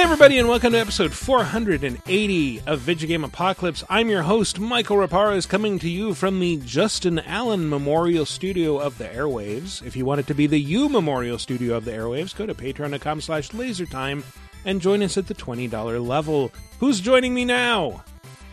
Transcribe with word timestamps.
Hey, 0.00 0.04
everybody, 0.04 0.38
and 0.38 0.48
welcome 0.48 0.72
to 0.72 0.78
episode 0.78 1.12
480 1.12 2.62
of 2.66 2.80
Video 2.80 3.06
Game 3.06 3.22
Apocalypse. 3.22 3.84
I'm 3.90 4.08
your 4.08 4.22
host, 4.22 4.58
Michael 4.58 4.96
Raparez, 4.96 5.46
coming 5.46 5.78
to 5.78 5.90
you 5.90 6.14
from 6.14 6.40
the 6.40 6.56
Justin 6.64 7.18
Allen 7.18 7.68
Memorial 7.68 8.24
Studio 8.24 8.78
of 8.78 8.96
the 8.96 9.04
Airwaves. 9.04 9.84
If 9.84 9.96
you 9.96 10.06
want 10.06 10.20
it 10.20 10.26
to 10.28 10.34
be 10.34 10.46
the 10.46 10.58
U 10.58 10.88
Memorial 10.88 11.36
Studio 11.38 11.76
of 11.76 11.84
the 11.84 11.90
Airwaves, 11.90 12.34
go 12.34 12.46
to 12.46 12.54
patreon.com 12.54 13.20
slash 13.20 13.50
lasertime 13.50 14.22
and 14.64 14.80
join 14.80 15.02
us 15.02 15.18
at 15.18 15.26
the 15.26 15.34
$20 15.34 16.08
level. 16.08 16.50
Who's 16.78 16.98
joining 16.98 17.34
me 17.34 17.44
now? 17.44 18.02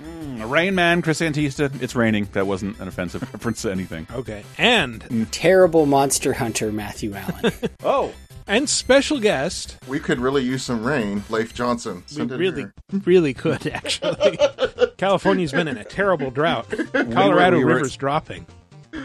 Hmm, 0.04 0.44
rain 0.52 0.76
Man, 0.76 1.02
Chris 1.02 1.22
Antista. 1.22 1.82
It's 1.82 1.96
raining. 1.96 2.26
That 2.34 2.46
wasn't 2.46 2.78
an 2.82 2.90
offensive 2.90 3.22
reference 3.34 3.62
to 3.62 3.72
anything. 3.72 4.06
Okay. 4.12 4.44
And, 4.58 5.32
Terrible 5.32 5.86
monster 5.86 6.34
hunter 6.34 6.74
Matthew 6.74 7.14
Allen. 7.14 7.54
Oh, 7.86 8.14
and 8.48 8.70
special 8.70 9.20
guest, 9.20 9.78
We 9.88 10.00
could 10.00 10.20
really 10.20 10.44
use 10.44 10.64
some 10.64 10.84
rain. 10.86 11.24
Leif 11.30 11.54
Johnson. 11.54 11.98
we 12.10 12.16
Send 12.16 12.32
it 12.32 12.38
really, 12.38 12.62
here. 12.62 12.74
really 13.06 13.34
could, 13.34 13.68
actually. 13.68 14.38
California's 14.98 15.52
been 15.52 15.68
in 15.68 15.78
a 15.78 15.84
terrible 15.84 16.32
drought. 16.32 16.68
Colorado 16.94 17.58
we 17.58 17.66
were- 17.66 17.76
River's 17.76 17.96
dropping. 17.98 18.46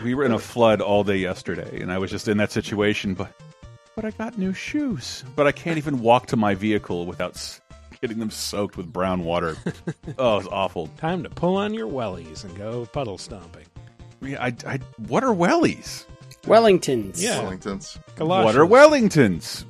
we 0.05 0.15
were 0.15 0.25
in 0.25 0.33
a 0.33 0.39
flood 0.39 0.81
all 0.81 1.05
day 1.05 1.17
yesterday, 1.17 1.81
and 1.81 1.93
I 1.93 1.99
was 1.99 2.11
just 2.11 2.29
in 2.29 2.37
that 2.39 2.53
situation. 2.53 3.15
But 3.15 3.33
but 3.95 4.05
I 4.07 4.11
got 4.13 4.39
new 4.39 4.55
shoes. 4.55 5.23
But 5.37 5.47
I 5.47 5.53
can't 5.53 5.77
even 5.77 6.01
walk 6.01 6.27
to 6.29 6.37
my 6.37 6.55
vehicle 6.55 7.05
without 7.05 7.61
getting 8.01 8.19
them 8.19 8.31
soaked 8.31 8.77
with 8.79 8.91
brown 8.91 9.23
water. 9.25 9.57
oh, 10.19 10.39
it's 10.39 10.49
awful. 10.49 10.87
Time 10.97 11.23
to 11.25 11.29
pull 11.31 11.57
on 11.57 11.75
your 11.75 11.87
wellies 11.89 12.43
and 12.45 12.57
go 12.57 12.87
puddle 12.87 13.19
stomping. 13.19 13.67
I, 14.23 14.25
mean, 14.25 14.37
I, 14.39 14.55
I, 14.67 14.79
what 15.09 15.23
are 15.25 15.35
wellies? 15.35 16.07
Wellingtons. 16.43 17.21
Yeah. 17.23 17.37
Wellingtons. 17.43 17.99
Galoshes, 18.17 18.45
What 18.45 18.57
are 18.57 18.67
Wellingtons? 18.67 19.65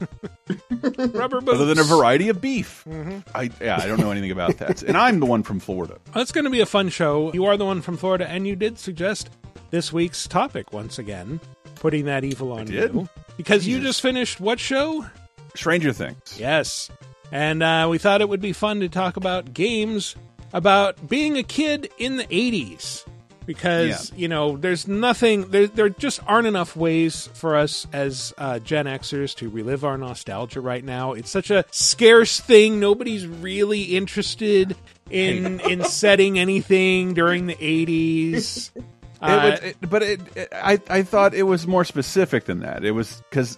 rubber 1.14 1.40
boots. 1.40 1.54
Other 1.54 1.66
than 1.66 1.78
a 1.78 1.84
variety 1.84 2.28
of 2.28 2.40
beef. 2.40 2.84
Mm-hmm. 2.88 3.18
I 3.34 3.50
yeah, 3.60 3.78
I 3.80 3.86
don't 3.86 4.00
know 4.00 4.10
anything 4.10 4.30
about 4.30 4.58
that. 4.58 4.82
And 4.82 4.96
I'm 4.96 5.20
the 5.20 5.26
one 5.26 5.42
from 5.42 5.60
Florida. 5.60 5.98
Well, 6.14 6.22
it's 6.22 6.32
going 6.32 6.44
to 6.44 6.50
be 6.50 6.60
a 6.60 6.66
fun 6.66 6.88
show. 6.88 7.32
You 7.32 7.44
are 7.46 7.56
the 7.56 7.64
one 7.66 7.82
from 7.82 7.96
Florida, 7.96 8.26
and 8.28 8.46
you 8.46 8.56
did 8.56 8.78
suggest 8.78 9.30
this 9.70 9.92
week's 9.92 10.26
topic 10.26 10.72
once 10.72 10.98
again, 10.98 11.40
putting 11.76 12.06
that 12.06 12.24
evil 12.24 12.52
on 12.52 12.66
did? 12.66 12.94
you 12.94 13.08
because 13.36 13.66
you 13.66 13.80
just 13.80 14.00
finished 14.00 14.40
what 14.40 14.58
show? 14.58 15.06
Stranger 15.54 15.92
Things. 15.92 16.38
Yes, 16.38 16.90
and 17.30 17.62
uh, 17.62 17.86
we 17.90 17.98
thought 17.98 18.20
it 18.22 18.28
would 18.28 18.40
be 18.40 18.52
fun 18.54 18.80
to 18.80 18.88
talk 18.88 19.16
about 19.16 19.52
games 19.52 20.16
about 20.54 21.08
being 21.08 21.36
a 21.36 21.42
kid 21.42 21.90
in 21.98 22.16
the 22.16 22.24
'80s. 22.24 23.06
Because 23.46 24.12
you 24.16 24.28
know, 24.28 24.56
there's 24.56 24.86
nothing. 24.86 25.50
There, 25.50 25.66
there 25.66 25.88
just 25.88 26.20
aren't 26.26 26.46
enough 26.46 26.76
ways 26.76 27.28
for 27.34 27.56
us 27.56 27.86
as 27.92 28.32
uh, 28.38 28.58
Gen 28.60 28.86
Xers 28.86 29.34
to 29.36 29.48
relive 29.48 29.84
our 29.84 29.98
nostalgia 29.98 30.60
right 30.60 30.84
now. 30.84 31.12
It's 31.12 31.30
such 31.30 31.50
a 31.50 31.64
scarce 31.70 32.38
thing. 32.40 32.78
Nobody's 32.80 33.26
really 33.26 33.82
interested 33.82 34.76
in 35.10 35.60
in 35.60 35.84
setting 35.84 36.38
anything 36.38 37.14
during 37.14 37.46
the 37.46 37.56
'80s. 37.56 38.70
It 39.24 39.30
Uh, 39.30 39.50
was, 39.50 39.60
it, 39.60 39.76
but 39.88 40.02
it, 40.02 40.20
it, 40.36 40.48
I 40.52 40.80
I 40.90 41.02
thought 41.04 41.32
it 41.32 41.44
was 41.44 41.64
more 41.64 41.84
specific 41.84 42.46
than 42.46 42.58
that. 42.60 42.84
It 42.84 42.90
was 42.90 43.22
because 43.30 43.56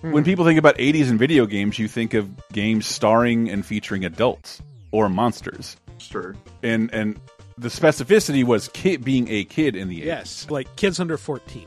when 0.00 0.24
people 0.24 0.46
think 0.46 0.58
about 0.58 0.78
80s 0.78 1.10
and 1.10 1.18
video 1.18 1.44
games, 1.44 1.78
you 1.78 1.86
think 1.86 2.14
of 2.14 2.30
games 2.48 2.86
starring 2.86 3.50
and 3.50 3.64
featuring 3.66 4.06
adults 4.06 4.62
or 4.90 5.10
monsters, 5.10 5.76
Sure. 5.98 6.34
and 6.62 6.90
and 6.94 7.20
the 7.58 7.68
specificity 7.68 8.44
was 8.44 8.68
kid 8.68 9.04
being 9.04 9.28
a 9.28 9.44
kid 9.44 9.76
in 9.76 9.88
the 9.88 10.00
80s. 10.00 10.04
yes, 10.04 10.50
like 10.50 10.74
kids 10.76 11.00
under 11.00 11.16
14. 11.16 11.66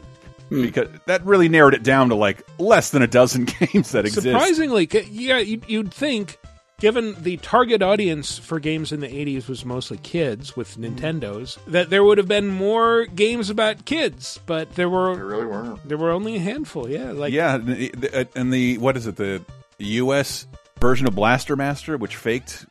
Hmm. 0.49 0.61
because 0.61 0.89
that 1.07 1.25
really 1.25 1.49
narrowed 1.49 1.73
it 1.73 1.81
down 1.81 2.09
to 2.09 2.15
like 2.15 2.45
less 2.59 2.91
than 2.91 3.01
a 3.01 3.07
dozen 3.07 3.45
games 3.59 3.91
that 3.93 4.05
exist. 4.05 4.25
Surprisingly, 4.25 4.87
yeah, 5.09 5.39
you'd, 5.39 5.67
you'd 5.67 5.91
think, 5.91 6.37
given 6.79 7.15
the 7.23 7.37
target 7.37 7.81
audience 7.81 8.37
for 8.37 8.59
games 8.59 8.91
in 8.91 8.99
the 8.99 9.07
80s 9.07 9.47
was 9.47 9.65
mostly 9.65 9.97
kids 9.97 10.55
with 10.55 10.75
hmm. 10.75 10.85
Nintendos, 10.85 11.57
that 11.65 11.89
there 11.89 12.03
would 12.03 12.19
have 12.19 12.27
been 12.27 12.47
more 12.47 13.05
games 13.05 13.49
about 13.49 13.85
kids, 13.85 14.39
but 14.45 14.75
there 14.75 14.87
were 14.87 15.15
There 15.15 15.25
really 15.25 15.45
weren't. 15.47 15.87
there 15.87 15.97
were 15.97 16.11
only 16.11 16.35
a 16.35 16.39
handful. 16.39 16.87
Yeah, 16.87 17.11
like 17.11 17.33
yeah, 17.33 17.55
and 17.55 17.67
the, 17.67 18.09
uh, 18.13 18.25
and 18.35 18.53
the 18.53 18.77
what 18.77 18.97
is 18.97 19.07
it? 19.07 19.15
The 19.15 19.41
U.S. 19.79 20.45
version 20.79 21.07
of 21.07 21.15
Blaster 21.15 21.55
Master, 21.55 21.97
which 21.97 22.15
faked 22.17 22.67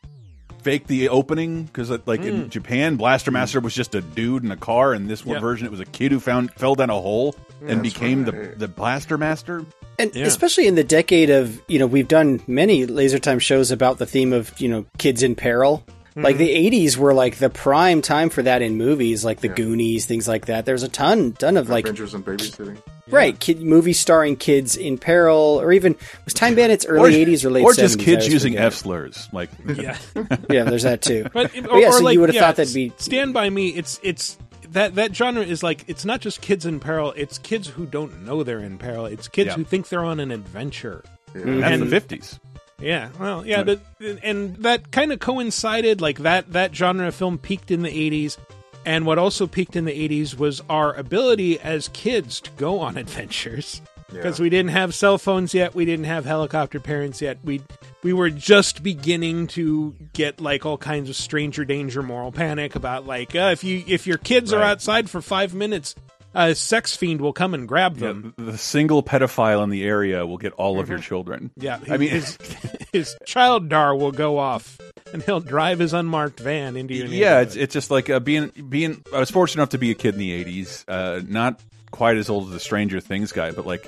faked 0.65 0.89
the 0.89 1.09
opening 1.11 1.65
because 1.65 1.91
uh, 1.91 1.99
like 2.07 2.25
in 2.25 2.49
Japan, 2.51 2.97
Blaster 2.97 3.31
Master 3.31 3.61
was 3.61 3.75
just 3.75 3.95
a 3.95 4.01
dude 4.01 4.43
in 4.43 4.51
a 4.51 4.57
car, 4.57 4.93
and 4.95 5.09
this 5.09 5.25
one 5.25 5.37
Yeah. 5.37 5.41
version 5.41 5.67
it 5.67 5.71
was 5.71 5.81
a 5.81 5.85
kid 5.85 6.11
who 6.11 6.19
found 6.19 6.53
fell 6.55 6.75
down 6.75 6.91
a 6.91 6.95
hole 7.01 7.37
and 7.61 7.85
That's 7.85 7.95
became 7.95 8.25
the 8.25 8.55
the 8.57 8.67
Blaster 8.69 9.17
Master. 9.19 9.65
And 9.99 10.13
Yeah. 10.15 10.25
especially 10.27 10.67
in 10.67 10.75
the 10.75 10.83
decade 10.83 11.31
of, 11.31 11.63
you 11.69 11.79
know, 11.79 11.87
we've 11.87 12.09
done 12.09 12.41
many 12.49 12.85
Laser 12.85 13.21
Time 13.21 13.39
shows 13.39 13.71
about 13.71 13.99
the 13.99 14.07
theme 14.07 14.33
of, 14.33 14.53
you 14.61 14.69
know, 14.69 14.87
kids 14.99 15.23
in 15.23 15.37
peril. 15.37 15.85
Like 16.17 16.39
the 16.39 16.49
mm-hmm. 16.49 16.75
80s 16.75 16.97
were 16.97 17.13
like 17.13 17.39
the 17.39 17.51
prime 17.51 18.01
time 18.01 18.31
for 18.31 18.43
that 18.43 18.63
in 18.63 18.77
movies, 18.77 19.25
like 19.25 19.41
the 19.41 19.49
Goonies, 19.49 20.07
things 20.07 20.29
like 20.29 20.47
that. 20.47 20.65
There's 20.65 20.85
a 20.85 20.89
ton, 20.89 21.33
ton 21.33 21.57
of 21.57 21.69
like, 21.69 21.87
Adventures 21.87 22.15
in 22.15 22.23
babysitting. 22.23 22.77
right, 23.09 23.39
kid 23.41 23.61
movies 23.61 23.99
starring 23.99 24.37
kids 24.37 24.77
in 24.77 24.97
peril, 24.97 25.61
or 25.61 25.73
even 25.73 25.97
was 26.25 26.33
Time 26.33 26.55
Bandits 26.55 26.87
early 26.87 27.25
80s 27.25 27.45
or 27.45 27.51
late 27.51 27.65
or 27.65 27.73
just 27.73 27.99
I 28.01 28.05
kids 28.05 28.29
using. 28.29 28.57
F 28.57 28.75
slurs. 28.75 29.29
Like 29.33 29.51
yeah. 29.75 29.99
Yeah, 30.49 30.63
there's 30.65 30.85
that 30.85 31.03
too. 31.03 31.27
But, 31.33 31.51
But 31.53 31.79
yeah, 31.79 31.91
so 31.91 32.09
you 32.09 32.21
would 32.21 32.29
have 32.29 32.35
yeah, 32.37 32.43
thought 32.43 32.57
that'd 32.57 32.73
be 32.73 32.93
Stand 32.97 33.35
by 33.35 33.51
Me. 33.51 33.71
It's 33.71 33.99
it's 34.05 34.39
that 34.71 34.95
that 34.95 35.17
genre 35.17 35.43
is 35.43 35.65
like 35.65 35.85
it's 35.89 36.05
not 36.05 36.21
just 36.21 36.41
kids 36.41 36.65
in 36.65 36.79
peril. 36.79 37.13
It's 37.17 37.39
kids 37.39 37.67
who 37.67 37.87
don't 37.87 38.25
know 38.25 38.45
they're 38.45 38.61
in 38.61 38.79
peril. 38.79 39.07
It's 39.07 39.27
kids 39.27 39.49
Yeah. 39.49 39.55
who 39.55 39.65
think 39.65 39.89
they're 39.89 40.05
on 40.05 40.21
an 40.21 40.31
adventure. 40.31 41.03
Yeah. 41.35 41.41
Mm-hmm. 41.41 41.61
that's 41.61 41.73
And- 41.73 41.83
the 41.83 41.87
fifties. 41.91 42.39
Yeah, 42.79 43.11
well, 43.19 43.47
yeah, 43.47 43.63
but, 43.63 43.81
and 44.23 44.57
that 44.57 44.91
kind 44.91 45.13
of 45.13 45.21
coincided. 45.21 46.01
Like 46.01 46.19
that 46.19 46.53
that 46.53 46.75
genre 46.75 47.09
of 47.09 47.15
film 47.15 47.39
peaked 47.39 47.71
in 47.71 47.83
the 47.83 47.89
'80s, 47.89 48.37
and 48.85 49.07
what 49.07 49.19
also 49.19 49.47
peaked 49.47 49.77
in 49.77 49.85
the 49.85 50.09
'80s 50.09 50.37
was 50.37 50.61
our 50.69 50.93
ability 50.95 51.61
as 51.61 51.89
kids 51.89 52.41
to 52.41 52.51
go 52.53 52.81
on 52.81 52.97
adventures. 52.99 53.81
Because 54.13 54.39
we 54.39 54.49
didn't 54.49 54.71
have 54.71 54.95
cell 54.95 55.19
phones 55.19 55.55
yet, 55.55 55.75
we 55.75 55.85
didn't 55.85 56.05
have 56.05 56.25
helicopter 56.25 56.79
parents 56.79 57.21
yet. 57.21 57.39
We 57.43 57.63
we 58.03 58.13
were 58.13 58.31
just 58.31 58.83
beginning 58.83 59.49
to 59.49 59.95
get 60.13 60.41
like 60.41 60.65
all 60.65 60.79
kinds 60.79 61.09
of 61.09 61.17
stranger 61.17 61.65
danger, 61.65 62.03
moral 62.03 62.31
panic 62.31 62.77
about 62.77 63.07
like 63.07 63.35
uh, 63.35 63.51
if 63.53 63.65
you 63.65 63.83
if 63.87 64.07
your 64.07 64.19
kids 64.19 64.53
are 64.53 64.63
outside 64.63 65.11
for 65.11 65.21
five 65.21 65.55
minutes, 65.55 65.95
a 66.35 66.55
sex 66.55 66.97
fiend 66.97 67.21
will 67.21 67.33
come 67.33 67.55
and 67.55 67.67
grab 67.69 67.97
Yeah, 67.99 68.09
them. 68.09 68.35
the 68.37 68.59
single 68.59 69.03
pedophile 69.03 69.63
in 69.63 69.71
the 69.71 69.85
area 69.85 70.27
will 70.27 70.39
get 70.39 70.53
all 70.55 70.81
of 70.81 70.89
your 70.89 70.99
children. 70.99 71.51
Yeah, 71.57 71.79
I 71.89 71.97
mean, 71.97 72.11
his 72.11 72.37
his 72.93 73.17
child 73.27 73.69
dar 73.69 73.95
will 73.95 74.13
go 74.13 74.39
off, 74.39 74.79
and 75.13 75.23
he'll 75.23 75.41
drive 75.41 75.79
his 75.79 75.93
unmarked 75.93 76.41
van 76.41 76.77
into 76.77 76.95
your 76.95 77.05
neighborhood. 77.05 77.21
yeah, 77.23 77.41
it's 77.41 77.57
it's 77.57 77.73
just 77.73 77.91
like 77.91 78.11
uh, 78.11 78.21
being 78.21 78.49
being. 78.69 79.03
I 79.15 79.19
was 79.21 79.31
fortunate 79.31 79.63
enough 79.63 79.71
to 79.71 79.79
be 79.79 79.91
a 79.91 79.95
kid 79.95 80.15
in 80.15 80.21
the 80.21 80.45
'80s, 80.45 80.85
uh, 80.89 81.23
not 81.27 81.61
quite 81.91 82.17
as 82.17 82.29
old 82.29 82.47
as 82.47 82.51
the 82.51 82.61
Stranger 82.61 83.01
Things 83.01 83.31
guy, 83.33 83.53
but 83.53 83.67
like 83.67 83.87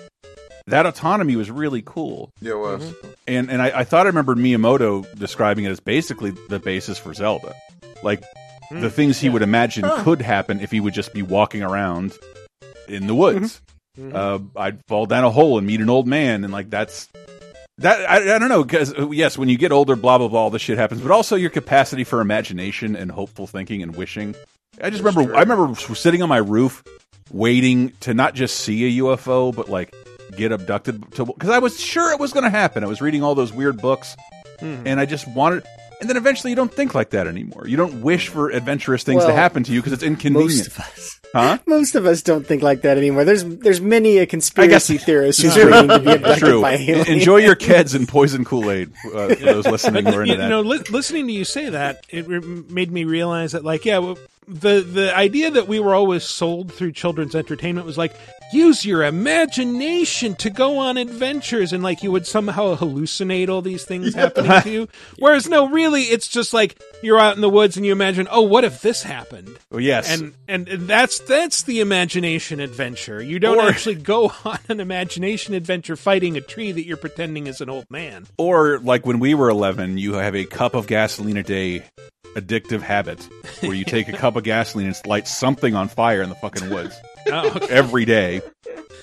that 0.69 0.87
autonomy 0.87 1.37
was 1.37 1.51
really 1.51 1.83
cool. 1.85 2.31
Yeah, 2.41 2.53
it 2.53 2.59
was. 2.59 2.95
And 3.27 3.51
and 3.51 3.61
I, 3.63 3.81
I 3.81 3.85
thought 3.85 4.07
I 4.07 4.09
remembered 4.09 4.39
Miyamoto 4.39 5.13
describing 5.19 5.65
it 5.65 5.71
as 5.71 5.81
basically 5.81 6.31
the 6.49 6.59
basis 6.61 6.99
for 6.99 7.13
Zelda, 7.15 7.55
like 8.03 8.23
the 8.71 8.91
things 8.91 9.21
he 9.21 9.29
would 9.29 9.43
imagine 9.43 9.89
could 9.99 10.21
happen 10.21 10.59
if 10.61 10.73
he 10.73 10.81
would 10.81 10.93
just 10.95 11.15
be 11.15 11.23
walking 11.23 11.63
around 11.63 12.13
in 12.89 13.07
the 13.07 13.15
woods. 13.15 13.61
Mm-hmm. 13.61 13.67
Mm-hmm. 13.97 14.17
Uh, 14.57 14.61
I'd 14.61 14.85
fall 14.87 15.07
down 15.07 15.25
a 15.25 15.31
hole 15.31 15.57
and 15.57 15.67
meet 15.67 15.81
an 15.81 15.89
old 15.89 16.07
man, 16.07 16.45
and 16.45 16.53
like 16.53 16.69
that's 16.69 17.09
that. 17.79 18.09
I, 18.09 18.35
I 18.35 18.39
don't 18.39 18.51
know 18.51 18.63
because 18.63 18.93
uh, 18.93 19.11
yes, 19.11 19.39
when 19.39 19.49
you 19.49 19.57
get 19.57 19.73
older, 19.73 19.97
blah 19.97 20.19
blah 20.19 20.29
blah, 20.29 20.41
all 20.41 20.51
this 20.51 20.63
shit 20.63 20.77
happens, 20.77 21.01
but 21.01 21.11
also 21.11 21.35
your 21.35 21.51
capacity 21.51 22.05
for 22.05 22.21
imagination 22.21 22.95
and 22.95 23.11
hopeful 23.11 23.47
thinking 23.47 23.83
and 23.83 23.97
wishing. 23.97 24.35
I 24.83 24.91
just 24.91 25.03
remember, 25.03 25.35
I 25.35 25.41
remember 25.41 25.75
sitting 25.95 26.23
on 26.23 26.29
my 26.29 26.37
roof, 26.37 26.85
waiting 27.33 27.93
to 28.01 28.13
not 28.13 28.35
just 28.35 28.61
see 28.61 28.99
a 28.99 29.03
UFO, 29.03 29.55
but 29.55 29.71
like 29.71 29.95
get 30.37 30.53
abducted 30.53 31.01
because 31.11 31.49
I 31.49 31.59
was 31.59 31.81
sure 31.81 32.13
it 32.13 32.21
was 32.21 32.33
going 32.33 32.45
to 32.45 32.51
happen. 32.51 32.85
I 32.85 32.87
was 32.87 33.01
reading 33.01 33.23
all 33.23 33.35
those 33.35 33.53
weird 33.53 33.81
books, 33.81 34.17
mm-hmm. 34.59 34.87
and 34.87 35.01
I 35.01 35.07
just 35.07 35.27
wanted. 35.29 35.65
And 36.01 36.11
then 36.11 36.17
eventually, 36.17 36.51
you 36.51 36.57
don't 36.57 36.73
think 36.73 36.95
like 36.95 37.11
that 37.11 37.27
anymore. 37.27 37.67
You 37.67 37.77
don't 37.79 38.03
wish 38.03 38.29
for 38.29 38.51
adventurous 38.51 39.03
things 39.03 39.25
to 39.25 39.33
happen 39.33 39.63
to 39.65 39.73
you 39.73 39.81
because 39.81 39.93
it's 39.95 40.03
inconvenient. 40.03 40.59
most 40.59 40.67
of 40.67 40.79
us. 40.81 41.21
Huh? 41.35 41.59
Most 41.67 41.97
of 41.97 42.07
us 42.07 42.23
don't 42.23 42.47
think 42.47 42.63
like 42.63 42.83
that 42.83 42.97
anymore. 42.97 43.25
There's 43.25 43.45
there's 43.45 43.81
many 43.81 44.19
a 44.19 44.27
conspiracy 44.27 44.97
theorist 44.97 45.43
who's 45.43 45.55
True. 45.55 45.71
waiting 45.71 45.89
to 45.89 45.99
be 45.99 46.11
abducted 46.13 46.39
True. 46.39 46.63
by 46.63 46.75
aliens. 46.75 47.09
Enjoy 47.09 47.39
your 47.39 47.57
kids 47.57 47.95
and 47.95 48.09
poison 48.09 48.45
Kool 48.45 48.71
Aid. 48.71 48.93
Uh, 49.05 49.29
for 49.35 49.35
those 49.35 49.67
listening 49.67 50.07
who 50.07 50.13
are 50.13 50.25
you 50.25 50.33
into 50.33 50.37
that. 50.43 50.49
know, 50.49 50.61
li- 50.63 50.83
listening 50.89 51.27
to 51.27 51.33
you 51.33 51.45
say 51.45 51.69
that, 51.71 52.07
it 52.09 52.27
re- 52.29 52.41
made 52.71 52.91
me 52.91 53.05
realize 53.05 53.53
that, 53.53 53.65
like, 53.65 53.85
yeah, 53.85 53.99
well, 53.99 54.17
the 54.49 54.81
the 54.81 55.15
idea 55.17 55.51
that 55.51 55.69
we 55.69 55.81
were 55.81 55.95
always 55.95 56.25
sold 56.25 56.73
through 56.73 56.93
children's 56.93 57.35
entertainment 57.35 57.87
was 57.87 57.99
like 57.99 58.15
use 58.53 58.87
your 58.87 59.03
imagination 59.51 60.37
to 60.37 60.51
go 60.51 60.79
on 60.79 60.97
adventures 60.97 61.73
and 61.73 61.83
like 61.83 62.03
you 62.05 62.13
would 62.13 62.27
somehow 62.27 62.77
hallucinate 62.77 63.49
all 63.49 63.61
these 63.61 63.85
things 63.85 64.15
happening 64.15 64.63
to 64.63 64.71
you. 64.71 64.89
Whereas 65.19 65.49
no 65.49 65.69
really 65.69 66.03
it's 66.03 66.29
just 66.29 66.55
like 66.55 66.81
you're 67.03 67.19
out 67.19 67.35
in 67.35 67.41
the 67.41 67.49
woods 67.51 67.77
and 67.77 67.85
you 67.85 67.91
imagine 67.93 68.29
oh 68.31 68.43
what 68.43 68.63
if 68.65 68.83
this 68.83 69.03
happened? 69.03 69.59
Oh, 69.73 69.79
yes. 69.79 70.09
and 70.17 70.35
and 70.47 70.69
and 70.69 70.89
that's 70.89 71.19
that's 71.21 71.63
the 71.65 71.81
imagination 71.81 72.61
adventure. 72.61 73.21
You 73.23 73.39
don't 73.39 73.59
Or- 73.59 73.69
actually 73.69 73.97
go 73.97 74.33
on 74.45 74.59
an 74.69 74.81
imagination 74.81 75.55
adventure 75.55 75.97
fighting 75.97 76.37
a 76.37 76.41
tree 76.41 76.73
that 76.73 76.87
you're 76.87 76.97
pretending 76.97 77.47
is 77.49 77.61
an 77.61 77.69
old 77.69 77.87
man. 77.91 78.27
Or 78.39 78.79
like 78.79 79.05
when 79.07 79.19
we 79.19 79.35
were 79.35 79.49
11, 79.49 79.99
you 79.99 80.15
have 80.15 80.37
a 80.37 80.45
cup 80.45 80.75
of 80.75 80.87
gasoline 80.87 81.37
a 81.37 81.43
day 81.43 81.83
addictive 82.37 82.83
habit 82.83 83.23
where 83.61 83.75
you 83.75 83.85
take 83.85 84.09
a 84.09 84.13
cup 84.17 84.37
of 84.37 84.45
gasoline 84.45 84.87
and 84.87 85.07
light 85.07 85.27
something 85.27 85.75
on 85.75 85.89
fire 85.89 86.23
in 86.23 86.29
the 86.29 86.35
fucking 86.37 86.71
woods 86.71 86.95
oh, 87.29 87.51
okay. 87.57 87.67
every 87.75 88.05
day. 88.05 88.41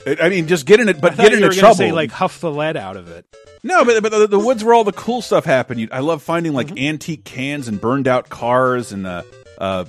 I 0.05 0.29
mean, 0.29 0.47
just 0.47 0.65
get 0.65 0.79
in 0.79 0.89
it, 0.89 1.01
but 1.01 1.17
get 1.17 1.33
into 1.33 1.49
trouble. 1.49 1.75
say 1.75 1.91
like 1.91 2.11
huff 2.11 2.39
the 2.39 2.51
lead 2.51 2.77
out 2.77 2.97
of 2.97 3.09
it 3.09 3.25
no, 3.63 3.85
but, 3.85 4.03
but 4.03 4.11
the, 4.11 4.27
the 4.27 4.39
woods 4.39 4.63
where 4.63 4.73
all 4.73 4.83
the 4.83 4.91
cool 4.91 5.21
stuff 5.21 5.45
happened. 5.45 5.79
You, 5.79 5.87
I 5.91 5.99
love 5.99 6.21
finding 6.21 6.53
like 6.53 6.67
Mm-hmm. 6.67 6.77
antique 6.85 7.23
cans 7.23 7.67
and 7.67 7.79
burned 7.79 8.07
out 8.07 8.29
cars 8.29 8.91
and 8.91 9.05
uh, 9.05 9.23
uh, 9.63 9.85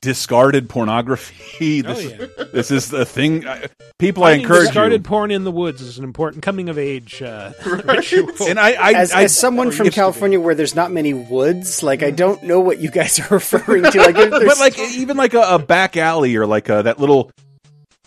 discarded 0.00 0.68
pornography. 0.68 1.34
This, 1.82 1.98
Oh, 2.06 2.26
yeah. 2.38 2.44
this 2.52 2.70
is 2.70 2.88
the 2.88 3.04
thing. 3.04 3.46
I, 3.46 3.66
people, 3.98 4.22
I 4.22 4.32
encourage 4.32 4.66
discarded 4.68 5.00
you. 5.00 5.08
porn 5.08 5.30
in 5.32 5.42
the 5.44 5.50
woods 5.50 5.80
is 5.80 5.98
an 5.98 6.04
important 6.04 6.42
coming 6.44 6.68
of 6.68 6.78
age 6.78 7.20
uh, 7.20 7.52
ritual. 7.66 8.30
And 8.46 8.60
I, 8.60 8.72
I, 8.72 8.92
As, 8.92 9.12
I, 9.12 9.22
as 9.24 9.36
someone 9.36 9.72
from 9.72 9.86
used 9.86 9.94
to 9.96 10.00
be. 10.00 10.02
California 10.02 10.38
where 10.40 10.54
there's 10.54 10.76
not 10.76 10.92
many 10.92 11.14
woods, 11.14 11.82
like 11.82 12.02
I 12.04 12.10
don't 12.12 12.42
know 12.44 12.60
what 12.60 12.78
you 12.78 12.90
guys 12.90 13.18
are 13.30 13.34
referring 13.34 13.82
to. 13.90 13.98
Like, 13.98 14.14
but 14.14 14.38
there's- 14.38 14.60
like 14.60 14.78
even 14.78 15.16
like 15.16 15.34
a, 15.34 15.42
a 15.42 15.58
back 15.58 15.96
alley 15.96 16.36
or 16.36 16.46
like 16.46 16.68
a, 16.68 16.82
that 16.84 17.00
little 17.00 17.30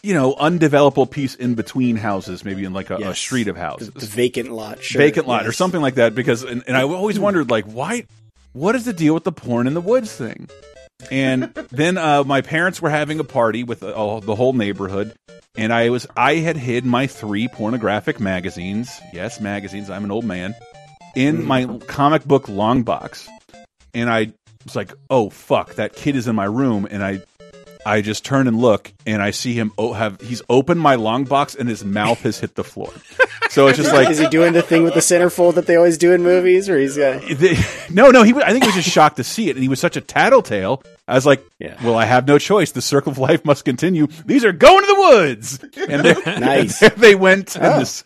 you 0.02 0.14
know 0.14 0.34
undevelopable 0.36 1.10
piece 1.12 1.36
in 1.36 1.56
between 1.56 1.96
houses 1.98 2.44
maybe 2.46 2.64
in 2.64 2.74
like 2.74 2.90
a, 2.90 2.96
a 2.96 3.14
street 3.16 3.48
of 3.50 3.56
houses 3.58 3.90
the 3.92 4.06
vacant 4.08 4.52
lot, 4.52 4.82
sure, 4.82 5.00
vacant 5.00 5.28
lot 5.28 5.46
or 5.46 5.52
something 5.52 5.80
like 5.82 5.96
that 5.96 6.16
because 6.16 6.42
and, 6.42 6.64
and 6.66 6.76
i 6.76 6.82
always 6.82 7.20
wondered 7.20 7.52
like 7.52 7.66
why 7.66 8.04
what 8.54 8.74
is 8.76 8.86
the 8.86 8.94
deal 8.94 9.14
with 9.14 9.24
the 9.26 9.32
porn 9.32 9.68
in 9.68 9.76
the 9.76 9.82
woods 9.82 10.12
thing 10.12 10.50
and 11.10 11.54
then 11.72 11.98
uh, 11.98 12.24
my 12.24 12.42
parents 12.42 12.82
were 12.82 12.90
having 12.90 13.20
a 13.20 13.24
party 13.24 13.64
with 13.64 13.84
uh, 13.84 14.20
the 14.20 14.36
whole 14.36 14.54
neighborhood. 14.54 15.16
And 15.56 15.74
i 15.74 15.90
was 15.90 16.08
i 16.16 16.36
had 16.36 16.56
hid 16.56 16.86
my 16.86 17.08
three 17.08 17.48
pornographic 17.48 18.20
magazines. 18.20 19.00
Yes 19.14 19.40
magazines. 19.42 19.90
I'm 19.90 20.04
an 20.04 20.12
old 20.12 20.26
man. 20.26 20.56
In 21.16 21.46
my 21.46 21.66
comic 21.88 22.24
book 22.24 22.48
long 22.48 22.84
box. 22.84 23.28
And 23.94 24.10
I 24.10 24.32
was 24.64 24.76
like, 24.76 24.94
"Oh 25.10 25.30
fuck, 25.30 25.76
that 25.76 25.94
kid 25.94 26.16
is 26.16 26.28
in 26.28 26.36
my 26.36 26.46
room," 26.46 26.88
and 26.90 27.04
I, 27.04 27.22
I 27.86 28.02
just 28.02 28.24
turn 28.24 28.48
and 28.48 28.60
look, 28.60 28.94
and 29.08 29.22
I 29.24 29.32
see 29.32 29.54
him 29.54 29.72
oh, 29.78 29.94
have 29.94 30.22
he's 30.22 30.42
opened 30.50 30.80
my 30.80 30.96
long 30.96 31.24
box, 31.24 31.56
and 31.56 31.68
his 31.68 31.84
mouth 31.84 32.22
has 32.22 32.40
hit 32.40 32.56
the 32.56 32.64
floor. 32.64 32.92
So 33.50 33.68
it's 33.68 33.78
just 33.78 33.92
like, 33.92 34.10
Is 34.10 34.20
he 34.20 34.28
doing 34.30 34.54
the 34.54 34.62
thing 34.62 34.84
with 34.84 34.94
the 34.94 35.00
centerfold 35.02 35.56
that 35.56 35.66
they 35.66 35.76
always 35.76 35.98
do 35.98 36.14
in 36.14 36.22
movies, 36.24 36.70
or 36.70 36.78
he's 36.80 36.98
uh, 36.98 37.20
got? 37.20 37.38
the- 37.38 37.86
no, 37.90 38.12
no, 38.12 38.24
he. 38.24 38.34
I 38.36 38.52
think 38.52 38.64
he 38.64 38.68
was 38.68 38.76
just 38.76 38.90
shocked 38.90 39.18
to 39.18 39.24
see 39.24 39.50
it, 39.50 39.56
and 39.56 39.64
he 39.64 39.68
was 39.70 39.80
such 39.80 39.98
a 39.98 40.02
tattletale. 40.02 40.84
I 41.08 41.16
was 41.16 41.26
like, 41.26 41.44
Yeah. 41.60 41.76
"Well, 41.84 41.96
I 41.98 42.06
have 42.06 42.28
no 42.28 42.38
choice. 42.38 42.72
The 42.72 42.82
circle 42.82 43.12
of 43.12 43.18
life 43.18 43.44
must 43.44 43.66
continue. 43.66 44.08
These 44.26 44.46
are 44.46 44.54
going 44.54 44.82
to 44.82 44.88
the 44.88 45.00
woods." 45.02 45.60
And 45.90 46.06
they, 46.06 46.40
Nice. 46.40 46.80
they 46.98 47.16
went, 47.16 47.56
and, 47.56 47.66
Oh. 47.66 47.80
this, 47.80 48.04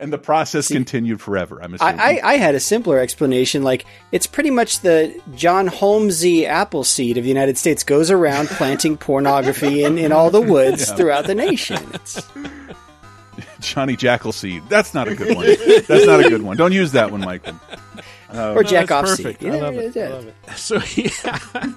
and 0.00 0.12
the 0.12 0.18
process 0.18 0.68
continued 0.68 1.20
forever. 1.20 1.60
I'm 1.62 1.74
assuming. 1.74 2.00
I, 2.00 2.18
I, 2.18 2.20
I 2.32 2.36
had 2.36 2.54
a 2.54 2.60
simpler 2.60 2.98
explanation. 2.98 3.62
Like 3.62 3.84
it's 4.12 4.26
pretty 4.26 4.50
much 4.50 4.80
the 4.80 5.20
John 5.34 5.66
Holmesy 5.66 6.46
Appleseed 6.46 7.16
of 7.18 7.24
the 7.24 7.28
United 7.28 7.58
States 7.58 7.82
goes 7.84 8.10
around 8.10 8.48
planting 8.50 8.96
pornography 8.96 9.84
in, 9.84 9.98
in 9.98 10.12
all 10.12 10.30
the 10.30 10.40
woods 10.40 10.90
throughout 10.92 11.26
the 11.26 11.34
nation. 11.34 11.78
It's, 11.94 12.22
Johnny 13.60 13.96
Jackalseed. 13.96 14.68
That's 14.68 14.92
not 14.94 15.08
a 15.08 15.14
good 15.14 15.36
one. 15.36 15.46
That's 15.86 16.06
not 16.06 16.24
a 16.24 16.28
good 16.28 16.42
one. 16.42 16.56
Don't 16.56 16.72
use 16.72 16.92
that 16.92 17.10
one, 17.10 17.20
Michael. 17.20 17.58
or 18.32 18.58
uh, 18.58 18.62
Jack 18.62 18.88
That's 18.88 19.10
off 19.10 19.16
perfect. 19.18 19.40
seed. 19.40 19.52
I 19.52 19.60
love 19.60 19.74
it. 19.76 19.96
I 19.96 20.08
love 20.08 20.26
it. 20.26 20.34
So 20.56 20.80
yeah, 20.96 21.72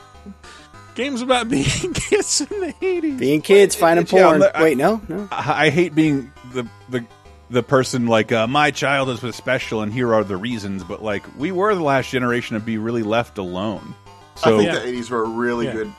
games 0.96 1.22
about 1.22 1.48
being 1.50 1.66
kids 1.94 2.42
in 2.42 2.48
the 2.60 2.74
eighties. 2.82 3.20
Being 3.20 3.42
kids, 3.42 3.76
finding 3.76 4.06
Yeah, 4.08 4.24
porn. 4.30 4.44
I- 4.44 4.64
Wait, 4.64 4.78
no, 4.78 5.02
no. 5.08 5.28
I 5.32 5.66
I 5.68 5.70
hate 5.70 5.94
being 5.96 6.32
the 6.54 6.68
the 6.90 7.06
the 7.50 7.64
person 7.64 8.08
like 8.08 8.32
uh, 8.32 8.48
my 8.48 8.72
childhood 8.72 9.22
was 9.22 9.36
special 9.36 9.82
and 9.82 9.94
here 9.94 10.14
are 10.14 10.24
the 10.24 10.38
reasons. 10.38 10.84
But 10.84 11.04
like 11.04 11.24
we 11.38 11.52
were 11.52 11.74
the 11.76 11.84
last 11.84 12.10
generation 12.10 12.56
to 12.56 12.60
be 12.64 12.78
really 12.78 13.04
left 13.04 13.38
alone. 13.38 13.96
So 14.36 14.56
I 14.56 14.58
think 14.60 14.74
Yeah. 14.74 14.80
the 14.80 14.88
'80s 14.88 15.10
were 15.10 15.24
a 15.24 15.30
really 15.30 15.66
Yeah. 15.68 15.74
good 15.74 15.94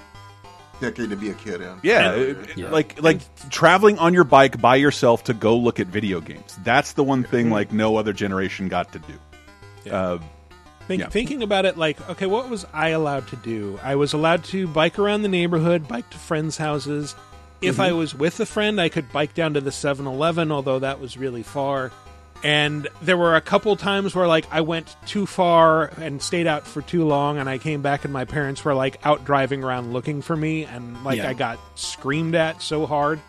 decade 0.80 1.08
to 1.10 1.16
be 1.16 1.30
a 1.30 1.34
kid 1.34 1.62
in. 1.62 1.78
yeah, 1.82 2.10
Really 2.10 2.30
it- 2.30 2.56
good. 2.56 2.70
like 2.70 3.02
like 3.02 3.20
traveling 3.50 3.98
on 3.98 4.12
your 4.12 4.24
bike 4.24 4.60
by 4.60 4.76
yourself 4.76 5.24
to 5.24 5.34
go 5.34 5.56
look 5.56 5.80
at 5.80 5.86
video 5.86 6.20
games. 6.20 6.58
That's 6.64 6.92
the 6.92 7.02
one 7.04 7.22
thing 7.24 7.50
like 7.50 7.72
no 7.72 7.96
other 7.96 8.12
generation 8.12 8.68
got 8.68 8.92
to 8.92 8.98
do. 8.98 9.14
Yeah. 9.84 9.92
Uh, 10.02 10.18
Think, 10.88 11.00
Yeah. 11.02 11.08
Thinking 11.08 11.42
about 11.42 11.64
it, 11.64 11.76
like, 11.76 11.98
okay, 12.10 12.26
what 12.26 12.48
was 12.48 12.64
I 12.72 12.90
allowed 12.90 13.26
to 13.28 13.36
do? 13.36 13.76
I 13.82 13.96
was 13.96 14.12
allowed 14.12 14.44
to 14.44 14.68
bike 14.68 15.00
around 15.00 15.22
the 15.22 15.28
neighborhood, 15.28 15.88
bike 15.88 16.08
to 16.10 16.16
friends' 16.16 16.58
houses. 16.58 17.16
If 17.62 17.80
I 17.80 17.88
mm-hmm. 17.88 17.98
was 17.98 18.14
with 18.14 18.38
a 18.40 18.46
friend, 18.46 18.80
I 18.80 18.88
could 18.88 19.10
bike 19.12 19.34
down 19.34 19.54
to 19.54 19.60
the 19.60 19.72
7 19.72 20.06
Eleven, 20.06 20.52
although 20.52 20.78
that 20.80 21.00
was 21.00 21.16
really 21.16 21.42
far. 21.42 21.90
And 22.44 22.86
there 23.00 23.16
were 23.16 23.34
a 23.34 23.40
couple 23.40 23.74
times 23.76 24.14
where, 24.14 24.28
like, 24.28 24.46
I 24.52 24.60
went 24.60 24.94
too 25.06 25.24
far 25.24 25.86
and 25.86 26.20
stayed 26.20 26.46
out 26.46 26.66
for 26.66 26.82
too 26.82 27.04
long, 27.04 27.38
and 27.38 27.48
I 27.48 27.56
came 27.58 27.80
back, 27.80 28.04
and 28.04 28.12
my 28.12 28.26
parents 28.26 28.64
were, 28.64 28.74
like, 28.74 29.00
out 29.04 29.24
driving 29.24 29.64
around 29.64 29.92
looking 29.92 30.20
for 30.20 30.36
me, 30.36 30.64
and, 30.64 31.02
like, 31.02 31.18
Yeah. 31.18 31.30
I 31.30 31.32
got 31.32 31.58
screamed 31.76 32.34
at 32.34 32.60
so 32.60 32.86
hard. 32.86 33.20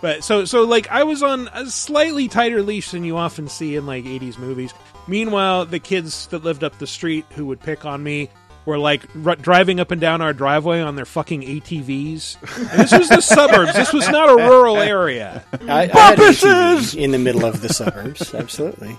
But 0.00 0.24
so 0.24 0.44
so 0.44 0.64
like 0.64 0.90
I 0.90 1.04
was 1.04 1.22
on 1.22 1.48
a 1.54 1.66
slightly 1.66 2.28
tighter 2.28 2.62
leash 2.62 2.90
than 2.90 3.04
you 3.04 3.16
often 3.16 3.48
see 3.48 3.76
in 3.76 3.86
like 3.86 4.04
80s 4.04 4.38
movies. 4.38 4.74
Meanwhile, 5.06 5.66
the 5.66 5.78
kids 5.78 6.26
that 6.28 6.44
lived 6.44 6.62
up 6.64 6.78
the 6.78 6.86
street 6.86 7.24
who 7.30 7.46
would 7.46 7.60
pick 7.60 7.84
on 7.84 8.02
me 8.02 8.28
were 8.66 8.78
like 8.78 9.02
r- 9.24 9.36
driving 9.36 9.80
up 9.80 9.90
and 9.90 10.00
down 10.00 10.20
our 10.20 10.32
driveway 10.32 10.80
on 10.80 10.96
their 10.96 11.04
fucking 11.06 11.42
ATVs. 11.42 12.36
And 12.70 12.80
this 12.80 12.92
was 12.92 13.08
the 13.08 13.20
suburbs. 13.22 13.72
This 13.74 13.92
was 13.92 14.08
not 14.08 14.28
a 14.28 14.36
rural 14.36 14.76
area. 14.78 15.44
I, 15.62 15.82
I 15.82 15.86
had 15.86 16.18
ATV 16.18 16.96
in 16.96 17.12
the 17.12 17.18
middle 17.18 17.44
of 17.46 17.62
the 17.62 17.68
suburbs. 17.70 18.34
Absolutely. 18.34 18.98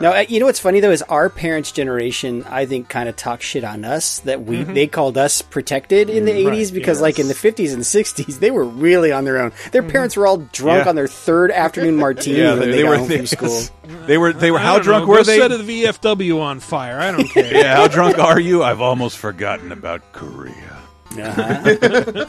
Now, 0.00 0.18
you 0.20 0.40
know 0.40 0.46
what's 0.46 0.60
funny 0.60 0.80
though 0.80 0.90
is 0.90 1.02
our 1.02 1.28
parents' 1.28 1.72
generation, 1.72 2.44
I 2.44 2.66
think, 2.66 2.88
kind 2.88 3.08
of 3.08 3.16
talked 3.16 3.42
shit 3.42 3.64
on 3.64 3.84
us 3.84 4.18
that 4.20 4.44
we 4.44 4.58
mm-hmm. 4.58 4.74
they 4.74 4.86
called 4.86 5.16
us 5.16 5.42
protected 5.42 6.10
in 6.10 6.24
the 6.24 6.32
mm, 6.32 6.46
'80s 6.46 6.72
because, 6.72 7.00
like, 7.00 7.18
in 7.18 7.28
the 7.28 7.34
'50s 7.34 7.72
and 7.72 7.82
'60s, 7.82 8.38
they 8.38 8.50
were 8.50 8.64
really 8.64 9.12
on 9.12 9.24
their 9.24 9.40
own. 9.40 9.52
Their 9.72 9.82
mm-hmm. 9.82 9.90
parents 9.90 10.16
were 10.16 10.26
all 10.26 10.38
drunk 10.38 10.84
Yeah. 10.84 10.90
on 10.90 10.96
their 10.96 11.06
third 11.08 11.50
afternoon 11.50 11.96
martini 11.96 12.38
yeah, 12.38 12.50
when 12.50 12.60
they, 12.60 12.66
they, 12.66 12.72
they 12.72 12.82
got 12.82 12.88
were 12.88 12.98
home 12.98 13.08
they, 13.08 13.16
from 13.18 13.26
school. 13.26 13.62
they 14.06 14.18
were 14.18 14.32
they 14.32 14.50
were 14.50 14.58
how 14.58 14.78
drunk 14.78 15.04
know, 15.04 15.10
were 15.10 15.16
go 15.18 15.22
they? 15.24 15.38
Set 15.38 15.52
of 15.52 15.66
the 15.66 15.84
VFW 15.84 16.40
on 16.40 16.60
fire. 16.60 16.98
I 16.98 17.12
don't 17.12 17.24
care. 17.28 17.54
yeah, 17.54 17.76
how 17.76 17.88
drunk 17.88 18.18
are 18.18 18.40
you? 18.40 18.62
I've 18.62 18.80
almost 18.80 19.18
forgotten 19.18 19.72
about 19.72 20.12
Korea. 20.12 20.73
Uh-huh. 21.18 22.26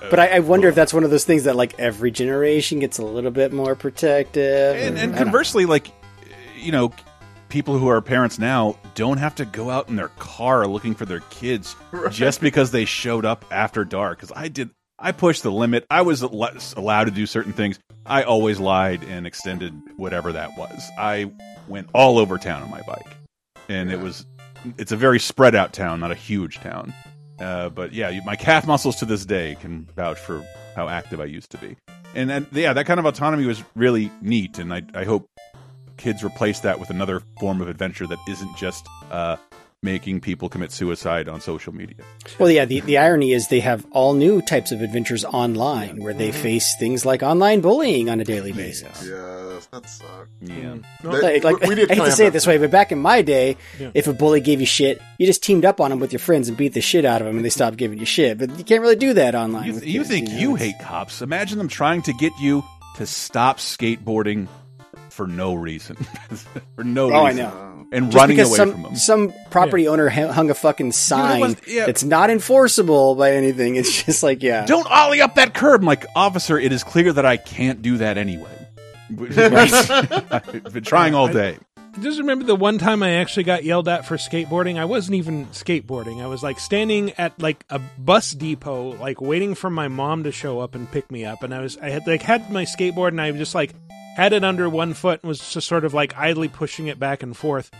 but 0.10 0.18
I, 0.18 0.28
I 0.36 0.38
wonder 0.40 0.68
if 0.68 0.74
that's 0.74 0.92
one 0.94 1.04
of 1.04 1.10
those 1.10 1.24
things 1.24 1.44
that, 1.44 1.56
like, 1.56 1.78
every 1.78 2.10
generation 2.10 2.78
gets 2.78 2.98
a 2.98 3.04
little 3.04 3.30
bit 3.30 3.52
more 3.52 3.74
protective. 3.74 4.76
And, 4.76 4.98
and 4.98 5.12
I 5.14 5.16
don't- 5.16 5.24
conversely, 5.24 5.66
like 5.66 5.90
you 6.56 6.72
know, 6.72 6.92
people 7.48 7.76
who 7.78 7.88
are 7.88 8.00
parents 8.00 8.38
now 8.38 8.78
don't 8.94 9.18
have 9.18 9.34
to 9.36 9.44
go 9.44 9.68
out 9.70 9.88
in 9.88 9.96
their 9.96 10.08
car 10.18 10.66
looking 10.66 10.94
for 10.94 11.04
their 11.04 11.20
kids 11.30 11.74
just 12.10 12.40
because 12.40 12.70
they 12.70 12.84
showed 12.84 13.24
up 13.24 13.44
after 13.50 13.84
dark. 13.84 14.18
Because 14.18 14.32
I 14.34 14.48
did, 14.48 14.70
I 14.98 15.12
pushed 15.12 15.42
the 15.42 15.50
limit. 15.50 15.84
I 15.90 16.02
was 16.02 16.22
allowed 16.22 17.04
to 17.04 17.10
do 17.10 17.26
certain 17.26 17.52
things. 17.52 17.78
I 18.06 18.22
always 18.22 18.60
lied 18.60 19.02
and 19.04 19.26
extended 19.26 19.74
whatever 19.96 20.32
that 20.32 20.56
was. 20.56 20.88
I 20.98 21.32
went 21.68 21.88
all 21.92 22.18
over 22.18 22.38
town 22.38 22.62
on 22.62 22.70
my 22.70 22.82
bike, 22.82 23.16
and 23.68 23.90
it 23.90 24.00
was. 24.00 24.24
It's 24.78 24.92
a 24.92 24.96
very 24.96 25.18
spread 25.18 25.56
out 25.56 25.72
town, 25.72 25.98
not 25.98 26.12
a 26.12 26.16
huge 26.16 26.60
town. 26.60 26.94
Uh, 27.42 27.68
but 27.68 27.92
yeah, 27.92 28.20
my 28.24 28.36
calf 28.36 28.66
muscles 28.66 28.96
to 28.96 29.04
this 29.04 29.24
day 29.24 29.56
can 29.60 29.86
vouch 29.96 30.18
for 30.18 30.44
how 30.76 30.88
active 30.88 31.20
I 31.20 31.24
used 31.24 31.50
to 31.50 31.58
be. 31.58 31.76
And 32.14 32.30
then, 32.30 32.46
yeah, 32.52 32.72
that 32.72 32.86
kind 32.86 33.00
of 33.00 33.06
autonomy 33.06 33.46
was 33.46 33.62
really 33.74 34.10
neat, 34.20 34.58
and 34.58 34.72
I, 34.72 34.82
I 34.94 35.04
hope 35.04 35.26
kids 35.96 36.22
replace 36.24 36.60
that 36.60 36.78
with 36.78 36.90
another 36.90 37.22
form 37.38 37.60
of 37.60 37.68
adventure 37.68 38.06
that 38.06 38.18
isn't 38.28 38.56
just 38.56 38.86
uh, 39.10 39.36
making 39.82 40.20
people 40.20 40.48
commit 40.48 40.70
suicide 40.70 41.28
on 41.28 41.40
social 41.40 41.74
media. 41.74 41.96
Well, 42.38 42.50
yeah, 42.50 42.64
the, 42.64 42.80
the 42.80 42.98
irony 42.98 43.32
is 43.32 43.48
they 43.48 43.60
have 43.60 43.84
all 43.90 44.14
new 44.14 44.40
types 44.40 44.70
of 44.70 44.80
adventures 44.80 45.24
online 45.24 46.00
where 46.00 46.14
they 46.14 46.30
mm-hmm. 46.30 46.40
face 46.40 46.76
things 46.76 47.04
like 47.04 47.24
online 47.24 47.60
bullying 47.60 48.08
on 48.08 48.20
a 48.20 48.24
daily 48.24 48.52
basis. 48.52 49.04
Yes, 49.04 49.66
that 49.66 49.88
sucks. 49.88 50.28
Yeah. 50.40 50.76
Hmm. 51.00 51.08
Like, 51.08 51.42
like, 51.42 51.60
we, 51.62 51.70
we 51.70 51.74
did 51.74 51.90
I 51.90 51.96
hate 51.96 52.04
to 52.04 52.12
say 52.12 52.26
it 52.26 52.32
this 52.32 52.46
way, 52.46 52.58
but 52.58 52.70
back 52.70 52.92
in 52.92 53.00
my 53.00 53.22
day, 53.22 53.56
Yeah. 53.80 53.90
if 53.92 54.06
a 54.06 54.12
bully 54.12 54.40
gave 54.40 54.60
you 54.60 54.66
shit, 54.66 55.02
you 55.18 55.26
just 55.26 55.42
teamed 55.42 55.64
up 55.64 55.80
on 55.80 55.90
them 55.90 55.98
with 55.98 56.12
your 56.12 56.20
friends 56.20 56.48
and 56.48 56.56
beat 56.56 56.74
the 56.74 56.80
shit 56.80 57.04
out 57.04 57.20
of 57.20 57.26
them, 57.26 57.36
and 57.36 57.44
they 57.44 57.50
stopped 57.50 57.76
giving 57.76 57.98
you 57.98 58.06
shit. 58.06 58.38
But 58.38 58.56
you 58.56 58.64
can't 58.64 58.82
really 58.82 58.96
do 58.96 59.14
that 59.14 59.34
online. 59.34 59.66
You, 59.66 59.74
with 59.74 59.86
you 59.86 60.00
kids, 60.00 60.08
think 60.10 60.28
know? 60.28 60.38
you 60.38 60.54
hate 60.54 60.78
cops? 60.80 61.22
Imagine 61.22 61.58
them 61.58 61.68
trying 61.68 62.02
to 62.02 62.12
get 62.12 62.32
you 62.38 62.62
to 62.96 63.06
stop 63.06 63.58
skateboarding 63.58 64.46
for 65.12 65.26
no 65.26 65.54
reason, 65.54 65.96
for 66.76 66.84
no 66.84 67.12
Oh, 67.12 67.24
I 67.24 67.32
know. 67.32 67.68
And 67.92 68.06
Just 68.10 68.16
running 68.16 68.40
away 68.40 68.56
some 68.56 68.72
from 68.72 68.82
them. 68.82 68.96
some 68.96 69.32
property 69.50 69.86
owner 69.86 70.08
hung 70.08 70.48
a 70.50 70.54
fucking 70.54 70.92
sign 70.92 71.40
was- 71.40 71.56
yeah. 71.66 71.84
that's 71.86 72.02
not 72.02 72.30
enforceable 72.30 73.14
by 73.16 73.32
anything. 73.32 73.76
It's 73.76 74.02
just 74.04 74.22
like 74.22 74.42
yeah. 74.42 74.64
Don't 74.64 74.86
ollie 74.90 75.20
up 75.20 75.34
that 75.34 75.52
curb. 75.54 75.82
I'm 75.82 75.86
like, 75.86 76.06
officer, 76.16 76.58
it 76.58 76.72
is 76.72 76.82
clear 76.84 77.12
that 77.12 77.26
I 77.26 77.36
can't 77.36 77.82
do 77.82 77.98
that 77.98 78.16
anyway. 78.16 78.48
I've 79.10 80.72
been 80.72 80.84
trying 80.84 81.14
all 81.14 81.28
day. 81.28 81.58
I 81.94 82.00
just 82.00 82.18
remember 82.18 82.46
the 82.46 82.54
one 82.56 82.78
time 82.78 83.02
I 83.02 83.16
actually 83.16 83.42
got 83.42 83.64
yelled 83.64 83.86
at 83.86 84.06
for 84.06 84.16
skateboarding. 84.16 84.78
I 84.78 84.86
wasn't 84.86 85.16
even 85.16 85.46
skateboarding. 85.48 86.22
I 86.22 86.26
was 86.26 86.42
like 86.42 86.58
standing 86.58 87.12
at 87.18 87.38
like 87.42 87.62
a 87.68 87.78
bus 87.98 88.30
depot, 88.30 88.92
like 88.96 89.20
waiting 89.20 89.54
for 89.54 89.68
my 89.68 89.88
mom 89.88 90.24
to 90.24 90.32
show 90.32 90.60
up 90.60 90.74
and 90.74 90.90
pick 90.90 91.10
me 91.12 91.26
up. 91.26 91.42
And 91.42 91.54
I 91.54 91.60
was, 91.60 91.76
I 91.76 91.90
had 91.90 92.06
like 92.06 92.22
had 92.22 92.50
my 92.50 92.64
skateboard 92.64 93.08
and 93.08 93.20
I 93.20 93.30
was 93.32 93.38
just 93.38 93.54
like 93.54 93.74
had 94.16 94.32
it 94.32 94.44
under 94.44 94.68
one 94.68 94.94
foot 94.94 95.20
and 95.22 95.28
was 95.28 95.52
just 95.52 95.66
sort 95.66 95.84
of 95.84 95.94
like 95.94 96.16
idly 96.16 96.48
pushing 96.48 96.86
it 96.86 96.98
back 96.98 97.22
and 97.22 97.36
forth. 97.36 97.70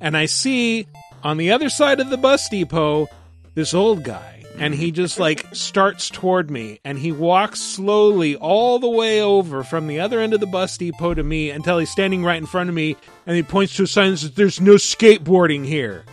And 0.00 0.16
I 0.16 0.26
see 0.26 0.86
on 1.22 1.36
the 1.36 1.52
other 1.52 1.68
side 1.68 2.00
of 2.00 2.10
the 2.10 2.16
bus 2.16 2.48
depot 2.48 3.08
this 3.54 3.74
old 3.74 4.02
guy 4.04 4.44
and 4.58 4.74
he 4.74 4.90
just 4.90 5.18
like 5.18 5.46
starts 5.52 6.10
toward 6.10 6.50
me 6.50 6.80
and 6.84 6.98
he 6.98 7.12
walks 7.12 7.60
slowly 7.60 8.36
all 8.36 8.78
the 8.78 8.88
way 8.88 9.20
over 9.20 9.64
from 9.64 9.86
the 9.86 10.00
other 10.00 10.20
end 10.20 10.34
of 10.34 10.40
the 10.40 10.46
bus 10.46 10.76
depot 10.76 11.14
to 11.14 11.22
me 11.22 11.50
until 11.50 11.78
he's 11.78 11.90
standing 11.90 12.24
right 12.24 12.36
in 12.36 12.46
front 12.46 12.68
of 12.68 12.74
me 12.74 12.96
and 13.26 13.36
he 13.36 13.42
points 13.42 13.74
to 13.76 13.82
a 13.82 13.86
sign 13.86 14.12
that 14.12 14.18
says 14.18 14.32
there's 14.32 14.60
no 14.60 14.74
skateboarding 14.74 15.64
here 15.64 16.04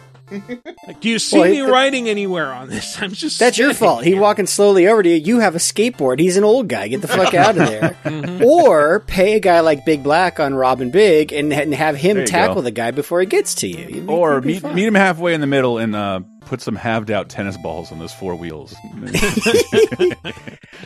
like 0.87 0.99
do 1.01 1.09
you 1.09 1.19
see 1.19 1.39
Well, 1.39 1.49
me 1.49 1.59
it- 1.59 1.63
writing 1.69 2.07
anywhere 2.09 2.51
on 2.51 2.69
this 2.69 2.97
i'm 3.01 3.11
just 3.11 3.39
That's 3.39 3.57
your 3.57 3.73
standing 3.73 3.89
fault. 3.95 4.03
He 4.05 4.15
walking 4.15 4.47
slowly 4.47 4.87
over 4.87 5.03
to 5.03 5.09
you. 5.09 5.15
You 5.15 5.39
have 5.39 5.55
a 5.55 5.59
skateboard. 5.59 6.19
He's 6.19 6.37
an 6.37 6.43
old 6.43 6.67
guy. 6.67 6.87
Get 6.87 7.01
the 7.01 7.07
fuck 7.07 7.33
out 7.33 7.57
of 7.57 7.67
there. 7.67 7.97
Mm-hmm. 8.11 8.43
Or 8.43 8.99
pay 9.01 9.35
a 9.35 9.39
guy 9.39 9.59
like 9.61 9.85
Big 9.85 10.03
Black 10.03 10.39
on 10.39 10.53
Rob 10.53 10.81
and 10.81 10.91
Big 10.91 11.31
and, 11.33 11.51
and 11.53 11.73
have 11.73 11.95
him 11.95 12.25
tackle 12.25 12.55
go. 12.55 12.61
the 12.61 12.71
guy 12.71 12.91
before 12.91 13.19
he 13.19 13.25
gets 13.25 13.55
to 13.55 13.67
you. 13.67 13.87
You'd 13.87 14.09
Or 14.09 14.41
be 14.41 14.53
meet, 14.59 14.63
meet 14.73 14.85
him 14.85 14.95
halfway 14.95 15.33
in 15.33 15.41
the 15.41 15.47
middle 15.47 15.77
and 15.77 15.95
uh, 15.95 16.19
put 16.41 16.61
some 16.61 16.75
halved 16.75 17.09
out 17.11 17.29
tennis 17.29 17.57
balls 17.57 17.91
on 17.91 17.99
those 17.99 18.13
four 18.13 18.35
wheels. 18.35 18.75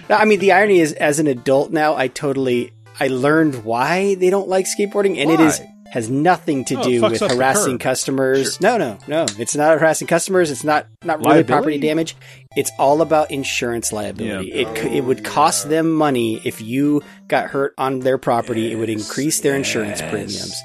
I 0.10 0.26
mean, 0.26 0.40
the 0.40 0.52
irony 0.52 0.80
is, 0.80 0.94
as 0.94 1.20
an 1.20 1.28
adult 1.28 1.72
now, 1.72 1.96
I 1.96 2.08
totally 2.08 2.72
I 3.00 3.08
learned 3.08 3.64
why 3.64 4.16
they 4.16 4.30
don't 4.30 4.48
like 4.48 4.66
skateboarding, 4.66 5.18
and 5.20 5.30
it 5.32 5.40
is 5.40 5.60
Why? 5.60 5.75
Has 5.92 6.10
nothing 6.10 6.66
to 6.66 6.76
Oh, 6.80 6.84
do 6.84 7.02
with 7.04 7.22
harassing 7.22 7.74
curb. 7.74 7.82
customers. 7.82 8.60
No, 8.60 8.78
no, 8.78 8.98
no. 9.08 9.26
It's 9.38 9.56
not 9.56 9.80
harassing 9.80 10.08
customers. 10.08 10.52
It's 10.52 10.64
not 10.64 10.88
not 11.04 11.20
really 11.20 11.30
Liability? 11.36 11.48
property 11.54 11.78
damage. 11.80 12.16
It's 12.58 12.72
all 12.80 13.02
about 13.02 13.32
insurance 13.32 13.94
liability. 13.94 14.50
Yeah. 14.50 14.68
It 14.68 14.78
c 14.78 14.98
it 14.98 15.04
would 15.06 15.24
cost 15.24 15.70
them 15.70 15.92
money 15.94 16.42
if 16.44 16.62
you 16.62 17.02
got 17.28 17.48
hurt 17.50 17.74
on 17.78 18.00
their 18.00 18.18
property. 18.18 18.72
it 18.72 18.76
would 18.76 18.90
increase 18.90 19.40
their 19.42 19.56
insurance 19.56 20.02
premiums. 20.02 20.62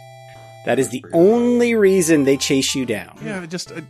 That 0.67 0.79
is 0.79 0.89
the 0.91 1.05
only 1.13 1.75
reason 1.75 2.25
they 2.25 2.37
chase 2.37 2.75
you 2.75 2.85
down. 2.85 3.17
yeah, 3.25 3.45
just 3.47 3.73
uh, 3.73 3.81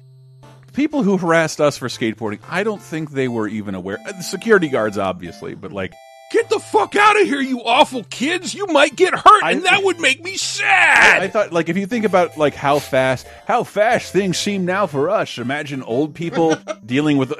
people 0.73 1.03
who 1.03 1.17
harassed 1.17 1.61
us 1.61 1.77
for 1.77 1.89
skateboarding, 1.89 2.39
I 2.49 2.63
don't 2.63 2.81
think 2.83 3.11
they 3.11 3.27
were 3.29 3.49
even 3.49 3.75
aware. 3.75 3.99
Uh, 4.07 4.13
the 4.13 4.23
security 4.23 4.69
guards, 4.69 4.97
obviously, 4.97 5.55
but 5.57 5.73
like, 5.73 5.93
get 6.31 6.49
the 6.49 6.59
fuck 6.59 6.97
out 6.97 7.21
of 7.21 7.27
here 7.27 7.41
you 7.41 7.63
awful 7.63 8.05
kids 8.05 8.55
you 8.55 8.67
might 8.69 8.97
get 8.97 9.15
hurt 9.15 9.43
I- 9.45 9.53
and 9.53 9.65
that 9.65 9.83
would 9.85 10.01
make 10.01 10.23
me 10.25 10.37
sad 10.37 11.23
I 11.23 11.29
thought, 11.29 11.53
like, 11.53 11.69
if 11.69 11.77
you 11.77 11.87
think 11.87 12.05
about 12.05 12.37
like 12.39 12.55
how 12.55 12.79
fast, 12.79 13.27
how 13.47 13.65
fast 13.65 14.13
things 14.13 14.39
seem 14.39 14.65
now 14.65 14.87
for 14.87 15.11
us. 15.11 15.39
Imagine 15.39 15.83
old 15.83 16.15
people 16.15 16.57
dealing 16.87 17.17
with 17.19 17.35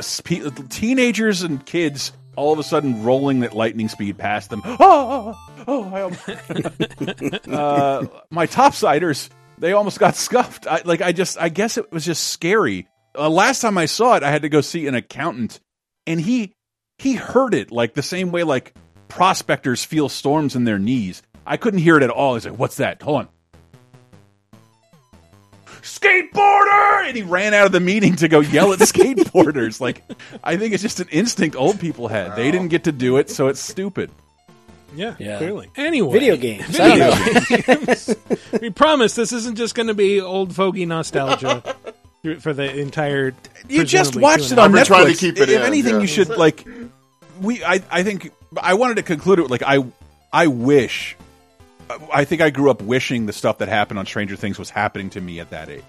teenagers 0.71 1.43
and 1.43 1.65
kids 1.65 2.13
all 2.37 2.53
of 2.53 2.59
a 2.59 2.63
sudden 2.63 3.03
rolling 3.03 3.43
at 3.43 3.55
lightning 3.55 3.89
speed 3.89 4.19
past 4.19 4.51
them. 4.51 4.63
Oh, 4.65 4.79
oh, 4.81 5.65
oh 5.67 5.95
I 5.95 6.03
almost, 6.03 6.29
uh, 7.49 8.07
my 8.31 8.47
topsiders, 8.47 9.29
they 9.59 9.73
almost 9.73 9.99
got 9.99 10.15
scuffed. 10.17 10.67
I, 10.67 10.83
like, 10.85 11.01
I 11.01 11.13
just, 11.13 11.39
I 11.39 11.49
guess 11.49 11.77
it 11.77 11.91
was 11.93 12.05
just 12.05 12.29
scary. 12.29 12.89
Uh, 13.19 13.29
last 13.29 13.61
time 13.61 13.77
I 13.79 13.87
saw 13.87 14.17
it, 14.17 14.23
I 14.23 14.31
had 14.31 14.43
to 14.43 14.49
go 14.49 14.61
see 14.61 14.87
an 14.87 14.95
accountant, 14.95 15.61
and 16.07 16.21
he 16.21 16.55
he 17.01 17.15
heard 17.15 17.55
it 17.55 17.71
like 17.73 17.95
the 17.95 18.03
same 18.03 18.31
way 18.31 18.43
like 18.45 18.75
prospectors 19.09 19.85
feel 19.85 20.09
storms 20.09 20.55
in 20.55 20.65
their 20.65 20.79
knees. 20.79 21.23
I 21.47 21.57
couldn't 21.57 21.81
hear 21.81 21.97
it 21.97 22.03
at 22.03 22.11
all. 22.11 22.35
He's 22.35 22.45
like, 22.47 22.59
"What's 22.59 22.77
that? 22.77 23.01
Hold 23.03 23.21
on." 23.23 23.29
Skateboarder! 25.83 27.07
And 27.09 27.17
he 27.17 27.23
ran 27.23 27.55
out 27.55 27.67
of 27.67 27.73
the 27.73 27.81
meeting 27.81 28.17
to 28.17 28.29
go 28.29 28.41
yell 28.41 28.73
at 28.73 28.79
skateboarders. 28.81 29.81
like, 29.81 30.03
I 30.45 30.57
think 30.57 30.75
it's 30.75 30.83
just 30.83 31.01
an 31.01 31.09
instinct 31.11 31.57
old 31.57 31.81
people 31.81 32.09
had. 32.09 32.37
They 32.37 32.51
didn't 32.51 32.69
get 32.69 32.85
to 32.85 32.93
do 32.93 33.17
it, 33.17 33.31
so 33.31 33.49
it's 33.49 33.61
stupid. 33.61 34.11
yeah, 34.95 35.15
Yeah. 35.19 35.39
clearly 35.39 35.71
anyway 35.77 36.13
Video 36.13 36.37
games. 36.37 36.79
I 36.79 36.97
don't 36.97 37.69
know. 37.69 37.75
games. 37.87 38.17
we 38.61 38.71
promise 38.71 39.15
this 39.15 39.33
isn't 39.33 39.57
just 39.57 39.75
going 39.75 39.87
to 39.87 39.95
be 39.95 40.21
old 40.21 40.55
fogey 40.55 40.85
nostalgia 40.85 41.63
for 42.41 42.53
the 42.53 42.77
entire. 42.79 43.33
You 43.69 43.85
just 43.85 44.17
watched 44.17 44.53
it 44.53 44.59
on 44.59 44.73
I've 44.73 44.79
half- 44.79 44.87
trying 44.89 45.07
to 45.07 45.13
Netflix. 45.13 45.19
keep 45.21 45.39
it 45.39 45.49
if 45.49 45.61
in, 45.61 45.63
anything, 45.63 45.95
yeah. 45.97 46.01
you 46.03 46.07
should 46.07 46.29
like. 46.29 46.67
We, 47.41 47.65
I, 47.65 47.83
I 47.91 48.03
think 48.03 48.33
I 48.61 48.75
wanted 48.75 48.97
to 48.97 49.03
conclude 49.03 49.39
it 49.39 49.43
with 49.43 49.51
like 49.51 49.63
I, 49.63 49.85
I 50.33 50.47
wish. 50.47 51.17
I 52.13 52.25
think 52.25 52.41
I 52.41 52.51
grew 52.51 52.71
up 52.71 52.83
wishing 52.83 53.27
the 53.27 53.33
stuff 53.33 53.59
that 53.59 53.69
happened 53.69 53.99
on 53.99 54.07
Stranger 54.07 54.37
Things 54.37 54.59
was 54.59 54.71
happening 54.71 55.11
to 55.11 55.21
me 55.21 55.41
at 55.41 55.51
that 55.51 55.69
age, 55.69 55.83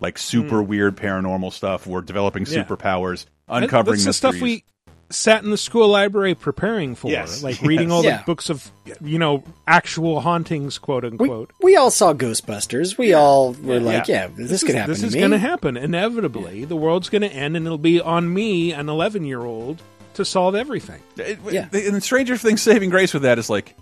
like 0.00 0.18
super 0.18 0.62
hmm. 0.62 0.68
weird 0.68 0.96
paranormal 0.96 1.52
stuff. 1.52 1.86
We're 1.86 2.00
developing. 2.00 2.46
Yeah. 2.46 2.62
superpowers, 2.62 3.26
That- 3.48 3.64
uncovering 3.64 3.96
That's 3.96 4.04
the 4.04 4.12
stuff 4.12 4.40
we 4.40 4.64
sat 5.12 5.44
in 5.44 5.50
the 5.50 5.56
school 5.56 5.88
library 5.88 6.34
preparing 6.34 6.94
for, 6.94 7.10
Yes, 7.10 7.42
like 7.42 7.60
reading 7.62 7.92
all 7.92 8.02
yes. 8.02 8.20
the 8.20 8.26
books 8.26 8.50
of 8.50 8.70
you 9.00 9.18
know 9.18 9.44
actual 9.66 10.20
hauntings, 10.20 10.78
quote 10.78 11.04
unquote. 11.04 11.52
we 11.60 11.76
all 11.76 11.90
saw 11.90 12.12
Ghostbusters. 12.12 12.98
We 12.98 13.12
all 13.14 13.52
were 13.52 13.80
like, 13.80 14.08
Yeah. 14.08 14.28
yeah, 14.28 14.46
this, 14.46 14.62
could 14.62 14.74
happen 14.74 14.90
This 14.90 15.00
to 15.00 15.06
is 15.06 15.14
me. 15.14 15.20
going 15.20 15.32
to 15.32 15.38
happen 15.38 15.76
inevitably. 15.76 16.64
The 16.64 16.76
world's 16.76 17.08
going 17.08 17.22
to 17.22 17.32
end, 17.32 17.56
and 17.56 17.66
it'll 17.66 17.78
be 17.78 18.00
on 18.00 18.32
me, 18.32 18.72
an 18.72 18.88
eleven-year-old, 18.88 19.82
to 20.14 20.24
solve 20.24 20.54
everything. 20.54 21.00
It- 21.16 21.38
Yeah. 21.50 21.68
And 21.72 22.02
Stranger 22.02 22.36
Things 22.36 22.62
saving 22.62 22.90
grace 22.90 23.12
with 23.14 23.22
that 23.22 23.38
is 23.38 23.48
like, 23.50 23.76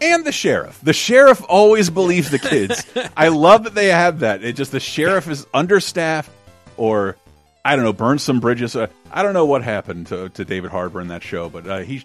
and 0.00 0.24
the 0.24 0.32
sheriff. 0.32 0.78
The 0.82 0.92
sheriff 0.92 1.42
always 1.48 1.88
believes 1.90 2.30
the 2.30 2.38
kids. 2.38 2.84
I 3.16 3.28
love 3.28 3.64
that 3.64 3.74
they 3.74 3.86
have 3.88 4.20
that. 4.20 4.42
It 4.42 4.54
just 4.56 4.72
the 4.72 4.80
sheriff 4.80 5.28
is 5.28 5.46
understaffed, 5.54 6.30
or 6.76 7.16
I 7.64 7.76
don't 7.76 7.84
know, 7.84 7.92
burn 7.92 8.18
some 8.18 8.40
bridges. 8.40 8.74
Uh, 8.76 8.88
I 9.10 9.22
don't 9.22 9.32
know 9.34 9.46
what 9.46 9.62
happened 9.62 10.08
to, 10.08 10.28
to 10.30 10.44
David 10.44 10.70
Harbour 10.70 11.00
in 11.00 11.08
that 11.08 11.22
show, 11.22 11.48
but 11.48 11.66
uh, 11.66 11.78
he 11.78 12.04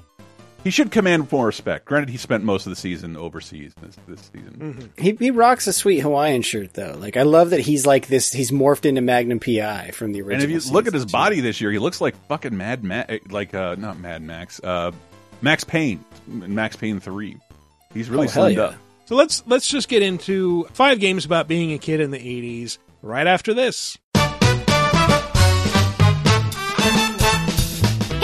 he 0.64 0.70
should 0.72 0.92
command 0.92 1.32
more 1.32 1.46
respect. 1.48 1.86
Granted, 1.86 2.10
he 2.10 2.18
spent 2.18 2.44
most 2.44 2.66
of 2.66 2.70
the 2.72 2.76
season 2.76 3.16
overseas 3.18 3.74
this, 3.82 3.96
this 4.08 4.32
season. 4.34 4.92
He, 4.98 5.14
he 5.20 5.32
rocks 5.32 5.68
a 5.68 5.74
sweet 5.74 6.00
Hawaiian 6.00 6.42
shirt 6.42 6.74
though. 6.74 6.96
Like 7.00 7.16
I 7.18 7.24
love 7.24 7.52
that 7.52 7.62
he's 7.62 7.86
like 7.86 8.08
this. 8.08 8.32
He's 8.32 8.52
morphed 8.52 8.86
into 8.86 9.02
Magnum 9.02 9.40
PI 9.40 9.92
from 9.92 10.12
the 10.12 10.22
original. 10.22 10.44
And 10.44 10.52
if 10.56 10.66
you 10.66 10.72
look 10.72 10.88
at 10.88 10.94
his 10.94 11.04
seasons. 11.04 11.12
body 11.12 11.40
this 11.42 11.62
year, 11.62 11.72
he 11.72 11.80
looks 11.80 12.02
like 12.02 12.16
fucking 12.28 12.56
Mad 12.58 12.84
Max, 12.84 13.14
like 13.32 13.54
uh, 13.54 13.76
not 13.78 14.00
Mad 14.00 14.22
Max, 14.22 14.60
uh, 14.64 14.92
Max 15.42 15.64
Payne, 15.64 16.04
Max 16.28 16.76
Payne 16.76 17.00
Three. 17.00 17.38
He's 17.94 18.10
really 18.10 18.28
Oh, 18.28 18.32
slimmed 18.32 18.56
yeah. 18.56 18.62
up. 18.64 18.76
So 19.06 19.16
let's 19.16 19.42
let's 19.48 19.68
just 19.68 19.88
get 19.90 20.04
into 20.04 20.66
five 20.74 21.00
games 21.00 21.26
about 21.26 21.48
being 21.48 21.74
a 21.74 21.78
kid 21.80 22.00
in 22.02 22.12
the 22.12 22.20
'80s. 22.20 22.78
Right 23.02 23.26
after 23.28 23.54
this. 23.54 23.98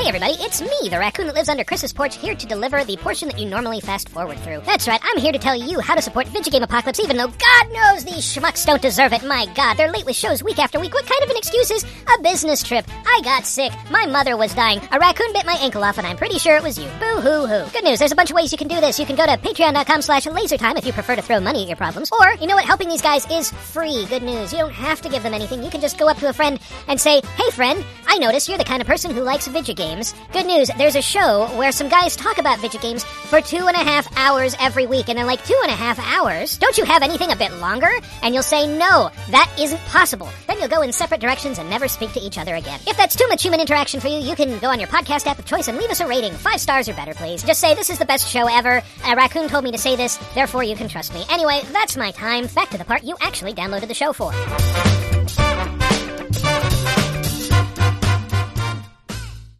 Hey 0.05 0.09
everybody, 0.09 0.35
it's 0.39 0.61
me, 0.61 0.89
the 0.91 0.99
raccoon 0.99 1.25
that 1.25 1.33
lives 1.33 1.49
under 1.49 1.63
Chris's 1.63 1.91
porch, 1.91 2.15
here 2.15 2.35
to 2.35 2.45
deliver 2.45 2.83
the 2.83 2.95
portion 2.95 3.27
that 3.27 3.39
you 3.39 3.49
normally 3.49 3.81
fast 3.81 4.07
forward 4.07 4.37
through. 4.37 4.61
That's 4.63 4.87
right, 4.87 5.01
I'm 5.03 5.17
here 5.17 5.31
to 5.31 5.39
tell 5.39 5.55
you 5.55 5.79
how 5.79 5.95
to 5.95 6.01
support 6.03 6.27
Video 6.27 6.51
Game 6.51 6.61
Apocalypse, 6.61 6.99
even 6.99 7.17
though 7.17 7.25
God 7.25 7.71
knows 7.71 8.05
these 8.05 8.21
schmucks 8.23 8.67
don't 8.67 8.83
deserve 8.83 9.13
it. 9.13 9.25
My 9.25 9.47
God, 9.55 9.77
they're 9.77 9.91
late 9.91 10.05
with 10.05 10.15
shows 10.15 10.43
week 10.43 10.59
after 10.59 10.79
week. 10.79 10.93
What 10.93 11.07
kind 11.07 11.23
of 11.23 11.31
an 11.31 11.37
excuse 11.37 11.71
is 11.71 11.83
a 11.83 12.21
business 12.21 12.61
trip? 12.61 12.85
I 13.03 13.21
got 13.23 13.47
sick. 13.47 13.71
My 13.89 14.05
mother 14.05 14.37
was 14.37 14.53
dying. 14.53 14.79
A 14.91 14.99
raccoon 14.99 15.33
bit 15.33 15.47
my 15.47 15.57
ankle 15.59 15.83
off, 15.83 15.97
and 15.97 16.05
I'm 16.05 16.17
pretty 16.17 16.37
sure 16.37 16.55
it 16.55 16.61
was 16.61 16.77
you. 16.77 16.85
Boo 16.99 17.21
hoo 17.21 17.47
hoo. 17.47 17.71
Good 17.71 17.83
news, 17.83 17.97
there's 17.97 18.11
a 18.11 18.15
bunch 18.15 18.29
of 18.29 18.35
ways 18.35 18.51
you 18.51 18.59
can 18.59 18.67
do 18.67 18.79
this. 18.79 18.99
You 18.99 19.07
can 19.07 19.15
go 19.15 19.25
to 19.25 19.37
patreon.com 19.37 20.03
slash 20.03 20.25
lasertime 20.25 20.77
if 20.77 20.85
you 20.85 20.93
prefer 20.93 21.15
to 21.15 21.23
throw 21.23 21.39
money 21.39 21.63
at 21.63 21.67
your 21.67 21.77
problems. 21.77 22.11
Or, 22.11 22.35
you 22.35 22.45
know 22.45 22.55
what, 22.55 22.65
helping 22.65 22.89
these 22.89 23.01
guys 23.01 23.25
is 23.31 23.49
free. 23.49 24.05
Good 24.05 24.21
news. 24.21 24.53
You 24.53 24.59
don't 24.59 24.71
have 24.71 25.01
to 25.01 25.09
give 25.09 25.23
them 25.23 25.33
anything. 25.33 25.63
You 25.63 25.71
can 25.71 25.81
just 25.81 25.97
go 25.97 26.07
up 26.07 26.17
to 26.17 26.29
a 26.29 26.33
friend 26.33 26.59
and 26.87 27.01
say, 27.01 27.21
Hey 27.37 27.49
friend, 27.49 27.83
I 28.05 28.19
notice 28.19 28.47
you're 28.47 28.59
the 28.59 28.63
kind 28.63 28.83
of 28.83 28.87
person 28.87 29.09
who 29.09 29.21
likes 29.21 29.47
video 29.47 29.73
games. 29.73 29.94
Good 29.95 30.45
news, 30.45 30.69
there's 30.77 30.97
a 30.97 31.01
show 31.01 31.47
where 31.57 31.71
some 31.71 31.87
guys 31.87 32.17
talk 32.17 32.37
about 32.37 32.59
video 32.59 32.81
games 32.81 33.03
for 33.03 33.39
two 33.39 33.65
and 33.65 33.75
a 33.75 33.83
half 33.83 34.05
hours 34.17 34.53
every 34.59 34.85
week, 34.85 35.07
and 35.07 35.17
they're 35.17 35.25
like, 35.25 35.45
two 35.45 35.57
and 35.63 35.71
a 35.71 35.75
half 35.75 35.99
hours? 35.99 36.57
Don't 36.57 36.77
you 36.77 36.83
have 36.83 37.01
anything 37.01 37.31
a 37.31 37.35
bit 37.35 37.53
longer? 37.53 37.89
And 38.21 38.33
you'll 38.33 38.43
say, 38.43 38.67
no, 38.67 39.09
that 39.29 39.55
isn't 39.57 39.79
possible. 39.85 40.27
Then 40.47 40.59
you'll 40.59 40.67
go 40.67 40.81
in 40.81 40.91
separate 40.91 41.21
directions 41.21 41.59
and 41.59 41.69
never 41.69 41.87
speak 41.87 42.11
to 42.13 42.19
each 42.19 42.37
other 42.37 42.55
again. 42.55 42.79
If 42.87 42.97
that's 42.97 43.15
too 43.15 43.27
much 43.29 43.41
human 43.41 43.61
interaction 43.61 44.01
for 44.01 44.09
you, 44.09 44.17
you 44.17 44.35
can 44.35 44.59
go 44.59 44.67
on 44.67 44.79
your 44.79 44.89
podcast 44.89 45.27
app 45.27 45.39
of 45.39 45.45
choice 45.45 45.69
and 45.69 45.77
leave 45.77 45.89
us 45.89 46.01
a 46.01 46.07
rating. 46.07 46.33
Five 46.33 46.59
stars 46.59 46.89
or 46.89 46.93
better, 46.93 47.13
please. 47.13 47.41
Just 47.41 47.61
say, 47.61 47.73
this 47.73 47.89
is 47.89 47.97
the 47.97 48.05
best 48.05 48.27
show 48.27 48.47
ever. 48.47 48.83
A 49.05 49.15
raccoon 49.15 49.47
told 49.47 49.63
me 49.63 49.71
to 49.71 49.77
say 49.77 49.95
this, 49.95 50.17
therefore 50.35 50.63
you 50.63 50.75
can 50.75 50.89
trust 50.89 51.13
me. 51.13 51.23
Anyway, 51.29 51.61
that's 51.71 51.95
my 51.95 52.11
time. 52.11 52.47
Back 52.47 52.69
to 52.71 52.77
the 52.77 52.85
part 52.85 53.03
you 53.03 53.15
actually 53.21 53.53
downloaded 53.53 53.87
the 53.87 53.93
show 53.93 54.11
for. 54.11 54.33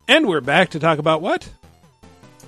And 0.08 0.28
we're 0.28 0.42
back 0.42 0.70
to 0.70 0.80
talk 0.80 1.00
about 1.00 1.22
what? 1.22 1.50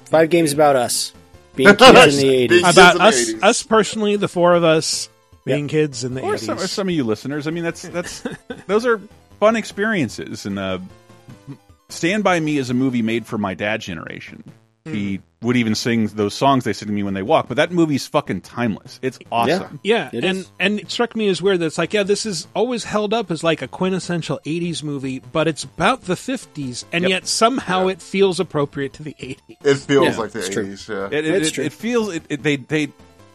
Five 0.06 0.30
games 0.30 0.54
about 0.54 0.76
us. 0.76 1.14
Being 1.56 1.76
kids 1.76 2.18
in 2.22 2.28
the 2.28 2.48
80s. 2.48 2.50
Being- 2.50 2.64
Kids 2.64 2.78
About 2.78 2.92
in 2.94 2.98
the 3.00 3.04
us, 3.06 3.30
80s. 3.32 3.44
us 3.44 3.64
personally, 3.64 4.16
the 4.16 4.28
four 4.28 4.54
of 4.54 4.64
us 4.64 5.10
being 5.46 5.68
kids 5.68 6.04
in 6.04 6.14
the 6.14 6.22
or 6.22 6.34
80s. 6.36 6.40
some, 6.46 6.58
or 6.60 6.68
some 6.68 6.88
of 6.90 6.94
you 6.94 7.04
listeners. 7.04 7.48
I 7.48 7.52
mean, 7.52 7.64
that's 7.64 7.82
that's 7.84 8.24
those 8.68 8.86
are 8.86 9.00
fun 9.40 9.56
experiences. 9.56 10.46
And 10.46 10.60
uh, 10.60 10.80
Stand 11.90 12.24
by 12.24 12.40
Me 12.40 12.58
is 12.58 12.70
a 12.70 12.74
movie 12.74 13.02
made 13.02 13.26
for 13.26 13.38
my 13.38 13.54
dad's 13.54 13.86
generation. 13.86 14.44
Hmm. 14.88 14.94
He 14.94 15.20
would 15.42 15.56
even 15.56 15.76
sing 15.76 16.08
those 16.08 16.34
songs 16.34 16.64
they 16.64 16.74
sing 16.74 16.88
to 16.88 16.94
me 16.94 17.04
when 17.04 17.14
they 17.14 17.22
walk. 17.22 17.48
But 17.48 17.58
that 17.58 17.72
movie's 17.72 18.08
fucking 18.08 18.42
timeless. 18.42 19.00
It's 19.04 19.20
awesome. 19.32 19.80
Yeah, 19.84 20.10
It 20.12 20.24
and 20.24 20.40
is. 20.40 20.52
and 20.60 20.80
it 20.80 20.90
struck 20.90 21.16
me 21.16 21.28
as 21.30 21.42
weird 21.42 21.60
that 21.60 21.68
it's 21.68 21.78
like, 21.78 21.94
yeah, 21.94 22.02
this 22.04 22.26
is 22.26 22.48
always 22.56 22.84
held 22.84 23.14
up 23.14 23.30
as 23.30 23.44
like 23.44 23.62
a 23.62 23.68
quintessential 23.68 24.40
'80s 24.46 24.82
movie, 24.82 25.20
but 25.32 25.48
it's 25.48 25.64
about 25.64 26.02
the 26.04 26.16
'50s, 26.16 26.86
and 26.92 27.04
Yep. 27.04 27.10
yet 27.10 27.28
somehow 27.28 27.88
it 27.88 28.02
feels 28.02 28.40
appropriate 28.40 28.94
to 28.94 29.04
the 29.04 29.16
'80s. 29.20 29.58
It 29.64 29.76
feels 29.76 30.08
Yeah, 30.16 30.18
like 30.18 30.32
the 30.32 30.40
it's 30.40 30.50
true. 30.50 30.64
eighties. 30.64 30.88
Yeah. 30.90 31.06
It, 31.12 31.26
it, 31.26 31.32
That's 31.34 31.48
it, 31.50 31.52
true. 31.54 31.64
it 31.66 31.74
feels 31.74 32.16
it, 32.16 32.24
it, 32.30 32.44
they 32.44 32.56
they 32.56 32.92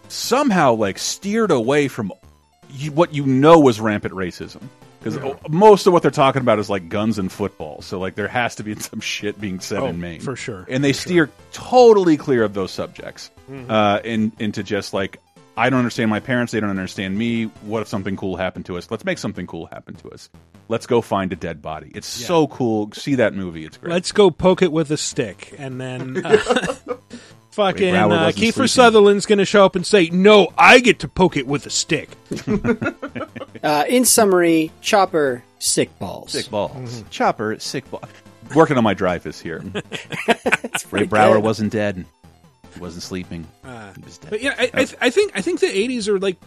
somehow 0.09 0.75
like 0.75 0.99
steered 0.99 1.51
away 1.51 1.89
from 1.89 2.13
what 2.95 3.15
you 3.15 3.27
know 3.27 3.61
was 3.61 3.81
rampant 3.81 4.15
racism 4.15 4.63
because 5.03 5.19
most 5.49 5.87
of 5.87 5.93
what 5.93 6.03
they're 6.03 6.11
talking 6.11 6.43
about 6.43 6.59
is 6.59 6.71
like 6.71 6.89
guns 6.89 7.19
and 7.19 7.31
football. 7.31 7.83
So 7.83 7.99
like 7.99 8.15
there 8.15 8.29
has 8.29 8.55
to 8.57 8.63
be 8.63 8.75
some 8.81 9.01
shit 9.01 9.41
being 9.41 9.61
said 9.61 9.81
Oh, 9.81 9.87
in 9.87 10.01
Maine 10.01 10.21
for 10.21 10.37
sure, 10.37 10.67
and 10.69 10.83
they 10.85 10.93
steer 10.93 11.31
totally 11.53 12.17
clear 12.17 12.45
of 12.45 12.55
those 12.55 12.71
subjects 12.71 13.31
uh, 13.69 14.01
in, 14.05 14.33
into 14.39 14.63
just 14.63 14.95
like 14.95 15.19
I 15.57 15.69
don't 15.69 15.81
understand 15.81 16.09
my 16.09 16.21
parents, 16.21 16.53
they 16.53 16.61
don't 16.61 16.71
understand 16.71 17.17
me. 17.19 17.45
What 17.63 17.83
if 17.83 17.89
something 17.89 18.17
cool 18.17 18.37
happened 18.37 18.65
to 18.67 18.79
us? 18.79 18.91
Let's 18.91 19.05
make 19.05 19.19
something 19.19 19.47
cool 19.47 19.67
happen 19.67 19.95
to 19.97 20.11
us. 20.11 20.31
Let's 20.69 20.87
go 20.87 21.03
find 21.03 21.31
a 21.33 21.37
dead 21.37 21.61
body. 21.61 21.93
It's 21.95 22.07
so 22.07 22.47
cool. 22.47 22.91
See 22.93 23.17
that 23.17 23.35
movie. 23.35 23.67
It's 23.67 23.77
great. 23.77 23.93
Let's 23.93 24.13
go 24.13 24.31
poke 24.31 24.63
it 24.63 24.73
with 24.73 24.91
a 24.91 24.97
stick, 24.97 25.55
and 25.59 25.79
then 25.79 26.25
uh, 26.25 26.39
fucking 27.53 27.93
Brower 27.95 28.13
uh, 28.13 28.25
wasn't 28.27 28.37
Kiefer 28.45 28.53
sleeping. 28.53 28.67
Sutherland's 28.69 29.27
going 29.27 29.39
to 29.39 29.45
show 29.45 29.65
up 29.65 29.77
and 29.77 29.87
say, 29.87 30.09
"No, 30.11 30.53
I 30.59 30.81
get 30.81 30.99
to 31.01 31.09
poke 31.09 31.37
it 31.37 31.47
with 31.47 31.67
a 31.67 31.71
stick." 31.71 32.11
Uh, 33.63 33.85
in 33.89 34.05
summary, 34.05 34.73
Chopper, 34.81 35.45
sick 35.61 35.97
balls. 36.01 36.33
Sick 36.33 36.51
balls. 36.51 36.73
Mm-hmm. 36.73 37.09
Chopper, 37.11 37.57
sick 37.61 37.89
balls. 37.93 38.03
Working 38.57 38.77
on 38.77 38.83
my 38.83 38.93
drive 38.93 39.23
this 39.23 39.41
here. 39.41 39.63
Ray 40.91 41.05
Brower 41.05 41.39
wasn't 41.39 41.71
dead. 41.71 42.05
He 42.75 42.81
wasn't 42.81 43.05
sleeping. 43.05 43.47
he 43.63 44.03
was 44.03 44.19
dead. 44.19 44.27
Uh, 44.27 44.31
But 44.31 44.43
yeah, 44.43 44.55
I, 44.59 44.65
I, 44.75 44.85
th- 44.85 44.97
I 45.01 45.11
think 45.11 45.33
I 45.37 45.43
think 45.43 45.61
the 45.61 45.69
'80s 45.69 46.09
are 46.09 46.19
like 46.19 46.39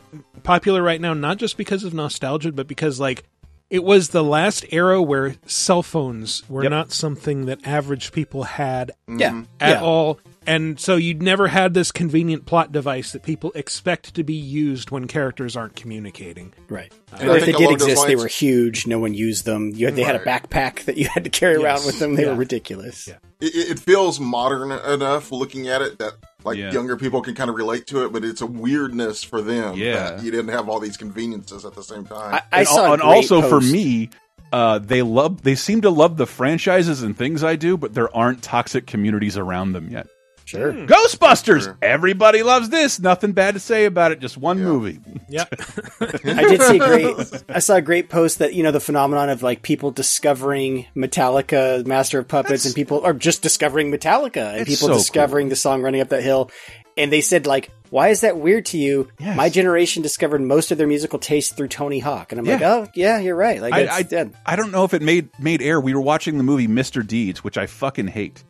popular 0.44 0.84
right 0.84 1.00
now, 1.00 1.14
not 1.14 1.38
just 1.38 1.56
because 1.56 1.86
of 1.86 1.94
nostalgia, 1.94 2.52
but 2.52 2.68
because 2.68 3.00
like 3.00 3.24
it 3.70 3.84
was 3.84 4.10
the 4.10 4.24
last 4.24 4.66
era 4.72 5.02
where 5.02 5.36
cell 5.46 5.84
phones 5.84 6.44
were 6.50 6.64
Yep. 6.64 6.70
not 6.70 6.92
something 6.92 7.46
that 7.46 7.66
average 7.66 8.12
people 8.12 8.44
had 8.44 8.92
Yeah. 9.08 9.44
at 9.62 9.78
yeah. 9.78 9.82
all. 9.82 10.20
And 10.48 10.80
so 10.80 10.96
you'd 10.96 11.22
never 11.24 11.48
had 11.48 11.74
this 11.74 11.92
convenient 11.92 12.46
plot 12.46 12.72
device 12.72 13.12
that 13.14 13.24
people 13.24 13.52
expect 13.56 14.14
to 14.16 14.24
be 14.24 14.34
used 14.36 14.92
when 14.92 15.08
characters 15.08 15.56
aren't 15.56 15.76
communicating. 15.76 16.54
Right. 16.70 16.92
And 17.18 17.30
or 17.30 17.34
I 17.34 17.36
if 17.38 17.42
they 17.42 17.46
think 17.48 17.58
did 17.58 17.66
along 17.66 17.78
those 17.80 17.88
exist, 17.90 18.08
they 18.08 18.16
were 18.16 18.28
huge. 18.28 18.88
No 18.88 19.00
one 19.00 19.14
used 19.14 19.46
them. 19.46 19.72
You 19.74 19.88
had, 19.88 19.96
they 19.96 20.04
had 20.04 20.16
a 20.16 20.24
backpack 20.24 20.86
that 20.86 20.98
you 20.98 21.08
had 21.08 21.24
to 21.24 21.30
carry 21.30 21.56
around 21.56 21.86
with 21.86 22.00
them. 22.00 22.16
They 22.16 22.24
Yeah. 22.24 22.30
were 22.30 22.36
ridiculous. 22.36 23.08
Yeah. 23.08 23.16
it, 23.42 23.72
it 23.72 23.80
feels 23.80 24.20
modern 24.20 24.72
enough 24.72 25.32
looking 25.32 25.68
at 25.68 25.82
it 25.82 25.98
that 26.00 26.14
like 26.44 26.58
Yeah. 26.58 26.72
younger 26.72 26.96
people 26.96 27.22
can 27.22 27.34
kind 27.36 27.50
of 27.50 27.56
relate 27.56 27.88
to 27.88 28.06
it, 28.06 28.14
but 28.14 28.24
it's 28.24 28.42
a 28.42 28.46
weirdness 28.46 29.24
for 29.24 29.42
them. 29.42 29.76
Yeah. 29.78 30.12
that 30.12 30.24
you 30.24 30.32
didn't 30.32 30.50
have 30.50 30.70
all 30.70 30.80
these 30.80 30.98
conveniences 30.98 31.66
at 31.66 31.74
the 31.74 31.84
same 31.84 32.06
time. 32.06 32.36
I, 32.36 32.42
I 32.52 32.60
and, 32.60 32.68
saw 32.68 32.86
a 32.88 32.92
and 32.94 33.02
great 33.02 33.16
also 33.16 33.42
for 33.42 33.60
me, 33.60 34.10
uh, 34.54 34.80
they 34.80 35.02
love. 35.02 35.42
They 35.42 35.56
seem 35.56 35.82
to 35.82 35.90
love 35.90 36.18
the 36.18 36.26
franchises 36.28 37.02
and 37.02 37.18
things 37.18 37.44
I 37.44 37.56
do, 37.56 37.78
but 37.78 37.94
there 37.94 38.16
aren't 38.16 38.42
toxic 38.44 38.86
communities 38.86 39.38
around 39.38 39.74
them 39.74 39.90
yet. 39.90 40.08
Sure. 40.46 40.72
Hmm. 40.72 40.86
Ghostbusters. 40.86 41.64
Sure. 41.64 41.78
Everybody 41.82 42.44
loves 42.44 42.70
this. 42.70 43.00
Nothing 43.00 43.32
bad 43.34 43.56
to 43.56 43.60
say 43.60 43.86
about 43.86 44.12
it. 44.12 44.20
Just 44.20 44.38
one 44.38 44.60
Yeah. 44.60 44.64
movie. 44.66 45.00
Yep. 45.28 45.50
I 46.02 46.44
did 46.48 46.62
see 46.62 46.76
a 46.78 46.80
great. 46.80 47.44
I 47.50 47.60
saw 47.60 47.76
a 47.76 47.82
great 47.82 48.10
post 48.10 48.40
that 48.40 48.54
you 48.54 48.62
know 48.64 48.72
the 48.72 48.80
phenomenon 48.80 49.30
of 49.30 49.42
like 49.44 49.64
people 49.64 49.92
discovering 49.92 50.86
Metallica, 50.96 51.86
Master 51.86 52.20
of 52.20 52.28
Puppets, 52.28 52.50
That's- 52.50 52.66
and 52.68 52.76
people 52.76 53.04
are 53.04 53.14
just 53.14 53.42
discovering 53.42 53.92
Metallica, 53.92 54.56
and 54.56 54.66
people 54.68 54.88
so 54.90 54.94
discovering 54.94 55.50
the 55.50 55.56
song 55.56 55.82
"Running 55.82 56.02
Up 56.02 56.10
That 56.10 56.22
Hill," 56.24 56.52
and 56.96 57.12
they 57.12 57.22
said 57.22 57.48
like, 57.48 57.72
"Why 57.90 58.10
is 58.10 58.22
that 58.22 58.38
weird 58.38 58.68
to 58.68 58.78
you?" 58.78 59.10
Yes. 59.20 59.36
My 59.36 59.50
generation 59.50 60.04
discovered 60.04 60.42
most 60.42 60.72
of 60.72 60.78
their 60.78 60.88
musical 60.88 61.18
taste 61.20 61.58
through 61.58 61.70
Tony 61.70 62.00
Hawk, 62.00 62.32
and 62.32 62.40
I'm 62.40 62.46
like, 62.46 62.62
"Oh 62.62 62.88
yeah, 62.94 63.20
you're 63.20 63.36
right." 63.36 63.60
Like, 63.62 63.74
I, 63.74 63.80
it's 63.82 63.92
I, 63.94 64.02
dead. 64.04 64.36
I 64.46 64.56
don't 64.56 64.72
know 64.72 64.84
if 64.84 64.94
it 64.94 65.02
made 65.02 65.30
made 65.40 65.62
air. 65.64 65.82
We 65.82 65.94
were 65.96 66.02
watching 66.02 66.38
the 66.38 66.44
movie 66.44 66.68
Mr. 66.68 67.06
Deeds, 67.06 67.44
which 67.44 67.58
I 67.58 67.66
fucking 67.66 68.08
hate. 68.08 68.44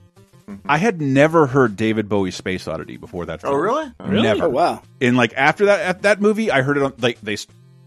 I 0.66 0.78
had 0.78 1.02
never 1.02 1.48
heard 1.48 1.76
David 1.76 2.10
Bowie's 2.10 2.36
Space 2.36 2.68
Oddity 2.68 2.98
before 2.98 3.26
that. 3.28 3.44
oh, 3.44 3.54
really? 3.54 3.92
Oh, 4.00 4.08
really? 4.08 4.24
Never. 4.24 4.46
Oh 4.46 4.50
wow. 4.50 4.82
And 5.02 5.18
like 5.18 5.34
after 5.36 5.66
that 5.66 5.82
at 5.82 6.02
that 6.04 6.22
movie, 6.22 6.52
I 6.52 6.62
heard 6.62 6.78
it 6.78 6.84
on 6.84 6.94
like 7.00 7.20
they, 7.22 7.38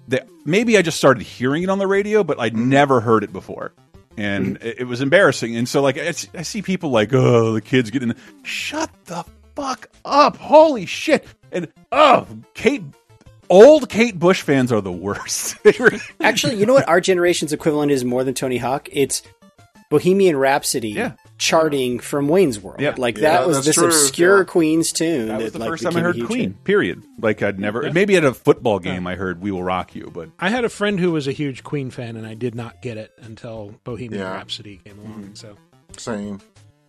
they 0.06 0.20
maybe 0.44 0.76
I 0.76 0.82
just 0.82 0.96
started 0.96 1.22
hearing 1.22 1.62
it 1.62 1.70
on 1.70 1.78
the 1.78 1.86
radio, 1.86 2.24
but 2.24 2.40
I'd 2.40 2.54
mm-hmm. 2.54 2.68
never 2.68 3.00
heard 3.00 3.24
it 3.24 3.32
before, 3.32 3.72
and 4.16 4.56
mm-hmm. 4.56 4.66
it, 4.66 4.80
it 4.80 4.84
was 4.84 5.00
embarrassing. 5.00 5.56
And 5.56 5.68
so 5.68 5.82
like 5.82 5.98
I 5.98 6.12
see 6.12 6.62
people 6.62 6.90
like, 6.90 7.12
oh, 7.12 7.52
the 7.52 7.60
kids 7.60 7.90
getting 7.90 8.14
shut 8.42 8.90
the 9.06 9.24
fuck 9.54 9.88
up, 10.04 10.36
holy 10.36 10.86
shit, 10.86 11.26
and 11.52 11.68
oh, 11.92 12.26
Kate. 12.54 12.82
Old 13.50 13.88
Kate 13.88 14.18
Bush 14.18 14.42
fans 14.42 14.70
are 14.72 14.82
the 14.82 14.92
worst. 14.92 15.56
Actually, 16.20 16.56
you 16.56 16.66
know 16.66 16.74
what? 16.74 16.86
Our 16.86 17.00
generation's 17.00 17.50
equivalent 17.54 17.90
is 17.90 18.04
more 18.04 18.22
than 18.22 18.34
Tony 18.34 18.58
Hawk. 18.58 18.90
It's 18.92 19.22
Bohemian 19.88 20.36
Rhapsody 20.36 20.90
Yeah. 20.90 21.12
Charting 21.38 22.00
from 22.00 22.28
Wayne's 22.28 22.60
World. 22.60 22.80
Yep. 22.80 22.98
Like 22.98 23.16
Yeah, 23.16 23.38
that 23.38 23.46
was 23.46 23.64
this 23.64 23.76
true, 23.76 23.86
obsure 23.86 24.38
yeah. 24.38 24.44
Queen's 24.44 24.92
tune. 24.92 25.28
that 25.28 25.40
was 25.40 25.52
the 25.52 25.58
like, 25.60 25.68
first 25.70 25.84
time 25.84 25.96
I 25.96 26.00
heard 26.00 26.16
Queen. 26.26 26.50
hit. 26.50 26.64
Period. 26.64 27.02
Like 27.20 27.42
I'd 27.42 27.58
never, 27.58 27.90
maybe 27.92 28.16
at 28.16 28.24
a 28.24 28.34
football 28.34 28.78
game, 28.80 29.06
I 29.06 29.14
heard 29.14 29.40
"We 29.40 29.50
Will 29.52 29.62
Rock 29.62 29.94
You," 29.94 30.10
but 30.12 30.30
I 30.38 30.50
had 30.50 30.64
a 30.64 30.68
friend 30.68 30.98
who 31.00 31.12
was 31.12 31.26
a 31.28 31.32
huge 31.32 31.62
Queen 31.64 31.90
fan, 31.90 32.16
and 32.16 32.26
I 32.26 32.34
did 32.34 32.54
not 32.54 32.82
get 32.82 32.96
it 32.98 33.12
until 33.18 33.74
Bohemian 33.84 34.20
Yeah. 34.20 34.34
Rhapsody 34.34 34.80
came 34.84 34.98
along. 34.98 35.30
So 35.34 35.56
Same. 35.96 36.40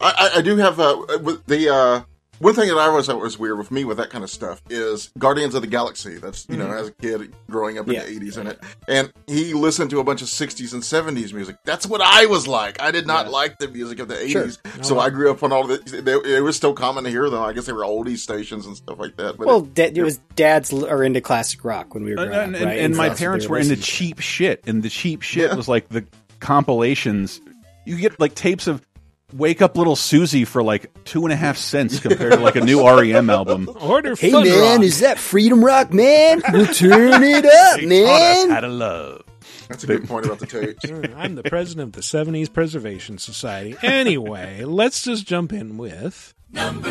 I, 0.02 0.32
I, 0.36 0.40
I 0.40 0.42
do 0.42 0.56
have 0.58 0.80
uh, 0.80 0.98
with 1.22 1.46
the 1.46 1.70
uh, 1.74 2.02
one 2.40 2.54
thing 2.54 2.68
that 2.70 2.78
I 2.78 2.88
always 2.88 3.06
thought 3.06 3.20
was 3.20 3.38
weird 3.38 3.58
with 3.58 3.70
me 3.72 3.84
with 3.86 3.98
that 3.98 4.10
kind 4.10 4.24
of 4.24 4.30
stuff 4.30 4.62
is 4.70 5.12
Guardians 5.18 5.56
of 5.56 5.62
the 5.62 5.68
Galaxy. 5.68 6.16
That's 6.18 6.48
you 6.50 6.58
know 6.58 6.66
mm-hmm. 6.66 6.74
as 6.78 6.88
a 6.88 6.92
kid 6.94 7.34
growing 7.50 7.78
up 7.78 7.88
in 7.88 7.94
Yeah. 7.94 8.04
the 8.04 8.10
eighties 8.10 8.38
in 8.38 8.48
it, 8.48 8.60
and 8.88 9.12
he 9.28 9.54
listened 9.54 9.90
to 9.92 10.00
a 10.00 10.04
bunch 10.04 10.22
of 10.22 10.30
sixties 10.30 10.74
and 10.74 10.84
seventies 10.84 11.34
music. 11.34 11.58
That's 11.66 11.86
what 11.86 12.02
I 12.02 12.26
was 12.26 12.48
like. 12.48 12.82
I 12.82 12.92
did 12.92 13.06
not 13.06 13.30
like 13.30 13.60
the 13.60 13.68
music 13.68 14.00
of 14.00 14.08
the 14.08 14.28
Sure. 14.28 14.44
eighties, 14.44 14.60
so 14.82 15.00
I 15.00 15.10
grew 15.10 15.32
up 15.32 15.44
on 15.44 15.52
all 15.52 15.68
the. 15.68 15.78
They, 15.78 16.38
it 16.38 16.42
was 16.42 16.56
still 16.56 16.74
common 16.74 17.04
to 17.04 17.10
hear 17.10 17.30
them. 17.30 17.44
I 17.44 17.54
guess 17.54 17.66
they 17.66 17.74
were 17.74 17.84
oldies 17.84 18.20
stations 18.20 18.66
and 18.66 18.76
stuff 18.78 19.00
like 19.00 19.18
that. 19.18 19.38
But 19.38 19.48
Well, 19.48 19.62
da- 19.62 19.92
it 19.94 20.02
was 20.02 20.18
dads 20.36 20.72
are 20.74 21.04
into 21.04 21.22
classic 21.22 21.64
rock 21.66 21.94
when 21.94 22.04
we 22.04 22.16
were 22.16 22.22
and, 22.22 22.32
growing 22.32 22.44
and, 22.48 22.56
up, 22.56 22.62
right? 22.64 22.80
and 22.80 22.96
my 22.96 23.10
that's 23.10 23.20
what 23.20 23.26
parents 23.26 23.48
were 23.48 23.58
into 23.58 23.76
cheap 23.76 24.20
shit, 24.20 24.64
and 24.66 24.82
the 24.82 24.90
cheap 24.90 25.22
shit 25.22 25.50
Yeah. 25.50 25.56
was 25.56 25.68
like 25.68 25.90
the 25.90 26.06
compilations. 26.40 27.42
You 27.86 27.98
get 27.98 28.20
like 28.20 28.36
tapes 28.36 28.68
of 28.68 28.86
"Wake 29.34 29.62
Up 29.62 29.78
Little 29.78 29.96
Susie" 29.96 30.46
for 30.46 30.62
like 30.64 30.92
two 31.06 31.24
and 31.26 31.34
a 31.34 31.36
half 31.36 31.58
cents 31.58 32.00
compared 32.00 32.34
to 32.34 32.40
like 32.40 32.56
a 32.56 32.62
new 32.62 32.86
REM 33.00 33.30
album. 33.30 33.70
order 33.80 34.16
Hey 34.16 34.32
Thunder 34.32 34.50
man, 34.50 34.78
Rock. 34.80 34.86
is 34.86 35.00
that 35.00 35.18
freedom 35.20 35.64
rock, 35.64 35.94
man? 35.94 36.42
We'll 36.54 36.66
turn 36.68 37.24
it 37.24 37.46
up, 37.46 37.80
They 37.80 38.04
taught 38.04 38.22
us 38.22 38.38
man. 38.46 38.50
how 38.50 38.60
to 38.62 38.68
love. 38.68 39.24
that's 39.68 39.84
a 39.84 39.88
good 39.88 40.08
point 40.08 40.26
about 40.26 40.40
the 40.40 40.46
tapes. 40.48 40.84
I'm 41.16 41.36
the 41.36 41.44
president 41.44 41.88
of 41.90 41.92
the 41.94 42.02
70s 42.02 42.52
Preservation 42.52 43.18
Society. 43.18 43.76
Anyway, 43.84 44.64
let's 44.66 45.04
just 45.04 45.26
jump 45.28 45.54
in 45.54 45.78
with. 45.78 46.34
Bringing 46.52 46.84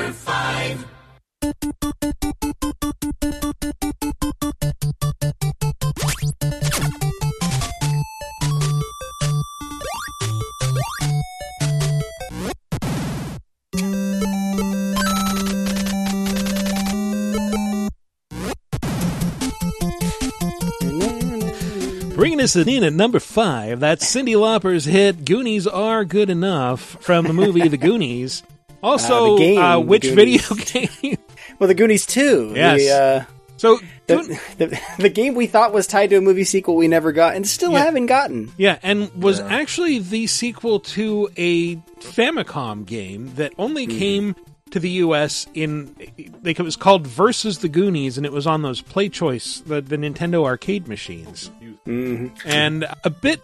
us 22.56 22.66
in 22.66 22.84
at 22.84 22.92
number 22.92 23.18
five, 23.20 23.80
that's 23.80 24.04
Cyndi 24.14 24.38
Lauper's 24.38 24.84
hit 24.84 25.24
"Goonies 25.24 25.66
Are 25.66 26.04
Good 26.04 26.30
Enough" 26.30 26.96
from 27.00 27.24
the 27.26 27.32
movie 27.32 27.66
The 27.68 27.76
Goonies. 27.76 28.42
Also, 28.80 29.34
Uh, 29.34 29.38
game, 29.38 29.58
uh, 29.58 29.78
which 29.80 30.04
video 30.04 30.40
game? 30.66 31.16
Well, 31.58 31.66
the 31.66 31.74
Goonies 31.74 32.06
too. 32.06 32.52
Yes. 32.54 32.78
The, 32.78 32.90
uh, 32.92 33.24
so, 33.56 33.80
the, 34.06 34.40
the, 34.58 34.80
the 34.98 35.08
game 35.08 35.34
we 35.34 35.48
thought 35.48 35.72
was 35.72 35.88
tied 35.88 36.11
to 36.11 36.16
a 36.16 36.20
movie 36.20 36.44
sequel 36.44 36.76
we 36.76 36.87
never 36.87 37.11
got 37.11 37.34
and 37.34 37.44
still 37.44 37.72
Yeah. 37.72 37.84
haven't 37.84 38.06
gotten. 38.06 38.52
yeah, 38.56 38.78
and 38.84 39.11
was 39.20 39.40
Yeah. 39.40 39.48
actually 39.50 39.98
the 39.98 40.28
sequel 40.28 40.78
to 40.94 41.28
a 41.37 41.74
Famicom 42.00 42.87
game 42.87 43.32
that 43.34 43.52
only 43.58 43.88
Mm-hmm. 43.88 43.98
came 43.98 44.37
to 44.72 44.81
the 44.81 44.90
U.S. 44.90 45.46
in 45.54 45.94
like 46.42 46.59
it 46.59 46.62
was 46.62 46.76
called 46.76 47.07
Versus 47.07 47.59
the 47.59 47.68
Goonies, 47.68 48.16
and 48.16 48.26
it 48.26 48.33
was 48.33 48.46
on 48.46 48.62
those 48.62 48.83
PlayChoice, 48.83 49.64
the, 49.64 49.81
the 49.81 49.96
Nintendo 49.96 50.44
arcade 50.44 50.88
machines. 50.88 51.50
hmm 51.85 52.28
and 52.44 52.87
a 53.04 53.11
bit 53.11 53.40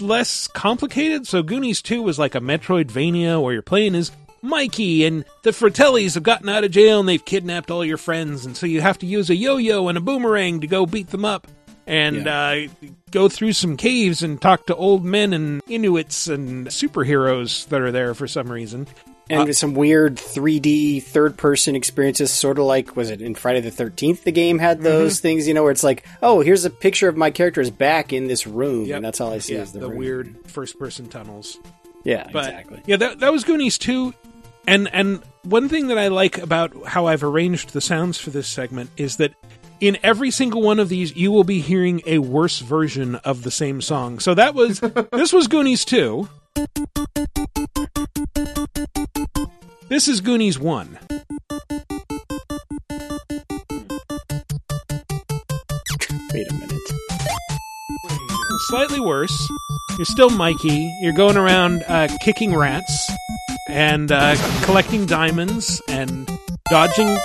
less 0.00 0.48
complicated. 0.48 1.26
So 1.26 1.42
Goonies 1.42 1.82
2 1.82 2.02
was 2.02 2.18
like 2.18 2.34
a 2.34 2.40
Metroidvania 2.40 3.40
where 3.42 3.52
you're 3.52 3.62
playing 3.62 3.94
as 3.94 4.10
Mikey 4.42 5.04
and 5.04 5.24
the 5.42 5.50
Fratellis 5.50 6.14
have 6.14 6.22
gotten 6.24 6.48
out 6.48 6.64
of 6.64 6.70
jail 6.72 7.00
and 7.00 7.08
they've 7.08 7.24
kidnapped 7.24 7.70
all 7.70 7.84
your 7.84 7.96
friends, 7.98 8.44
and 8.44 8.56
so 8.56 8.66
you 8.66 8.80
have 8.80 8.98
to 8.98 9.06
use 9.06 9.30
a 9.30 9.36
yo-yo 9.36 9.88
and 9.88 9.96
a 9.96 10.00
boomerang 10.00 10.60
to 10.60 10.66
go 10.66 10.86
beat 10.86 11.10
them 11.10 11.24
up 11.24 11.46
and 11.86 12.28
uh, 12.28 12.56
go 13.10 13.28
through 13.28 13.52
some 13.52 13.76
caves 13.76 14.22
and 14.22 14.40
talk 14.40 14.66
to 14.66 14.74
old 14.76 15.04
men 15.04 15.32
and 15.32 15.60
Inuits 15.68 16.28
and 16.28 16.68
superheroes 16.68 17.68
that 17.68 17.80
are 17.80 17.90
there 17.92 18.14
for 18.14 18.28
some 18.28 18.50
reason. 18.50 18.86
And 19.30 19.56
some 19.56 19.74
weird 19.74 20.16
3D 20.16 21.02
third 21.02 21.36
person 21.36 21.74
experiences, 21.76 22.30
sort 22.32 22.58
of 22.58 22.64
like 22.64 22.96
was 22.96 23.10
it 23.10 23.22
in 23.22 23.34
Friday 23.34 23.60
the 23.60 23.70
Thirteenth? 23.70 24.24
The 24.24 24.32
game 24.32 24.58
had 24.58 24.80
those 24.82 25.16
Mm-hmm. 25.16 25.22
things, 25.22 25.48
you 25.48 25.54
know, 25.54 25.62
where 25.62 25.72
it's 25.72 25.84
like, 25.84 26.04
oh, 26.22 26.40
here's 26.40 26.64
a 26.64 26.70
picture 26.70 27.08
of 27.08 27.16
my 27.16 27.30
character's 27.30 27.70
back 27.70 28.12
in 28.12 28.26
this 28.26 28.46
room, 28.46 28.84
Yep. 28.86 28.96
and 28.96 29.04
that's 29.04 29.20
all 29.20 29.32
I 29.32 29.38
see 29.38 29.54
Yeah, 29.54 29.62
is 29.62 29.72
the, 29.72 29.80
the 29.80 29.88
weird 29.88 30.34
first-person 30.46 31.08
tunnels. 31.08 31.58
Yeah, 32.04 32.28
But 32.32 32.46
exactly. 32.48 32.82
yeah, 32.86 32.96
that 32.96 33.20
that 33.20 33.32
was 33.32 33.44
Goonies 33.44 33.78
too. 33.78 34.12
And 34.66 34.88
and 34.92 35.22
one 35.44 35.68
thing 35.68 35.88
that 35.88 35.98
I 35.98 36.08
like 36.08 36.38
about 36.38 36.86
how 36.86 37.06
I've 37.06 37.24
arranged 37.24 37.72
the 37.72 37.80
sounds 37.80 38.18
for 38.18 38.30
this 38.30 38.46
segment 38.48 38.90
is 38.96 39.16
that 39.16 39.34
in 39.80 39.98
every 40.04 40.30
single 40.30 40.62
one 40.62 40.78
of 40.78 40.88
these 40.88 41.16
you 41.16 41.32
will 41.32 41.42
be 41.44 41.60
hearing 41.60 42.00
a 42.06 42.18
worse 42.18 42.60
version 42.60 43.16
of 43.16 43.42
the 43.42 43.50
same 43.50 43.80
song. 43.80 44.18
So 44.20 44.34
that 44.34 44.54
was 44.54 44.78
this 45.12 45.32
was 45.32 45.48
Goonies 45.48 45.84
2. 45.84 46.28
This 49.92 50.08
is 50.08 50.22
Goonies 50.22 50.58
1. 50.58 50.98
Wait 56.32 56.50
a 56.50 56.54
minute. 56.54 56.80
Slightly 58.68 59.00
worse. 59.00 59.50
You're 59.98 60.06
still 60.06 60.30
Mikey. 60.30 60.90
You're 61.02 61.12
going 61.12 61.36
around 61.36 61.84
uh, 61.86 62.08
kicking 62.22 62.56
rats 62.56 63.12
and 63.68 64.10
uh, 64.10 64.34
collecting 64.64 65.04
diamonds 65.04 65.82
and 65.88 66.26
dodging 66.70 67.18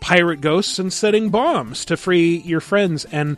pirate 0.00 0.40
ghosts 0.40 0.80
and 0.80 0.92
setting 0.92 1.30
bombs 1.30 1.84
to 1.84 1.96
free 1.96 2.38
your 2.38 2.58
friends. 2.58 3.04
And 3.12 3.36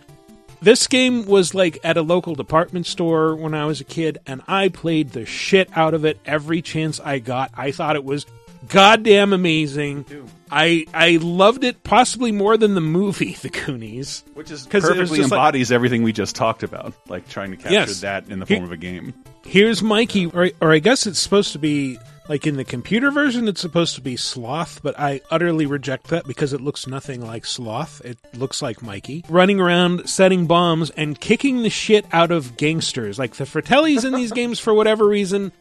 this 0.63 0.87
game 0.87 1.27
was 1.27 1.55
like 1.55 1.81
at 1.85 1.99
a 1.99 2.03
local 2.03 2.35
department 2.35 2.87
store 2.87 3.37
when 3.37 3.53
I 3.53 3.67
was 3.67 3.83
a 3.83 3.85
kid, 3.85 4.21
and 4.27 4.41
I 4.49 4.71
played 4.71 5.11
the 5.11 5.27
shit 5.27 5.69
out 5.77 5.93
of 5.93 6.07
it 6.07 6.19
every 6.25 6.63
chance 6.63 6.99
I 6.99 7.19
got. 7.19 7.51
I 7.55 7.71
thought 7.71 7.97
it 7.97 8.05
was 8.05 8.25
goddamn 8.69 9.33
amazing. 9.33 10.05
I 10.51 10.87
I 10.95 11.19
loved 11.21 11.65
it 11.65 11.83
possibly 11.85 12.33
more 12.33 12.57
than 12.57 12.75
the 12.75 12.81
movie 12.81 13.33
The 13.43 13.49
Goonies. 13.51 14.25
Which 14.35 14.51
is 14.51 14.65
'Cause 14.65 14.85
it 14.85 14.89
was 14.91 14.97
perfectly 14.99 15.19
just 15.19 15.31
like- 15.31 15.39
embodies 15.39 15.73
everything 15.73 16.03
we 16.03 16.13
just 16.13 16.37
talked 16.37 16.63
about, 16.63 16.95
like 17.09 17.29
trying 17.29 17.51
to 17.51 17.57
capture 17.57 17.73
Yes. 17.75 18.01
that 18.01 18.29
in 18.29 18.39
the 18.41 18.47
He- 18.47 18.55
form 18.55 18.65
of 18.65 18.73
a 18.73 18.77
game. 18.77 19.15
here's 19.45 19.83
Mikey, 19.83 20.27
or, 20.27 20.51
or 20.61 20.73
I 20.73 20.79
guess 20.79 21.07
it's 21.07 21.19
supposed 21.19 21.53
to 21.53 21.59
be 21.59 21.99
like 22.27 22.47
in 22.47 22.57
the 22.57 22.65
computer 22.65 23.11
version, 23.11 23.49
it's 23.49 23.61
supposed 23.61 23.95
to 23.97 24.01
be 24.01 24.17
Sloth, 24.17 24.81
but 24.83 24.99
I 24.99 25.21
utterly 25.31 25.67
reject 25.67 26.07
that 26.09 26.27
because 26.27 26.55
it 26.55 26.61
looks 26.63 26.87
nothing 26.87 27.21
like 27.27 27.45
Sloth. 27.45 28.01
It 28.03 28.17
looks 28.33 28.63
like 28.63 28.81
Mikey 28.83 29.25
running 29.29 29.61
around 29.61 30.09
setting 30.09 30.47
bombs 30.47 30.89
and 30.91 31.21
kicking 31.21 31.63
the 31.63 31.69
shit 31.69 32.07
out 32.13 32.31
of 32.31 32.57
gangsters. 32.57 33.19
Like 33.19 33.35
the 33.35 33.45
Fratellis 33.45 34.07
in 34.07 34.15
these 34.15 34.33
games, 34.41 34.59
for 34.59 34.73
whatever 34.73 35.07
reason, 35.07 35.53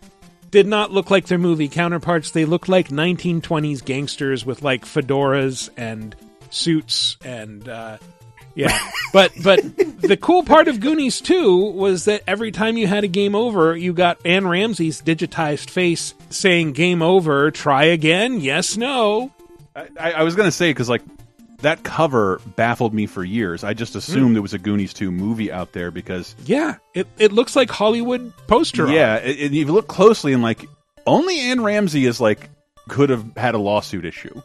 did 0.54 0.68
not 0.68 0.92
look 0.92 1.10
like 1.10 1.26
their 1.26 1.40
movie 1.40 1.68
counterparts. 1.68 2.30
They 2.30 2.46
looked 2.46 2.70
like 2.70 2.90
1920s 2.90 3.84
gangsters 3.84 4.46
with 4.46 4.62
like 4.62 4.86
fedoras 4.86 5.72
and 5.76 6.16
suits 6.52 7.18
and 7.26 7.68
uh, 7.68 7.98
yeah. 8.54 8.78
But 9.14 9.32
but 9.44 9.62
the 10.02 10.18
cool 10.20 10.44
part 10.44 10.68
of 10.68 10.80
Goonies 10.80 11.22
2 11.22 11.72
was 11.72 12.06
that 12.06 12.24
every 12.26 12.52
time 12.52 12.78
you 12.78 12.88
had 12.88 13.04
a 13.04 13.08
game 13.08 13.36
over, 13.36 13.78
you 13.78 13.94
got 13.94 14.18
Anne 14.26 14.48
Ramsey's 14.48 15.04
digitized 15.04 15.70
face 15.70 16.16
saying 16.32 16.74
game 16.74 17.04
over, 17.04 17.52
try 17.52 17.84
again, 17.86 18.40
yes, 18.40 18.76
no. 18.76 19.32
I, 19.76 19.88
I 20.00 20.12
I 20.14 20.24
was 20.24 20.36
gonna 20.36 20.52
say 20.52 20.72
because 20.72 20.90
like 20.90 21.04
that 21.64 21.84
cover 21.84 22.40
baffled 22.56 22.94
me 22.94 23.06
for 23.08 23.24
years. 23.24 23.64
I 23.64 23.74
just 23.74 23.96
assumed 23.96 24.36
there 24.36 24.42
was 24.42 24.54
a 24.54 24.60
Goonies 24.60 24.94
2 24.94 25.12
movie 25.12 25.52
out 25.52 25.74
there 25.74 25.92
because 25.92 26.36
Yeah, 26.46 26.76
it, 26.94 27.08
it 27.18 27.32
looks 27.34 27.56
like 27.56 27.70
Hollywood 27.70 28.32
poster. 28.48 28.88
yeah, 28.92 29.16
it, 29.18 29.38
it- 29.40 29.46
if 29.46 29.54
you 29.54 29.74
look 29.74 29.88
closely 29.88 30.32
and 30.34 30.42
like 30.44 30.66
only 31.08 31.40
Anne 31.40 31.62
Ramsey 31.64 32.06
is 32.06 32.22
like 32.22 32.50
could 32.88 33.10
have 33.10 33.26
had 33.36 33.56
a 33.56 33.58
lawsuit 33.58 34.06
issue 34.06 34.42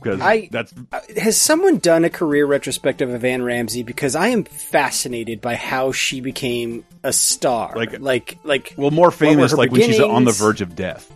because 0.00 0.20
I- 0.20 0.48
that's 0.52 0.72
Uh, 0.92 1.00
Has 1.16 1.36
someone 1.36 1.78
done 1.78 2.04
a 2.04 2.10
career 2.10 2.46
retrospective 2.46 3.10
of 3.10 3.24
Anne 3.24 3.42
Ramsey? 3.42 3.82
Because 3.82 4.14
I 4.14 4.28
am 4.28 4.44
fascinated 4.44 5.40
by 5.40 5.54
how 5.56 5.90
she 5.92 6.20
became 6.20 6.84
a 7.02 7.12
star. 7.12 7.72
Like- 7.74 7.98
like, 8.00 8.38
like, 8.44 8.74
well 8.76 8.90
more 8.92 9.10
famous 9.10 9.50
her 9.52 9.56
like 9.56 9.70
when 9.72 9.82
she's 9.82 9.98
on 10.00 10.24
the 10.24 10.32
verge 10.32 10.60
of 10.60 10.74
death. 10.76 11.10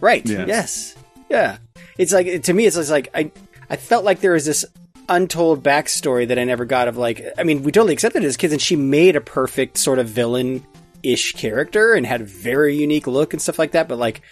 right? 0.00 0.26
Yes. 0.26 0.48
Yes, 0.48 0.94
yeah. 1.30 1.56
It's 1.96 2.12
like 2.12 2.42
to 2.42 2.52
me, 2.52 2.66
it's 2.66 2.90
like 2.90 3.08
I, 3.14 3.30
I 3.70 3.76
felt 3.76 4.04
like 4.04 4.20
there 4.20 4.32
was 4.32 4.44
this 4.46 4.64
untold 5.08 5.62
backstory 5.62 6.28
that 6.28 6.38
I 6.38 6.44
never 6.44 6.64
got 6.64 6.88
of 6.88 6.96
like. 6.96 7.24
I 7.38 7.42
mean, 7.44 7.62
we 7.62 7.72
totally 7.72 7.92
accepted 7.92 8.24
it 8.24 8.26
as 8.26 8.36
kids, 8.36 8.52
and 8.52 8.62
she 8.62 8.76
made 8.76 9.16
a 9.16 9.20
perfect 9.20 9.78
sort 9.78 9.98
of 9.98 10.08
villain 10.08 10.64
ish 11.02 11.32
character 11.32 11.92
and 11.94 12.06
had 12.06 12.22
a 12.22 12.24
very 12.24 12.76
unique 12.76 13.06
look 13.06 13.32
and 13.32 13.42
stuff 13.42 13.58
like 13.58 13.72
that. 13.72 13.88
But 13.88 13.98
like. 13.98 14.22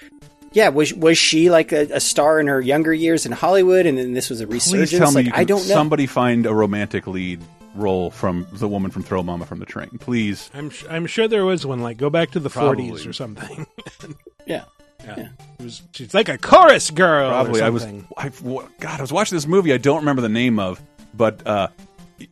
Yeah, 0.54 0.68
was 0.68 0.92
was 0.92 1.16
she 1.16 1.48
like 1.48 1.72
a, 1.72 1.88
a 1.94 1.98
star 2.00 2.38
in 2.38 2.46
her 2.46 2.60
younger 2.60 2.92
years 2.92 3.24
in 3.24 3.32
Hollywood, 3.32 3.86
and 3.86 3.96
then 3.96 4.12
this 4.12 4.28
was 4.28 4.42
a 4.42 4.46
resurgence? 4.46 4.90
Please 4.90 4.98
tell 4.98 5.10
me 5.10 5.22
like, 5.22 5.34
I 5.34 5.44
don't 5.44 5.66
know. 5.66 5.74
somebody 5.74 6.06
find 6.06 6.44
a 6.44 6.52
romantic 6.52 7.06
lead 7.06 7.40
role 7.74 8.10
from 8.10 8.46
the 8.52 8.68
woman 8.68 8.90
from 8.90 9.02
Throw 9.02 9.22
Momma 9.22 9.46
from 9.46 9.60
the 9.60 9.64
Train. 9.64 9.88
Please. 9.98 10.50
I'm 10.52 10.68
sh- 10.68 10.84
I'm 10.90 11.06
sure 11.06 11.26
there 11.26 11.46
was 11.46 11.64
one 11.64 11.80
like 11.80 11.96
go 11.96 12.10
back 12.10 12.32
to 12.32 12.38
the 12.38 12.50
Probably. 12.50 12.90
40s 12.90 13.08
or 13.08 13.14
something. 13.14 13.66
Yeah. 14.46 14.64
Yeah. 15.04 15.28
It 15.58 15.62
was 15.62 15.82
she's 15.94 16.14
like 16.14 16.28
a 16.28 16.38
chorus 16.38 16.90
girl 16.90 17.30
Probably. 17.30 17.60
or 17.60 17.64
I 17.64 17.70
was 17.70 17.82
something. 17.82 18.06
I 18.16 18.28
w- 18.30 18.68
God, 18.80 18.98
I 18.98 19.02
was 19.02 19.12
watching 19.12 19.36
this 19.36 19.46
movie 19.46 19.72
I 19.72 19.78
don't 19.78 19.98
remember 19.98 20.22
the 20.22 20.28
name 20.28 20.58
of, 20.58 20.80
but 21.14 21.46
uh 21.46 21.68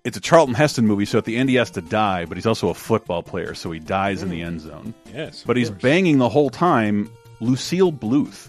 it's 0.05 0.17
a 0.17 0.21
Charlton 0.21 0.55
Heston 0.55 0.87
movie, 0.87 1.05
so 1.05 1.19
at 1.19 1.25
the 1.25 1.37
end 1.37 1.49
he 1.49 1.57
has 1.57 1.71
to 1.73 1.81
die, 1.81 2.25
but 2.25 2.37
he's 2.37 2.47
also 2.47 2.69
a 2.69 2.75
football 2.75 3.23
player, 3.25 3.55
so 3.55 3.71
he 3.73 3.81
dies 3.81 4.23
in 4.23 4.29
the 4.31 4.41
end 4.43 4.61
zone. 4.61 4.95
Yes. 5.13 5.43
But 5.45 5.53
of 5.53 5.57
he's 5.59 5.71
course. 5.71 5.83
banging 5.83 6.19
the 6.19 6.29
whole 6.29 6.49
time 6.51 7.11
Lucille 7.41 7.91
Bluth, 7.93 8.49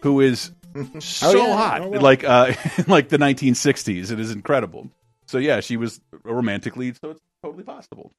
who 0.00 0.20
is 0.20 0.50
so 1.00 1.36
yeah. 1.36 1.56
hot, 1.56 1.80
Oh, 1.82 1.88
wow. 1.88 2.00
like 2.00 2.24
uh, 2.24 2.52
in 2.78 2.84
like 2.88 3.08
the 3.10 3.18
1960s. 3.18 4.10
It 4.10 4.18
is 4.20 4.30
incredible. 4.30 4.88
So 5.26 5.36
yeah, 5.38 5.60
she 5.60 5.76
was 5.76 6.00
a 6.24 6.32
romantic 6.32 6.76
lead, 6.76 6.96
so 7.00 7.10
it's 7.10 7.20
totally 7.42 7.64
possible. 7.64 8.12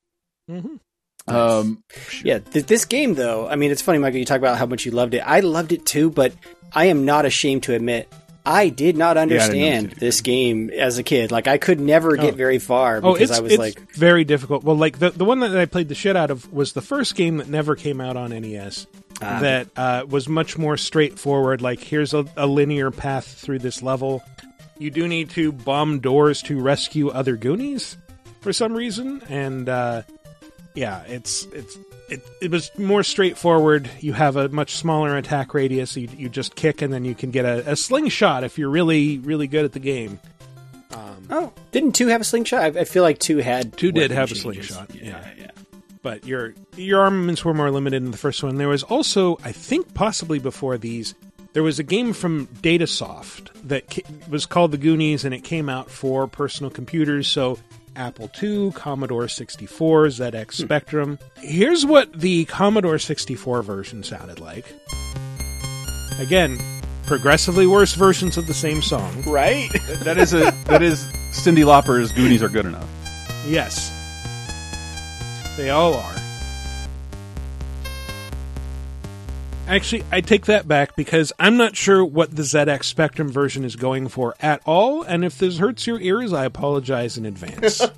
Mhm. 0.49 0.79
Um, 1.27 1.83
Yeah, 2.23 2.39
th- 2.39 2.65
this 2.65 2.85
game 2.85 3.13
though, 3.15 3.47
I 3.47 3.55
mean, 3.55 3.71
it's 3.71 3.81
funny, 3.81 3.99
Michael. 3.99 4.19
You 4.19 4.25
talk 4.25 4.37
about 4.39 4.57
how 4.57 4.65
much 4.65 4.85
you 4.85 4.91
loved 4.91 5.13
it. 5.13 5.19
I 5.19 5.41
loved 5.41 5.71
it 5.71 5.85
too, 5.85 6.09
but 6.09 6.33
I 6.73 6.85
am 6.85 7.05
not 7.05 7.25
ashamed 7.25 7.63
to 7.63 7.73
admit 7.75 8.11
I 8.45 8.69
did 8.69 8.97
not 8.97 9.17
understand 9.17 9.85
understand 9.87 9.99
this 9.99 10.21
game 10.21 10.69
as 10.71 10.97
a 10.97 11.03
kid. 11.03 11.31
Like, 11.31 11.47
I 11.47 11.57
could 11.59 11.79
never 11.79 12.15
get 12.15 12.33
Oh. 12.33 12.37
very 12.37 12.57
far 12.57 12.99
Oh, 13.03 13.13
because 13.13 13.29
it's, 13.29 13.39
I 13.39 13.41
was 13.43 13.51
it's 13.53 13.59
like, 13.59 13.91
very 13.93 14.23
difficult. 14.23 14.63
Well, 14.63 14.77
like 14.77 14.97
the 14.97 15.11
the 15.11 15.25
one 15.25 15.41
that 15.41 15.55
I 15.55 15.65
played 15.65 15.87
the 15.89 15.93
shit 15.95 16.15
out 16.15 16.31
of 16.31 16.51
was 16.51 16.73
the 16.73 16.81
first 16.81 17.15
game 17.15 17.37
that 17.37 17.47
never 17.49 17.75
came 17.75 18.01
out 18.01 18.17
on 18.17 18.31
NES. 18.31 18.87
Ah. 19.21 19.39
that 19.41 19.67
uh, 19.75 20.05
was 20.07 20.29
much 20.29 20.57
more 20.57 20.77
straightforward. 20.77 21.61
Like 21.61 21.81
here's 21.81 22.13
a, 22.13 22.25
a 22.37 22.47
linear 22.47 22.89
path 22.89 23.27
through 23.27 23.59
this 23.59 23.83
level. 23.83 24.23
You 24.77 24.89
do 24.91 25.09
need 25.09 25.29
to 25.31 25.51
bomb 25.51 25.99
doors 25.99 26.41
to 26.43 26.59
rescue 26.59 27.09
other 27.09 27.35
Goonies 27.35 27.97
for 28.39 28.53
some 28.53 28.71
reason, 28.73 29.21
and 29.27 29.67
uh, 29.67 30.03
yeah, 30.75 31.03
it's 31.07 31.45
it's 31.53 31.77
it, 32.09 32.21
it 32.41 32.51
was 32.51 32.71
more 32.77 33.03
straightforward. 33.03 33.89
You 33.99 34.13
have 34.13 34.35
a 34.35 34.49
much 34.49 34.75
smaller 34.75 35.15
attack 35.17 35.53
radius. 35.53 35.95
You, 35.95 36.07
you 36.17 36.29
just 36.29 36.55
kick, 36.55 36.81
and 36.81 36.91
then 36.93 37.05
you 37.05 37.15
can 37.15 37.31
get 37.31 37.45
a, 37.45 37.71
a 37.71 37.75
slingshot 37.75 38.43
if 38.43 38.57
you're 38.57 38.69
really 38.69 39.17
really 39.19 39.47
good 39.47 39.65
at 39.65 39.73
the 39.73 39.79
game. 39.79 40.19
Um, 40.91 41.27
oh, 41.29 41.53
didn't 41.71 41.93
two 41.93 42.07
have 42.07 42.21
a 42.21 42.23
slingshot? 42.23 42.61
I, 42.77 42.81
I 42.81 42.83
feel 42.83 43.03
like 43.03 43.19
two 43.19 43.37
had 43.37 43.77
Two 43.77 43.91
did 43.91 44.11
have 44.11 44.31
a 44.31 44.35
slingshot. 44.35 44.95
Yeah, 44.95 45.03
Yeah. 45.03 45.33
yeah. 45.37 45.51
but 46.01 46.25
your 46.25 46.55
your 46.75 47.01
armaments 47.01 47.45
were 47.45 47.53
more 47.53 47.69
limited 47.69 48.01
in 48.03 48.11
the 48.11 48.17
first 48.17 48.41
one. 48.41 48.55
There 48.55 48.67
was 48.69 48.83
also, 48.83 49.37
I 49.43 49.51
think, 49.51 49.93
possibly 49.93 50.39
before 50.39 50.77
these, 50.79 51.13
there 51.53 51.61
was 51.63 51.77
a 51.77 51.83
game 51.83 52.13
from 52.13 52.47
DataSoft 52.47 53.49
that 53.67 53.99
was 54.29 54.45
called 54.45 54.71
The 54.71 54.77
Goonies, 54.77 55.25
and 55.25 55.33
it 55.33 55.43
came 55.43 55.69
out 55.69 55.91
for 55.91 56.27
personal 56.27 56.71
computers. 56.71 57.27
So 57.27 57.59
Apple 57.95 58.29
II, 58.41 58.71
Commodore 58.71 59.27
64, 59.27 60.05
ZX 60.07 60.45
hmm. 60.45 60.63
Spectrum. 60.63 61.19
Here's 61.37 61.85
what 61.85 62.13
the 62.13 62.45
Commodore 62.45 62.99
64 62.99 63.61
version 63.61 64.03
sounded 64.03 64.39
like. 64.39 64.65
Again, 66.19 66.59
progressively 67.05 67.65
worse 67.65 67.95
versions 67.95 68.37
of 68.37 68.47
the 68.47 68.53
same 68.53 68.81
song. 68.81 69.23
Right? 69.23 69.69
that 70.03 70.17
is 70.17 70.33
a 70.33 70.51
that 70.65 70.81
is 70.81 71.03
Cyndi 71.31 71.65
Lauper's 71.65 72.11
Goonies 72.11 72.43
are 72.43 72.49
good 72.49 72.65
enough. 72.65 72.87
Yes. 73.47 73.91
They 75.57 75.71
all 75.71 75.95
are. 75.95 76.15
Actually, 79.69 80.03
I 80.11 80.21
take 80.21 80.47
that 80.47 80.67
back 80.67 80.95
because 80.95 81.31
I'm 81.37 81.55
not 81.55 81.75
sure 81.75 82.03
what 82.03 82.35
the 82.35 82.41
ZX 82.41 82.85
Spectrum 82.85 83.31
version 83.31 83.63
is 83.63 83.75
going 83.75 84.07
for 84.07 84.33
at 84.39 84.61
all, 84.65 85.03
and 85.03 85.23
if 85.23 85.37
this 85.37 85.59
hurts 85.59 85.85
your 85.85 86.01
ears, 86.01 86.33
I 86.33 86.45
apologize 86.45 87.17
in 87.17 87.25
advance. 87.25 87.81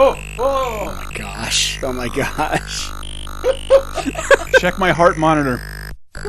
Oh, 0.00 0.14
oh. 0.38 0.38
oh 0.38 0.94
my 0.94 1.12
gosh. 1.12 1.82
Oh 1.82 1.92
my 1.92 2.06
gosh. 2.14 2.88
Check 4.60 4.78
my 4.78 4.92
heart 4.92 5.18
monitor. 5.18 5.60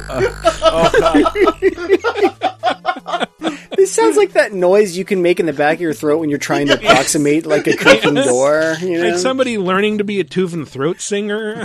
This 3.78 3.93
sounds 3.93 4.17
like 4.17 4.34
that 4.34 4.52
noise 4.54 4.98
you 4.98 5.06
can 5.06 5.22
make 5.22 5.39
in 5.39 5.45
the 5.45 5.54
back 5.54 5.76
of 5.76 5.82
your 5.82 5.93
throat 5.93 6.19
when 6.19 6.30
you're 6.30 6.38
trying 6.38 6.67
to 6.67 6.74
approximate 6.74 7.45
like 7.45 7.65
a 7.65 7.78
creaking 7.78 8.17
Yes. 8.17 8.28
door. 8.28 8.76
You 8.82 9.02
know? 9.02 9.10
Like 9.12 9.19
somebody 9.19 9.58
learning 9.58 10.00
to 10.00 10.04
be 10.04 10.19
a 10.19 10.26
Tuvan 10.26 10.67
throat 10.67 11.00
singer. 11.00 11.63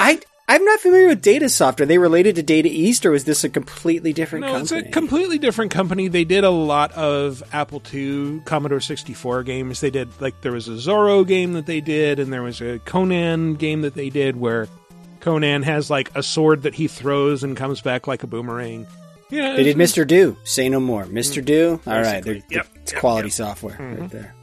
I 0.00 0.20
I'm 0.46 0.62
not 0.64 0.80
familiar 0.80 1.08
with 1.08 1.22
DataSoft. 1.24 1.80
Are 1.80 1.86
they 1.86 1.96
related 1.96 2.36
to 2.36 2.42
Data 2.42 2.68
East, 2.68 3.06
or 3.06 3.14
is 3.14 3.24
this 3.24 3.44
a 3.44 3.48
completely 3.48 4.12
different 4.12 4.44
No, 4.44 4.52
company? 4.58 4.80
it's 4.80 4.88
a 4.88 4.90
completely 4.92 5.38
different 5.38 5.70
company. 5.70 6.08
They 6.08 6.24
did 6.24 6.44
a 6.44 6.50
lot 6.50 6.92
of 6.92 7.42
Apple 7.52 7.82
II, 7.92 8.42
Commodore 8.44 8.80
64 8.80 9.42
games. 9.42 9.80
They 9.80 9.88
did, 9.90 10.10
like, 10.20 10.38
there 10.42 10.52
was 10.52 10.68
a 10.68 10.72
Zorro 10.72 11.26
game 11.26 11.54
that 11.54 11.64
they 11.64 11.80
did, 11.80 12.18
and 12.18 12.30
there 12.30 12.42
was 12.42 12.60
a 12.60 12.78
Conan 12.80 13.54
game 13.54 13.80
that 13.82 13.94
they 13.94 14.10
did 14.10 14.36
where 14.36 14.68
Conan 15.20 15.62
has, 15.62 15.88
like, 15.88 16.10
a 16.14 16.22
sword 16.22 16.62
that 16.64 16.74
he 16.74 16.88
throws 16.88 17.42
and 17.42 17.56
comes 17.56 17.80
back 17.80 18.06
like 18.06 18.22
a 18.22 18.26
boomerang. 18.26 18.86
Yeah, 19.30 19.56
they 19.56 19.62
did 19.62 19.78
Mr. 19.78 20.06
Do. 20.06 20.36
Say 20.44 20.68
no 20.68 20.78
more. 20.78 21.04
Mr. 21.06 21.42
Do. 21.42 21.80
All 21.86 21.94
right. 22.02 22.24
Yep, 22.24 22.44
it's 22.50 22.92
yep, 22.92 23.00
quality 23.00 23.28
yep. 23.28 23.32
software 23.32 23.76
Mhm. 23.78 24.00
right 24.02 24.10
there. 24.10 24.34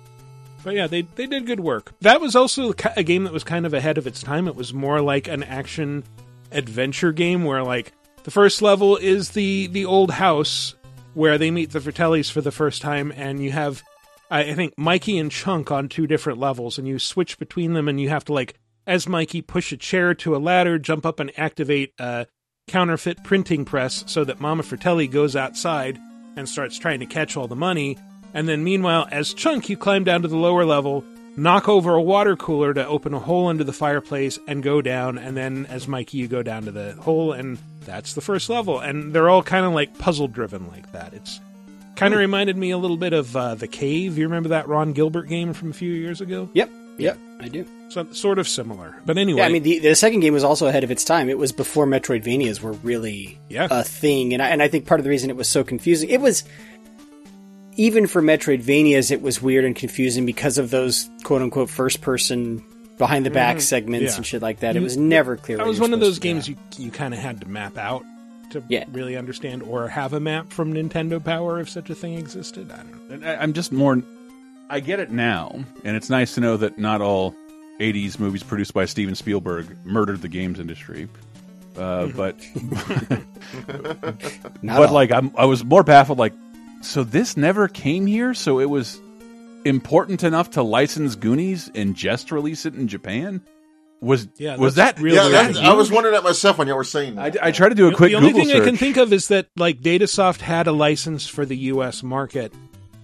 But 0.64 0.76
yeah, 0.76 0.88
they 0.88 1.02
they 1.02 1.28
did 1.28 1.46
good 1.46 1.60
work. 1.60 1.94
That 2.02 2.22
was 2.22 2.36
also 2.36 2.74
a 2.96 3.04
game 3.04 3.24
that 3.24 3.34
was 3.34 3.44
kind 3.44 3.66
of 3.66 3.74
ahead 3.74 3.98
of 3.98 4.08
its 4.08 4.22
time. 4.22 4.48
It 4.48 4.56
was 4.56 4.74
more 4.74 5.02
like 5.02 5.28
an 5.28 5.44
action 5.44 6.04
adventure 6.52 7.12
game 7.12 7.46
where 7.46 7.64
like 7.64 7.94
the 8.24 8.32
first 8.32 8.62
level 8.62 8.98
is 8.98 9.32
the 9.32 9.68
the 9.68 9.86
old 9.86 10.12
house 10.12 10.76
where 11.14 11.38
they 11.38 11.52
meet 11.52 11.72
the 11.72 11.80
Fratellis 11.80 12.32
for 12.32 12.42
the 12.42 12.52
first 12.52 12.82
time, 12.82 13.12
and 13.16 13.44
you 13.44 13.52
have 13.52 13.82
I 14.30 14.54
think 14.54 14.78
Mikey 14.78 15.18
and 15.18 15.32
Chunk 15.32 15.72
on 15.72 15.90
two 15.90 16.08
different 16.08 16.40
levels, 16.40 16.78
and 16.78 16.88
you 16.88 17.00
switch 17.00 17.38
between 17.38 17.74
them, 17.74 17.88
and 17.88 18.00
you 18.00 18.10
have 18.10 18.26
to 18.26 18.34
like 18.34 18.56
as 18.88 19.08
Mikey 19.08 19.42
push 19.42 19.72
a 19.72 19.78
chair 19.78 20.14
to 20.16 20.36
a 20.36 20.38
ladder, 20.38 20.80
jump 20.80 21.06
up 21.06 21.20
and 21.20 21.38
activate 21.38 21.94
a 22.00 22.28
counterfeit 22.68 23.24
printing 23.24 23.66
press 23.66 24.04
so 24.08 24.24
that 24.24 24.40
Mama 24.40 24.64
Fratelli 24.64 25.08
goes 25.08 25.36
outside 25.36 26.00
and 26.36 26.48
starts 26.48 26.80
trying 26.80 27.00
to 27.00 27.06
catch 27.06 27.36
all 27.36 27.48
the 27.48 27.56
money. 27.56 27.98
And 28.34 28.48
then, 28.48 28.64
meanwhile, 28.64 29.08
as 29.12 29.34
Chunk, 29.34 29.70
you 29.70 29.78
climb 29.78 30.04
down 30.04 30.22
to 30.22 30.28
the 30.28 30.38
lower 30.38 30.66
level, 30.66 31.04
knock 31.36 31.68
over 31.70 31.96
a 31.96 32.02
water 32.02 32.36
cooler 32.36 32.74
to 32.74 32.88
open 32.88 33.14
a 33.14 33.20
hole 33.20 33.48
under 33.48 33.64
the 33.64 33.74
fireplace, 33.74 34.40
and 34.48 34.64
go 34.64 34.82
down. 34.82 35.18
And 35.18 35.36
then, 35.36 35.66
as 35.70 35.88
Mikey, 35.88 36.18
you 36.18 36.28
go 36.28 36.42
down 36.44 36.64
to 36.64 36.72
the 36.72 36.94
hole, 36.94 37.34
and 37.34 37.58
that's 37.82 38.14
the 38.14 38.22
first 38.22 38.50
level. 38.50 38.80
And 38.80 39.14
they're 39.14 39.30
all 39.30 39.44
kind 39.44 39.66
of 39.66 39.74
like 39.74 39.98
puzzle 39.98 40.28
driven 40.28 40.68
like 40.70 40.92
that. 40.94 41.14
It's 41.14 41.40
kind 41.96 42.14
of 42.14 42.20
reminded 42.20 42.58
me 42.58 42.72
a 42.72 42.78
little 42.78 42.98
bit 42.98 43.14
of 43.14 43.36
uh, 43.36 43.56
The 43.56 43.68
Cave. 43.68 44.18
You 44.18 44.26
remember 44.26 44.50
that 44.50 44.68
Ron 44.68 44.94
Gilbert 44.94 45.28
game 45.28 45.54
from 45.54 45.72
a 45.72 45.74
few 45.74 45.92
years 45.92 46.22
ago? 46.22 46.50
Yep, 46.54 46.70
yep, 46.98 47.18
I 47.40 47.48
do. 47.48 47.66
So, 47.90 48.08
sort 48.14 48.40
of 48.40 48.48
similar. 48.48 48.96
But 49.06 49.18
anyway. 49.18 49.40
Yeah, 49.42 49.48
I 49.48 49.50
mean 49.50 49.64
the, 49.64 49.80
the 49.80 49.96
second 49.96 50.22
game 50.22 50.34
was 50.34 50.46
also 50.46 50.68
ahead 50.68 50.86
of 50.86 50.92
its 50.92 51.04
time. 51.04 51.28
It 51.28 51.38
was 51.38 51.52
before 51.52 51.86
Metroidvanias 51.86 52.62
were 52.62 52.72
really 52.72 53.38
Yeah. 53.50 53.68
a 53.70 53.84
thing, 53.84 54.34
and 54.34 54.42
I, 54.42 54.48
and 54.48 54.64
I 54.64 54.70
think 54.70 54.86
part 54.88 55.02
of 55.02 55.04
the 55.04 55.10
reason 55.10 55.30
it 55.30 55.36
was 55.36 55.50
so 55.50 55.64
confusing, 55.66 56.10
it 56.10 56.22
was 56.22 56.46
even 57.78 58.08
for 58.08 58.22
Metroidvanias, 58.22 59.12
it 59.12 59.22
was 59.22 59.42
weird 59.42 59.66
and 59.66 59.76
confusing 59.76 60.26
because 60.26 60.58
of 60.58 60.70
those 60.70 61.10
quote 61.24 61.42
unquote 61.42 61.70
first 61.70 62.02
person 62.02 62.64
behind 62.98 63.26
the 63.26 63.30
back 63.32 63.62
segments 63.62 64.04
Mm-hmm. 64.04 64.12
Yeah. 64.12 64.18
and 64.18 64.26
shit 64.26 64.42
like 64.42 64.60
that. 64.60 64.76
It 64.76 64.82
was 64.82 64.98
never 64.98 65.38
clear. 65.38 65.58
That 65.58 65.64
what 65.64 65.70
was 65.70 65.80
one 65.80 65.94
of 65.94 66.00
those 66.00 66.20
games 66.20 66.48
you 66.48 66.56
you 66.78 66.92
kind 66.92 67.14
of 67.14 67.20
had 67.20 67.42
to 67.42 67.48
map 67.48 67.78
out 67.78 68.04
to 68.52 68.62
Yeah. 68.68 68.84
really 68.92 69.16
understand, 69.18 69.64
or 69.64 69.88
have 69.88 70.14
a 70.14 70.20
map 70.20 70.52
from 70.52 70.74
Nintendo 70.74 71.24
Power 71.24 71.60
if 71.60 71.70
such 71.70 71.90
a 71.90 71.96
thing 71.96 72.16
existed. 72.18 72.70
I 72.72 72.78
don't 72.78 73.10
know. 73.10 73.16
And 73.16 73.26
I- 73.26 73.36
I'm 73.42 73.54
just 73.54 73.72
more. 73.72 74.02
I 74.70 74.80
get 74.82 75.00
it 75.00 75.10
now, 75.12 75.64
and 75.84 75.96
it's 75.98 76.10
nice 76.10 76.36
to 76.36 76.42
know 76.42 76.58
that 76.58 76.78
not 76.78 77.02
all 77.02 77.34
'80s 77.80 78.20
movies 78.20 78.44
produced 78.44 78.74
by 78.74 78.86
Steven 78.86 79.16
Spielberg 79.16 79.76
murdered 79.86 80.22
the 80.22 80.28
games 80.28 80.60
industry. 80.60 81.08
Uh, 81.78 82.08
but 82.08 82.36
but 83.68 84.88
all. 84.88 84.94
like 84.94 85.12
I'm, 85.12 85.32
I 85.38 85.46
was 85.46 85.64
more 85.64 85.84
baffled. 85.84 86.20
Like, 86.20 86.34
so 86.82 87.04
this 87.04 87.38
never 87.38 87.68
came 87.68 88.06
here. 88.06 88.34
So 88.34 88.60
it 88.60 88.70
was 88.70 89.00
important 89.66 90.24
enough 90.24 90.52
to 90.52 90.64
license 90.64 91.16
Goonies 91.16 91.70
and 91.76 91.96
just 91.96 92.32
release 92.32 92.66
it 92.66 92.76
in 92.76 92.88
Japan. 92.88 93.42
Was 94.02 94.28
Yeah, 94.38 94.56
was 94.56 94.76
that 94.76 95.00
really 95.00 95.16
yeah, 95.16 95.28
weird. 95.28 95.56
that, 95.56 95.64
I 95.64 95.74
was 95.74 95.92
wondering 95.92 96.16
that 96.16 96.24
myself 96.24 96.58
when 96.58 96.68
y'all 96.68 96.78
were 96.78 96.84
saying 96.84 97.16
that. 97.16 97.38
I 97.42 97.52
tried 97.52 97.70
to 97.70 97.76
do 97.76 97.88
a 97.88 97.94
quick 97.94 98.12
Google 98.12 98.12
search. 98.12 98.12
the 98.12 98.16
only 98.16 98.30
Google 98.30 98.46
thing 98.46 98.56
search. 98.56 98.62
I 98.62 98.66
can 98.66 98.78
think 98.78 98.98
of 98.98 99.14
is 99.14 99.28
that 99.28 99.48
like 99.56 99.82
DataSoft 99.82 100.42
had 100.42 100.66
a 100.66 100.72
license 100.72 101.28
for 101.28 101.46
the 101.46 101.56
U.S. 101.56 102.02
market, 102.02 102.52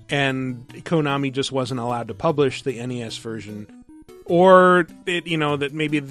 and 0.09 0.67
Konami 0.69 1.31
just 1.31 1.51
wasn't 1.51 1.79
allowed 1.79 2.07
to 2.07 2.15
publish 2.15 2.63
the 2.63 2.83
NES 2.83 3.17
version, 3.17 3.67
or 4.25 4.87
it 5.05 5.27
you 5.27 5.37
know 5.37 5.55
that 5.55 5.71
maybe 5.71 6.01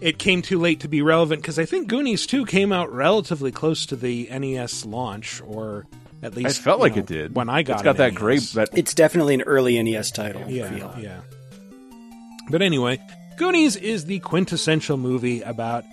it 0.00 0.18
came 0.18 0.40
too 0.40 0.60
late 0.60 0.80
to 0.80 0.88
be 0.88 1.02
relevant 1.02 1.42
because 1.42 1.58
I 1.58 1.64
think 1.64 1.88
Goonies 1.88 2.24
2 2.24 2.46
came 2.46 2.72
out 2.72 2.92
relatively 2.92 3.50
close 3.50 3.86
to 3.86 3.96
the 3.96 4.28
NES 4.30 4.84
launch, 4.84 5.40
or 5.44 5.86
at 6.22 6.32
I 6.32 6.36
least 6.36 6.60
felt 6.60 6.80
like 6.80 6.94
know, 6.96 7.00
it 7.00 7.06
did 7.06 7.34
when 7.34 7.48
I 7.48 7.62
got 7.62 7.74
It's 7.74 7.82
got 7.82 7.90
an 7.92 7.96
that 7.98 8.12
NES. 8.12 8.18
great 8.20 8.42
that 8.54 8.68
it's 8.78 8.94
definitely 8.94 9.34
an 9.34 9.42
early 9.42 9.82
NES 9.82 10.10
title. 10.12 10.42
yeah, 10.48 10.70
feel. 10.70 10.94
yeah. 10.98 11.20
But 12.50 12.62
anyway, 12.62 13.00
Goonies 13.38 13.76
is 13.76 14.04
the 14.06 14.18
quintessential 14.20 14.96
movie 14.96 15.42
about 15.42 15.84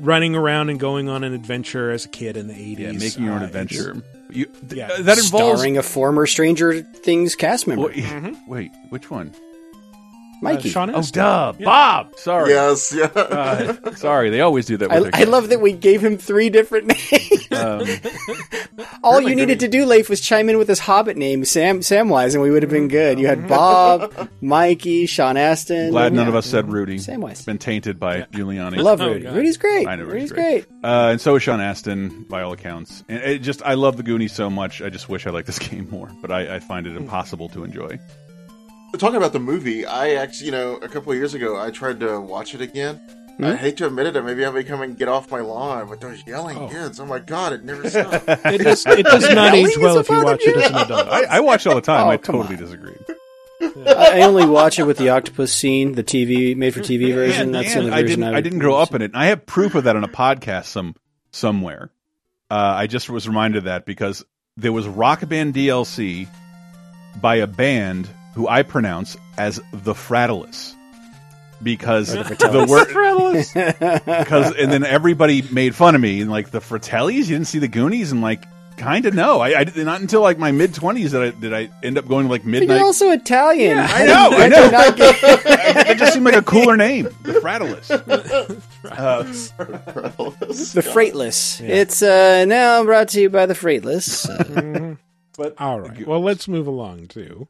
running 0.00 0.34
around 0.34 0.68
and 0.68 0.78
going 0.78 1.08
on 1.08 1.24
an 1.24 1.32
adventure 1.32 1.90
as 1.90 2.04
a 2.04 2.08
kid 2.08 2.36
in 2.36 2.48
the 2.48 2.54
80s. 2.54 2.78
yeah, 2.78 2.92
making 2.92 3.24
your 3.24 3.34
own 3.34 3.42
Uh, 3.42 3.46
adventure. 3.46 4.02
You, 4.30 4.46
th- 4.46 4.72
yeah. 4.72 4.88
uh, 4.88 5.02
that 5.02 5.18
involves. 5.18 5.24
starring 5.60 5.78
a 5.78 5.82
former 5.82 6.26
Stranger 6.26 6.82
Things 6.82 7.34
cast 7.36 7.66
member, 7.66 7.86
Wait, 7.88 8.04
wait, 8.48 8.70
which 8.90 9.10
one? 9.10 9.32
Mikey. 10.42 10.68
Uh, 10.68 10.72
Sean 10.72 10.90
Oh, 10.94 10.98
Astin. 10.98 11.22
duh, 11.22 11.52
Yeah. 11.58 11.64
Bob. 11.64 12.16
Sorry. 12.18 12.50
yes, 12.50 12.92
yeah. 12.94 13.04
Uh, 13.06 13.94
sorry, 13.94 14.30
they 14.30 14.40
always 14.40 14.66
do 14.66 14.76
that. 14.76 14.90
With 14.90 14.98
I, 15.14 15.18
their 15.18 15.26
I 15.28 15.30
love 15.30 15.48
that 15.48 15.60
we 15.60 15.72
gave 15.72 16.02
him 16.04 16.18
three 16.18 16.50
different 16.50 16.88
names. 16.88 17.46
Um, 17.52 17.86
All 19.02 19.20
you 19.20 19.34
needed 19.34 19.60
to 19.60 19.68
do, 19.68 19.86
Leif, 19.86 20.08
was 20.10 20.20
chime 20.20 20.48
in 20.48 20.58
with 20.58 20.68
his 20.68 20.78
Hobbit 20.80 21.16
name, 21.16 21.44
Sam 21.44 21.80
Samwise, 21.80 22.34
and 22.34 22.42
we 22.42 22.50
would 22.50 22.62
have 22.62 22.70
been 22.70 22.88
good. 22.88 23.18
You 23.18 23.26
had 23.28 23.48
Bob, 23.48 24.28
Mikey, 24.40 25.06
Sean 25.06 25.36
Astin. 25.36 25.90
glad 25.90 26.12
none 26.12 26.24
Yeah. 26.26 26.30
of 26.30 26.34
us 26.36 26.46
said 26.46 26.70
Rudy. 26.72 26.98
Samwise. 26.98 27.32
It's 27.32 27.44
been 27.44 27.58
tainted 27.58 27.98
by 27.98 28.22
Giuliani. 28.32 28.78
I 28.78 28.82
love 28.82 29.00
Oh, 29.00 29.08
Rudy. 29.08 29.20
God. 29.20 29.36
Rudy's 29.36 29.56
great. 29.56 29.86
I 29.86 29.96
know 29.96 30.04
Rudy's 30.04 30.30
Rudy's 30.30 30.32
great. 30.32 30.66
Uh, 30.84 31.08
and 31.12 31.20
so 31.20 31.36
is 31.36 31.42
Sean 31.42 31.60
Astin, 31.60 32.24
by 32.28 32.42
all 32.42 32.52
accounts. 32.52 33.04
And 33.08 33.22
it 33.22 33.38
just, 33.38 33.62
I 33.62 33.74
love 33.74 33.96
the 33.96 34.02
Goonies 34.02 34.32
so 34.32 34.50
much. 34.50 34.82
I 34.82 34.88
just 34.90 35.08
wish 35.08 35.26
I 35.26 35.30
liked 35.30 35.46
this 35.46 35.58
game 35.70 35.88
more, 35.90 36.10
but 36.20 36.30
I, 36.30 36.56
I 36.56 36.58
find 36.60 36.86
it 36.86 36.96
impossible 36.96 37.48
to 37.50 37.64
enjoy. 37.64 37.98
Talking 38.96 39.16
about 39.16 39.32
the 39.32 39.40
movie, 39.40 39.84
I 39.86 40.14
actually, 40.14 40.46
you 40.46 40.52
know, 40.52 40.76
a 40.76 40.88
couple 40.88 41.12
of 41.12 41.18
years 41.18 41.34
ago, 41.34 41.58
I 41.60 41.70
tried 41.70 42.00
to 42.00 42.20
watch 42.20 42.54
it 42.54 42.60
again. 42.60 42.96
Hmm? 43.36 43.44
I 43.44 43.56
hate 43.56 43.76
to 43.78 43.86
admit 43.86 44.06
it, 44.16 44.22
maybe 44.24 44.44
I'm 44.46 44.54
becoming 44.54 44.94
get 44.94 45.08
off 45.08 45.30
my 45.30 45.40
lawn, 45.40 45.88
but 45.88 46.00
those 46.00 46.26
yelling 46.26 46.56
Oh. 46.56 46.68
kids, 46.68 46.98
oh 46.98 47.04
my 47.06 47.18
god, 47.18 47.52
it 47.52 47.64
never 47.64 47.88
stops. 47.90 48.24
It, 48.26 48.62
just, 48.62 48.86
it 48.86 49.04
does 49.06 49.28
not 49.34 49.52
age 49.54 49.76
well 49.78 49.98
if 49.98 50.08
you 50.08 50.22
watch 50.24 50.40
it 50.42 50.56
as 50.56 50.70
an 50.70 50.76
adult. 50.76 51.08
I, 51.08 51.24
I 51.24 51.40
watch 51.40 51.66
all 51.66 51.74
the 51.74 51.80
time. 51.82 52.06
Oh, 52.06 52.10
I 52.10 52.16
totally 52.16 52.54
on. 52.56 52.56
disagree. 52.56 52.96
I 53.60 54.20
I 54.20 54.22
only 54.22 54.46
watch 54.46 54.78
it 54.78 54.84
with 54.84 54.96
the 54.96 55.10
octopus 55.10 55.52
scene, 55.52 55.92
the 55.92 56.04
TV 56.04 56.56
made 56.56 56.72
for 56.72 56.80
TV 56.80 57.12
version. 57.14 57.42
And- 57.42 57.54
That's 57.54 57.72
the 57.74 57.80
and 57.80 57.88
only 57.88 57.98
I 57.98 58.02
version 58.02 58.20
didn't. 58.20 58.34
I, 58.34 58.38
I 58.38 58.40
didn't 58.40 58.58
grow 58.60 58.76
up 58.76 58.94
in 58.94 59.02
it. 59.02 59.06
And 59.06 59.16
I 59.16 59.26
have 59.26 59.44
proof 59.44 59.74
of 59.74 59.84
that 59.84 59.96
on 59.96 60.04
a 60.04 60.08
podcast 60.08 60.66
some 60.66 60.94
somewhere. 61.30 61.90
Uh, 62.50 62.54
I 62.76 62.86
just 62.86 63.10
was 63.10 63.28
reminded 63.28 63.58
of 63.58 63.64
that 63.64 63.84
because 63.86 64.24
there 64.56 64.72
was 64.72 64.86
Rock 64.88 65.28
Band 65.28 65.52
DLC 65.54 66.26
by 67.20 67.36
a 67.36 67.46
band 67.46 68.08
who 68.36 68.46
I 68.46 68.62
pronounce 68.62 69.16
as 69.36 69.60
the 69.72 69.92
Fratellis 69.94 70.74
because 71.62 72.12
the 72.12 72.22
the 72.22 72.34
Fratellis. 72.36 73.54
word 73.54 74.04
because 74.04 74.54
and 74.54 74.70
then 74.70 74.84
everybody 74.84 75.42
made 75.42 75.74
fun 75.74 75.94
of 75.94 76.00
me 76.00 76.20
and 76.20 76.30
like 76.30 76.50
the 76.50 76.60
Fratellis. 76.60 77.14
You 77.14 77.24
didn't 77.24 77.46
see 77.46 77.58
the 77.58 77.68
Goonies 77.68 78.12
and 78.12 78.20
like 78.22 78.44
kind 78.76 79.06
of 79.06 79.14
no. 79.14 79.40
I, 79.40 79.60
I 79.60 79.64
did 79.64 79.86
not 79.86 80.02
until 80.02 80.20
like 80.20 80.38
my 80.38 80.52
mid 80.52 80.74
twenties 80.74 81.12
that 81.12 81.22
I 81.22 81.30
did 81.30 81.54
I 81.54 81.70
end 81.82 81.96
up 81.96 82.06
going 82.06 82.26
to 82.26 82.30
like 82.30 82.42
But 82.42 82.48
midnight. 82.50 82.76
you're 82.76 82.84
also 82.84 83.10
Italian. 83.10 83.78
I 83.78 84.04
know, 84.04 84.28
I 84.32 84.48
That 84.48 84.50
know. 84.50 84.70
not 84.70 84.96
get- 84.98 85.18
it 85.90 85.96
just 85.98 86.12
seemed 86.12 86.26
like 86.26 86.36
a 86.36 86.42
cooler 86.42 86.76
name, 86.76 87.04
the 87.22 87.32
Fratellis. 87.40 87.90
Uh, 88.84 89.22
the 90.74 90.82
Freightless. 90.92 91.60
It's 91.62 92.02
uh, 92.02 92.44
now 92.44 92.84
brought 92.84 93.08
to 93.10 93.20
you 93.22 93.30
by 93.30 93.46
the 93.46 93.54
Freightless. 93.54 94.26
But 95.38 95.54
All 95.60 95.78
right. 95.80 96.06
Well, 96.06 96.20
let's 96.22 96.48
move 96.48 96.66
along 96.66 97.08
to. 97.08 97.46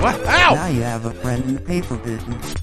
What? 0.00 0.26
Ow! 0.26 0.54
Now 0.54 0.66
you 0.68 0.82
have 0.82 1.04
a 1.04 1.12
friend 1.12 1.44
in 1.44 1.54
the 1.56 1.60
paper 1.60 1.96
business. 1.98 2.54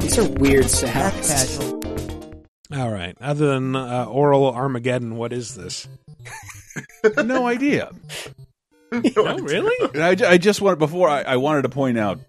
these 0.00 0.18
are 0.18 0.28
weird 0.38 0.64
That's 0.64 0.78
sounds. 0.78 1.77
Casual. 2.70 2.86
All 2.86 2.92
right. 2.92 3.16
Other 3.20 3.46
than 3.54 3.74
uh, 3.76 4.04
oral 4.06 4.46
Armageddon, 4.52 5.16
what 5.16 5.32
is 5.32 5.54
this? 5.54 5.88
No 7.24 7.46
idea. 7.46 7.90
Oh, 8.90 9.38
really? 9.40 10.00
I, 10.00 10.16
I 10.32 10.38
just 10.38 10.62
wanted 10.62 10.78
before 10.78 11.10
I, 11.10 11.20
I 11.20 11.36
wanted 11.36 11.60
to 11.62 11.68
point 11.68 11.98
out 11.98 12.20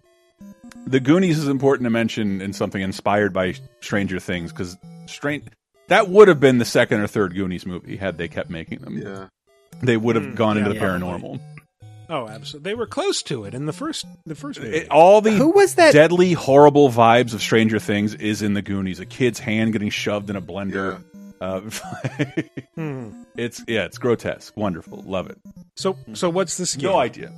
the 0.85 0.99
Goonies 0.99 1.39
is 1.39 1.47
important 1.47 1.85
to 1.85 1.89
mention 1.89 2.41
in 2.41 2.51
something 2.51 2.81
inspired 2.81 3.31
by 3.31 3.53
Stranger 3.79 4.19
Things 4.19 4.51
because 4.51 4.75
strange 5.05 5.45
that 5.87 6.09
would 6.09 6.27
have 6.27 6.41
been 6.41 6.57
the 6.57 6.65
second 6.65 6.99
or 6.99 7.07
third 7.07 7.33
Goonies 7.33 7.65
movie 7.65 7.95
had 7.95 8.17
they 8.17 8.27
kept 8.27 8.49
making 8.49 8.79
them. 8.79 8.97
Yeah. 8.97 9.27
They 9.81 9.95
would 9.95 10.17
have 10.17 10.25
Mm, 10.25 10.35
gone 10.35 10.57
yeah, 10.57 10.63
into 10.63 10.73
the 10.73 10.79
probably. 10.81 11.07
paranormal. 11.07 11.39
Oh, 12.09 12.27
absolutely. 12.27 12.71
They 12.71 12.75
were 12.75 12.87
close 12.87 13.21
to 13.23 13.43
it 13.45 13.53
in 13.53 13.65
the 13.67 13.73
first 13.73 14.05
the 14.25 14.33
first 14.35 14.59
movie. 14.59 14.77
It- 14.77 14.89
all 14.91 15.21
the 15.21 15.31
Who 15.31 15.51
was 15.51 15.75
that? 15.75 15.93
deadly, 15.93 16.33
horrible 16.33 16.89
vibes 16.89 17.33
of 17.33 17.41
Stranger 17.41 17.77
Things 17.79 18.15
is 18.15 18.41
in 18.41 18.55
the 18.55 18.61
Goonies. 18.63 18.99
A 18.99 19.05
kid's 19.05 19.37
hand 19.39 19.73
getting 19.73 19.89
shoved 19.91 20.29
in 20.29 20.35
a 20.35 20.41
blender. 20.41 21.03
Uh, 21.41 21.61
Hmm. 22.75 23.23
it's 23.37 23.63
yeah, 23.67 23.85
it's 23.85 23.97
grotesque, 23.97 24.55
wonderful, 24.57 25.03
love 25.05 25.29
it. 25.29 25.37
So 25.75 25.97
so 26.13 26.29
what's 26.29 26.57
the 26.57 26.77
game? 26.77 26.91
No 26.91 26.97
idea. 26.97 27.31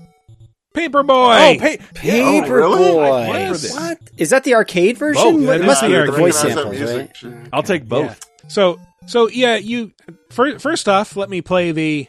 Paperboy. 0.76 1.56
Oh, 1.58 1.60
pay, 1.60 1.78
Paperboy. 1.78 2.62
Oh, 2.64 2.78
really? 2.78 3.00
I 3.12 3.30
played 3.30 3.48
for 3.48 3.58
this. 3.58 3.74
What 3.76 3.98
is 4.18 4.30
that? 4.30 4.44
The 4.46 4.54
arcade 4.56 4.98
version? 4.98 5.22
Both. 5.24 5.42
What- 5.42 5.46
That 5.48 5.62
it 5.62 5.66
must 5.66 5.82
be 5.82 5.88
the 5.90 6.06
the 6.06 6.12
voice 6.14 6.40
samples, 6.40 6.82
right? 6.82 7.48
I'll 7.52 7.64
take 7.64 7.86
both. 7.86 8.26
So 8.48 8.80
so 9.06 9.28
yeah, 9.28 9.58
you 9.58 9.92
fir- 10.30 10.60
first 10.60 10.88
off, 10.88 11.16
let 11.18 11.30
me 11.30 11.42
play 11.42 11.72
the 11.74 12.08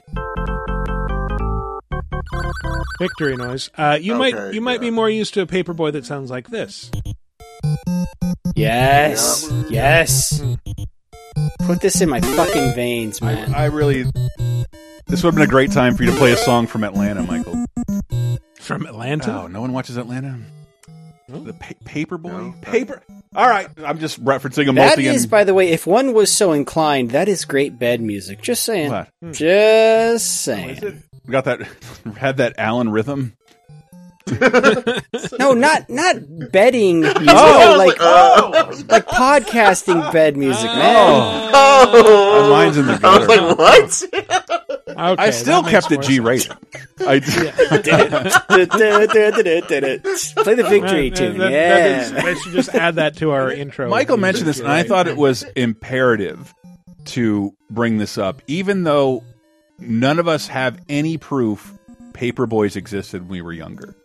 victory 3.03 3.37
noise. 3.37 3.71
Uh, 3.77 3.99
you 4.01 4.15
might 4.15 4.35
Okay, 4.35 4.55
you 4.55 4.61
might 4.61 4.81
be 4.81 4.91
more 4.91 5.11
used 5.11 5.35
to 5.35 5.43
a 5.43 5.47
paperboy 5.47 5.93
that 5.93 6.07
sounds 6.07 6.31
like 6.31 6.49
this. 6.49 6.91
Yes, 8.55 9.51
yes. 9.69 10.43
Put 11.67 11.81
this 11.81 12.01
in 12.01 12.09
my 12.09 12.21
fucking 12.21 12.75
veins, 12.75 13.21
man. 13.21 13.55
I 13.55 13.67
really. 13.67 14.05
This 15.07 15.23
would 15.23 15.31
have 15.31 15.35
been 15.35 15.43
a 15.43 15.47
great 15.47 15.73
time 15.73 15.95
for 15.95 16.05
you 16.05 16.11
to 16.11 16.17
play 16.17 16.33
a 16.33 16.37
song 16.37 16.67
from 16.67 16.85
Atlanta, 16.85 17.23
Michael. 17.23 17.65
From 18.61 18.87
Atlanta. 18.87 19.43
Oh, 19.43 19.47
no 19.49 19.61
one 19.61 19.73
watches 19.73 19.97
Atlanta. 19.97 20.38
No. 21.33 21.40
The 21.40 21.53
pa- 21.55 21.75
Paperboy, 21.85 22.25
No. 22.25 22.55
paper. 22.61 23.03
All 23.35 23.49
right, 23.49 23.66
I'm 23.85 23.99
just 23.99 24.23
referencing 24.23 24.68
a 24.68 24.73
that 24.75 24.99
multi. 24.99 25.07
is, 25.07 25.27
by 25.27 25.45
the 25.45 25.55
way, 25.55 25.71
if 25.71 25.87
one 25.87 26.12
was 26.12 26.31
so 26.31 26.53
inclined, 26.53 27.12
that 27.12 27.29
is 27.29 27.45
great 27.47 27.79
bed 27.79 28.01
music. 28.03 28.42
Just 28.42 28.62
saying. 28.64 28.90
What? 28.90 29.09
Hmm. 29.23 29.33
Just 29.33 29.42
Oh, 29.42 30.14
is 30.14 30.25
saying. 30.27 30.77
it? 30.83 30.95
We 31.27 31.33
got 31.33 31.45
that. 31.47 31.62
Had 32.18 32.37
that 32.37 32.55
Allen 32.59 32.90
rhythm. 32.90 33.33
No, 35.38 35.53
not 35.53 35.88
not 35.90 36.16
bedding 36.53 37.01
music. 37.01 37.23
Oh, 37.29 37.73
Oh, 37.75 37.79
like 37.79 37.97
Oh, 38.01 38.85
like 38.88 39.07
podcasting 39.07 40.12
bed 40.12 40.37
music, 40.37 40.64
man. 40.66 41.51
Oh, 41.53 41.90
oh. 41.92 42.42
my 42.42 42.49
mind's 42.64 42.77
in 42.79 42.87
the 42.87 43.01
I 43.03 43.18
was 43.18 43.29
like, 43.29 43.59
what? 43.59 44.62
Okay, 44.93 45.23
I 45.23 45.31
still 45.31 45.63
kept 45.63 45.91
makes 45.91 46.07
it 46.07 46.11
G 46.11 46.21
more 46.21 46.37
sense. 46.39 46.59
rated. 46.99 46.99
I 47.09 47.19
did. 47.19 47.55
Play 48.45 48.65
the 50.55 50.63
oh, 50.65 50.69
victory 50.71 51.11
That- 51.11 51.17
tune. 51.17 51.39
that- 51.39 51.51
that 51.51 51.53
yeah. 51.53 52.01
is- 52.01 52.13
I 52.13 52.35
should 52.35 52.53
just 52.53 52.75
add 52.75 52.97
that 52.97 53.17
to 53.19 53.31
our 53.31 53.51
intro. 53.53 53.89
Michael 53.89 54.17
mentioned 54.17 54.49
this, 54.49 54.59
and 54.61 54.69
I 54.69 54.83
thought 54.83 55.09
it 55.09 55.17
was 55.17 55.43
imperative 55.57 56.53
to 57.07 57.55
bring 57.71 57.99
this 57.99 58.19
up, 58.19 58.43
even 58.47 58.85
though 58.85 59.25
none 59.79 60.19
of 60.19 60.29
us 60.29 60.47
have 60.49 60.79
any 60.89 61.19
proof 61.19 61.73
Paperboys 62.13 62.77
existed 62.77 63.23
when 63.23 63.31
we 63.31 63.43
were 63.43 63.53
younger. 63.53 63.97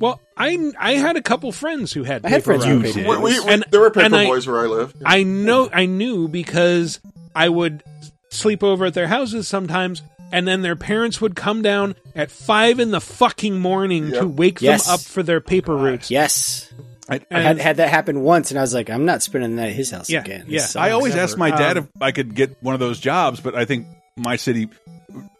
Well, 0.00 0.20
I 0.36 0.72
I 0.78 0.92
had 0.92 1.16
a 1.16 1.22
couple 1.22 1.50
friends 1.52 1.92
who 1.92 2.04
had 2.04 2.24
I 2.24 2.28
had 2.28 2.44
paper 2.44 2.58
friends 2.58 2.64
who 2.64 2.86
You 2.86 2.92
did. 2.92 3.06
We, 3.08 3.16
boys. 3.16 3.44
we, 3.44 3.52
And- 3.52 3.64
there 3.70 3.80
were 3.80 3.90
paper 3.90 4.06
and 4.06 4.16
I- 4.16 4.26
boys 4.26 4.46
where 4.46 4.60
I 4.60 4.66
lived. 4.66 4.96
I 5.04 5.22
know 5.22 5.68
I 5.72 5.86
knew 5.86 6.28
because 6.28 7.00
I 7.34 7.48
would 7.48 7.82
sleep 8.30 8.62
over 8.62 8.86
at 8.86 8.94
their 8.94 9.08
houses 9.08 9.48
sometimes, 9.48 10.02
and 10.32 10.46
then 10.46 10.62
their 10.62 10.76
parents 10.76 11.20
would 11.20 11.34
come 11.34 11.62
down 11.62 11.94
at 12.14 12.30
five 12.30 12.78
in 12.80 12.90
the 12.90 13.00
fucking 13.00 13.58
morning 13.58 14.08
Yep. 14.08 14.20
to 14.20 14.26
wake 14.28 14.60
Yes. 14.62 14.86
them 14.86 14.94
up 14.94 15.00
for 15.00 15.22
their 15.22 15.40
paper 15.40 15.74
routes. 15.76 16.10
Yes. 16.10 16.70
I, 17.10 17.20
I 17.30 17.40
had, 17.40 17.58
had 17.58 17.76
that 17.78 17.88
happen 17.88 18.20
once, 18.20 18.50
and 18.50 18.58
I 18.58 18.62
was 18.62 18.74
like, 18.74 18.90
I'm 18.90 19.06
not 19.06 19.22
spending 19.22 19.56
the 19.56 19.62
night 19.62 19.70
at 19.70 19.74
his 19.76 19.90
house 19.90 20.10
Yeah, 20.10 20.20
again. 20.20 20.44
yeah. 20.46 20.66
I 20.76 20.90
always 20.90 21.14
never. 21.14 21.22
asked 21.24 21.38
my 21.38 21.50
dad 21.50 21.78
Um, 21.78 21.88
if 21.96 22.02
I 22.02 22.12
could 22.12 22.34
get 22.34 22.62
one 22.62 22.74
of 22.74 22.80
those 22.80 23.00
jobs, 23.00 23.40
but 23.40 23.54
I 23.54 23.64
think 23.64 23.86
my 24.16 24.36
city, 24.36 24.68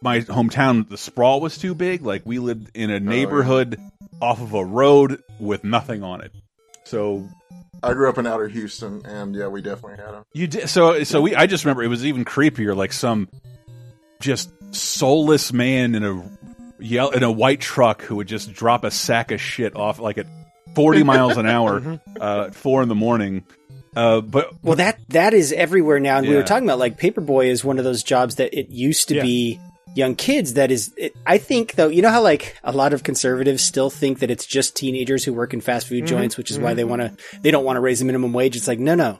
my 0.01 0.20
hometown, 0.20 0.88
the 0.88 0.96
sprawl 0.96 1.42
was 1.42 1.59
too 1.59 1.74
big. 1.74 2.01
Like 2.07 2.22
we 2.24 2.38
lived 2.38 2.70
in 2.72 2.88
a 2.90 2.98
neighborhood 3.01 3.79
off 4.22 4.40
of 4.40 4.55
a 4.55 4.64
road 4.64 5.22
with 5.38 5.62
nothing 5.62 6.03
on 6.03 6.22
it. 6.22 6.33
So 6.85 7.29
I 7.83 7.93
grew 7.95 8.09
up 8.09 8.19
in 8.19 8.27
outer 8.27 8.49
Houston, 8.49 9.05
and 9.07 9.35
yeah, 9.35 9.47
we 9.49 9.62
definitely 9.62 9.99
had 10.05 10.12
them. 10.14 10.25
you 10.33 10.47
did. 10.47 10.69
So 10.69 11.05
so 11.05 11.21
we. 11.21 11.35
I 11.35 11.47
just 11.47 11.64
remember 11.64 11.83
it 11.85 11.88
was 11.88 12.05
even 12.05 12.25
creepier. 12.25 12.75
Like 12.77 12.93
some 12.93 13.29
just 14.21 14.51
soulless 14.75 15.53
man 15.53 15.95
in 15.95 16.05
a 16.05 16.23
yell 16.81 17.11
in 17.11 17.23
a 17.23 17.31
white 17.31 17.61
truck 17.61 18.03
who 18.03 18.17
would 18.17 18.29
just 18.29 18.53
drop 18.53 18.85
a 18.85 18.91
sack 18.91 19.31
of 19.31 19.41
shit 19.41 19.77
off 19.77 19.99
like 19.99 20.19
at 20.19 20.27
forty 20.75 21.03
miles 21.03 21.37
an 21.37 21.47
hour 21.47 22.01
uh, 22.21 22.45
at 22.49 22.55
four 22.55 22.83
in 22.83 22.88
the 22.88 22.95
morning. 22.95 23.45
Uh, 23.97 24.21
but 24.21 24.53
Well, 24.62 24.77
that 24.77 24.99
that 25.09 25.35
is 25.35 25.53
everywhere 25.53 25.99
now, 25.99 26.19
and 26.19 26.29
we 26.29 26.35
were 26.35 26.43
talking 26.43 26.64
about 26.69 26.79
like 26.79 26.99
paperboy 26.99 27.47
is 27.47 27.64
one 27.64 27.79
of 27.79 27.85
those 27.85 28.03
jobs 28.03 28.37
that 28.37 28.53
it 28.57 28.69
used 28.71 29.09
to 29.09 29.17
Yeah. 29.17 29.23
be 29.23 29.61
young 29.94 30.14
kids. 30.14 30.55
That 30.55 30.70
is, 30.70 30.92
it, 30.96 31.16
I 31.27 31.38
think 31.38 31.72
though, 31.74 31.88
you 31.88 32.03
know 32.03 32.11
how 32.11 32.22
like 32.22 32.57
a 32.64 32.72
lot 32.72 32.92
of 32.92 33.03
conservatives 33.03 33.62
still 33.62 33.90
think 33.90 34.20
that 34.20 34.31
it's 34.31 34.46
just 34.46 34.77
teenagers 34.77 35.24
who 35.24 35.33
work 35.33 35.53
in 35.55 35.61
fast 35.61 35.87
food 35.88 36.05
Mm-hmm. 36.05 36.07
joints, 36.07 36.37
which 36.37 36.51
is 36.51 36.59
why 36.59 36.74
they 36.74 36.85
want 36.85 37.03
to 37.03 37.12
they 37.42 37.51
don't 37.51 37.64
want 37.64 37.77
to 37.77 37.81
raise 37.81 37.98
the 37.98 38.05
minimum 38.05 38.33
wage. 38.33 38.57
It's 38.57 38.68
like 38.68 38.79
no, 38.79 38.94
no, 38.94 39.18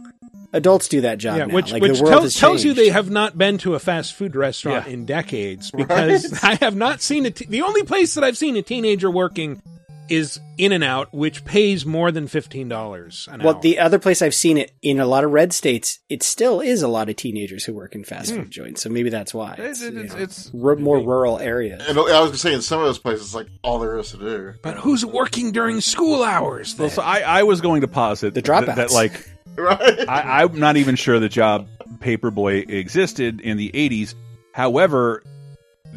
adults 0.53 0.89
do 0.89 1.01
that 1.03 1.19
job 1.19 1.37
Yeah, 1.39 1.45
now. 1.47 1.55
which 1.55 1.73
like 1.73 1.83
which 1.83 1.99
the 1.99 2.05
world 2.05 2.15
tells, 2.21 2.35
tells 2.37 2.65
you 2.65 2.73
they 2.75 2.89
have 2.91 3.11
not 3.11 3.37
been 3.37 3.59
to 3.59 3.75
a 3.75 3.79
fast 3.79 4.15
food 4.15 4.37
restaurant 4.37 4.87
Yeah. 4.87 4.93
in 4.93 5.05
decades 5.07 5.71
because 5.71 6.39
I 6.43 6.55
have 6.57 6.77
not 6.77 7.01
seen 7.03 7.27
it. 7.27 7.37
The 7.37 7.63
only 7.63 7.83
place 7.83 8.15
that 8.15 8.25
I've 8.25 8.39
seen 8.39 8.57
a 8.57 8.63
teenager 8.63 9.11
working 9.11 9.61
is 10.09 10.41
In 10.57 10.73
and 10.73 10.83
Out, 10.85 11.13
which 11.13 11.45
pays 11.45 11.85
more 11.87 12.11
than 12.11 12.27
fifteen 12.27 12.69
dollars 12.69 13.29
an 13.31 13.43
Well, 13.43 13.57
hour. 13.57 13.61
the 13.63 13.79
other 13.79 13.99
place 13.99 14.23
I've 14.23 14.35
seen 14.35 14.57
it 14.59 14.73
in 14.83 15.01
a 15.01 15.07
lot 15.07 15.25
of 15.25 15.31
red 15.31 15.53
states, 15.53 15.99
it 16.09 16.23
still 16.23 16.61
is 16.61 16.83
a 16.83 16.89
lot 16.89 17.09
of 17.09 17.17
teenagers 17.17 17.65
who 17.65 17.75
work 17.75 17.95
in 17.95 18.05
fast 18.05 18.31
food 18.33 18.45
hmm. 18.45 18.51
joints. 18.51 18.83
So 18.83 18.89
maybe 18.91 19.11
that's 19.11 19.33
why 19.35 19.55
it's, 19.59 19.83
it's, 19.83 19.97
it's, 19.97 20.15
know, 20.15 20.21
it's 20.21 20.51
r- 20.55 20.77
more 20.77 20.99
rural 20.99 21.39
areas. 21.39 21.83
And 21.87 21.99
I 21.99 22.21
was 22.21 22.41
saying, 22.41 22.57
in 22.57 22.63
some 22.63 22.81
of 22.81 22.87
those 22.87 22.99
places, 22.99 23.27
it's 23.27 23.35
like 23.35 23.49
all 23.63 23.79
there 23.79 23.99
is 23.99 24.11
to 24.11 24.17
do. 24.19 24.55
but 24.63 24.77
who's 24.77 25.05
working 25.05 25.53
during 25.53 25.81
school 25.81 26.23
hours? 26.23 26.77
well, 26.79 26.91
so 26.91 27.03
I, 27.03 27.21
I 27.21 27.43
was 27.43 27.61
going 27.61 27.83
to 27.83 27.89
posit 27.89 28.35
The 28.35 28.43
that, 28.43 28.51
dropouts. 28.51 28.77
that 28.77 28.91
like 28.91 29.29
Right? 29.59 30.09
I, 30.09 30.43
I'm 30.43 30.59
not 30.59 30.77
even 30.77 30.95
sure 30.95 31.19
the 31.19 31.29
job 31.29 31.69
Paperboy 31.99 32.71
existed 32.71 33.41
in 33.41 33.57
the 33.57 33.71
80s. 33.73 34.15
However, 34.53 35.23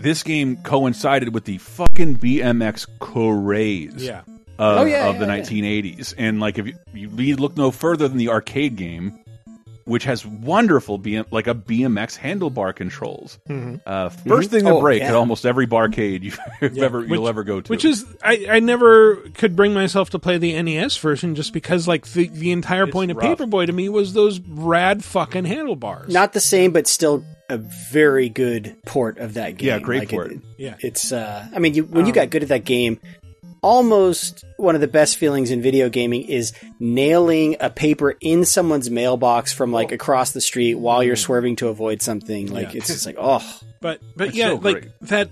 this 0.01 0.23
game 0.23 0.57
coincided 0.57 1.33
with 1.33 1.45
the 1.45 1.57
fucking 1.57 2.17
BMX 2.17 2.87
craze 2.99 4.03
yeah, 4.03 4.21
of, 4.57 4.79
Oh, 4.79 4.85
yeah, 4.85 5.09
of 5.09 5.19
the 5.19 5.25
yeah, 5.25 5.35
yeah. 5.35 5.41
1980s. 5.41 6.13
And 6.17 6.39
like, 6.39 6.57
if 6.57 6.67
you, 6.67 6.75
you 6.93 7.35
look 7.35 7.57
no 7.57 7.71
further 7.71 8.07
than 8.07 8.17
the 8.17 8.29
arcade 8.29 8.75
game, 8.75 9.19
which 9.91 10.05
has 10.05 10.25
wonderful 10.25 10.97
BM, 10.97 11.25
like 11.31 11.47
a 11.47 11.53
BMX 11.53 12.17
handlebar 12.17 12.75
controls. 12.75 13.37
Uh, 13.49 14.09
1st 14.09 14.47
thing 14.47 14.63
to 14.65 14.71
Oh, 14.71 14.79
break 14.81 15.01
yeah. 15.01 15.09
at 15.09 15.15
almost 15.15 15.45
every 15.45 15.67
barcade 15.67 16.23
you've 16.23 16.39
Yeah, 16.61 16.83
ever 16.85 17.01
you'll 17.05 17.21
which- 17.23 17.29
ever 17.29 17.43
go 17.43 17.61
to. 17.61 17.69
which 17.69 17.85
is 17.85 18.05
I, 18.23 18.45
I 18.49 18.59
never 18.59 19.17
could 19.35 19.55
bring 19.55 19.73
myself 19.73 20.09
to 20.11 20.19
play 20.19 20.37
the 20.37 20.59
NES 20.61 20.97
version 20.97 21.35
just 21.35 21.53
because 21.53 21.87
like 21.87 22.07
the 22.07 22.27
the 22.29 22.51
entire 22.51 22.83
It's 22.85 22.93
point 22.93 23.11
of 23.11 23.17
rough. 23.17 23.37
Paperboy 23.37 23.67
to 23.67 23.73
me 23.73 23.89
was 23.89 24.13
those 24.13 24.39
rad 24.39 25.03
fucking 25.03 25.45
handlebars. 25.45 26.11
Not 26.11 26.33
the 26.33 26.39
same, 26.39 26.71
but 26.71 26.87
still 26.87 27.23
a 27.49 27.57
very 27.57 28.29
good 28.29 28.77
port 28.85 29.17
of 29.17 29.33
that 29.33 29.57
game. 29.57 29.67
Yeah, 29.67 29.79
great 29.79 29.99
Like, 29.99 30.09
port. 30.09 30.31
it- 30.31 30.41
yeah. 30.57 30.75
it's 30.79 31.11
uh, 31.11 31.47
I 31.53 31.59
mean, 31.59 31.73
you, 31.73 31.83
when 31.83 32.05
you 32.05 32.11
Um, 32.11 32.15
got 32.15 32.29
good 32.29 32.43
at 32.43 32.49
that 32.49 32.63
game, 32.63 32.99
almost 33.61 34.43
one 34.57 34.75
of 34.75 34.81
the 34.81 34.87
best 34.87 35.17
feelings 35.17 35.51
in 35.51 35.61
video 35.61 35.89
gaming 35.89 36.23
is 36.23 36.51
nailing 36.79 37.57
a 37.59 37.69
paper 37.69 38.15
in 38.19 38.43
someone's 38.45 38.89
mailbox 38.89 39.53
from 39.53 39.71
like 39.71 39.91
across 39.91 40.31
the 40.31 40.41
street 40.41 40.75
while 40.75 41.03
you're 41.03 41.15
swerving 41.15 41.55
to 41.57 41.67
avoid 41.67 42.01
something. 42.01 42.47
Like 42.51 42.69
Mm. 42.69 42.73
Yeah. 42.73 42.77
it's 42.79 42.87
just 42.87 43.05
like, 43.05 43.17
oh, 43.19 43.59
But 43.79 44.01
but 44.15 44.29
It's 44.29 44.37
yeah, 44.37 44.49
so 44.49 44.55
like 44.55 44.91
that. 45.01 45.31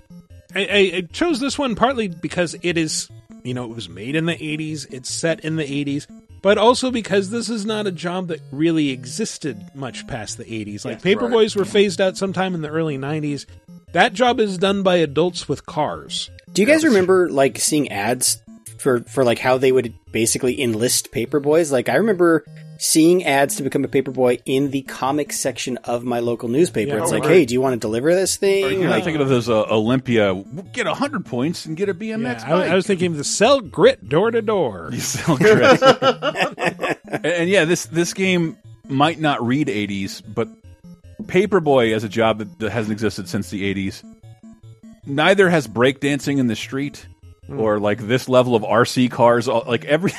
I, 0.54 0.60
I, 0.60 0.92
I 0.96 1.00
chose 1.12 1.38
this 1.38 1.58
one 1.58 1.76
partly 1.76 2.08
because 2.08 2.56
it 2.62 2.76
is, 2.76 3.08
you 3.44 3.54
know, 3.54 3.64
it 3.70 3.74
was 3.74 3.88
made 3.88 4.16
in 4.16 4.26
the 4.26 4.34
'80s. 4.34 4.92
It's 4.92 5.08
set 5.10 5.40
in 5.44 5.54
the 5.56 5.62
'80s, 5.64 6.06
but 6.42 6.58
also 6.58 6.90
because 6.90 7.30
this 7.30 7.48
is 7.48 7.64
not 7.64 7.86
a 7.86 7.92
job 7.92 8.28
that 8.28 8.40
really 8.50 8.90
existed 8.90 9.70
much 9.74 10.06
past 10.06 10.38
the 10.38 10.44
'80s. 10.44 10.84
Like 10.84 11.02
Paperboys 11.02 11.56
were 11.56 11.64
phased 11.64 12.00
out 12.00 12.16
sometime 12.16 12.54
in 12.54 12.62
the 12.62 12.68
early 12.68 12.98
'90s. 12.98 13.46
That 13.92 14.12
job 14.12 14.40
is 14.40 14.58
done 14.58 14.82
by 14.82 14.96
adults 14.96 15.48
with 15.48 15.66
cars. 15.66 16.30
Do 16.52 16.62
you 16.62 16.66
guys 16.66 16.84
remember 16.84 17.28
like 17.28 17.58
seeing 17.58 17.90
ads 17.90 18.40
for 18.78 19.00
for 19.00 19.24
like 19.24 19.38
how 19.38 19.58
they 19.58 19.72
would 19.72 19.94
basically 20.12 20.60
enlist 20.60 21.12
paperboys? 21.12 21.72
Like 21.72 21.88
I 21.88 21.96
remember 21.96 22.44
seeing 22.82 23.24
ads 23.24 23.56
to 23.56 23.62
become 23.62 23.84
a 23.84 23.88
paperboy 23.88 24.40
in 24.46 24.70
the 24.70 24.80
comic 24.82 25.32
section 25.34 25.76
of 25.84 26.02
my 26.02 26.18
local 26.20 26.48
newspaper. 26.48 26.94
Yeah. 26.96 27.02
it's 27.02 27.10
Oh, 27.12 27.14
like, 27.14 27.24
right. 27.24 27.30
hey, 27.32 27.44
do 27.44 27.52
you 27.52 27.60
want 27.60 27.74
to 27.74 27.78
deliver 27.78 28.14
this 28.14 28.36
thing? 28.38 28.62
You're 28.80 28.84
not 28.84 28.90
Like, 28.90 29.04
thinking 29.04 29.20
of 29.20 29.28
those 29.28 29.48
uh, 29.50 29.62
Olympia 29.64 30.42
get 30.72 30.86
hundred 30.86 31.26
points 31.26 31.66
and 31.66 31.76
get 31.76 31.90
a 31.90 31.94
BMX 31.94 32.40
Yeah, 32.40 32.50
bike. 32.50 32.68
I, 32.70 32.72
I 32.72 32.74
was 32.74 32.86
thinking 32.86 33.12
of 33.12 33.18
the 33.18 33.24
sell 33.24 33.60
grit 33.60 34.08
door 34.08 34.30
to 34.30 34.40
door. 34.40 34.88
You 34.92 35.00
sell 35.00 35.36
grit. 35.36 35.82
and, 37.08 37.26
and 37.26 37.50
yeah, 37.50 37.66
this 37.66 37.84
this 37.86 38.14
game 38.14 38.56
might 38.88 39.20
not 39.20 39.46
read 39.46 39.68
80s, 39.68 40.22
but 40.34 40.48
Paperboy 41.24 41.94
as 41.94 42.02
a 42.02 42.08
job 42.08 42.38
that, 42.38 42.58
that 42.60 42.70
hasn't 42.70 42.92
existed 42.92 43.28
since 43.28 43.50
the 43.50 43.74
80s. 43.74 44.02
Neither 45.06 45.50
has 45.50 45.68
breakdancing 45.68 46.38
in 46.38 46.46
the 46.46 46.56
street 46.56 47.06
or 47.48 47.78
like 47.78 47.98
this 47.98 48.28
level 48.28 48.54
of 48.54 48.62
RC 48.62 49.10
cars. 49.10 49.48
Like 49.48 49.84
every 49.84 50.12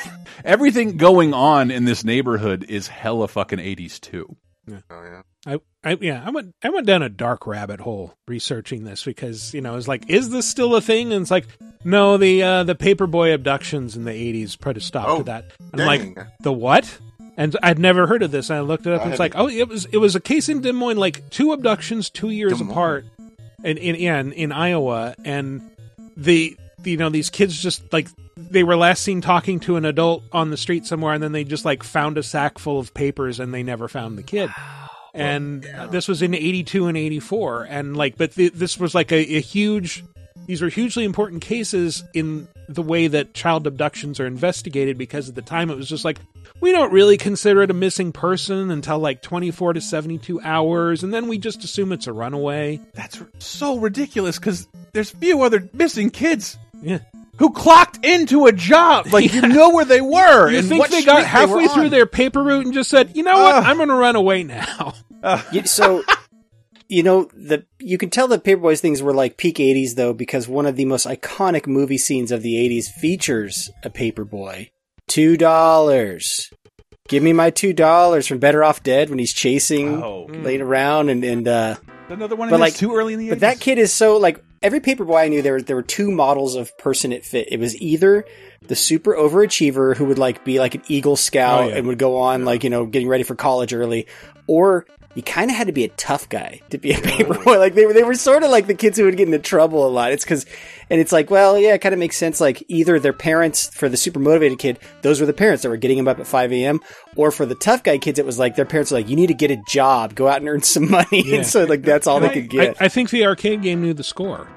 everything 0.44 0.96
going 0.96 1.34
on 1.34 1.70
in 1.70 1.84
this 1.84 2.04
neighborhood 2.04 2.64
is 2.68 2.88
hella 2.88 3.28
fucking 3.28 3.58
80s 3.58 4.00
too. 4.00 4.36
Oh 4.70 4.74
yeah. 4.90 5.22
I, 5.44 5.58
I 5.82 5.98
yeah, 6.00 6.22
I 6.24 6.30
went 6.30 6.54
I 6.62 6.68
went 6.70 6.86
down 6.86 7.02
a 7.02 7.08
dark 7.08 7.48
rabbit 7.48 7.80
hole 7.80 8.14
researching 8.28 8.84
this 8.84 9.02
because 9.04 9.52
you 9.52 9.60
know 9.60 9.76
it's 9.76 9.88
like, 9.88 10.08
is 10.08 10.30
this 10.30 10.48
still 10.48 10.76
a 10.76 10.80
thing? 10.80 11.12
And 11.12 11.22
it's 11.22 11.32
like, 11.32 11.48
no, 11.84 12.16
the 12.16 12.42
uh, 12.44 12.62
the 12.64 12.76
paperboy 12.76 13.34
abductions 13.34 13.96
in 13.96 14.04
the 14.04 14.12
eighties 14.12 14.54
put 14.54 14.76
a 14.76 14.80
stop 14.80 15.08
Oh, 15.08 15.18
to 15.18 15.24
that. 15.24 15.50
I'm 15.72 15.78
dang. 15.78 16.14
like, 16.14 16.26
the 16.40 16.52
what? 16.52 16.96
And 17.36 17.56
I'd 17.60 17.80
never 17.80 18.06
heard 18.06 18.22
of 18.22 18.30
this. 18.30 18.50
And 18.50 18.58
I 18.58 18.60
looked 18.60 18.86
it 18.86 18.92
up. 18.92 19.00
I 19.00 19.04
and 19.04 19.12
it's 19.12 19.18
like, 19.18 19.32
oh, 19.34 19.48
it 19.48 19.66
was 19.68 19.86
it 19.86 19.96
was 19.96 20.14
a 20.14 20.20
case 20.20 20.48
in 20.48 20.60
Des 20.60 20.70
Moines, 20.72 20.98
like 20.98 21.28
two 21.30 21.50
abductions, 21.52 22.08
two 22.08 22.30
years 22.30 22.60
apart, 22.60 23.04
and 23.64 23.78
in 23.78 23.96
yeah, 23.96 24.20
in, 24.20 24.32
in 24.32 24.52
Iowa, 24.52 25.16
and 25.24 25.68
the 26.16 26.56
you 26.84 26.96
know 26.98 27.08
these 27.10 27.30
kids 27.30 27.60
just 27.60 27.92
like 27.92 28.06
they 28.52 28.62
were 28.64 28.76
last 28.76 29.02
seen 29.02 29.20
talking 29.20 29.58
to 29.60 29.76
an 29.76 29.84
adult 29.84 30.22
on 30.32 30.50
the 30.50 30.56
street 30.56 30.86
somewhere, 30.86 31.14
and 31.14 31.22
then 31.22 31.32
they 31.32 31.44
just 31.44 31.64
like 31.64 31.82
found 31.82 32.18
a 32.18 32.22
sack 32.22 32.58
full 32.58 32.78
of 32.78 32.94
papers, 32.94 33.40
and 33.40 33.52
they 33.52 33.62
never 33.62 33.88
found 33.88 34.16
the 34.18 34.22
kid. 34.22 34.50
And 35.14 35.66
uh, 35.66 35.88
this 35.88 36.08
was 36.08 36.22
in 36.22 36.34
'82 36.34 36.86
and 36.86 36.96
'84, 36.96 37.64
and 37.64 37.96
like, 37.96 38.16
but 38.16 38.32
th- 38.32 38.52
this 38.52 38.78
was 38.78 38.94
like 38.94 39.12
a, 39.12 39.16
a 39.36 39.40
huge. 39.40 40.04
These 40.46 40.60
were 40.60 40.68
hugely 40.68 41.04
important 41.04 41.42
cases 41.42 42.02
in 42.14 42.48
the 42.68 42.82
way 42.82 43.06
that 43.06 43.32
child 43.34 43.66
abductions 43.66 44.18
are 44.18 44.26
investigated 44.26 44.98
because 44.98 45.28
at 45.28 45.34
the 45.34 45.42
time 45.42 45.70
it 45.70 45.76
was 45.76 45.88
just 45.88 46.04
like 46.04 46.18
we 46.60 46.72
don't 46.72 46.92
really 46.92 47.16
consider 47.16 47.62
it 47.62 47.70
a 47.70 47.74
missing 47.74 48.12
person 48.12 48.70
until 48.70 48.98
like 48.98 49.22
24 49.22 49.74
to 49.74 49.80
72 49.80 50.40
hours 50.40 51.02
and 51.04 51.12
then 51.12 51.28
we 51.28 51.38
just 51.38 51.62
assume 51.64 51.92
it's 51.92 52.06
a 52.06 52.12
runaway. 52.12 52.80
That's 52.94 53.22
so 53.38 53.78
ridiculous 53.78 54.38
because 54.38 54.66
there's 54.92 55.10
few 55.10 55.42
other 55.42 55.68
missing 55.72 56.10
kids 56.10 56.58
Yeah. 56.80 57.00
Who 57.42 57.50
clocked 57.52 58.04
into 58.06 58.46
a 58.46 58.52
job. 58.52 59.08
Like 59.12 59.34
you 59.34 59.42
know 59.48 59.70
where 59.70 59.84
they 59.84 60.00
were. 60.00 60.48
You 60.48 60.58
and 60.58 60.68
think 60.68 60.78
what 60.80 60.90
they 60.92 61.02
got 61.04 61.24
halfway 61.26 61.66
were 61.66 61.74
through 61.74 61.88
their 61.88 62.06
paper 62.06 62.40
route 62.40 62.64
and 62.66 62.72
just 62.72 62.88
said, 62.88 63.16
"You 63.16 63.24
know 63.24 63.32
what? 63.36 63.56
Ugh. 63.56 63.64
I'm 63.66 63.76
going 63.78 63.88
to 63.88 63.94
run 63.96 64.14
away 64.16 64.44
now." 64.44 64.94
You- 65.52 65.66
so 65.66 66.02
you 66.88 67.02
know 67.02 67.28
the 67.34 67.64
you 67.80 67.96
can 67.98 68.10
tell 68.10 68.28
the 68.28 68.38
paperboys 68.38 68.80
things 68.80 69.02
were 69.02 69.14
like 69.14 69.36
peak 69.36 69.56
80s 69.56 69.94
though 69.94 70.12
because 70.12 70.46
one 70.48 70.66
of 70.66 70.76
the 70.76 70.84
most 70.84 71.06
iconic 71.06 71.66
movie 71.66 71.96
scenes 71.98 72.30
of 72.32 72.42
the 72.42 72.54
80s 72.54 72.86
features 73.00 73.70
a 73.84 73.88
paperboy 73.90 74.70
two 75.08 75.36
dollars 75.36 76.50
give 77.08 77.22
me 77.22 77.32
my 77.32 77.50
two 77.50 77.72
dollars 77.72 78.26
from 78.26 78.38
better 78.38 78.62
off 78.64 78.82
dead 78.82 79.10
when 79.10 79.18
he's 79.20 79.32
chasing 79.32 80.02
Oh. 80.02 80.26
laying 80.28 80.60
around 80.60 81.08
and 81.08 81.22
and 81.24 81.46
uh 81.48 81.76
Another 82.08 82.36
one. 82.36 82.50
But, 82.50 82.60
like- 82.60 82.74
too 82.74 82.94
early 82.94 83.14
in 83.14 83.20
the. 83.20 83.28
but 83.30 83.40
that 83.40 83.58
kid 83.60 83.78
is 83.78 83.92
so 83.92 84.16
like 84.18 84.42
every 84.62 84.80
paperboy 84.80 85.16
I 85.22 85.28
knew 85.28 85.42
there 85.42 85.54
were 85.54 85.62
there 85.62 85.76
were 85.76 85.82
two 85.82 86.10
models 86.10 86.54
of 86.54 86.76
person 86.78 87.12
it 87.12 87.24
fit. 87.24 87.48
It 87.50 87.58
was 87.60 87.76
either 87.80 88.24
the 88.62 88.76
super 88.76 89.14
overachiever 89.14 89.96
who 89.96 90.04
would 90.06 90.18
like 90.18 90.44
be 90.44 90.58
like 90.58 90.74
an 90.74 90.82
Eagle 90.88 91.16
Scout 91.16 91.64
Oh, 91.64 91.68
yeah. 91.68 91.76
and 91.76 91.86
would 91.88 91.98
go 91.98 92.18
on 92.18 92.44
like 92.44 92.64
you 92.64 92.70
know 92.70 92.86
getting 92.86 93.08
ready 93.08 93.24
for 93.24 93.34
college 93.34 93.72
early, 93.74 94.06
or 94.46 94.86
you 95.14 95.22
kind 95.22 95.50
of 95.50 95.56
had 95.56 95.66
to 95.66 95.72
be 95.72 95.84
a 95.84 95.88
tough 95.88 96.28
guy 96.28 96.60
to 96.70 96.78
be 96.78 96.92
a 96.92 96.96
paperboy. 96.96 97.56
Like 97.62 97.74
they 97.74 97.84
were 97.86 97.92
they 97.92 98.02
were 98.02 98.14
sort 98.14 98.42
of 98.42 98.50
like 98.50 98.66
the 98.66 98.74
kids 98.74 98.96
who 98.98 99.04
would 99.04 99.16
get 99.16 99.26
into 99.28 99.38
trouble 99.38 99.86
a 99.86 99.90
lot. 99.90 100.10
It's 100.12 100.24
because 100.24 100.46
and 100.88 101.00
it's 101.00 101.12
like 101.12 101.30
well 101.30 101.58
yeah 101.58 101.74
it 101.74 101.80
kind 101.80 101.92
of 101.92 101.98
makes 101.98 102.16
sense. 102.16 102.40
Like 102.40 102.62
either 102.68 102.98
their 102.98 103.12
parents 103.12 103.68
for 103.74 103.88
the 103.88 103.96
super 103.96 104.18
motivated 104.18 104.58
kid 104.58 104.78
those 105.02 105.20
were 105.20 105.26
the 105.26 105.32
parents 105.32 105.62
that 105.62 105.68
were 105.68 105.76
getting 105.76 105.98
him 105.98 106.08
up 106.08 106.18
at 106.18 106.26
five 106.26 106.50
a.m. 106.52 106.80
or 107.14 107.30
for 107.30 107.44
the 107.46 107.54
tough 107.54 107.82
guy 107.82 107.98
kids 107.98 108.18
it 108.18 108.24
was 108.26 108.38
like 108.38 108.56
their 108.56 108.64
parents 108.64 108.90
were 108.90 108.98
like 108.98 109.08
you 109.08 109.16
need 109.16 109.26
to 109.28 109.34
get 109.34 109.50
a 109.50 109.62
job 109.68 110.14
go 110.14 110.28
out 110.28 110.38
and 110.38 110.48
earn 110.48 110.62
some 110.62 110.90
money 110.90 111.06
Yeah. 111.26 111.36
and 111.36 111.46
so 111.46 111.64
like 111.64 111.82
that's 111.82 112.06
all 112.06 112.18
they 112.20 112.30
could 112.30 112.48
get. 112.48 112.80
I, 112.80 112.86
I 112.86 112.88
think 112.88 113.10
the 113.10 113.26
arcade 113.26 113.62
game 113.62 113.82
knew 113.82 113.92
the 113.94 114.04
score. 114.04 114.48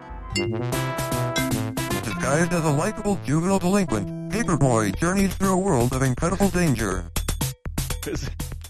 Disguised 2.03 2.53
as 2.53 2.63
a 2.65 2.71
likable 2.71 3.19
juvenile 3.25 3.59
delinquent, 3.59 4.31
Paperboy 4.31 4.97
journeys 4.99 5.35
through 5.35 5.53
a 5.53 5.57
world 5.57 5.93
of 5.93 6.01
incredible 6.01 6.49
danger. 6.49 7.05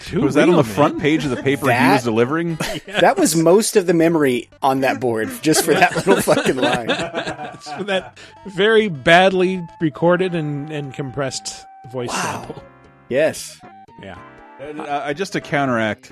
Too 0.05 0.21
was 0.21 0.35
that 0.35 0.47
on 0.47 0.55
the 0.55 0.63
man. 0.63 0.73
front 0.75 0.99
page 0.99 1.23
of 1.23 1.31
the 1.31 1.41
paper 1.41 1.71
he 1.71 1.89
was 1.89 2.03
delivering? 2.03 2.57
That 2.85 3.17
was 3.17 3.35
most 3.35 3.75
of 3.75 3.87
the 3.87 3.93
memory 3.93 4.49
on 4.61 4.81
that 4.81 4.99
board, 4.99 5.29
just 5.41 5.65
for 5.65 5.73
that 5.73 5.95
little 5.95 6.21
fucking 6.21 6.55
line. 6.55 6.89
So 7.61 7.83
that 7.83 8.19
very 8.45 8.89
badly 8.89 9.65
recorded 9.79 10.35
and, 10.35 10.69
and 10.71 10.93
compressed 10.93 11.65
voice 11.91 12.11
sample. 12.11 12.61
Yes. 13.07 13.59
Yeah. 14.03 14.19
And, 14.59 14.81
uh, 14.81 15.03
I 15.05 15.13
just 15.13 15.33
to 15.33 15.41
counteract 15.41 16.11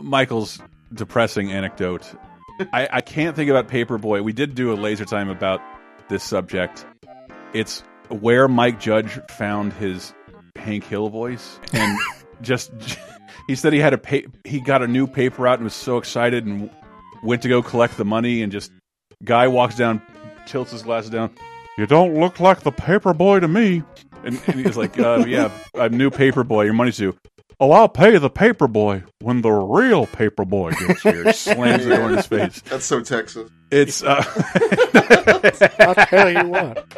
Michael's 0.00 0.60
depressing 0.94 1.50
anecdote. 1.52 2.14
I, 2.72 2.88
I 2.92 3.00
can't 3.00 3.34
think 3.34 3.50
about 3.50 3.68
Paperboy. 3.68 4.22
We 4.22 4.32
did 4.32 4.54
do 4.54 4.72
a 4.72 4.74
laser 4.74 5.04
time 5.04 5.28
about 5.28 5.60
this 6.08 6.22
subject. 6.22 6.86
It's 7.52 7.82
where 8.08 8.46
Mike 8.46 8.78
Judge 8.78 9.18
found 9.30 9.72
his 9.72 10.14
Hank 10.56 10.84
Hill 10.84 11.08
voice, 11.08 11.58
and 11.72 11.98
just 12.42 12.72
he 13.46 13.54
said 13.54 13.72
he 13.72 13.78
had 13.78 13.94
a 13.94 13.98
pa 13.98 14.18
he 14.44 14.60
got 14.60 14.82
a 14.82 14.88
new 14.88 15.06
paper 15.06 15.46
out 15.46 15.54
and 15.54 15.64
was 15.64 15.74
so 15.74 15.96
excited 15.96 16.46
and 16.46 16.70
went 17.22 17.42
to 17.42 17.48
go 17.48 17.62
collect 17.62 17.96
the 17.96 18.04
money, 18.04 18.42
and 18.42 18.52
just 18.52 18.72
guy 19.24 19.48
walks 19.48 19.76
down, 19.76 20.02
tilts 20.46 20.72
his 20.72 20.82
glasses 20.82 21.10
down. 21.10 21.30
You 21.78 21.86
don't 21.86 22.14
look 22.14 22.40
like 22.40 22.60
the 22.60 22.72
paper 22.72 23.14
boy 23.14 23.40
to 23.40 23.48
me. 23.48 23.82
And, 24.24 24.40
and 24.46 24.60
he's 24.60 24.76
like, 24.76 24.98
uh, 24.98 25.24
"Yeah, 25.26 25.50
I'm 25.74 25.96
new 25.96 26.10
paper 26.10 26.44
boy. 26.44 26.64
Your 26.64 26.74
money's 26.74 26.96
due." 26.96 27.16
Oh, 27.62 27.70
I'll 27.70 27.88
pay 27.88 28.18
the 28.18 28.28
paperboy 28.28 29.04
when 29.20 29.42
the 29.42 29.52
real 29.52 30.08
paperboy 30.08 30.76
gets 30.84 31.02
here. 31.04 31.32
Slams 31.32 31.84
the 31.84 31.94
door 31.94 32.08
in 32.08 32.16
his 32.16 32.26
face. 32.26 32.60
That's 32.62 32.84
so 32.84 33.00
Texas. 33.00 33.52
It's 33.70 34.02
uh, 34.02 34.24
I'll 35.78 35.94
tell 35.94 36.28
you 36.28 36.48
what. 36.48 36.88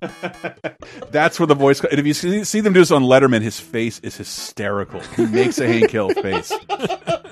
that's 1.10 1.40
where 1.40 1.48
the 1.48 1.56
voice. 1.56 1.80
And 1.80 1.98
if 1.98 2.06
you 2.06 2.14
see, 2.14 2.44
see 2.44 2.60
them 2.60 2.72
do 2.72 2.78
this 2.78 2.92
on 2.92 3.02
Letterman, 3.02 3.42
his 3.42 3.58
face 3.58 3.98
is 3.98 4.16
hysterical. 4.16 5.00
He 5.16 5.26
makes 5.26 5.58
a 5.58 5.66
Hank 5.66 5.90
Hill 5.90 6.10
face. 6.10 6.52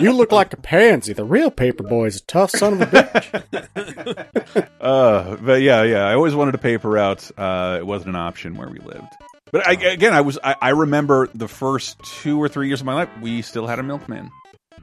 You 0.01 0.13
look 0.13 0.33
like 0.33 0.53
a 0.53 0.57
pansy. 0.57 1.13
The 1.13 1.25
real 1.25 1.53
paperboy's 1.53 2.17
a 2.17 2.25
tough 2.25 2.51
son 2.51 2.73
of 2.73 2.81
a 2.83 2.87
bitch. 2.87 4.27
Uh, 4.81 5.37
but 5.37 5.61
yeah, 5.61 5.83
yeah. 5.83 6.07
I 6.07 6.15
always 6.15 6.35
wanted 6.35 6.55
a 6.55 6.59
paper 6.59 6.97
out. 6.97 7.29
Uh, 7.37 7.77
it 7.81 7.87
wasn't 7.87 8.11
an 8.11 8.17
option 8.17 8.57
where 8.57 8.69
we 8.69 8.79
lived. 8.79 9.13
But 9.53 9.67
I, 9.67 9.73
again, 9.73 10.13
I 10.13 10.21
was. 10.21 10.39
I, 10.43 10.57
I 10.61 10.69
remember 10.71 11.29
the 11.35 11.49
first 11.49 11.99
two 12.03 12.41
or 12.41 12.49
three 12.49 12.69
years 12.69 12.81
of 12.81 12.87
my 12.87 12.95
life, 12.95 13.09
we 13.21 13.43
still 13.43 13.67
had 13.67 13.79
a 13.79 13.83
milkman. 13.83 14.31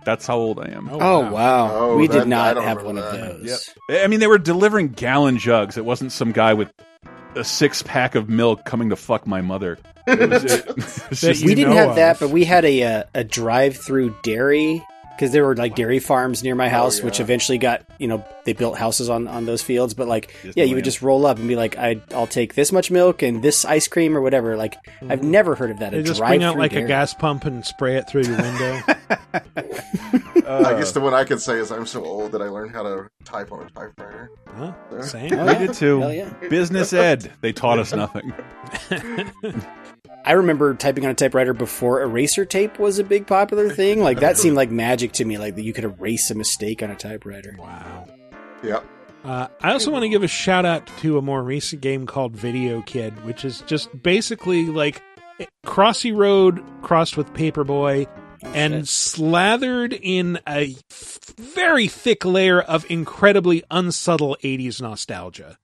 That's 0.06 0.28
how 0.28 0.38
old 0.38 0.60
I 0.60 0.70
am. 0.70 0.88
Oh 0.92 1.32
wow, 1.32 1.70
Oh, 1.76 1.98
we 1.98 2.08
that- 2.08 2.20
did 2.20 2.28
not 2.28 2.58
have 2.58 2.78
one 2.84 2.96
remember 2.98 3.18
of 3.18 3.40
that. 3.42 3.44
those. 3.44 3.74
I 4.04 4.08
mean, 4.08 4.20
they 4.20 4.28
were 4.28 4.38
delivering 4.38 4.90
gallon 4.90 5.38
jugs. 5.40 5.78
It 5.78 5.86
wasn't 5.86 6.12
some 6.12 6.32
guy 6.32 6.54
with 6.54 6.72
a 7.36 7.44
six 7.44 7.82
pack 7.82 8.16
of 8.16 8.30
milk 8.30 8.66
coming 8.66 8.90
to 8.90 8.96
fuck 8.96 9.26
my 9.28 9.42
mother. 9.42 9.78
It 10.08 10.30
was, 10.30 10.44
it, 10.46 10.68
it 10.70 10.76
was 10.76 11.22
just- 11.22 11.44
We 11.46 11.56
didn't 11.56 11.74
have 11.74 11.90
of. 11.92 11.96
that, 11.96 12.20
but 12.20 12.30
we 12.30 12.46
had 12.46 12.66
a 12.66 12.84
uh, 12.84 13.04
a 13.16 13.24
drive 13.24 13.78
through 13.78 14.16
dairy 14.22 14.86
because 15.16 15.32
there 15.32 15.46
were 15.46 15.56
like 15.56 15.76
dairy 15.76 16.00
farms 16.00 16.44
near 16.44 16.56
my 16.56 16.68
oh, 16.68 16.70
house, 16.70 17.02
which 17.02 17.20
yeah. 17.20 17.24
eventually 17.24 17.58
got 17.58 17.86
you 18.00 18.08
know 18.08 18.26
they 18.44 18.54
built 18.54 18.78
houses 18.78 19.10
on 19.10 19.28
on 19.28 19.46
those 19.46 19.62
fields. 19.62 19.94
But 19.94 20.08
like, 20.08 20.36
Just 20.44 20.58
yeah, 20.58 20.64
you 20.64 20.70
land. 20.70 20.76
would 20.76 20.86
just 20.86 21.02
roll 21.02 21.26
up 21.26 21.38
and 21.38 21.48
be 21.48 21.56
like, 21.56 21.78
I 21.78 22.02
I'll 22.14 22.28
take 22.28 22.56
this 22.56 22.72
much 22.72 22.92
milk 22.92 23.22
and 23.22 23.42
this 23.42 23.66
ice 23.66 23.88
cream 23.88 24.18
or 24.18 24.22
whatever. 24.22 24.58
Like, 24.58 24.76
I've 25.02 25.20
mm-hmm. 25.20 25.32
never 25.32 25.56
heard 25.56 25.72
of 25.72 25.80
that. 25.80 25.92
They 25.92 26.00
a 26.00 26.04
just 26.04 26.20
bring 26.20 26.44
out 26.44 26.56
drive-through 26.56 26.80
like 26.80 26.86
a 26.86 26.88
gas 26.88 27.14
pump 27.14 27.46
and 27.46 27.66
spray 27.66 27.98
it 27.98 28.10
through 28.10 28.24
your 28.24 28.38
window. 28.38 28.82
I 30.48 30.78
guess 30.78 30.92
the 30.92 31.02
uh. 31.02 31.04
one 31.04 31.14
I 31.14 31.24
can 31.24 31.40
say 31.40 31.58
is 31.58 31.72
I'm 31.72 31.86
so 31.86 32.04
old 32.04 32.32
that 32.34 32.42
I 32.42 32.46
learned 32.46 32.72
how 32.72 32.84
to 32.84 33.10
type 33.24 33.52
on 33.52 33.64
a 33.64 33.70
typewriter. 33.70 34.30
huh? 34.48 35.02
Same. 35.02 35.34
Oh, 35.34 35.46
we 35.46 35.52
yeah. 35.52 35.60
did 35.60 35.74
too. 35.74 36.00
Yeah. 36.12 36.50
Business 36.50 36.94
ed. 36.94 37.32
They 37.42 37.54
taught 37.54 37.80
us 37.80 37.94
nothing. 37.94 38.34
I 40.24 40.34
remember 40.34 40.74
typing 40.74 41.06
on 41.06 41.12
a 41.12 41.16
typewriter 41.16 41.54
before 41.54 42.02
eraser 42.02 42.46
tape 42.46 42.80
was 42.80 43.00
a 43.00 43.04
big 43.04 43.28
popular 43.28 43.70
thing. 43.70 44.02
Like 44.02 44.20
that 44.20 44.38
seemed 44.38 44.56
like 44.56 44.72
magic 44.72 45.12
to 45.14 45.26
me. 45.26 45.38
Like 45.38 45.56
that 45.56 45.64
you 45.64 45.74
could 45.74 45.84
erase 45.84 46.30
a 46.32 46.36
mistake 46.36 46.82
on 46.84 46.90
a 46.92 46.96
typewriter. 46.96 47.56
Wow. 47.58 48.08
Yep. 48.64 48.86
Uh, 49.24 49.48
I 49.62 49.72
also 49.72 49.90
want 49.92 50.04
to 50.04 50.10
give 50.10 50.22
a 50.24 50.28
shout 50.28 50.66
out 50.66 50.86
to 51.00 51.18
a 51.18 51.22
more 51.22 51.42
recent 51.42 51.82
game 51.82 52.06
called 52.06 52.36
Video 52.36 52.82
Kid, 52.84 53.26
which 53.26 53.44
is 53.44 53.62
just 53.62 53.90
basically 54.04 54.66
like 54.68 55.02
Crossy 55.66 56.16
Road 56.16 56.64
crossed 56.84 57.18
with 57.18 57.34
Paperboy 57.34 58.08
and 58.44 58.74
shit. 58.74 58.88
slathered 58.88 59.94
in 59.94 60.40
a 60.48 60.76
f- 60.92 61.20
very 61.38 61.88
thick 61.88 62.24
layer 62.24 62.62
of 62.62 62.86
incredibly 62.92 63.64
unsubtle 63.72 64.38
80s 64.44 64.80
nostalgia. 64.82 65.58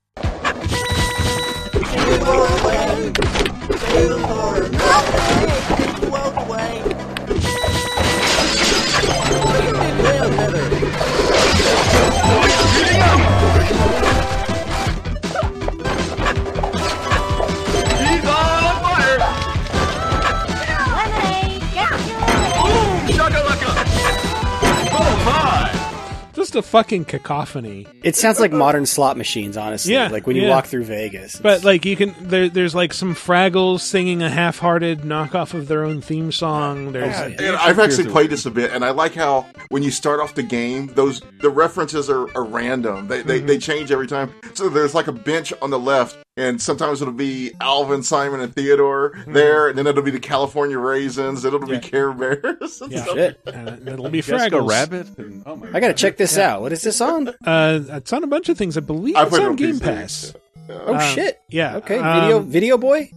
Just 1.94 2.22
just 26.52 26.66
a 26.66 26.70
fucking 26.70 27.06
cacophony. 27.06 27.88
It 28.04 28.16
sounds 28.16 28.40
like 28.40 28.52
modern 28.52 28.86
slot 28.86 29.18
machines, 29.18 29.58
honestly. 29.58 29.94
Yeah, 29.94 30.10
like 30.10 30.28
when 30.28 30.36
you 30.36 30.44
yeah. 30.44 30.50
walk 30.50 30.66
through 30.66 30.84
Vegas. 30.84 31.38
But 31.38 31.64
like 31.64 31.86
you 31.86 31.96
can, 31.96 32.14
there, 32.20 32.50
there's 32.50 32.76
like 32.76 32.94
some 32.94 33.16
Fraggles 33.16 33.82
singing 33.82 34.22
a 34.22 34.30
half-hearted 34.30 35.02
knockoff 35.02 35.54
of 35.54 35.68
their 35.68 35.84
own 35.84 36.02
theme 36.02 36.32
song. 36.32 36.92
There's 36.92 37.16
Oh, 37.16 37.24
And 37.24 37.56
I've 37.58 37.80
actually 37.80 38.10
played 38.10 38.30
this 38.30 38.46
a 38.46 38.52
bit, 38.52 38.72
and 38.72 38.84
I 38.84 38.92
like 38.92 39.14
how 39.14 39.46
when 39.70 39.84
you 39.84 39.92
start 39.92 40.20
off 40.20 40.36
the 40.36 40.44
game, 40.44 40.88
those 40.88 41.22
the 41.40 41.50
references 41.50 42.10
are, 42.10 42.36
are 42.36 42.44
random. 42.44 43.08
They, 43.08 43.22
they 43.22 43.40
they 43.40 43.56
mm-hmm. 43.56 43.60
change 43.60 43.92
every 43.92 44.08
time. 44.08 44.34
So 44.54 44.70
there's 44.70 44.94
like 44.94 45.08
a 45.08 45.14
bench 45.14 45.54
on 45.62 45.70
the 45.70 45.80
left, 45.80 46.18
and 46.38 46.62
sometimes 46.62 47.02
it'll 47.02 47.14
be 47.14 47.52
Alvin, 47.60 48.04
Simon, 48.04 48.40
and 48.40 48.56
Theodore 48.56 49.14
there, 49.28 49.68
and 49.68 49.78
then 49.78 49.86
it'll 49.88 50.04
be 50.04 50.12
the 50.12 50.20
California 50.20 50.78
Raisins, 50.80 51.42
then 51.44 51.54
it'll 51.54 51.70
Yeah. 51.70 51.80
be 51.80 51.88
Care 51.90 52.12
Bears. 52.14 52.82
and 52.82 52.92
Yeah. 52.92 53.04
stuff. 53.04 53.16
Shit. 53.16 53.40
uh, 53.48 53.76
it'll 53.86 54.10
be 54.10 54.22
Jessica 54.22 54.56
Fraggles. 54.58 54.70
Rabbit. 54.70 55.18
And, 55.18 55.44
oh 55.48 55.56
my 55.58 55.68
I 55.74 55.80
gotta 55.80 55.94
check 55.94 56.18
this 56.18 56.38
out. 56.38 56.62
What 56.62 56.72
is 56.72 56.82
this 56.84 57.02
on? 57.02 57.28
Uh, 57.46 57.80
it's 57.90 58.14
on 58.14 58.24
a 58.24 58.28
bunch 58.28 58.50
of 58.50 58.58
things. 58.58 58.78
I 58.78 58.82
believe 58.82 59.16
I 59.16 59.24
it's 59.26 59.38
on 59.38 59.46
on 59.46 59.56
Game 59.56 59.76
PC. 59.76 59.82
Pass. 59.82 60.34
Oh 60.70 60.94
Um, 60.96 61.02
shit. 61.16 61.42
Yeah. 61.50 61.78
Okay. 61.78 61.98
um, 61.98 62.22
Video 62.22 62.40
Video 62.40 62.78
Boy? 62.78 63.12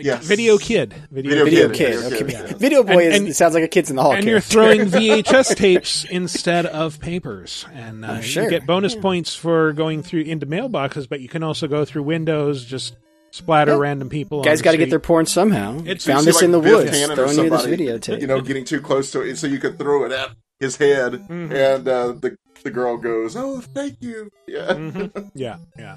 Yes. 0.00 0.24
Video 0.24 0.56
Kid. 0.56 0.94
Video, 1.10 1.44
Video 1.44 1.44
Video 1.44 1.68
Kid, 1.68 1.76
Kid. 1.76 2.10
Video 2.10 2.38
Okay. 2.40 2.48
Kid. 2.48 2.58
Video 2.58 2.82
Boy 2.82 3.04
And- 3.04 3.12
is, 3.14 3.20
and- 3.20 3.36
sounds 3.36 3.52
like 3.54 3.62
a 3.64 3.68
kids 3.68 3.90
in 3.90 3.96
the 3.96 4.02
hall. 4.02 4.12
and 4.14 4.24
you're 4.24 4.40
throwing 4.40 4.80
VHS 4.86 5.54
tapes 5.54 6.04
instead 6.04 6.64
of 6.64 6.98
papers, 6.98 7.66
and 7.74 8.02
uh, 8.02 8.16
Oh, 8.16 8.20
sure. 8.22 8.44
you 8.44 8.50
get 8.50 8.66
bonus 8.66 8.94
points 8.94 9.34
for 9.34 9.74
going 9.74 10.02
through 10.02 10.22
into 10.22 10.46
mailboxes. 10.46 11.06
But 11.08 11.20
you 11.20 11.28
can 11.28 11.42
also 11.42 11.68
go 11.68 11.84
through 11.84 12.04
windows, 12.04 12.64
just 12.64 12.96
splatter 13.32 13.72
Yeah. 13.72 13.78
random 13.78 14.08
people. 14.08 14.42
Guys 14.42 14.62
got 14.62 14.72
to 14.72 14.78
get 14.78 14.88
their 14.88 14.98
porn 14.98 15.26
somehow. 15.26 15.76
It's- 15.80 16.06
Found 16.06 16.26
this 16.26 16.38
see, 16.38 16.46
in 16.46 16.52
the 16.52 16.60
Biff 16.60 16.72
woods. 16.72 16.90
Tannen 16.90 17.10
or 17.10 17.14
Throwing 17.28 17.38
you 17.44 17.50
this 17.50 17.60
somebody, 17.62 17.84
videotape. 17.86 18.20
You 18.22 18.26
know, 18.28 18.40
getting 18.40 18.64
too 18.64 18.80
close 18.80 19.10
to 19.10 19.20
it, 19.20 19.36
so 19.36 19.46
you 19.46 19.58
could 19.58 19.78
throw 19.78 20.06
it 20.06 20.12
at 20.12 20.30
his 20.58 20.76
head, 20.76 21.12
Mm-hmm. 21.12 21.52
and 21.52 21.86
uh, 21.88 22.12
the 22.12 22.36
the 22.62 22.70
girl 22.70 22.96
goes, 22.96 23.36
"Oh, 23.36 23.60
thank 23.60 23.96
you." 24.00 24.30
Yeah. 24.46 24.68
Mhm. 24.68 25.30
Yeah, 25.34 25.56
yeah, 25.78 25.96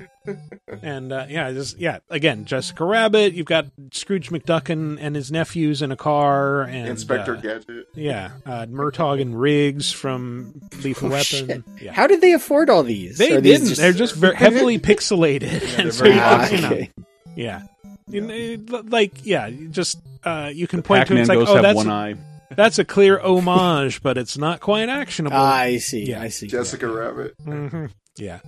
and 0.82 1.11
uh, 1.11 1.26
yeah, 1.30 1.51
just 1.51 1.78
yeah. 1.78 1.99
Again, 2.09 2.45
Jessica 2.45 2.86
Rabbit. 2.86 3.34
You've 3.34 3.45
got 3.45 3.66
Scrooge 3.91 4.30
McDuck 4.30 4.70
and, 4.70 4.99
and 4.99 5.16
his 5.16 5.32
nephews 5.32 5.82
in 5.82 5.91
a 5.91 5.95
car, 5.97 6.61
and 6.61 6.88
Inspector 6.88 7.36
uh, 7.36 7.41
Gadget. 7.41 7.88
Yeah, 7.95 8.32
uh, 8.45 8.66
Murtaugh 8.68 9.22
and 9.22 9.39
Riggs 9.39 9.91
from 9.91 10.61
Lethal 10.84 11.07
Oh, 11.09 11.11
Weapon. 11.11 11.24
shit. 11.47 11.63
Yeah. 11.82 11.91
How 11.93 12.07
did 12.07 12.22
they 12.22 12.34
afford 12.34 12.70
all 12.70 12.84
these? 12.84 13.18
They 13.18 13.36
Are 13.36 13.41
didn't. 13.41 13.68
just- 13.68 13.82
They're 13.82 13.91
just 13.93 14.16
very 14.16 14.36
heavily 14.38 14.80
pixelated, 14.80 15.78
and 15.80 15.93
so 15.93 16.05
you 16.05 16.13
Ah, 16.16 16.45
can, 16.49 16.55
you 16.55 16.61
know, 16.61 16.68
okay. 16.76 16.91
yeah, 17.36 17.63
You 18.07 18.22
know, 18.22 18.82
like 18.88 19.26
yeah, 19.26 19.49
just 19.72 19.99
uh, 20.24 20.49
you 20.53 20.66
can 20.68 20.82
point 20.82 21.07
to 21.07 21.13
it. 21.13 21.18
Pac-Man 21.18 21.20
It's 21.22 21.30
like, 21.30 21.38
ghosts 21.39 21.51
oh, 21.51 21.55
have 21.55 21.63
that's 21.63 21.76
one 21.76 21.89
eye. 21.89 22.16
That's 22.55 22.79
a 22.79 22.85
clear 22.85 23.19
homage, 23.19 24.01
but 24.01 24.17
it's 24.17 24.37
not 24.37 24.59
quite 24.59 24.89
actionable. 24.89 25.37
I 25.37 25.77
see. 25.77 26.05
Yeah. 26.09 26.21
I 26.21 26.27
see. 26.29 26.47
Jessica 26.47 26.87
Rabbit. 26.87 27.35
Mhm. 27.45 27.91
Yeah, 28.17 28.39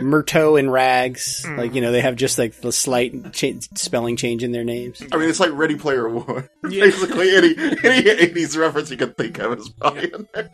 Murto 0.00 0.58
and 0.58 0.72
Rags. 0.72 1.44
Mm. 1.44 1.58
Like, 1.58 1.74
you 1.74 1.80
know, 1.82 1.92
they 1.92 2.00
have 2.00 2.16
just 2.16 2.38
like 2.38 2.54
the 2.60 2.72
slight 2.72 3.32
cha- 3.34 3.58
spelling 3.74 4.16
change 4.16 4.42
in 4.42 4.52
their 4.52 4.64
names. 4.64 5.02
I 5.12 5.16
mean, 5.18 5.28
it's 5.28 5.40
like 5.40 5.52
Ready 5.52 5.76
Player 5.76 6.08
One. 6.08 6.48
Yeah. 6.68 6.84
Basically, 6.84 7.34
any 7.36 7.48
any 7.58 8.02
'80s 8.02 8.56
reference 8.58 8.90
you 8.90 8.96
can 8.96 9.12
think 9.14 9.38
of 9.38 9.58
is 9.58 9.68
probably 9.70 10.12
in 10.12 10.26
there. 10.34 10.50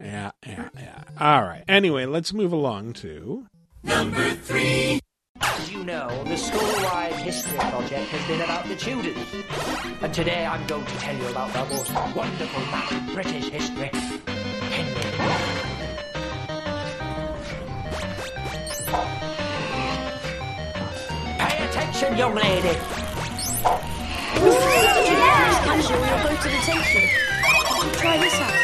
yeah, 0.00 0.30
yeah, 0.46 0.68
yeah. 0.78 1.02
All 1.18 1.42
right. 1.42 1.64
Anyway, 1.68 2.06
let's 2.06 2.32
move 2.32 2.52
along 2.52 2.92
to 2.94 3.46
As 5.40 5.70
you 5.72 5.84
know, 5.84 6.24
the 6.24 6.36
school-wide 6.36 7.14
history 7.14 7.58
project 7.58 8.10
has 8.10 8.26
been 8.28 8.40
about 8.42 8.66
the 8.66 8.76
Tudors. 8.76 9.16
And 10.02 10.12
today 10.12 10.44
I'm 10.44 10.66
going 10.66 10.84
to 10.84 10.96
tell 10.96 11.16
you 11.16 11.28
about 11.28 11.52
the 11.52 11.64
most 11.74 11.92
wonderful 12.14 12.60
man 12.66 13.08
in 13.08 13.14
British 13.14 13.48
history, 13.48 13.90
Henry. 14.70 14.94
Pay 21.38 21.68
attention, 21.68 22.16
young 22.16 22.34
lady. 22.34 22.78
You're 25.88 25.98
both 26.22 26.46
at 26.46 26.52
attention. 26.62 27.02
Try 27.98 28.16
this 28.18 28.34
out. 28.34 28.56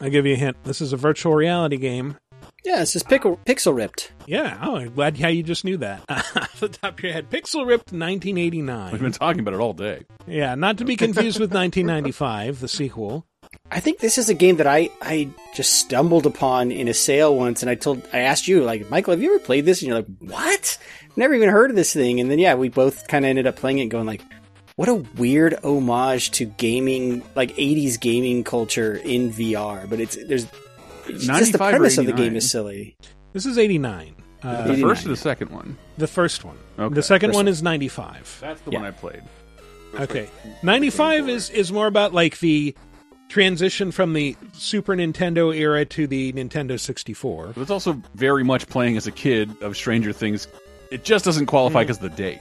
I'll 0.00 0.10
give 0.10 0.26
you 0.26 0.34
a 0.34 0.36
hint. 0.36 0.56
This 0.62 0.80
is 0.80 0.92
a 0.92 0.96
virtual 0.96 1.34
reality 1.34 1.76
game. 1.76 2.16
Yeah, 2.68 2.80
this 2.80 2.94
is 2.94 3.02
pickle, 3.02 3.40
Pixel 3.46 3.74
Ripped. 3.74 4.12
Yeah. 4.26 4.58
Oh, 4.62 4.76
I'm 4.76 4.92
glad 4.92 5.16
how 5.16 5.28
you 5.28 5.42
just 5.42 5.64
knew 5.64 5.78
that 5.78 6.04
off 6.10 6.60
the 6.60 6.68
top 6.68 6.98
of 6.98 7.02
your 7.02 7.14
head. 7.14 7.30
Pixel 7.30 7.66
Ripped, 7.66 7.92
1989. 7.92 8.92
We've 8.92 9.00
been 9.00 9.10
talking 9.10 9.40
about 9.40 9.54
it 9.54 9.60
all 9.60 9.72
day. 9.72 10.04
Yeah, 10.26 10.54
not 10.54 10.76
to 10.76 10.84
be 10.84 10.94
confused 11.04 11.40
with 11.40 11.50
1995, 11.50 12.60
the 12.60 12.68
sequel. 12.68 13.24
I 13.70 13.80
think 13.80 14.00
this 14.00 14.18
is 14.18 14.28
a 14.28 14.34
game 14.34 14.56
that 14.56 14.66
I, 14.66 14.90
I 15.00 15.30
just 15.54 15.72
stumbled 15.78 16.26
upon 16.26 16.70
in 16.70 16.88
a 16.88 16.94
sale 16.94 17.34
once, 17.34 17.62
and 17.62 17.70
I 17.70 17.74
told 17.74 18.06
I 18.12 18.18
asked 18.18 18.46
you 18.46 18.62
like 18.62 18.90
Michael, 18.90 19.12
have 19.12 19.22
you 19.22 19.34
ever 19.36 19.42
played 19.42 19.64
this? 19.64 19.80
And 19.80 19.88
you're 19.88 19.96
like, 19.96 20.18
what? 20.18 20.76
Never 21.16 21.32
even 21.32 21.48
heard 21.48 21.70
of 21.70 21.76
this 21.76 21.94
thing. 21.94 22.20
And 22.20 22.30
then 22.30 22.38
yeah, 22.38 22.54
we 22.54 22.68
both 22.68 23.08
kind 23.08 23.24
of 23.24 23.30
ended 23.30 23.46
up 23.46 23.56
playing 23.56 23.78
it, 23.78 23.82
and 23.82 23.90
going 23.90 24.04
like, 24.04 24.20
what 24.76 24.90
a 24.90 24.94
weird 25.16 25.54
homage 25.64 26.32
to 26.32 26.44
gaming, 26.44 27.22
like 27.34 27.56
'80s 27.56 27.98
gaming 27.98 28.44
culture 28.44 28.94
in 28.94 29.32
VR. 29.32 29.88
But 29.88 30.00
it's 30.00 30.18
there's 30.26 30.44
it's 30.44 30.67
just 31.12 31.52
the 31.52 31.58
premise 31.58 31.98
of 31.98 32.06
the 32.06 32.12
game 32.12 32.36
is 32.36 32.50
silly. 32.50 32.96
This 33.32 33.46
is 33.46 33.58
89. 33.58 34.14
Uh, 34.42 34.62
the 34.64 34.72
89. 34.72 34.88
first 34.88 35.04
or 35.06 35.08
the 35.08 35.16
second 35.16 35.50
one? 35.50 35.76
the 35.96 36.06
first 36.06 36.44
one. 36.44 36.56
Okay. 36.78 36.94
The 36.94 37.02
second 37.02 37.30
First 37.30 37.36
one 37.36 37.44
one. 37.46 37.52
is 37.52 37.62
95. 37.62 38.38
That's 38.40 38.60
the 38.62 38.70
Yeah. 38.70 38.78
one 38.80 38.88
I 38.88 38.90
played. 38.92 39.22
Okay. 39.98 40.28
95 40.62 41.28
is, 41.28 41.50
is 41.50 41.72
more 41.72 41.86
about 41.88 42.14
like 42.14 42.38
the 42.40 42.74
transition 43.28 43.90
from 43.90 44.12
the 44.12 44.36
Super 44.52 44.94
Nintendo 44.94 45.54
era 45.54 45.84
to 45.86 46.06
the 46.06 46.32
Nintendo 46.34 46.78
64. 46.78 47.52
But 47.54 47.60
it's 47.60 47.70
also 47.70 48.00
very 48.14 48.44
much 48.44 48.68
playing 48.68 48.96
as 48.96 49.06
a 49.06 49.12
kid 49.12 49.50
of 49.60 49.76
Stranger 49.76 50.12
Things. 50.12 50.46
It 50.90 51.04
just 51.04 51.24
doesn't 51.24 51.46
qualify 51.46 51.82
because 51.82 51.96
of 51.96 52.02
the 52.10 52.16
date. 52.16 52.38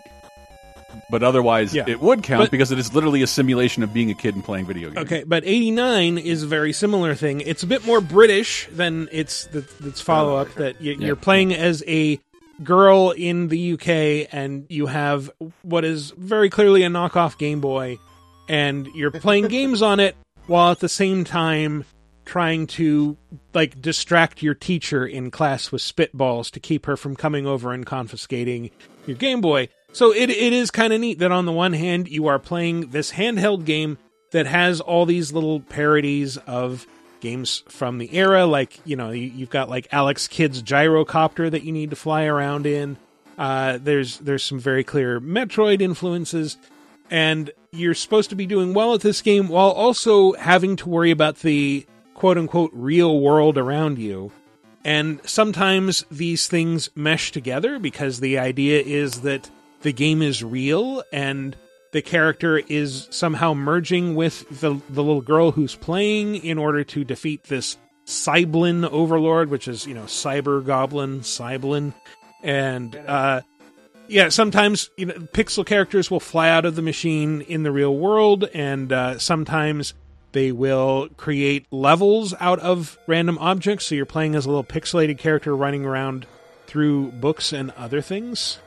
But 1.10 1.24
otherwise, 1.24 1.74
Yeah. 1.74 1.86
it 1.88 2.02
would 2.02 2.24
count 2.24 2.44
But- 2.44 2.52
because 2.52 2.72
it 2.72 2.80
is 2.80 2.94
literally 2.94 3.22
a 3.22 3.28
simulation 3.28 3.84
of 3.84 3.94
being 3.94 4.10
a 4.12 4.14
kid 4.14 4.36
and 4.36 4.44
playing 4.44 4.66
video 4.66 4.90
games. 4.90 5.06
Okay, 5.06 5.24
but 5.26 5.44
89 5.46 6.18
is 6.18 6.44
a 6.44 6.48
very 6.48 6.74
similar 6.74 7.16
thing. 7.16 7.42
It's 7.42 7.64
a 7.64 7.68
bit 7.68 7.86
more 7.86 8.02
British 8.02 8.68
than 8.72 9.08
its 9.12 9.46
the, 9.46 9.66
its 9.86 10.02
follow 10.02 10.36
up 10.38 10.54
that 10.56 10.82
you, 10.82 10.94
Yeah. 11.00 11.08
you're 11.08 11.16
playing 11.16 11.54
as 11.54 11.84
a 11.88 12.20
girl 12.64 13.12
in 13.12 13.50
the 13.50 13.58
UK 13.74 14.28
and 14.32 14.66
you 14.70 14.88
have 14.88 15.30
what 15.62 15.86
is 15.86 16.12
very 16.18 16.50
clearly 16.50 16.84
a 16.84 16.90
knockoff 16.90 17.38
Game 17.38 17.62
Boy 17.62 18.00
and 18.50 18.88
you're 18.96 19.12
playing 19.12 19.48
games 19.50 19.82
on 19.82 20.00
it 20.00 20.16
while 20.48 20.72
at 20.72 20.80
the 20.80 20.90
same 20.90 21.24
time 21.24 21.86
trying 22.26 22.66
to 22.68 23.16
like 23.54 23.80
distract 23.82 24.42
your 24.42 24.54
teacher 24.56 25.06
in 25.06 25.30
class 25.32 25.72
with 25.72 25.82
spitballs 25.82 26.50
to 26.52 26.60
keep 26.60 26.86
her 26.88 26.98
from 26.98 27.16
coming 27.16 27.46
over 27.46 27.72
and 27.74 27.86
confiscating 27.86 28.72
your 29.06 29.16
Game 29.16 29.40
Boy. 29.40 29.70
So 29.98 30.14
it 30.14 30.30
it 30.30 30.54
is 30.54 30.70
kind 30.70 30.94
of 30.94 31.02
neat 31.02 31.18
that 31.18 31.32
on 31.32 31.48
the 31.48 31.52
one 31.52 31.74
hand 31.74 32.08
you 32.08 32.28
are 32.28 32.38
playing 32.38 32.92
this 32.92 33.14
handheld 33.14 33.66
game 33.66 33.98
that 34.30 34.46
has 34.46 34.80
all 34.80 35.08
these 35.08 35.32
little 35.32 35.60
parodies 35.60 36.38
of 36.38 36.86
games 37.20 37.64
from 37.68 37.98
the 37.98 38.16
era 38.16 38.46
like 38.46 38.80
you 38.86 38.96
know 38.96 39.10
you, 39.10 39.24
you've 39.24 39.50
got 39.50 39.72
like 39.72 39.88
Alex 39.92 40.28
Kidd's 40.28 40.62
gyrocopter 40.62 41.50
that 41.50 41.64
you 41.64 41.72
need 41.72 41.90
to 41.90 41.96
fly 41.96 42.26
around 42.26 42.68
in. 42.68 42.98
Uh, 43.40 43.80
there's 43.82 44.20
there's 44.20 44.44
some 44.44 44.60
very 44.60 44.84
clear 44.84 45.20
Metroid 45.20 45.82
influences 45.82 46.58
and 47.10 47.50
you're 47.72 47.96
supposed 47.96 48.30
to 48.30 48.36
be 48.36 48.46
doing 48.46 48.76
well 48.76 48.94
at 48.94 49.02
this 49.02 49.24
game 49.24 49.48
while 49.48 49.72
also 49.72 50.34
having 50.34 50.76
to 50.76 50.90
worry 50.90 51.10
about 51.10 51.38
the 51.38 51.88
quote 52.14 52.38
unquote 52.38 52.70
real 52.72 53.20
world 53.20 53.58
around 53.58 53.98
you. 53.98 54.32
And 54.84 55.28
sometimes 55.28 56.06
these 56.12 56.48
things 56.48 56.92
mesh 56.94 57.32
together 57.32 57.80
because 57.80 58.20
the 58.20 58.38
idea 58.38 58.80
is 58.80 59.22
that 59.22 59.50
the 59.88 59.94
game 59.94 60.22
is 60.22 60.44
real 60.44 61.02
and 61.14 61.56
the 61.94 62.02
character 62.02 62.58
is 62.58 63.08
somehow 63.10 63.54
merging 63.54 64.16
with 64.16 64.46
the, 64.60 64.72
the 64.90 65.02
little 65.02 65.22
girl 65.22 65.52
who's 65.52 65.76
playing 65.76 66.36
in 66.36 66.58
order 66.58 66.84
to 66.84 67.06
defeat 67.06 67.46
this 67.46 67.78
Cyblin 68.06 68.84
overlord, 68.90 69.50
which 69.50 69.66
is, 69.66 69.88
you 69.88 69.94
know, 69.94 70.04
cyber 70.04 70.66
goblin, 70.66 71.22
Cyblin. 71.22 71.94
And, 72.44 72.98
uh, 72.98 73.44
yeah, 74.10 74.28
sometimes 74.28 74.90
you 74.98 75.06
know, 75.06 75.14
pixel 75.14 75.66
characters 75.66 76.12
will 76.12 76.20
fly 76.20 76.50
out 76.50 76.66
of 76.66 76.76
the 76.76 76.82
machine 76.82 77.40
in 77.40 77.64
the 77.64 77.72
real 77.72 77.96
world, 77.96 78.44
and 78.54 78.92
uh, 78.92 79.20
sometimes 79.20 79.94
they 80.34 80.52
will 80.52 81.08
create 81.16 81.66
levels 81.72 82.34
out 82.42 82.60
of 82.60 82.98
random 83.08 83.38
objects. 83.38 83.86
So 83.86 83.96
you're 83.96 84.06
playing 84.06 84.36
as 84.36 84.46
a 84.46 84.50
little 84.50 84.66
pixelated 84.66 85.18
character 85.18 85.56
running 85.56 85.86
around 85.86 86.28
through 86.66 87.14
books 87.14 87.54
and 87.54 87.72
other 87.72 88.02
things. 88.02 88.60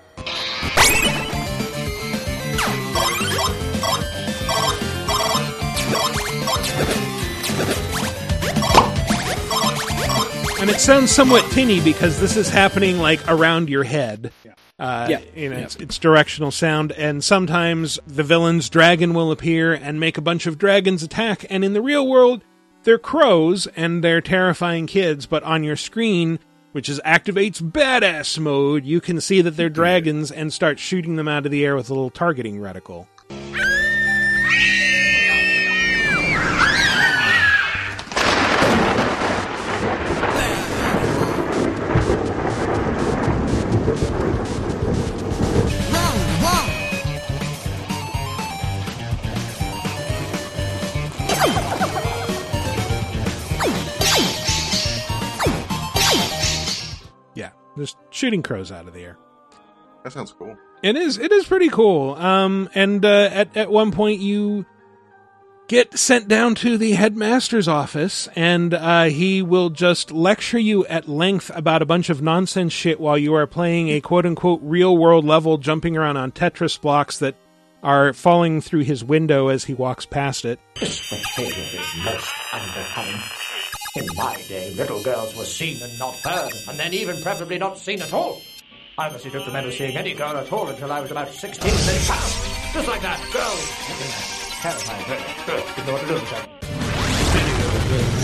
And 10.60 10.68
it 10.68 10.78
sounds 10.78 11.10
somewhat 11.10 11.50
tinny 11.52 11.80
because 11.80 12.20
this 12.20 12.36
is 12.36 12.50
happening 12.50 12.98
like 12.98 13.26
around 13.28 13.70
your 13.70 13.84
head. 13.84 14.30
Uh, 14.78 15.06
Yeah. 15.08 15.20
you 15.34 15.48
know, 15.48 15.56
it's, 15.56 15.76
it's 15.76 15.96
directional 15.98 16.50
sound, 16.50 16.92
and 16.92 17.24
sometimes 17.24 17.98
the 18.06 18.22
villain's 18.22 18.68
dragon 18.68 19.14
will 19.14 19.30
appear 19.32 19.72
and 19.72 19.98
make 19.98 20.18
a 20.18 20.22
bunch 20.22 20.46
of 20.46 20.58
dragons 20.58 21.02
attack. 21.02 21.46
And 21.48 21.64
in 21.64 21.72
the 21.72 21.80
real 21.80 22.06
world, 22.06 22.42
they're 22.84 22.98
crows 22.98 23.68
and 23.74 24.04
they're 24.04 24.20
terrifying 24.20 24.86
kids, 24.86 25.24
but 25.24 25.42
on 25.44 25.64
your 25.64 25.76
screen, 25.76 26.38
which 26.72 26.88
is 26.88 27.00
activates 27.04 27.60
badass 27.60 28.38
mode, 28.38 28.84
you 28.84 29.00
can 29.00 29.20
see 29.20 29.40
that 29.40 29.56
they're 29.56 29.68
dragons 29.68 30.30
and 30.30 30.52
start 30.52 30.78
shooting 30.78 31.16
them 31.16 31.28
out 31.28 31.46
of 31.46 31.52
the 31.52 31.64
air 31.64 31.76
with 31.76 31.90
a 31.90 31.94
little 31.94 32.10
targeting 32.10 32.58
reticle. 32.58 33.06
Just 57.80 57.96
shooting 58.10 58.42
crows 58.42 58.70
out 58.70 58.86
of 58.86 58.94
the 58.94 59.00
air. 59.00 59.18
That 60.04 60.12
sounds 60.12 60.32
cool. 60.32 60.56
It 60.82 60.96
is. 60.96 61.18
It 61.18 61.32
is 61.32 61.46
pretty 61.46 61.68
cool. 61.68 62.14
Um, 62.14 62.68
and 62.74 63.04
uh, 63.04 63.28
at 63.32 63.56
at 63.56 63.70
one 63.70 63.92
point 63.92 64.20
you 64.20 64.64
get 65.68 65.96
sent 65.96 66.26
down 66.26 66.54
to 66.56 66.76
the 66.76 66.92
headmaster's 66.92 67.68
office, 67.68 68.28
and 68.34 68.74
uh, 68.74 69.04
he 69.04 69.40
will 69.42 69.70
just 69.70 70.10
lecture 70.10 70.58
you 70.58 70.84
at 70.86 71.08
length 71.08 71.50
about 71.54 71.82
a 71.82 71.86
bunch 71.86 72.10
of 72.10 72.20
nonsense 72.22 72.72
shit 72.72 72.98
while 72.98 73.16
you 73.16 73.34
are 73.34 73.46
playing 73.46 73.88
a 73.90 74.00
quote 74.00 74.26
unquote 74.26 74.60
real 74.62 74.96
world 74.96 75.24
level, 75.24 75.58
jumping 75.58 75.96
around 75.96 76.16
on 76.16 76.32
Tetris 76.32 76.80
blocks 76.80 77.18
that 77.18 77.36
are 77.82 78.12
falling 78.12 78.60
through 78.60 78.80
his 78.80 79.04
window 79.04 79.48
as 79.48 79.64
he 79.64 79.74
walks 79.74 80.04
past 80.06 80.44
it. 80.44 80.60
In 83.96 84.06
my 84.14 84.36
day, 84.48 84.72
little 84.74 85.02
girls 85.02 85.34
were 85.34 85.44
seen 85.44 85.82
and 85.82 85.98
not 85.98 86.14
heard, 86.20 86.52
and 86.68 86.78
then 86.78 86.94
even 86.94 87.20
preferably 87.22 87.58
not 87.58 87.76
seen 87.76 88.00
at 88.00 88.12
all. 88.12 88.40
I 88.96 89.08
honestly 89.08 89.32
don't 89.32 89.44
remember 89.44 89.72
seeing 89.72 89.96
any 89.96 90.14
girl 90.14 90.36
at 90.36 90.52
all 90.52 90.68
until 90.68 90.92
I 90.92 91.00
was 91.00 91.10
about 91.10 91.28
16 91.32 91.68
and 91.68 91.80
then 91.80 92.00
pow! 92.06 92.72
Just 92.72 92.86
like 92.86 93.02
that, 93.02 93.18
girls! 93.32 93.68
Terrifying, 94.60 95.10
really. 95.10 95.24
Girls 95.44 95.74
didn't 95.74 95.86
know 95.86 95.92
what 95.94 96.02
to 96.02 96.06
do 96.06 96.14
with 96.14 96.30
them. 96.30 96.46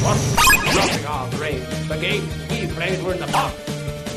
What? 0.04 0.72
Dropping 0.72 1.06
our 1.06 1.30
brains. 1.30 1.88
The 1.88 1.98
games 1.98 2.50
we 2.50 2.66
played 2.68 3.02
were 3.02 3.14
in 3.14 3.20
the 3.20 3.26
park. 3.26 3.54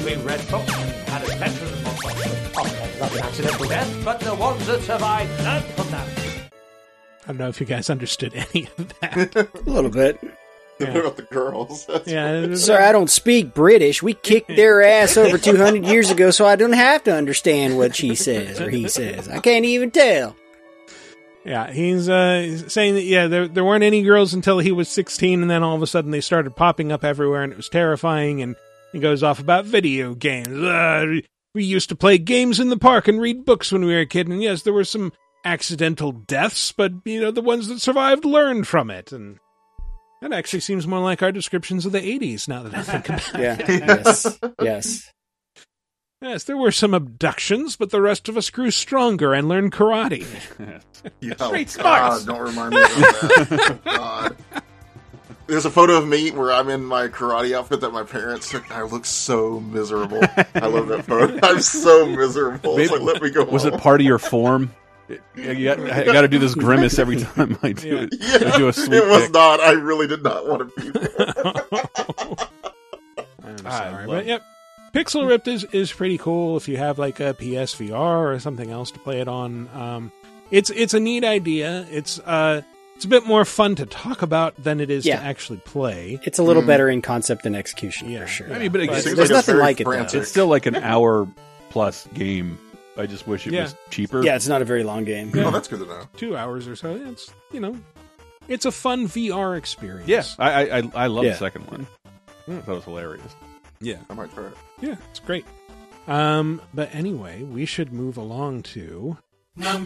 We 0.05 0.15
read 0.17 0.51
books 0.51 0.73
and 0.75 1.09
had 1.09 1.23
adventures. 1.23 1.83
Often 1.85 2.75
ended 2.75 3.01
up 3.01 3.25
accidental 3.25 3.67
death, 3.67 4.05
but 4.05 4.19
the 4.19 4.35
ones 4.35 4.67
that 4.67 4.81
survived 4.81 5.43
learned 5.43 5.65
from 5.65 5.89
that. 5.89 6.07
I 7.23 7.27
don't 7.27 7.37
know 7.37 7.47
if 7.49 7.59
you 7.59 7.65
guys 7.65 7.89
understood 7.89 8.33
any 8.35 8.67
of 8.77 8.99
that. 8.99 9.35
A 9.65 9.69
little 9.69 9.89
bit. 9.89 10.19
What 10.87 10.95
about 10.95 11.17
the 11.17 11.23
girls? 11.23 11.85
That's 11.87 12.07
yeah, 12.07 12.55
Sir, 12.55 12.81
I 12.81 12.93
don't 12.93 13.09
speak 13.09 13.53
British. 13.53 14.01
We 14.01 14.13
kicked 14.13 14.47
their 14.47 14.81
ass 14.81 15.17
over 15.17 15.37
200 15.37 15.85
years 15.85 16.09
ago, 16.09 16.31
so 16.31 16.45
I 16.45 16.55
don't 16.55 16.71
have 16.71 17.03
to 17.03 17.13
understand 17.13 17.77
what 17.77 17.95
she 17.95 18.15
says 18.15 18.61
or 18.61 18.69
he 18.69 18.87
says. 18.87 19.27
I 19.27 19.39
can't 19.39 19.65
even 19.65 19.91
tell. 19.91 20.35
Yeah, 21.43 21.71
he's 21.71 22.07
uh, 22.07 22.69
saying 22.69 22.95
that 22.95 23.03
yeah, 23.03 23.27
there 23.27 23.47
there 23.47 23.65
weren't 23.65 23.83
any 23.83 24.03
girls 24.03 24.33
until 24.33 24.59
he 24.59 24.71
was 24.71 24.87
16, 24.89 25.41
and 25.41 25.49
then 25.49 25.63
all 25.63 25.75
of 25.75 25.81
a 25.81 25.87
sudden 25.87 26.11
they 26.11 26.21
started 26.21 26.55
popping 26.55 26.91
up 26.91 27.03
everywhere, 27.03 27.43
and 27.43 27.51
it 27.51 27.57
was 27.57 27.69
terrifying. 27.69 28.41
And 28.41 28.55
he 28.91 28.99
goes 28.99 29.23
off 29.23 29.39
about 29.39 29.65
video 29.65 30.13
games. 30.15 30.47
Uh, 30.47 31.21
we 31.53 31.63
used 31.63 31.89
to 31.89 31.95
play 31.95 32.17
games 32.17 32.59
in 32.59 32.69
the 32.69 32.77
park 32.77 33.07
and 33.07 33.19
read 33.19 33.45
books 33.45 33.71
when 33.71 33.83
we 33.83 33.93
were 33.93 34.01
a 34.01 34.05
kid, 34.05 34.27
and 34.27 34.41
yes, 34.41 34.61
there 34.61 34.73
were 34.73 34.83
some 34.83 35.11
accidental 35.43 36.11
deaths, 36.11 36.71
but 36.71 36.91
you 37.05 37.19
know 37.19 37.31
the 37.31 37.41
ones 37.41 37.67
that 37.67 37.79
survived 37.79 38.25
learned 38.25 38.67
from 38.67 38.89
it, 38.89 39.11
and 39.11 39.39
that 40.21 40.33
actually 40.33 40.59
seems 40.59 40.85
more 40.87 40.99
like 40.99 41.21
our 41.21 41.31
descriptions 41.31 41.85
of 41.85 41.91
the 41.91 41.99
80s. 42.01 42.47
Now 42.47 42.63
that 42.63 42.73
I 42.75 42.83
think 42.83 43.09
about 43.09 43.35
it. 43.35 43.69
Yeah. 43.69 44.03
Yes. 44.05 44.39
Yes. 44.61 45.11
Yes, 46.21 46.43
there 46.43 46.57
were 46.57 46.71
some 46.71 46.93
abductions, 46.93 47.77
but 47.77 47.91
the 47.91 48.01
rest 48.01 48.27
of 48.27 48.35
us 48.35 48.49
grew 48.49 48.71
stronger 48.71 49.33
and 49.33 49.47
learned 49.47 49.71
karate. 49.71 50.25
Yeah, 51.21 51.35
Street 51.35 51.77
oh, 51.79 51.83
God, 51.83 52.19
smarts. 52.19 52.25
don't 52.25 52.41
remind 52.41 52.73
me 52.73 52.81
of 52.81 52.89
that. 52.89 53.79
God. 53.85 54.35
There's 55.47 55.65
a 55.65 55.71
photo 55.71 55.93
of 55.95 56.05
me 56.07 56.29
where 56.31 56.51
I'm 56.51 56.69
in 56.69 56.83
my 56.83 57.07
karate 57.07 57.55
outfit 57.55 57.79
that 57.81 57.91
my 57.91 58.03
parents 58.03 58.51
took. 58.51 58.69
I 58.69 58.83
look 58.83 59.05
so 59.05 59.61
miserable. 59.61 60.19
I 60.53 60.67
love 60.67 60.89
that 60.89 61.05
photo. 61.05 61.39
I'm 61.43 61.61
so 61.61 62.05
miserable. 62.05 62.77
It's 62.77 62.91
like, 62.91 63.01
let 63.01 63.21
me 63.21 63.29
go. 63.31 63.45
Was 63.45 63.63
it 63.63 63.75
part 63.79 64.01
of 64.01 64.05
your 64.05 64.19
form? 64.19 64.73
You 65.35 65.71
I 65.71 66.03
got 66.05 66.21
to 66.21 66.27
do 66.27 66.37
this 66.39 66.53
grimace 66.55 66.99
every 66.99 67.17
time 67.17 67.57
I 67.63 67.71
do 67.71 67.97
it. 67.97 68.13
Yeah, 68.19 68.49
I 68.53 68.57
do 68.57 68.67
a 68.67 68.73
sweep 68.73 68.91
it 68.93 69.07
was 69.07 69.23
kick. 69.23 69.33
not. 69.33 69.59
I 69.59 69.71
really 69.71 70.05
did 70.07 70.21
not 70.23 70.47
want 70.47 70.73
to 70.75 70.81
be 70.81 70.89
there. 70.91 71.17
I'm 73.43 73.57
sorry, 73.57 74.05
love 74.05 74.07
but 74.07 74.23
it. 74.23 74.27
yep. 74.27 74.43
Pixel 74.93 75.27
Ripped 75.27 75.47
is, 75.47 75.63
is 75.65 75.91
pretty 75.91 76.17
cool 76.17 76.57
if 76.57 76.67
you 76.67 76.77
have 76.77 76.97
like 76.99 77.19
a 77.19 77.33
PSVR 77.35 78.33
or 78.35 78.39
something 78.39 78.71
else 78.71 78.91
to 78.91 78.99
play 78.99 79.21
it 79.21 79.27
on. 79.27 79.67
Um, 79.69 80.11
it's 80.51 80.69
it's 80.71 80.93
a 80.95 80.99
neat 80.99 81.23
idea. 81.23 81.85
It's 81.91 82.19
uh 82.19 82.61
it's 82.95 83.05
a 83.05 83.07
bit 83.07 83.25
more 83.25 83.45
fun 83.45 83.75
to 83.75 83.85
talk 83.85 84.21
about 84.23 84.61
than 84.61 84.79
it 84.79 84.89
is 84.89 85.05
Yeah. 85.05 85.19
to 85.19 85.25
actually 85.25 85.59
play. 85.59 86.19
It's 86.23 86.37
a 86.39 86.43
little 86.43 86.63
better 86.63 86.89
in 86.89 87.01
concept 87.01 87.45
and 87.45 87.55
execution 87.55 88.09
Yeah. 88.09 88.21
for 88.21 88.27
sure. 88.27 88.53
I 88.53 88.59
mean, 88.59 88.71
but 88.71 88.81
it 88.81 88.89
Seems 88.91 89.03
seems 89.03 89.15
there's 89.17 89.29
like 89.29 89.37
nothing 89.37 89.53
very 89.55 89.63
like 89.63 89.79
it, 89.81 89.83
though. 89.85 90.19
it's 90.19 90.29
still 90.29 90.47
like 90.47 90.65
an 90.65 90.75
hour 90.75 91.27
plus 91.69 92.07
game. 92.13 92.57
I 92.99 93.05
just 93.05 93.25
wish 93.27 93.47
it 93.47 93.53
Yeah. 93.53 93.63
was 93.63 93.75
cheaper. 93.89 94.23
yeah, 94.23 94.35
it's 94.35 94.47
not 94.47 94.61
a 94.61 94.65
very 94.65 94.83
long 94.83 95.03
game. 95.05 95.31
Oh, 95.35 95.51
that's 95.51 95.67
good 95.67 95.79
to 95.79 95.85
know. 95.85 96.03
Two 96.17 96.35
hours 96.37 96.67
or 96.67 96.75
so. 96.75 96.95
Yeah, 96.95 97.09
It's 97.09 97.31
you 97.51 97.59
know, 97.59 97.77
it's 98.47 98.65
a 98.65 98.71
fun 98.71 99.07
VR 99.07 99.57
experience. 99.57 100.07
Yeah, 100.09 100.23
I 100.37 100.51
I, 100.51 100.77
I, 100.79 100.91
I 100.95 101.07
love 101.07 101.23
Yeah. 101.25 101.31
the 101.31 101.37
second 101.37 101.65
one. 101.71 101.87
I 102.47 102.61
thought 102.61 102.71
it 102.71 102.75
was 102.75 102.83
hilarious. 102.85 103.35
yeah, 103.79 103.97
I 104.09 104.13
might 104.13 104.33
try 104.33 104.47
it. 104.47 104.53
yeah. 104.81 104.95
It's 105.11 105.19
great. 105.19 105.45
Um, 106.07 106.61
but 106.73 106.93
anyway, 106.93 107.43
we 107.43 107.65
should 107.65 107.93
move 107.93 108.17
along 108.17 108.63
to 108.63 109.17
I 109.61 109.77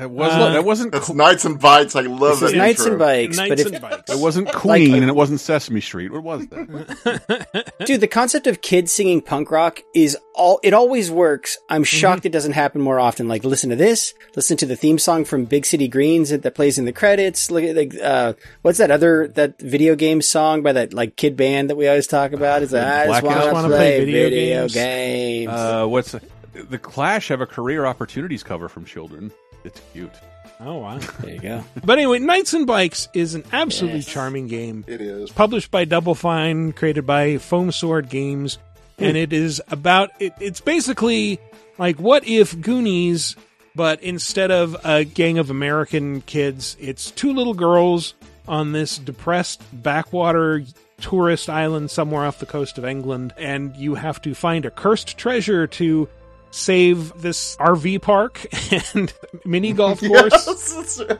It 0.00 0.10
wasn't. 0.10 0.42
Uh, 0.42 0.50
that 0.52 0.64
wasn't. 0.64 0.92
That's 0.92 1.06
cool. 1.06 1.16
Knights 1.16 1.44
and 1.44 1.60
Bikes. 1.60 1.94
I 1.96 2.00
love 2.02 2.40
This 2.40 2.50
is 2.52 2.56
Knights 2.56 2.80
intro. 2.80 2.92
and 2.92 2.98
Bikes, 2.98 3.36
Knights 3.36 3.48
but 3.50 3.60
if 3.60 3.66
and 3.72 3.80
Bikes. 3.82 4.10
It 4.10 4.18
wasn't 4.18 4.46
Like- 4.46 4.54
Queen, 4.56 4.94
and 4.94 5.08
it 5.08 5.14
wasn't 5.14 5.40
Sesame 5.40 5.80
Street. 5.80 6.12
What 6.12 6.22
was 6.22 6.46
that? 6.48 7.72
dude, 7.86 8.00
the 8.00 8.08
concept 8.08 8.46
of 8.46 8.60
kids 8.62 8.92
singing 8.92 9.20
punk 9.20 9.50
rock 9.50 9.80
is 9.94 10.16
all 10.34 10.60
it 10.62 10.72
always 10.72 11.10
works. 11.10 11.58
I'm 11.68 11.84
shocked 11.84 12.24
it 12.24 12.32
doesn't 12.32 12.52
happen 12.52 12.80
more 12.80 12.98
often. 12.98 13.28
Like 13.28 13.44
listen 13.44 13.70
to 13.70 13.76
this, 13.76 14.14
listen 14.36 14.56
to 14.58 14.66
the 14.66 14.76
theme 14.76 14.98
song 14.98 15.24
from 15.24 15.44
Big 15.44 15.66
City 15.66 15.88
Greens 15.88 16.30
that, 16.30 16.42
that 16.42 16.54
plays 16.54 16.78
in 16.78 16.84
the 16.86 16.92
credits. 16.92 17.50
Look 17.50 17.64
at 17.64 17.76
like 17.76 17.94
uh 18.02 18.34
what's 18.62 18.78
that 18.78 18.90
other 18.90 19.28
that 19.34 19.60
video 19.60 19.94
game 19.96 20.22
song 20.22 20.62
by 20.62 20.72
that 20.72 20.94
like 20.94 21.16
kid 21.16 21.36
band 21.36 21.68
that 21.70 21.76
we 21.76 21.88
always 21.88 22.06
talk 22.06 22.32
about? 22.32 22.62
Is 22.62 22.70
that 22.70 23.08
I 23.08 23.12
just 23.12 23.22
want 23.22 23.42
to 23.44 23.52
Wanna 23.52 23.68
play, 23.68 23.76
play 23.76 24.04
video 24.04 24.28
video, 24.30 24.60
games? 24.62 24.74
games. 24.74 25.50
Uh, 25.50 25.86
what's 25.86 26.14
the 26.52 26.78
Clash 26.78 27.28
have 27.28 27.40
a 27.40 27.46
career 27.46 27.84
opportunities 27.86 28.42
cover 28.42 28.68
from 28.68 28.84
children? 28.84 29.30
It's 29.64 29.80
cute. 29.92 30.10
oh 30.60 30.78
wow. 30.78 30.98
there 31.20 31.34
you 31.34 31.40
go. 31.40 31.64
But 31.84 31.98
anyway, 31.98 32.18
Knights 32.18 32.54
and 32.54 32.66
Bikes 32.66 33.08
is 33.14 33.34
an 33.34 33.44
absolutely 33.52 34.00
Yes. 34.00 34.08
charming 34.08 34.46
game. 34.46 34.84
It 34.86 35.00
is. 35.00 35.30
published 35.30 35.70
by 35.70 35.84
Double 35.84 36.14
Fine, 36.14 36.72
created 36.72 37.06
by 37.06 37.38
Foam 37.38 37.72
Sword 37.72 38.08
Games, 38.08 38.58
and 38.98 39.12
hmm. 39.12 39.16
it 39.16 39.32
is 39.32 39.60
about 39.68 40.10
it, 40.18 40.32
it's 40.40 40.60
basically 40.60 41.38
like 41.78 41.98
what 41.98 42.26
if 42.26 42.58
Goonies, 42.60 43.36
but 43.74 44.02
instead 44.02 44.50
of 44.50 44.76
a 44.84 45.04
gang 45.04 45.38
of 45.38 45.50
American 45.50 46.20
kids, 46.22 46.76
it's 46.80 47.10
two 47.10 47.32
little 47.32 47.54
girls 47.54 48.14
on 48.48 48.72
this 48.72 48.98
depressed 48.98 49.62
backwater 49.72 50.62
tourist 51.00 51.48
island 51.48 51.90
somewhere 51.90 52.26
off 52.26 52.40
the 52.40 52.46
coast 52.46 52.76
of 52.76 52.84
England, 52.84 53.32
and 53.38 53.74
you 53.76 53.94
have 53.94 54.20
to 54.22 54.34
find 54.34 54.64
a 54.66 54.70
cursed 54.70 55.16
treasure 55.16 55.66
to 55.66 56.08
save 56.50 57.20
this 57.20 57.56
RV 57.56 58.02
park 58.02 58.44
and 58.94 59.12
mini 59.44 59.72
golf 59.72 60.00
course. 60.06 60.32
Yes. 60.46 61.02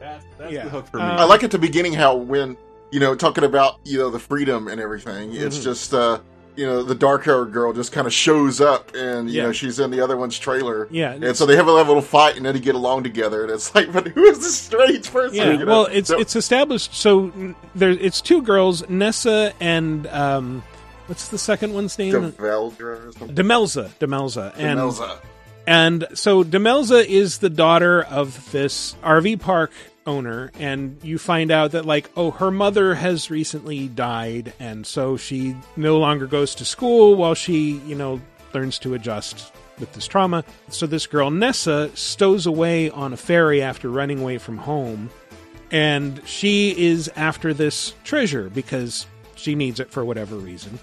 That's, 0.00 0.24
that's 0.36 0.52
Yeah. 0.52 0.64
the 0.64 0.70
hook 0.70 0.86
for 0.88 0.96
me. 0.98 1.04
Uh, 1.04 1.22
I 1.22 1.24
like 1.24 1.44
at 1.44 1.50
the 1.52 1.58
beginning 1.58 1.92
how 1.92 2.16
when 2.16 2.56
you 2.90 2.98
know 3.00 3.14
talking 3.14 3.44
about 3.44 3.76
you 3.84 3.98
know 3.98 4.10
the 4.10 4.18
freedom 4.18 4.66
and 4.68 4.80
everything, 4.80 5.32
it's 5.34 5.58
Mhm. 5.58 5.62
just 5.62 5.94
uh 5.94 6.18
you 6.54 6.66
know, 6.66 6.82
the 6.82 6.94
dark 6.94 7.24
haired 7.24 7.50
girl 7.50 7.72
just 7.72 7.92
kind 7.92 8.06
of 8.06 8.12
shows 8.12 8.60
up 8.60 8.94
and, 8.94 9.30
you 9.30 9.38
Yeah. 9.38 9.44
know, 9.44 9.52
she's 9.52 9.78
in 9.78 9.90
the 9.90 10.02
other 10.02 10.18
one's 10.18 10.38
trailer. 10.38 10.86
Yeah, 10.90 11.12
And 11.12 11.34
so 11.34 11.46
they 11.46 11.56
have 11.56 11.66
a 11.66 11.72
little 11.72 12.02
fight 12.02 12.36
and 12.36 12.44
then 12.44 12.52
they 12.52 12.60
get 12.60 12.74
along 12.74 13.04
together. 13.04 13.40
And 13.44 13.50
it's 13.50 13.74
like, 13.74 13.90
but 13.90 14.08
who 14.08 14.22
is 14.26 14.40
this 14.40 14.58
strange 14.58 15.10
person? 15.10 15.34
Yeah, 15.38 15.52
you 15.52 15.58
know? 15.60 15.64
well, 15.64 15.84
it's 15.86 16.10
So- 16.10 16.20
it's 16.20 16.36
established. 16.36 16.92
So 16.94 17.32
n- 17.34 17.56
there, 17.74 17.88
it's 17.88 18.20
two 18.20 18.42
girls, 18.42 18.86
Nessa 18.90 19.54
and 19.60 20.06
um, 20.08 20.62
what's 21.06 21.28
the 21.28 21.38
second 21.38 21.74
one's 21.74 21.98
name? 21.98 22.12
Develdra 22.12 23.08
or 23.08 23.12
something. 23.12 23.34
Demelza. 23.36 23.88
Demelza. 23.98 24.52
And 24.56 24.80
Demelza. 24.80 25.18
and 25.66 26.06
so 26.14 26.42
Demelza 26.44 27.04
is 27.04 27.38
the 27.38 27.50
daughter 27.50 28.02
of 28.02 28.50
this 28.52 28.94
RV 29.02 29.40
park 29.40 29.72
owner, 30.06 30.50
and 30.58 30.98
you 31.02 31.18
find 31.18 31.50
out 31.50 31.72
that 31.72 31.86
like, 31.86 32.10
oh, 32.16 32.30
her 32.32 32.50
mother 32.50 32.94
has 32.94 33.30
recently 33.30 33.88
died, 33.88 34.52
and 34.58 34.86
so 34.86 35.16
she 35.16 35.56
no 35.76 35.98
longer 35.98 36.26
goes 36.26 36.54
to 36.56 36.64
school 36.64 37.14
while 37.16 37.34
she, 37.34 37.80
you 37.86 37.94
know, 37.94 38.20
learns 38.54 38.78
to 38.80 38.94
adjust 38.94 39.52
with 39.78 39.92
this 39.92 40.06
trauma. 40.06 40.44
So 40.68 40.86
this 40.86 41.06
girl 41.06 41.30
Nessa 41.30 41.94
stows 41.96 42.46
away 42.46 42.90
on 42.90 43.12
a 43.12 43.16
ferry 43.16 43.62
after 43.62 43.88
running 43.88 44.20
away 44.20 44.38
from 44.38 44.58
home, 44.58 45.10
and 45.70 46.20
she 46.26 46.76
is 46.76 47.10
after 47.16 47.54
this 47.54 47.94
treasure 48.04 48.50
because 48.50 49.06
she 49.42 49.54
needs 49.54 49.80
it 49.80 49.90
for 49.90 50.04
whatever 50.04 50.36
reason. 50.36 50.78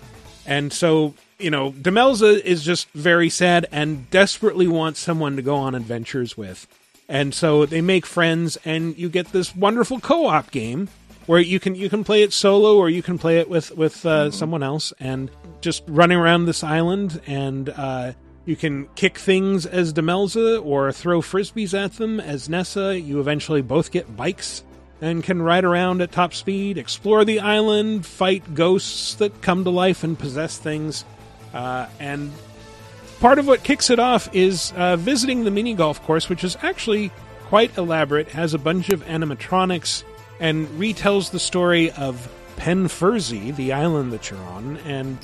And 0.45 0.73
so, 0.73 1.13
you 1.37 1.51
know, 1.51 1.71
Demelza 1.71 2.39
is 2.41 2.63
just 2.63 2.89
very 2.91 3.29
sad 3.29 3.67
and 3.71 4.09
desperately 4.09 4.67
wants 4.67 4.99
someone 4.99 5.35
to 5.35 5.41
go 5.41 5.55
on 5.55 5.75
adventures 5.75 6.37
with. 6.37 6.67
And 7.07 7.33
so 7.33 7.65
they 7.65 7.81
make 7.81 8.05
friends 8.05 8.57
and 8.65 8.97
you 8.97 9.09
get 9.09 9.31
this 9.31 9.55
wonderful 9.55 9.99
co-op 9.99 10.51
game 10.51 10.89
where 11.25 11.39
you 11.39 11.59
can 11.59 11.75
you 11.75 11.89
can 11.89 12.03
play 12.03 12.23
it 12.23 12.33
solo 12.33 12.77
or 12.77 12.89
you 12.89 13.03
can 13.03 13.19
play 13.19 13.37
it 13.37 13.49
with 13.49 13.71
with 13.77 14.03
uh, 14.05 14.31
someone 14.31 14.63
else 14.63 14.93
and 14.99 15.29
just 15.61 15.83
running 15.87 16.17
around 16.17 16.45
this 16.45 16.63
island 16.63 17.21
and 17.27 17.69
uh, 17.69 18.13
you 18.45 18.55
can 18.55 18.87
kick 18.95 19.17
things 19.19 19.67
as 19.67 19.93
Demelza 19.93 20.63
or 20.65 20.91
throw 20.91 21.21
frisbees 21.21 21.77
at 21.77 21.93
them 21.93 22.19
as 22.19 22.49
Nessa. 22.49 22.99
You 22.99 23.19
eventually 23.19 23.61
both 23.61 23.91
get 23.91 24.17
bikes 24.17 24.63
and 25.01 25.23
can 25.23 25.41
ride 25.41 25.63
around 25.63 26.01
at 26.01 26.11
top 26.11 26.33
speed, 26.33 26.77
explore 26.77 27.23
the 27.23 27.39
island, 27.39 28.05
fight 28.05 28.53
ghosts 28.53 29.15
that 29.15 29.41
come 29.41 29.63
to 29.63 29.69
life 29.69 30.03
and 30.03 30.17
possess 30.19 30.57
things. 30.57 31.05
Uh, 31.53 31.87
and 31.99 32.31
part 33.19 33.39
of 33.39 33.47
what 33.47 33.63
kicks 33.63 33.89
it 33.89 33.99
off 33.99 34.33
is 34.35 34.73
uh, 34.75 34.95
visiting 34.97 35.43
the 35.43 35.51
mini 35.51 35.73
golf 35.73 36.01
course, 36.03 36.29
which 36.29 36.43
is 36.43 36.57
actually 36.61 37.11
quite 37.45 37.75
elaborate, 37.77 38.29
has 38.29 38.53
a 38.53 38.59
bunch 38.59 38.89
of 38.89 39.03
animatronics, 39.05 40.03
and 40.39 40.67
retells 40.79 41.31
the 41.31 41.39
story 41.39 41.91
of 41.91 42.31
Penfurzy, 42.57 43.55
the 43.55 43.73
island 43.73 44.11
that 44.11 44.29
you're 44.29 44.39
on. 44.39 44.77
And! 44.85 45.17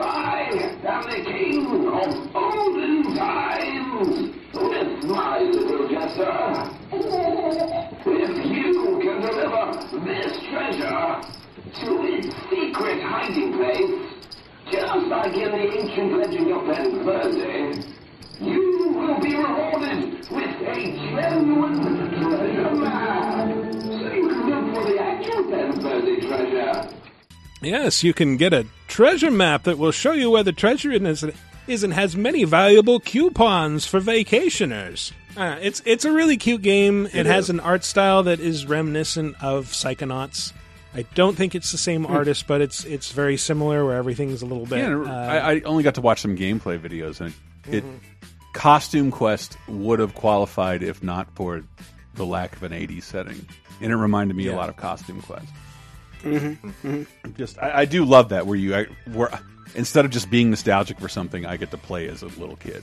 I 0.00 0.48
am 0.86 1.02
the 1.02 1.18
king 1.26 1.66
of 1.66 2.36
olden 2.36 3.16
times 3.16 4.30
with 4.54 5.04
my 5.04 5.40
little 5.40 5.88
jester. 5.88 6.70
If 6.92 8.46
you 8.46 8.98
can 9.02 9.20
deliver 9.20 9.64
this 10.04 10.38
treasure 10.50 11.20
to 11.80 11.90
its 12.06 12.28
secret 12.48 13.02
hiding 13.02 13.52
place, 13.54 13.90
just 14.70 15.06
like 15.08 15.34
in 15.34 15.50
the 15.50 15.64
ancient 15.78 16.12
legend 16.16 16.52
of 16.52 16.62
Penfurzy, 16.62 17.84
you 18.40 18.92
will 18.94 19.20
be 19.20 19.34
rewarded 19.34 20.30
with 20.30 20.54
a 20.62 20.74
genuine 21.16 21.76
treasure 22.22 22.74
map. 22.76 23.48
So 23.82 24.12
you 24.12 24.28
can 24.28 24.42
look 24.48 24.64
for 24.74 24.82
the 24.92 24.96
actual 25.00 25.42
Penfurzy 25.44 26.14
treasure. 26.28 27.07
Yes, 27.60 28.04
you 28.04 28.14
can 28.14 28.36
get 28.36 28.52
a 28.52 28.66
treasure 28.86 29.30
map 29.30 29.64
that 29.64 29.78
will 29.78 29.92
show 29.92 30.12
you 30.12 30.30
where 30.30 30.42
the 30.42 30.52
treasure 30.52 30.92
is, 30.92 31.24
and 31.84 31.92
has 31.92 32.16
many 32.16 32.44
valuable 32.44 33.00
coupons 33.00 33.86
for 33.86 34.00
vacationers. 34.00 35.12
Uh, 35.36 35.56
it's 35.60 35.82
it's 35.84 36.04
a 36.04 36.12
really 36.12 36.36
cute 36.36 36.62
game. 36.62 37.08
It, 37.12 37.26
has 37.26 37.50
an 37.50 37.60
art 37.60 37.84
style 37.84 38.24
that 38.24 38.40
is 38.40 38.66
reminiscent 38.66 39.42
of 39.42 39.66
Psychonauts. 39.66 40.52
I 40.94 41.02
don't 41.14 41.36
think 41.36 41.54
it's 41.54 41.70
the 41.70 41.78
same 41.78 42.06
artist, 42.06 42.46
but 42.46 42.60
it's 42.60 42.84
it's 42.84 43.12
very 43.12 43.36
similar 43.36 43.84
where 43.84 43.96
everything's 43.96 44.42
a 44.42 44.46
little 44.46 44.66
bit. 44.66 44.78
Yeah, 44.78 45.00
uh, 45.00 45.12
I, 45.12 45.52
I 45.52 45.60
only 45.60 45.82
got 45.82 45.94
to 45.94 46.00
watch 46.00 46.20
some 46.20 46.36
gameplay 46.36 46.78
videos, 46.78 47.20
and 47.20 47.34
it, 47.72 47.84
Costume 48.52 49.10
Quest 49.10 49.56
would 49.68 50.00
have 50.00 50.14
qualified 50.14 50.82
if 50.82 51.02
not 51.02 51.30
for 51.36 51.62
the 52.14 52.26
lack 52.26 52.56
of 52.56 52.62
an 52.64 52.72
'80s 52.72 53.04
setting, 53.04 53.46
and 53.80 53.92
it 53.92 53.96
reminded 53.96 54.36
me 54.36 54.48
a 54.48 54.56
lot 54.56 54.68
of 54.68 54.76
Costume 54.76 55.20
Quest. 55.22 55.46
Mm-hmm. 56.22 56.68
Mm-hmm. 56.68 57.32
Just, 57.36 57.58
I, 57.58 57.80
I 57.80 57.84
do 57.84 58.04
love 58.04 58.30
that 58.30 58.46
where 58.46 58.56
you, 58.56 58.74
I, 58.74 58.86
where 59.12 59.30
instead 59.74 60.04
of 60.04 60.10
just 60.10 60.30
being 60.30 60.50
nostalgic 60.50 60.98
for 60.98 61.08
something, 61.08 61.46
I 61.46 61.56
get 61.56 61.70
to 61.70 61.78
play 61.78 62.08
as 62.08 62.22
a 62.22 62.26
little 62.26 62.56
kid. 62.56 62.82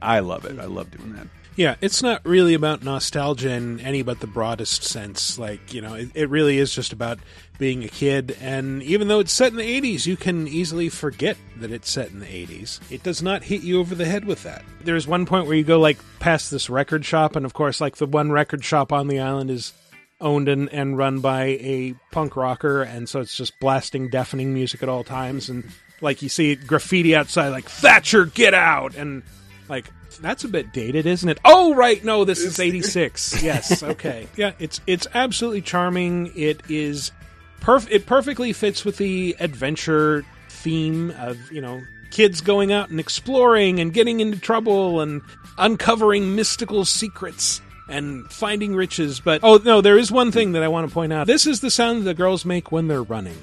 I 0.00 0.20
love 0.20 0.44
it. 0.44 0.58
I 0.58 0.64
love 0.64 0.90
doing 0.90 1.14
that. 1.14 1.26
Yeah, 1.54 1.76
it's 1.82 2.02
not 2.02 2.24
really 2.24 2.54
about 2.54 2.82
nostalgia 2.82 3.50
in 3.50 3.78
any 3.80 4.02
but 4.02 4.20
the 4.20 4.26
broadest 4.26 4.84
sense. 4.84 5.38
Like, 5.38 5.74
you 5.74 5.82
know, 5.82 5.94
it, 5.94 6.08
it 6.14 6.30
really 6.30 6.56
is 6.56 6.74
just 6.74 6.94
about 6.94 7.18
being 7.58 7.84
a 7.84 7.88
kid. 7.88 8.36
And 8.40 8.82
even 8.82 9.08
though 9.08 9.20
it's 9.20 9.32
set 9.32 9.52
in 9.52 9.58
the 9.58 9.80
80s, 9.80 10.06
you 10.06 10.16
can 10.16 10.48
easily 10.48 10.88
forget 10.88 11.36
that 11.58 11.70
it's 11.70 11.90
set 11.90 12.10
in 12.10 12.20
the 12.20 12.26
80s. 12.26 12.80
It 12.90 13.02
does 13.02 13.22
not 13.22 13.42
hit 13.42 13.62
you 13.62 13.80
over 13.80 13.94
the 13.94 14.06
head 14.06 14.24
with 14.24 14.42
that. 14.44 14.64
There's 14.80 15.06
one 15.06 15.26
point 15.26 15.46
where 15.46 15.54
you 15.54 15.62
go, 15.62 15.78
like, 15.78 15.98
past 16.20 16.50
this 16.50 16.70
record 16.70 17.04
shop, 17.04 17.36
and 17.36 17.44
of 17.44 17.52
course, 17.52 17.82
like, 17.82 17.96
the 17.96 18.06
one 18.06 18.32
record 18.32 18.64
shop 18.64 18.90
on 18.90 19.08
the 19.08 19.20
island 19.20 19.50
is 19.50 19.74
owned 20.22 20.48
and, 20.48 20.68
and 20.70 20.96
run 20.96 21.20
by 21.20 21.44
a 21.44 21.94
punk 22.10 22.36
rocker, 22.36 22.82
and 22.82 23.08
so 23.08 23.20
it's 23.20 23.36
just 23.36 23.58
blasting 23.60 24.08
deafening 24.08 24.54
music 24.54 24.82
at 24.82 24.88
all 24.88 25.04
times. 25.04 25.48
And, 25.48 25.68
like, 26.00 26.22
you 26.22 26.28
see 26.28 26.54
graffiti 26.54 27.14
outside, 27.14 27.50
like, 27.50 27.68
Thatcher, 27.68 28.24
get 28.26 28.54
out! 28.54 28.96
And, 28.96 29.22
like, 29.68 29.90
that's 30.20 30.44
a 30.44 30.48
bit 30.48 30.72
dated, 30.72 31.06
isn't 31.06 31.28
it? 31.28 31.38
Oh, 31.44 31.74
right. 31.74 32.02
No, 32.04 32.24
this 32.24 32.40
is 32.40 32.58
86. 32.58 33.42
yes. 33.44 33.82
Okay. 33.82 34.28
Yeah, 34.36 34.52
it's 34.58 34.80
it's 34.86 35.06
absolutely 35.14 35.62
charming. 35.62 36.32
It 36.36 36.62
is 36.68 37.12
perf- 37.60 37.90
it 37.90 38.06
perfectly 38.06 38.52
fits 38.52 38.84
with 38.84 38.98
the 38.98 39.36
adventure 39.40 40.24
theme 40.48 41.10
of, 41.18 41.50
you 41.50 41.60
know, 41.60 41.80
kids 42.10 42.40
going 42.40 42.72
out 42.72 42.90
and 42.90 43.00
exploring 43.00 43.80
and 43.80 43.92
getting 43.92 44.20
into 44.20 44.38
trouble 44.38 45.00
and 45.00 45.22
uncovering 45.58 46.36
mystical 46.36 46.84
secrets 46.84 47.60
and 47.88 48.30
finding 48.30 48.74
riches. 48.74 49.20
But 49.20 49.40
oh, 49.42 49.60
no, 49.64 49.80
there 49.80 49.98
is 49.98 50.10
one 50.10 50.32
thing 50.32 50.52
that 50.52 50.62
I 50.62 50.68
want 50.68 50.88
to 50.88 50.94
point 50.94 51.12
out. 51.12 51.26
This 51.26 51.46
is 51.46 51.60
the 51.60 51.70
sound 51.70 52.04
the 52.04 52.14
girls 52.14 52.44
make 52.44 52.72
when 52.72 52.88
they're 52.88 53.02
running. 53.02 53.38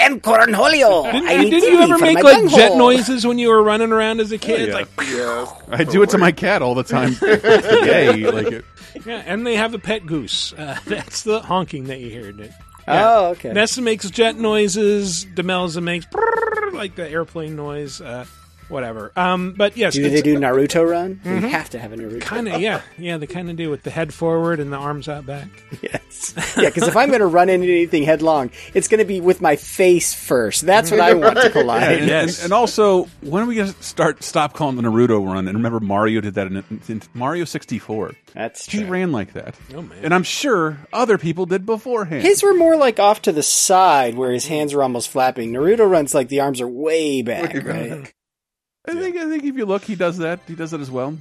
I 0.00 0.06
am 0.06 0.20
Cornholio. 0.20 1.10
Didn't, 1.10 1.28
I 1.28 1.36
didn't 1.44 1.62
you 1.70 1.80
ever 1.82 1.98
make 1.98 2.14
my 2.16 2.20
like 2.32 2.50
jet 2.50 2.70
bunghole. 2.70 2.78
noises 2.78 3.26
when 3.26 3.38
you 3.38 3.48
were 3.48 3.62
running 3.62 3.92
around 3.92 4.20
as 4.20 4.32
a 4.32 4.38
kid? 4.38 4.68
yeah. 4.68 4.74
Like, 4.74 4.88
Yeah. 5.08 5.46
I 5.70 5.84
do 5.84 6.02
it 6.02 6.10
to 6.10 6.18
my 6.18 6.32
cat 6.32 6.62
all 6.62 6.74
the 6.74 6.82
time. 6.84 7.16
Yay! 7.22 8.30
Like 8.30 8.46
it. 8.52 8.64
Yeah, 9.06 9.22
and 9.26 9.46
they 9.46 9.56
have 9.56 9.74
a 9.74 9.78
pet 9.78 10.06
goose. 10.06 10.52
Uh, 10.52 10.78
that's 10.86 11.22
the 11.22 11.40
honking 11.40 11.84
that 11.84 12.00
you 12.00 12.10
hear. 12.10 12.28
in 12.28 12.40
it. 12.40 12.52
Oh, 12.86 13.28
okay. 13.30 13.52
Nessa 13.52 13.80
makes 13.82 14.08
jet 14.10 14.36
noises. 14.36 15.24
Demelza 15.34 15.82
makes 15.82 16.06
brrrr, 16.06 16.72
like 16.72 16.94
the 16.96 17.08
airplane 17.08 17.56
noise. 17.56 18.00
Uh, 18.00 18.24
whatever. 18.68 19.12
Um, 19.16 19.52
but 19.56 19.76
yes, 19.76 19.94
do 19.94 20.08
they 20.08 20.22
do 20.22 20.36
Naruto 20.38 20.88
run? 20.88 21.20
They 21.24 21.40
have 21.48 21.70
to 21.70 21.78
have 21.78 21.92
a 21.92 21.96
Naruto. 21.96 22.20
kind 22.20 22.48
of 22.48 22.60
yeah, 22.60 22.80
yeah. 22.98 23.16
They 23.18 23.26
kind 23.26 23.50
of 23.50 23.56
do 23.56 23.70
with 23.70 23.82
the 23.82 23.90
head 23.90 24.12
forward 24.14 24.60
and 24.60 24.72
the 24.72 24.76
arms 24.76 25.08
out 25.08 25.26
back. 25.26 25.48
Yes. 25.82 26.32
Yeah, 26.56 26.68
because 26.70 26.88
if 26.88 26.96
I'm 26.96 27.08
going 27.08 27.20
to 27.20 27.26
run 27.26 27.48
into 27.48 27.66
anything 27.66 28.04
headlong, 28.04 28.50
it's 28.72 28.88
going 28.88 28.98
to 29.00 29.04
be 29.04 29.20
with 29.20 29.40
my 29.40 29.56
face 29.56 30.14
first. 30.14 30.64
That's 30.64 30.90
what 30.90 31.00
I 31.00 31.12
want 31.14 31.36
to 31.38 31.50
collide. 31.50 32.00
And, 32.02 32.10
and, 32.10 32.38
and 32.44 32.52
also, 32.52 33.04
when 33.20 33.42
are 33.42 33.46
we 33.46 33.56
going 33.56 33.72
to 33.72 33.82
start 33.82 34.22
stop 34.22 34.54
calling 34.54 34.76
the 34.76 34.82
Naruto 34.82 35.24
run? 35.24 35.46
And 35.48 35.56
remember, 35.58 35.80
Mario 35.80 36.20
did 36.20 36.34
that 36.34 36.46
in, 36.46 36.64
in 36.88 37.02
Mario 37.12 37.44
sixty 37.44 37.78
four. 37.78 38.12
That's 38.32 38.66
He 38.66 38.78
true. 38.80 38.86
ran 38.88 39.12
like 39.12 39.32
that. 39.34 39.56
Oh, 39.74 39.82
man. 39.82 39.98
And 40.04 40.14
I'm 40.14 40.22
sure 40.22 40.78
other 40.92 41.18
people 41.18 41.46
did 41.46 41.66
beforehand. 41.66 42.22
His 42.22 42.42
were 42.42 42.54
more 42.54 42.76
like 42.76 42.98
off 42.98 43.22
to 43.22 43.32
the 43.32 43.42
side 43.42 44.14
where 44.14 44.32
his 44.32 44.46
hands 44.46 44.72
were 44.74 44.82
almost 44.82 45.10
flapping. 45.10 45.52
Naruto 45.52 45.88
runs 45.88 46.14
like 46.14 46.28
the 46.28 46.40
arms 46.40 46.60
are 46.60 46.68
way 46.68 47.22
back, 47.22 47.54
right? 47.64 48.12
I 48.86 48.92
think 48.92 49.16
I 49.16 49.28
think 49.28 49.44
if 49.44 49.56
you 49.56 49.66
look, 49.66 49.82
he 49.82 49.94
does 49.94 50.18
that. 50.18 50.40
He 50.46 50.54
does 50.54 50.72
it 50.72 50.80
as 50.80 50.90
well. 50.90 51.16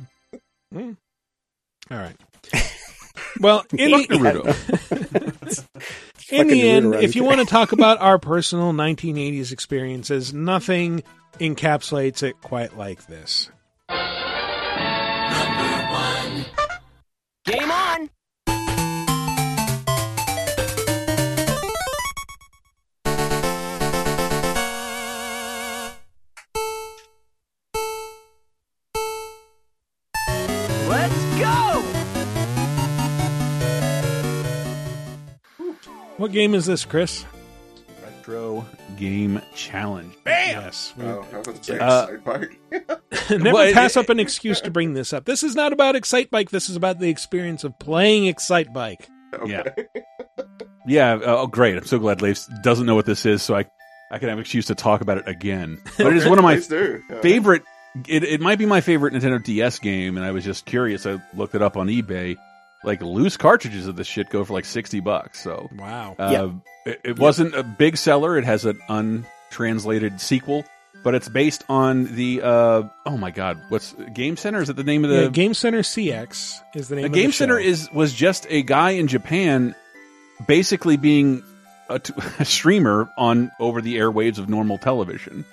All 0.76 0.95
right. 1.89 2.16
Well, 3.39 3.66
in 3.74 3.91
Fuck 3.91 4.07
the, 4.09 4.16
Naruto. 4.16 5.66
in 6.32 6.47
the 6.47 6.70
end, 6.70 6.95
if 6.95 7.16
you 7.16 7.24
want 7.24 7.39
to 7.39 7.45
talk 7.45 7.72
about 7.72 7.99
our 7.99 8.20
personal 8.20 8.74
1980s 8.74 9.51
experiences, 9.51 10.34
nothing 10.34 11.03
encapsulates 11.39 12.22
it 12.22 12.39
quite 12.41 12.78
like 12.78 13.07
this. 13.07 13.49
What 36.24 36.32
game 36.32 36.55
is 36.55 36.65
this, 36.65 36.86
Chris? 36.86 37.26
Retro 38.01 38.65
Game 38.95 39.41
Challenge. 39.53 40.13
Bam! 40.24 40.61
Yes. 40.63 40.93
we- 40.95 41.03
Oh, 41.03 41.26
I 41.34 41.38
was 41.38 41.47
about 41.49 41.61
to 41.61 41.63
say 41.65 41.80
Uh, 41.80 42.07
Never 43.38 43.51
Well, 43.53 43.74
pass 43.74 43.97
up 43.97 44.07
an 44.07 44.21
excuse 44.21 44.61
to 44.61 44.71
bring 44.71 44.93
this 44.93 45.11
up. 45.11 45.26
This 45.26 45.43
is 45.43 45.53
not 45.53 45.74
about 45.74 45.95
Excitebike. 45.95 46.49
This 46.49 46.69
is 46.69 46.78
about 46.78 46.99
the 46.99 47.09
experience 47.09 47.65
of 47.65 47.78
playing 47.78 48.34
Excitebike. 48.34 49.01
Yeah. 49.45 49.63
Yeah. 50.88 51.19
Oh, 51.26 51.47
great. 51.47 51.76
I'm 51.76 51.86
so 51.86 51.99
glad 51.99 52.21
Leif 52.21 52.45
doesn't 52.63 52.86
know 52.86 52.95
what 52.95 53.05
this 53.05 53.26
is, 53.26 53.43
so 53.43 53.55
I, 53.57 53.65
I 54.09 54.17
can 54.17 54.30
have 54.30 54.38
an 54.38 54.43
excuse 54.43 54.67
to 54.67 54.76
talk 54.76 55.01
about 55.01 55.17
it 55.17 55.28
again. 55.28 55.82
But 55.97 56.07
it 56.07 56.15
is 56.15 56.26
one 56.30 56.38
of 56.39 56.43
my 56.45 56.53
Yeah. 56.55 57.19
favorite. 57.21 57.63
It, 58.07 58.24
it 58.24 58.39
might 58.39 58.59
be 58.59 58.65
my 58.65 58.80
favorite 58.80 59.13
Nintendo 59.13 59.43
DS 59.43 59.80
game, 59.80 60.15
and 60.15 60.26
I 60.26 60.32
was 60.32 60.45
just 60.45 60.65
curious. 60.65 61.05
I 61.05 61.21
looked 61.34 61.53
it 61.53 61.61
up 61.61 61.76
on 61.76 61.88
eBay. 61.88 62.38
Like 62.84 63.01
loose 63.01 63.38
cartridges 63.38 63.88
of 63.88 63.95
this 63.95 64.07
shit 64.07 64.29
go 64.29 64.43
for 64.43 64.53
like 64.53 64.65
sixty 64.65 64.99
bucks. 64.99 65.39
So 65.41 65.69
Wow. 65.77 66.15
uh, 66.19 66.29
Yeah. 66.86 66.91
it, 66.91 67.01
it 67.03 67.19
wasn't 67.19 67.55
a 67.55 67.63
big 67.63 67.95
seller. 67.97 68.38
It 68.38 68.43
has 68.45 68.65
an 68.65 68.79
untranslated 68.89 70.19
sequel, 70.19 70.65
but 71.03 71.15
it's 71.15 71.29
based 71.29 71.63
on 71.69 72.13
the. 72.15 72.41
Uh, 72.41 72.84
oh 73.05 73.17
my 73.17 73.31
god, 73.31 73.59
what's 73.69 73.93
Game 74.13 74.36
Center? 74.38 74.61
Is 74.61 74.69
it 74.69 74.75
the 74.75 74.84
name 74.84 75.03
of 75.05 75.11
the 75.11 75.23
Yeah, 75.23 75.29
Game 75.29 75.53
Center 75.53 75.79
CX 75.81 76.59
is 76.75 76.89
the 76.89 76.95
name 76.95 77.05
a 77.05 77.07
of 77.07 77.13
game 77.13 77.27
the 77.27 77.34
center 77.34 77.61
show. 77.61 77.67
is 77.67 77.89
was 77.91 78.13
just 78.13 78.45
a 78.49 78.61
guy 78.63 78.91
in 78.91 79.07
Japan 79.07 79.75
basically 80.47 80.97
being 80.97 81.41
a, 81.89 81.99
t- 81.99 82.13
a 82.39 82.45
streamer 82.45 83.09
on 83.17 83.51
over 83.59 83.81
the 83.81 83.95
airwaves 83.97 84.39
of 84.39 84.49
normal 84.49 84.77
television. 84.77 85.45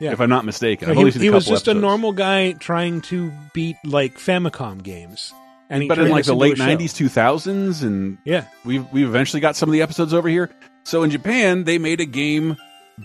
Yeah. 0.00 0.12
If 0.12 0.20
I'm 0.20 0.30
not 0.30 0.44
mistaken, 0.44 0.86
So 0.86 0.90
I've 0.92 0.96
he 0.96 1.00
only 1.00 1.10
seen 1.12 1.20
a 1.22 1.24
he 1.24 1.30
was 1.30 1.44
couple 1.44 1.56
just 1.56 1.68
a 1.68 1.74
normal 1.74 2.12
guy 2.12 2.52
trying 2.52 3.02
to 3.02 3.32
beat 3.52 3.76
like 3.84 4.18
Famicom 4.18 4.82
games. 4.82 5.32
And 5.72 5.88
but 5.88 5.98
in 5.98 6.10
like 6.10 6.26
the 6.26 6.34
late 6.34 6.56
'90s, 6.58 6.92
2000s, 6.92 7.82
and 7.82 8.18
Yeah. 8.24 8.44
we've 8.64 8.84
we've 8.92 9.06
eventually 9.08 9.40
got 9.40 9.56
some 9.56 9.68
of 9.68 9.72
the 9.72 9.80
episodes 9.82 10.12
over 10.12 10.28
here. 10.28 10.50
So 10.84 11.02
in 11.02 11.10
Japan, 11.10 11.64
they 11.64 11.78
made 11.78 12.00
a 12.00 12.04
game 12.04 12.56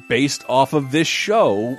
based 0.10 0.44
off 0.50 0.74
of 0.74 0.92
this 0.92 1.08
show, 1.08 1.78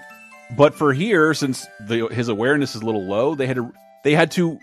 but 0.56 0.74
for 0.74 0.92
here, 0.94 1.34
since 1.34 1.66
the, 1.86 2.06
his 2.08 2.28
awareness 2.28 2.74
is 2.74 2.80
a 2.80 2.86
little 2.86 3.04
low, 3.06 3.34
they 3.34 3.46
had 3.46 3.56
to 3.56 3.72
they 4.02 4.14
had 4.14 4.30
to 4.32 4.58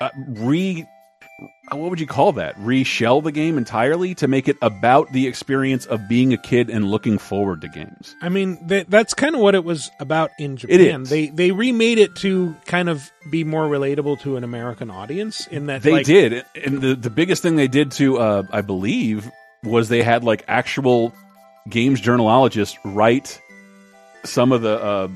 uh, 0.00 0.10
re 0.28 0.86
what 1.70 1.90
would 1.90 2.00
you 2.00 2.06
call 2.06 2.32
that? 2.32 2.56
Reshell 2.56 3.22
the 3.22 3.32
game 3.32 3.58
entirely 3.58 4.14
to 4.16 4.28
make 4.28 4.48
it 4.48 4.56
about 4.62 5.12
the 5.12 5.26
experience 5.26 5.86
of 5.86 6.08
being 6.08 6.32
a 6.32 6.36
kid 6.36 6.70
and 6.70 6.90
looking 6.90 7.18
forward 7.18 7.60
to 7.62 7.68
games. 7.68 8.14
I 8.22 8.28
mean, 8.28 8.68
th- 8.68 8.86
that's 8.88 9.14
kind 9.14 9.34
of 9.34 9.40
what 9.40 9.54
it 9.54 9.64
was 9.64 9.90
about 9.98 10.30
in 10.38 10.56
Japan. 10.56 11.04
They 11.04 11.28
they 11.28 11.50
remade 11.50 11.98
it 11.98 12.14
to 12.16 12.54
kind 12.66 12.88
of 12.88 13.10
be 13.30 13.44
more 13.44 13.64
relatable 13.64 14.20
to 14.20 14.36
an 14.36 14.44
American 14.44 14.90
audience. 14.90 15.46
In 15.48 15.66
that 15.66 15.82
They 15.82 15.92
like, 15.92 16.06
did, 16.06 16.44
and 16.64 16.80
the 16.80 16.94
the 16.94 17.10
biggest 17.10 17.42
thing 17.42 17.56
they 17.56 17.68
did 17.68 17.92
to, 17.92 18.18
uh, 18.18 18.42
I 18.50 18.60
believe, 18.60 19.30
was 19.62 19.88
they 19.88 20.02
had 20.02 20.22
like 20.24 20.44
actual 20.46 21.14
games 21.68 22.00
journalogists 22.00 22.78
write 22.84 23.40
some 24.24 24.52
of 24.52 24.62
the, 24.62 24.82
uh, 24.82 25.08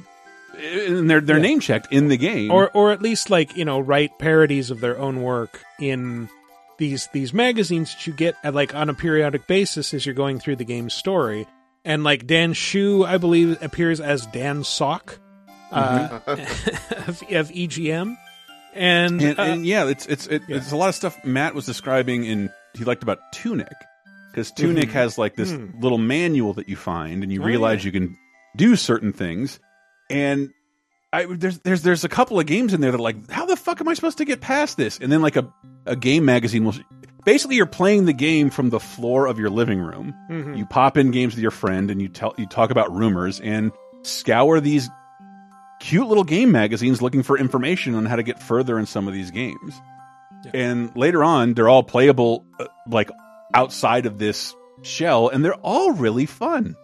and 0.58 1.08
they're 1.08 1.20
they're 1.20 1.36
Yeah. 1.36 1.42
name 1.42 1.60
checked 1.60 1.92
in 1.92 2.08
the 2.08 2.16
game. 2.16 2.50
or 2.50 2.70
or 2.74 2.90
at 2.92 3.00
least 3.02 3.30
like 3.30 3.56
you 3.56 3.64
know 3.64 3.78
write 3.80 4.18
parodies 4.18 4.70
of 4.70 4.80
their 4.80 4.98
own 4.98 5.22
work 5.22 5.62
in 5.80 6.28
these 6.78 7.08
these 7.12 7.32
magazines 7.32 7.94
that 7.94 8.06
you 8.06 8.12
get 8.12 8.34
at 8.44 8.54
like 8.54 8.74
on 8.74 8.88
a 8.88 8.94
periodic 8.94 9.46
basis 9.46 9.92
as 9.94 10.04
you're 10.06 10.14
going 10.14 10.38
through 10.38 10.56
the 10.56 10.64
game's 10.64 10.94
story. 10.94 11.46
And 11.84 12.04
like 12.04 12.26
Dan 12.26 12.52
Hsu, 12.54 13.04
I 13.04 13.18
believe, 13.18 13.62
appears 13.62 14.00
as 14.00 14.26
Dan 14.26 14.62
Sock 14.64 15.18
uh, 15.72 16.08
Mm-hmm. 16.26 16.94
of, 17.10 17.22
of 17.30 17.48
EGM, 17.50 18.16
and, 18.74 19.22
and, 19.22 19.38
uh, 19.38 19.42
and 19.42 19.66
yeah, 19.66 19.86
it's 19.86 20.06
it's 20.06 20.26
it, 20.26 20.42
yeah. 20.48 20.56
it's 20.56 20.72
a 20.72 20.76
lot 20.76 20.88
of 20.88 20.94
stuff 20.94 21.16
Matt 21.24 21.54
was 21.54 21.66
describing 21.66 22.24
in 22.24 22.50
he 22.74 22.84
liked 22.84 23.02
about 23.02 23.18
Tunic 23.32 23.72
because 24.30 24.50
Tunic 24.52 24.90
has 24.90 25.18
like 25.18 25.36
this 25.36 25.50
Hmm. 25.52 25.66
little 25.80 25.98
manual 25.98 26.52
that 26.54 26.68
you 26.68 26.76
find 26.76 27.22
and 27.22 27.32
you 27.32 27.42
Oh, 27.42 27.46
realize 27.46 27.84
yeah. 27.84 27.86
you 27.88 27.92
can 28.00 28.16
do 28.56 28.76
certain 28.76 29.12
things 29.12 29.58
and 30.10 30.50
I 31.12 31.26
there's 31.26 31.58
there's 31.60 31.82
there's 31.82 32.04
a 32.04 32.08
couple 32.08 32.38
of 32.38 32.46
games 32.46 32.74
in 32.74 32.80
there 32.80 32.90
that 32.90 32.98
are 32.98 33.02
like 33.02 33.30
how 33.30 33.46
the 33.46 33.56
fuck 33.56 33.80
am 33.80 33.88
I 33.88 33.94
supposed 33.94 34.18
to 34.18 34.24
get 34.24 34.40
past 34.40 34.76
this 34.76 34.98
and 34.98 35.10
then 35.10 35.22
like 35.22 35.36
a 35.36 35.52
a 35.86 35.96
game 35.96 36.24
magazine 36.24 36.64
will 36.64 36.74
basically 37.24 37.56
you're 37.56 37.66
playing 37.66 38.04
the 38.04 38.12
game 38.12 38.50
from 38.50 38.70
the 38.70 38.80
floor 38.80 39.26
of 39.26 39.38
your 39.38 39.50
living 39.50 39.80
room 39.80 40.14
mhm. 40.30 40.56
you 40.56 40.66
pop 40.66 40.96
in 40.98 41.10
games 41.10 41.34
with 41.34 41.42
your 41.42 41.50
friend 41.50 41.90
and 41.90 42.02
you 42.02 42.08
tell 42.08 42.34
you 42.36 42.46
talk 42.46 42.70
about 42.70 42.92
rumors 42.92 43.40
and 43.40 43.72
scour 44.02 44.60
these 44.60 44.90
cute 45.78 46.06
little 46.06 46.24
game 46.24 46.52
magazines 46.52 47.00
looking 47.02 47.22
for 47.22 47.38
information 47.38 47.94
on 47.94 48.06
how 48.06 48.16
to 48.16 48.22
get 48.22 48.42
further 48.42 48.78
in 48.78 48.86
some 48.86 49.06
of 49.08 49.14
these 49.14 49.30
games. 49.30 49.80
Yeah. 50.44 50.50
And 50.54 50.96
later 50.96 51.24
on, 51.24 51.54
they're 51.54 51.68
all 51.68 51.82
playable 51.82 52.44
uh, 52.58 52.66
like 52.86 53.10
outside 53.54 54.06
of 54.06 54.18
this 54.18 54.54
shell, 54.82 55.28
and 55.28 55.44
they're 55.44 55.54
all 55.54 55.92
really 55.92 56.26
fun. 56.26 56.76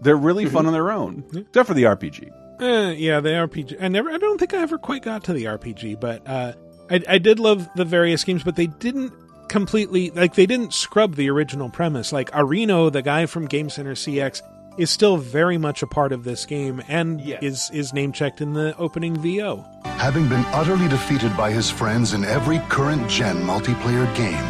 They're 0.00 0.16
really 0.16 0.46
fun 0.46 0.66
on 0.66 0.72
their 0.72 0.90
own, 0.90 1.24
Yeah. 1.32 1.40
except 1.42 1.68
for 1.68 1.74
the 1.74 1.84
RPG. 1.84 2.30
Uh, 2.60 2.92
yeah, 2.96 3.20
the 3.20 3.30
RPG. 3.30 3.76
I 3.82 3.88
never. 3.88 4.10
I 4.10 4.18
don't 4.18 4.38
think 4.38 4.54
I 4.54 4.58
ever 4.58 4.78
quite 4.78 5.02
got 5.02 5.24
to 5.24 5.32
the 5.32 5.44
RPG, 5.44 6.00
but 6.00 6.26
uh, 6.26 6.52
I, 6.90 7.02
I 7.08 7.18
did 7.18 7.38
love 7.38 7.68
the 7.76 7.84
various 7.84 8.24
games, 8.24 8.42
but 8.42 8.56
they 8.56 8.66
didn't 8.66 9.12
completely 9.48 10.10
like 10.10 10.34
they 10.34 10.46
didn't 10.46 10.72
scrub 10.72 11.14
the 11.16 11.28
original 11.30 11.68
premise. 11.68 12.12
Like 12.12 12.30
Arino, 12.32 12.90
the 12.90 13.02
guy 13.02 13.26
from 13.26 13.46
Game 13.46 13.68
Center 13.70 13.92
CX, 13.94 14.40
is 14.78 14.90
still 14.90 15.16
very 15.18 15.56
much 15.58 15.82
a 15.82 15.86
part 15.86 16.12
of 16.12 16.24
this 16.24 16.46
game 16.46 16.82
and 16.88 17.20
Yes. 17.20 17.42
is 17.42 17.70
is 17.72 17.92
name 17.92 18.12
checked 18.12 18.40
in 18.40 18.54
the 18.54 18.74
opening 18.78 19.16
VO. 19.16 19.64
Having 19.84 20.28
been 20.28 20.44
utterly 20.46 20.88
defeated 20.88 21.36
by 21.36 21.50
his 21.50 21.70
friends 21.70 22.12
in 22.14 22.24
every 22.24 22.58
current 22.70 23.08
gen 23.08 23.36
multiplayer 23.42 24.06
game, 24.16 24.44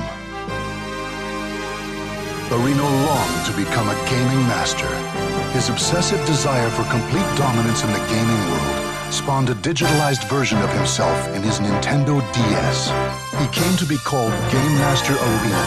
Arino 2.51 2.87
longed 3.07 3.47
to 3.47 3.53
become 3.57 3.89
a 3.89 3.95
gaming 4.09 4.39
master. 4.47 4.87
His 5.57 5.71
obsessive 5.71 6.21
desire 6.27 6.69
for 6.69 6.85
complete 6.91 7.25
dominance 7.35 7.83
in 7.83 7.91
the 7.91 8.07
gaming 8.13 8.43
world 8.53 9.11
spawned 9.11 9.49
a 9.49 9.55
digitalized 9.55 10.29
version 10.29 10.59
of 10.59 10.71
himself 10.71 11.35
in 11.35 11.43
his 11.43 11.61
Nintendo 11.61 12.21
DS. 12.35 12.93
He 13.41 13.49
came 13.59 13.75
to 13.79 13.87
be 13.87 13.97
called 13.97 14.33
Game 14.53 14.75
Master 14.85 15.15
Arino, 15.15 15.65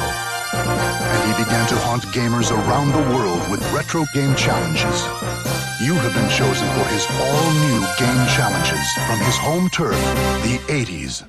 and 0.53 1.21
he 1.25 1.43
began 1.43 1.67
to 1.69 1.75
haunt 1.77 2.03
gamers 2.13 2.51
around 2.51 2.91
the 2.91 3.15
world 3.15 3.41
with 3.49 3.65
retro 3.73 4.05
game 4.13 4.35
challenges. 4.35 5.01
You 5.81 5.95
have 5.95 6.13
been 6.13 6.29
chosen 6.29 6.67
for 6.77 6.85
his 6.93 7.07
all-new 7.09 7.79
game 7.97 8.27
challenges 8.37 8.85
from 9.07 9.17
his 9.25 9.37
home 9.37 9.69
turf, 9.69 9.97
the 10.43 10.59
80s. 10.71 11.23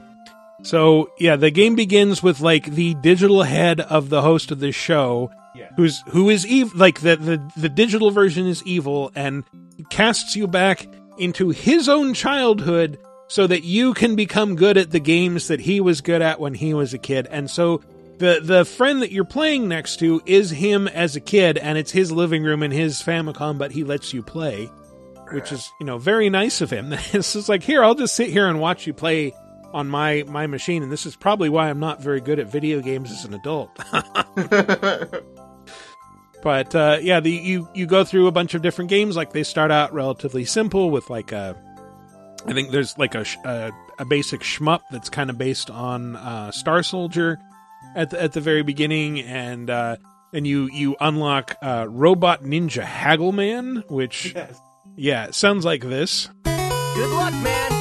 So 0.64 1.08
yeah, 1.18 1.36
the 1.36 1.50
game 1.50 1.76
begins 1.76 2.22
with 2.22 2.42
like 2.42 2.66
the 2.66 2.92
digital 2.92 3.44
head 3.44 3.80
of 3.80 4.10
the 4.10 4.20
host 4.20 4.50
of 4.50 4.60
this 4.60 4.74
show, 4.74 5.30
who's 5.76 6.02
who 6.08 6.30
is 6.30 6.46
evil. 6.46 6.78
Like 6.78 7.00
the, 7.00 7.16
the 7.16 7.52
the 7.56 7.68
digital 7.68 8.10
version 8.10 8.46
is 8.46 8.62
evil 8.64 9.10
and 9.14 9.44
casts 9.90 10.36
you 10.36 10.46
back 10.46 10.86
into 11.18 11.50
his 11.50 11.88
own 11.88 12.14
childhood 12.14 12.98
so 13.28 13.46
that 13.46 13.62
you 13.62 13.94
can 13.94 14.16
become 14.16 14.56
good 14.56 14.76
at 14.76 14.90
the 14.90 14.98
games 15.00 15.48
that 15.48 15.60
he 15.60 15.80
was 15.80 16.00
good 16.00 16.22
at 16.22 16.40
when 16.40 16.54
he 16.54 16.74
was 16.74 16.92
a 16.92 16.98
kid. 16.98 17.28
And 17.30 17.48
so 17.48 17.82
the 18.18 18.40
the 18.42 18.64
friend 18.64 19.02
that 19.02 19.12
you're 19.12 19.24
playing 19.24 19.68
next 19.68 19.98
to 19.98 20.20
is 20.26 20.50
him 20.50 20.88
as 20.88 21.16
a 21.16 21.20
kid, 21.20 21.56
and 21.56 21.78
it's 21.78 21.90
his 21.90 22.12
living 22.12 22.42
room 22.42 22.62
and 22.62 22.72
his 22.72 23.00
Famicom, 23.00 23.58
but 23.58 23.72
he 23.72 23.84
lets 23.84 24.12
you 24.12 24.22
play, 24.22 24.66
which 25.32 25.52
is 25.52 25.70
you 25.80 25.86
know 25.86 25.98
very 25.98 26.28
nice 26.28 26.60
of 26.60 26.70
him. 26.70 26.92
It's 27.12 27.32
just 27.32 27.48
like 27.48 27.62
here, 27.62 27.82
I'll 27.82 27.94
just 27.94 28.14
sit 28.14 28.30
here 28.30 28.46
and 28.46 28.60
watch 28.60 28.86
you 28.86 28.92
play 28.92 29.32
on 29.72 29.88
my 29.88 30.24
my 30.26 30.46
machine, 30.46 30.82
and 30.82 30.92
this 30.92 31.06
is 31.06 31.16
probably 31.16 31.48
why 31.48 31.70
I'm 31.70 31.80
not 31.80 32.02
very 32.02 32.20
good 32.20 32.38
at 32.38 32.46
video 32.46 32.80
games 32.80 33.10
as 33.10 33.24
an 33.24 33.34
adult. 33.34 33.70
but 36.42 36.74
uh, 36.74 36.98
yeah, 37.00 37.20
the 37.20 37.30
you 37.30 37.68
you 37.74 37.86
go 37.86 38.04
through 38.04 38.26
a 38.26 38.32
bunch 38.32 38.54
of 38.54 38.62
different 38.62 38.90
games. 38.90 39.16
Like 39.16 39.32
they 39.32 39.42
start 39.42 39.70
out 39.70 39.92
relatively 39.92 40.44
simple 40.44 40.90
with 40.90 41.10
like 41.10 41.32
a, 41.32 41.56
I 42.46 42.52
think 42.52 42.70
there's 42.70 42.96
like 42.98 43.14
a 43.14 43.24
a, 43.44 43.72
a 43.98 44.04
basic 44.04 44.40
shmup 44.40 44.80
that's 44.90 45.08
kind 45.08 45.30
of 45.30 45.38
based 45.38 45.70
on 45.70 46.16
uh, 46.16 46.50
Star 46.50 46.82
Soldier 46.82 47.38
at 47.94 48.10
the, 48.10 48.22
at 48.22 48.32
the 48.32 48.40
very 48.40 48.62
beginning, 48.62 49.20
and 49.20 49.70
uh, 49.70 49.96
and 50.32 50.46
you 50.46 50.68
you 50.72 50.96
unlock 51.00 51.56
uh, 51.62 51.86
Robot 51.88 52.42
Ninja 52.42 52.84
Haggleman, 52.84 53.88
which 53.90 54.34
yeah 54.96 55.30
sounds 55.30 55.64
like 55.64 55.82
this. 55.82 56.28
Good 56.44 57.10
luck, 57.10 57.32
man. 57.34 57.79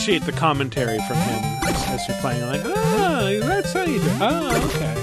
Appreciate 0.00 0.24
the 0.24 0.32
commentary 0.32 0.98
from 1.00 1.16
him 1.18 1.44
as, 1.68 2.08
you're 2.08 2.16
playing. 2.20 2.42
Like, 2.46 2.62
ah, 2.64 3.30
that's 3.42 3.70
how 3.74 3.82
you 3.82 3.98
do. 4.00 4.08
Oh, 4.18 4.66
okay. 4.70 4.96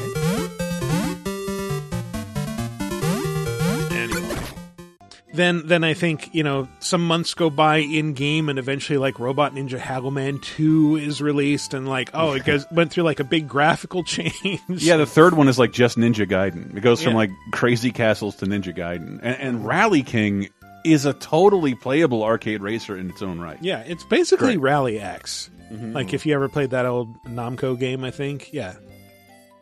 Anyway, 3.96 4.38
then 5.36 5.68
then 5.68 5.84
I 5.84 5.94
think 5.94 6.34
you 6.34 6.42
know 6.42 6.68
some 6.80 7.06
months 7.06 7.36
go 7.36 7.52
by 7.52 7.78
in 7.78 8.14
game, 8.14 8.50
and 8.50 8.58
eventually 8.58 8.98
like 8.98 9.20
Robot 9.20 9.54
Ninja 9.54 9.78
Haggleman 9.80 10.42
Two 10.42 10.96
is 10.96 11.22
released, 11.22 11.76
and 11.76 11.88
like 11.88 12.10
oh 12.16 12.34
it 12.34 12.44
goes 12.44 12.66
went 12.72 12.90
through 12.92 13.04
like 13.04 13.20
a 13.20 13.24
big 13.24 13.48
graphical 13.48 14.04
change. 14.06 14.34
Yeah, 14.68 14.98
the 14.98 15.06
third 15.06 15.36
one 15.36 15.48
is 15.48 15.60
like 15.60 15.74
just 15.74 15.96
Ninja 16.00 16.28
Gaiden. 16.28 16.76
It 16.76 16.82
goes 16.82 17.04
from 17.04 17.12
Yeah. 17.12 17.18
like 17.18 17.30
crazy 17.52 17.92
castles 17.92 18.36
to 18.38 18.48
Ninja 18.48 18.76
Gaiden, 18.76 19.20
and, 19.22 19.38
and 19.40 19.66
Rally 19.66 20.02
King 20.02 20.50
is 20.92 21.06
a 21.06 21.14
totally 21.14 21.76
playable 21.76 22.24
arcade 22.24 22.62
racer 22.62 22.98
in 22.98 23.10
its 23.10 23.22
own 23.22 23.40
right. 23.40 23.58
yeah, 23.62 23.84
it's 23.86 24.04
basically 24.06 24.56
Great. 24.56 24.62
Rally 24.62 25.00
X. 25.00 25.50
Mhm. 25.72 25.94
Like 25.94 26.14
if 26.14 26.26
you 26.26 26.34
ever 26.34 26.48
played 26.50 26.70
that 26.72 26.86
old 26.86 27.14
Namco 27.26 27.78
game, 27.78 28.04
I 28.04 28.12
think 28.12 28.52
yeah. 28.54 28.76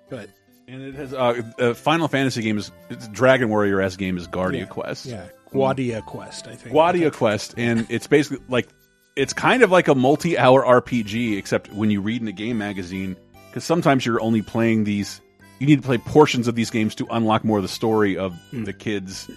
But 0.10 0.30
And 0.68 0.82
it 0.84 0.96
has 0.96 1.14
uh, 1.14 1.42
uh, 1.60 1.74
Final 1.74 2.08
Fantasy 2.08 2.42
game 2.42 2.58
is 2.58 2.72
it's 2.90 3.08
Dragon 3.10 3.50
Warrior 3.50 3.82
S 3.82 3.96
game 3.96 4.18
is 4.18 4.28
Guardia 4.28 4.62
Yeah. 4.62 4.66
Quest. 4.68 5.06
yeah, 5.08 5.28
Guardia 5.52 6.02
Quest, 6.02 6.48
I 6.48 6.56
think. 6.56 6.74
Guardia 6.74 7.12
Quest, 7.12 7.56
and 7.58 7.86
it's 7.90 8.08
basically 8.08 8.44
like 8.50 8.68
it's 9.16 9.34
kind 9.34 9.64
of 9.64 9.72
like 9.72 9.88
a 9.88 9.96
multi-hour 9.96 10.64
RPG, 10.82 11.38
except 11.38 11.72
when 11.74 11.90
you 11.90 12.02
read 12.02 12.22
in 12.22 12.28
a 12.28 12.32
game 12.34 12.58
magazine, 12.58 13.16
because 13.50 13.64
sometimes 13.64 14.06
you're 14.06 14.22
only 14.22 14.42
playing 14.42 14.84
these. 14.84 15.22
You 15.60 15.68
need 15.68 15.78
to 15.78 15.82
play 15.88 15.98
portions 15.98 16.48
of 16.50 16.56
these 16.56 16.70
games 16.70 16.94
to 16.96 17.08
unlock 17.10 17.46
more 17.46 17.58
of 17.60 17.64
the 17.64 17.70
story 17.70 18.18
of 18.18 18.36
the 18.52 18.74
kids 18.74 19.30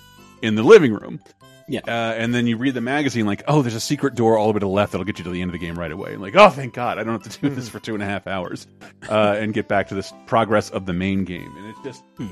in 0.42 0.56
the 0.56 0.64
living 0.64 0.92
room. 0.92 1.20
Yeah. 1.68 1.80
Uh, 1.86 2.14
and 2.16 2.34
then 2.34 2.46
you 2.46 2.56
read 2.56 2.74
the 2.74 2.80
magazine, 2.80 3.26
like, 3.26 3.42
oh, 3.46 3.62
there's 3.62 3.74
a 3.74 3.80
secret 3.80 4.14
door 4.14 4.38
all 4.38 4.46
the 4.48 4.54
way 4.54 4.60
to 4.60 4.66
the 4.66 4.68
left 4.68 4.92
that'll 4.92 5.04
get 5.04 5.18
you 5.18 5.24
to 5.24 5.30
the 5.30 5.42
end 5.42 5.50
of 5.50 5.52
the 5.52 5.64
game 5.64 5.78
right 5.78 5.92
away. 5.92 6.14
And 6.14 6.22
like, 6.22 6.34
oh, 6.34 6.48
thank 6.48 6.74
God, 6.74 6.98
I 6.98 7.04
don't 7.04 7.22
have 7.22 7.32
to 7.32 7.40
do 7.40 7.54
this 7.54 7.68
hmm. 7.68 7.72
for 7.72 7.80
two 7.80 7.94
and 7.94 8.02
a 8.02 8.06
half 8.06 8.26
hours 8.26 8.66
uh, 9.08 9.36
and 9.38 9.52
get 9.52 9.68
back 9.68 9.88
to 9.88 9.94
this 9.94 10.12
progress 10.26 10.70
of 10.70 10.86
the 10.86 10.94
main 10.94 11.24
game. 11.24 11.54
And 11.56 11.66
it's 11.66 11.82
just, 11.84 12.04
hmm. 12.16 12.28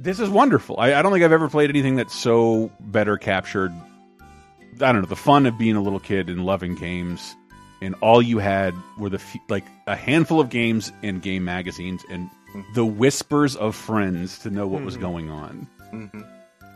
this 0.00 0.18
is 0.18 0.28
wonderful. 0.28 0.78
I, 0.78 0.94
I 0.94 1.02
don't 1.02 1.12
think 1.12 1.24
I've 1.24 1.32
ever 1.32 1.48
played 1.48 1.70
anything 1.70 1.96
that's 1.96 2.14
so 2.14 2.72
better 2.80 3.16
captured 3.16 3.72
I 4.80 4.92
don't 4.92 5.02
know 5.02 5.08
the 5.08 5.16
fun 5.16 5.46
of 5.46 5.56
being 5.56 5.76
a 5.76 5.80
little 5.80 6.00
kid 6.00 6.28
and 6.28 6.44
loving 6.44 6.74
games, 6.74 7.36
and 7.80 7.94
all 8.00 8.20
you 8.20 8.38
had 8.38 8.74
were 8.98 9.08
the 9.08 9.18
f 9.18 9.36
like 9.48 9.64
a 9.86 9.94
handful 9.94 10.40
of 10.40 10.50
games 10.50 10.92
and 11.02 11.22
game 11.22 11.44
magazines 11.44 12.04
and 12.10 12.28
hmm. 12.52 12.62
the 12.74 12.84
whispers 12.84 13.56
of 13.56 13.76
friends 13.76 14.38
to 14.40 14.50
know 14.50 14.66
what 14.66 14.82
was 14.82 14.96
going 14.96 15.30
on. 15.30 15.68
Mm-hmm. 15.92 16.22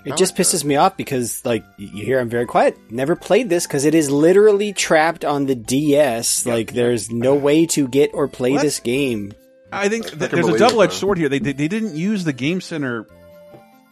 It 0.09 0.16
just 0.16 0.36
pisses 0.36 0.64
me 0.64 0.76
off 0.76 0.96
because, 0.96 1.44
like, 1.44 1.64
you 1.76 2.04
hear 2.04 2.18
I'm 2.18 2.28
very 2.28 2.46
quiet. 2.46 2.76
Never 2.90 3.14
played 3.16 3.48
this 3.48 3.66
because 3.66 3.84
it 3.84 3.94
is 3.94 4.11
literally 4.11 4.72
trapped 4.72 5.24
on 5.24 5.46
the 5.46 5.54
DS. 5.54 6.46
like, 6.46 6.72
there's 6.72 7.11
no 7.11 7.34
way 7.34 7.66
to 7.66 7.86
get 7.88 8.11
or 8.14 8.28
play 8.28 8.52
What? 8.52 8.62
this 8.62 8.80
game. 8.80 9.32
I 9.70 9.88
think 9.88 10.06
that 10.12 10.30
can 10.30 10.40
there's 10.40 10.54
a 10.54 10.59
double 10.59 10.82
edged 10.82 10.94
sword 10.94 11.18
here. 11.18 11.28
They, 11.28 11.40
they 11.40 11.52
they 11.52 11.68
didn't 11.68 11.94
use 11.94 12.24
the 12.24 12.32
Game 12.32 12.61
Center 12.62 13.06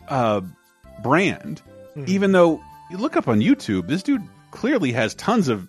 uh, 0.09 0.41
brand, 1.03 1.61
even 2.07 2.33
though 2.33 2.62
you 2.91 2.97
look 2.97 3.17
up 3.17 3.29
on 3.29 3.41
YouTube, 3.41 3.87
this 3.87 4.03
dude 4.03 4.23
clearly 4.53 4.93
has 4.93 5.14
tons 5.14 5.49
of 5.49 5.69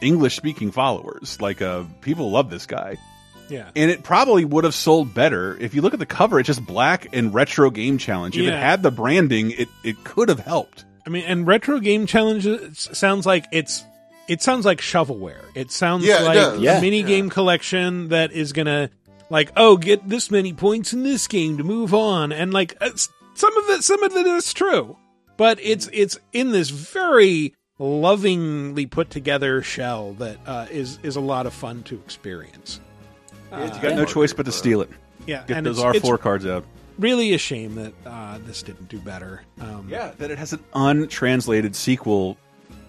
English 0.00 0.36
speaking 0.36 0.70
followers. 0.70 1.40
Like, 1.40 1.60
uh, 1.60 1.84
people 2.02 2.30
love 2.30 2.50
this 2.50 2.66
guy. 2.66 2.96
Yeah. 3.48 3.70
and 3.74 3.90
it 3.90 4.02
probably 4.02 4.44
would 4.44 4.64
have 4.64 4.74
sold 4.74 5.14
better 5.14 5.56
if 5.58 5.74
you 5.74 5.82
look 5.82 5.92
at 5.94 5.98
the 5.98 6.06
cover. 6.06 6.38
It's 6.38 6.46
just 6.46 6.64
black 6.66 7.08
and 7.12 7.32
retro 7.32 7.70
game 7.70 7.98
challenge. 7.98 8.36
If 8.36 8.46
it 8.46 8.52
had 8.52 8.82
the 8.82 8.90
branding, 8.90 9.52
it 9.52 9.68
it 9.84 10.02
could 10.04 10.28
have 10.28 10.40
helped. 10.40 10.84
I 11.06 11.10
mean, 11.10 11.24
and 11.24 11.46
retro 11.46 11.80
game 11.80 12.06
challenges 12.06 12.88
sounds 12.92 13.24
like 13.26 13.46
it's 13.52 13.84
it 14.28 14.42
sounds 14.42 14.66
like 14.66 14.80
shovelware. 14.80 15.40
It 15.54 15.70
sounds 15.70 16.04
Yeah, 16.04 16.20
like 16.20 16.34
does. 16.34 16.58
a 16.58 16.62
Yeah. 16.62 16.80
mini 16.80 17.00
Yeah. 17.00 17.06
game 17.06 17.30
collection 17.30 18.08
that 18.08 18.32
is 18.32 18.52
gonna 18.52 18.90
like 19.30 19.50
oh 19.56 19.76
get 19.78 20.06
this 20.08 20.30
many 20.30 20.52
points 20.52 20.92
in 20.92 21.02
this 21.02 21.26
game 21.26 21.56
to 21.58 21.64
move 21.64 21.94
on, 21.94 22.32
and 22.32 22.52
like 22.52 22.76
uh, 22.80 22.90
some 23.34 23.56
of 23.56 23.70
it 23.70 23.84
some 23.84 24.02
of 24.02 24.12
it 24.14 24.26
is 24.26 24.52
true, 24.52 24.96
but 25.38 25.58
it's 25.62 25.88
it's 25.94 26.18
in 26.34 26.52
this 26.52 26.68
very 26.68 27.54
lovingly 27.78 28.86
put 28.86 29.10
together 29.10 29.62
shell 29.62 30.12
that 30.14 30.36
uh, 30.46 30.66
is 30.70 30.98
is 31.02 31.16
a 31.16 31.20
lot 31.20 31.46
of 31.46 31.54
fun 31.54 31.82
to 31.84 31.94
experience. 31.96 32.80
You 33.52 33.68
got 33.80 33.94
no 33.96 34.04
choice 34.04 34.32
but 34.32 34.46
to 34.46 34.52
steal 34.52 34.80
it. 34.82 34.90
Yeah, 35.26 35.44
Get 35.46 35.58
and 35.58 35.66
those 35.66 35.78
R 35.80 35.94
four 35.94 36.18
cards 36.18 36.46
out. 36.46 36.64
Really 36.98 37.32
a 37.34 37.38
shame 37.38 37.74
that 37.76 37.92
uh, 38.06 38.38
this 38.44 38.62
didn't 38.62 38.88
do 38.88 38.98
better. 38.98 39.42
Um, 39.60 39.88
Yeah, 39.88 40.12
that 40.18 40.30
it 40.30 40.38
has 40.38 40.52
an 40.52 40.64
untranslated 40.74 41.76
sequel 41.76 42.36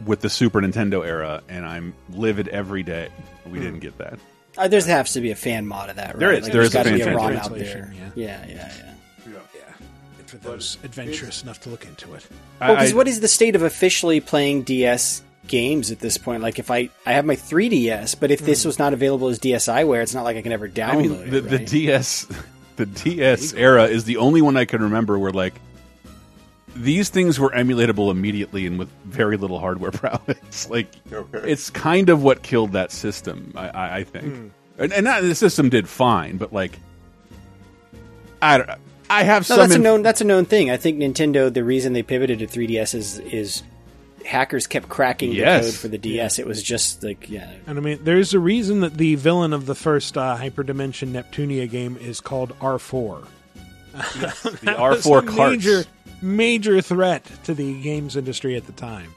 with 0.05 0.21
the 0.21 0.29
Super 0.29 0.61
Nintendo 0.61 1.05
era, 1.05 1.41
and 1.49 1.65
I'm 1.65 1.93
livid 2.11 2.47
every 2.47 2.81
day. 2.83 3.09
We 3.45 3.59
didn't 3.59 3.79
get 3.79 3.97
that. 3.97 4.17
Uh, 4.57 4.67
there 4.67 4.81
has 4.81 5.13
to 5.13 5.21
be 5.21 5.31
a 5.31 5.35
fan 5.35 5.67
mod 5.67 5.89
of 5.89 5.95
that, 5.97 6.09
right? 6.09 6.19
There 6.19 6.31
is. 6.33 6.43
Like, 6.43 6.53
there 6.53 6.61
is 6.61 6.69
a 6.71 6.73
gotta 6.73 6.89
fan 6.89 6.97
be 6.97 7.01
a 7.01 7.05
fan 7.05 7.15
ROM 7.15 7.35
out 7.37 7.55
there. 7.55 7.93
yeah. 7.95 8.09
Yeah, 8.15 8.45
yeah, 8.47 8.71
yeah. 9.27 9.35
for 10.25 10.37
those 10.37 10.77
adventurous 10.83 11.41
enough 11.43 11.59
to 11.61 11.69
look 11.69 11.85
into 11.85 12.13
it. 12.13 12.25
Well, 12.61 12.75
because 12.75 12.93
I- 12.93 12.95
what 12.95 13.07
is 13.07 13.19
the 13.19 13.27
state 13.27 13.55
of 13.55 13.63
officially 13.63 14.19
playing 14.19 14.63
DS 14.63 15.23
games 15.49 15.91
at 15.91 15.99
this 15.99 16.17
point? 16.17 16.41
Like, 16.41 16.59
if 16.59 16.71
I 16.71 16.89
I 17.05 17.11
have 17.11 17.25
my 17.25 17.35
3DS, 17.35 18.17
but 18.17 18.31
if 18.31 18.39
this 18.39 18.63
hmm. 18.63 18.69
was 18.69 18.79
not 18.79 18.93
available 18.93 19.27
as 19.27 19.39
DSiWare, 19.39 20.01
it's 20.01 20.13
not 20.13 20.23
like 20.23 20.37
I 20.37 20.41
can 20.41 20.53
ever 20.53 20.69
download 20.69 20.91
I 20.91 20.95
mean, 20.95 21.11
it. 21.11 21.29
the, 21.31 21.41
the 21.41 21.57
right? 21.57 21.67
DS, 21.67 22.27
the 22.77 22.85
DS 22.85 23.53
era 23.53 23.85
is 23.85 24.05
the 24.05 24.15
only 24.17 24.41
one 24.41 24.55
I 24.55 24.63
can 24.63 24.81
remember 24.81 25.19
where 25.19 25.31
like 25.31 25.55
these 26.75 27.09
things 27.09 27.37
were 27.39 27.49
emulatable 27.49 28.09
immediately 28.11 28.65
and 28.65 28.79
with 28.79 28.89
very 29.03 29.35
little 29.35 29.59
hardware 29.59 29.91
prowess. 29.91 30.69
like 30.69 30.87
Okay. 31.11 31.51
it's 31.51 31.69
kind 31.69 32.07
of 32.09 32.23
what 32.23 32.41
killed 32.43 32.71
that 32.71 32.91
system, 32.93 33.51
I, 33.55 33.67
I, 33.69 33.95
I 33.97 34.03
think. 34.05 34.33
Hmm. 34.33 34.47
And, 34.77 34.93
and 34.93 35.03
not, 35.03 35.21
the 35.23 35.35
system 35.35 35.67
did 35.69 35.89
fine, 35.89 36.37
but 36.37 36.53
like 36.53 36.79
I 38.41 38.57
don't. 38.57 38.69
I 39.09 39.23
have 39.23 39.41
No, 39.49 39.55
some. 39.55 39.57
that's 39.57 39.75
a 39.75 39.79
known 39.79 40.01
that's 40.03 40.21
a 40.21 40.23
known 40.23 40.45
thing. 40.45 40.69
I 40.69 40.77
think 40.77 40.99
Nintendo. 40.99 41.51
The 41.53 41.63
reason 41.63 41.93
they 41.93 42.03
pivoted 42.03 42.39
to 42.39 42.47
3DS 42.47 42.93
is 42.95 43.19
is 43.19 43.63
hackers 44.29 44.67
kept 44.67 44.87
cracking 44.87 45.31
Yes. 45.31 45.65
the 45.65 45.71
code 45.71 45.79
for 45.79 45.87
the 45.89 45.97
DS. 45.97 46.39
It 46.39 46.47
was 46.47 46.61
just 46.63 47.03
like 47.03 47.29
yeah, 47.29 47.51
And 47.67 47.77
I 47.77 47.81
mean, 47.81 47.99
there's 48.03 48.33
a 48.33 48.39
reason 48.39 48.81
that 48.81 48.93
the 48.93 49.15
villain 49.15 49.51
of 49.53 49.65
the 49.65 49.75
first 49.75 50.17
uh, 50.17 50.37
Hyperdimension 50.39 51.11
Neptunia 51.11 51.69
game 51.69 51.97
is 51.97 52.21
called 52.21 52.57
R4. 52.59 53.25
the 53.93 54.73
R4 54.77 55.17
a 55.17 55.25
carts. 55.25 55.35
major, 55.35 55.83
major 56.21 56.79
threat 56.81 57.25
to 57.45 57.53
the 57.53 57.81
games 57.81 58.15
industry 58.15 58.55
at 58.55 58.65
the 58.65 58.71
time. 58.73 59.13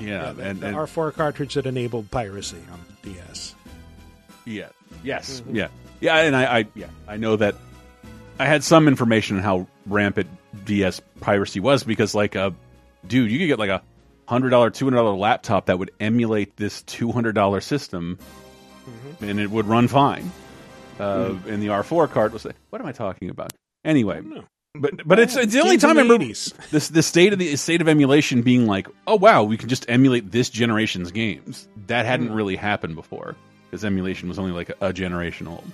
yeah, 0.00 0.32
the, 0.32 0.42
and, 0.42 0.60
the 0.60 0.68
R4 0.68 1.12
cartridge 1.14 1.54
that 1.54 1.66
enabled 1.66 2.10
piracy 2.10 2.58
on 2.72 2.80
the 3.02 3.10
DS. 3.12 3.54
Yeah. 4.46 4.68
Yes. 5.04 5.40
Mm-hmm. 5.42 5.56
Yeah. 5.56 5.68
Yeah. 6.00 6.16
And 6.16 6.34
I, 6.34 6.60
I, 6.60 6.66
yeah, 6.74 6.86
I 7.06 7.18
know 7.18 7.36
that 7.36 7.54
I 8.38 8.46
had 8.46 8.64
some 8.64 8.88
information 8.88 9.36
on 9.36 9.42
how 9.42 9.66
rampant 9.86 10.28
DS 10.64 11.00
piracy 11.20 11.60
was 11.60 11.84
because, 11.84 12.14
like, 12.14 12.34
uh, 12.36 12.50
dude, 13.06 13.30
you 13.30 13.38
could 13.38 13.46
get 13.46 13.58
like 13.58 13.70
a 13.70 13.82
hundred 14.30 14.50
dollar, 14.50 14.70
two 14.70 14.86
hundred 14.86 14.96
dollar 14.98 15.16
laptop 15.16 15.66
that 15.66 15.78
would 15.78 15.90
emulate 16.00 16.56
this 16.56 16.82
two 16.82 17.12
hundred 17.12 17.34
dollar 17.34 17.60
system, 17.60 18.18
Mm-hmm. 18.88 19.24
and 19.24 19.38
it 19.40 19.50
would 19.50 19.66
run 19.66 19.88
fine. 19.88 20.32
Uh, 20.98 21.34
And 21.46 21.62
the 21.62 21.68
R4 21.68 22.10
card 22.10 22.32
was 22.32 22.44
like, 22.44 22.56
what 22.70 22.80
am 22.80 22.86
I 22.86 22.92
talking 22.92 23.28
about? 23.30 23.52
Anyway, 23.84 24.20
but 24.74 25.06
but 25.06 25.18
it's, 25.18 25.36
it's 25.36 25.52
the 25.52 25.60
only 25.60 25.76
time 25.76 25.90
I 25.98 26.02
the 26.02 26.08
remember 26.08 26.24
80s. 26.24 26.52
this 26.70 26.88
the 26.88 27.02
state 27.02 27.32
of 27.32 27.38
the 27.38 27.54
state 27.56 27.80
of 27.80 27.88
emulation 27.88 28.42
being 28.42 28.66
like, 28.66 28.88
oh 29.06 29.16
wow, 29.16 29.42
we 29.44 29.56
can 29.56 29.68
just 29.68 29.84
emulate 29.88 30.30
this 30.32 30.48
generation's 30.50 31.10
games. 31.12 31.68
That 31.86 32.06
hadn't 32.06 32.28
Hmm. 32.28 32.34
really 32.34 32.56
happened 32.56 32.94
before 32.96 33.36
because 33.70 33.84
emulation 33.84 34.28
was 34.28 34.38
only 34.38 34.52
like 34.52 34.70
a, 34.70 34.86
a 34.88 34.92
generation 34.92 35.46
old. 35.46 35.64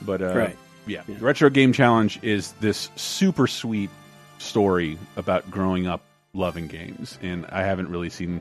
But 0.00 0.22
uh, 0.22 0.34
Right. 0.34 0.56
yeah, 0.86 1.02
the 1.06 1.14
retro 1.14 1.50
game 1.50 1.72
challenge 1.72 2.18
is 2.22 2.52
this 2.60 2.90
super 2.96 3.46
sweet 3.46 3.90
story 4.38 4.98
about 5.16 5.50
growing 5.50 5.86
up 5.86 6.00
loving 6.34 6.66
games, 6.66 7.18
and 7.22 7.46
I 7.46 7.62
haven't 7.62 7.88
really 7.88 8.10
seen 8.10 8.40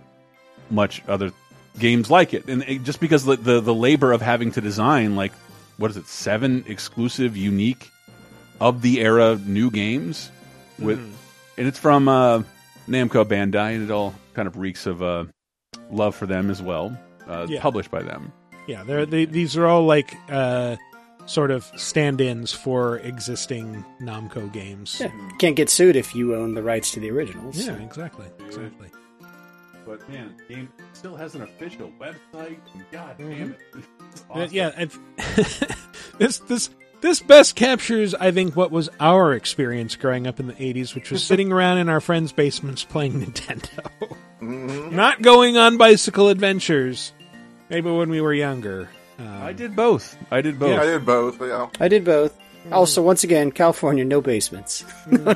much 0.70 1.02
other 1.08 1.32
games 1.80 2.10
like 2.10 2.34
it. 2.34 2.48
And 2.48 2.64
it, 2.64 2.84
just 2.84 3.00
because 3.00 3.26
the, 3.26 3.36
the 3.36 3.60
the 3.62 3.74
labor 3.74 4.12
of 4.12 4.22
having 4.22 4.52
to 4.54 4.62
design 4.62 5.16
like 5.16 5.32
what 5.78 5.92
is 5.92 5.98
it, 5.98 6.08
seven 6.08 6.64
exclusive, 6.68 7.36
unique 7.36 7.90
of 8.60 8.82
the 8.82 9.02
era 9.02 9.40
new 9.46 9.72
games 9.72 10.30
with, 10.80 11.00
and 11.58 11.68
it's 11.68 11.80
from 11.80 12.08
uh, 12.08 12.44
Namco 12.88 13.26
Bandai, 13.26 13.76
and 13.76 13.84
it 13.84 13.92
all 13.92 14.14
kind 14.34 14.48
of 14.48 14.58
reeks 14.58 14.86
of 14.86 15.02
uh, 15.02 15.26
love 15.90 16.16
for 16.16 16.26
them 16.28 16.50
as 16.52 16.62
well. 16.62 16.96
Uh, 17.28 17.48
Yeah. 17.50 17.62
Published 17.62 17.90
by 17.92 18.04
them. 18.04 18.32
Yeah, 18.68 18.84
they're, 18.84 19.06
they, 19.08 19.26
these 19.26 19.58
are 19.58 19.66
all 19.66 19.86
like 19.86 20.14
uh, 20.30 20.76
sort 21.26 21.52
of 21.52 21.64
stand-ins 21.76 22.52
for 22.52 22.98
existing 23.00 23.84
Namco 24.02 24.52
games. 24.52 24.98
yeah. 25.00 25.12
Can't 25.40 25.56
get 25.56 25.70
sued 25.70 25.96
if 25.96 26.14
you 26.16 26.36
own 26.36 26.54
the 26.56 26.64
rights 26.64 26.92
to 26.92 27.00
the 27.00 27.10
originals. 27.12 27.58
Yeah, 27.66 27.74
exactly, 27.78 28.28
exactly. 28.46 28.90
But 29.86 30.08
man, 30.10 30.36
the 30.48 30.54
game 30.56 30.70
still 30.94 31.16
has 31.16 31.36
an 31.36 31.42
official 31.42 31.92
website. 32.00 32.60
God 32.92 33.18
Mm-hmm. 33.18 33.30
damn 33.32 33.52
it! 33.52 33.60
It's 34.12 34.22
Uh, 34.30 34.34
awesome. 34.34 34.56
yeah, 34.56 34.82
it's- 34.82 35.78
this 36.18 36.40
this 36.40 36.70
this 37.00 37.20
best 37.22 37.56
captures, 37.56 38.14
I 38.14 38.32
think, 38.32 38.56
what 38.56 38.72
was 38.72 38.90
our 39.00 39.34
experience 39.34 39.96
growing 39.96 40.28
up 40.28 40.40
in 40.40 40.48
the 40.48 40.54
'80s, 40.54 40.94
which 40.94 41.10
was 41.12 41.24
sitting 41.32 41.52
around 41.52 41.78
in 41.80 41.88
our 41.90 42.02
friends' 42.02 42.32
basements 42.34 42.84
playing 42.84 43.22
Nintendo, 43.26 43.90
not 44.92 45.22
going 45.22 45.58
on 45.58 45.78
bicycle 45.78 46.28
adventures. 46.30 47.14
Maybe 47.70 47.90
when 47.90 48.10
we 48.10 48.20
were 48.22 48.34
younger. 48.34 48.90
Um, 49.28 49.44
I 49.44 49.54
did 49.54 49.76
both. 49.76 50.18
I 50.32 50.42
did 50.42 50.58
both. 50.60 50.72
Yeah, 50.72 50.82
I 50.82 50.86
did 50.86 51.06
both. 51.06 51.42
Yeah. 51.42 51.68
I 51.80 51.88
did 51.88 52.04
both. 52.04 52.38
Also, 52.72 53.02
once 53.02 53.24
again, 53.24 53.52
California, 53.52 54.06
no 54.06 54.22
basements. 54.22 54.86
no, 55.08 55.34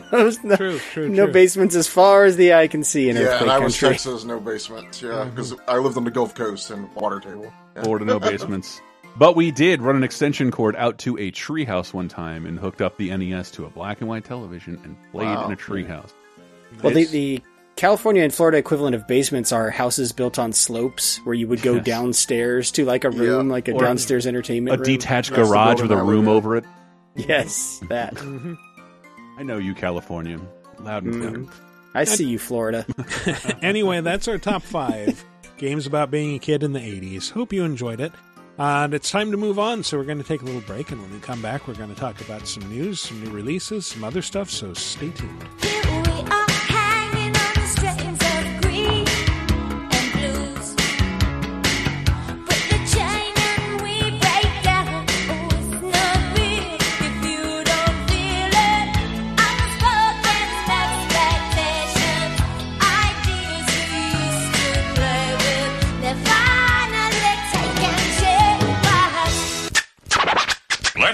True, 0.55 0.77
true, 0.77 1.09
no 1.09 1.23
true. 1.25 1.33
basements 1.33 1.73
as 1.75 1.87
far 1.87 2.23
as 2.25 2.37
the 2.37 2.53
eye 2.53 2.67
can 2.67 2.83
see 2.83 3.09
in 3.09 3.15
Yeah, 3.15 3.23
earthquake 3.23 3.41
and 3.41 3.51
I 3.51 3.57
was 3.59 3.73
country. 3.79 3.95
Texas, 3.95 4.23
no 4.25 4.39
basements. 4.39 5.01
Yeah, 5.01 5.23
because 5.25 5.55
I 5.67 5.77
lived 5.79 5.97
on 5.97 6.03
the 6.03 6.11
Gulf 6.11 6.35
Coast 6.35 6.69
and 6.69 6.93
water 6.93 7.19
table. 7.19 7.51
Yeah. 7.75 7.81
Florida, 7.83 8.05
no 8.05 8.19
basements. 8.31 8.79
But 9.17 9.35
we 9.35 9.49
did 9.49 9.81
run 9.81 9.95
an 9.95 10.03
extension 10.03 10.51
cord 10.51 10.75
out 10.75 10.99
to 10.99 11.17
a 11.17 11.31
treehouse 11.31 11.93
one 11.93 12.09
time 12.09 12.45
and 12.45 12.59
hooked 12.59 12.81
up 12.81 12.97
the 12.97 13.15
NES 13.15 13.49
to 13.51 13.65
a 13.65 13.69
black 13.69 14.01
and 14.01 14.09
white 14.09 14.25
television 14.25 14.79
and 14.83 14.95
played 15.11 15.25
Wow. 15.25 15.45
in 15.47 15.53
a 15.53 15.55
treehouse. 15.55 16.11
Well, 16.83 16.93
the, 16.93 17.05
the 17.05 17.41
California 17.75 18.23
and 18.23 18.33
Florida 18.33 18.57
equivalent 18.57 18.95
of 18.95 19.05
basements 19.05 19.51
are 19.51 19.69
houses 19.69 20.13
built 20.13 20.39
on 20.39 20.53
slopes 20.53 21.17
where 21.25 21.33
you 21.35 21.45
would 21.47 21.61
go 21.61 21.75
Yes. 21.75 21.85
downstairs 21.85 22.71
to 22.71 22.85
like 22.85 23.03
a 23.03 23.09
room, 23.09 23.47
Yeah. 23.47 23.53
like 23.53 23.67
a 23.67 23.73
Or 23.73 23.81
downstairs 23.81 24.25
entertainment 24.25 24.75
a 24.75 24.77
room. 24.79 24.85
detached 24.85 25.31
That's 25.31 25.49
garage 25.49 25.81
with 25.81 25.89
building 25.89 25.97
a 25.97 26.01
I 26.01 26.03
live 26.05 26.15
room 26.15 26.27
over 26.29 26.55
it. 26.55 26.63
Yes, 27.15 27.81
that. 27.89 28.17
I 29.37 29.43
know 29.43 29.57
you, 29.57 29.73
California. 29.73 30.39
Loud 30.79 31.03
and 31.03 31.13
clear. 31.15 31.31
Mhm. 31.31 31.49
I 31.93 32.03
see 32.05 32.25
you, 32.25 32.39
Florida. 32.39 32.85
anyway, 33.61 33.99
that's 34.01 34.27
our 34.29 34.37
top 34.37 34.61
five 34.63 35.23
games 35.57 35.85
about 35.85 36.09
being 36.11 36.33
a 36.35 36.39
kid 36.39 36.63
in 36.63 36.71
the 36.71 36.79
80s. 36.79 37.29
Hope 37.31 37.51
you 37.51 37.63
enjoyed 37.65 37.99
it. 37.99 38.13
Uh, 38.57 38.83
and 38.85 38.93
it's 38.93 39.11
time 39.11 39.31
to 39.31 39.37
move 39.37 39.59
on, 39.59 39.83
so 39.83 39.97
we're 39.97 40.05
going 40.05 40.17
to 40.17 40.23
take 40.23 40.41
a 40.41 40.45
little 40.45 40.61
break. 40.61 40.91
And 40.91 41.01
when 41.01 41.11
we 41.11 41.19
come 41.19 41.41
back, 41.41 41.67
we're 41.67 41.73
going 41.73 41.93
to 41.93 41.99
talk 41.99 42.21
about 42.21 42.47
some 42.47 42.69
news, 42.69 43.01
some 43.01 43.21
new 43.21 43.31
releases, 43.31 43.85
some 43.85 44.05
other 44.05 44.21
stuff. 44.21 44.49
So 44.49 44.73
stay 44.73 45.09
tuned. 45.11 46.54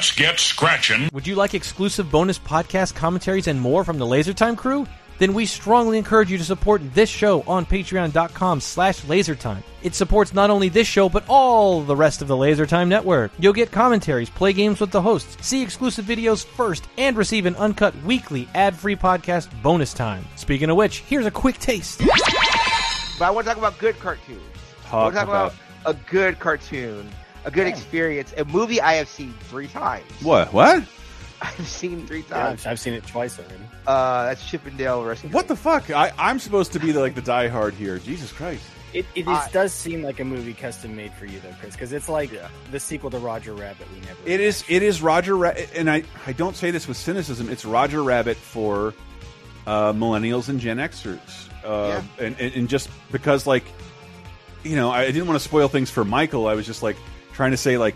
Let's 0.01 0.13
get 0.13 0.39
scratching. 0.39 1.09
Would 1.13 1.27
you 1.27 1.35
like 1.35 1.53
exclusive 1.53 2.09
bonus 2.09 2.39
podcast 2.39 2.95
commentaries 2.95 3.45
and 3.45 3.61
more 3.61 3.83
from 3.83 3.99
the 3.99 4.05
LaserTime 4.07 4.57
crew? 4.57 4.87
Then 5.19 5.35
we 5.35 5.45
strongly 5.45 5.99
encourage 5.99 6.31
you 6.31 6.39
to 6.39 6.43
support 6.43 6.81
this 6.95 7.07
show 7.07 7.43
on 7.43 7.67
patreon.com 7.67 8.61
slash 8.61 9.01
lasertime. 9.01 9.61
It 9.83 9.93
supports 9.93 10.33
not 10.33 10.49
only 10.49 10.69
this 10.69 10.87
show, 10.87 11.07
but 11.07 11.23
all 11.27 11.83
the 11.83 11.95
rest 11.95 12.23
of 12.23 12.27
the 12.27 12.35
LaserTime 12.35 12.87
network. 12.87 13.31
You'll 13.37 13.53
get 13.53 13.69
commentaries, 13.71 14.31
play 14.31 14.53
games 14.53 14.79
with 14.79 14.89
the 14.89 15.03
hosts, 15.03 15.37
see 15.45 15.61
exclusive 15.61 16.05
videos 16.05 16.43
first, 16.43 16.87
and 16.97 17.15
receive 17.15 17.45
an 17.45 17.55
uncut 17.57 17.93
weekly 18.03 18.49
ad-free 18.55 18.95
podcast 18.95 19.49
bonus 19.61 19.93
time. 19.93 20.25
Speaking 20.35 20.71
of 20.71 20.77
which, 20.77 21.01
here's 21.01 21.27
a 21.27 21.31
quick 21.31 21.59
taste. 21.59 21.99
But 21.99 23.25
I 23.25 23.29
want 23.29 23.45
to 23.45 23.49
talk 23.51 23.59
about 23.59 23.77
good 23.77 23.99
cartoons. 23.99 24.41
I 24.85 24.89
Talk 24.89 24.93
want 25.03 25.13
to 25.13 25.19
talk 25.19 25.27
about- 25.27 25.53
about, 25.53 25.57
a 25.83 25.93
good 26.09 26.39
cartoon, 26.39 27.07
a 27.45 27.51
good 27.51 27.67
experience, 27.67 28.33
a 28.37 28.45
movie 28.45 28.79
I 28.81 28.93
have 28.93 29.07
seen 29.07 29.33
three 29.49 29.67
times. 29.67 30.09
What? 30.21 30.53
What? 30.53 30.83
I've 31.41 31.67
seen 31.67 32.05
three 32.05 32.21
times. 32.23 32.65
I've, 32.65 32.73
I've 32.73 32.79
seen 32.79 32.93
it 32.93 33.05
twice 33.07 33.39
already. 33.39 33.55
Uh, 33.87 34.25
that's 34.25 34.47
Chip 34.47 34.65
'n 34.67 34.77
Dale 34.77 35.03
Rescue. 35.03 35.29
What 35.31 35.47
the 35.47 35.55
fuck? 35.55 35.89
I, 35.89 36.11
I'm 36.17 36.37
supposed 36.37 36.71
to 36.73 36.79
be 36.79 36.91
the, 36.91 36.99
like 36.99 37.15
the 37.15 37.21
diehard 37.21 37.73
here. 37.73 37.97
Jesus 37.97 38.31
Christ. 38.31 38.63
It, 38.93 39.05
it 39.15 39.21
is, 39.21 39.27
I- 39.27 39.49
does 39.51 39.73
seem 39.73 40.03
like 40.03 40.19
a 40.19 40.25
movie 40.25 40.53
custom 40.53 40.95
made 40.95 41.13
for 41.13 41.25
you, 41.25 41.39
though, 41.39 41.55
Chris, 41.59 41.73
because 41.73 41.93
it's 41.93 42.09
like 42.09 42.29
the 42.71 42.79
sequel 42.79 43.09
to 43.09 43.17
Roger 43.17 43.53
Rabbit. 43.53 43.87
We 43.93 44.01
never. 44.01 44.19
It 44.25 44.39
is. 44.39 44.63
It 44.67 44.83
is 44.83 45.01
Roger. 45.01 45.35
Rabbit, 45.35 45.69
and 45.75 45.89
I. 45.89 46.03
I 46.27 46.33
don't 46.33 46.55
say 46.55 46.69
this 46.69 46.87
with 46.87 46.97
cynicism. 46.97 47.49
It's 47.49 47.65
Roger 47.65 48.03
Rabbit 48.03 48.37
for 48.37 48.93
uh, 49.65 49.93
millennials 49.93 50.47
and 50.49 50.59
Gen 50.59 50.77
Xers. 50.77 51.19
Uh, 51.63 52.01
and, 52.19 52.35
and 52.39 52.53
and 52.53 52.69
just 52.69 52.89
because 53.11 53.47
like, 53.47 53.63
you 54.63 54.75
know, 54.75 54.91
I 54.91 55.05
didn't 55.07 55.27
want 55.27 55.39
to 55.39 55.47
spoil 55.47 55.67
things 55.69 55.89
for 55.89 56.03
Michael. 56.05 56.47
I 56.47 56.53
was 56.53 56.65
just 56.65 56.83
like 56.83 56.97
trying 57.41 57.49
to 57.49 57.57
say 57.57 57.75
like, 57.75 57.95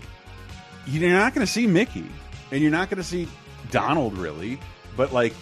you're 0.88 1.08
not 1.08 1.32
going 1.32 1.46
to 1.46 1.52
see 1.52 1.68
Mickey, 1.68 2.04
and 2.50 2.60
you're 2.60 2.72
not 2.72 2.90
going 2.90 2.98
to 2.98 3.04
see 3.04 3.28
Donald 3.70 4.18
really, 4.18 4.58
but 4.96 5.12
like, 5.12 5.34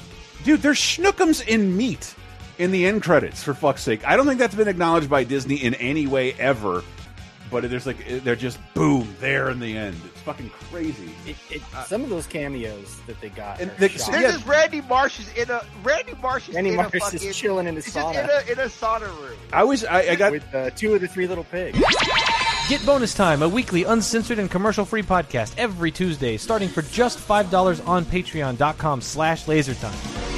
dude, 0.45 0.61
there's 0.61 0.79
Schnookums 0.79 1.43
and 1.49 1.75
Meat 1.75 2.15
in 2.59 2.71
the 2.71 2.85
end 2.85 3.03
credits 3.03 3.43
for 3.43 3.55
fuck's 3.55 3.81
sake. 3.81 4.07
I 4.07 4.19
don't 4.19 4.27
think 4.27 4.39
that's 4.39 4.55
been 4.55 4.69
acknowledged 4.69 5.09
by 5.09 5.25
Disney 5.25 5.57
in 5.57 5.73
any 5.77 6.07
way 6.07 6.35
ever. 6.35 6.85
But 7.51 7.71
there's 7.71 7.87
like 7.87 8.23
they're 8.25 8.37
just 8.37 8.59
boom 8.75 9.17
there 9.21 9.49
in 9.49 9.59
the 9.59 9.75
end. 9.75 9.99
It's 10.25 10.39
fucking 10.39 10.51
crazy. 10.71 11.11
It, 11.27 11.37
it, 11.51 11.63
some 11.87 12.03
of 12.03 12.09
those 12.09 12.27
cameos 12.27 12.99
that 13.07 13.21
they 13.21 13.29
got. 13.29 13.61
And 13.61 13.71
are 13.71 13.75
the- 13.75 13.89
shocking. 13.91 14.23
There's 14.23 14.37
this 14.37 14.47
Randy 14.47 14.81
Marsh 14.81 15.21
is 15.21 15.31
in 15.35 15.51
a 15.51 15.63
Randy 15.83 16.15
Marsh 16.23 16.49
is 16.49 16.55
Randy 16.55 16.71
in 16.71 16.77
Marsh 16.77 16.95
a 16.95 17.17
is 17.17 17.37
chilling 17.37 17.67
in 17.67 17.77
his 17.77 17.87
sauna. 17.87 18.25
in 18.25 18.31
a 18.31 18.53
in 18.53 18.59
a 18.59 18.71
sauna 18.71 19.09
room. 19.21 19.39
I 19.53 19.65
was 19.65 19.85
I, 19.85 20.01
I 20.01 20.15
got 20.15 20.33
with 20.33 20.55
uh, 20.55 20.71
two 20.71 20.95
of 20.95 21.03
the 21.03 21.09
three 21.09 21.27
little 21.27 21.45
pigs. 21.45 21.79
Get 22.71 22.87
Bonus 22.87 23.13
Time, 23.13 23.43
a 23.43 23.49
weekly 23.49 23.85
uncensored 23.85 24.39
and 24.39 24.51
commercial-free 24.51 25.03
podcast 25.03 25.53
every 25.59 25.91
Tuesday, 25.91 26.39
starting 26.39 26.71
for 26.71 26.81
just 26.81 27.19
$5 27.19 27.87
on 27.87 28.07
patreon.com 28.07 29.03
slash 29.03 29.45
lasertime. 29.45 30.34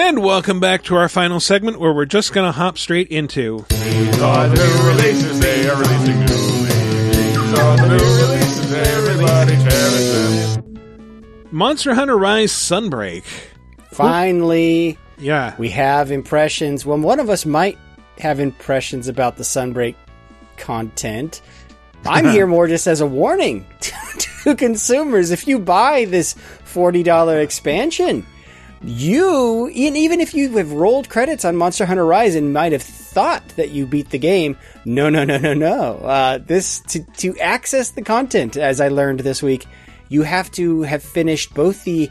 And 0.00 0.22
welcome 0.22 0.60
back 0.60 0.84
to 0.84 0.94
our 0.94 1.08
final 1.08 1.40
segment 1.40 1.80
where 1.80 1.92
we're 1.92 2.04
just 2.04 2.32
going 2.32 2.46
to 2.46 2.52
hop 2.52 2.78
straight 2.78 3.08
into. 3.08 3.66
The 3.68 4.46
new 4.46 4.88
releases 4.88 5.40
they 5.40 5.68
are 5.68 5.74
releasing 5.74 6.20
newly. 6.20 6.68
These 7.10 7.50
the 7.50 7.88
new 7.88 7.94
releases, 7.94 8.72
everybody 8.72 9.56
cherish. 9.56 11.50
Monster 11.50 11.94
Hunter 11.94 12.16
Rise 12.16 12.52
Sunbreak. 12.52 13.24
Finally, 13.90 14.96
Yeah. 15.18 15.56
we 15.58 15.68
have 15.70 16.12
impressions. 16.12 16.86
Well, 16.86 16.98
one 16.98 17.18
of 17.18 17.28
us 17.28 17.44
might 17.44 17.76
have 18.18 18.38
impressions 18.38 19.08
about 19.08 19.36
the 19.36 19.42
Sunbreak 19.42 19.96
content. 20.58 21.42
I'm 22.06 22.26
here 22.30 22.46
more 22.46 22.68
just 22.68 22.86
as 22.86 23.00
a 23.00 23.06
warning 23.06 23.66
to, 23.80 23.92
to 24.44 24.54
consumers. 24.54 25.32
If 25.32 25.48
you 25.48 25.58
buy 25.58 26.04
this 26.04 26.36
$40 26.72 27.42
expansion, 27.42 28.24
you, 28.82 29.66
and 29.66 29.96
even 29.96 30.20
if 30.20 30.34
you 30.34 30.56
have 30.56 30.72
rolled 30.72 31.08
credits 31.08 31.44
on 31.44 31.56
Monster 31.56 31.86
Hunter 31.86 32.04
Rise 32.04 32.34
and 32.34 32.52
might 32.52 32.72
have 32.72 32.82
thought 32.82 33.46
that 33.56 33.70
you 33.70 33.86
beat 33.86 34.10
the 34.10 34.18
game, 34.18 34.56
no, 34.84 35.08
no, 35.08 35.24
no, 35.24 35.38
no, 35.38 35.54
no. 35.54 35.94
Uh, 35.96 36.38
this 36.38 36.80
to 36.88 37.02
to 37.18 37.38
access 37.38 37.90
the 37.90 38.02
content, 38.02 38.56
as 38.56 38.80
I 38.80 38.88
learned 38.88 39.20
this 39.20 39.42
week, 39.42 39.66
you 40.08 40.22
have 40.22 40.50
to 40.52 40.82
have 40.82 41.02
finished 41.02 41.54
both 41.54 41.84
the 41.84 42.10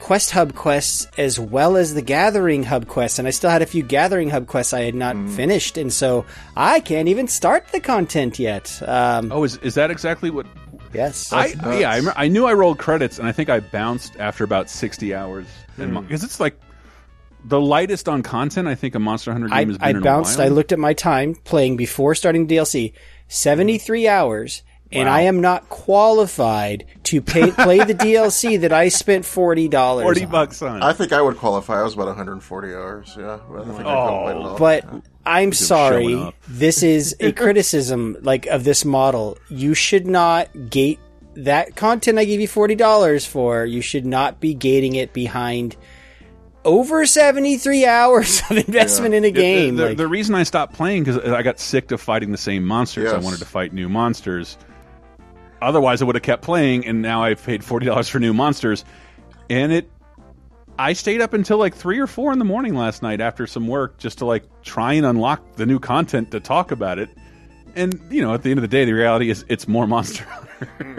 Quest 0.00 0.30
Hub 0.30 0.54
quests 0.54 1.08
as 1.18 1.40
well 1.40 1.76
as 1.76 1.92
the 1.94 2.02
Gathering 2.02 2.62
Hub 2.62 2.86
quests, 2.86 3.18
and 3.18 3.26
I 3.26 3.32
still 3.32 3.50
had 3.50 3.62
a 3.62 3.66
few 3.66 3.82
Gathering 3.82 4.30
Hub 4.30 4.46
quests 4.46 4.72
I 4.72 4.82
had 4.82 4.94
not 4.94 5.16
finished, 5.30 5.76
and 5.76 5.92
so 5.92 6.24
I 6.56 6.80
can't 6.80 7.08
even 7.08 7.26
start 7.26 7.66
the 7.68 7.80
content 7.80 8.38
yet. 8.38 8.80
Um, 8.86 9.32
Oh, 9.32 9.42
is 9.44 9.56
is 9.58 9.74
that 9.74 9.90
exactly 9.90 10.30
what? 10.30 10.46
yes, 10.92 11.32
I 11.32 11.46
yeah, 11.78 11.90
I, 12.16 12.24
I 12.24 12.28
knew 12.28 12.46
I 12.46 12.52
rolled 12.54 12.78
credits, 12.78 13.18
and 13.18 13.26
I 13.26 13.32
think 13.32 13.48
I 13.48 13.58
bounced 13.60 14.16
after 14.18 14.44
about 14.44 14.70
sixty 14.70 15.14
hours. 15.14 15.46
Hmm. 15.78 16.00
Because 16.00 16.24
it's 16.24 16.40
like 16.40 16.58
the 17.44 17.60
lightest 17.60 18.08
on 18.08 18.22
content. 18.22 18.68
I 18.68 18.74
think 18.74 18.94
a 18.94 18.98
Monster 18.98 19.32
Hunter 19.32 19.48
I, 19.50 19.60
game 19.60 19.68
has 19.68 19.78
been 19.78 19.86
I 19.86 19.90
in 19.90 20.00
bounced. 20.02 20.36
A 20.36 20.38
while. 20.38 20.46
I 20.46 20.50
looked 20.50 20.72
at 20.72 20.78
my 20.78 20.92
time 20.92 21.34
playing 21.34 21.76
before 21.76 22.14
starting 22.14 22.46
DLC, 22.48 22.92
seventy 23.28 23.78
three 23.78 24.08
hours, 24.08 24.62
and 24.90 25.08
I 25.08 25.22
am 25.22 25.40
not 25.40 25.68
qualified 25.68 26.86
to 27.04 27.20
pay, 27.20 27.50
play 27.50 27.78
the 27.84 27.94
DLC 27.94 28.60
that 28.60 28.72
I 28.72 28.88
spent 28.88 29.24
forty 29.24 29.68
dollars. 29.68 30.04
Forty 30.04 30.24
bucks 30.24 30.62
on. 30.62 30.82
I 30.82 30.92
think 30.92 31.12
I 31.12 31.22
would 31.22 31.36
qualify. 31.36 31.80
I 31.80 31.82
was 31.82 31.94
about 31.94 32.06
140 32.06 32.74
hours. 32.74 33.14
Yeah, 33.18 33.38
but 33.50 33.62
I 33.62 33.64
think 33.64 33.80
I 33.80 34.06
couldn't 34.06 34.22
play 34.22 34.32
it 34.32 34.36
all. 34.36 34.58
But 34.58 35.04
I'm 35.24 35.52
sorry. 35.52 36.32
This 36.48 36.82
is 36.82 37.16
a 37.20 37.32
criticism 37.44 38.16
like 38.22 38.46
of 38.46 38.64
this 38.64 38.84
model. 38.84 39.38
You 39.48 39.74
should 39.74 40.06
not 40.06 40.70
gate 40.70 41.00
that 41.38 41.76
content 41.76 42.18
I 42.18 42.24
gave 42.24 42.40
you 42.40 42.48
forty 42.48 42.74
dollars 42.74 43.24
for. 43.24 43.64
You 43.64 43.80
should 43.80 44.04
not 44.04 44.40
be 44.40 44.54
gating 44.54 44.96
it 44.96 45.12
behind 45.12 45.76
over 46.64 47.06
seventy 47.06 47.56
three 47.56 47.86
hours 47.86 48.42
of 48.50 48.56
investment 48.56 49.14
in 49.14 49.24
a 49.24 49.30
game. 49.30 49.76
The, 49.76 49.82
the, 49.82 49.88
Like, 49.90 49.96
the 49.96 50.08
reason 50.08 50.34
I 50.34 50.42
stopped 50.42 50.74
playing 50.74 51.04
because 51.04 51.18
I 51.18 51.42
got 51.42 51.58
sick 51.58 51.90
of 51.92 52.00
fighting 52.00 52.32
the 52.32 52.38
same 52.38 52.64
monsters. 52.64 53.12
I 53.12 53.18
wanted 53.18 53.38
to 53.38 53.46
fight 53.46 53.72
new 53.72 53.88
monsters. 53.88 54.58
Otherwise, 55.60 56.02
I 56.02 56.04
would 56.04 56.14
have 56.14 56.22
kept 56.22 56.42
playing, 56.42 56.86
and 56.86 57.02
now 57.02 57.22
I've 57.22 57.42
paid 57.42 57.64
forty 57.64 57.86
dollars 57.86 58.08
for 58.08 58.18
new 58.18 58.32
monsters, 58.32 58.84
and 59.48 59.72
it. 59.72 59.90
I 60.80 60.92
stayed 60.92 61.20
up 61.20 61.32
until 61.32 61.58
like 61.58 61.74
three 61.74 61.98
or 61.98 62.06
four 62.06 62.32
in 62.32 62.38
the 62.38 62.44
morning 62.44 62.76
last 62.76 63.02
night 63.02 63.20
after 63.20 63.48
some 63.48 63.66
work 63.66 63.98
just 63.98 64.18
to 64.18 64.26
like 64.26 64.44
try 64.62 64.92
and 64.92 65.04
unlock 65.04 65.56
the 65.56 65.66
new 65.66 65.80
content 65.80 66.30
to 66.30 66.38
talk 66.38 66.70
about 66.70 67.00
it. 67.00 67.10
And 67.78 68.00
you 68.10 68.20
know, 68.22 68.34
at 68.34 68.42
the 68.42 68.50
end 68.50 68.58
of 68.58 68.62
the 68.62 68.68
day, 68.68 68.84
the 68.84 68.92
reality 68.92 69.30
is 69.30 69.44
it's 69.48 69.66
more 69.68 69.86
Monster 69.86 70.24
Hunter. 70.24 70.44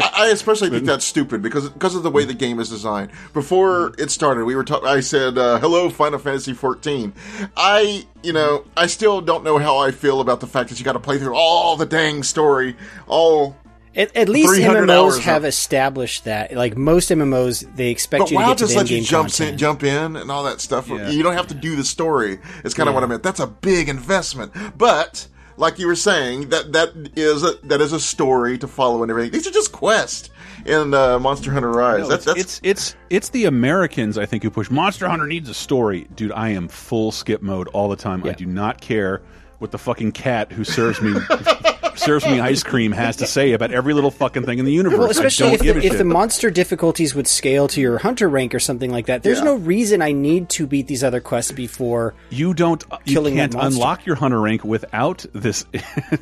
I 0.02 0.10
I 0.16 0.28
especially 0.30 0.70
think 0.70 0.86
that's 0.86 1.04
stupid 1.06 1.42
because 1.42 1.70
because 1.70 1.94
of 1.96 2.04
the 2.04 2.10
way 2.12 2.24
the 2.26 2.34
game 2.34 2.60
is 2.60 2.70
designed. 2.70 3.12
Before 3.34 3.94
it 3.98 4.10
started, 4.12 4.46
we 4.46 4.56
were 4.56 4.64
talking. 4.64 4.88
I 4.88 5.02
said, 5.02 5.38
uh, 5.38 5.60
"Hello, 5.60 5.90
Final 5.90 6.18
Fantasy 6.20 6.54
14." 6.54 7.14
I, 7.58 8.06
you 8.24 8.32
know, 8.34 8.64
I 8.78 8.88
still 8.88 9.20
don't 9.22 9.44
know 9.44 9.58
how 9.58 9.78
I 9.78 9.92
feel 9.92 10.22
about 10.22 10.40
the 10.40 10.48
fact 10.48 10.70
that 10.70 10.80
you 10.80 10.86
got 10.86 10.94
to 10.94 11.00
play 11.00 11.18
through 11.20 11.36
all 11.36 11.76
the 11.76 11.86
dang 11.86 12.24
story, 12.24 12.76
all 13.08 13.56
At, 13.96 14.16
at 14.16 14.30
least 14.30 14.54
MMOs 14.62 15.20
have 15.20 15.44
of- 15.44 15.48
established 15.50 16.24
that. 16.26 16.54
Like 16.56 16.78
most 16.78 17.10
MMOs, 17.10 17.66
they 17.76 17.90
expect 17.90 18.20
But 18.22 18.32
you 18.32 18.38
to 18.38 18.44
WoW 18.44 18.50
get 18.50 18.58
to 18.60 18.68
the 18.68 18.76
lets 18.76 18.90
you 18.92 18.98
in-game 18.98 19.08
jump 19.10 19.28
content. 19.30 19.52
in, 19.52 19.58
jump 19.58 19.84
in 19.84 20.16
and 20.16 20.32
all 20.32 20.44
that 20.44 20.62
stuff. 20.62 20.88
Yeah. 20.90 21.10
You 21.10 21.22
don't 21.24 21.34
have 21.36 21.48
to 21.48 21.54
do 21.56 21.76
the 21.76 21.84
story. 21.84 22.40
It's 22.64 22.74
kind 22.74 22.88
of 22.88 22.94
Yeah. 22.94 23.02
what 23.02 23.04
I 23.04 23.08
meant. 23.08 23.24
That's 23.24 23.42
a 23.42 23.48
big 23.48 23.90
investment. 23.90 24.54
But 24.78 25.28
like 25.60 25.78
you 25.78 25.88
were 25.88 25.96
saying, 25.96 26.50
that 26.50 26.72
that 26.74 27.12
is 27.16 27.44
a, 27.44 27.54
that 27.64 27.82
is 27.82 27.92
a 27.92 28.00
story 28.00 28.58
to 28.58 28.68
follow 28.68 29.04
and 29.04 29.12
everything. 29.12 29.32
These 29.32 29.46
are 29.46 29.52
just 29.52 29.72
quests 29.72 30.30
in 30.66 30.94
uh, 30.94 31.20
Monster 31.20 31.52
Hunter 31.52 31.72
Rise. 31.72 32.02
No, 32.02 32.08
that's 32.08 32.28
it's, 32.28 32.36
that's 32.36 32.40
it's 32.40 32.62
it's 32.64 32.96
it's 33.10 33.30
the 33.30 33.46
Americans 33.46 34.18
I 34.18 34.26
think 34.26 34.44
who 34.44 34.50
push 34.50 34.72
Monster 34.72 35.08
Hunter 35.08 35.28
needs 35.28 35.50
a 35.50 35.54
story, 35.54 36.08
dude. 36.16 36.32
I 36.32 36.50
am 36.50 36.68
full 36.68 37.12
skip 37.12 37.42
mode 37.42 37.68
all 37.70 37.90
the 37.90 37.96
time. 37.96 38.26
I 38.26 38.32
do 38.32 38.46
not 38.46 38.80
care 38.82 39.22
what 39.60 39.72
the 39.72 39.78
fucking 39.78 40.12
cat 40.14 40.52
who 40.52 40.64
serves 40.64 41.02
me 41.02 41.14
serves 41.96 42.26
me 42.26 42.40
ice 42.40 42.64
cream 42.64 42.92
has 42.94 43.18
to 43.18 43.28
say 43.28 43.52
about 43.52 43.72
every 43.72 43.94
little 43.94 44.10
fucking 44.12 44.44
thing 44.44 44.58
in 44.60 44.66
the 44.66 44.72
universe. 44.72 44.98
Well, 45.00 45.10
especially 45.10 45.50
if 45.54 45.60
the, 45.60 45.78
if 45.86 45.98
the 45.98 46.06
monster 46.06 46.50
difficulties 46.50 47.14
would 47.14 47.28
scale 47.28 47.68
to 47.70 47.82
your 47.82 47.98
hunter 47.98 48.30
rank 48.30 48.56
or 48.56 48.60
something 48.60 48.90
like 48.90 49.08
that, 49.08 49.22
there's 49.24 49.40
Yeah. 49.40 49.44
no 49.46 49.56
reason 49.56 50.02
I 50.02 50.14
need 50.14 50.48
to 50.52 50.66
beat 50.66 50.88
these 50.88 51.04
other 51.04 51.20
quests 51.20 51.52
before. 51.52 52.14
you 52.30 52.54
don't 52.54 52.84
you 53.06 53.22
can't 53.22 53.54
unlock 53.56 54.06
your 54.06 54.16
hunter 54.16 54.40
rank 54.40 54.64
without 54.64 55.26
this 55.34 55.66
it, 55.74 56.22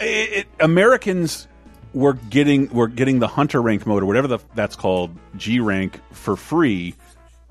it- 0.00 0.46
americans 0.60 1.48
were 1.94 2.12
getting 2.12 2.68
were 2.68 2.86
getting 2.88 3.18
the 3.18 3.26
hunter 3.26 3.62
rank 3.62 3.86
mode 3.86 4.02
or 4.02 4.06
whatever 4.06 4.28
the, 4.28 4.38
that's 4.54 4.76
called 4.76 5.10
g 5.36 5.58
rank 5.60 6.00
for 6.12 6.36
free 6.36 6.94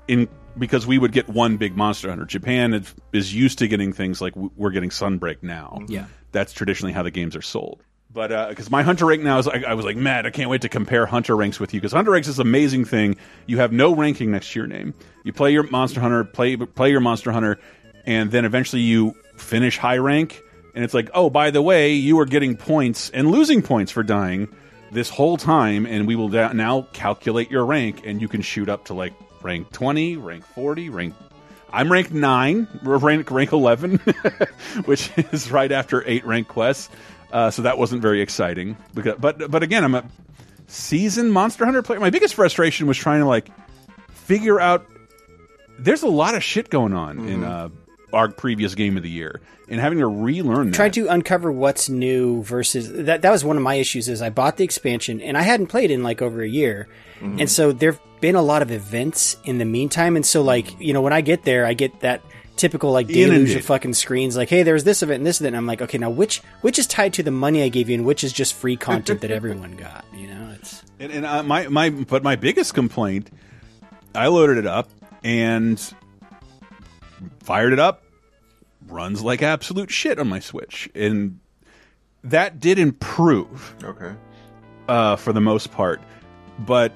in 0.06 0.28
because 0.56 0.86
we 0.86 0.98
would 0.98 1.12
get 1.12 1.28
one 1.28 1.56
big 1.56 1.76
monster 1.76 2.08
hunter. 2.08 2.24
Japan 2.24 2.74
is, 2.74 2.94
is 3.12 3.34
used 3.34 3.58
to 3.58 3.68
getting 3.68 3.92
things 3.92 4.20
like 4.20 4.34
we're 4.36 4.70
getting 4.70 4.90
sunbreak 4.90 5.42
now. 5.42 5.78
Mm-hmm. 5.80 5.92
Yeah. 5.92 6.06
that's 6.32 6.52
traditionally 6.52 6.92
how 6.92 7.02
the 7.02 7.10
games 7.10 7.36
are 7.36 7.42
sold. 7.42 7.82
But 8.10 8.32
uh, 8.32 8.48
because 8.48 8.70
my 8.70 8.82
hunter 8.82 9.04
rank 9.04 9.22
now 9.22 9.38
is 9.38 9.46
like 9.46 9.64
I 9.64 9.74
was 9.74 9.84
like 9.84 9.96
Matt 9.96 10.24
I 10.24 10.30
can't 10.30 10.48
wait 10.48 10.62
to 10.62 10.68
compare 10.70 11.04
hunter 11.04 11.36
ranks 11.36 11.60
with 11.60 11.74
you. 11.74 11.80
Because 11.80 11.92
hunter 11.92 12.10
ranks 12.10 12.26
is 12.26 12.38
an 12.38 12.46
amazing 12.46 12.86
thing. 12.86 13.16
You 13.46 13.58
have 13.58 13.70
no 13.70 13.94
ranking 13.94 14.30
next 14.30 14.50
to 14.52 14.60
your 14.60 14.66
name. 14.66 14.94
You 15.24 15.32
play 15.34 15.52
your 15.52 15.64
monster 15.64 16.00
hunter 16.00 16.24
play 16.24 16.56
play 16.56 16.90
your 16.90 17.00
monster 17.00 17.30
hunter 17.32 17.58
and 18.06 18.30
then 18.30 18.46
eventually 18.46 18.80
you 18.80 19.14
finish 19.36 19.76
high 19.76 19.98
rank 19.98 20.40
and 20.74 20.82
it's 20.84 20.94
like 20.94 21.10
oh 21.12 21.28
by 21.28 21.50
the 21.50 21.60
way 21.60 21.92
you 21.92 22.18
are 22.18 22.24
getting 22.24 22.56
points 22.56 23.10
and 23.10 23.30
losing 23.30 23.60
points 23.60 23.92
for 23.92 24.02
dying 24.02 24.48
this 24.90 25.10
whole 25.10 25.36
time 25.36 25.84
and 25.84 26.06
we 26.06 26.16
will 26.16 26.30
da- 26.30 26.52
now 26.54 26.88
calculate 26.94 27.50
your 27.50 27.66
rank 27.66 28.06
and 28.06 28.22
you 28.22 28.26
can 28.28 28.40
shoot 28.40 28.70
up 28.70 28.86
to 28.86 28.94
like 28.94 29.12
rank 29.42 29.70
20 29.72 30.16
rank 30.16 30.44
40 30.44 30.90
rank 30.90 31.14
I'm 31.70 31.92
rank 31.92 32.12
nine, 32.12 32.66
rank 32.82 33.30
rank 33.30 33.52
eleven, 33.52 33.98
which 34.86 35.10
is 35.32 35.50
right 35.50 35.70
after 35.70 36.02
eight 36.08 36.24
rank 36.24 36.48
quests. 36.48 36.88
Uh, 37.30 37.50
so 37.50 37.62
that 37.62 37.76
wasn't 37.76 38.00
very 38.00 38.22
exciting. 38.22 38.76
Because, 38.94 39.16
but 39.18 39.50
but 39.50 39.62
again, 39.62 39.84
I'm 39.84 39.94
a 39.94 40.04
seasoned 40.66 41.32
Monster 41.32 41.66
Hunter 41.66 41.82
player. 41.82 42.00
My 42.00 42.10
biggest 42.10 42.34
frustration 42.34 42.86
was 42.86 42.96
trying 42.96 43.20
to 43.20 43.26
like 43.26 43.50
figure 44.10 44.58
out. 44.60 44.86
There's 45.78 46.02
a 46.02 46.08
lot 46.08 46.34
of 46.34 46.42
shit 46.42 46.70
going 46.70 46.92
on 46.92 47.28
in 47.28 47.44
uh, 47.44 47.68
our 48.12 48.28
previous 48.28 48.74
game 48.74 48.96
of 48.96 49.02
the 49.02 49.10
year, 49.10 49.40
and 49.68 49.80
having 49.80 49.98
to 49.98 50.06
relearn 50.06 50.70
that. 50.70 50.76
Trying 50.76 50.92
to 50.92 51.08
uncover 51.08 51.52
what's 51.52 51.88
new 51.88 52.42
versus 52.42 52.90
that. 53.04 53.22
That 53.22 53.30
was 53.30 53.44
one 53.44 53.56
of 53.56 53.62
my 53.62 53.74
issues. 53.74 54.08
Is 54.08 54.22
I 54.22 54.30
bought 54.30 54.56
the 54.56 54.64
expansion 54.64 55.20
and 55.20 55.36
I 55.36 55.42
hadn't 55.42 55.66
played 55.68 55.90
in 55.90 56.02
like 56.02 56.22
over 56.22 56.42
a 56.42 56.48
year, 56.48 56.88
Mm-hmm. 57.20 57.40
and 57.40 57.50
so 57.50 57.72
there've 57.72 57.98
been 58.20 58.36
a 58.36 58.42
lot 58.42 58.62
of 58.62 58.70
events 58.70 59.36
in 59.44 59.58
the 59.58 59.64
meantime. 59.64 60.14
And 60.16 60.24
so 60.24 60.40
like 60.42 60.80
you 60.80 60.92
know 60.92 61.02
when 61.02 61.12
I 61.12 61.20
get 61.20 61.42
there, 61.44 61.66
I 61.66 61.74
get 61.74 62.00
that 62.00 62.22
typical 62.56 62.90
like 62.92 63.06
deluge 63.08 63.54
of 63.54 63.64
fucking 63.64 63.94
screens. 63.94 64.36
Like 64.36 64.48
hey, 64.48 64.62
there's 64.62 64.84
this 64.84 65.02
event 65.02 65.18
and 65.18 65.26
this 65.26 65.40
event. 65.40 65.54
And 65.54 65.58
I'm 65.58 65.66
like 65.66 65.82
okay, 65.82 65.98
now 65.98 66.10
which 66.10 66.38
which 66.62 66.78
is 66.78 66.86
tied 66.86 67.12
to 67.14 67.22
the 67.22 67.30
money 67.32 67.62
I 67.62 67.68
gave 67.68 67.88
you 67.88 67.96
and 67.96 68.04
which 68.06 68.22
is 68.24 68.32
just 68.32 68.54
free 68.54 68.76
content 68.76 69.20
that 69.22 69.30
everyone 69.38 69.76
got. 69.76 70.04
You 70.14 70.28
know, 70.28 70.52
it's 70.54 70.82
And, 71.00 71.12
and 71.12 71.26
uh, 71.26 71.42
my 71.42 71.66
my 71.68 71.90
but 71.90 72.22
my 72.22 72.36
biggest 72.36 72.72
complaint, 72.74 73.30
I 74.14 74.28
loaded 74.28 74.58
it 74.58 74.66
up 74.66 74.88
and 75.24 75.78
fired 77.48 77.72
it 77.72 77.78
up, 77.78 78.02
runs 78.88 79.22
like 79.22 79.42
absolute 79.42 79.90
shit 79.90 80.18
on 80.18 80.28
my 80.28 80.38
Switch, 80.38 80.90
and 80.94 81.40
that 82.22 82.60
did 82.60 82.78
improve 82.78 83.74
okay. 83.82 84.12
uh, 84.86 85.16
for 85.16 85.32
the 85.32 85.40
most 85.40 85.72
part, 85.72 85.98
but 86.58 86.92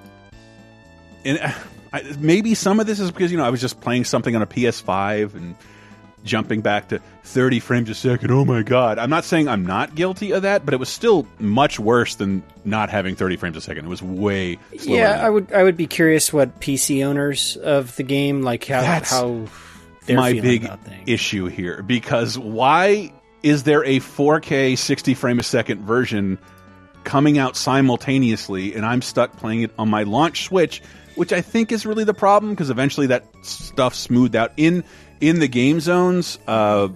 and 1.24 1.38
I, 1.94 2.02
maybe 2.18 2.54
some 2.54 2.80
of 2.80 2.86
this 2.86 3.00
is 3.00 3.10
because 3.10 3.32
you 3.32 3.38
know 3.38 3.46
I 3.46 3.48
was 3.48 3.62
just 3.62 3.80
playing 3.80 4.04
something 4.04 4.36
on 4.36 4.42
a 4.42 4.46
PS5 4.46 5.34
and 5.34 5.56
jumping 6.22 6.60
back 6.60 6.88
to 6.88 7.00
30 7.24 7.58
frames 7.60 7.88
a 7.88 7.94
second. 7.94 8.30
Oh 8.30 8.44
my 8.44 8.62
god! 8.62 8.98
I'm 8.98 9.08
not 9.08 9.24
saying 9.24 9.48
I'm 9.48 9.64
not 9.64 9.94
guilty 9.94 10.32
of 10.32 10.42
that, 10.42 10.66
but 10.66 10.74
it 10.74 10.76
was 10.76 10.90
still 10.90 11.26
much 11.38 11.80
worse 11.80 12.16
than 12.16 12.42
not 12.66 12.90
having 12.90 13.16
30 13.16 13.38
frames 13.38 13.56
a 13.56 13.62
second. 13.62 13.86
It 13.86 13.88
was 13.88 14.02
way 14.02 14.58
slower. 14.76 14.98
yeah. 14.98 15.26
I 15.26 15.30
would 15.30 15.50
I 15.50 15.62
would 15.62 15.78
be 15.78 15.86
curious 15.86 16.30
what 16.30 16.60
PC 16.60 17.02
owners 17.06 17.56
of 17.56 17.96
the 17.96 18.02
game 18.02 18.42
like 18.42 18.66
how 18.66 18.82
That's 18.82 19.10
how 19.10 19.46
they're 19.48 19.71
my 20.08 20.32
big 20.32 20.68
issue 21.06 21.46
here 21.46 21.82
because 21.82 22.38
why 22.38 23.12
is 23.42 23.64
there 23.64 23.84
a 23.84 23.98
4K 23.98 24.76
60 24.78 25.14
frame 25.14 25.38
a 25.38 25.42
second 25.42 25.82
version 25.82 26.38
coming 27.04 27.38
out 27.38 27.56
simultaneously 27.56 28.74
and 28.74 28.84
I'm 28.84 29.02
stuck 29.02 29.36
playing 29.36 29.62
it 29.62 29.72
on 29.78 29.88
my 29.88 30.04
launch 30.04 30.44
Switch, 30.44 30.82
which 31.14 31.32
I 31.32 31.40
think 31.40 31.72
is 31.72 31.84
really 31.84 32.04
the 32.04 32.14
problem 32.14 32.52
because 32.52 32.70
eventually 32.70 33.08
that 33.08 33.24
stuff 33.42 33.94
smoothed 33.94 34.36
out 34.36 34.52
in 34.56 34.84
in 35.20 35.38
the 35.38 35.48
game 35.48 35.80
zones. 35.80 36.38
Uh, 36.46 36.88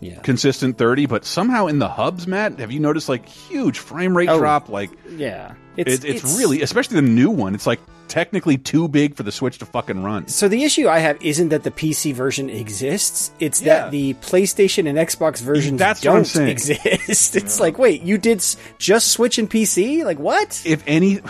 Yeah. 0.00 0.20
consistent 0.20 0.78
30 0.78 1.06
but 1.06 1.24
somehow 1.24 1.66
in 1.66 1.78
the 1.80 1.88
hubs 1.88 2.26
matt 2.26 2.58
have 2.60 2.70
you 2.70 2.78
noticed 2.80 3.08
like 3.08 3.26
huge 3.26 3.78
frame 3.80 4.16
rate 4.16 4.28
Oh, 4.28 4.38
drop 4.38 4.68
like 4.68 4.90
Yeah, 5.10 5.54
it's, 5.76 6.04
it's, 6.04 6.38
really 6.38 6.62
especially 6.62 6.96
the 6.96 7.02
new 7.08 7.30
one 7.30 7.54
it's 7.54 7.66
like 7.66 7.80
technically 8.06 8.56
too 8.56 8.88
big 8.88 9.16
for 9.16 9.22
the 9.22 9.32
switch 9.32 9.58
to 9.58 9.66
fucking 9.66 10.02
run 10.02 10.26
So 10.28 10.48
the 10.48 10.64
issue 10.64 10.88
I 10.88 10.98
have 11.00 11.20
isn't 11.22 11.48
that 11.50 11.62
the 11.64 11.70
PC 11.70 12.14
version 12.14 12.48
exists; 12.48 13.30
it's 13.38 13.60
Yeah. 13.60 13.82
that 13.82 13.90
the 13.90 14.14
PlayStation 14.14 14.88
and 14.88 14.96
Xbox 14.96 15.42
versions 15.42 15.78
That's 15.78 16.00
don't 16.00 16.20
exist. 16.36 17.36
It's 17.36 17.60
like, 17.60 17.76
wait, 17.76 18.02
you 18.02 18.16
did 18.16 18.38
s- 18.38 18.56
just 18.78 19.08
Switch 19.08 19.36
and 19.38 19.50
PC? 19.50 20.04
Like 20.04 20.18
what? 20.18 20.62
if 20.64 20.82
any 20.86 21.20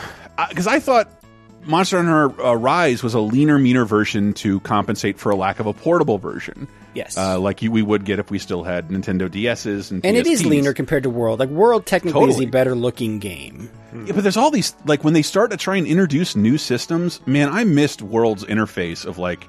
because 0.51 0.69
I 0.69 0.79
thought 0.79 1.11
Monster 1.67 1.97
Hunter 2.03 2.41
uh, 2.47 2.55
Rise 2.55 3.03
was 3.03 3.15
a 3.15 3.21
leaner, 3.21 3.59
meaner 3.59 3.85
version 3.85 4.33
to 4.35 4.61
compensate 4.61 5.19
for 5.19 5.31
a 5.31 5.37
lack 5.37 5.59
of 5.59 5.67
a 5.67 5.73
portable 5.73 6.19
version. 6.19 6.69
Yes. 6.95 7.17
uh, 7.17 7.39
like 7.39 7.63
you, 7.63 7.71
we 7.71 7.83
would 7.83 8.05
get 8.05 8.19
if 8.19 8.31
we 8.31 8.39
still 8.39 8.65
had 8.65 8.89
Nintendo 8.89 9.29
DSs 9.29 9.91
and 9.91 10.05
and 10.05 10.17
it 10.17 10.27
is 10.27 10.45
leaner 10.45 10.73
compared 10.73 11.03
to 11.05 11.11
World. 11.11 11.39
Like 11.39 11.51
World 11.51 11.87
technically 11.87 12.31
is 12.31 12.41
a 12.41 12.47
better 12.47 12.75
looking 12.75 13.19
game. 13.19 13.71
Yeah, 14.07 14.13
but 14.15 14.23
there's 14.23 14.37
all 14.37 14.51
these 14.51 14.75
like 14.87 15.05
when 15.05 15.15
they 15.15 15.23
start 15.23 15.51
to 15.51 15.57
try 15.57 15.77
and 15.77 15.87
introduce 15.87 16.35
new 16.35 16.59
systems. 16.59 17.21
Man, 17.27 17.49
I 17.51 17.65
missed 17.65 18.03
World's 18.03 18.45
interface 18.45 19.05
of 19.05 19.19
like 19.19 19.47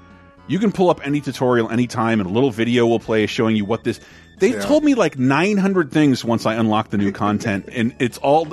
you 0.48 0.60
can 0.60 0.72
pull 0.72 0.90
up 0.90 1.00
any 1.06 1.22
tutorial 1.22 1.70
anytime 1.72 2.20
and 2.20 2.30
a 2.30 2.34
little 2.34 2.52
video 2.52 2.86
will 2.88 3.00
play 3.00 3.26
showing 3.26 3.56
you 3.56 3.66
what 3.66 3.84
this. 3.84 4.00
They 4.40 4.52
Yeah. 4.54 4.62
told 4.62 4.84
me 4.84 4.94
like 4.96 5.18
900 5.20 5.92
things 5.92 6.24
once 6.24 6.46
I 6.46 6.54
unlocked 6.56 6.92
the 6.92 6.98
new 6.98 7.12
content, 7.26 7.70
and 7.72 7.96
it's 8.00 8.18
all. 8.20 8.48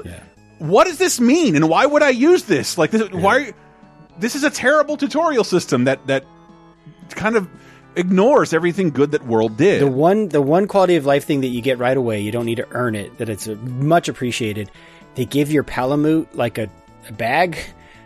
What 0.59 0.87
does 0.87 0.97
this 0.99 1.21
mean, 1.21 1.55
and 1.55 1.69
why 1.69 1.85
would 1.87 2.03
I 2.03 2.09
use 2.11 2.45
this? 2.45 2.79
Like, 2.79 2.91
this, 2.91 3.11
why? 3.11 3.53
This 4.19 4.35
is 4.35 4.43
a 4.43 4.49
terrible 4.51 4.97
tutorial 4.97 5.45
system 5.45 5.85
that 5.85 6.07
that 6.07 6.25
kind 7.11 7.37
of 7.37 7.49
ignores 7.97 8.53
everything 8.53 8.91
good 8.91 9.13
that 9.13 9.27
World 9.27 9.57
did. 9.57 9.81
The 9.81 9.87
one 9.87 10.29
the 10.29 10.43
one 10.43 10.69
quality 10.69 10.97
of 10.97 11.07
life 11.07 11.25
thing 11.25 11.41
that 11.41 11.49
you 11.49 11.63
get 11.63 11.79
right 11.79 11.97
away, 11.97 12.21
you 12.21 12.33
don't 12.33 12.47
need 12.47 12.57
to 12.57 12.69
earn 12.71 12.95
it, 12.95 13.19
that 13.19 13.29
it's 13.29 13.49
uh, 13.49 13.55
much 13.55 14.09
appreciated. 14.09 14.71
They 15.15 15.25
give 15.25 15.51
your 15.51 15.65
Palamute 15.65 16.35
like 16.35 16.59
a, 16.59 16.69
a 17.09 17.13
bag. 17.13 17.59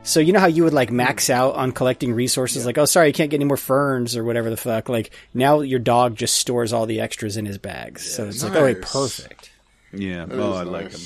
So 0.02 0.20
you 0.20 0.32
know 0.32 0.40
how 0.40 0.46
you 0.46 0.64
would 0.64 0.72
like 0.72 0.90
max 0.90 1.28
out 1.28 1.56
on 1.56 1.72
collecting 1.72 2.14
resources, 2.14 2.64
like 2.64 2.78
oh 2.78 2.86
sorry 2.86 3.08
you 3.08 3.12
can't 3.12 3.30
get 3.30 3.36
any 3.36 3.44
more 3.44 3.58
ferns 3.58 4.16
or 4.16 4.24
whatever 4.24 4.48
the 4.48 4.56
fuck. 4.56 4.88
Like 4.88 5.10
now 5.34 5.60
your 5.60 5.80
dog 5.80 6.16
just 6.16 6.36
stores 6.36 6.72
all 6.72 6.86
the 6.86 7.00
extras 7.00 7.36
in 7.36 7.44
his 7.44 7.58
bags, 7.58 8.10
so 8.10 8.26
it's 8.26 8.42
like 8.42 8.54
oh 8.54 8.64
wait 8.64 8.80
perfect. 8.80 9.50
Yeah, 9.92 10.24
That 10.26 10.38
oh, 10.38 10.52
is 10.52 10.56
I 10.56 10.62
like 10.62 10.92
him. 10.92 11.00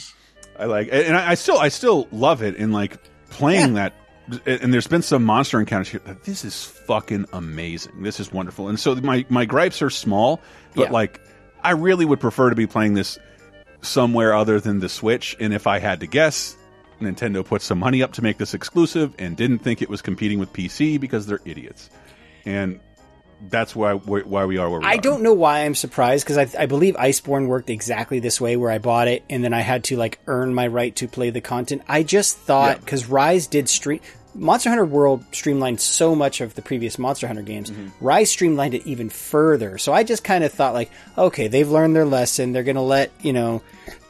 I 0.59 0.65
like, 0.67 0.89
and 0.93 1.17
I, 1.17 1.31
I 1.31 1.35
still, 1.35 1.59
I 1.59 1.69
still 1.69 2.07
love 2.13 2.43
it. 2.43 2.57
And 2.57 2.73
like 2.73 2.99
playing 3.31 3.75
that, 3.75 3.95
and 4.47 4.73
there's 4.73 4.87
been 4.87 5.03
some 5.03 5.25
monster 5.25 5.61
encounters 5.61 5.89
here. 5.89 6.01
This 6.25 6.45
is 6.45 6.65
fucking 6.65 7.27
amazing. 7.33 8.03
This 8.03 8.21
is 8.21 8.33
wonderful. 8.33 8.69
And 8.69 8.79
so 8.81 8.95
my 8.97 9.25
my 9.29 9.45
gripes 9.45 9.83
are 9.83 9.91
small, 9.91 10.41
but 10.75 10.87
Yeah. 10.87 10.93
like 10.93 11.21
I 11.63 11.73
really 11.73 12.05
would 12.05 12.21
prefer 12.21 12.51
to 12.51 12.57
be 12.57 12.67
playing 12.67 12.95
this 12.95 13.19
somewhere 13.83 14.35
other 14.35 14.61
than 14.61 14.81
the 14.81 14.89
Switch. 14.89 15.37
And 15.41 15.53
if 15.53 15.67
I 15.67 15.79
had 15.79 16.01
to 16.01 16.07
guess, 16.07 16.57
Nintendo 17.01 17.45
put 17.45 17.61
some 17.63 17.79
money 17.79 18.03
up 18.03 18.13
to 18.15 18.23
make 18.23 18.39
this 18.39 18.55
exclusive 18.55 19.15
and 19.19 19.37
didn't 19.37 19.59
think 19.59 19.83
it 19.83 19.89
was 19.91 20.01
competing 20.01 20.39
with 20.39 20.53
PC 20.53 20.99
because 20.99 21.27
they're 21.27 21.41
idiots. 21.45 21.91
And 22.47 22.81
that's 23.41 23.75
why 23.75 23.95
why 23.95 24.45
we 24.45 24.59
are 24.59 24.71
where 24.71 24.81
we 24.81 24.87
I 24.87 24.91
are. 24.91 24.95
I 24.95 24.97
don't 24.97 25.23
know 25.23 25.35
why 25.35 25.61
I'm 25.61 25.75
surprised 25.75 26.25
because 26.27 26.55
I, 26.55 26.63
I 26.63 26.67
believe 26.67 26.95
Iceborne 26.97 27.47
worked 27.47 27.71
exactly 27.71 28.21
this 28.21 28.41
way, 28.41 28.57
where 28.57 28.71
I 28.71 28.79
bought 28.79 29.09
it 29.09 29.25
and 29.29 29.45
then 29.45 29.53
I 29.53 29.61
had 29.61 29.85
to 29.85 29.97
like 29.97 30.19
earn 30.27 30.55
my 30.55 30.67
right 30.67 30.95
to 30.97 31.09
play 31.09 31.31
the 31.31 31.41
content. 31.41 31.83
I 31.89 32.03
just 32.03 32.37
thought 32.37 32.81
because 32.81 33.09
Rise 33.09 33.47
did 33.47 33.69
stream 33.69 34.01
Monster 34.35 34.69
Hunter 34.69 34.85
World 34.85 35.25
streamlined 35.33 35.81
so 35.81 36.15
much 36.15 36.41
of 36.41 36.55
the 36.55 36.63
previous 36.63 36.99
Monster 36.99 37.27
Hunter 37.27 37.43
games. 37.43 37.71
Mm-hmm. 37.71 38.05
Rise 38.05 38.31
streamlined 38.31 38.75
it 38.75 38.87
even 38.87 39.09
further. 39.09 39.79
So 39.79 39.93
I 39.93 40.03
just 40.03 40.25
kind 40.25 40.45
of 40.45 40.53
thought 40.53 40.75
like, 40.75 40.91
okay, 41.17 41.49
they've 41.49 41.69
learned 41.69 41.95
their 41.95 42.05
lesson. 42.05 42.53
They're 42.53 42.65
going 42.65 42.77
to 42.77 42.83
let 42.83 43.13
you 43.23 43.33
know 43.33 43.63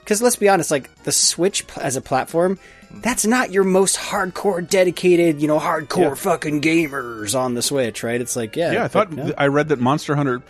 because 0.04 0.20
let's 0.22 0.36
be 0.36 0.48
honest, 0.48 0.70
like 0.70 0.94
the 1.04 1.12
Switch 1.12 1.64
as 1.76 1.96
a 1.96 2.00
platform, 2.00 2.58
that's 2.90 3.26
not 3.26 3.50
your 3.50 3.64
most 3.64 3.96
hardcore, 3.96 4.68
dedicated, 4.68 5.40
you 5.42 5.48
know, 5.48 5.58
hardcore 5.58 5.98
Yeah. 6.10 6.14
fucking 6.14 6.60
gamers 6.60 7.38
on 7.38 7.54
the 7.54 7.62
Switch, 7.62 8.02
right? 8.04 8.20
It's 8.20 8.36
like, 8.36 8.54
yeah, 8.54 8.72
Yeah, 8.72 8.84
I 8.84 8.88
thought 8.88 9.10
no. 9.12 9.32
I 9.36 9.48
read 9.48 9.68
that 9.68 9.80
Monster 9.80 10.14
Hunter 10.14 10.42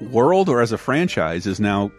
World, 0.00 0.48
or 0.48 0.60
as 0.60 0.70
a 0.72 0.78
franchise, 0.78 1.46
is 1.46 1.58
now. 1.58 1.90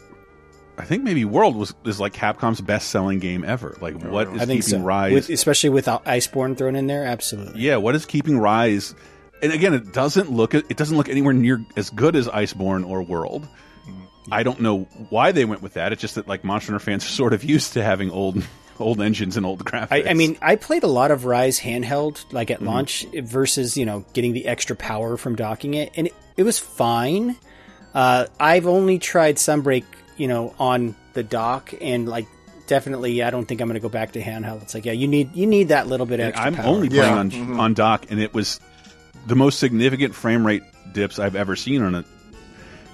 I 0.78 0.86
think 0.86 1.04
maybe 1.04 1.26
World 1.26 1.58
was 1.58 1.74
is 1.84 2.00
like 2.00 2.14
Capcom's 2.14 2.62
best 2.62 2.90
selling 2.90 3.20
game 3.20 3.44
ever. 3.44 3.76
Like, 3.82 3.96
oh, 4.02 4.10
what 4.10 4.28
is 4.30 4.42
I 4.42 4.46
think 4.46 4.64
keeping 4.64 4.80
so. 4.80 4.86
Rise? 4.86 5.12
With, 5.12 5.30
especially 5.30 5.72
with 5.72 5.88
Iceborne 5.88 6.58
thrown 6.58 6.78
in 6.78 6.88
there, 6.88 7.04
absolutely. 7.04 7.60
yeah, 7.62 7.76
what 7.76 7.96
is 7.96 8.06
keeping 8.06 8.38
Rise? 8.40 8.96
And 9.44 9.52
again, 9.52 9.74
it 9.74 9.92
doesn't 9.92 10.32
look 10.32 10.54
it 10.54 10.78
doesn't 10.78 10.96
look 10.96 11.10
anywhere 11.10 11.34
near 11.34 11.62
as 11.76 11.90
good 11.90 12.16
as 12.16 12.30
Iceborne 12.30 12.88
or 12.88 13.02
World. 13.02 13.46
I 14.32 14.44
don't 14.44 14.60
know 14.62 14.82
why 15.10 15.32
they 15.32 15.46
went 15.46 15.62
with 15.62 15.74
that. 15.74 15.92
It's 15.94 16.02
just 16.02 16.16
that 16.16 16.28
like 16.28 16.44
Monster 16.44 16.72
Hunter 16.74 16.84
fans 16.84 17.06
are 17.06 17.10
sort 17.24 17.34
of 17.34 17.44
used 17.44 17.74
to 17.74 17.84
having 17.84 18.12
old 18.12 18.42
old 18.80 19.02
engines 19.02 19.36
and 19.36 19.46
old 19.46 19.64
graphics. 19.66 19.88
I, 20.08 20.10
I 20.12 20.14
mean, 20.14 20.38
I 20.42 20.56
played 20.56 20.84
a 20.84 20.88
lot 20.88 21.12
of 21.12 21.26
Rise 21.26 21.60
handheld, 21.60 22.24
like 22.32 22.48
Mm-hmm. 22.50 22.64
at 22.64 22.70
launch, 22.70 23.06
versus 23.24 23.76
you 23.78 23.86
know 23.86 24.06
getting 24.14 24.34
the 24.34 24.46
extra 24.48 24.76
power 24.76 25.18
from 25.18 25.36
docking 25.36 25.74
it, 25.74 25.92
and 25.96 26.08
it, 26.08 26.14
it 26.38 26.44
was 26.44 26.60
fine. 26.60 27.36
Uh, 27.94 28.28
I've 28.40 28.68
only 28.68 29.00
tried 29.00 29.38
Sunbreak, 29.38 29.84
you 30.16 30.28
know, 30.28 30.54
on 30.60 30.96
the 31.14 31.24
dock, 31.24 31.74
and 31.82 32.08
like 32.08 32.28
definitely, 32.68 33.24
I 33.24 33.32
don't 33.32 33.46
think 33.48 33.62
I'm 33.62 33.68
going 33.68 33.74
to 33.76 33.80
go 33.82 33.90
back 33.90 34.12
to 34.14 34.22
handheld. 34.22 34.62
It's 34.62 34.74
like, 34.76 34.86
yeah, 34.86 34.92
you 34.94 35.08
need 35.08 35.36
you 35.36 35.48
need 35.48 35.70
that 35.70 35.88
little 35.88 36.06
bit 36.06 36.20
And 36.20 36.30
extra. 36.30 36.46
I'm 36.48 36.56
power. 36.56 36.66
only 36.68 36.88
playing 36.90 37.14
on 37.14 37.60
on 37.60 37.74
dock, 37.74 38.06
and 38.12 38.20
it 38.20 38.34
was 38.34 38.60
the 39.28 39.36
most 39.36 39.60
significant 39.60 40.16
frame 40.16 40.46
rate 40.46 40.64
dips 40.94 41.20
I've 41.20 41.36
ever 41.36 41.56
seen 41.56 41.82
on 41.82 41.96
a 41.96 42.06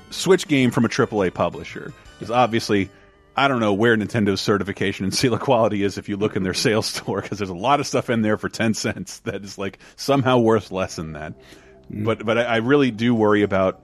Switch 0.09 0.47
game 0.47 0.71
from 0.71 0.85
a 0.85 0.89
AAA 0.89 1.33
publisher. 1.33 1.93
Because 2.13 2.31
obviously, 2.31 2.89
I 3.35 3.47
don't 3.47 3.59
know 3.59 3.73
where 3.73 3.97
Nintendo's 3.97 4.41
certification 4.41 5.05
and 5.05 5.13
seal 5.15 5.33
of 5.33 5.41
quality 5.41 5.83
is 5.83 5.97
if 5.97 6.09
you 6.09 6.17
look 6.17 6.35
in 6.35 6.43
their 6.43 6.53
sales 6.53 6.85
store, 6.87 7.21
because 7.21 7.37
there's 7.37 7.49
a 7.49 7.55
lot 7.55 7.79
of 7.79 7.87
stuff 7.87 8.09
in 8.09 8.21
there 8.21 8.37
for 8.37 8.49
ten 8.49 8.73
cents 8.73 9.19
that 9.25 9.43
is 9.43 9.57
like 9.57 9.79
somehow 9.95 10.39
worth 10.39 10.71
less 10.71 10.95
than 10.95 11.13
that. 11.13 11.33
Mm. 11.91 12.05
But 12.05 12.25
but 12.25 12.37
I, 12.37 12.43
I 12.43 12.55
really 12.57 12.91
do 12.91 13.13
worry 13.13 13.43
about 13.43 13.81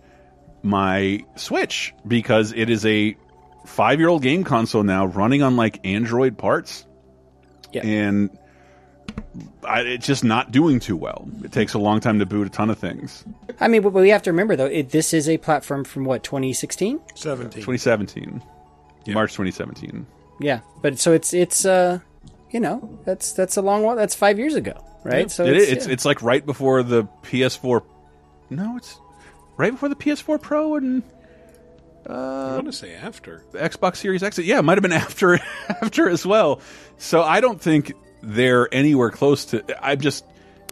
my 0.64 1.26
Switch 1.36 1.94
because 2.08 2.54
it 2.54 2.70
is 2.70 2.86
a 2.86 3.18
five 3.66 4.00
year 4.00 4.10
old 4.10 4.22
game 4.22 4.44
console 4.44 4.84
now 4.84 5.06
running 5.06 5.44
on 5.44 5.56
like 5.56 5.86
Android 5.86 6.38
parts. 6.38 6.86
And 7.74 8.38
I, 9.64 9.82
it's 9.82 10.06
just 10.06 10.24
not 10.24 10.52
doing 10.52 10.80
too 10.80 10.98
well. 10.98 11.28
It 11.44 11.52
takes 11.52 11.74
a 11.74 11.80
long 11.80 12.00
time 12.00 12.20
to 12.20 12.26
boot 12.26 12.48
a 12.48 12.50
ton 12.50 12.70
of 12.70 12.78
things. 12.78 13.24
I 13.60 13.68
mean, 13.68 13.82
but 13.82 13.94
we 13.94 14.10
have 14.10 14.24
to 14.24 14.32
remember 14.32 14.56
though, 14.56 14.66
it, 14.66 14.90
this 14.90 15.14
is 15.14 15.30
a 15.30 15.38
platform 15.38 15.84
from 15.84 16.04
what 16.06 16.24
2016. 16.24 17.00
17. 17.16 17.52
2017, 17.52 18.44
March 19.08 19.32
2017. 19.32 20.06
Yeah, 20.40 20.62
but 20.82 20.98
so 21.00 21.14
it's 21.14 21.34
it's 21.34 21.66
uh, 21.66 22.00
you 22.50 22.60
know, 22.60 23.00
that's 23.06 23.32
that's 23.34 23.58
a 23.58 23.62
long 23.62 23.84
while. 23.84 23.96
That's 23.96 24.16
five 24.16 24.40
years 24.40 24.56
ago, 24.56 24.74
right? 25.04 25.20
Yep. 25.20 25.32
So 25.32 25.46
it 25.46 25.56
it's, 25.56 25.64
is. 25.64 25.72
It's, 25.72 25.88
yeah. 25.88 25.94
it's 25.94 26.06
like 26.06 26.22
right 26.22 26.46
before 26.46 26.84
the 26.84 27.04
PS4. 27.24 27.84
No, 28.50 28.76
it's 28.76 29.00
right 29.58 29.72
before 29.72 29.90
the 29.90 29.96
PS4 29.96 30.42
Pro 30.42 30.76
and 30.76 31.04
I 32.10 32.54
want 32.56 32.66
to 32.66 32.74
say 32.74 32.94
after. 32.96 33.44
the 33.52 33.60
Xbox 33.60 33.98
Series 33.98 34.24
X. 34.24 34.38
Yeah, 34.40 34.60
it 34.60 34.64
might 34.64 34.78
have 34.78 34.82
been 34.82 34.92
after 34.92 35.40
after 35.70 36.10
as 36.10 36.26
well. 36.26 36.62
So 36.98 37.22
I 37.22 37.42
don't 37.42 37.62
think 37.62 37.94
they're 38.22 38.74
anywhere 38.74 39.10
close 39.10 39.46
to. 39.46 39.86
I'm 39.86 40.00
just 40.00 40.26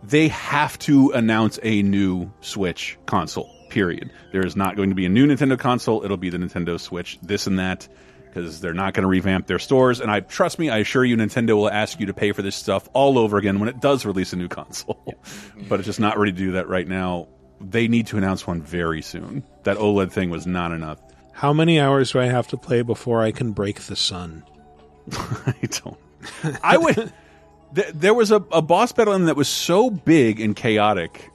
they 0.04 0.30
have 0.30 0.78
to 0.80 1.12
announce 1.12 1.60
a 1.64 1.82
new 1.82 2.32
Switch 2.42 2.98
console. 3.06 3.54
Period. 3.70 4.12
There 4.32 4.46
is 4.46 4.56
not 4.56 4.76
going 4.76 4.90
to 4.90 4.96
be 4.96 5.06
a 5.06 5.10
new 5.10 5.28
Nintendo 5.28 5.58
console. 5.58 6.04
It'll 6.04 6.18
be 6.18 6.30
the 6.30 6.38
Nintendo 6.38 6.80
Switch. 6.80 7.20
This 7.22 7.48
and 7.48 7.60
that. 7.60 7.88
Because 8.26 8.62
they're 8.62 8.76
not 8.76 8.94
going 8.94 9.02
to 9.02 9.08
revamp 9.10 9.48
their 9.48 9.58
stores, 9.58 10.00
and 10.00 10.12
I 10.12 10.20
trust 10.20 10.60
me, 10.60 10.70
I 10.70 10.78
assure 10.78 11.04
you, 11.04 11.18
Nintendo 11.18 11.56
will 11.56 11.70
ask 11.70 12.00
you 12.00 12.06
to 12.06 12.14
pay 12.14 12.32
for 12.32 12.44
this 12.44 12.56
stuff 12.56 12.88
all 12.94 13.18
over 13.18 13.40
again 13.40 13.60
when 13.60 13.70
it 13.70 13.80
does 13.82 14.06
release 14.06 14.34
a 14.34 14.36
new 14.36 14.48
console. 14.48 15.04
but 15.68 15.80
it's 15.80 15.88
just 15.88 16.00
not 16.00 16.20
ready 16.20 16.32
to 16.34 16.38
do 16.38 16.52
that 16.52 16.68
right 16.68 16.88
now. 16.88 17.28
They 17.60 17.88
need 17.88 18.06
to 18.08 18.18
announce 18.18 18.46
one 18.46 18.62
very 18.62 19.02
soon. 19.02 19.44
That 19.64 19.78
OLED 19.78 20.12
thing 20.12 20.30
was 20.30 20.46
not 20.46 20.72
enough. 20.72 21.00
How 21.34 21.54
many 21.54 21.80
hours 21.80 22.12
do 22.12 22.20
I 22.20 22.26
have 22.26 22.48
to 22.50 22.58
play 22.58 22.84
before 22.84 23.24
I 23.24 23.32
can 23.32 23.52
break 23.52 23.80
the 23.82 23.96
sun? 23.96 24.44
I 25.12 25.56
don't. 25.62 25.98
I 26.62 26.78
would. 26.78 27.12
Th- 27.76 27.88
there 27.94 28.14
was 28.14 28.32
a, 28.32 28.38
a 28.52 28.62
boss 28.62 28.91
battle 28.91 29.14
in 29.14 29.26
that 29.26 29.36
was 29.36 29.50
so 29.50 29.90
big 29.90 30.40
and 30.40 30.56
chaotic. 30.56 31.32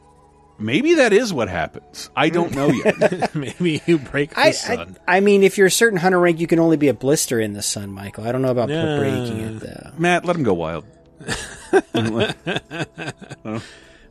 Maybe 0.59 0.94
that 0.94 1.12
is 1.12 1.32
what 1.32 1.48
happens. 1.48 2.11
I 2.16 2.28
don't 2.28 2.55
know 2.55 2.69
yet. 2.85 3.35
Maybe 3.35 3.82
you 3.86 3.98
break 3.98 4.31
the 4.31 4.40
I, 4.40 4.51
sun. 4.52 4.97
I 5.06 5.16
I 5.16 5.20
mean, 5.20 5.43
if 5.43 5.59
you're 5.59 5.66
a 5.66 5.70
certain 5.70 5.98
hunter 5.98 6.19
rank, 6.20 6.39
you 6.40 6.47
can 6.47 6.61
only 6.61 6.77
be 6.77 6.89
a 6.89 6.94
blister 6.94 7.40
in 7.40 7.52
the 7.55 7.62
sun, 7.62 7.90
Michael. 7.90 8.24
I 8.27 8.32
don't 8.32 8.43
know 8.43 8.51
about 8.52 8.69
Yeah. 8.69 8.98
breaking 8.98 9.40
it 9.40 9.61
though. 9.61 9.90
Matt, 9.98 10.24
let 10.24 10.36
him 10.36 10.44
go 10.44 10.55
wild. 10.55 10.85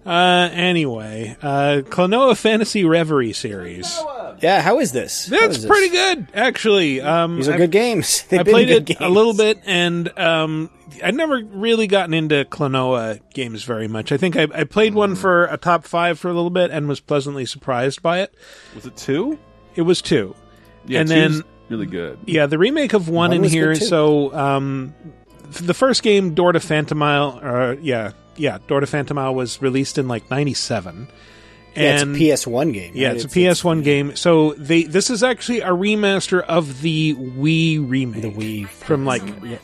Uh, 0.05 0.49
anyway, 0.51 1.35
uh, 1.41 1.81
Klonoa 1.85 2.37
Phantasy 2.37 2.83
Reverie 2.83 3.31
series. 3.33 3.97
Yeah, 4.41 4.61
how 4.61 4.79
is 4.79 4.91
this? 4.91 5.29
How 5.29 5.39
That's 5.39 5.55
is 5.57 5.61
this? 5.63 5.69
pretty 5.71 5.89
good, 5.89 6.27
actually. 6.33 6.99
Um, 6.99 7.37
These 7.37 7.47
are 7.47 7.53
I've- 7.53 7.59
good 7.63 7.71
games. 7.71 8.23
They've 8.29 8.41
I 8.41 8.43
been 8.43 8.53
played 8.53 8.67
good 8.67 8.89
it 8.89 8.99
a 8.99 9.07
little 9.07 9.33
bit, 9.33 9.59
and 9.65 10.17
um, 10.19 10.69
I'd 11.01 11.15
never 11.15 11.41
really 11.43 11.87
gotten 11.87 12.13
into 12.13 12.43
Klonoa 12.45 13.21
games 13.33 13.63
very 13.63 13.87
much. 13.87 14.11
I 14.11 14.17
think 14.17 14.35
I, 14.35 14.47
I 14.53 14.63
played 14.65 14.91
Mm. 14.93 14.97
one 14.97 15.15
for 15.15 15.45
a 15.45 15.57
top 15.57 15.85
five 15.85 16.19
for 16.19 16.29
a 16.29 16.33
little 16.33 16.49
bit 16.49 16.71
and 16.71 16.87
was 16.89 16.99
pleasantly 16.99 17.45
surprised 17.45 18.01
by 18.01 18.19
it. 18.21 18.33
Was 18.75 18.85
it 18.85 18.97
two? 18.97 19.39
It 19.75 19.83
was 19.83 20.01
two. 20.01 20.35
Yeah, 20.85 20.99
and 20.99 21.09
two's 21.09 21.37
then 21.39 21.43
really 21.69 21.85
good. 21.85 22.19
Yeah, 22.25 22.45
the 22.47 22.57
remake 22.57 22.91
of 22.93 23.07
one, 23.07 23.29
One 23.29 23.37
in 23.37 23.41
was 23.41 23.51
good 23.53 23.57
here. 23.57 23.75
too. 23.75 23.85
So, 23.85 24.33
um, 24.33 24.93
f- 25.05 25.22
the 25.59 25.73
first 25.73 26.03
game, 26.03 26.33
Door 26.33 26.53
to 26.53 26.59
Phantomile, 26.59 27.39
uh, 27.41 27.75
yeah, 27.81 28.11
yeah, 28.35 28.57
Door 28.67 28.81
to 28.81 28.87
Phantomile 28.87 29.35
was 29.35 29.61
released 29.61 29.97
in 29.97 30.07
like 30.07 30.29
'97. 30.29 31.07
Yeah, 31.75 31.93
it's 31.93 32.03
a 32.03 32.05
PS1 32.05 32.71
game. 32.73 32.91
Yeah, 32.95 33.07
right? 33.07 33.15
it's 33.15 33.25
a 33.25 33.27
PS1 33.27 33.83
game. 33.83 34.15
So 34.15 34.53
they 34.53 34.83
this 34.83 35.09
is 35.09 35.23
actually 35.23 35.61
a 35.61 35.69
remaster 35.69 36.41
of 36.41 36.81
the 36.81 37.15
Wii 37.15 37.89
remake. 37.89 38.21
The 38.21 38.31
Wii 38.31 38.67
from 38.67 39.05
like 39.05 39.23
Shut 39.25 39.59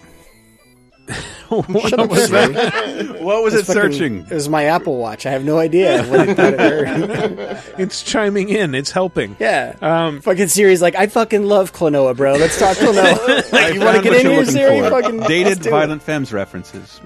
what 1.50 1.94
up, 2.00 2.10
was 2.10 2.28
Siri. 2.30 2.54
that? 2.54 3.22
What 3.22 3.44
was 3.44 3.54
It's 3.56 3.64
it 3.70 3.74
fucking- 3.74 3.92
searching? 3.94 4.20
It 4.30 4.34
was 4.34 4.48
my 4.50 4.66
Apple 4.66 4.98
Watch. 4.98 5.26
I 5.26 5.32
have 5.32 5.44
no 5.44 5.58
idea 5.58 6.04
what 6.06 6.30
it 6.30 6.36
thought 6.36 6.54
it 6.54 6.60
heard. 6.60 7.64
it's 7.80 8.04
chiming 8.04 8.50
in. 8.50 8.76
It's 8.76 8.92
helping. 8.92 9.36
Yeah. 9.40 9.76
Um, 9.82 10.22
fucking 10.22 10.48
Siri's 10.50 10.82
like, 10.82 10.96
I 10.96 11.08
fucking 11.08 11.44
love 11.44 11.74
Klonoa, 11.74 12.16
bro. 12.16 12.34
Let's 12.34 12.60
talk 12.60 12.78
Klonoa. 12.78 13.54
I 13.54 13.70
you 13.70 13.80
want 13.80 13.98
to 13.98 14.04
get 14.04 14.12
what 14.12 14.20
in 14.20 14.26
you're 14.26 14.44
here, 14.44 14.46
Siri? 14.46 14.80
for. 14.82 14.90
Fucking 15.02 15.20
Dated 15.22 15.48
let's 15.48 15.60
do 15.62 15.70
it. 15.70 15.72
Violent 15.72 16.04
Femmes 16.04 16.32
references. 16.32 17.02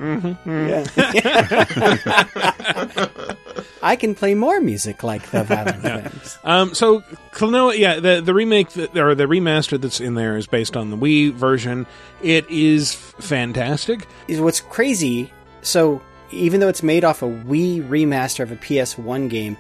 I 3.84 3.98
can 3.98 4.16
play 4.16 4.34
more 4.34 4.62
music 4.62 5.04
like 5.04 5.30
the 5.32 5.44
Violent 5.44 5.82
Femmes. 5.82 6.38
Um, 6.44 6.74
so 6.74 7.02
Klonoa, 7.34 7.78
yeah, 7.78 8.00
the 8.00 8.22
the 8.22 8.34
remake 8.34 8.70
that, 8.72 8.98
or 8.98 9.14
the 9.14 9.26
remaster 9.26 9.80
that's 9.80 10.00
in 10.00 10.16
there 10.16 10.38
is 10.38 10.48
based 10.48 10.78
on 10.78 10.90
the 10.90 10.98
Wii 10.98 11.34
version. 11.34 11.86
It 12.22 12.50
is 12.50 12.94
fantastic. 12.96 14.08
Is 14.28 14.40
what's 14.40 14.62
crazy. 14.62 15.32
So 15.62 16.02
even 16.32 16.60
though 16.62 16.70
it's 16.70 16.82
made 16.84 17.04
off 17.04 17.22
a 17.22 17.26
Wii 17.28 17.88
remaster 17.88 18.40
of 18.40 18.52
a 18.52 18.56
PS1 18.56 19.30
game, 19.30 19.58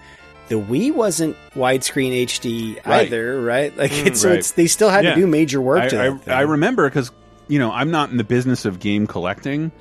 the 0.47 0.55
Wii 0.55 0.93
wasn't 0.93 1.35
widescreen 1.55 2.23
HD 2.25 2.75
Right. 2.85 3.07
either, 3.07 3.41
right? 3.41 3.75
Like 3.77 3.91
Mm, 3.91 4.05
it's 4.07 4.21
so 4.21 4.29
right. 4.29 4.39
it's 4.39 4.51
they 4.51 4.67
still 4.67 4.89
had 4.89 5.03
Yeah. 5.03 5.15
to 5.15 5.21
do 5.21 5.27
major 5.27 5.59
work 5.61 5.83
I, 5.83 5.87
to 5.89 6.01
I, 6.01 6.09
that. 6.25 6.37
I 6.37 6.41
remember 6.41 6.89
because 6.89 7.11
you 7.49 7.59
know 7.59 7.71
I'm 7.71 7.91
not 7.91 8.09
in 8.09 8.17
the 8.17 8.23
business 8.23 8.63
of 8.65 8.79
game 8.79 9.05
collecting, 9.05 9.71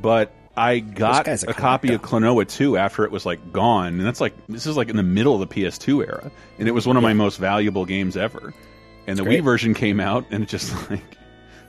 but 0.00 0.32
I 0.60 0.80
got 0.80 1.26
a 1.26 1.50
a, 1.50 1.54
copy 1.54 1.94
of 1.94 2.02
Klonoa 2.02 2.46
2 2.46 2.76
after 2.76 3.04
it 3.04 3.10
was 3.10 3.24
like 3.24 3.50
gone, 3.50 3.94
and 3.94 4.04
that's 4.04 4.20
like 4.20 4.34
this 4.46 4.66
is 4.66 4.76
like 4.76 4.90
in 4.90 4.96
the 4.96 5.02
middle 5.02 5.40
of 5.40 5.48
the 5.48 5.54
PS2 5.54 6.06
era, 6.06 6.30
and 6.58 6.68
it 6.68 6.72
was 6.72 6.86
one 6.86 6.98
of 6.98 7.02
my 7.02 7.14
most 7.14 7.38
valuable 7.38 7.86
games 7.86 8.14
ever. 8.14 8.52
And 9.06 9.18
the. 9.18 9.22
Wii 9.22 9.42
version 9.42 9.72
came 9.72 10.00
out, 10.00 10.26
and 10.30 10.42
it 10.42 10.50
just 10.50 10.74
like 10.90 11.16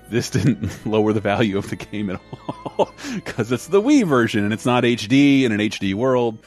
this 0.09 0.29
didn't 0.29 0.85
lower 0.85 1.13
the 1.13 1.21
value 1.21 1.57
of 1.57 1.69
the 1.69 1.77
game 1.77 2.09
at 2.09 2.19
all 2.37 2.91
because 3.15 3.49
it's 3.53 3.67
the 3.67 3.81
Wii 3.81 4.05
version 4.05 4.43
and 4.43 4.51
it's 4.53 4.65
not 4.65 4.83
HD 4.83 5.43
in 5.43 5.53
an 5.53 5.59
HD 5.59 5.93
world. 5.93 6.37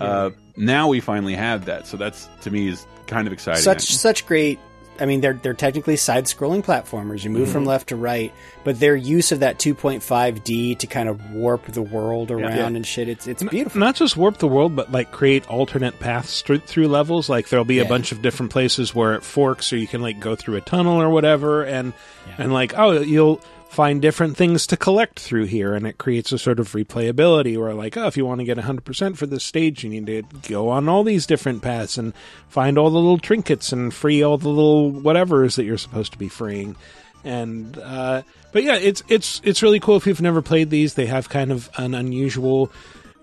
Uh, 0.00 0.30
now 0.56 0.88
we 0.88 0.98
finally 0.98 1.34
have 1.34 1.66
that, 1.66 1.86
so 1.86 1.96
that's 1.96 2.28
to 2.40 2.50
me 2.50 2.66
is 2.66 2.84
kind 3.06 3.28
of 3.28 3.32
exciting. 3.32 3.62
such 3.62 3.82
such 3.82 4.26
great 4.26 4.58
I 5.02 5.06
mean 5.06 5.20
they're 5.20 5.34
they're 5.34 5.52
technically 5.52 5.96
side 5.96 6.24
scrolling 6.26 6.64
platformers. 6.64 7.24
You 7.24 7.30
move 7.30 7.50
from 7.50 7.64
Mhm. 7.64 7.68
left 7.68 7.88
to 7.88 7.96
right, 7.96 8.32
but 8.64 8.78
their 8.80 8.94
use 8.96 9.32
of 9.32 9.40
that 9.40 9.58
2.5D 9.58 10.76
to 10.78 10.86
kind 10.86 11.08
of 11.08 11.30
warp 11.32 11.66
the 11.66 11.82
world 11.82 12.30
around 12.30 12.56
Yeah. 12.56 12.66
and 12.66 12.86
shit, 12.86 13.08
it's 13.08 13.26
it's 13.26 13.42
beautiful. 13.42 13.80
Not 13.80 13.96
just 13.96 14.16
warp 14.16 14.38
the 14.38 14.48
world, 14.48 14.74
but 14.76 14.92
like 14.92 15.10
create 15.12 15.46
alternate 15.48 15.98
paths 16.00 16.42
through, 16.42 16.58
through 16.60 16.88
levels. 16.88 17.28
Like 17.28 17.48
there'll 17.48 17.64
be 17.64 17.80
a 17.80 17.82
Yeah. 17.82 17.88
bunch 17.88 18.12
of 18.12 18.22
different 18.22 18.52
places 18.52 18.94
where 18.94 19.14
it 19.14 19.22
forks, 19.24 19.72
or 19.72 19.76
you 19.76 19.86
can 19.86 20.00
like 20.02 20.20
go 20.20 20.34
through 20.36 20.56
a 20.56 20.60
tunnel 20.60 21.00
or 21.02 21.10
whatever, 21.10 21.62
and 21.64 21.92
and 22.38 22.52
like 22.52 22.74
oh, 22.78 23.00
you'll 23.00 23.40
find 23.72 24.02
different 24.02 24.36
things 24.36 24.66
to 24.66 24.76
collect 24.76 25.18
through 25.18 25.46
here, 25.46 25.74
and 25.74 25.86
it 25.86 25.96
creates 25.96 26.30
a 26.30 26.38
sort 26.38 26.60
of 26.60 26.72
replayability. 26.72 27.56
Where 27.56 27.72
like 27.72 27.96
oh, 27.96 28.06
if 28.06 28.16
you 28.16 28.26
want 28.26 28.40
to 28.40 28.44
get 28.44 28.58
hundred 28.58 28.84
percent 28.84 29.16
for 29.16 29.26
this 29.26 29.42
stage, 29.42 29.82
you 29.82 29.90
need 29.90 30.06
to 30.06 30.22
go 30.48 30.68
on 30.68 30.88
all 30.88 31.02
these 31.02 31.26
different 31.26 31.62
paths 31.62 31.96
and 31.96 32.12
find 32.48 32.76
all 32.76 32.90
the 32.90 32.98
little 32.98 33.18
trinkets 33.18 33.72
and 33.72 33.92
free 33.92 34.22
all 34.22 34.36
the 34.36 34.48
little 34.48 34.92
whatevers 34.92 35.56
that 35.56 35.64
you're 35.64 35.78
supposed 35.78 36.12
to 36.12 36.18
be 36.18 36.28
freeing. 36.28 36.76
And 37.24 37.78
uh, 37.78 38.22
but 38.52 38.62
yeah, 38.62 38.76
it's 38.76 39.02
it's 39.08 39.40
it's 39.42 39.62
really 39.62 39.80
cool 39.80 39.96
if 39.96 40.06
you've 40.06 40.20
never 40.20 40.42
played 40.42 40.68
these. 40.68 40.94
They 40.94 41.06
have 41.06 41.30
kind 41.30 41.50
of 41.50 41.70
an 41.76 41.94
unusual 41.94 42.70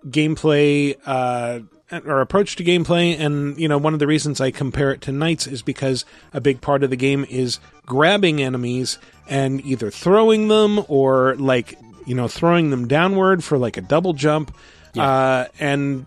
gameplay 0.07 0.97
uh, 1.05 1.59
or 1.91 2.21
approach 2.21 2.55
to 2.57 2.63
gameplay, 2.63 3.19
and 3.19 3.57
you 3.57 3.67
know 3.67 3.77
one 3.77 3.93
of 3.93 3.99
the 3.99 4.07
reasons 4.07 4.39
I 4.39 4.51
compare 4.51 4.91
it 4.91 5.01
to 5.01 5.11
Knights 5.11 5.47
is 5.47 5.61
because 5.61 6.05
a 6.33 6.41
big 6.41 6.61
part 6.61 6.83
of 6.83 6.89
the 6.89 6.95
game 6.95 7.25
is 7.29 7.59
grabbing 7.85 8.41
enemies 8.41 8.99
and 9.27 9.63
either 9.65 9.89
throwing 9.91 10.47
them 10.47 10.83
or 10.87 11.35
like 11.35 11.77
you 12.05 12.15
know 12.15 12.27
throwing 12.27 12.69
them 12.69 12.87
downward 12.87 13.43
for 13.43 13.57
like 13.57 13.77
a 13.77 13.81
double 13.81 14.13
jump, 14.13 14.55
uh, 14.97 15.45
and 15.59 16.05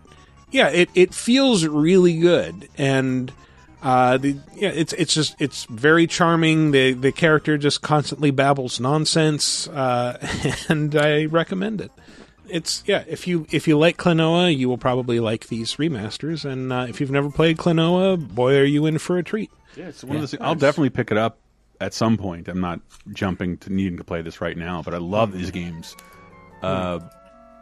yeah, 0.51 0.69
it 0.69 0.89
it 0.95 1.13
feels 1.13 1.65
really 1.65 2.19
good 2.19 2.69
and. 2.77 3.31
Uh, 3.85 4.15
the 4.15 4.37
yeah, 4.55 4.69
it's 4.69 4.93
it's 4.93 5.13
just 5.13 5.35
it's 5.39 5.65
very 5.65 6.07
charming. 6.07 6.71
The 6.71 6.93
the 6.93 7.11
character 7.11 7.57
just 7.57 7.81
constantly 7.81 8.31
babbles 8.31 8.79
nonsense, 8.79 9.67
uh, 9.67 10.25
and 10.69 10.95
I 10.95 11.25
recommend 11.25 11.81
it. 11.81 11.91
It's 12.49 12.83
yeah. 12.85 13.03
If 13.07 13.27
you 13.27 13.47
if 13.51 13.67
you 13.67 13.77
like 13.77 13.97
Klonoa, 13.97 14.55
you 14.55 14.69
will 14.69 14.77
probably 14.77 15.19
like 15.19 15.47
these 15.47 15.75
remasters. 15.75 16.45
And 16.45 16.71
uh, 16.71 16.85
if 16.89 16.99
you've 16.99 17.11
never 17.11 17.31
played 17.31 17.57
Klonoa, 17.57 18.17
boy, 18.35 18.57
are 18.57 18.63
you 18.63 18.85
in 18.85 18.97
for 18.97 19.17
a 19.17 19.23
treat. 19.23 19.51
Yeah, 19.75 19.87
it's 19.87 20.03
one 20.03 20.17
of 20.17 20.21
those. 20.21 20.35
I'll 20.39 20.55
definitely 20.55 20.91
pick 20.91 21.11
it 21.11 21.17
up 21.17 21.39
at 21.81 21.93
some 21.93 22.17
point. 22.17 22.47
I'm 22.47 22.61
not 22.61 22.79
jumping 23.11 23.57
to 23.59 23.73
needing 23.73 23.97
to 23.97 24.03
play 24.03 24.21
this 24.21 24.41
right 24.41 24.57
now, 24.57 24.81
but 24.81 24.93
I 24.93 24.97
love 24.97 25.31
these 25.31 25.51
games. 25.51 25.95
Uh, 26.61 26.99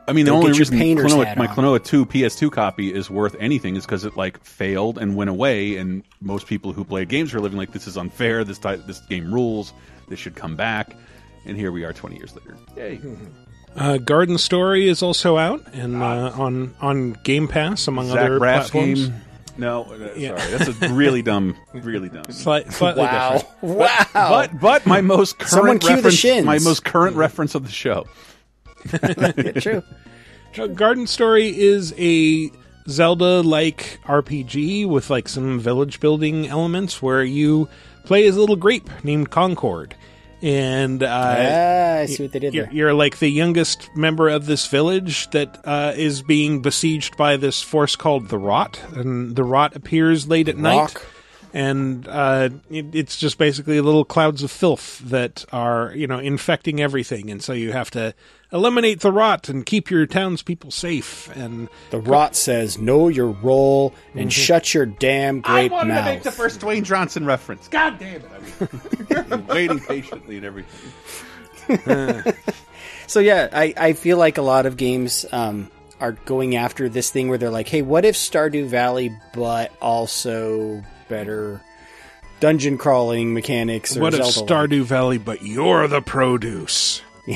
I 0.07 0.13
mean, 0.13 0.25
the 0.25 0.31
only 0.31 0.47
get 0.47 0.57
your 0.57 0.61
reason 0.61 0.77
painter's 0.77 1.13
Klonoa, 1.13 1.37
my 1.37 1.47
on. 1.47 1.55
Klonoa 1.55 1.83
2 1.83 2.05
PS2 2.05 2.51
copy 2.51 2.93
is 2.93 3.09
worth 3.09 3.35
anything 3.39 3.75
is 3.75 3.85
because 3.85 4.03
it 4.03 4.17
like 4.17 4.43
failed 4.43 4.97
and 4.97 5.15
went 5.15 5.29
away, 5.29 5.77
and 5.77 6.03
most 6.19 6.47
people 6.47 6.73
who 6.73 6.83
played 6.83 7.07
games 7.07 7.31
for 7.31 7.37
a 7.37 7.41
living 7.41 7.57
like 7.57 7.71
this 7.71 7.87
is 7.87 7.97
unfair. 7.97 8.43
This 8.43 8.59
type, 8.59 8.85
this 8.87 8.99
game 9.01 9.33
rules. 9.33 9.73
This 10.07 10.19
should 10.19 10.35
come 10.35 10.55
back. 10.55 10.95
And 11.45 11.57
here 11.57 11.71
we 11.71 11.83
are, 11.85 11.93
20 11.93 12.17
years 12.17 12.35
later. 12.35 12.57
Yay! 12.75 12.99
Uh, 13.75 13.97
Garden 13.97 14.37
Story 14.37 14.87
is 14.89 15.01
also 15.01 15.37
out 15.37 15.61
and 15.73 16.01
uh, 16.03 16.31
on 16.35 16.73
on 16.81 17.13
Game 17.23 17.47
Pass 17.47 17.87
among 17.87 18.07
Zach 18.09 18.17
other 18.19 18.39
Braff's 18.39 18.69
platforms. 18.69 19.07
game. 19.07 19.21
No, 19.57 19.83
uh, 19.83 20.09
Yeah. 20.17 20.37
sorry, 20.37 20.57
that's 20.57 20.81
a 20.81 20.93
really 20.93 21.21
dumb, 21.21 21.55
really 21.73 22.09
dumb. 22.09 22.25
Slight, 22.31 22.71
slightly 22.73 23.03
Wow. 23.03 23.33
different. 23.33 23.63
Wow. 23.77 24.05
But 24.13 24.59
but 24.59 24.85
my 24.85 25.01
most 25.01 25.37
current 25.39 25.49
Someone 25.51 25.79
cue 25.79 25.89
the 25.89 25.95
reference, 25.95 26.15
shins. 26.15 26.45
my 26.45 26.59
most 26.59 26.83
current 26.83 27.15
reference 27.15 27.55
of 27.55 27.65
the 27.65 27.71
show. 27.71 28.07
True. 29.61 29.83
Uh, 30.57 30.67
Garden 30.67 31.07
Story 31.07 31.47
is 31.57 31.93
a 31.97 32.49
Zelda-like 32.89 33.99
RPG 34.05 34.87
with 34.87 35.09
like 35.09 35.29
some 35.29 35.59
village 35.59 35.99
building 35.99 36.47
elements 36.47 37.01
where 37.01 37.23
you 37.23 37.69
play 38.03 38.25
as 38.27 38.35
a 38.35 38.39
little 38.39 38.55
grape 38.55 38.89
named 39.03 39.29
Concord, 39.29 39.95
and 40.41 41.03
uh, 41.03 41.07
ah, 41.09 41.97
I 41.99 42.05
see 42.07 42.23
what 42.23 42.31
they 42.31 42.39
did 42.39 42.53
you're, 42.53 42.65
there. 42.65 42.73
you're 42.73 42.93
like 42.93 43.19
the 43.19 43.29
youngest 43.29 43.95
member 43.95 44.29
of 44.29 44.45
this 44.45 44.67
village 44.67 45.29
that 45.31 45.59
uh, 45.65 45.93
is 45.95 46.21
being 46.21 46.61
besieged 46.61 47.15
by 47.17 47.37
this 47.37 47.61
force 47.61 47.95
called 47.95 48.29
the 48.29 48.39
Rot, 48.39 48.81
and 48.93 49.35
the 49.35 49.43
Rot 49.43 49.75
appears 49.75 50.27
late 50.27 50.47
at 50.49 50.57
night. 50.57 50.95
Rock. 51.53 51.61
And 51.61 52.07
uh, 52.07 52.49
it, 52.69 52.93
it's 52.93 53.17
just 53.17 53.37
basically 53.37 53.79
little 53.81 54.05
clouds 54.05 54.43
of 54.43 54.51
filth 54.51 54.99
that 55.05 55.45
are, 55.51 55.93
you 55.95 56.07
know, 56.07 56.19
infecting 56.19 56.81
everything, 56.81 57.29
and 57.29 57.43
so 57.43 57.53
you 57.53 57.71
have 57.71 57.91
to 57.91 58.13
eliminate 58.53 58.99
the 58.99 59.11
rot 59.11 59.47
and 59.47 59.65
keep 59.65 59.89
your 59.89 60.05
townspeople 60.05 60.71
safe. 60.71 61.29
And 61.35 61.69
The 61.89 61.99
rot 61.99 62.35
says, 62.35 62.77
"Know 62.77 63.07
your 63.07 63.27
role 63.29 63.93
and 64.13 64.31
shut 64.31 64.73
your 64.73 64.85
damn 64.85 65.41
grape 65.41 65.71
I 65.71 65.75
wanted 65.75 65.93
mouth." 65.93 66.05
to 66.05 66.11
make 66.11 66.23
the 66.23 66.31
first 66.31 66.59
Dwayne 66.61 66.83
Johnson 66.83 67.25
reference. 67.25 67.67
God 67.67 67.97
damn 67.99 68.21
it! 68.21 68.25
I 69.09 69.21
was 69.21 69.41
waiting 69.47 69.79
patiently 69.79 70.37
and 70.37 70.45
everything. 70.45 70.91
So 73.07 73.19
yeah, 73.19 73.49
I, 73.51 73.73
I 73.75 73.93
feel 73.93 74.17
like 74.17 74.37
a 74.37 74.41
lot 74.41 74.65
of 74.65 74.77
games 74.77 75.25
um, 75.33 75.69
are 75.99 76.13
going 76.13 76.55
after 76.55 76.87
this 76.87 77.09
thing 77.09 77.27
where 77.27 77.37
they're 77.37 77.49
like, 77.49 77.67
hey, 77.67 77.81
what 77.81 78.05
if 78.05 78.15
Stardew 78.15 78.67
Valley, 78.67 79.13
but 79.33 79.73
also 79.81 80.81
better 81.11 81.61
dungeon 82.39 82.77
crawling 82.79 83.33
mechanics? 83.35 83.95
Or 83.95 84.01
what 84.01 84.13
if 84.15 84.25
Zelda-like? 84.25 84.69
Stardew 84.71 84.83
Valley, 84.83 85.17
but 85.19 85.43
you're 85.43 85.87
the 85.87 86.01
produce? 86.01 87.01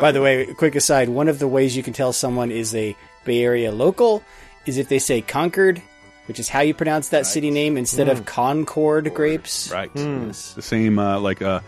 By 0.00 0.12
the 0.12 0.20
way, 0.22 0.46
quick 0.54 0.74
aside: 0.74 1.08
one 1.10 1.28
of 1.28 1.38
the 1.38 1.46
ways 1.48 1.76
you 1.76 1.82
can 1.82 1.92
tell 1.92 2.12
someone 2.14 2.50
is 2.50 2.74
a 2.74 2.96
Bay 3.24 3.42
Area 3.42 3.70
local 3.72 4.22
is 4.64 4.78
if 4.78 4.88
they 4.88 4.98
say 4.98 5.20
Concord, 5.20 5.82
which 6.26 6.38
is 6.40 6.48
how 6.48 6.60
you 6.60 6.72
pronounce 6.72 7.10
that 7.10 7.26
city 7.26 7.50
name 7.50 7.76
instead 7.76 8.06
Hmm. 8.06 8.12
of 8.12 8.24
Concord 8.24 9.12
grapes. 9.14 9.70
Right. 9.70 9.92
The 9.94 10.32
same 10.32 10.98
uh, 10.98 11.20
like 11.20 11.42
uh, 11.42 11.60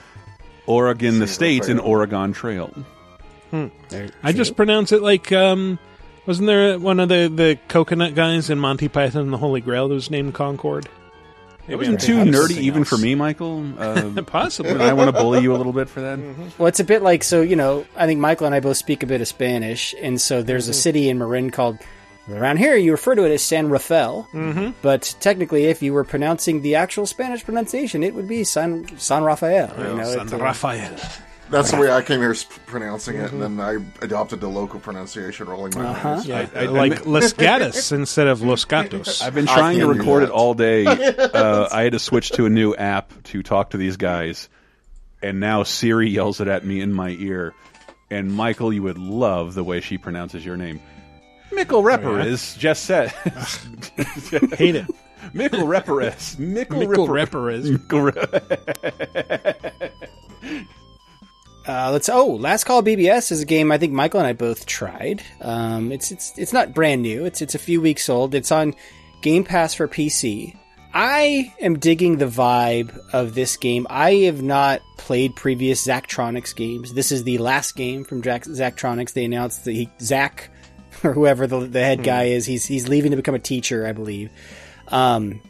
Oregon, 0.66 1.18
the 1.18 1.26
states, 1.26 1.68
and 1.68 1.78
Oregon 1.80 2.32
Trail. 2.32 2.72
I 3.52 4.32
just 4.32 4.54
pronounce 4.56 4.92
it 4.92 5.02
like, 5.02 5.32
um, 5.32 5.78
wasn't 6.24 6.46
there 6.46 6.78
one 6.78 7.00
of 7.00 7.08
the, 7.08 7.28
the 7.34 7.58
coconut 7.68 8.14
guys 8.14 8.48
in 8.48 8.58
Monty 8.60 8.88
Python 8.88 9.22
and 9.22 9.32
the 9.32 9.38
Holy 9.38 9.60
Grail 9.60 9.88
that 9.88 9.94
was 9.94 10.10
named 10.10 10.34
Concorde? 10.34 10.88
It 11.70 11.76
wasn't 11.76 12.00
too 12.00 12.16
nerdy 12.18 12.58
even 12.58 12.84
for 12.84 12.98
me, 12.98 13.14
Michael. 13.14 13.64
Uh, 13.80 14.22
Possibly. 14.22 14.80
I 14.80 14.92
want 14.92 15.08
to 15.08 15.12
bully 15.12 15.40
you 15.42 15.54
a 15.54 15.58
little 15.58 15.72
bit 15.72 15.88
for 15.88 16.00
that. 16.00 16.18
Well, 16.58 16.66
it's 16.68 16.80
a 16.80 16.84
bit 16.84 17.02
like 17.02 17.22
so. 17.24 17.40
You 17.40 17.56
know, 17.56 17.86
I 17.96 18.06
think 18.06 18.20
Michael 18.20 18.46
and 18.46 18.54
I 18.54 18.60
both 18.60 18.76
speak 18.76 19.02
a 19.02 19.06
bit 19.06 19.20
of 19.20 19.28
Spanish, 19.28 19.94
and 20.00 20.20
so 20.20 20.42
there's 20.42 20.68
a 20.68 20.74
city 20.74 21.08
in 21.08 21.18
Marin 21.18 21.50
called. 21.50 21.78
Around 22.30 22.58
here, 22.58 22.76
you 22.76 22.92
refer 22.92 23.14
to 23.16 23.24
it 23.24 23.32
as 23.32 23.42
San 23.42 23.70
Rafael, 23.70 24.28
Mhm. 24.32 24.74
but 24.82 25.16
technically, 25.20 25.64
if 25.64 25.82
you 25.82 25.92
were 25.92 26.04
pronouncing 26.04 26.62
the 26.62 26.76
actual 26.76 27.06
Spanish 27.06 27.42
pronunciation, 27.44 28.04
it 28.04 28.14
would 28.14 28.28
be 28.28 28.44
San 28.44 28.86
San 28.98 29.24
Rafael. 29.24 29.72
you 29.78 29.96
know, 29.96 30.04
San 30.04 30.20
it's, 30.26 30.32
uh, 30.34 30.38
Rafael. 30.38 30.96
That's 31.50 31.70
the 31.72 31.76
way 31.78 31.90
I 31.90 32.00
came 32.02 32.20
here 32.20 32.34
pronouncing 32.66 33.16
it, 33.16 33.32
and 33.32 33.42
then 33.42 33.60
I 33.60 33.78
adopted 34.02 34.40
the 34.40 34.48
local 34.48 34.78
pronunciation, 34.80 35.48
rolling 35.48 35.72
my 35.74 35.86
Uh-huh. 35.88 36.08
eyes. 36.10 36.26
Yeah, 36.26 36.46
I- 36.54 36.60
I- 36.60 36.66
like 36.66 37.04
Los 37.06 37.32
Gatos 37.32 37.90
instead 38.00 38.26
of 38.28 38.40
Los 38.42 38.64
Gatos. 38.64 39.20
I've 39.20 39.34
been 39.34 39.46
trying 39.46 39.78
to 39.80 39.86
record 39.88 40.22
it 40.22 40.30
all 40.30 40.54
day. 40.54 40.84
Uh, 41.40 41.68
I 41.72 41.82
had 41.82 41.92
to 41.92 41.98
switch 41.98 42.30
to 42.32 42.46
a 42.46 42.50
new 42.50 42.74
app 42.74 43.12
to 43.24 43.42
talk 43.42 43.70
to 43.70 43.76
these 43.76 43.96
guys, 43.96 44.48
and 45.22 45.40
now 45.40 45.62
Siri 45.62 46.08
yells 46.08 46.40
it 46.40 46.48
at 46.48 46.64
me 46.64 46.80
in 46.80 46.92
my 46.92 47.10
ear. 47.18 47.54
And 48.10 48.32
Michael, 48.32 48.72
you 48.72 48.82
would 48.82 48.98
love 48.98 49.54
the 49.54 49.62
way 49.64 49.80
she 49.80 49.96
pronounces 49.98 50.44
your 50.44 50.56
name. 50.56 50.80
Mickle 51.52 51.82
Reperis 51.82 52.56
just 52.58 52.84
said. 52.84 53.08
Hate 54.54 54.76
it. 54.76 54.86
Mickle 55.32 55.66
Reperis. 55.66 56.38
Mickle, 56.38 56.80
Mickle 56.80 57.06
Reperis. 57.08 57.76
Reperis. 57.88 58.30
Uh, 61.66 61.90
let's. 61.92 62.08
Oh, 62.08 62.26
Last 62.26 62.64
Call 62.64 62.82
BBS 62.82 63.30
is 63.32 63.42
a 63.42 63.46
game 63.46 63.70
I 63.70 63.78
think 63.78 63.92
Michael 63.92 64.20
and 64.20 64.26
I 64.26 64.32
both 64.32 64.66
tried. 64.66 65.22
Um, 65.40 65.92
it's 65.92 66.10
it's 66.10 66.36
it's 66.38 66.52
not 66.52 66.74
brand 66.74 67.02
new. 67.02 67.24
It's 67.26 67.42
it's 67.42 67.54
a 67.54 67.58
few 67.58 67.80
weeks 67.80 68.08
old. 68.08 68.34
It's 68.34 68.50
on 68.50 68.74
Game 69.20 69.44
Pass 69.44 69.74
for 69.74 69.86
PC. 69.86 70.56
I 70.92 71.54
am 71.60 71.78
digging 71.78 72.16
the 72.16 72.26
vibe 72.26 72.98
of 73.12 73.34
this 73.34 73.56
game. 73.56 73.86
I 73.88 74.14
have 74.24 74.42
not 74.42 74.80
played 74.96 75.36
previous 75.36 75.86
Zachtronics 75.86 76.56
games. 76.56 76.92
This 76.94 77.12
is 77.12 77.22
the 77.22 77.38
last 77.38 77.76
game 77.76 78.02
from 78.04 78.22
Jack- 78.22 78.44
Zachtronics. 78.44 79.12
They 79.12 79.24
announced 79.24 79.64
that 79.66 79.72
he 79.72 79.88
Zach 80.00 80.50
or 81.04 81.12
whoever 81.12 81.46
the, 81.46 81.60
the 81.60 81.80
head 81.80 82.02
guy 82.02 82.24
is, 82.24 82.46
he's 82.46 82.66
he's 82.66 82.88
leaving 82.88 83.10
to 83.12 83.16
become 83.16 83.34
a 83.34 83.40
teacher, 83.40 83.86
I 83.86 83.92
believe. 83.92 84.30
Um, 84.88 85.40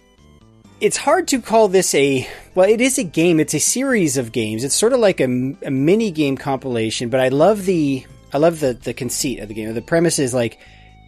it's 0.80 0.96
hard 0.96 1.28
to 1.28 1.40
call 1.40 1.68
this 1.68 1.94
a 1.94 2.28
well 2.54 2.68
it 2.68 2.80
is 2.80 2.98
a 2.98 3.04
game. 3.04 3.40
It's 3.40 3.54
a 3.54 3.60
series 3.60 4.16
of 4.16 4.32
games. 4.32 4.64
It's 4.64 4.74
sort 4.74 4.92
of 4.92 5.00
like 5.00 5.20
a, 5.20 5.24
a 5.24 5.70
mini 5.70 6.10
game 6.10 6.36
compilation 6.36 7.08
but 7.10 7.20
i 7.20 7.28
love 7.28 7.64
the 7.64 8.04
i 8.32 8.38
love 8.38 8.60
the 8.60 8.74
the 8.74 8.94
conceit 8.94 9.40
of 9.40 9.48
the 9.48 9.54
game. 9.54 9.72
The 9.74 9.82
premise 9.82 10.18
is 10.18 10.32
like 10.34 10.58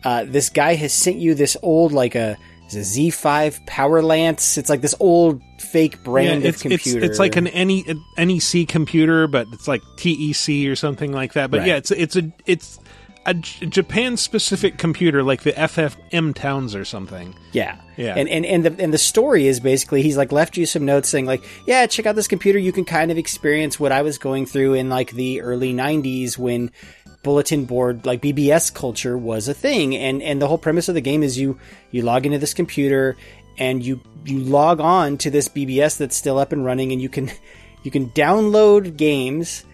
uh, 0.04 0.24
this 0.26 0.50
guy 0.50 0.74
has 0.74 0.92
sent 0.92 1.16
you 1.18 1.34
this 1.34 1.56
old 1.62 1.92
like 1.92 2.14
a 2.14 2.36
a 2.74 2.76
z5 2.76 3.66
power 3.66 4.00
lance? 4.00 4.56
It's 4.56 4.70
like 4.70 4.80
this 4.80 4.94
old 4.98 5.42
fake 5.58 6.02
brand 6.02 6.42
Yeah, 6.42 6.48
of 6.48 6.54
it's, 6.54 6.64
it's, 6.64 6.82
computer. 6.84 7.04
it's 7.04 7.18
like 7.18 7.36
an 7.36 7.44
NE, 7.44 7.84
NEC 8.16 8.66
computer, 8.66 9.26
but 9.26 9.46
it's 9.52 9.68
like 9.68 9.82
TEC 9.98 10.66
or 10.70 10.74
something 10.74 11.12
like 11.12 11.34
that. 11.34 11.50
But 11.50 11.58
Right. 11.60 11.66
yeah, 11.68 11.76
it's 11.76 11.90
it's 11.90 12.16
a 12.16 12.32
it's 12.46 12.80
a 13.24 13.34
Japan 13.34 14.16
specific 14.16 14.78
computer, 14.78 15.22
like 15.22 15.42
the 15.42 15.52
FM 15.52 16.34
Towns 16.34 16.74
or 16.74 16.84
something. 16.84 17.34
Yeah. 17.52 17.76
Yeah. 17.96 18.14
And 18.16 18.28
and 18.28 18.44
and 18.44 18.64
the 18.64 18.82
and 18.82 18.92
the 18.92 18.98
story 18.98 19.46
is 19.46 19.60
basically 19.60 20.02
he's 20.02 20.16
like 20.16 20.32
left 20.32 20.56
you 20.56 20.66
some 20.66 20.84
notes 20.84 21.08
saying 21.08 21.26
like, 21.26 21.44
yeah, 21.66 21.86
check 21.86 22.06
out 22.06 22.16
this 22.16 22.28
computer. 22.28 22.58
You 22.58 22.72
can 22.72 22.84
kind 22.84 23.10
of 23.10 23.18
experience 23.18 23.78
what 23.78 23.92
I 23.92 24.02
was 24.02 24.18
going 24.18 24.46
through 24.46 24.74
in 24.74 24.88
like 24.88 25.12
the 25.12 25.40
early 25.40 25.72
'90s 25.72 26.36
when 26.36 26.70
bulletin 27.22 27.64
board 27.64 28.04
like 28.04 28.20
BBS 28.20 28.74
culture 28.74 29.16
was 29.16 29.46
a 29.46 29.54
thing. 29.54 29.94
And 29.96 30.22
and 30.22 30.42
the 30.42 30.48
whole 30.48 30.58
premise 30.58 30.88
of 30.88 30.94
the 30.94 31.00
game 31.00 31.22
is 31.22 31.38
you 31.38 31.58
you 31.90 32.02
log 32.02 32.26
into 32.26 32.38
this 32.38 32.54
computer 32.54 33.16
and 33.58 33.84
you 33.84 34.00
you 34.24 34.40
log 34.40 34.80
on 34.80 35.18
to 35.18 35.30
this 35.30 35.48
BBS 35.48 35.98
that's 35.98 36.16
still 36.16 36.38
up 36.38 36.52
and 36.52 36.64
running, 36.64 36.92
and 36.92 37.00
you 37.00 37.08
can. 37.08 37.30
You 37.82 37.90
can 37.90 38.10
download 38.10 38.96
games 38.96 39.64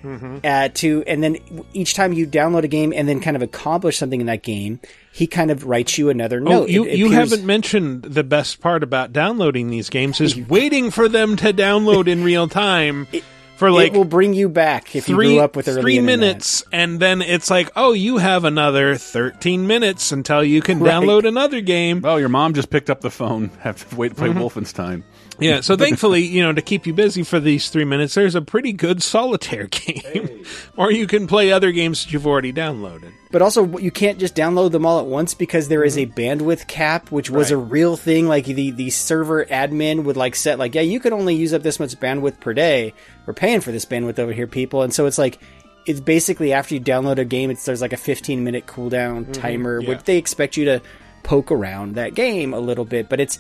uh, 0.43 0.69
to, 0.75 1.05
and 1.07 1.23
then 1.23 1.37
each 1.75 1.93
time 1.95 2.13
you 2.15 2.27
download 2.27 2.63
a 2.65 2.69
game 2.69 2.93
and 2.97 3.07
then 3.09 3.21
kind 3.21 3.37
of 3.37 3.43
accomplish 3.43 3.99
something 3.99 4.21
in 4.21 4.27
that 4.29 4.43
game, 4.43 4.81
he 5.13 5.27
kind 5.27 5.51
of 5.51 5.65
writes 5.67 5.99
you 5.99 6.09
another 6.09 6.39
Oh, 6.39 6.51
note. 6.51 6.69
you 6.71 6.85
It 6.85 6.97
you 6.99 7.07
appears- 7.09 7.31
haven't 7.33 7.47
mentioned 7.47 8.03
the 8.05 8.25
best 8.25 8.61
part 8.63 8.83
about 8.83 9.13
downloading 9.13 9.69
these 9.69 9.91
games 9.91 10.21
is 10.23 10.37
waiting 10.49 10.91
for 10.91 11.09
them 11.09 11.37
to 11.37 11.53
download 11.53 12.09
in 12.09 12.25
real 12.25 12.49
time 12.49 13.07
for 13.57 13.71
like 13.71 13.93
it 13.93 13.97
will 13.99 14.05
bring 14.05 14.33
you 14.35 14.49
back 14.49 14.95
if 14.97 15.05
three 15.07 15.31
you 15.31 15.35
grew 15.35 15.45
up 15.45 15.55
with 15.57 15.69
early 15.69 15.83
three 15.83 15.99
internet. 15.99 16.19
minutes, 16.21 16.65
and 16.73 17.01
then 17.01 17.21
it's 17.21 17.51
like, 17.51 17.71
oh, 17.77 17.93
you 17.93 18.17
have 18.19 18.45
another 18.45 18.95
thirteen 18.97 19.67
minutes 19.67 20.13
until 20.13 20.43
you 20.45 20.63
can 20.63 20.79
Right. 20.81 20.95
download 20.95 21.27
another 21.27 21.61
game. 21.61 22.03
Oh, 22.05 22.17
your 22.17 22.29
mom 22.29 22.55
just 22.55 22.71
picked 22.71 22.89
up 22.89 23.01
the 23.01 23.11
phone. 23.11 23.51
Have 23.61 23.87
to 23.91 23.97
wait 23.97 24.11
to 24.11 24.15
play 24.15 24.29
Mhm. 24.29 24.37
Wolfenstein. 24.39 25.03
Yeah, 25.41 25.61
so 25.61 25.77
thankfully, 25.79 26.23
you 26.23 26.43
know, 26.43 26.53
to 26.53 26.63
keep 26.63 26.87
you 26.87 26.93
busy 26.93 27.23
for 27.23 27.41
these 27.41 27.71
three 27.71 27.85
minutes, 27.85 28.15
there's 28.15 28.35
a 28.35 28.43
pretty 28.43 28.73
good 28.73 29.03
solitaire 29.03 29.67
game, 29.71 30.45
or 30.77 30.91
you 30.91 31.07
can 31.07 31.27
play 31.27 31.53
other 31.53 31.73
games 31.73 32.05
that 32.05 32.13
you've 32.13 32.27
already 32.27 32.53
downloaded. 32.53 33.13
But 33.31 33.43
also, 33.43 33.77
you 33.79 33.91
can't 33.91 34.19
just 34.19 34.35
download 34.35 34.73
them 34.73 34.87
all 34.87 35.01
at 35.01 35.07
once 35.07 35.35
because 35.35 35.69
there 35.69 35.85
is 35.85 35.97
a 35.99 36.07
mm-hmm. 36.07 36.19
bandwidth 36.19 36.67
cap, 36.67 37.11
which 37.11 37.31
was 37.31 37.51
a 37.51 37.59
real 37.59 37.97
thing. 37.97 38.27
Like 38.27 38.47
the 38.47 38.71
the 38.71 38.91
server 38.91 39.45
admin 39.45 40.05
would 40.05 40.17
like 40.17 40.35
set 40.35 40.59
like, 40.59 40.75
yeah, 40.75 40.81
you 40.81 40.99
can 40.99 41.13
only 41.13 41.35
use 41.35 41.53
up 41.53 41.63
this 41.63 41.79
much 41.79 41.95
bandwidth 42.01 42.41
per 42.41 42.55
day. 42.55 42.95
We're 43.27 43.35
paying 43.35 43.61
for 43.61 43.71
this 43.71 43.85
bandwidth 43.85 44.19
over 44.19 44.33
here, 44.33 44.47
people. 44.47 44.83
And 44.83 44.95
so 44.95 45.05
it's 45.05 45.19
like, 45.19 45.39
it's 45.85 46.01
basically 46.01 46.53
after 46.55 46.75
you 46.75 46.81
download 46.81 47.19
a 47.19 47.25
game, 47.25 47.51
it's 47.51 47.65
there's 47.65 47.83
like 47.83 47.93
a 47.93 47.99
15 47.99 48.45
minute 48.45 48.67
cooldown 48.67 49.25
mm-hmm. 49.25 49.33
timer, 49.33 49.81
yeah. 49.81 49.89
which 49.91 50.05
they 50.05 50.17
expect 50.17 50.57
you 50.57 50.65
to 50.65 50.83
poke 51.23 51.53
around 51.53 51.97
that 51.97 52.15
game 52.15 52.55
a 52.55 52.61
little 52.61 52.87
bit. 52.87 53.11
But 53.11 53.21
it's 53.21 53.39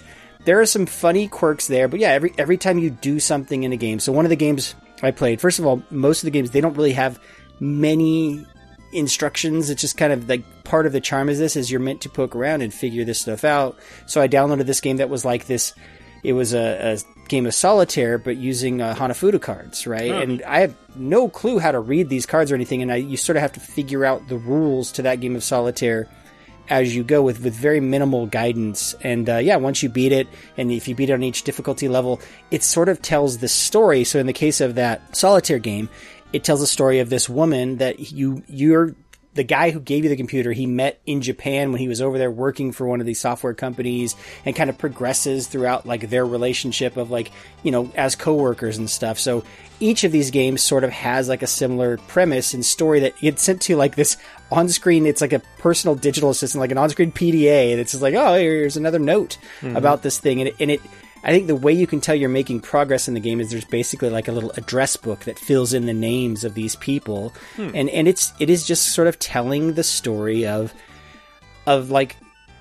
there 0.49 0.63
are 0.63 0.67
some 0.67 0.87
funny 0.87 1.29
quirks 1.29 1.67
there. 1.67 1.89
But 1.89 2.01
yeah, 2.01 2.13
every 2.13 2.33
every 2.39 2.57
time 2.57 2.79
you 2.79 2.89
do 2.89 3.21
something 3.21 3.65
in 3.65 3.73
a 3.75 3.77
game. 3.77 4.01
So 4.01 4.13
one 4.13 4.25
of 4.25 4.31
the 4.31 4.37
games 4.37 4.75
I 5.03 5.11
played, 5.11 5.43
first 5.43 5.59
of 5.59 5.67
all, 5.67 5.83
most 5.91 6.23
of 6.23 6.25
the 6.25 6.31
games 6.31 6.53
they 6.53 6.63
don't 6.63 6.75
really 6.75 6.95
have 6.95 7.21
many 7.61 8.47
instructions. 8.95 9.69
It's 9.69 9.83
just 9.83 9.99
kind 9.99 10.11
of 10.11 10.27
like 10.27 10.65
part 10.65 10.87
of 10.87 10.93
the 10.93 11.03
charm 11.03 11.29
is 11.29 11.39
this 11.39 11.55
is 11.55 11.71
you're 11.71 11.81
meant 11.81 12.01
to 12.01 12.09
poke 12.09 12.35
around 12.35 12.63
and 12.63 12.73
figure 12.73 13.05
this 13.05 13.21
stuff 13.21 13.45
out. 13.45 13.79
So 14.07 14.23
I 14.23 14.29
downloaded 14.29 14.65
this 14.65 14.81
game 14.81 14.97
that 14.97 15.11
was 15.11 15.23
like 15.23 15.47
this. 15.47 15.75
It 16.25 16.33
was 16.33 16.55
a, 16.55 16.95
a 16.95 17.29
game 17.29 17.45
of 17.45 17.53
solitaire, 17.53 18.17
but 18.17 18.39
using 18.39 18.81
uh, 18.81 18.95
Hanafuda 18.95 19.43
cards, 19.43 19.87
right? 19.87 20.11
Oh. 20.11 20.19
And 20.19 20.43
I 20.45 20.61
have 20.61 20.75
no 20.97 21.29
clue 21.29 21.59
how 21.59 21.73
to 21.73 21.79
read 21.79 22.09
these 22.09 22.25
cards 22.25 22.51
or 22.51 22.55
anything, 22.55 22.81
and 22.81 22.91
I 22.91 22.97
you 22.97 23.19
sort 23.19 23.37
of 23.37 23.43
have 23.43 23.53
to 23.53 23.61
figure 23.61 24.03
out 24.03 24.29
the 24.29 24.39
rules 24.39 24.93
to 24.93 25.03
that 25.03 25.21
game 25.21 25.37
of 25.37 25.45
solitaire 25.45 26.09
as 26.71 26.95
you 26.95 27.05
go 27.05 27.23
with 27.23 27.43
with 27.43 27.55
very 27.55 27.81
minimal 27.81 28.27
guidance. 28.27 28.95
And 29.03 29.29
uh, 29.29 29.37
yeah, 29.37 29.57
once 29.57 29.83
you 29.83 29.89
beat 29.89 30.13
it, 30.13 30.29
and 30.57 30.71
if 30.71 30.89
you 30.89 30.95
beat 30.95 31.11
it 31.11 31.15
on 31.15 31.23
each 31.23 31.43
difficulty 31.43 31.89
level, 31.89 32.21
it 32.51 32.63
sort 32.63 32.89
of 32.89 33.03
tells 33.03 33.39
the 33.39 33.49
story. 33.49 34.05
So 34.05 34.19
in 34.19 34.27
the 34.27 34.33
case 34.33 34.61
of 34.61 34.75
that 34.75 35.17
solitaire 35.17 35.59
game, 35.59 35.89
it 36.33 36.45
tells 36.45 36.63
a 36.63 36.67
story 36.67 37.01
of 37.01 37.11
this 37.11 37.29
woman 37.29 37.79
that 37.79 38.13
you 38.13 38.43
you're 38.49 38.95
the 39.39 39.45
guy 39.45 39.71
who 39.71 39.79
gave 39.79 40.03
you 40.03 40.11
the 40.11 40.17
computer 40.17 40.53
he 40.53 40.67
met 40.67 41.01
in 41.07 41.23
Japan 41.23 41.71
when 41.71 41.81
he 41.81 41.87
was 41.87 42.03
over 42.03 42.19
there 42.19 42.31
working 42.31 42.73
for 42.73 42.87
one 42.89 42.99
of 43.01 43.07
these 43.07 43.21
software 43.21 43.55
companies 43.55 44.17
and 44.45 44.57
kind 44.57 44.69
of 44.69 44.77
progresses 44.77 45.47
throughout 45.47 45.87
like 45.87 46.11
their 46.11 46.27
relationship 46.27 46.97
of 46.97 47.11
like 47.11 47.31
you 47.63 47.71
know 47.71 47.91
as 47.95 48.17
coworkers 48.17 48.77
and 48.79 48.91
stuff 48.91 49.17
so 49.19 49.45
each 49.81 50.03
of 50.03 50.11
these 50.11 50.33
games 50.33 50.61
sort 50.61 50.83
of 50.83 50.91
has 50.91 51.29
like 51.29 51.43
a 51.43 51.47
similar 51.47 51.99
premise 52.09 52.53
and 52.53 52.67
story 52.67 52.99
that 52.99 53.17
gets 53.21 53.43
sent 53.45 53.63
to 53.63 53.77
like 53.77 53.95
this 53.95 54.17
on 54.51 54.69
screen 54.69 55.07
it's 55.07 55.21
like 55.21 55.33
a 55.33 55.39
personal 55.59 55.95
digital 55.95 56.31
assistant 56.31 56.61
like 56.61 56.73
an 56.73 56.79
on 56.79 56.91
screen 56.91 57.13
PDA 57.13 57.77
that's 57.77 57.93
just 57.93 58.03
like 58.03 58.15
oh 58.15 58.35
here's 58.35 58.77
another 58.77 58.99
note 58.99 59.39
Mhm. 59.61 59.77
about 59.77 60.03
this 60.03 60.19
thing 60.19 60.41
and 60.41 60.49
it, 60.49 60.57
and 60.59 60.71
it 60.73 60.81
I 61.25 61.31
think 61.33 61.47
the 61.47 61.57
way 61.57 61.73
you 61.73 61.87
can 61.87 62.01
tell 62.01 62.15
you're 62.15 62.29
making 62.29 62.61
progress 62.61 63.09
in 63.09 63.15
the 63.15 63.21
game 63.21 63.41
is 63.41 63.51
there's 63.51 63.65
basically 63.65 64.11
like 64.11 64.29
a 64.29 64.33
little 64.33 64.53
address 64.53 64.97
book 64.97 65.21
that 65.25 65.39
fills 65.39 65.73
in 65.73 65.87
the 65.87 65.95
names 65.95 66.45
of 66.45 66.55
these 66.55 66.77
people, 66.77 67.33
Hmm. 67.57 67.71
and 67.75 67.91
and 67.91 68.07
it's 68.09 68.33
it 68.39 68.49
is 68.51 68.65
just 68.67 68.89
sort 68.95 69.09
of 69.09 69.19
telling 69.19 69.75
the 69.75 69.83
story 69.83 70.47
of 70.47 70.73
of 71.67 71.91
like 71.91 72.17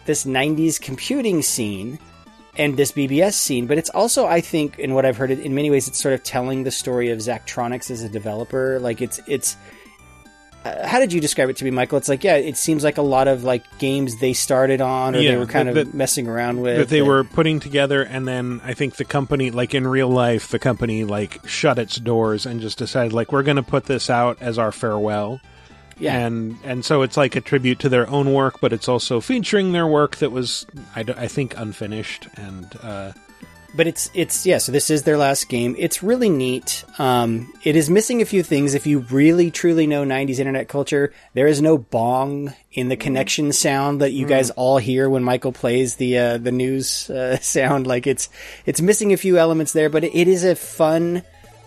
this 0.06 0.26
'90s 0.26 0.80
computing 0.82 1.42
scene 1.42 2.00
and 2.58 2.76
this 2.76 2.92
BBS 2.92 3.34
scene, 3.34 3.68
but 3.68 3.78
it's 3.78 3.90
also 3.92 4.26
I 4.26 4.42
think 4.42 4.80
in 4.80 4.94
what 4.96 5.06
I've 5.06 5.18
heard 5.18 5.30
in 5.32 5.54
many 5.54 5.70
ways 5.70 5.88
it's 5.88 6.00
sort 6.02 6.14
of 6.16 6.24
telling 6.24 6.64
the 6.64 6.72
story 6.72 7.12
of 7.12 7.20
Zachtronics 7.20 7.92
as 7.92 8.02
a 8.04 8.10
developer. 8.10 8.80
Like 8.80 9.02
it's 9.02 9.20
it's 9.28 9.56
how 10.85 10.99
did 10.99 11.14
you 11.14 11.19
describe 11.22 11.49
it 11.49 11.57
to 11.57 11.65
me, 11.65 11.72
Michael? 11.72 11.98
It's 11.98 12.10
like 12.10 12.23
yeah, 12.23 12.35
it 12.35 12.57
seems 12.57 12.84
like 12.84 12.98
a 12.98 13.02
lot 13.02 13.27
of 13.27 13.44
like 13.44 13.64
games 13.77 14.19
they 14.19 14.34
started 14.34 14.81
on 14.81 15.15
or 15.15 15.19
Yeah, 15.19 15.31
they 15.31 15.38
were 15.38 15.45
kind 15.45 15.69
that- 15.69 15.77
of 15.88 15.94
messing 15.94 16.27
around 16.27 16.61
with 16.61 16.77
that 16.77 16.89
they 16.89 16.99
that- 16.99 17.06
were 17.06 17.23
putting 17.23 17.60
together 17.60 18.02
and 18.03 18.27
then 18.27 18.61
i 18.64 18.73
think 18.73 18.95
the 18.95 19.06
company 19.06 19.52
like 19.52 19.73
in 19.76 19.88
real 19.88 20.10
life 20.10 20.49
the 20.49 20.60
company 20.60 21.03
like 21.03 21.45
shut 21.48 21.77
its 21.80 21.95
doors 21.98 22.45
and 22.45 22.61
just 22.61 22.77
decided 22.77 23.14
like 23.14 23.31
we're 23.31 23.44
going 23.44 23.56
to 23.57 23.64
put 23.64 23.85
this 23.85 24.10
out 24.10 24.38
as 24.41 24.57
our 24.57 24.72
farewell 24.72 25.39
Yeah. 25.99 26.18
and 26.18 26.57
and 26.64 26.84
so 26.85 27.02
it's 27.02 27.18
like 27.18 27.35
a 27.35 27.41
tribute 27.41 27.80
to 27.80 27.89
their 27.89 28.10
own 28.10 28.34
work 28.34 28.60
but 28.61 28.73
it's 28.73 28.88
also 28.88 29.19
featuring 29.22 29.72
their 29.72 29.88
work 29.88 30.18
that 30.18 30.31
was 30.31 30.65
I, 30.95 31.02
I 31.02 31.27
think 31.27 31.57
unfinished 31.57 32.27
and 32.35 32.68
uh 32.84 33.11
but 33.76 33.85
it's 33.88 34.10
it's 34.14 34.45
yeah 34.45 34.57
so 34.57 34.72
this 34.72 34.89
is 34.89 35.03
their 35.03 35.18
last 35.18 35.49
game. 35.49 35.76
It's 35.77 36.02
really 36.02 36.30
neat. 36.30 36.84
Um, 36.98 37.53
it 37.64 37.76
is 37.76 37.89
missing 37.89 38.22
a 38.22 38.26
few 38.26 38.41
things. 38.44 38.73
If 38.73 38.88
you 38.88 38.99
really 38.99 39.52
truly 39.52 39.88
know 39.88 40.03
90s 40.06 40.39
internet 40.39 40.68
culture 40.68 41.14
there 41.34 41.48
is 41.48 41.61
no 41.61 41.77
bong 41.77 42.53
in 42.72 42.89
the 42.89 42.95
connection 42.95 43.52
sound 43.52 44.02
that 44.02 44.11
you 44.14 44.26
Mm. 44.26 44.30
guys 44.30 44.49
all 44.52 44.77
hear 44.77 45.10
when 45.10 45.23
michael 45.23 45.52
plays 45.52 45.95
the 45.98 46.18
uh, 46.18 46.38
the 46.38 46.52
news 46.52 47.10
uh, 47.10 47.38
sound. 47.41 47.88
Like 47.88 48.07
it's 48.07 48.30
it's 48.65 48.81
missing 48.81 49.14
a 49.14 49.18
few 49.18 49.38
elements 49.38 49.73
there 49.73 49.89
but 49.89 50.03
it, 50.03 50.15
it 50.15 50.27
is 50.27 50.44
a 50.44 50.56
fun 50.56 51.23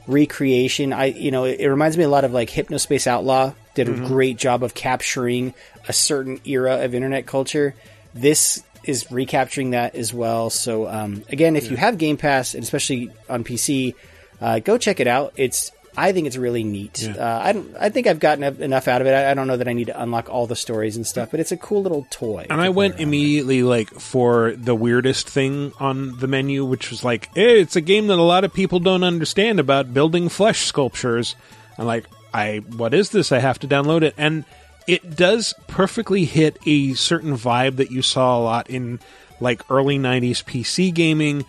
recreation. 0.07 0.93
I 0.93 1.07
you 1.07 1.31
know 1.31 1.45
it, 1.45 1.61
it 1.61 1.71
reminds 1.71 1.97
me 1.97 2.05
a 2.05 2.09
lot 2.09 2.25
of 2.25 2.33
like 2.33 2.51
hypnospace 2.51 3.07
outlaw 3.07 3.53
did 3.75 3.89
a 3.89 3.93
Mhm. 3.93 4.07
great 4.07 4.37
job 4.37 4.63
of 4.65 4.75
capturing 4.75 5.55
a 5.87 5.93
certain 5.93 6.41
era 6.45 6.83
of 6.85 6.95
internet 6.95 7.27
culture. 7.27 7.75
This 8.15 8.63
is 8.85 9.11
recapturing 9.11 9.71
that 9.71 9.95
as 9.95 10.13
well. 10.15 10.51
So 10.51 10.89
um, 10.89 11.25
again, 11.29 11.57
if 11.57 11.71
you 11.71 11.77
have 11.77 11.99
Game 11.99 12.17
Pass, 12.17 12.55
and 12.55 12.63
especially 12.63 13.11
on 13.29 13.45
PC, 13.45 13.95
uh, 14.41 14.59
go 14.61 14.79
check 14.79 15.01
it 15.01 15.07
out. 15.07 15.33
It's 15.37 15.73
I 15.97 16.13
think 16.13 16.29
it's 16.29 16.37
really 16.37 16.63
neat. 16.63 17.03
Yeah. 17.03 17.15
Uh, 17.17 17.41
I 17.43 17.53
don't. 17.53 17.77
I 17.79 17.89
think 17.91 18.07
I've 18.07 18.21
gotten 18.21 18.45
en- 18.45 18.63
enough 18.63 18.87
out 18.89 19.01
of 19.01 19.07
it. 19.07 19.11
I, 19.13 19.33
I 19.33 19.35
don't 19.35 19.49
know 19.49 19.57
that 19.57 19.67
I 19.69 19.73
need 19.73 19.89
to 19.89 20.01
unlock 20.01 20.31
all 20.31 20.47
the 20.47 20.55
stories 20.57 20.97
and 20.97 21.07
stuff, 21.07 21.31
but 21.33 21.41
it's 21.41 21.53
a 21.53 21.57
cool 21.57 21.83
little 21.83 22.07
toy. 22.11 22.47
and 22.49 22.61
I 22.61 22.69
went 22.69 23.01
immediately 23.01 23.63
like 23.65 23.91
for 23.91 24.53
the 24.53 24.75
weirdest 24.75 25.29
thing 25.29 25.73
on 25.81 26.19
the 26.19 26.29
menu, 26.29 26.65
which 26.65 26.91
was 26.91 27.05
like, 27.05 27.29
hey, 27.35 27.61
it's 27.61 27.77
a 27.77 27.81
game 27.81 28.07
that 28.07 28.19
a 28.19 28.23
lot 28.23 28.45
of 28.45 28.55
people 28.55 28.79
don't 28.79 29.03
understand 29.03 29.59
about 29.59 29.93
building 29.93 30.29
flesh 30.29 30.61
sculptures. 30.65 31.35
I'm 31.77 31.87
like, 31.87 32.07
I 32.33 32.59
what 32.59 32.95
is 32.95 33.11
this? 33.11 33.33
I 33.33 33.41
have 33.41 33.59
to 33.59 33.69
download 33.69 34.03
it, 34.03 34.15
and 34.17 34.45
it 34.87 35.17
does 35.17 35.55
perfectly 35.69 36.25
hit 36.25 36.59
a 36.67 36.95
certain 36.95 37.37
vibe 37.37 37.77
that 37.77 37.91
you 37.91 38.03
saw 38.03 38.39
a 38.39 38.43
lot 38.43 38.71
in 38.71 39.01
like 39.41 39.63
early 39.71 39.99
'90s 39.99 40.45
PC 40.45 40.93
gaming, 40.93 41.45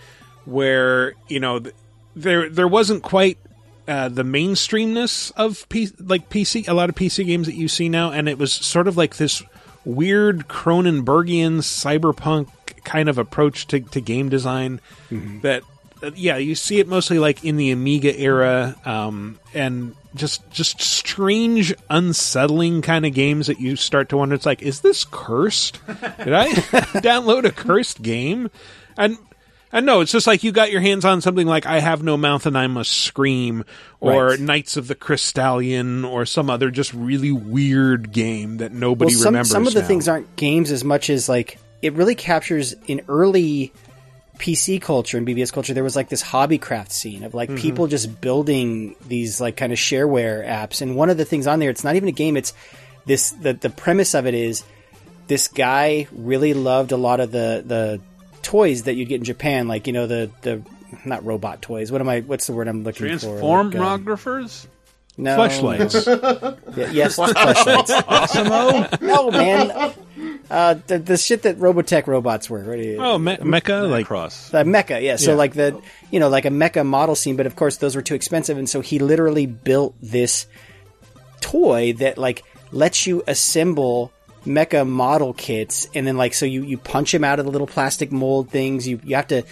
where 0.46 1.14
you 1.28 1.40
know 1.40 1.60
th- 1.60 1.76
there 2.16 2.50
there 2.50 2.68
wasn't 2.68 3.04
quite 3.04 3.38
uh, 3.88 4.10
the 4.10 4.24
mainstreamness 4.24 5.32
of 5.36 5.68
P- 5.70 5.92
like 6.00 6.30
PC, 6.30 6.68
a 6.68 6.74
lot 6.74 6.90
of 6.90 6.96
PC 6.96 7.26
games 7.26 7.48
that 7.48 7.56
you 7.56 7.68
see 7.68 7.90
now, 7.90 8.12
and 8.12 8.30
it 8.30 8.38
was 8.38 8.54
sort 8.54 8.88
of 8.88 8.96
like 8.98 9.18
this 9.18 9.44
weird 9.84 10.48
Cronenbergian 10.48 11.58
cyberpunk 11.60 12.48
kind 12.84 13.10
of 13.10 13.18
approach 13.18 13.68
to, 13.68 13.80
to 13.80 14.00
game 14.02 14.30
design. 14.30 14.80
That 15.42 15.64
uh, 15.64 15.66
yeah, 16.16 16.38
you 16.38 16.56
see 16.56 16.80
it 16.80 16.88
mostly 16.88 17.20
like 17.20 17.44
in 17.44 17.58
the 17.58 17.72
Amiga 17.72 18.18
era, 18.20 18.76
um, 18.86 19.40
and 19.54 19.96
just 20.16 20.50
just 20.52 20.82
strange, 20.82 21.74
unsettling 21.90 22.82
kind 22.82 23.06
of 23.06 23.14
games 23.14 23.48
that 23.48 23.60
you 23.60 23.76
start 23.76 24.10
to 24.10 24.18
wonder. 24.18 24.36
It's 24.36 24.46
like, 24.46 24.62
is 24.62 24.82
this 24.82 25.06
cursed? 25.10 25.80
Did 25.88 26.34
I 26.34 26.50
download 27.02 27.46
a 27.46 27.52
cursed 27.52 28.02
game? 28.02 28.50
And 28.98 29.18
and 29.72 29.86
no, 29.86 30.02
it's 30.02 30.12
just 30.12 30.28
like 30.28 30.44
you 30.44 30.52
got 30.52 30.72
your 30.72 30.82
hands 30.82 31.06
on 31.06 31.22
something 31.22 31.48
like 31.48 31.66
I 31.66 31.80
Have 31.80 32.04
No 32.04 32.18
Mouth 32.18 32.46
and 32.46 32.58
I 32.58 32.68
Must 32.68 32.92
Scream, 32.92 33.64
or 34.02 34.28
Right. 34.30 34.40
Knights 34.40 34.76
of 34.76 34.88
the 34.88 34.96
Crystallion, 34.96 36.04
or 36.04 36.26
some 36.26 36.50
other 36.50 36.70
just 36.72 36.94
really 36.94 37.32
weird 37.32 38.12
game 38.12 38.58
that 38.58 38.74
nobody 38.74 39.14
well, 39.14 39.20
some, 39.24 39.34
remembers. 39.34 39.50
some 39.50 39.68
of 39.68 39.74
the 39.74 39.82
now. 39.82 39.88
things 39.88 40.08
aren't 40.08 40.36
games 40.36 40.72
as 40.72 40.84
much 40.84 41.10
as 41.10 41.30
like 41.30 41.58
it 41.82 41.94
really 41.94 42.16
captures 42.16 42.74
in 42.88 43.02
early 43.08 43.72
PC 44.42 44.82
culture 44.82 45.18
and 45.18 45.26
BBS 45.28 45.54
culture. 45.54 45.74
There 45.74 45.84
was 45.84 45.96
like 45.96 46.10
this 46.10 46.24
hobbycraft 46.24 46.92
scene 46.92 47.24
of 47.24 47.34
like 47.36 47.50
Mhm. 47.50 47.58
people 47.60 47.86
just 47.88 48.20
building 48.22 48.96
these 49.08 49.40
like 49.40 49.56
kind 49.56 49.72
of 49.72 49.78
shareware 49.78 50.44
apps. 50.46 50.82
And 50.82 50.96
one 50.96 51.10
of 51.12 51.18
the 51.18 51.26
things 51.26 51.46
on 51.46 51.60
there, 51.60 51.70
it's 51.70 51.84
not 51.84 51.96
even 51.96 52.10
a 52.10 52.12
game. 52.12 52.36
It's 52.36 52.54
this 53.06 53.30
the 53.32 53.54
the 53.54 53.70
premise 53.70 54.14
of 54.16 54.26
it 54.26 54.34
is 54.34 54.64
this 55.28 55.48
guy 55.48 56.08
really 56.12 56.54
loved 56.54 56.92
a 56.92 56.98
lot 56.98 57.20
of 57.20 57.32
the 57.32 57.64
the 57.66 58.02
toys 58.42 58.84
that 58.84 58.96
you'd 58.96 59.08
get 59.10 59.20
in 59.20 59.24
Japan, 59.24 59.68
like 59.68 59.86
you 59.88 59.94
know 59.94 60.08
the 60.08 60.32
the 60.42 60.62
not 61.06 61.24
robot 61.24 61.62
toys. 61.62 61.92
What 61.92 62.02
am 62.02 62.10
I? 62.10 62.22
What's 62.22 62.48
the 62.48 62.54
word 62.54 62.68
I'm 62.68 62.84
looking 62.84 63.18
for? 63.20 63.28
Like, 63.28 63.44
uh, 63.44 63.46
Transformographers? 63.80 64.66
No. 65.22 65.38
Fleshlights. 65.38 66.58
Yeah, 66.78 66.90
yes, 66.92 67.18
fleshlights. 67.18 68.04
Awesome-o? 68.08 68.88
No, 69.06 69.32
man. 69.32 69.94
Uh, 70.50 70.76
the, 70.88 71.00
the 71.00 71.18
shit 71.18 71.44
that 71.44 71.58
Robotech 71.60 72.08
robots 72.08 72.50
were. 72.50 72.64
What 72.64 72.78
do 72.78 72.98
Oh, 73.00 73.18
me- 73.18 73.38
mecha, 73.38 73.90
like 73.90 74.06
cross. 74.08 74.50
the 74.50 74.64
mecha, 74.64 75.02
yeah. 75.02 75.16
So 75.18 75.32
Yeah. 75.32 75.38
like 75.38 75.54
the 75.54 75.82
you 76.12 76.20
know 76.20 76.28
like 76.30 76.46
a 76.46 76.50
mecha 76.50 76.86
model 76.86 77.16
scene, 77.16 77.36
but 77.38 77.46
of 77.46 77.56
course 77.56 77.78
those 77.78 77.96
were 77.96 78.02
too 78.02 78.16
expensive, 78.16 78.58
and 78.58 78.70
so 78.70 78.82
he 78.82 79.00
literally 79.00 79.46
built 79.46 79.96
this 80.02 80.46
toy 81.40 81.94
that 81.94 82.18
like 82.18 82.44
lets 82.72 83.08
you 83.08 83.24
assemble 83.28 84.12
mecha 84.46 84.88
model 84.88 85.34
kits, 85.34 85.88
and 85.96 86.06
then 86.06 86.18
like 86.18 86.34
so 86.34 86.46
you 86.46 86.64
you 86.64 86.78
punch 86.78 87.12
them 87.12 87.24
out 87.24 87.40
of 87.40 87.46
the 87.46 87.52
little 87.52 87.68
plastic 87.68 88.12
mold 88.12 88.50
things. 88.50 88.88
You 88.88 89.00
you 89.04 89.16
have 89.16 89.28
to 89.28 89.44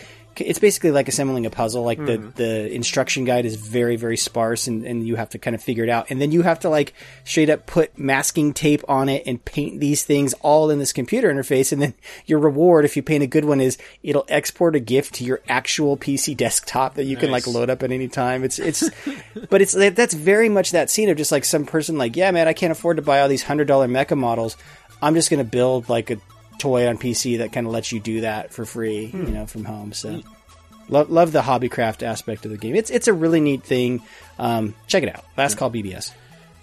it's 0.41 0.59
basically 0.59 0.91
like 0.91 1.07
assembling 1.07 1.45
a 1.45 1.49
puzzle. 1.49 1.83
Like 1.83 1.97
the 1.97 2.17
Mhm. 2.17 2.35
the 2.35 2.71
instruction 2.73 3.25
guide 3.25 3.45
is 3.45 3.55
very 3.55 3.95
very 3.95 4.17
sparse, 4.17 4.67
and 4.67 4.85
and 4.85 5.05
you 5.07 5.15
have 5.15 5.29
to 5.29 5.37
kind 5.39 5.55
of 5.55 5.61
figure 5.63 5.83
it 5.83 5.89
out, 5.89 6.07
and 6.09 6.21
then 6.21 6.31
you 6.31 6.41
have 6.43 6.59
to 6.61 6.69
like 6.69 6.93
straight 7.23 7.49
up 7.49 7.65
put 7.65 7.97
masking 7.97 8.53
tape 8.53 8.83
on 8.87 9.09
it 9.09 9.23
and 9.25 9.43
paint 9.45 9.79
these 9.79 10.03
things 10.03 10.33
all 10.41 10.69
in 10.69 10.79
this 10.79 10.93
computer 10.93 11.33
interface, 11.33 11.71
and 11.71 11.81
then 11.81 11.93
your 12.25 12.39
reward 12.39 12.85
if 12.85 12.95
you 12.95 13.03
paint 13.03 13.23
a 13.23 13.27
good 13.27 13.45
one 13.45 13.59
is 13.61 13.77
it'll 14.03 14.25
export 14.29 14.75
a 14.75 14.79
GIF 14.79 15.11
to 15.13 15.23
your 15.23 15.41
actual 15.47 15.97
PC 15.97 16.35
desktop 16.35 16.95
that 16.95 17.05
you 17.05 17.15
can 17.17 17.31
like 17.31 17.45
load 17.47 17.69
up 17.69 17.83
at 17.83 17.91
any 17.91 18.07
time. 18.07 18.43
It's 18.43 18.59
it's, 18.59 18.89
but 19.49 19.61
it's 19.61 19.73
that's 19.73 20.13
very 20.13 20.49
much 20.49 20.71
that 20.71 20.89
scene 20.89 21.09
of 21.09 21.17
just 21.17 21.31
like 21.31 21.45
some 21.45 21.65
person 21.65 21.97
like, 21.97 22.15
yeah, 22.15 22.31
man, 22.31 22.47
I 22.47 22.53
can't 22.53 22.71
afford 22.71 22.97
to 22.97 23.03
buy 23.03 23.21
all 23.21 23.27
these 23.29 23.43
hundred 23.43 23.67
dollar 23.67 23.87
mecha 23.87 24.17
models. 24.17 24.57
I'm 25.01 25.15
just 25.15 25.29
gonna 25.29 25.43
build 25.43 25.87
like 25.89 26.09
a 26.11 26.17
toy 26.59 26.87
on 26.87 26.97
PC 26.97 27.39
that 27.39 27.51
kind 27.51 27.65
of 27.65 27.73
lets 27.73 27.91
you 27.91 27.99
do 27.99 28.21
that 28.21 28.53
for 28.53 28.65
free, 28.65 29.07
Hmm. 29.07 29.25
you 29.25 29.31
know, 29.31 29.45
from 29.47 29.65
home. 29.65 29.93
So 29.93 30.21
love 30.89 31.09
love 31.09 31.31
the 31.31 31.41
hobbycraft 31.41 32.03
aspect 32.03 32.45
of 32.45 32.51
the 32.51 32.57
game. 32.57 32.75
It's 32.75 32.89
it's 32.89 33.07
a 33.07 33.13
really 33.13 33.39
neat 33.39 33.63
thing. 33.63 34.01
Um, 34.37 34.75
check 34.87 35.03
it 35.03 35.15
out. 35.15 35.23
Last 35.37 35.57
call 35.57 35.71
BBS. 35.71 36.11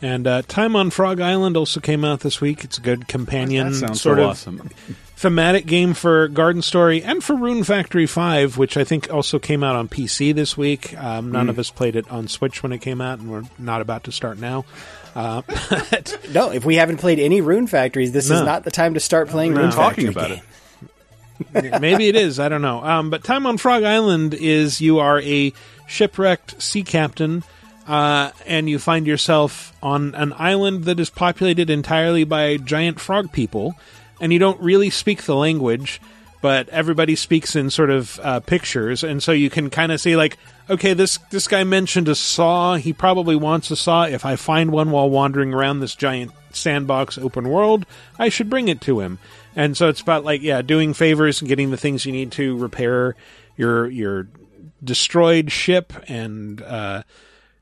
And 0.03 0.27
uh, 0.27 0.43
Time 0.43 0.77
on 0.77 0.91
Frog 0.91 1.21
Island 1.21 1.57
also 1.57 1.81
came 1.81 2.05
out 2.05 2.21
this 2.21 2.41
week. 2.41 2.65
It's 2.65 2.77
a 2.79 2.83
good 2.83 3.09
companion, 3.09 3.71
That 3.73 3.75
sounds 3.79 4.01
sort 4.03 4.19
so 4.19 4.23
of 4.25 4.29
awesome. 4.31 4.71
thematic 5.17 5.65
game 5.65 5.95
for 5.95 6.29
Garden 6.29 6.61
Story 6.61 7.03
and 7.03 7.25
for 7.25 7.35
Rune 7.35 7.65
Factory 7.65 8.07
Five, 8.07 8.59
which 8.59 8.77
I 8.77 8.85
think 8.85 9.11
also 9.13 9.39
came 9.39 9.65
out 9.65 9.75
on 9.75 9.89
PC 9.89 10.35
this 10.35 10.55
week. 10.57 10.95
Um, 11.03 11.33
none 11.33 11.47
Mm. 11.47 11.51
of 11.51 11.59
us 11.59 11.71
played 11.71 11.97
it 11.97 12.11
on 12.11 12.29
Switch 12.29 12.63
when 12.63 12.73
it 12.73 12.79
came 12.83 13.01
out, 13.01 13.21
and 13.21 13.31
we're 13.31 13.45
not 13.59 13.81
about 13.81 14.05
to 14.05 14.13
start 14.13 14.39
now. 14.39 14.67
Uh, 15.15 15.41
but 15.71 16.19
No, 16.31 16.51
if 16.51 16.67
we 16.67 16.75
haven't 16.77 16.99
played 16.99 17.19
any 17.19 17.41
Rune 17.41 17.67
Factories, 17.67 18.13
this 18.13 18.29
No. 18.29 18.37
is 18.37 18.43
not 18.43 18.65
the 18.65 18.71
time 18.71 18.93
to 18.95 19.01
start 19.01 19.29
playing 19.31 19.55
No. 19.55 19.63
Rune 19.63 19.71
Talking 19.71 20.13
Factory. 20.13 20.43
about 21.55 21.63
game. 21.63 21.81
Maybe 21.81 22.09
it 22.09 22.17
is. 22.17 22.39
I 22.39 22.49
don't 22.51 22.63
know. 22.63 22.83
Um, 22.85 23.09
but 23.11 23.25
Time 23.25 23.47
on 23.47 23.57
Frog 23.59 23.83
Island 23.83 24.35
is 24.35 24.81
you 24.81 24.99
are 24.99 25.21
a 25.23 25.53
shipwrecked 25.87 26.61
sea 26.63 26.83
captain, 26.83 27.45
uh, 27.87 28.31
and 28.47 28.69
you 28.69 28.79
find 28.79 29.07
yourself 29.07 29.73
on 29.83 30.15
an 30.15 30.33
island 30.37 30.85
that 30.85 30.99
is 30.99 31.11
populated 31.11 31.71
entirely 31.71 32.25
by 32.25 32.57
giant 32.57 33.01
frog 33.01 33.33
people, 33.33 33.75
and 34.21 34.33
you 34.33 34.39
don't 34.39 34.61
really 34.61 34.91
speak 34.91 35.23
the 35.23 35.37
language. 35.37 36.01
But 36.43 36.69
everybody 36.69 37.17
speaks 37.17 37.57
in 37.57 37.71
sort 37.71 37.91
of 37.91 38.21
uh, 38.23 38.41
pictures, 38.41 39.03
and 39.03 39.23
so 39.23 39.33
you 39.33 39.51
can 39.51 39.71
kind 39.71 39.91
of 39.91 40.01
see 40.01 40.17
like, 40.17 40.37
okay, 40.69 40.93
this 40.93 41.19
this 41.31 41.49
guy 41.49 41.65
mentioned 41.65 42.09
a 42.09 42.15
saw. 42.15 42.77
He 42.77 42.93
probably 42.93 43.35
wants 43.35 43.71
a 43.71 43.77
saw. 43.77 44.05
If 44.05 44.25
I 44.25 44.37
find 44.37 44.71
one 44.71 44.91
while 44.91 45.09
wandering 45.09 45.55
around 45.55 45.81
this 45.81 45.95
giant 45.95 46.33
sandbox 46.51 47.19
open 47.19 47.49
world, 47.49 47.87
I 48.19 48.29
should 48.29 48.51
bring 48.51 48.69
it 48.69 48.81
to 48.83 49.01
him. 49.01 49.19
And 49.57 49.77
so 49.77 49.89
it's 49.89 50.03
about 50.03 50.25
like 50.25 50.43
yeah, 50.43 50.63
doing 50.63 50.93
favors 50.93 51.41
and 51.41 51.49
getting 51.49 51.71
the 51.71 51.77
things 51.77 52.05
you 52.05 52.13
need 52.13 52.33
to 52.33 52.57
repair 52.59 53.17
your 53.57 53.89
your 53.89 54.29
destroyed 54.85 55.51
ship 55.51 55.93
and 56.07 56.61
uh, 56.63 57.03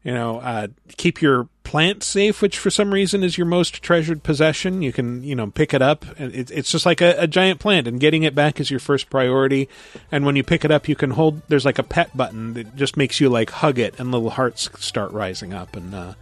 you 0.04 0.12
know 0.12 0.38
uh, 0.38 0.68
keep 0.96 1.20
your 1.20 1.48
plant 1.64 2.02
safe, 2.04 2.40
which 2.40 2.58
for 2.58 2.70
some 2.70 2.92
reason 2.94 3.24
is 3.24 3.36
your 3.36 3.46
most 3.46 3.82
treasured 3.82 4.22
possession. 4.22 4.82
You 4.82 4.92
can 4.92 5.24
you 5.24 5.34
know 5.34 5.50
pick 5.50 5.74
it 5.74 5.82
up, 5.82 6.04
and 6.18 6.32
it, 6.34 6.50
it's 6.50 6.70
just 6.70 6.86
like 6.86 7.00
a, 7.00 7.16
a 7.18 7.26
giant 7.26 7.58
plant, 7.58 7.88
and 7.88 7.98
getting 7.98 8.22
it 8.22 8.34
back 8.34 8.60
is 8.60 8.70
your 8.70 8.78
first 8.78 9.10
priority. 9.10 9.68
And 10.12 10.24
when 10.24 10.36
you 10.36 10.44
pick 10.44 10.64
it 10.64 10.70
up, 10.70 10.88
you 10.88 10.94
can 10.94 11.12
hold. 11.12 11.42
There's 11.48 11.64
like 11.64 11.78
a 11.78 11.82
pet 11.82 12.16
button 12.16 12.54
that 12.54 12.76
just 12.76 12.96
makes 12.96 13.18
you 13.20 13.28
like 13.28 13.50
hug 13.50 13.78
it, 13.78 13.98
and 13.98 14.12
little 14.12 14.30
hearts 14.30 14.70
start 14.78 15.10
rising 15.10 15.52
up, 15.52 15.74
and 15.74 15.94
uh, 15.94 16.14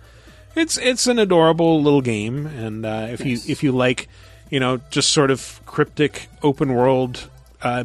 it's 0.54 0.78
it's 0.78 1.06
an 1.06 1.18
adorable 1.18 1.82
little 1.82 2.02
game. 2.02 2.46
And 2.46 2.86
uh, 2.86 3.09
if 3.10 3.26
you 3.26 3.38
if 3.46 3.62
you 3.62 3.72
like, 3.72 4.09
you 4.48 4.60
know, 4.60 4.78
just 4.90 5.10
sort 5.10 5.30
of 5.30 5.60
cryptic 5.66 6.28
open 6.42 6.72
world. 6.72 7.28
Uh, 7.60 7.84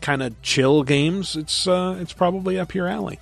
kind 0.00 0.22
of 0.22 0.40
chill 0.40 0.82
games, 0.82 1.36
it's 1.36 1.66
uh, 1.66 1.94
it's 2.00 2.14
probably 2.14 2.58
up 2.58 2.74
your 2.74 2.88
alley. 2.88 3.18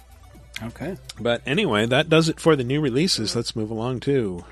Okay. 0.63 0.97
But 1.21 1.43
anyway, 1.47 1.87
that 1.87 2.09
does 2.09 2.29
it 2.29 2.41
for 2.41 2.57
the 2.57 2.65
new 2.65 2.81
releases. 2.81 3.37
Let's 3.37 3.55
move 3.55 3.71
along 3.71 4.01
to 4.01 4.45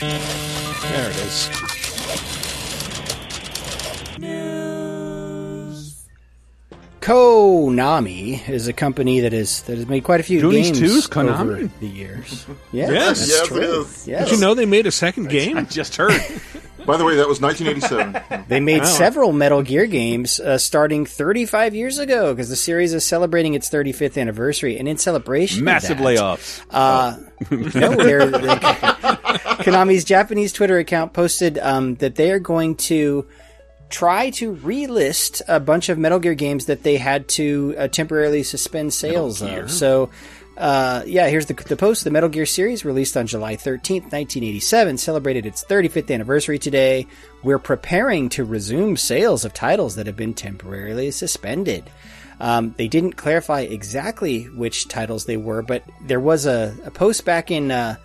There 0.00 1.10
it 1.10 1.16
is. 1.16 1.63
Konami 7.04 8.48
is 8.48 8.66
a 8.66 8.72
company 8.72 9.20
that 9.20 9.32
is 9.32 9.62
that 9.62 9.76
has 9.76 9.86
made 9.86 10.04
quite 10.04 10.20
a 10.20 10.22
few 10.22 10.40
Goonies 10.40 10.70
games 10.72 10.92
2's 10.92 11.08
Konami? 11.08 11.40
over 11.40 11.70
the 11.80 11.86
years. 11.86 12.46
Yes, 12.72 12.90
Yes. 12.90 13.18
that's 13.18 13.28
Yes, 13.28 13.42
it 13.42 13.48
true. 13.48 13.80
is. 13.82 14.08
Yes. 14.08 14.28
Did 14.30 14.34
you 14.36 14.40
know 14.40 14.54
they 14.54 14.66
made 14.66 14.86
a 14.86 14.90
second 14.92 15.28
game? 15.28 15.56
I 15.56 15.62
just 15.80 15.96
heard. 15.96 16.12
By 16.86 16.96
the 16.98 17.04
way, 17.04 17.16
that 17.16 17.28
was 17.28 17.40
1987. 17.40 18.44
They 18.48 18.60
made 18.60 18.80
Wow. 18.82 18.84
several 18.88 19.32
Metal 19.32 19.62
Gear 19.62 19.86
games 19.86 20.38
uh, 20.40 20.58
starting 20.58 21.06
35 21.06 21.74
years 21.74 21.98
ago 21.98 22.32
because 22.34 22.48
the 22.50 22.56
series 22.56 22.92
is 22.92 23.04
celebrating 23.06 23.54
its 23.54 23.70
35th 23.70 24.20
anniversary, 24.20 24.76
and 24.78 24.86
in 24.88 24.98
celebration, 24.98 25.60
of 25.60 25.64
Massive 25.64 25.98
that, 25.98 26.04
layoffs. 26.04 26.60
Uh, 26.70 27.16
no, 27.50 27.94
they're, 27.96 28.26
they 28.26 28.48
Konami's 29.64 30.04
Japanese 30.04 30.52
Twitter 30.52 30.78
account 30.78 31.12
posted 31.14 31.58
um, 31.58 31.94
that 31.96 32.16
they 32.16 32.30
are 32.32 32.38
going 32.40 32.74
to 32.76 33.26
try 33.94 34.30
to 34.30 34.56
relist 34.56 35.40
a 35.46 35.60
bunch 35.60 35.88
of 35.88 35.98
Metal 35.98 36.18
Gear 36.18 36.34
games 36.34 36.66
that 36.66 36.82
they 36.82 36.96
had 36.96 37.28
to 37.28 37.74
uh, 37.78 37.88
temporarily 37.88 38.42
suspend 38.42 38.92
sales 38.92 39.40
of. 39.40 39.70
So. 39.70 40.10
Uh, 40.56 41.02
yeah, 41.04 41.26
here's 41.26 41.46
the, 41.46 41.54
the 41.54 41.76
post. 41.76 42.04
The 42.04 42.12
Metal 42.12 42.28
Gear 42.28 42.46
series, 42.46 42.84
released 42.84 43.16
on 43.16 43.26
July 43.26 43.56
13th, 43.56 44.12
1987, 44.12 44.98
celebrated 44.98 45.46
its 45.46 45.64
35th 45.64 46.14
anniversary 46.14 46.60
today. 46.60 47.08
We're 47.42 47.58
preparing 47.58 48.28
to 48.28 48.44
resume 48.44 48.96
sales 48.96 49.44
of 49.44 49.52
titles 49.52 49.96
that 49.96 50.06
have 50.06 50.14
been 50.14 50.32
temporarily 50.32 51.10
suspended. 51.10 51.90
Um, 52.38 52.72
they 52.78 52.86
didn't 52.86 53.14
clarify 53.14 53.62
exactly 53.62 54.44
which 54.44 54.86
titles 54.86 55.24
they 55.24 55.36
were, 55.36 55.60
but 55.60 55.82
there 56.00 56.20
was 56.20 56.46
a, 56.46 56.72
a 56.84 56.92
post 56.92 57.24
back 57.24 57.50
in, 57.50 57.72
uh, 57.72 57.96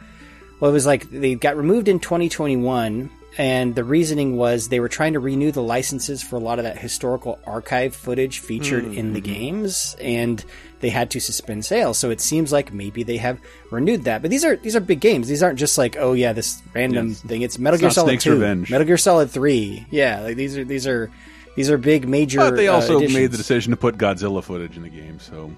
well, 0.59 0.71
it 0.71 0.73
was 0.73 0.87
like 0.87 1.07
they 1.11 1.35
got 1.35 1.55
removed 1.55 1.87
in 1.87 1.99
2021, 1.99 3.11
and 3.37 3.75
the 3.75 3.83
reasoning 3.83 4.35
was 4.37 4.67
they 4.69 4.79
were 4.79 4.89
trying 4.89 5.13
to 5.13 5.19
renew 5.19 5.51
the 5.51 5.61
licenses 5.61 6.21
for 6.23 6.35
a 6.35 6.39
lot 6.39 6.59
of 6.59 6.65
that 6.65 6.77
historical 6.77 7.39
archive 7.45 7.95
footage 7.95 8.39
featured 8.39 8.85
in 8.85 9.13
the 9.13 9.21
games, 9.21 9.95
and 10.01 10.43
they 10.81 10.89
had 10.89 11.11
to 11.11 11.19
suspend 11.19 11.63
sales. 11.65 11.97
So 11.97 12.09
it 12.09 12.19
seems 12.21 12.51
like 12.51 12.73
maybe 12.73 13.03
they 13.03 13.17
have 13.17 13.39
renewed 13.71 14.05
that. 14.05 14.21
But 14.21 14.31
these 14.31 14.43
are 14.43 14.55
these 14.57 14.75
are 14.75 14.79
big 14.79 14.99
games. 14.99 15.27
These 15.27 15.43
aren't 15.43 15.59
just 15.59 15.77
like 15.77 15.95
oh 15.97 16.13
yeah 16.13 16.33
this 16.33 16.61
random 16.73 17.09
Yes. 17.09 17.21
thing. 17.21 17.41
It's 17.43 17.59
Metal 17.59 17.75
It's 17.75 17.81
Gear 17.81 17.91
Solid 17.91 18.07
Snake's 18.09 18.23
Two, 18.23 18.33
Revenge. 18.33 18.71
Metal 18.71 18.87
Gear 18.87 18.97
Solid 18.97 19.29
Three. 19.31 19.85
Yeah, 19.91 20.21
like 20.21 20.35
these 20.35 20.57
are 20.57 20.63
these 20.65 20.87
are 20.87 21.11
these 21.55 21.69
are 21.69 21.77
big 21.77 22.07
major. 22.07 22.37
But 22.39 22.55
they 22.55 22.67
uh, 22.67 22.73
also 22.73 22.99
made 22.99 23.31
the 23.31 23.37
decision 23.37 23.71
to 23.71 23.77
put 23.77 23.97
Godzilla 23.97 24.43
footage 24.43 24.75
in 24.77 24.83
the 24.83 24.89
game, 24.89 25.19
so 25.19 25.51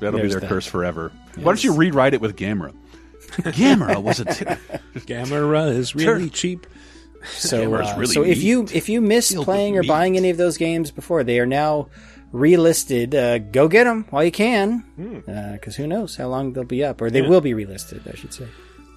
that'll 0.00 0.18
There's 0.18 0.28
be 0.28 0.32
their 0.32 0.40
that. 0.40 0.48
curse 0.48 0.66
forever. 0.66 1.12
Yes. 1.28 1.36
Why 1.38 1.52
don't 1.52 1.62
you 1.64 1.74
rewrite 1.74 2.14
it 2.14 2.20
with 2.20 2.36
Gamera? 2.36 2.74
Gamera 3.38 4.02
was 4.02 4.20
a 4.20 4.24
t- 4.26 4.44
Gamera 5.06 5.68
is 5.74 5.94
really 5.94 6.30
cheap. 6.30 6.66
So, 7.38 7.74
uh, 7.74 7.94
really 7.96 8.06
so 8.14 8.22
if 8.24 8.42
you 8.42 8.66
if 8.72 8.88
you 8.88 9.00
missed 9.00 9.34
playing 9.36 9.76
or 9.76 9.82
meat. 9.82 9.88
buying 9.88 10.16
any 10.16 10.30
of 10.30 10.36
those 10.36 10.56
games 10.58 10.90
before, 10.90 11.24
they 11.24 11.38
are 11.40 11.46
now 11.46 11.88
relisted. 12.32 13.14
Uh, 13.14 13.38
go 13.38 13.68
get 13.68 13.84
them 13.84 14.06
while 14.10 14.24
you 14.24 14.32
can, 14.32 14.84
because 15.54 15.76
who 15.76 15.86
knows 15.86 16.16
how 16.16 16.28
long 16.28 16.52
they'll 16.52 16.64
be 16.64 16.84
up, 16.84 17.00
or 17.00 17.10
they 17.10 17.22
Yeah. 17.22 17.28
will 17.28 17.40
be 17.40 17.52
relisted, 17.52 18.10
I 18.12 18.16
should 18.16 18.32
say. 18.34 18.46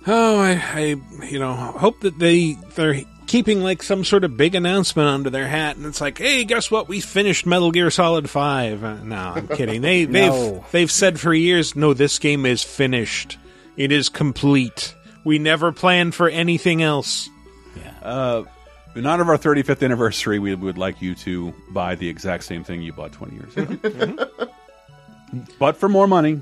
Oh, 0.09 0.39
I, 0.39 0.51
I, 0.73 1.25
you 1.25 1.37
know, 1.39 1.53
hope 1.53 1.99
that 2.01 2.17
they 2.17 2.53
they're 2.75 3.01
keeping 3.27 3.61
like 3.61 3.83
some 3.83 4.05
sort 4.05 4.23
of 4.23 4.37
big 4.37 4.55
announcement 4.55 5.09
under 5.09 5.29
their 5.29 5.47
hat, 5.47 5.75
and 5.75 5.85
it's 5.85 5.99
like, 5.99 6.17
hey, 6.17 6.45
guess 6.45 6.71
what? 6.71 6.87
We 6.87 7.01
finished 7.01 7.45
Metal 7.45 7.71
Gear 7.71 7.91
Solid 7.91 8.29
Five. 8.29 8.83
Uh, 8.83 9.03
no, 9.03 9.15
I'm 9.35 9.47
kidding. 9.57 9.81
They 9.81 10.05
they've 10.05 10.61
they've 10.71 10.91
said 10.91 11.19
for 11.19 11.33
years, 11.33 11.75
no, 11.75 11.93
this 11.93 12.19
game 12.19 12.45
is 12.45 12.63
finished. 12.63 13.37
It 13.75 13.91
is 13.91 14.09
complete. 14.09 14.95
We 15.25 15.39
never 15.39 15.71
planned 15.73 16.15
for 16.15 16.29
anything 16.29 16.81
else. 16.81 17.29
Uh, 18.01 18.43
in 18.95 19.05
honor 19.05 19.23
of 19.23 19.29
our 19.29 19.37
35th 19.37 19.83
anniversary, 19.83 20.39
we 20.39 20.55
would 20.55 20.77
like 20.77 21.01
you 21.01 21.13
to 21.15 21.53
buy 21.71 21.95
the 21.95 22.07
exact 22.09 22.43
same 22.45 22.63
thing 22.63 22.81
you 22.81 22.93
bought 22.93 23.11
20 23.11 23.35
years 23.35 23.57
ago. 23.57 24.27
but 25.59 25.77
for 25.77 25.89
more 25.89 26.07
money. 26.07 26.41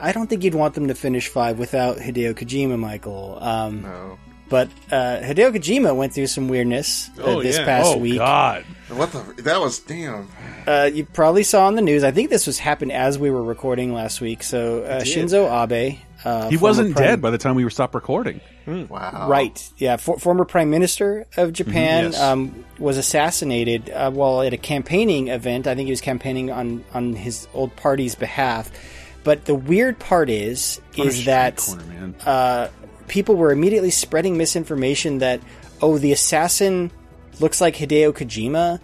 I 0.00 0.12
don't 0.12 0.28
think 0.28 0.42
you'd 0.44 0.54
want 0.54 0.74
them 0.74 0.88
to 0.88 0.94
finish 0.94 1.28
five 1.28 1.58
without 1.58 1.98
Hideo 1.98 2.34
Kojima, 2.34 2.78
Michael. 2.78 3.38
Um, 3.40 3.82
no. 3.82 4.18
But 4.48 4.68
uh, 4.90 5.20
Hideo 5.22 5.54
Kojima 5.56 5.96
went 5.96 6.12
through 6.14 6.26
some 6.26 6.48
weirdness 6.48 7.10
uh, 7.18 7.22
Oh, 7.22 7.42
this 7.42 7.58
yeah. 7.58 7.64
past 7.64 7.94
Oh, 7.94 7.98
week. 7.98 8.18
God. 8.18 8.64
What 8.88 9.10
the? 9.12 9.42
That 9.42 9.60
was 9.60 9.78
damn. 9.78 10.28
Uh, 10.66 10.90
you 10.92 11.04
probably 11.06 11.42
saw 11.42 11.66
on 11.66 11.76
the 11.76 11.82
news. 11.82 12.04
I 12.04 12.10
think 12.10 12.28
this 12.30 12.46
was 12.46 12.58
happened 12.58 12.92
as 12.92 13.18
we 13.18 13.30
were 13.30 13.42
recording 13.42 13.92
last 13.94 14.20
week. 14.20 14.42
So 14.42 14.82
uh, 14.82 15.00
Shinzo 15.00 15.46
Abe, 15.50 15.98
uh, 16.24 16.48
he 16.50 16.56
former 16.56 16.68
wasn't 16.70 16.94
prime- 16.94 17.06
dead 17.08 17.22
by 17.22 17.30
the 17.30 17.38
time 17.38 17.54
we 17.54 17.64
were 17.64 17.70
stopped 17.70 17.94
recording. 17.94 18.40
Wow. 18.66 19.26
Right. 19.28 19.70
Yeah. 19.76 19.96
For, 19.96 20.18
former 20.18 20.44
Prime 20.44 20.70
Minister 20.70 21.26
of 21.36 21.52
Japan 21.52 22.04
Mhm, 22.06 22.12
yes. 22.12 22.20
um, 22.20 22.64
was 22.78 22.96
assassinated 22.96 23.90
uh, 23.90 24.10
while 24.10 24.42
at 24.42 24.52
a 24.52 24.56
campaigning 24.56 25.28
event. 25.28 25.66
I 25.66 25.74
think 25.74 25.86
he 25.86 25.92
was 25.92 26.00
campaigning 26.00 26.50
on 26.50 26.84
on 26.94 27.14
his 27.14 27.46
old 27.54 27.74
party's 27.76 28.14
behalf. 28.14 28.70
But 29.22 29.44
the 29.46 29.54
weird 29.54 29.98
part 29.98 30.28
is, 30.30 30.80
a 30.98 31.02
is 31.02 31.24
that 31.24 31.56
corner, 31.56 32.14
uh, 32.26 32.68
people 33.08 33.36
were 33.36 33.52
immediately 33.52 33.90
spreading 33.90 34.36
misinformation 34.36 35.18
that 35.18 35.40
oh, 35.82 35.98
the 35.98 36.12
assassin 36.12 36.90
looks 37.40 37.60
like 37.60 37.76
Hideo 37.76 38.12
Kojima, 38.12 38.80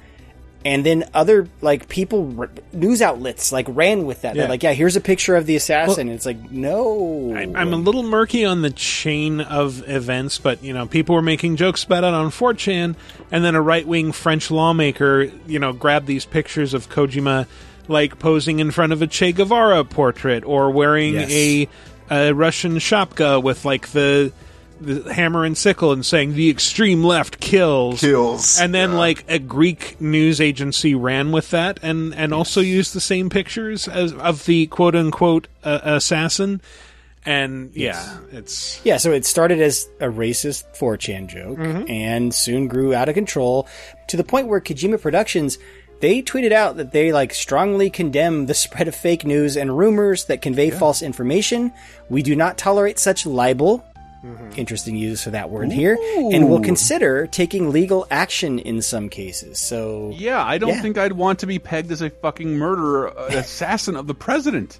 and 0.65 0.85
then 0.85 1.05
other 1.15 1.49
like 1.63 1.89
people, 1.89 2.47
news 2.73 3.01
outlets 3.01 3.51
like 3.53 3.67
ran 3.71 4.05
with 4.05 4.23
that. 4.23 4.35
Yeah. 4.35 4.43
They're 4.43 4.51
like, 4.51 4.63
yeah, 4.63 4.73
here's 4.75 4.97
a 4.97 5.01
picture 5.01 5.37
of 5.37 5.47
the 5.47 5.57
assassin. 5.57 6.09
and 6.09 6.11
it's 6.11 6.27
like, 6.27 6.51
no, 6.51 7.35
I'm 7.35 7.73
a 7.73 7.77
little 7.77 8.03
murky 8.03 8.45
on 8.45 8.63
the 8.63 8.71
chain 8.71 9.41
of 9.41 9.89
events, 9.89 10.39
but 10.39 10.63
you 10.63 10.73
know, 10.75 10.87
people 10.87 11.15
were 11.15 11.23
making 11.23 11.57
jokes 11.57 11.85
about 11.85 12.05
it 12.05 12.13
on 12.13 12.31
4chan, 12.31 12.95
and 13.33 13.45
then 13.45 13.55
a 13.55 13.63
right 13.63 13.87
wing 13.87 14.13
French 14.13 14.51
lawmaker, 14.51 15.31
you 15.47 15.59
know, 15.59 15.73
grabbed 15.73 16.07
these 16.07 16.27
pictures 16.27 16.75
of 16.75 16.89
Kojima, 16.91 17.47
like 17.89 18.19
posing 18.19 18.61
in 18.61 18.71
front 18.71 18.93
of 18.93 19.01
a 19.03 19.07
Che 19.07 19.33
Guevara 19.33 19.83
portrait 19.85 20.45
or 20.45 20.71
wearing 20.71 21.15
Yes. 21.15 21.31
a, 21.31 21.69
a 22.11 22.33
Russian 22.35 22.77
shapka 22.77 23.43
with 23.43 23.65
like 23.65 23.89
the 23.89 24.33
the 24.81 25.13
hammer 25.13 25.45
and 25.45 25.57
sickle 25.59 25.93
and 25.93 26.05
saying 26.05 26.35
the 26.35 26.49
extreme 26.51 27.05
left 27.05 27.41
kills 27.41 28.01
Kills, 28.01 28.59
and 28.61 28.75
then 28.75 28.93
yeah. 28.93 28.99
like 28.99 29.25
a 29.29 29.39
greek 29.39 30.01
news 30.01 30.41
agency 30.41 30.95
ran 30.95 31.33
with 31.33 31.51
that 31.51 31.79
and 31.83 32.15
and 32.15 32.33
also 32.33 32.61
used 32.61 32.95
the 32.95 33.01
same 33.01 33.29
pictures 33.31 33.87
as 33.89 34.13
of 34.15 34.45
the 34.47 34.67
quote 34.69 34.95
unquote 34.97 35.49
uh, 35.65 35.81
assassin 35.83 36.61
and 37.27 37.71
yeah 37.75 38.19
it's 38.33 38.81
Yeah, 38.85 38.97
so 38.97 39.13
it 39.13 39.27
started 39.27 39.61
as 39.61 39.87
a 40.01 40.07
racist 40.07 40.65
4chan 40.79 41.27
joke 41.29 41.59
Mhm. 41.59 41.91
and 41.91 42.35
soon 42.35 42.67
grew 42.67 42.95
out 42.95 43.09
of 43.11 43.15
control 43.15 43.69
to 44.09 44.17
the 44.17 44.25
point 44.25 44.49
where 44.49 44.61
Kojima 44.61 45.01
Productions 45.01 45.59
they 46.01 46.23
tweeted 46.23 46.51
out 46.53 46.79
that 46.79 46.93
they 46.93 47.13
like 47.13 47.35
strongly 47.35 47.91
condemn 47.91 48.47
the 48.47 48.55
spread 48.65 48.89
of 48.89 48.95
fake 48.95 49.27
news 49.27 49.55
and 49.55 49.77
rumors 49.77 50.25
that 50.25 50.41
convey 50.41 50.71
false 50.71 51.03
information. 51.03 51.73
We 52.09 52.23
do 52.23 52.35
not 52.35 52.57
tolerate 52.57 52.99
such 52.99 53.27
libel. 53.27 53.85
Interesting 54.57 54.97
use 54.97 55.27
of 55.27 55.33
that 55.33 55.49
word 55.49 55.73
here, 55.73 55.97
and 56.17 56.49
will 56.51 56.61
consider 56.61 57.27
taking 57.27 57.71
legal 57.71 58.07
action 58.11 58.59
in 58.59 58.83
some 58.83 59.09
cases. 59.09 59.59
So 59.59 60.13
Yeah, 60.15 60.45
I 60.45 60.59
don't 60.59 60.71
Yeah. 60.71 60.83
think 60.83 60.99
I'd 60.99 61.13
want 61.13 61.39
to 61.39 61.47
be 61.47 61.59
pegged 61.59 61.91
as 61.91 62.03
a 62.03 62.11
fucking 62.11 62.57
murderer, 62.59 63.17
uh, 63.19 63.29
assassin 63.29 63.97
of 63.97 64.07
the 64.07 64.15
president. 64.15 64.79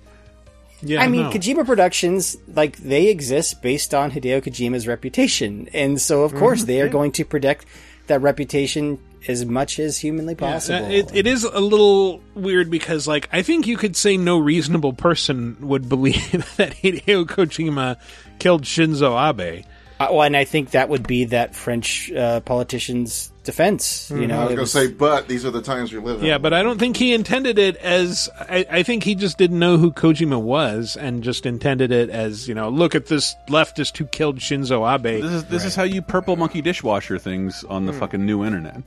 yeah 0.83 1.03
I 1.03 1.09
mean, 1.09 1.23
no. 1.25 1.31
Kojima 1.31 1.65
Productions, 1.67 2.37
like, 2.55 2.77
they 2.79 3.07
exist 3.09 3.61
based 3.63 3.95
on 3.95 4.11
Hideo 4.11 4.43
Kojima's 4.43 4.87
reputation. 4.87 5.69
And 5.75 6.01
so, 6.01 6.23
of 6.23 6.35
course, 6.35 6.65
they 6.65 6.81
are 6.81 6.89
going 6.89 7.13
to 7.13 7.25
protect 7.25 7.65
that 8.09 8.21
reputation 8.23 8.99
as 9.29 9.45
much 9.45 9.79
as 9.79 9.99
humanly 9.99 10.35
possible. 10.35 10.87
uh, 10.87 10.89
it, 10.91 11.15
it 11.15 11.27
is 11.27 11.45
a 11.45 11.61
little 11.61 12.21
weird 12.35 12.71
because, 12.71 13.07
like, 13.07 13.29
I 13.33 13.43
think 13.43 13.67
you 13.67 13.77
could 13.77 13.95
say 13.95 14.17
no 14.17 14.39
reasonable 14.39 14.95
person 14.95 15.57
would 15.61 15.89
believe 15.89 16.33
that 16.57 16.73
Hideo 16.77 17.25
Kojima 17.27 17.99
killed 18.41 18.63
Shinzo 18.63 19.17
Abe. 19.31 19.65
Uh, 20.01 20.09
well, 20.11 20.23
and 20.23 20.35
I 20.35 20.45
think 20.45 20.71
that 20.71 20.89
would 20.89 21.07
be 21.07 21.27
that 21.27 21.55
French 21.55 22.11
uh, 22.11 22.41
politician's 22.41 23.31
defense. 23.45 24.11
You 24.11 24.27
know, 24.27 24.37
I 24.37 24.45
was 24.45 24.55
going 24.55 24.59
to 24.61 24.67
say, 24.67 24.87
but 24.87 25.29
these 25.29 25.45
are 25.45 25.51
the 25.51 25.61
times 25.61 25.93
we 25.93 25.99
live 25.99 26.21
in. 26.21 26.25
Yeah, 26.27 26.39
but 26.39 26.55
I 26.55 26.63
don't 26.63 26.79
think 26.79 26.97
he 26.97 27.13
intended 27.13 27.59
it 27.59 27.77
as. 27.77 28.31
I, 28.39 28.65
I 28.71 28.83
think 28.83 29.05
he 29.05 29.15
just 29.15 29.37
didn't 29.37 29.59
know 29.59 29.77
who 29.77 29.93
Kojima 29.93 30.41
was 30.41 30.97
and 30.97 31.23
just 31.23 31.45
intended 31.45 31.93
it 31.93 32.09
as, 32.09 32.49
you 32.49 32.55
know, 32.55 32.71
look 32.71 32.95
at 32.95 33.07
this 33.07 33.37
leftist 33.49 33.99
who 33.99 34.07
killed 34.07 34.39
Shinzo 34.39 34.91
Abe. 34.91 35.21
This 35.23 35.33
is 35.33 35.45
this 35.45 35.65
is 35.67 35.75
how 35.75 35.83
you 35.83 36.01
purple 36.01 36.35
monkey 36.37 36.63
dishwasher 36.63 37.19
things 37.19 37.63
on 37.65 37.85
the 37.85 37.93
fucking 37.93 38.25
new 38.25 38.43
internet. 38.43 38.83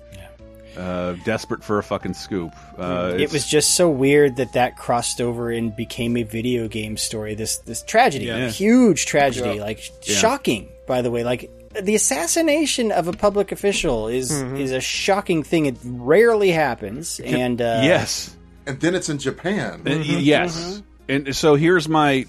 Uh, 0.78 1.14
desperate 1.24 1.64
for 1.64 1.78
a 1.78 1.84
fucking 1.84 2.14
scoop. 2.16 2.52
Uh, 2.78 3.16
it 3.20 3.32
was 3.32 3.46
just 3.48 3.76
so 3.76 3.90
weird 3.90 4.38
that 4.38 4.54
that 4.54 4.76
crossed 4.76 5.22
over 5.22 5.52
and 5.52 5.76
became 5.76 6.18
a 6.18 6.24
video 6.24 6.68
game 6.68 6.98
story. 6.98 7.36
This 7.36 7.58
this 7.58 7.84
tragedy, 7.84 8.26
Yeah. 8.26 8.50
huge 8.50 9.06
tragedy, 9.06 9.56
Yeah. 9.58 9.62
like 9.62 9.80
Yeah. 10.04 10.16
shocking. 10.16 10.68
By 10.88 11.02
the 11.04 11.12
way, 11.12 11.24
like 11.24 11.50
the 11.80 11.94
assassination 11.96 12.92
of 12.92 13.08
a 13.08 13.14
public 13.14 13.52
official 13.52 14.08
is 14.08 14.32
Mm-hmm. 14.32 14.58
is 14.58 14.72
a 14.72 14.82
shocking 14.82 15.44
thing. 15.44 15.66
It 15.68 15.76
rarely 15.84 16.52
happens, 16.52 17.20
and 17.20 17.62
uh, 17.62 17.82
yes, 17.84 18.36
and 18.66 18.80
then 18.80 18.96
it's 18.96 19.10
in 19.10 19.20
Japan. 19.20 19.82
Uh, 19.86 19.90
y- 19.98 20.02
yes. 20.22 20.82
And 21.08 21.36
so 21.36 21.56
here's 21.56 21.88
my 21.90 22.26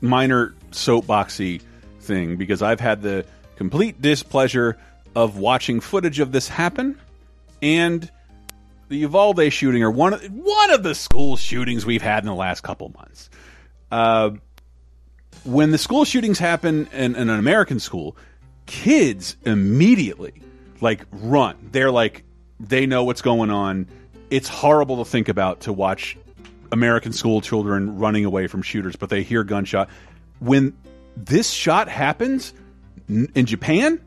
minor 0.00 0.54
soapboxy 0.70 1.60
thing 2.00 2.36
because 2.36 2.62
I've 2.62 2.80
had 2.80 3.02
the 3.02 3.24
complete 3.56 4.00
displeasure 4.00 4.76
of 5.14 5.36
watching 5.38 5.80
footage 5.80 6.20
of 6.20 6.32
this 6.32 6.48
happen 6.48 6.98
and 7.62 8.10
the 8.88 8.98
Uvalde 8.98 9.50
shooting 9.52 9.82
or 9.82 9.90
one 9.90 10.12
of, 10.12 10.22
one 10.24 10.70
of 10.72 10.82
the 10.82 10.94
school 10.94 11.36
shootings 11.36 11.86
we've 11.86 12.02
had 12.02 12.22
in 12.22 12.26
the 12.26 12.34
last 12.34 12.62
couple 12.62 12.90
months. 12.90 13.30
Uh, 13.90 14.32
when 15.44 15.70
the 15.70 15.78
school 15.78 16.04
shootings 16.04 16.38
happen 16.38 16.88
in, 16.92 17.16
in 17.16 17.30
an 17.30 17.38
American 17.38 17.80
school, 17.80 18.16
kids 18.66 19.36
immediately 19.44 20.42
like 20.80 21.06
run. 21.10 21.56
They're 21.72 21.90
like 21.90 22.24
they 22.60 22.86
know 22.86 23.04
what's 23.04 23.22
going 23.22 23.50
on. 23.50 23.88
It's 24.30 24.48
horrible 24.48 25.04
to 25.04 25.10
think 25.10 25.28
about 25.28 25.60
to 25.62 25.72
watch 25.72 26.16
American 26.70 27.12
school 27.12 27.40
children 27.40 27.98
running 27.98 28.24
away 28.24 28.46
from 28.46 28.62
shooters, 28.62 28.96
but 28.96 29.10
they 29.10 29.22
hear 29.22 29.44
gunshot. 29.44 29.90
When 30.38 30.76
this 31.16 31.50
shot 31.50 31.88
happens 31.88 32.54
in 33.08 33.46
Japan, 33.46 34.00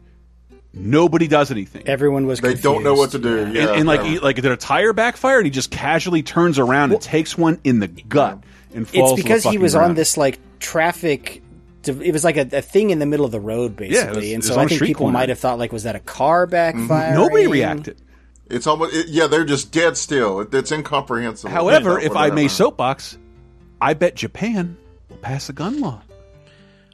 nobody 0.76 1.28
does 1.28 1.52
anything. 1.52 1.88
everyone 1.88 2.28
was. 2.28 2.42
They 2.42 2.54
don't 2.54 2.84
know 2.84 2.94
what 2.94 3.12
to 3.12 3.20
do. 3.20 3.52
Yeah, 3.52 3.62
and, 3.62 3.70
and 3.72 3.88
like, 3.88 4.02
yeah. 4.02 4.08
he, 4.08 4.20
like 4.20 4.36
did 4.36 4.46
a 4.46 4.58
tire 4.58 4.94
backfire, 4.94 5.38
and 5.38 5.46
he 5.46 5.52
just 5.52 5.72
casually 5.72 6.22
turns 6.22 6.60
around 6.60 6.92
and 6.92 7.02
takes 7.02 7.38
one 7.38 7.60
in 7.64 7.80
the 7.80 7.88
gut 7.88 8.44
and 8.74 8.88
falls. 8.88 9.12
It's 9.12 9.16
to 9.16 9.16
the 9.16 9.24
because 9.24 9.44
he 9.44 9.50
fucking 9.50 9.62
was 9.62 9.76
on 9.76 9.96
this 9.96 10.18
like 10.18 10.40
traffic. 10.60 11.42
It 11.86 12.12
was 12.12 12.24
like 12.24 12.38
a, 12.38 12.48
a 12.52 12.62
thing 12.62 12.90
in 12.90 12.98
the 12.98 13.06
middle 13.06 13.28
of 13.28 13.32
the 13.32 13.40
road, 13.40 13.74
it 13.74 13.78
basically, 13.78 14.16
was- 14.28 14.34
and 14.34 14.44
so 14.44 14.60
I 14.60 14.66
think 14.66 14.82
people 14.82 15.02
corner. 15.02 15.14
might 15.14 15.30
have 15.30 15.38
thought 15.38 15.60
like, 15.60 15.72
was 15.72 15.84
that 15.84 15.96
a 15.96 16.00
car 16.00 16.46
mm-hmm. 16.46 16.88
backfire? 16.88 17.14
Nobody 17.14 17.48
reacted. 17.48 18.02
It's 18.48 18.68
almost 18.68 18.94
it, 18.94 19.08
yeah. 19.08 19.28
They're 19.28 19.46
just 19.46 19.72
dead 19.72 19.98
still. 19.98 20.42
It, 20.42 20.54
it's 20.54 20.72
incomprehensible. 20.72 21.52
However, 21.52 22.00
Yeah, 22.00 22.08
if 22.08 22.16
I 22.16 22.30
may 22.30 22.48
soapbox, 22.48 23.18
I 23.82 23.94
bet 23.94 24.16
Japan 24.16 24.78
will 25.10 25.18
pass 25.18 25.50
a 25.50 25.54
gun 25.54 25.80
law. 25.80 26.02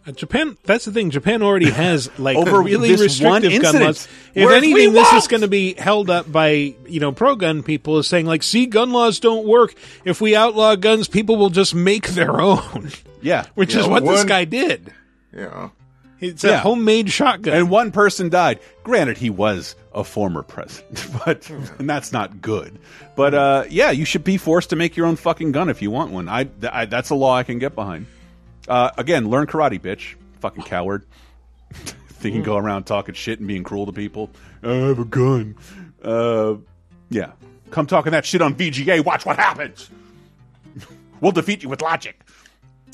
Uh, 0.06 0.12
Japan. 0.12 0.58
That's 0.64 0.86
the 0.86 0.92
thing. 0.92 1.10
Japan 1.12 1.42
already 1.44 1.70
has 1.72 2.10
like 2.20 2.38
Over 2.38 2.62
really 2.62 2.96
restrictive 2.96 3.62
gun 3.62 3.80
laws. 3.82 4.08
If 4.34 4.50
anything, 4.50 4.94
this 4.94 5.12
is 5.14 5.28
going 5.28 5.42
to 5.42 5.48
be 5.48 5.74
held 5.74 6.10
up 6.10 6.32
by 6.32 6.76
you 6.88 7.00
know 7.00 7.12
pro 7.12 7.36
gun 7.36 7.62
people 7.64 7.98
as 7.98 8.08
saying 8.08 8.26
like, 8.26 8.44
see, 8.44 8.66
gun 8.66 8.92
laws 8.92 9.20
don't 9.20 9.46
work. 9.48 9.76
If 10.06 10.20
we 10.22 10.36
outlaw 10.36 10.76
guns, 10.76 11.08
people 11.08 11.38
will 11.38 11.50
just 11.52 11.76
make 11.76 12.08
their 12.10 12.42
own, 12.42 12.92
Yeah, 13.22 13.46
which 13.56 13.74
Yeah, 13.76 13.82
is 13.82 13.88
what 13.88 14.04
this 14.04 14.24
guy 14.24 14.46
did. 14.46 14.92
Yeah. 15.34 15.70
It's 16.20 16.44
a 16.44 16.60
homemade 16.60 17.10
shotgun. 17.10 17.52
and 17.56 17.70
one 17.72 17.92
person 17.92 18.30
died. 18.30 18.60
Granted, 18.84 19.18
he 19.18 19.32
was 19.32 19.76
a 19.92 20.04
former 20.04 20.44
president, 20.44 21.08
but 21.26 21.50
and 21.50 21.90
that's 21.90 22.12
not 22.12 22.42
good. 22.42 22.78
But 23.16 23.34
uh, 23.34 23.64
yeah, 23.70 23.90
you 23.90 24.06
should 24.06 24.24
be 24.24 24.38
forced 24.38 24.70
to 24.70 24.76
make 24.76 24.96
your 24.96 25.08
own 25.08 25.16
fucking 25.16 25.52
gun 25.52 25.68
if 25.68 25.82
you 25.82 25.90
want 25.90 26.12
one. 26.12 26.30
I, 26.30 26.48
I 26.72 26.86
that's 26.86 27.10
a 27.10 27.16
law 27.16 27.36
I 27.36 27.42
can 27.42 27.58
get 27.58 27.74
behind. 27.74 28.06
Uh, 28.68 28.92
again, 28.98 29.30
learn 29.30 29.48
karate, 29.48 29.80
bitch. 29.80 30.16
Fucking 30.40 30.64
coward. 30.64 31.06
Thinking 31.74 32.44
go 32.44 32.58
around 32.58 32.84
talking 32.84 33.16
shit 33.16 33.40
and 33.40 33.48
being 33.48 33.64
cruel 33.64 33.86
to 33.88 33.92
people. 33.92 34.30
I 34.62 34.74
have 34.74 35.00
a 35.00 35.06
gun. 35.06 35.56
Uh, 36.04 36.56
yeah, 37.10 37.32
come 37.72 37.88
talking 37.88 38.12
that 38.12 38.26
shit 38.26 38.42
on 38.42 38.54
VGA. 38.56 39.04
Watch 39.04 39.26
what 39.26 39.38
happens. 39.38 39.90
we'll 41.22 41.32
defeat 41.32 41.64
you 41.64 41.70
with 41.70 41.82
logic 41.82 42.22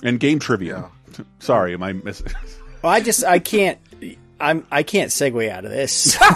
and 0.04 0.20
game 0.20 0.40
trivia. 0.40 0.90
Sorry, 1.40 1.74
am 1.74 1.84
I 1.84 1.94
missing? 1.94 2.28
Well, 2.82 2.92
I 2.92 3.02
just 3.02 3.24
I 3.24 3.40
can't. 3.40 3.80
I'm 4.40 4.66
I 4.72 4.84
can't 4.84 5.12
segue 5.12 5.50
out 5.50 5.66
of 5.66 5.72
this. 5.72 6.16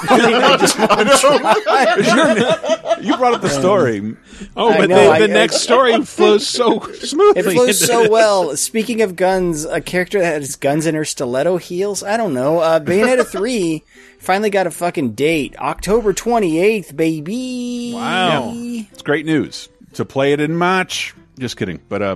You 3.01 3.17
brought 3.17 3.33
up 3.33 3.41
the 3.41 3.49
story. 3.49 4.15
oh, 4.55 4.77
but 4.77 4.89
know, 4.89 5.13
the, 5.13 5.27
the 5.27 5.31
I- 5.31 5.33
next 5.33 5.57
story 5.61 5.99
flows 6.05 6.47
so 6.47 6.79
smoothly. 6.79 7.41
It 7.41 7.53
flows 7.53 7.79
so 7.79 8.01
this. 8.01 8.09
well. 8.09 8.55
Speaking 8.57 9.01
of 9.01 9.15
guns, 9.15 9.65
a 9.65 9.81
character 9.81 10.19
that 10.19 10.41
has 10.41 10.55
guns 10.55 10.85
in 10.85 10.95
her 10.95 11.05
stiletto 11.05 11.57
heels. 11.57 12.03
I 12.03 12.17
don't 12.17 12.33
know. 12.33 12.59
Uh, 12.59 12.79
Bayonetta 12.79 13.25
three 13.25 13.83
finally 14.19 14.49
got 14.51 14.67
a 14.67 14.71
fucking 14.71 15.13
date. 15.13 15.55
October 15.57 16.13
twenty 16.13 16.59
eighth, 16.59 16.95
baby. 16.95 17.93
Wow. 17.95 18.51
It's 18.53 19.01
great 19.01 19.25
news. 19.25 19.69
To 19.93 20.05
play 20.05 20.33
it 20.33 20.39
in 20.39 20.55
March. 20.55 21.13
Just 21.39 21.57
kidding, 21.57 21.81
but 21.89 22.01
uh, 22.01 22.15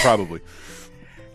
probably. 0.00 0.40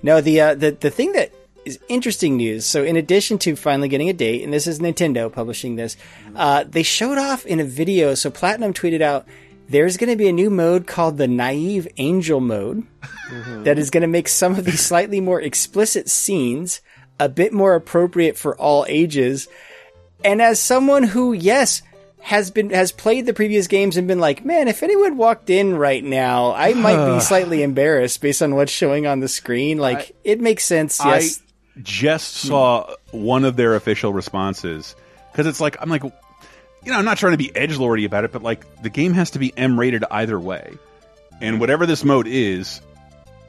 No, 0.04 0.22
the 0.22 0.42
uh, 0.42 0.56
the 0.56 0.72
the 0.72 0.90
thing 0.90 1.12
that 1.14 1.32
is 1.66 1.80
interesting 1.90 2.38
news. 2.38 2.66
So, 2.66 2.84
in 2.84 2.96
addition 2.96 3.38
to 3.40 3.56
finally 3.56 3.90
getting 3.90 4.10
a 4.10 4.14
date, 4.14 4.44
and 4.44 4.54
this 4.54 4.68
is 4.68 4.80
Nintendo 4.80 5.32
publishing 5.32 5.76
this, 5.76 5.98
uh, 6.36 6.64
they 6.68 6.84
showed 6.84 7.18
off 7.18 7.46
in 7.46 7.60
a 7.60 7.66
video. 7.66 8.16
So, 8.16 8.30
Platinum 8.30 8.74
tweeted 8.74 9.02
out, 9.02 9.28
"There's 9.68 9.98
going 9.98 10.10
to 10.10 10.16
be 10.16 10.28
a 10.28 10.34
new 10.34 10.50
mode 10.50 10.88
called 10.88 11.18
the 11.18 11.28
Naive 11.28 11.88
Angel 11.98 12.40
mode 12.40 12.84
that 13.64 13.80
is 13.80 13.90
going 13.90 14.02
to 14.02 14.08
make 14.08 14.28
some 14.28 14.56
of 14.56 14.66
these 14.66 14.80
slightly 14.82 15.20
more 15.20 15.42
explicit 15.42 16.10
scenes 16.10 16.82
a 17.20 17.30
bit 17.30 17.52
more 17.52 17.76
appropriate 17.76 18.38
for 18.38 18.56
all 18.56 18.86
ages." 18.88 19.48
And 20.24 20.42
as 20.42 20.60
someone 20.60 21.04
who, 21.04 21.34
yes, 21.34 21.82
has 22.26 22.50
been 22.50 22.72
has 22.72 22.92
played 22.92 23.28
the 23.28 23.36
previous 23.36 23.68
games 23.68 23.98
and 23.98 24.08
been 24.08 24.20
like, 24.20 24.44
man, 24.44 24.68
if 24.68 24.82
anyone 24.82 25.16
walked 25.16 25.52
in 25.52 25.78
right 25.78 26.04
now, 26.04 26.54
I 26.54 26.74
might 26.74 27.14
be 27.14 27.20
slightly 27.22 27.62
embarrassed 27.62 28.20
based 28.20 28.42
on 28.42 28.56
what's 28.56 28.72
showing 28.72 29.06
on 29.06 29.20
the 29.20 29.28
screen. 29.28 29.78
Like, 29.78 30.16
it 30.24 30.42
makes 30.42 30.66
sense. 30.66 31.00
Yes, 31.06 31.40
I 31.40 31.45
just 31.82 32.34
saw 32.36 32.96
one 33.12 33.44
of 33.46 33.56
their 33.56 33.76
official 33.76 34.14
responses 34.14 34.96
because 35.32 35.48
it's 35.48 35.60
like 35.60 35.78
I'm 35.82 35.90
like, 35.90 36.04
you 36.04 36.12
know, 36.92 36.98
I'm 36.98 37.06
not 37.06 37.18
trying 37.18 37.34
to 37.34 37.38
be 37.38 37.56
edge 37.56 37.78
lordy 37.78 38.06
about 38.06 38.24
it, 38.24 38.32
but 38.32 38.44
like 38.44 38.82
the 38.82 38.90
game 38.90 39.14
has 39.14 39.32
to 39.32 39.40
be 39.40 39.56
M 39.58 39.80
rated 39.80 40.04
either 40.10 40.40
way, 40.40 40.74
and 41.42 41.60
whatever 41.60 41.86
this 41.86 42.04
mode 42.04 42.28
is, 42.28 42.82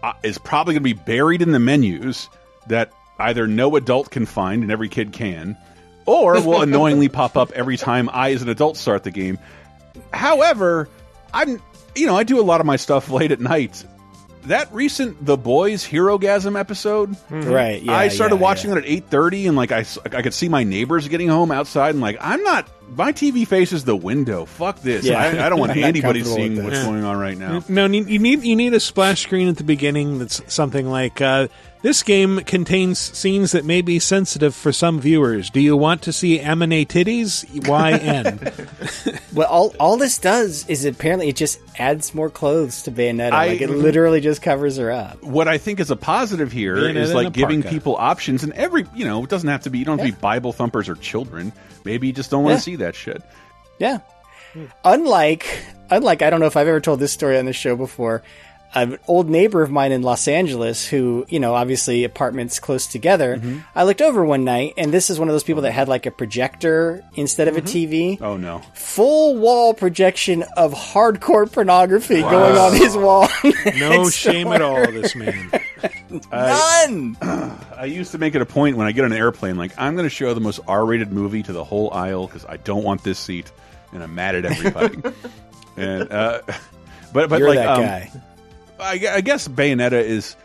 uh, 0.03 0.15
is 0.23 0.39
probably 0.39 0.75
going 0.75 0.83
to 0.83 0.95
be 0.95 1.01
buried 1.01 1.43
in 1.43 1.53
the 1.53 1.61
menus 1.61 2.29
that 2.67 2.93
either 3.19 3.47
no 3.47 3.77
adult 3.77 4.11
can 4.11 4.27
find 4.27 4.63
and 4.63 4.73
every 4.73 4.89
kid 4.89 5.13
can, 5.13 5.57
or 6.05 6.41
will 6.41 6.63
annoyingly 6.63 7.09
pop 7.09 7.37
up 7.37 7.53
every 7.53 7.77
time 7.77 8.11
I, 8.13 8.33
as 8.33 8.43
an 8.43 8.49
adult, 8.49 8.77
start 8.77 9.05
the 9.05 9.11
game. 9.11 9.39
However, 10.13 10.89
I'm 11.33 11.63
you 11.95 12.07
know 12.07 12.17
I 12.17 12.25
do 12.25 12.41
a 12.41 12.43
lot 12.43 12.61
of 12.61 12.67
my 12.67 12.77
stuff 12.77 13.11
late 13.11 13.33
at 13.33 13.41
night. 13.41 13.85
That 14.47 14.73
recent 14.73 15.25
The 15.25 15.37
Boys 15.37 15.85
Herogasm 15.85 16.59
episode, 16.59 17.17
Right, 17.31 17.83
yeah, 17.83 17.93
I 17.93 18.09
started 18.09 18.37
yeah, 18.37 18.43
watching 18.43 18.71
it 18.71 18.79
at 18.79 18.85
eight 18.87 19.09
thirty, 19.09 19.47
and 19.47 19.57
like 19.57 19.73
I, 19.73 19.85
I 20.05 20.23
could 20.23 20.35
see 20.35 20.49
my 20.49 20.63
neighbors 20.65 21.09
getting 21.09 21.29
home 21.29 21.51
outside, 21.51 21.91
and 21.91 22.01
like 22.01 22.17
I'm 22.21 22.43
not. 22.43 22.69
My 22.95 23.13
TV 23.13 23.45
faces 23.47 23.85
the 23.85 23.97
window. 23.97 24.45
Fuck 24.45 24.81
this. 24.81 25.05
Yeah. 25.05 25.21
I, 25.21 25.47
I 25.47 25.49
don't 25.49 25.59
want 25.59 25.73
anybody 25.77 26.23
seeing 26.23 26.63
what's 26.63 26.77
this. 26.77 26.85
going 26.85 27.03
on 27.03 27.19
right 27.19 27.37
now. 27.37 27.65
No, 27.69 27.87
you 27.87 28.05
you 28.05 28.21
need 28.21 28.45
you 28.45 28.55
need 28.55 28.75
a 28.75 28.81
splash 28.81 29.23
screen 29.23 29.49
at 29.49 29.57
the 29.57 29.65
beginning 29.65 30.21
that's 30.21 30.41
something 30.53 30.89
like 30.89 31.21
uh, 31.21 31.49
this 31.83 32.03
game 32.03 32.41
contains 32.41 32.99
scenes 32.99 33.53
that 33.53 33.65
may 33.65 33.81
be 33.83 33.99
sensitive 33.99 34.55
for 34.55 34.73
some 34.73 35.01
viewers. 35.01 35.51
Do 35.51 35.61
you 35.61 35.77
want 35.77 36.03
to 36.03 36.13
see 36.13 36.39
Amine 36.41 36.85
titties? 36.87 37.45
YN. 37.55 39.17
Well, 39.37 39.49
all 39.49 39.75
all 39.79 39.97
this 39.99 40.17
does 40.17 40.67
is 40.67 40.87
apparently 40.87 41.29
it 41.29 41.37
just 41.37 41.61
adds 41.79 42.15
more 42.15 42.31
clothes 42.31 42.85
to 42.85 42.91
Bayonetta. 42.91 43.33
I- 43.33 43.49
like 43.49 43.61
it 43.61 43.69
literally 43.69 44.23
just 44.23 44.41
covers 44.41 44.79
her 44.79 44.91
up. 44.91 45.23
what 45.23 45.47
I 45.47 45.59
think 45.59 45.79
is 45.79 45.91
a 45.91 45.97
positive 45.97 46.51
here 46.53 46.77
Being 46.77 46.97
is 46.97 47.13
like 47.13 47.35
giving 47.35 47.61
parka. 47.61 47.75
people 47.75 47.97
options, 47.97 48.45
and 48.45 48.55
every 48.55 48.87
you 48.95 49.05
know 49.05 49.23
it 49.25 49.29
doesn't 49.29 49.49
have 49.51 49.65
to 49.65 49.71
be 49.71 49.79
you 49.79 49.85
don't 49.85 49.99
have 49.99 50.07
to 50.07 50.13
be 50.15 50.19
Bible 50.19 50.55
thumpers 50.55 50.89
or 50.89 50.95
children. 50.95 51.53
Maybe 51.85 52.07
you 52.07 52.15
just 52.15 52.31
don't 52.31 52.45
want 52.45 52.57
to 52.57 52.63
see 52.63 52.77
that 52.77 52.95
shit. 52.95 53.23
Yeah. 53.79 53.99
Unlike, 54.85 55.65
unlike, 55.91 56.23
I 56.23 56.31
don't 56.31 56.41
know 56.41 56.47
if 56.47 56.57
I've 56.57 56.67
ever 56.69 56.81
told 56.81 56.99
this 57.01 57.13
story 57.13 57.39
on 57.39 57.45
the 57.45 57.53
show 57.53 57.77
before. 57.77 58.23
An 58.77 58.99
old 59.09 59.31
neighbor 59.31 59.63
of 59.63 59.71
mine 59.71 59.91
in 59.93 60.03
Los 60.03 60.29
Angeles, 60.29 60.87
who 60.87 61.25
you 61.29 61.41
know, 61.41 61.55
obviously 61.55 62.05
apartments 62.05 62.59
close 62.59 62.87
together. 62.87 63.41
I 63.75 63.85
looked 63.85 64.03
over 64.03 64.25
one 64.25 64.45
night, 64.45 64.75
and 64.77 64.93
this 64.93 65.09
is 65.09 65.19
one 65.19 65.29
of 65.29 65.35
those 65.35 65.45
people 65.45 65.63
that 65.63 65.73
had 65.73 65.89
like 65.89 66.05
a 66.05 66.11
projector 66.11 67.03
instead 67.15 67.49
of 67.49 67.57
a 67.57 67.63
TV. 67.63 68.21
Oh 68.21 68.37
no! 68.37 68.61
Full 68.75 69.37
wall 69.37 69.73
projection 69.73 70.45
of 70.57 70.75
hardcore 70.75 71.51
pornography 71.51 72.23
Wow. 72.23 72.31
going 72.31 72.57
on 72.59 72.75
his 72.75 72.97
wall. 72.97 73.29
no 73.79 74.11
shame 74.11 74.49
at 74.49 74.61
all, 74.61 74.77
this 74.93 75.15
man. 75.17 75.51
None. 76.31 77.17
I 77.77 77.85
used 77.87 78.13
to 78.13 78.19
make 78.19 78.35
it 78.35 78.43
a 78.43 78.47
point 78.47 78.77
when 78.77 78.87
I 78.87 78.93
get 78.93 79.05
on 79.05 79.13
an 79.13 79.19
airplane, 79.19 79.57
like 79.57 79.73
I'm 79.79 79.95
going 79.95 80.07
to 80.07 80.15
show 80.15 80.33
the 80.35 80.41
most 80.41 80.61
R-rated 80.69 81.13
movie 81.13 81.43
to 81.45 81.53
the 81.53 81.65
whole 81.65 81.93
aisle 81.93 82.27
because 82.27 82.45
I 82.45 82.57
don't 82.59 82.85
want 82.85 83.03
this 83.05 83.19
seat, 83.19 83.51
and 83.93 84.03
I'm 84.03 84.15
mad 84.15 84.35
at 84.35 84.45
everybody. 84.45 84.99
and 85.77 86.11
uh, 86.13 86.43
but 87.13 87.29
but 87.31 87.39
You're 87.39 87.49
like 87.49 87.59
that 87.59 87.69
um, 87.69 87.83
guy. 87.83 88.11
I, 88.81 89.01
I 89.11 89.21
guess 89.21 89.49
Bayonetta 89.49 89.93
is 90.03 90.37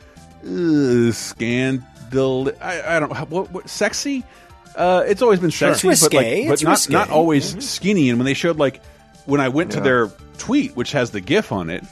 uh, 0.44 1.12
scandal. 1.12 2.52
I, 2.62 2.95
I 2.95 2.99
don't 2.99 3.30
what, 3.30 3.52
what 3.52 3.70
sexy. 3.70 4.24
Uh, 4.76 5.03
it's 5.06 5.22
always 5.22 5.40
been 5.40 5.52
sexy, 5.52 5.90
It's 5.90 6.02
but 6.02 6.14
like, 6.14 6.48
but 6.48 6.64
not 6.64 6.72
risque. 6.72 6.94
not 6.94 7.10
always 7.10 7.56
Mhm. 7.56 7.62
skinny. 7.62 8.10
And 8.10 8.18
when 8.20 8.26
they 8.26 8.34
showed 8.34 8.58
like 8.58 8.82
when 9.26 9.41
I 9.41 9.49
went 9.49 9.72
to 9.74 9.82
their 9.82 10.08
tweet, 10.38 10.76
which 10.76 10.94
has 10.94 11.12
the 11.12 11.20
GIF 11.22 11.52
on 11.52 11.70
it, 11.70 11.84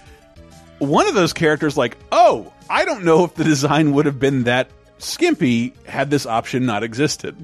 one 0.79 1.07
of 1.07 1.13
those 1.13 1.33
characters 1.33 1.75
like, 1.77 1.97
oh, 2.11 2.51
I 2.69 2.85
don't 2.85 3.03
know 3.03 3.25
if 3.25 3.35
the 3.35 3.43
design 3.43 3.93
would 3.93 4.05
have 4.05 4.19
been 4.19 4.43
that 4.45 4.69
skimpy 4.97 5.73
had 5.87 6.09
this 6.09 6.25
option 6.25 6.65
not 6.65 6.83
existed. 6.83 7.35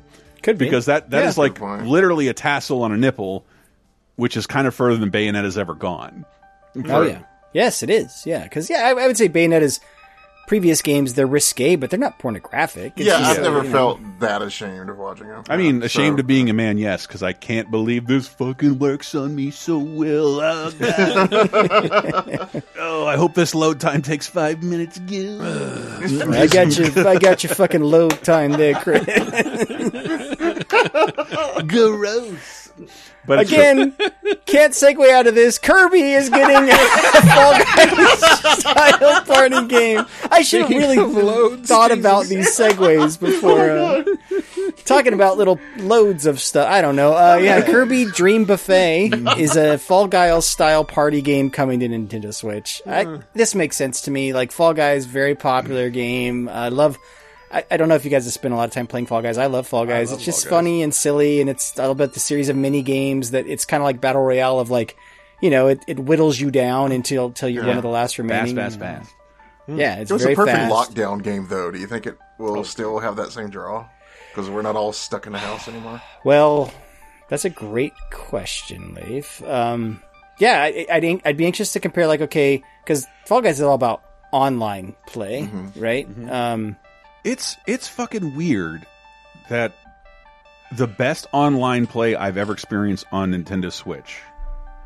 Could 0.42 0.58
be. 0.60 0.66
because 0.66 0.86
that 0.86 1.10
that 1.10 1.24
Yeah. 1.24 1.30
is 1.30 1.38
like 1.40 1.60
literally 1.60 2.28
a 2.28 2.34
tassel 2.34 2.84
on 2.84 2.92
a 2.92 2.98
nipple, 2.98 3.44
which 4.16 4.38
is 4.38 4.46
kind 4.46 4.68
of 4.68 4.76
further 4.76 4.98
than 4.98 5.10
Bayonetta's 5.10 5.58
ever 5.58 5.74
gone. 5.74 6.24
Oh 6.88 7.02
yeah, 7.02 7.24
yes, 7.56 7.82
it 7.82 7.90
is. 7.90 8.26
Yeah, 8.26 8.44
because 8.44 8.70
yeah, 8.70 8.86
I, 8.86 8.90
I 8.92 9.08
would 9.08 9.18
say 9.18 9.30
Bayonetta's 9.30 9.80
previous 10.48 10.82
games 10.82 11.16
they're 11.16 11.28
risque, 11.28 11.76
but 11.76 11.90
they're 11.90 12.00
not 12.00 12.20
pornographic. 12.20 12.94
It's 12.98 13.08
yeah, 13.08 13.18
just, 13.18 13.38
I've 13.38 13.44
never 13.44 13.64
you 13.64 13.64
know. 13.64 13.72
felt 13.72 14.00
that 14.20 14.42
ashamed 14.42 14.90
of 14.90 14.98
watching 14.98 15.28
them. 15.28 15.44
I 15.50 15.58
mean, 15.58 15.84
ashamed 15.84 16.18
so- 16.18 16.22
of 16.22 16.28
being 16.28 16.50
a 16.50 16.54
man, 16.54 16.78
yes, 16.78 17.08
because 17.08 17.24
I 17.24 17.34
can't 17.34 17.72
believe 17.72 18.08
this 18.08 18.28
fucking 18.28 18.80
works 18.80 19.16
on 19.16 19.36
me 19.36 19.52
so 19.52 19.80
well. 19.80 20.42
Oh, 20.42 20.72
oh, 22.80 23.08
I 23.08 23.18
hope 23.18 23.34
this 23.34 23.56
load 23.56 23.80
time 23.80 24.02
takes 24.02 24.28
five 24.28 24.62
minutes 24.64 24.98
again. 24.98 25.42
I 25.42 26.48
got 26.48 26.78
you. 26.78 26.86
I 27.06 27.18
got 27.18 27.44
your 27.44 27.56
fucking 27.56 27.82
load 27.82 28.24
time 28.24 28.52
there, 28.52 28.76
Chris. 28.76 29.06
Gross. 31.68 32.70
But 33.28 33.40
Again, 33.40 33.96
can't 34.46 34.74
segue 34.74 35.10
out 35.12 35.28
of 35.28 35.36
this. 35.36 35.58
Kirby 35.58 36.02
is 36.02 36.30
getting 36.30 36.70
a 36.70 36.78
Fall 37.34 37.54
Guys 37.76 38.60
style 38.60 39.22
party 39.26 39.68
game. 39.68 40.06
I 40.32 40.42
should 40.42 40.62
have 40.62 40.70
really 40.70 40.98
loads, 40.98 41.68
thought 41.68 41.92
about 41.92 42.26
these 42.26 42.56
segues 42.58 43.20
before 43.20 43.70
uh, 43.70 44.04
talking 44.86 45.14
about 45.14 45.38
little 45.38 45.60
loads 45.78 46.26
of 46.26 46.40
stuff. 46.40 46.70
I 46.70 46.82
don't 46.82 46.96
know. 46.96 47.14
Uh, 47.14 47.38
yeah, 47.42 47.62
Kirby 47.62 48.06
Dream 48.06 48.46
Buffet 48.46 49.12
is 49.38 49.56
a 49.56 49.78
Fall 49.78 50.08
Guys 50.08 50.46
style 50.48 50.84
party 50.86 51.22
game 51.22 51.50
coming 51.50 51.80
to 51.80 51.88
Nintendo 51.88 52.34
Switch. 52.34 52.82
I, 52.86 53.20
this 53.34 53.56
makes 53.56 53.76
sense 53.76 54.02
to 54.02 54.12
me. 54.12 54.34
Like 54.34 54.52
Fall 54.52 54.74
Guys, 54.74 55.06
very 55.06 55.36
popular 55.36 55.90
game. 55.90 56.50
I 56.50 56.70
love. 56.70 56.98
I, 57.56 57.66
I 57.72 57.78
don't 57.78 57.88
know 57.90 57.96
if 57.96 58.04
you 58.06 58.12
guys 58.12 58.26
have 58.26 58.34
spent 58.34 58.54
a 58.54 58.58
lot 58.58 58.68
of 58.68 58.74
time 58.74 58.86
playing 58.86 59.06
Fall 59.08 59.22
Guys. 59.22 59.38
I 59.38 59.46
love 59.48 59.66
Fall 59.68 59.86
Guys. 59.86 60.10
love 60.12 60.18
it's 60.20 60.26
just 60.26 60.44
Guys. 60.44 60.50
funny 60.50 60.84
and 60.84 60.94
silly, 60.94 61.40
and 61.42 61.50
it's 61.50 61.80
all 61.80 61.92
about 61.92 62.14
the 62.14 62.20
series 62.20 62.50
of 62.50 62.56
mini 62.56 62.82
games 62.82 63.32
that 63.32 63.48
it's 63.48 63.66
kind 63.66 63.82
of 63.82 63.86
like 63.86 64.02
battle 64.02 64.22
royale 64.22 64.60
of 64.60 64.70
like, 64.70 64.96
you 65.42 65.50
know, 65.50 65.68
it, 65.68 65.80
it 65.88 65.98
whittles 66.00 66.40
you 66.40 66.52
down 66.52 66.92
until 66.92 67.28
until 67.28 67.50
you're 67.50 67.64
Yeah. 67.64 67.70
one 67.70 67.78
of 67.78 67.84
the 67.84 67.90
last 67.90 68.18
remaining. 68.18 68.56
fast, 68.56 68.78
fast. 68.80 69.10
Yeah, 69.68 69.96
it's 69.96 70.12
it 70.12 70.14
was 70.14 70.22
very 70.24 70.34
a 70.34 70.36
perfect 70.36 70.58
fast. 70.58 70.92
lockdown 70.94 71.24
game, 71.24 71.48
though. 71.50 71.72
Do 71.72 71.80
you 71.80 71.88
think 71.88 72.06
it 72.06 72.18
will 72.38 72.64
still 72.64 73.00
have 73.00 73.16
that 73.16 73.32
same 73.32 73.50
draw? 73.50 73.88
Because 74.32 74.50
we're 74.50 74.62
not 74.62 74.76
all 74.76 74.92
stuck 74.94 75.26
in 75.26 75.32
the 75.34 75.40
house 75.40 75.68
anymore. 75.68 76.02
Well, 76.24 76.72
that's 77.30 77.46
a 77.46 77.50
great 77.50 77.94
question, 78.12 78.94
Leif. 78.96 79.42
Um, 79.44 80.02
yeah, 80.40 80.62
I, 80.62 80.86
I'd, 80.92 81.04
an- 81.06 81.22
I'd 81.26 81.38
be 81.38 81.46
anxious 81.46 81.72
to 81.74 81.80
compare, 81.80 82.06
like, 82.06 82.22
okay, 82.22 82.62
because 82.84 83.08
Fall 83.26 83.42
Guys 83.42 83.56
is 83.56 83.62
all 83.62 83.74
about 83.76 84.04
online 84.32 84.96
play, 85.08 85.44
Mm-hmm. 85.44 85.80
right? 85.80 86.08
Um, 86.30 86.76
it's 87.26 87.58
it's 87.68 87.88
fucking 87.90 88.36
weird 88.36 88.86
that 89.50 89.74
the 90.72 90.88
best 90.88 91.28
online 91.34 91.86
play 91.88 92.16
I've 92.16 92.38
ever 92.38 92.54
experienced 92.54 93.06
on 93.12 93.32
Nintendo 93.32 93.72
Switch. 93.72 94.18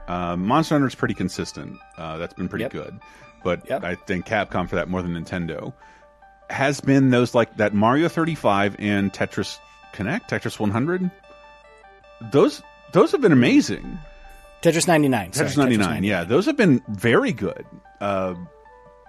Uh, 0.07 0.35
Monster 0.35 0.73
Hunter 0.75 0.87
is 0.87 0.95
pretty 0.95 1.13
consistent. 1.13 1.77
Uh, 1.97 2.17
that's 2.17 2.33
been 2.33 2.49
pretty 2.49 2.63
Yep. 2.63 2.71
good, 2.71 2.99
but 3.43 3.71
I 3.71 3.93
think 3.95 4.25
Capcom 4.25 4.67
for 4.67 4.75
that 4.77 4.89
more 4.89 5.01
than 5.03 5.13
Nintendo 5.13 5.71
has 6.49 6.81
been 6.81 7.11
those 7.11 7.35
like 7.35 7.57
that 7.57 7.75
Mario 7.75 8.07
35 8.09 8.75
and 8.79 9.13
Tetris 9.13 9.59
Connect, 9.93 10.29
Tetris 10.31 10.59
100. 10.59 11.11
Those 12.31 12.61
those 12.91 13.11
have 13.11 13.21
been 13.21 13.31
amazing. 13.31 13.99
Tetris 14.63 14.87
99. 14.87 15.33
sorry, 15.33 15.47
Tetris 15.49 15.57
99, 15.57 16.03
yeah, 16.03 16.23
those 16.25 16.45
have 16.47 16.57
been 16.57 16.81
very 16.89 17.31
good. 17.31 17.65
Uh, 18.01 18.33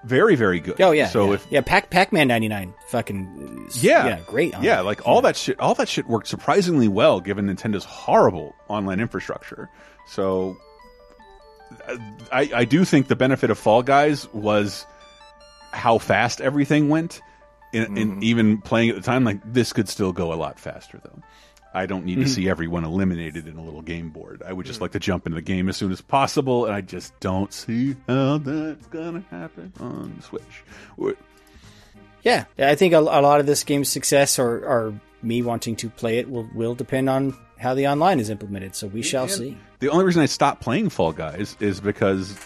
very 0.04 0.34
very 0.34 0.60
good. 0.60 0.80
Oh, 0.80 0.90
yeah. 0.92 1.08
So 1.08 1.28
yeah. 1.28 1.34
if 1.34 1.46
yeah, 1.50 1.60
Pac 1.60 1.90
Pac 1.90 2.12
Man 2.12 2.28
99, 2.28 2.74
fucking. 2.88 3.66
uh, 3.68 3.72
yeah, 3.80 4.06
Yeah, 4.06 4.20
great. 4.26 4.54
on 4.54 4.62
Yeah, 4.62 4.80
like 4.80 5.06
all 5.06 5.22
that 5.22 5.36
shit. 5.36 5.58
All 5.60 5.74
that 5.74 5.88
shit 5.88 6.06
worked 6.06 6.28
surprisingly 6.28 6.88
well, 6.88 7.20
given 7.20 7.46
Nintendo's 7.46 7.84
horrible 7.84 8.54
online 8.68 9.00
infrastructure. 9.00 9.68
So, 10.06 10.56
I, 12.32 12.50
I 12.54 12.64
do 12.64 12.84
think 12.84 13.08
the 13.08 13.16
benefit 13.16 13.50
of 13.50 13.58
Fall 13.58 13.82
Guys 13.82 14.32
was 14.32 14.86
how 15.72 15.98
fast 15.98 16.40
everything 16.40 16.88
went. 16.88 17.20
In, 17.72 17.96
in 17.96 18.22
even 18.24 18.60
playing 18.60 18.90
at 18.90 18.96
the 18.96 19.02
time, 19.02 19.22
like 19.22 19.38
this 19.44 19.72
could 19.72 19.88
still 19.88 20.12
go 20.12 20.32
a 20.32 20.34
lot 20.34 20.58
faster, 20.58 21.00
though. 21.04 21.22
I 21.72 21.86
don't 21.86 22.04
need 22.04 22.18
Mhm. 22.18 22.22
to 22.24 22.28
see 22.28 22.48
everyone 22.48 22.84
eliminated 22.84 23.46
in 23.46 23.56
a 23.56 23.62
little 23.62 23.82
game 23.82 24.10
board. 24.10 24.42
I 24.44 24.52
would 24.52 24.66
just 24.66 24.80
like 24.80 24.90
to 24.92 24.98
jump 24.98 25.26
into 25.26 25.36
the 25.36 25.42
game 25.42 25.68
as 25.68 25.76
soon 25.76 25.92
as 25.92 26.00
possible, 26.00 26.66
and 26.66 26.74
I 26.74 26.80
just 26.80 27.18
don't 27.20 27.52
see 27.52 27.94
how 28.08 28.38
that's 28.38 28.86
gonna 28.88 29.22
happen 29.30 29.72
on 29.78 30.20
Switch. 30.20 30.64
Yeah, 32.22 32.44
I 32.58 32.74
think 32.74 32.92
a, 32.92 32.98
a 32.98 33.00
lot 33.22 33.40
of 33.40 33.46
this 33.46 33.64
game's 33.64 33.88
success 33.88 34.38
or, 34.38 34.58
or 34.66 34.94
me 35.22 35.42
wanting 35.42 35.76
to 35.76 35.88
play 35.88 36.18
it 36.18 36.28
will, 36.30 36.48
will 36.54 36.74
depend 36.74 37.08
on 37.08 37.34
how 37.58 37.74
the 37.74 37.86
online 37.88 38.20
is 38.20 38.30
implemented, 38.30 38.74
so 38.74 38.86
we 38.88 39.02
shall 39.02 39.24
And 39.24 39.32
see. 39.32 39.58
The 39.80 39.88
only 39.90 40.04
reason 40.04 40.22
I 40.22 40.26
stopped 40.26 40.60
playing 40.62 40.90
Fall 40.90 41.12
Guys 41.12 41.56
is 41.60 41.80
because 41.80 42.38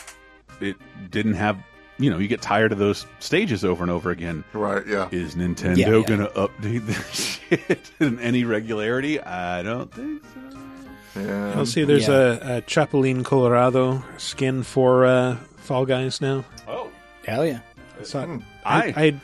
it 0.61 0.77
didn't 1.11 1.35
have, 1.35 1.59
you 1.99 2.11
know, 2.11 2.19
you 2.19 2.29
get 2.29 2.43
tired 2.43 2.73
of 2.73 2.79
those 2.79 3.07
stages 3.21 3.65
over 3.65 3.83
and 3.85 3.91
over 3.91 4.11
again. 4.11 4.45
Right, 4.53 4.87
yeah. 4.87 5.09
Is 5.13 5.35
Nintendo 5.35 5.77
Yeah, 5.77 5.97
yeah. 5.97 6.03
going 6.07 6.21
to 6.21 6.27
update 6.35 6.87
this 6.87 7.41
shit 7.49 7.91
in 8.01 8.19
any 8.21 8.45
regularity? 8.45 9.21
I 9.21 9.63
don't 9.63 9.93
think 9.93 10.23
so. 10.25 11.21
Yeah. 11.21 11.53
I'll 11.57 11.67
see. 11.67 11.85
There's 11.85 12.09
Yeah. 12.09 12.15
a, 12.15 12.57
a 12.59 12.63
Chapulín 12.63 13.25
Colorado 13.25 14.03
skin 14.19 14.63
for 14.65 15.05
uh, 15.07 15.37
Fall 15.59 15.87
Guys 15.87 16.21
now. 16.21 16.45
Oh, 16.67 16.91
Hell 17.25 17.47
yeah. 17.47 17.61
So 18.03 18.41
I- 18.65 18.93
I, 18.97 19.21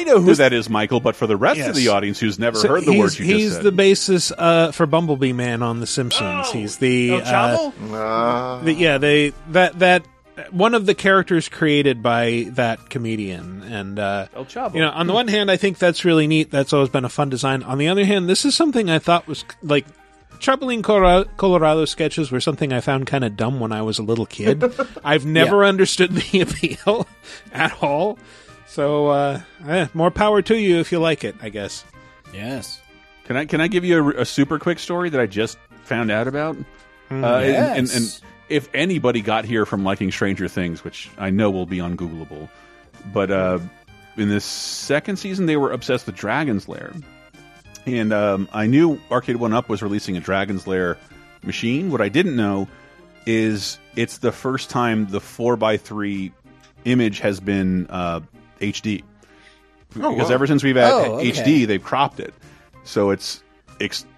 I 0.00 0.04
know 0.04 0.20
who 0.22 0.34
that 0.36 0.54
is, 0.54 0.70
Michael. 0.70 1.00
But 1.00 1.14
for 1.16 1.26
the 1.26 1.36
rest 1.36 1.60
of 1.60 1.74
the 1.76 1.88
audience 1.88 2.18
who's 2.18 2.38
never 2.38 2.56
so 2.56 2.68
heard 2.68 2.86
the 2.86 2.92
he's, 2.92 3.00
words 3.00 3.18
you 3.18 3.26
he's 3.26 3.42
just 3.44 3.56
said, 3.56 3.64
the 3.64 3.72
basis 3.72 4.32
uh, 4.32 4.72
for 4.72 4.86
Bumblebee 4.86 5.34
Man 5.34 5.62
on 5.62 5.80
The 5.80 5.86
Simpsons. 5.86 6.50
he's 6.50 6.78
the 6.78 7.10
El 7.12 7.22
uh, 7.22 7.72
Ah. 7.92 8.60
the- 8.64 8.72
yeah 8.72 8.96
they 8.96 9.34
that 9.50 9.78
that 9.80 10.06
one 10.50 10.74
of 10.74 10.86
the 10.86 10.94
characters 10.94 11.48
created 11.48 12.02
by 12.02 12.46
that 12.50 12.90
comedian 12.90 13.62
and 13.62 13.98
uh, 13.98 14.26
El 14.34 14.44
Chavo. 14.44 14.74
you 14.74 14.80
know 14.80 14.90
on 14.90 15.06
the 15.06 15.12
one 15.14 15.28
hand 15.28 15.50
I 15.50 15.56
think 15.56 15.78
that's 15.78 16.04
really 16.04 16.26
neat. 16.26 16.50
That's 16.50 16.72
always 16.72 16.90
been 16.90 17.04
a 17.04 17.08
fun 17.08 17.30
design. 17.30 17.62
On 17.62 17.78
the 17.78 17.88
other 17.88 18.04
hand, 18.04 18.28
this 18.28 18.44
is 18.44 18.54
something 18.54 18.90
I 18.90 18.98
thought 18.98 19.26
was 19.26 19.44
like. 19.62 19.86
Chapulín 20.38 20.84
Colorado, 20.84 21.30
Colorado 21.38 21.86
sketches 21.86 22.30
were 22.30 22.42
something 22.42 22.70
I 22.70 22.82
found 22.82 23.06
kind 23.06 23.24
of 23.24 23.38
dumb 23.38 23.58
when 23.58 23.72
I 23.72 23.80
was 23.80 23.98
a 23.98 24.02
little 24.02 24.26
kid. 24.26 24.62
I've 25.04 25.24
never 25.24 25.64
understood 25.64 26.12
the 26.12 26.40
appeal 26.42 27.08
at 27.54 27.82
all. 27.82 28.18
So, 28.66 29.06
uh, 29.06 29.40
eh, 29.66 29.86
more 29.94 30.10
power 30.10 30.42
to 30.42 30.54
you 30.54 30.76
if 30.78 30.92
you 30.92 30.98
like 30.98 31.24
it, 31.24 31.36
I 31.40 31.48
guess. 31.48 31.86
Yes. 32.34 32.82
Can 33.24 33.38
I 33.38 33.46
can 33.46 33.62
I 33.62 33.68
give 33.68 33.82
you 33.86 34.10
a, 34.10 34.20
a 34.20 34.24
super 34.26 34.58
quick 34.58 34.78
story 34.78 35.08
that 35.08 35.18
I 35.18 35.24
just 35.24 35.56
found 35.84 36.10
out 36.10 36.28
about? 36.28 36.58
Uh, 37.10 37.14
and, 37.14 37.18
and, 37.18 37.78
and 37.78 37.88
Yes. 37.88 38.20
If 38.48 38.68
anybody 38.74 39.20
got 39.20 39.44
here 39.44 39.66
from 39.66 39.84
liking 39.84 40.10
Stranger 40.10 40.48
Things, 40.48 40.84
which 40.84 41.10
I 41.18 41.30
know 41.30 41.50
will 41.50 41.66
be 41.66 41.78
ungoogleable, 41.78 42.48
but 43.12 43.30
uh, 43.30 43.58
in 44.16 44.28
this 44.28 44.44
second 44.44 45.16
season 45.16 45.46
they 45.46 45.56
were 45.56 45.72
obsessed 45.72 46.06
with 46.06 46.16
Dragon's 46.16 46.68
Lair, 46.68 46.92
and 47.86 48.12
um, 48.12 48.48
I 48.52 48.66
knew 48.66 49.00
Arcade 49.10 49.36
One 49.36 49.52
Up 49.52 49.68
was 49.68 49.82
releasing 49.82 50.16
a 50.16 50.20
Dragon's 50.20 50.66
Lair 50.66 50.96
machine. 51.42 51.90
What 51.90 52.00
I 52.00 52.08
didn't 52.08 52.36
know 52.36 52.68
is 53.26 53.78
it's 53.96 54.18
the 54.18 54.32
first 54.32 54.70
time 54.70 55.06
the 55.08 55.20
four 55.20 55.58
x 55.62 55.82
three 55.82 56.32
image 56.84 57.18
has 57.20 57.40
been 57.40 57.86
uh, 57.90 58.20
HD 58.60 59.02
Oh, 59.98 60.12
because 60.14 60.28
wow. 60.28 60.34
ever 60.34 60.46
since 60.46 60.62
we've 60.62 60.76
had 60.76 60.92
Oh, 60.92 61.18
okay. 61.18 61.30
HD, 61.32 61.66
they've 61.66 61.82
cropped 61.82 62.20
it. 62.20 62.34
So 62.84 63.10
it's 63.10 63.42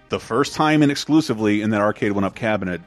the 0.09 0.19
first 0.19 0.53
time 0.55 0.81
and 0.81 0.91
exclusively 0.91 1.61
in 1.61 1.69
that 1.69 1.81
arcade 1.81 2.11
one 2.11 2.23
up 2.23 2.35
cabinet. 2.35 2.81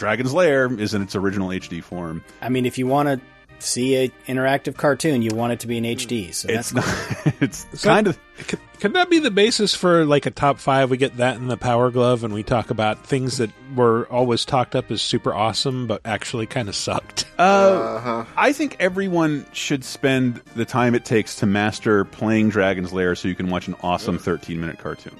Dragon's 0.00 0.32
Lair 0.32 0.72
is 0.80 0.94
in 0.94 1.02
its 1.02 1.14
original 1.14 1.50
HD 1.50 1.82
form. 1.84 2.24
I 2.40 2.48
mean, 2.48 2.64
if 2.64 2.78
you 2.78 2.86
want 2.86 3.08
to 3.08 3.20
see 3.64 3.96
a 3.96 4.08
interactive 4.26 4.74
cartoon, 4.78 5.20
you 5.20 5.30
want 5.34 5.52
it 5.52 5.60
to 5.60 5.66
be 5.66 5.76
in 5.76 5.84
HD. 5.84 6.32
So 6.32 6.48
It's 6.48 6.70
that's 6.70 7.24
not. 7.26 7.34
It's 7.42 7.66
So- 7.78 7.88
kind 7.90 8.06
of. 8.06 8.18
Could, 8.48 8.58
could 8.80 8.92
that 8.94 9.10
be 9.10 9.18
the 9.18 9.30
basis 9.30 9.74
for 9.74 10.06
like 10.06 10.24
a 10.24 10.30
top 10.30 10.58
five? 10.58 10.88
We 10.88 10.96
get 10.96 11.18
that 11.18 11.36
in 11.36 11.48
the 11.48 11.58
Power 11.58 11.90
Glove, 11.90 12.24
and 12.24 12.32
we 12.32 12.42
talk 12.42 12.70
about 12.70 13.04
things 13.04 13.36
that 13.36 13.50
were 13.76 14.06
always 14.10 14.46
talked 14.46 14.74
up 14.74 14.90
as 14.90 15.02
super 15.02 15.34
awesome, 15.34 15.86
but 15.86 16.00
actually 16.06 16.46
kind 16.46 16.70
of 16.70 16.74
sucked. 16.74 17.26
Uh, 17.38 17.42
Uh-huh. 17.42 18.24
I 18.38 18.54
think 18.54 18.76
everyone 18.80 19.44
should 19.52 19.84
spend 19.84 20.36
the 20.56 20.64
time 20.64 20.94
it 20.94 21.04
takes 21.04 21.36
to 21.36 21.46
master 21.46 22.06
playing 22.06 22.48
Dragon's 22.48 22.94
Lair 22.94 23.14
so 23.14 23.28
you 23.28 23.34
can 23.34 23.50
watch 23.50 23.68
an 23.68 23.76
awesome 23.82 24.16
13 24.18 24.58
minute 24.58 24.78
cartoon. 24.78 25.14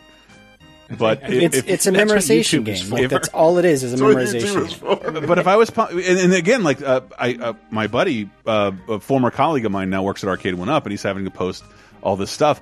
But 0.99 1.21
it's 1.25 1.57
if, 1.57 1.69
it's 1.69 1.87
a 1.87 1.93
memorization 1.93 2.65
game. 2.65 2.91
Like, 2.91 3.09
that's 3.09 3.29
all 3.29 3.59
it 3.59 3.65
is. 3.65 3.85
Is 3.85 3.93
a 3.93 3.97
That's 3.97 4.33
memorization. 4.33 4.67
is 4.67 4.73
for. 4.73 4.97
but 5.27 5.39
if 5.39 5.47
I 5.47 5.57
was, 5.57 5.71
and, 5.71 6.01
and 6.01 6.33
again, 6.33 6.63
like 6.63 6.83
uh, 6.83 7.03
I, 7.19 7.35
uh, 7.35 7.53
my 7.71 7.87
buddy, 7.87 8.29
uh, 8.47 8.73
a 8.89 9.01
former 9.01 9.31
colleague 9.31 9.65
of 9.65 9.73
mine, 9.73 9.91
now 9.91 10.03
works 10.03 10.25
at 10.25 10.29
Arcade 10.29 10.55
One 10.55 10.69
Up, 10.69 10.85
and 10.85 10.91
he's 10.91 11.03
having 11.03 11.25
to 11.25 11.31
post 11.31 11.63
all 12.03 12.17
this 12.17 12.31
stuff 12.31 12.61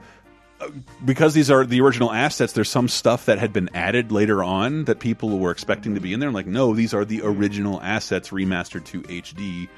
Uh, 0.61 0.69
because 1.05 1.33
these 1.33 1.51
are 1.51 1.65
the 1.65 1.81
original 1.81 2.13
assets. 2.13 2.53
There's 2.53 2.69
some 2.69 2.89
stuff 2.89 3.27
that 3.27 3.39
had 3.39 3.53
been 3.53 3.71
added 3.75 4.11
later 4.13 4.43
on 4.45 4.85
that 4.85 4.99
people 4.99 5.39
were 5.39 5.51
expecting 5.53 5.95
to 5.95 6.01
be 6.01 6.13
in 6.13 6.21
there. 6.21 6.33
Like, 6.33 6.47
no, 6.47 6.75
these 6.75 6.93
are 6.93 7.05
the 7.05 7.23
original 7.23 7.81
assets 7.81 8.31
remastered 8.31 8.85
to 8.87 9.03
HD. 9.03 9.69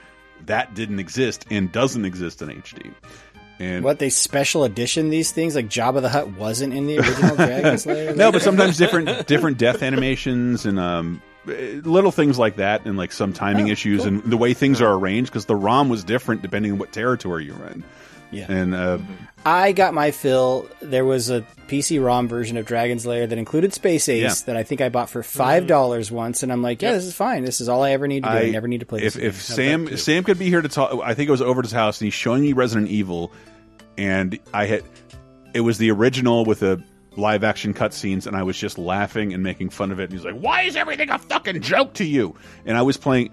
That 0.46 0.74
didn't 0.74 0.98
exist 0.98 1.44
and 1.50 1.70
doesn't 1.70 2.06
exist 2.06 2.40
in 2.40 2.48
HD. 2.48 2.94
And 3.60 3.84
What 3.84 3.98
they 3.98 4.08
special 4.10 4.64
edition 4.64 5.10
these 5.10 5.30
things? 5.32 5.54
Like 5.54 5.68
Jabba 5.68 6.00
the 6.02 6.08
Hutt 6.08 6.30
wasn't 6.30 6.72
in 6.74 6.86
the 6.86 6.98
original 6.98 7.36
Dragon's 7.36 7.84
Lair. 7.86 8.16
no, 8.16 8.32
but 8.32 8.40
sometimes 8.42 8.76
different 8.78 9.26
different 9.26 9.58
death 9.58 9.82
animations 9.82 10.64
and 10.66 10.80
um, 10.80 11.22
little 11.46 12.10
things 12.10 12.38
like 12.38 12.56
that, 12.56 12.86
and 12.86 12.96
like 12.96 13.12
some 13.12 13.32
timing 13.32 13.68
Oh, 13.68 13.72
issues 13.72 14.00
cool. 14.00 14.08
and 14.08 14.22
the 14.24 14.36
way 14.36 14.54
things 14.54 14.80
are 14.80 14.92
arranged 14.92 15.30
because 15.30 15.44
the 15.44 15.54
ROM 15.56 15.88
was 15.90 16.02
different 16.04 16.42
depending 16.42 16.72
on 16.72 16.78
what 16.78 16.92
territory 16.92 17.44
you're 17.44 17.66
in. 17.66 17.84
Yeah. 18.32 18.50
and 18.50 18.74
uh, 18.74 18.98
I 19.44 19.72
got 19.72 19.94
my 19.94 20.10
fill. 20.10 20.68
There 20.82 21.04
was 21.04 21.30
a 21.30 21.40
PC 21.68 22.04
ROM 22.04 22.28
version 22.28 22.56
of 22.56 22.66
Dragon's 22.66 23.06
Lair 23.06 23.26
that 23.26 23.38
included 23.38 23.72
Space 23.72 24.08
Ace 24.08 24.22
Yeah. 24.22 24.46
that 24.46 24.56
I 24.56 24.62
think 24.62 24.80
I 24.80 24.88
bought 24.88 25.08
for 25.10 25.22
five 25.22 25.66
dollars 25.66 26.10
once, 26.10 26.42
and 26.42 26.52
I'm 26.52 26.62
like, 26.62 26.82
yeah, 26.82 26.92
this 26.92 27.04
is 27.04 27.14
fine. 27.14 27.44
This 27.44 27.60
is 27.60 27.68
all 27.68 27.82
I 27.82 27.92
ever 27.92 28.06
need 28.06 28.24
to 28.24 28.30
do. 28.30 28.36
I, 28.36 28.50
never 28.50 28.68
need 28.68 28.80
to 28.80 28.86
play 28.86 29.00
this. 29.00 29.16
If, 29.16 29.20
again. 29.20 29.28
if 29.28 29.42
Sam? 29.42 29.96
Sam 29.96 30.24
could 30.24 30.38
be 30.38 30.48
here 30.48 30.60
to 30.62 30.68
talk, 30.68 31.00
I 31.02 31.14
think 31.14 31.28
it 31.28 31.32
was 31.32 31.42
over 31.42 31.60
at 31.60 31.64
his 31.64 31.72
house 31.72 32.00
and 32.00 32.06
he's 32.06 32.14
showing 32.14 32.42
me 32.42 32.52
Resident 32.52 32.88
Evil, 32.88 33.32
and 33.96 34.38
I 34.52 34.66
had 34.66 34.84
it 35.54 35.60
was 35.60 35.78
the 35.78 35.90
original 35.90 36.44
with 36.44 36.60
the 36.60 36.82
live 37.16 37.42
action 37.42 37.74
cutscenes, 37.74 38.26
and 38.26 38.36
I 38.36 38.42
was 38.44 38.56
just 38.56 38.78
laughing 38.78 39.32
and 39.34 39.42
making 39.42 39.70
fun 39.70 39.90
of 39.90 39.98
it. 40.00 40.04
And 40.04 40.12
he's 40.12 40.24
like, 40.24 40.36
"Why 40.36 40.62
is 40.62 40.76
everything 40.76 41.10
a 41.10 41.18
fucking 41.18 41.60
joke 41.62 41.94
to 41.94 42.04
you?" 42.04 42.36
And 42.64 42.76
I 42.76 42.82
was 42.82 42.96
playing. 42.96 43.30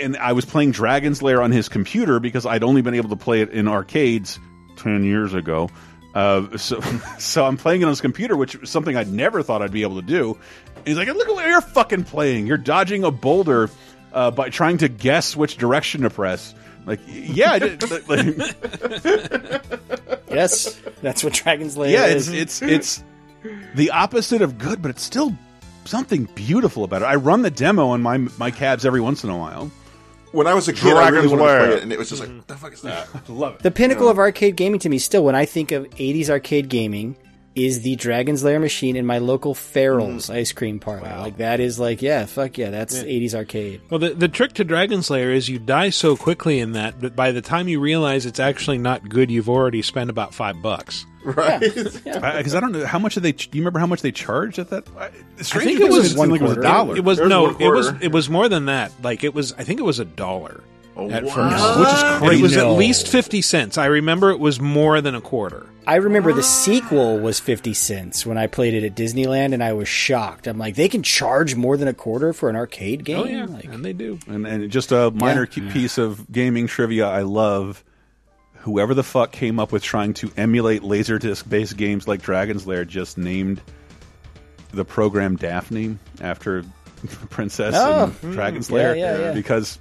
And 0.00 0.16
I 0.16 0.32
was 0.32 0.44
playing 0.44 0.72
Dragon's 0.72 1.22
Lair 1.22 1.42
on 1.42 1.50
his 1.52 1.68
computer 1.68 2.20
because 2.20 2.46
I'd 2.46 2.64
only 2.64 2.82
been 2.82 2.94
able 2.94 3.10
to 3.10 3.16
play 3.16 3.40
it 3.42 3.50
in 3.50 3.68
arcades 3.68 4.38
ten 4.76 5.04
years 5.04 5.34
ago. 5.34 5.70
Uh, 6.14 6.56
so, 6.56 6.80
so 7.18 7.44
I'm 7.44 7.56
playing 7.56 7.82
it 7.82 7.84
on 7.84 7.90
his 7.90 8.00
computer, 8.00 8.36
which 8.36 8.56
was 8.56 8.70
something 8.70 8.96
I'd 8.96 9.12
never 9.12 9.42
thought 9.42 9.62
I'd 9.62 9.72
be 9.72 9.82
able 9.82 10.00
to 10.00 10.06
do. 10.06 10.38
And 10.76 10.86
he's 10.86 10.96
like, 10.96 11.08
"Look 11.08 11.28
at 11.28 11.34
what 11.34 11.46
you're 11.46 11.60
fucking 11.60 12.04
playing. 12.04 12.46
You're 12.46 12.56
dodging 12.56 13.04
a 13.04 13.10
boulder 13.10 13.70
uh, 14.12 14.30
by 14.30 14.50
trying 14.50 14.78
to 14.78 14.88
guess 14.88 15.36
which 15.36 15.56
direction 15.56 16.02
to 16.02 16.10
press." 16.10 16.54
Like, 16.86 17.00
yeah, 17.06 17.52
I 17.52 17.58
did. 17.58 17.82
like- 18.08 18.26
yes, 20.30 20.80
that's 21.02 21.24
what 21.24 21.32
Dragon's 21.32 21.76
Lair 21.76 21.90
yeah, 21.90 22.06
is. 22.06 22.28
it's 22.28 22.62
it's 22.62 23.00
it's 23.00 23.04
the 23.74 23.90
opposite 23.90 24.42
of 24.42 24.58
good, 24.58 24.82
but 24.82 24.90
it's 24.90 25.02
still 25.02 25.36
something 25.84 26.24
beautiful 26.34 26.84
about 26.84 27.02
it. 27.02 27.06
I 27.06 27.14
run 27.16 27.42
the 27.42 27.50
demo 27.50 27.88
on 27.88 28.02
my 28.02 28.18
my 28.18 28.50
cabs 28.50 28.84
every 28.84 29.00
once 29.00 29.24
in 29.24 29.30
a 29.30 29.36
while. 29.36 29.70
When 30.34 30.48
I 30.48 30.54
was 30.54 30.66
a 30.66 30.72
kid, 30.72 30.96
I 30.96 31.10
really 31.10 31.28
Dragon's 31.28 31.30
wanted 31.30 31.44
to 31.44 31.58
play 31.58 31.76
it, 31.76 31.82
and 31.84 31.92
it 31.92 31.98
was 31.98 32.08
just 32.08 32.20
like, 32.20 32.30
what 32.30 32.48
the 32.48 32.56
fuck 32.56 32.72
is 32.72 32.82
that? 32.82 33.08
Love 33.28 33.54
it. 33.54 33.62
The 33.62 33.70
pinnacle 33.70 34.08
of 34.08 34.18
arcade 34.18 34.56
gaming 34.56 34.80
to 34.80 34.88
me 34.88 34.98
still, 34.98 35.24
when 35.24 35.36
I 35.36 35.44
think 35.44 35.70
of 35.70 35.88
80s 35.90 36.28
arcade 36.28 36.68
gaming, 36.68 37.16
is 37.54 37.82
the 37.82 37.94
Dragon's 37.94 38.42
Lair 38.42 38.58
machine 38.58 38.96
in 38.96 39.06
my 39.06 39.18
local 39.18 39.54
Farrell's 39.54 40.24
mm-hmm. 40.24 40.38
ice 40.38 40.50
cream 40.50 40.80
parlor. 40.80 41.20
Like, 41.20 41.36
that 41.36 41.60
is 41.60 41.78
like, 41.78 42.02
yeah, 42.02 42.26
fuck 42.26 42.58
yeah, 42.58 42.70
that's 42.70 42.98
80s 42.98 43.34
arcade. 43.34 43.80
Well, 43.90 44.00
the, 44.00 44.10
the 44.10 44.26
trick 44.26 44.54
to 44.54 44.64
Dragon's 44.64 45.08
Lair 45.08 45.30
is 45.30 45.48
you 45.48 45.60
die 45.60 45.90
so 45.90 46.16
quickly 46.16 46.58
in 46.58 46.72
that 46.72 47.00
that 47.00 47.14
by 47.14 47.30
the 47.30 47.40
time 47.40 47.68
you 47.68 47.78
realize 47.78 48.26
it's 48.26 48.40
actually 48.40 48.78
not 48.78 49.08
good, 49.08 49.30
you've 49.30 49.48
already 49.48 49.82
spent 49.82 50.10
about 50.10 50.34
five 50.34 50.60
bucks. 50.60 51.06
Right? 51.36 51.60
Because 51.60 52.54
I, 52.54 52.60
don't 52.60 52.72
know 52.72 52.84
how 52.84 52.98
much 52.98 53.14
did 53.14 53.22
they. 53.22 53.32
Do 53.32 53.48
you 53.56 53.62
remember 53.62 53.78
how 53.78 53.86
much 53.86 54.02
they 54.02 54.12
charged 54.12 54.58
at 54.58 54.68
that? 54.70 54.86
I, 54.96 55.06
I 55.06 55.10
think 55.42 55.80
it 55.80 55.90
was 55.90 56.14
one 56.14 56.30
like 56.30 56.40
it 56.40 56.44
was 56.44 56.56
a 56.58 56.62
dollar. 56.62 56.96
It 56.96 57.04
was 57.04 57.18
There's 57.18 57.30
no, 57.30 57.56
it 57.56 57.68
was 57.68 57.92
it 58.02 58.12
was 58.12 58.28
more 58.28 58.48
than 58.48 58.66
that. 58.66 58.92
Like 59.02 59.24
it 59.24 59.34
was, 59.34 59.52
I 59.54 59.64
think 59.64 59.80
it 59.80 59.84
was 59.84 59.98
a 59.98 60.04
dollar 60.04 60.62
at 60.96 61.24
wow. 61.24 61.34
first, 61.34 61.78
which 61.78 61.88
is 61.88 62.02
And 62.02 62.24
crazy. 62.24 62.38
It 62.38 62.42
was 62.42 62.56
No. 62.56 62.72
at 62.72 62.78
least 62.78 63.08
fifty 63.08 63.40
cents. 63.40 63.78
I 63.78 63.86
remember 63.86 64.30
it 64.30 64.38
was 64.38 64.60
more 64.60 65.00
than 65.00 65.14
a 65.14 65.20
quarter. 65.20 65.66
I 65.86 65.96
remember 65.96 66.32
the 66.32 66.42
sequel 66.42 67.18
was 67.18 67.40
50 67.40 67.74
cents 67.74 68.24
when 68.24 68.38
I 68.38 68.46
played 68.46 68.72
it 68.72 68.84
at 68.84 68.94
Disneyland, 68.94 69.52
and 69.52 69.62
I 69.62 69.74
was 69.74 69.86
shocked. 69.86 70.46
I'm 70.46 70.56
like, 70.56 70.76
they 70.76 70.88
can 70.88 71.02
charge 71.02 71.56
more 71.56 71.76
than 71.76 71.88
a 71.88 71.92
quarter 71.92 72.32
for 72.32 72.48
an 72.48 72.56
arcade 72.56 73.02
oh, 73.02 73.04
game? 73.04 73.18
Oh 73.18 73.24
yeah, 73.26 73.44
Like, 73.44 73.66
and 73.66 73.84
they 73.84 73.92
do. 73.92 74.18
And, 74.26 74.46
and 74.46 74.70
just 74.70 74.92
a 74.92 75.10
minor 75.10 75.42
Yeah. 75.42 75.46
key 75.46 75.70
piece 75.70 75.98
of 75.98 76.30
gaming 76.32 76.68
trivia 76.68 77.06
I 77.06 77.20
love. 77.20 77.84
Whoever 78.64 78.94
the 78.94 79.02
fuck 79.02 79.32
came 79.32 79.60
up 79.60 79.72
with 79.72 79.82
trying 79.82 80.14
to 80.14 80.30
emulate 80.36 80.82
Laserdisc 80.82 81.48
based 81.48 81.76
games 81.76 82.08
like 82.08 82.22
Dragon's 82.22 82.66
Lair 82.66 82.84
just 82.84 83.18
named 83.18 83.60
the 84.72 84.84
program 84.84 85.36
Daphne 85.36 85.98
after 86.20 86.64
Princess 87.30 87.74
Oh. 87.76 88.14
and 88.22 88.32
Dragon's 88.32 88.70
Yeah, 88.70 88.74
Lair 88.76 88.96
yeah, 88.96 89.18
yeah. 89.18 89.32
because 89.32 89.78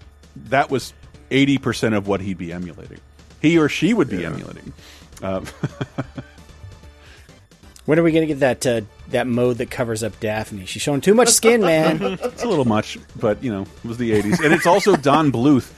that 0.48 0.70
was 0.70 0.94
80% 1.32 1.96
of 1.96 2.08
what 2.08 2.22
he'd 2.22 2.38
be 2.38 2.52
emulating. 2.52 3.00
He 3.42 3.58
or 3.58 3.70
she 3.70 3.94
would 3.94 4.10
be 4.10 4.26
emulating. 4.26 4.74
Um, 5.22 5.46
when 7.86 8.00
are 8.00 8.04
we 8.04 8.12
going 8.12 8.28
to 8.28 8.34
get 8.34 8.40
that 8.40 8.66
uh, 8.68 8.82
that 9.10 9.28
mode 9.28 9.58
that 9.58 9.70
covers 9.72 10.04
up 10.04 10.20
Daphne? 10.20 10.66
She's 10.66 10.82
showing 10.82 11.02
too 11.02 11.14
much 11.14 11.30
skin, 11.30 11.62
man. 11.62 12.02
It's 12.22 12.44
a 12.44 12.48
little 12.48 12.66
much, 12.66 12.98
but 13.18 13.44
you 13.44 13.52
know, 13.52 13.64
it 13.64 13.86
was 13.88 13.98
the 13.98 14.12
80s. 14.12 14.44
And 14.44 14.54
it's 14.54 14.68
also 14.68 14.96
Don 14.96 15.32
Bluth, 15.32 15.72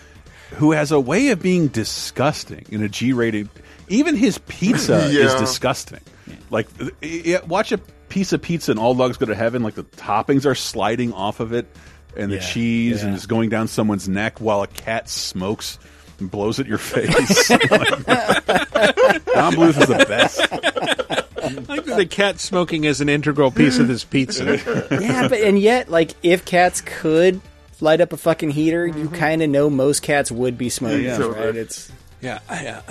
who 0.52 0.72
has 0.72 0.92
a 0.92 1.00
way 1.00 1.30
of 1.30 1.42
being 1.42 1.68
disgusting 1.68 2.66
in 2.70 2.84
a 2.84 2.90
G 2.90 3.14
rated. 3.14 3.50
Even 3.88 4.16
his 4.16 4.38
pizza 4.40 4.96
is 5.10 5.34
disgusting. 5.36 6.00
Like, 6.50 6.68
yeah, 7.02 7.44
watch 7.46 7.72
a 7.72 7.78
piece 8.10 8.34
of 8.34 8.42
pizza 8.42 8.72
and 8.72 8.80
all 8.80 8.96
dogs 8.96 9.18
go 9.18 9.26
to 9.26 9.36
heaven. 9.36 9.64
Like, 9.64 9.76
the 9.76 9.84
toppings 9.84 10.46
are 10.46 10.56
sliding 10.56 11.14
off 11.14 11.40
of 11.40 11.54
it, 11.54 11.68
and 12.16 12.32
the 12.32 12.36
Yeah, 12.36 12.42
cheese 12.42 13.02
and 13.04 13.12
yeah. 13.12 13.16
it's 13.18 13.26
going 13.26 13.50
down 13.50 13.68
someone's 13.68 14.08
neck 14.08 14.40
while 14.40 14.62
a 14.64 14.68
cat 14.68 15.10
smokes 15.10 15.78
and 16.20 16.32
blows 16.32 16.60
at 16.60 16.66
your 16.66 16.78
face. 16.78 17.50
Like, 17.50 17.60
Don 17.70 19.54
Bluth 19.54 19.80
is 19.82 19.88
the 19.88 20.06
best. 20.08 20.40
like 21.70 21.86
that 21.86 21.98
the 21.98 22.06
cat 22.10 22.40
smoking 22.40 22.86
is 22.86 23.02
an 23.02 23.10
integral 23.10 23.52
piece 23.52 23.78
of 23.80 23.88
this 23.88 24.04
pizza. 24.04 24.56
yeah, 24.92 25.28
but 25.28 25.40
and 25.42 25.60
yet, 25.60 25.90
like, 25.90 26.12
if 26.24 26.46
cats 26.46 26.82
could 26.82 27.42
light 27.82 28.02
up 28.02 28.14
a 28.14 28.18
fucking 28.18 28.52
heater, 28.52 28.86
you 28.88 29.10
kind 29.10 29.42
of 29.42 29.50
know 29.50 29.70
most 29.70 30.02
cats 30.02 30.32
would 30.32 30.58
be 30.58 30.70
smoking, 30.70 31.06
Yeah. 31.06 31.18
right? 31.22 31.56
It's 31.56 31.92
yeah, 32.22 32.40
yeah. 32.50 32.82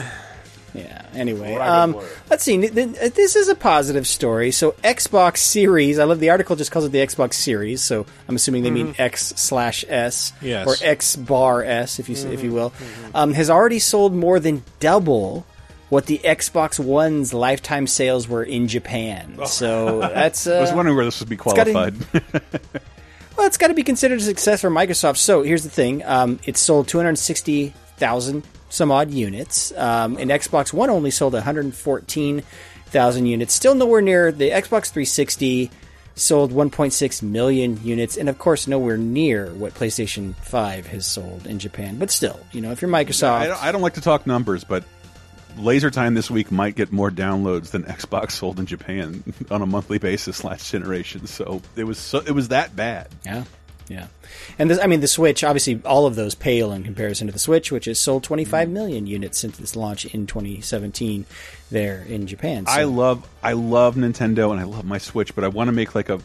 Yeah. 0.75 1.03
Anyway, 1.15 1.55
um, 1.55 1.97
let's 2.29 2.43
see. 2.43 2.57
Th- 2.59 2.75
th- 2.75 3.15
This 3.15 3.37
is 3.37 3.47
a 3.49 3.55
positive 3.55 4.09
story. 4.09 4.51
So 4.51 4.73
Xbox 4.83 5.37
Series. 5.37 6.01
I 6.01 6.05
love 6.05 6.19
the 6.19 6.31
article. 6.31 6.57
Just 6.57 6.73
calls 6.73 6.85
it 6.85 6.91
the 6.91 6.99
Xbox 6.99 7.35
Series. 7.35 7.81
So 7.81 8.07
I'm 8.29 8.35
assuming 8.35 8.65
they 8.65 8.73
mean 8.73 8.89
Mhm. 8.95 8.99
X 8.99 9.33
slash 9.37 9.85
S 9.89 10.33
Yes. 10.43 10.67
or 10.67 10.75
X 10.85 11.15
bar 11.15 11.63
S, 11.63 12.01
if 12.01 12.09
you 12.09 12.17
s 12.17 12.25
if 12.25 12.43
you 12.43 12.51
will. 12.51 12.73
Um, 13.15 13.35
has 13.35 13.51
already 13.51 13.79
sold 13.79 14.15
more 14.15 14.41
than 14.41 14.65
double 14.81 15.47
what 15.91 16.07
the 16.07 16.21
Xbox 16.25 16.81
One's 16.81 17.33
lifetime 17.33 17.87
sales 17.87 18.27
were 18.27 18.43
in 18.43 18.67
Japan. 18.67 19.39
So 19.47 20.01
that's. 20.13 20.49
Uh, 20.49 20.55
I 20.57 20.61
was 20.61 20.73
wondering 20.73 20.97
where 20.97 21.05
this 21.05 21.21
would 21.21 21.29
be 21.29 21.37
it's 21.37 21.43
qualified. 21.43 21.95
well, 23.37 23.47
it's 23.47 23.57
got 23.57 23.69
to 23.69 23.75
be 23.75 23.83
considered 23.83 24.19
a 24.19 24.23
success 24.23 24.61
for 24.61 24.71
Microsoft. 24.71 25.19
So 25.19 25.43
here's 25.43 25.63
the 25.63 25.71
thing: 25.71 26.05
um, 26.05 26.39
it 26.45 26.57
sold 26.57 26.89
260,000 26.89 28.45
some 28.69 28.91
odd 28.91 29.11
units, 29.11 29.73
um, 29.77 30.17
and 30.19 30.31
Xbox 30.31 30.73
One 30.73 30.91
only 30.91 31.11
sold 31.11 31.33
114,000 31.33 33.27
units. 33.27 33.55
Still 33.55 33.75
nowhere 33.75 34.01
near 34.01 34.33
the 34.33 34.51
Xbox 34.51 34.91
360 34.91 35.71
sold 36.17 36.53
1.6 36.53 37.23
million 37.23 37.81
units, 37.83 38.17
and 38.17 38.29
of 38.29 38.39
course 38.39 38.67
nowhere 38.67 38.97
near 38.97 39.53
what 39.55 39.75
PlayStation 39.75 40.35
5 40.37 40.87
has 40.89 41.07
sold 41.07 41.47
in 41.47 41.59
Japan. 41.59 41.99
But 41.99 42.11
still, 42.11 42.39
you 42.53 42.61
know, 42.61 42.73
if 42.73 42.83
you're 42.83 42.91
Microsoft, 42.91 43.31
I 43.31 43.47
don't, 43.47 43.63
I 43.63 43.73
don't 43.73 43.83
like 43.83 43.95
to 43.95 44.01
talk 44.01 44.27
numbers, 44.27 44.65
but 44.65 44.85
Laser 45.57 45.91
Time 45.91 46.15
this 46.15 46.31
week 46.31 46.51
might 46.51 46.75
get 46.75 46.93
more 46.93 47.11
downloads 47.11 47.71
than 47.71 47.85
Xbox 47.85 48.33
sold 48.33 48.59
in 48.59 48.67
Japan 48.67 49.23
on 49.51 49.63
a 49.63 49.67
monthly 49.67 49.99
basis 49.99 50.45
last 50.45 50.71
generation. 50.71 51.27
So 51.27 51.63
it 51.77 51.85
was 51.85 51.99
so, 51.99 52.19
it 52.21 52.33
was 52.33 52.49
that 52.49 52.75
bad. 52.75 53.09
Yeah. 53.25 53.45
Yeah. 53.89 54.07
And 54.59 54.71
this, 54.71 54.79
I 54.83 54.87
mean, 54.87 55.01
the 55.01 55.09
Switch, 55.09 55.45
obviously, 55.45 55.81
all 55.85 56.07
of 56.07 56.15
those 56.15 56.35
pale 56.35 56.73
in 56.73 56.85
comparison 56.85 57.27
to 57.27 57.33
the 57.33 57.39
Switch, 57.39 57.71
which 57.71 57.85
has 57.85 58.01
sold 58.01 58.25
25 58.25 58.71
million 58.71 59.07
units 59.07 59.39
since 59.39 59.61
its 59.61 59.77
launch 59.77 60.07
in 60.07 60.27
2017 60.27 61.27
there 61.71 62.03
in 62.09 62.27
Japan. 62.27 62.67
So, 62.67 62.73
I 62.73 62.85
love 62.85 63.29
I 63.43 63.53
love 63.53 63.97
Nintendo 63.97 64.51
and 64.53 64.61
I 64.61 64.65
love 64.65 64.85
my 64.85 64.99
Switch, 64.99 65.35
but 65.35 65.45
I 65.45 65.49
want 65.49 65.69
to 65.69 65.73
make 65.73 65.95
like 65.95 66.09
a 66.09 66.21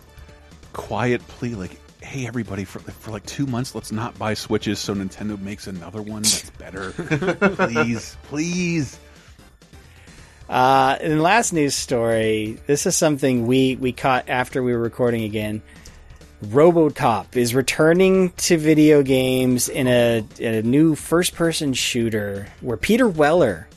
quiet 0.73 1.26
plea, 1.27 1.56
like, 1.56 1.77
hey 2.01 2.26
everybody, 2.26 2.64
for 2.64 2.80
for 2.80 3.11
like 3.11 3.26
two 3.26 3.45
months, 3.45 3.76
let's 3.76 3.91
not 3.91 4.18
buy 4.18 4.34
Switches 4.35 4.80
so 4.80 4.95
Nintendo 4.95 5.39
makes 5.39 5.68
another 5.68 6.01
one 6.01 6.22
that's 6.22 6.49
better, 6.51 6.91
please, 7.56 8.15
please. 8.23 8.97
Uh, 10.50 10.98
and 11.00 11.22
last 11.22 11.54
news 11.54 11.76
story. 11.76 12.58
This 12.66 12.88
is 12.88 12.96
something 12.98 13.46
we 13.46 13.76
we 13.76 13.92
caught 13.94 14.28
after 14.30 14.64
we 14.64 14.74
were 14.74 14.80
recording 14.80 15.24
again. 15.24 15.62
RoboCop 16.44 17.36
is 17.36 17.54
returning 17.54 18.32
to 18.32 18.58
video 18.58 19.04
games 19.04 19.70
in 19.70 19.88
a 19.88 20.26
in 20.40 20.54
a 20.56 20.62
new 20.64 20.96
first 20.96 21.36
person 21.36 21.74
shooter 21.74 22.48
where 22.62 22.78
Peter 22.78 23.08
Weller 23.08 23.68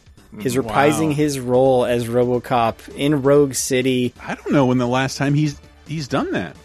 is 0.43 0.57
Wow. 0.57 0.63
reprising 0.65 1.13
his 1.13 1.39
role 1.39 1.85
as 1.85 2.07
RoboCop 2.07 2.95
in 2.97 3.21
Rogue 3.23 3.53
City. 3.55 4.15
I 4.25 4.35
don't 4.35 4.53
know 4.53 4.65
when 4.65 4.79
the 4.79 4.87
last 4.87 5.19
time 5.19 5.35
he's 5.35 5.61
he's 5.87 6.09
done 6.09 6.31
that. 6.33 6.57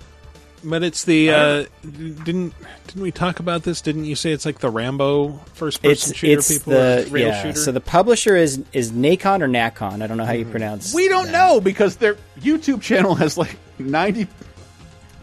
But 0.63 0.83
it's 0.83 1.03
the 1.05 1.31
uh, 1.31 1.65
didn't 1.83 2.53
didn't 2.87 3.01
we 3.01 3.11
talk 3.11 3.39
about 3.39 3.63
this? 3.63 3.81
Didn't 3.81 4.05
you 4.05 4.15
say 4.15 4.31
it's 4.31 4.45
like 4.45 4.59
the 4.59 4.69
Rambo 4.69 5.39
first 5.53 5.81
person 5.81 5.91
It's 6.11 6.15
shooter 6.15 6.39
it's 6.39 6.57
people 6.57 6.73
the 6.73 7.05
or 7.07 7.09
rail 7.09 7.27
yeah. 7.27 7.43
shooter? 7.43 7.59
So 7.59 7.71
the 7.71 7.81
publisher 7.81 8.35
is 8.35 8.63
is 8.73 8.91
Nacon 8.91 9.41
or 9.41 9.47
Nacon. 9.47 10.01
I 10.01 10.07
don't 10.07 10.17
know 10.17 10.25
how 10.25 10.33
you 10.33 10.45
pronounce. 10.45 10.93
We 10.93 11.07
don't 11.07 11.31
know 11.31 11.61
because 11.61 11.97
their 11.97 12.17
YouTube 12.39 12.81
channel 12.81 13.15
has 13.15 13.37
like 13.37 13.57
ninety 13.77 14.27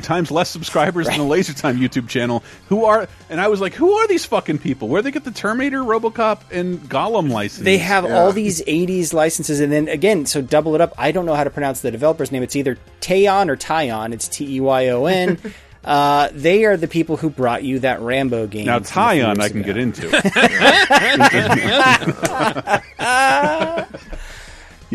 times 0.02 0.30
less 0.30 0.50
subscribers 0.50 1.06
than 1.06 1.18
the 1.18 1.24
Laser 1.24 1.52
Time 1.54 1.78
YouTube 1.78 2.08
channel. 2.08 2.42
Who 2.68 2.84
are 2.84 3.08
and 3.30 3.40
I 3.40 3.48
was 3.48 3.60
like, 3.60 3.74
who 3.74 3.92
are 3.92 4.06
these 4.06 4.24
fucking 4.24 4.58
people? 4.58 4.88
Where 4.88 5.02
they 5.02 5.10
get 5.10 5.24
the 5.24 5.30
Terminator, 5.30 5.78
RoboCop, 5.78 6.50
and 6.50 6.80
Gollum 6.80 7.30
license? 7.30 7.64
They 7.64 7.78
have 7.78 8.04
all 8.04 8.32
these 8.32 8.62
80s 8.62 9.12
licenses, 9.12 9.60
and 9.60 9.72
then 9.72 9.88
again, 9.88 10.26
so 10.26 10.40
double 10.40 10.74
it 10.74 10.80
up. 10.80 10.92
I 10.98 11.12
don't 11.12 11.26
know 11.26 11.34
how 11.34 11.44
to 11.44 11.50
pronounce 11.50 11.80
the 11.80 11.90
developer's 11.90 12.32
name. 12.32 12.42
It's 12.42 12.56
either 12.56 12.78
Tayon 13.00 13.48
or 13.48 13.56
Tyon. 13.56 14.12
It's 14.12 14.28
T 14.28 14.56
E 14.56 14.60
Y 14.60 14.88
O 14.88 15.06
N. 15.06 15.38
Uh, 15.84 16.30
they 16.32 16.64
are 16.64 16.78
the 16.78 16.88
people 16.88 17.18
who 17.18 17.28
brought 17.28 17.62
you 17.62 17.78
that 17.80 18.00
Rambo 18.00 18.46
game. 18.46 18.64
Now 18.64 18.78
from 18.78 18.86
Tyon, 18.86 19.38
I 19.38 19.48
can 19.50 19.58
ago. 19.58 19.66
get 19.66 19.76
into. 19.76 20.08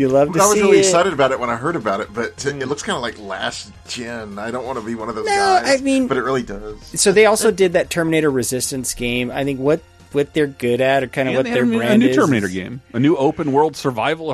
you 0.00 0.08
love 0.08 0.32
to 0.32 0.40
I 0.40 0.46
was 0.46 0.54
see 0.54 0.62
really 0.62 0.78
it. 0.78 0.86
excited 0.86 1.12
about 1.12 1.30
it 1.30 1.38
when 1.38 1.50
I 1.50 1.56
heard 1.56 1.76
about 1.76 2.00
it, 2.00 2.12
but 2.12 2.28
it 2.28 2.38
mm. 2.38 2.66
looks 2.66 2.82
kind 2.82 2.96
of 2.96 3.02
like 3.02 3.18
last 3.18 3.70
gen. 3.86 4.38
I 4.38 4.50
don't 4.50 4.64
want 4.64 4.78
to 4.78 4.84
be 4.84 4.94
one 4.94 5.10
of 5.10 5.14
those 5.14 5.26
No, 5.26 5.32
guys. 5.32 5.80
I 5.80 5.84
mean- 5.84 6.08
but 6.08 6.16
it 6.16 6.22
really 6.22 6.42
does. 6.42 6.78
So 7.00 7.12
they 7.12 7.26
also 7.26 7.50
did 7.50 7.74
that 7.74 7.90
Terminator 7.90 8.30
Resistance 8.30 8.94
game. 8.94 9.30
I 9.30 9.44
think 9.44 9.60
what 9.60 9.82
what 10.12 10.32
they're 10.34 10.46
good 10.46 10.80
at, 10.80 11.02
or 11.02 11.06
kind 11.08 11.28
of 11.28 11.34
And 11.36 11.46
what 11.46 11.52
their 11.54 11.64
new- 11.64 11.78
brand 11.78 12.02
is. 12.02 12.08
a 12.08 12.10
new 12.10 12.14
Terminator 12.16 12.46
is- 12.46 12.52
game, 12.52 12.80
a 12.92 12.98
new 13.00 13.16
open 13.16 13.52
world 13.52 13.76
survival 13.76 14.30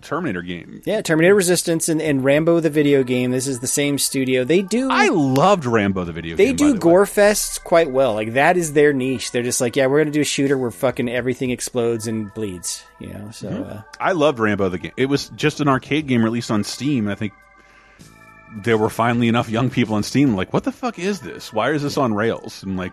Terminator 0.00 0.42
game. 0.42 0.80
Yeah, 0.84 1.00
Terminator 1.02 1.34
Resistance 1.34 1.88
and, 1.88 2.00
and 2.00 2.24
Rambo 2.24 2.60
the 2.60 2.70
video 2.70 3.02
game. 3.02 3.32
This 3.32 3.46
is 3.48 3.58
the 3.58 3.66
same 3.66 3.98
studio. 3.98 4.44
They 4.44 4.62
do. 4.62 4.88
I 4.90 5.08
loved 5.08 5.64
Rambo 5.66 6.04
the 6.04 6.12
video 6.12 6.36
Game. 6.36 6.46
They 6.46 6.52
game. 6.52 6.74
do 6.74 6.78
gore 6.78 7.04
fests 7.04 7.60
quite 7.62 7.90
well. 7.90 8.14
Like 8.14 8.34
that 8.34 8.56
is 8.56 8.72
their 8.74 8.92
niche. 8.92 9.32
They're 9.32 9.42
just 9.42 9.60
like, 9.60 9.74
yeah, 9.74 9.86
we're 9.86 9.98
gonna 9.98 10.12
do 10.12 10.20
a 10.20 10.24
shooter 10.24 10.56
where 10.56 10.70
fucking 10.70 11.08
everything 11.08 11.50
explodes 11.50 12.06
and 12.06 12.32
bleeds. 12.32 12.84
You 13.00 13.08
know, 13.08 13.30
so 13.32 13.48
Mhm. 13.50 13.76
uh, 13.78 13.82
I 14.00 14.12
loved 14.12 14.38
Rambo 14.38 14.68
the 14.68 14.78
game. 14.78 14.92
It 14.96 15.06
was 15.06 15.30
just 15.30 15.60
an 15.60 15.66
arcade 15.68 16.06
game 16.06 16.22
released 16.24 16.50
on 16.52 16.62
Steam. 16.62 17.08
I 17.08 17.14
think 17.16 17.32
there 18.64 18.78
were 18.78 18.90
finally 18.90 19.28
enough 19.28 19.50
young 19.50 19.68
people 19.68 19.94
on 19.96 20.02
Steam 20.02 20.34
like, 20.34 20.52
what 20.52 20.64
the 20.64 20.72
fuck 20.72 20.98
is 20.98 21.20
this? 21.20 21.52
Why 21.52 21.70
is 21.72 21.82
this 21.82 21.98
on 21.98 22.14
rails? 22.14 22.62
And 22.62 22.76
like, 22.76 22.92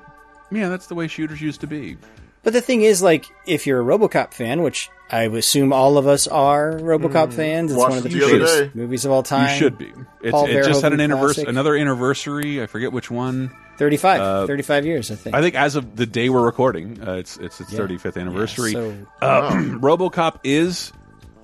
yeah, 0.51 0.69
that's 0.69 0.87
the 0.87 0.95
way 0.95 1.07
shooters 1.07 1.41
used 1.41 1.61
to 1.61 1.67
be. 1.67 1.97
But 2.45 2.53
the 2.53 2.61
thing 2.61 2.83
is, 2.83 3.01
like, 3.01 3.25
if 3.45 3.67
you're 3.67 3.81
a 3.81 3.83
RoboCop 3.83 4.31
fan, 4.33 4.61
which 4.61 4.89
I 5.11 5.23
assume 5.23 5.73
all 5.73 5.97
of 5.97 6.07
us 6.07 6.27
are 6.27 6.73
RoboCop 6.79 7.33
fans, 7.33 7.71
it's 7.71 7.77
Watched 7.77 7.89
one 7.89 7.97
of 7.97 8.03
the 8.03 8.09
the 8.09 8.19
greatest 8.19 8.75
movies 8.75 9.03
of 9.03 9.11
all 9.11 9.23
time. 9.23 9.49
You 9.51 9.57
should 9.57 9.77
be. 9.77 9.91
It's, 10.21 10.31
Paul 10.31 10.45
it 10.45 10.63
just 10.63 10.81
had 10.83 10.93
an 10.93 11.01
anniversary, 11.01 11.45
another 11.47 11.75
anniversary. 11.75 12.61
I 12.61 12.67
forget 12.67 12.93
which 12.93 13.11
one. 13.11 13.51
35, 13.77 14.21
Uh, 14.21 14.47
35 14.47 14.85
years, 14.85 15.11
I 15.11 15.15
think. 15.15 15.35
I 15.35 15.41
think 15.41 15.55
as 15.55 15.75
of 15.75 15.95
the 15.97 16.05
day 16.05 16.29
we're 16.29 16.45
recording, 16.45 17.01
uh, 17.05 17.13
it's 17.15 17.35
it's 17.37 17.59
its 17.59 17.73
Yeah. 17.73 17.79
35th 17.79 18.15
anniversary. 18.17 18.71
Yeah, 18.71 18.79
so- 18.79 18.95
uh, 19.21 19.51
RoboCop 19.51 20.39
is. 20.43 20.93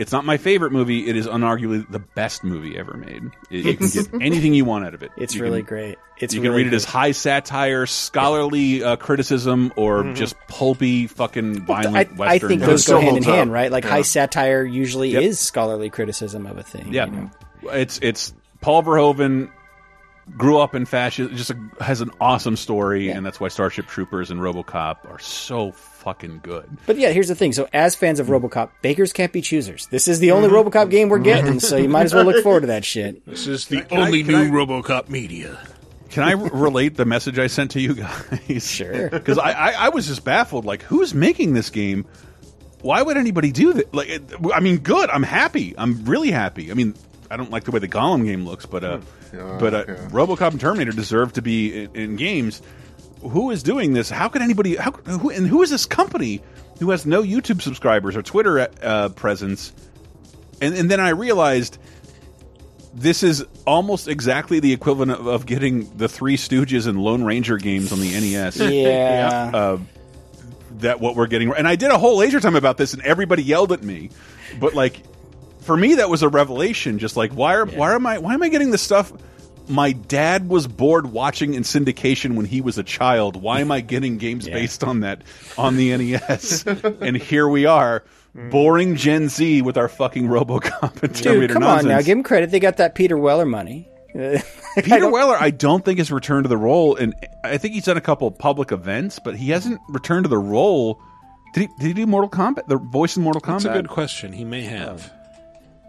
It's 0.01 0.11
not 0.11 0.25
my 0.25 0.37
favorite 0.37 0.71
movie. 0.71 1.07
It 1.07 1.15
is 1.15 1.27
unarguably 1.27 1.89
the 1.91 1.99
best 1.99 2.43
movie 2.43 2.77
ever 2.77 2.95
made. 2.97 3.23
It- 3.51 3.65
you 3.65 3.77
can 3.77 3.87
get 3.89 4.09
anything 4.21 4.53
you 4.53 4.65
want 4.65 4.83
out 4.85 4.93
of 4.95 5.03
it. 5.03 5.11
It's 5.15 5.35
You 5.35 5.43
really 5.43 5.61
can- 5.61 5.67
great. 5.67 5.97
It's 6.19 6.33
you 6.33 6.41
really 6.41 6.53
can 6.53 6.57
read 6.65 6.73
it 6.73 6.75
as 6.75 6.85
high 6.85 7.11
satire, 7.11 7.85
scholarly 7.85 8.83
uh, 8.83 8.95
criticism, 8.95 9.71
or 9.75 10.03
Mhm. 10.03 10.15
just 10.15 10.35
pulpy 10.47 11.07
fucking 11.07 11.65
violent 11.65 11.95
I, 11.95 12.03
western. 12.15 12.27
I 12.27 12.39
think 12.39 12.61
those 12.61 12.87
it 12.87 12.91
go 12.91 12.99
hand 12.99 13.17
in 13.17 13.23
hand, 13.23 13.51
right? 13.51 13.71
Like 13.71 13.83
Yeah. 13.83 13.91
high 13.91 14.01
satire 14.01 14.63
usually 14.63 15.09
Yep. 15.11 15.23
is 15.23 15.39
scholarly 15.39 15.89
criticism 15.89 16.45
of 16.45 16.57
a 16.57 16.63
thing. 16.63 16.93
Yeah, 16.93 17.05
you 17.05 17.11
know? 17.11 17.29
it's 17.71 17.99
it's 18.01 18.33
Paul 18.61 18.83
Verhoeven 18.83 19.49
grew 20.37 20.59
up 20.59 20.75
in 20.75 20.85
fascism, 20.85 21.35
just 21.35 21.49
a, 21.49 21.57
has 21.83 22.01
an 22.01 22.11
awesome 22.21 22.55
story, 22.55 23.09
and 23.09 23.25
that's 23.25 23.39
why 23.39 23.47
Starship 23.47 23.87
Troopers 23.87 24.29
and 24.31 24.39
RoboCop 24.39 24.97
are 25.11 25.19
so 25.19 25.71
fucking 26.01 26.41
good. 26.43 26.69
But 26.85 26.97
yeah, 26.97 27.09
here's 27.09 27.27
the 27.29 27.35
thing. 27.35 27.53
So, 27.53 27.67
as 27.73 27.95
fans 27.95 28.19
of 28.19 28.27
RoboCop, 28.27 28.69
bakers 28.81 29.13
can't 29.13 29.31
be 29.31 29.41
choosers. 29.41 29.87
This 29.87 30.07
is 30.07 30.19
the 30.19 30.31
only. 30.31 30.49
RoboCop 30.49 30.89
game 30.89 31.09
we're 31.09 31.19
getting, 31.19 31.59
so 31.59 31.77
you 31.77 31.87
might 31.89 32.03
as 32.03 32.13
well 32.13 32.25
look 32.25 32.43
forward 32.43 32.61
to 32.61 32.67
that 32.67 32.83
shit. 32.85 33.25
This 33.25 33.47
is 33.47 33.65
the 33.67 33.81
Can 33.81 33.97
only 33.99 34.23
can 34.23 34.33
new 34.33 34.61
I- 34.61 34.65
RoboCop 34.65 35.09
media. 35.09 35.57
Can 36.09 36.23
I 36.23 36.33
relate 36.33 36.97
the 36.97 37.05
message 37.05 37.39
I 37.39 37.47
sent 37.47 37.71
to 37.71 37.79
you 37.79 37.93
guys? 37.95 38.67
Sure. 38.69 39.09
Because 39.11 39.37
I, 39.37 39.51
I, 39.51 39.71
I 39.85 39.89
was 39.89 40.07
just 40.07 40.25
baffled. 40.25 40.65
Like, 40.65 40.81
who's 40.83 41.13
making 41.13 41.53
this 41.53 41.69
game? 41.69 42.05
Why 42.81 43.01
would 43.01 43.15
anybody 43.15 43.51
do 43.53 43.71
that? 43.73 43.93
Like, 43.93 44.09
it- 44.09 44.23
I 44.53 44.59
mean, 44.59 44.79
good. 44.79 45.09
I'm 45.09 45.23
happy. 45.23 45.73
I'm 45.77 46.03
really 46.03 46.31
happy. 46.31 46.69
I 46.69 46.73
mean, 46.73 46.95
I 47.29 47.37
don't 47.37 47.49
like 47.49 47.63
the 47.63 47.71
way 47.71 47.79
the 47.79 47.87
Gollum 47.87 48.25
game 48.25 48.45
looks, 48.45 48.65
but 48.65 48.83
uh, 48.83 48.99
Yeah, 49.33 49.57
but 49.57 49.73
uh, 49.73 49.85
yeah. 49.87 49.93
RoboCop 50.09 50.51
and 50.51 50.59
Terminator 50.59 50.91
deserve 50.91 51.31
to 51.33 51.41
be 51.41 51.83
in, 51.85 51.95
in 51.95 52.15
games. 52.17 52.61
Who 53.21 53.51
is 53.51 53.63
doing 53.63 53.93
this? 53.93 54.09
How 54.09 54.29
could 54.29 54.41
anybody? 54.41 54.75
How 54.75 54.91
who, 54.91 55.29
and 55.29 55.47
who 55.47 55.61
is 55.61 55.69
this 55.69 55.85
company 55.85 56.41
who 56.79 56.89
has 56.89 57.05
no 57.05 57.21
YouTube 57.21 57.61
subscribers 57.61 58.15
or 58.15 58.21
Twitter 58.21 58.67
uh, 58.81 59.09
presence? 59.09 59.73
And 60.59 60.75
and 60.75 60.89
then 60.89 60.99
I 60.99 61.09
realized 61.09 61.77
this 62.93 63.23
is 63.23 63.45
almost 63.65 64.07
exactly 64.07 64.59
the 64.59 64.73
equivalent 64.73 65.11
of, 65.11 65.27
of 65.27 65.45
getting 65.45 65.95
the 65.97 66.09
Three 66.09 66.35
Stooges 66.37 66.87
and 66.87 66.99
Lone 66.99 67.23
Ranger 67.23 67.57
games 67.57 67.91
on 67.91 67.99
the 67.99 68.11
NES. 68.11 68.59
Yeah. 68.71 69.51
Uh, 69.53 69.77
that 70.79 70.99
what 70.99 71.15
we're 71.15 71.27
getting, 71.27 71.53
and 71.53 71.67
I 71.67 71.75
did 71.75 71.91
a 71.91 71.97
whole 71.97 72.17
laser 72.17 72.39
time 72.39 72.55
about 72.55 72.77
this, 72.77 72.93
and 72.93 73.03
everybody 73.03 73.43
yelled 73.43 73.71
at 73.71 73.83
me. 73.83 74.09
But 74.59 74.73
like, 74.73 75.03
for 75.59 75.77
me, 75.77 75.95
that 75.95 76.09
was 76.09 76.23
a 76.23 76.29
revelation. 76.29 76.97
Just 76.97 77.15
like, 77.15 77.33
why 77.33 77.55
are 77.55 77.65
why 77.65 77.93
am 77.93 78.07
I 78.07 78.17
why 78.17 78.33
am 78.33 78.41
I 78.41 78.49
getting 78.49 78.71
this 78.71 78.81
stuff? 78.81 79.11
My 79.71 79.93
dad 79.93 80.49
was 80.49 80.67
bored 80.67 81.11
watching 81.11 81.53
in 81.53 81.63
syndication 81.63 82.35
when 82.35 82.45
he 82.45 82.61
was 82.61 82.77
a 82.77 82.83
child. 82.83 83.41
Why 83.41 83.61
am 83.61 83.71
I 83.71 83.81
getting 83.81 84.17
games 84.17 84.47
based 84.47 84.83
on 84.83 84.99
that 84.99 85.23
on 85.57 85.77
the 85.77 85.95
NES? 85.95 86.65
and 87.01 87.15
here 87.15 87.47
we 87.47 87.65
are, 87.65 88.03
boring 88.35 88.95
Gen 88.95 89.29
Z 89.29 89.61
with 89.61 89.77
our 89.77 89.87
fucking 89.87 90.27
RoboCop 90.27 91.01
and 91.01 91.13
Dude, 91.13 91.23
Terminator 91.23 91.53
come 91.53 91.63
nonsense. 91.63 91.85
on 91.85 91.89
now, 91.89 92.01
give 92.01 92.17
him 92.17 92.23
credit. 92.23 92.51
They 92.51 92.59
got 92.59 92.77
that 92.77 92.95
Peter 92.95 93.17
Weller 93.17 93.45
money. 93.45 93.87
Peter 94.83 95.09
Weller, 95.09 95.37
I 95.39 95.51
don't 95.51 95.85
think 95.85 95.97
has 95.99 96.11
returned 96.11 96.43
to 96.43 96.49
the 96.49 96.57
role, 96.57 96.97
and 96.97 97.15
I 97.45 97.57
think 97.57 97.73
he's 97.73 97.85
done 97.85 97.95
a 97.95 98.01
couple 98.01 98.27
of 98.27 98.37
public 98.37 98.73
events, 98.73 99.19
but 99.19 99.37
he 99.37 99.51
hasn't 99.51 99.79
returned 99.87 100.25
to 100.25 100.29
the 100.29 100.37
role. 100.37 101.01
Did 101.53 101.61
he? 101.61 101.67
Did 101.79 101.87
he 101.87 101.93
do 101.93 102.07
Mortal 102.07 102.29
Kombat? 102.29 102.67
The 102.67 102.77
voice 102.77 103.15
in 103.15 103.23
Mortal 103.23 103.41
Kombat? 103.41 103.63
That's 103.63 103.65
a 103.65 103.81
good 103.81 103.87
question. 103.87 104.33
He 104.33 104.43
may 104.43 104.63
have. 104.63 105.11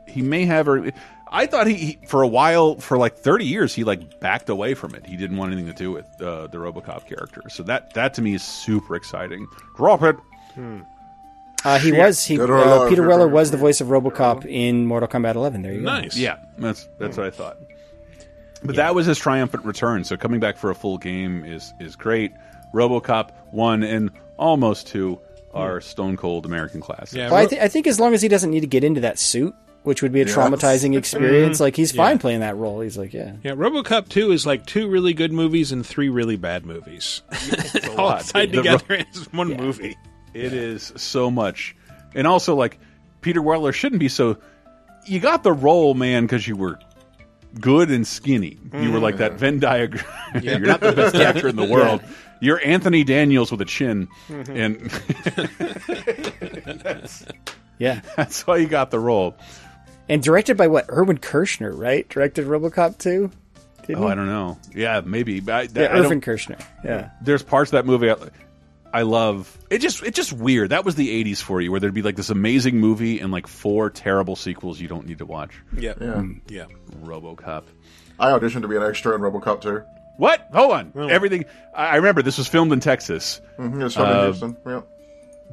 He 0.06 0.22
may 0.22 0.44
have, 0.44 0.68
or 0.68 0.92
I 1.32 1.46
thought 1.46 1.66
he, 1.66 1.74
he 1.74 1.98
for 2.06 2.22
a 2.22 2.28
while, 2.28 2.76
for 2.76 2.98
like 2.98 3.16
thirty 3.16 3.46
years, 3.46 3.74
he 3.74 3.84
like 3.84 4.20
backed 4.20 4.48
away 4.48 4.74
from 4.74 4.94
it. 4.94 5.06
He 5.06 5.16
didn't 5.16 5.38
want 5.38 5.52
anything 5.52 5.72
to 5.72 5.76
do 5.76 5.90
with 5.90 6.04
uh, 6.20 6.46
the 6.48 6.58
RoboCop 6.58 7.06
character. 7.08 7.42
So 7.48 7.62
that 7.64 7.94
that 7.94 8.14
to 8.14 8.22
me 8.22 8.34
is 8.34 8.42
super 8.42 8.94
exciting. 8.94 9.46
Drop 9.76 10.02
it. 10.02 10.16
Uh, 11.64 11.78
he 11.78 11.90
Shit. 11.90 11.98
was 11.98 12.24
he 12.24 12.40
uh, 12.40 12.88
Peter 12.88 13.06
Weller 13.06 13.28
was 13.28 13.50
the 13.50 13.56
voice 13.56 13.80
of 13.80 13.88
RoboCop 13.88 14.44
in 14.44 14.84
Mortal 14.86 15.08
Kombat 15.08 15.36
11. 15.36 15.62
There 15.62 15.72
you 15.72 15.78
go. 15.80 15.84
Nice. 15.86 16.16
Yeah, 16.16 16.38
that's 16.58 16.88
that's 16.98 17.16
what 17.16 17.26
I 17.26 17.30
thought. 17.30 17.56
But 18.64 18.76
that 18.76 18.94
was 18.94 19.06
his 19.06 19.18
triumphant 19.18 19.64
return. 19.64 20.04
So 20.04 20.16
coming 20.16 20.38
back 20.40 20.56
for 20.56 20.70
a 20.70 20.74
full 20.74 20.98
game 20.98 21.44
is 21.44 21.72
is 21.80 21.96
great. 21.96 22.32
RoboCop 22.74 23.30
one 23.50 23.82
and 23.82 24.10
almost 24.36 24.86
two 24.88 25.20
are 25.54 25.80
Stone 25.80 26.16
Cold 26.16 26.46
American 26.46 26.80
classics. 26.80 27.14
Well, 27.14 27.34
I, 27.34 27.46
th- 27.46 27.60
I 27.60 27.68
think 27.68 27.86
as 27.86 28.00
long 28.00 28.14
as 28.14 28.22
he 28.22 28.28
doesn't 28.28 28.50
need 28.50 28.60
to 28.60 28.66
get 28.66 28.84
into 28.84 29.02
that 29.02 29.18
suit, 29.18 29.54
which 29.84 30.02
would 30.02 30.12
be 30.12 30.22
a 30.22 30.26
Yeah. 30.26 30.32
traumatizing 30.34 30.96
experience, 30.96 31.58
Mhm. 31.58 31.60
like 31.60 31.76
he's 31.76 31.92
fine 31.92 32.16
Yeah. 32.16 32.20
playing 32.20 32.40
that 32.40 32.56
role. 32.56 32.80
He's 32.80 32.96
like, 32.96 33.12
yeah. 33.12 33.32
Yeah, 33.42 33.52
RoboCop 33.52 34.08
2 34.08 34.30
is 34.32 34.46
like 34.46 34.64
two 34.66 34.88
really 34.88 35.12
good 35.12 35.32
movies 35.32 35.72
and 35.72 35.84
three 35.84 36.08
really 36.08 36.36
bad 36.36 36.64
movies. 36.64 37.22
All 37.98 38.06
lot. 38.06 38.24
tied 38.26 38.52
The 38.52 38.58
together 38.58 38.84
Ro- 38.88 38.96
as 39.14 39.32
one 39.32 39.56
movie. 39.56 39.96
It 40.34 40.52
is 40.52 40.92
so 40.96 41.30
much, 41.30 41.74
and 42.14 42.26
also 42.26 42.54
like 42.54 42.78
Peter 43.20 43.42
Weller 43.42 43.72
shouldn't 43.72 44.00
be 44.00 44.08
so. 44.08 44.36
You 45.06 45.18
got 45.20 45.42
the 45.42 45.52
role, 45.52 45.94
man, 45.94 46.24
because 46.24 46.46
you 46.46 46.56
were 46.56 46.78
good 47.60 47.90
and 47.90 48.06
skinny. 48.06 48.56
You 48.80 48.92
were 48.92 49.00
like 49.00 49.16
that 49.18 49.34
Venn 49.34 49.58
diagram. 49.58 50.04
Yeah. 50.42 50.56
You're 50.58 50.68
not 50.68 50.80
the 50.80 50.92
best 50.92 51.14
actor 51.16 51.48
in 51.48 51.56
the 51.56 51.64
world. 51.66 52.00
You're 52.40 52.60
Anthony 52.64 53.04
Daniels 53.04 53.50
with 53.52 53.60
a 53.60 53.64
chin, 53.66 54.08
Mhm. 54.28 54.56
and 54.56 54.90
that's, 56.82 57.24
Yeah. 57.78 58.00
that's 58.16 58.46
why 58.46 58.58
you 58.58 58.66
got 58.66 58.90
the 58.90 58.98
role. 58.98 59.36
And 60.08 60.22
directed 60.22 60.56
by 60.56 60.66
what? 60.66 60.86
Erwin 60.90 61.18
Kershner, 61.18 61.76
right? 61.76 62.08
Directed 62.08 62.46
RoboCop 62.46 62.98
2? 62.98 63.30
Didn't 63.86 64.02
oh, 64.02 64.06
he? 64.06 64.12
I 64.12 64.14
don't 64.14 64.26
know. 64.26 64.58
Yeah, 64.74 65.00
maybe. 65.04 65.40
But 65.40 65.54
I, 65.54 65.62
Yeah, 65.62 65.90
I 65.92 65.94
don't- 65.96 66.06
Irvin 66.06 66.20
Kershner. 66.20 66.60
Yeah. 66.84 67.10
There's 67.22 67.42
parts 67.42 67.70
of 67.72 67.72
that 67.72 67.86
movie 67.86 68.10
I, 68.10 68.16
I 68.92 69.02
love. 69.02 69.56
It 69.70 69.78
just 69.78 70.02
it's 70.02 70.16
just 70.16 70.32
weird. 70.32 70.70
That 70.70 70.84
was 70.84 70.94
the 70.96 71.24
'80s 71.24 71.40
for 71.40 71.60
you, 71.62 71.70
where 71.70 71.80
there'd 71.80 71.94
be 71.94 72.02
like 72.02 72.14
this 72.16 72.28
amazing 72.30 72.78
movie 72.78 73.20
and 73.20 73.32
like 73.32 73.46
four 73.46 73.88
terrible 73.90 74.36
sequels 74.36 74.78
you 74.80 74.86
don't 74.86 75.06
need 75.06 75.18
to 75.18 75.26
watch. 75.26 75.52
Yeah. 75.76 75.94
Yeah. 76.00 76.22
Yeah. 76.48 76.64
RoboCop. 77.02 77.64
I 78.20 78.30
auditioned 78.30 78.62
to 78.62 78.68
be 78.68 78.76
an 78.76 78.82
extra 78.82 79.14
in 79.14 79.20
RoboCop 79.22 79.62
2. 79.62 79.82
What? 80.18 80.46
Hold 80.52 80.72
on. 80.72 81.10
Everything. 81.10 81.46
I 81.74 81.86
I 81.86 81.96
remember 81.96 82.20
this 82.22 82.36
was 82.38 82.46
filmed 82.48 82.70
in 82.72 82.80
Texas. 82.80 83.40
Mm-hmm, 83.58 83.80
it 83.80 83.84
was 83.84 83.94
filmed 83.94 84.10
in 84.10 84.16
Uh, 84.16 84.24
Houston. 84.26 84.56
Yeah. 84.66 84.80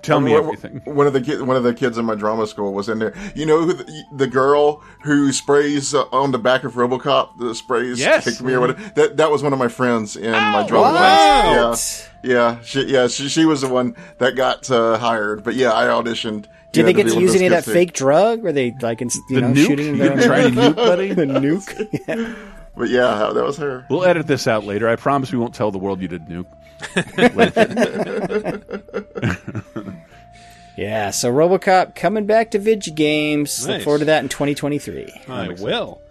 Tell 0.01 0.19
me 0.21 0.31
One- 0.33 0.43
everything. 0.43 0.81
One 0.85 1.07
of 1.07 1.13
the 1.13 1.21
ki- 1.21 1.41
one 1.41 1.55
of 1.57 1.63
the 1.63 1.73
kids 1.73 1.97
in 1.97 2.05
my 2.05 2.15
drama 2.15 2.47
school 2.47 2.73
was 2.73 2.87
in 2.89 2.99
there. 2.99 3.13
You 3.35 3.45
know 3.45 3.61
who 3.61 3.73
the, 3.73 4.03
the 4.13 4.27
girl 4.27 4.81
who 5.03 5.31
sprays 5.31 5.93
uh, 5.93 6.03
on 6.11 6.31
the 6.31 6.39
back 6.39 6.63
of 6.63 6.73
RoboCop, 6.73 7.37
the 7.39 7.53
sprays 7.55 7.99
Yes. 7.99 8.23
kicked 8.25 8.41
me 8.41 8.53
or 8.53 8.59
whatever. 8.61 8.81
That 8.95 9.17
that 9.17 9.31
was 9.31 9.43
one 9.43 9.53
of 9.53 9.59
my 9.59 9.67
friends 9.67 10.15
in 10.15 10.31
my 10.31 10.65
drama 10.67 10.91
what? 10.91 10.97
class. 10.97 12.09
Yeah, 12.23 12.31
yeah, 12.31 12.61
she, 12.63 12.83
yeah. 12.85 13.07
She, 13.07 13.29
she 13.29 13.45
was 13.45 13.61
the 13.61 13.69
one 13.69 13.95
that 14.19 14.35
got 14.35 14.69
uh, 14.71 14.97
hired. 14.97 15.43
But 15.43 15.55
yeah, 15.55 15.71
I 15.73 15.85
auditioned. 15.85 16.45
you 16.45 16.49
Did 16.71 16.81
know, 16.81 16.85
they 16.87 16.93
get 16.93 17.05
be 17.07 17.11
to 17.13 17.19
use 17.21 17.35
any 17.35 17.45
of 17.45 17.51
that 17.51 17.63
too. 17.65 17.73
fake 17.73 17.93
drug? 17.93 18.41
Were 18.43 18.51
they 18.51 18.75
like, 18.81 19.01
in, 19.01 19.09
you 19.29 19.35
The 19.35 19.41
know, 19.41 19.47
nuke? 19.53 19.67
shooting 19.67 19.85
You 19.87 19.91
in 19.93 19.97
their 19.99 20.09
gonna 20.09 20.25
try 20.25 20.41
to 20.43 20.49
nuke, 20.51 20.75
buddy? 20.75 21.13
the 21.13 21.25
nuke. 21.25 21.99
Yeah. 22.07 22.35
But 22.77 22.87
yeah, 22.89 23.31
that 23.33 23.43
was 23.43 23.57
her. 23.57 23.85
We'll 23.89 24.05
edit 24.05 24.25
this 24.25 24.47
out 24.47 24.63
later. 24.63 24.87
I 24.87 24.95
promise 24.95 25.33
we 25.33 25.37
won't 25.37 25.53
tell 25.53 25.69
the 25.69 25.77
world 25.79 26.01
you 26.01 26.07
did 26.07 26.27
nuke. 26.27 26.45
Yeah, 30.79 31.11
so 31.11 31.29
RoboCop 31.29 31.93
coming 31.93 32.25
back 32.25 32.51
to 32.51 32.59
Vigi 32.59 32.91
Games. 32.91 33.67
Look 33.67 33.81
forward 33.81 33.99
to 33.99 34.05
that 34.05 34.23
in 34.23 34.29
2023. 34.29 35.11
I 35.27 35.49
will. 35.49 36.01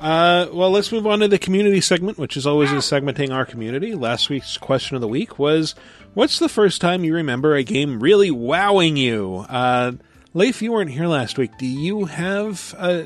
Uh, 0.00 0.46
well, 0.54 0.70
let's 0.70 0.90
move 0.90 1.06
on 1.06 1.18
to 1.18 1.28
the 1.28 1.38
community 1.38 1.82
segment, 1.82 2.16
which 2.16 2.34
is 2.34 2.46
always 2.46 2.72
is 2.72 2.84
segmenting 2.84 3.30
our 3.30 3.44
community. 3.44 3.94
Last 3.94 4.30
week's 4.30 4.56
question 4.56 4.94
of 4.94 5.02
the 5.02 5.08
week 5.08 5.38
was, 5.38 5.74
"What's 6.14 6.38
the 6.38 6.48
first 6.48 6.80
time 6.80 7.04
you 7.04 7.12
remember 7.12 7.54
a 7.54 7.62
game 7.62 8.00
really 8.00 8.30
wowing 8.30 8.96
you?" 8.96 9.44
Uh, 9.50 9.92
Leif, 10.32 10.62
you 10.62 10.72
weren't 10.72 10.92
here 10.92 11.06
last 11.06 11.36
week. 11.36 11.50
Do 11.58 11.66
you 11.66 12.06
have? 12.06 12.74
Uh, 12.78 13.02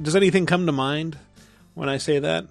does 0.00 0.14
anything 0.14 0.46
come 0.46 0.66
to 0.66 0.72
mind 0.72 1.18
when 1.74 1.88
I 1.88 1.96
say 1.96 2.20
that? 2.20 2.46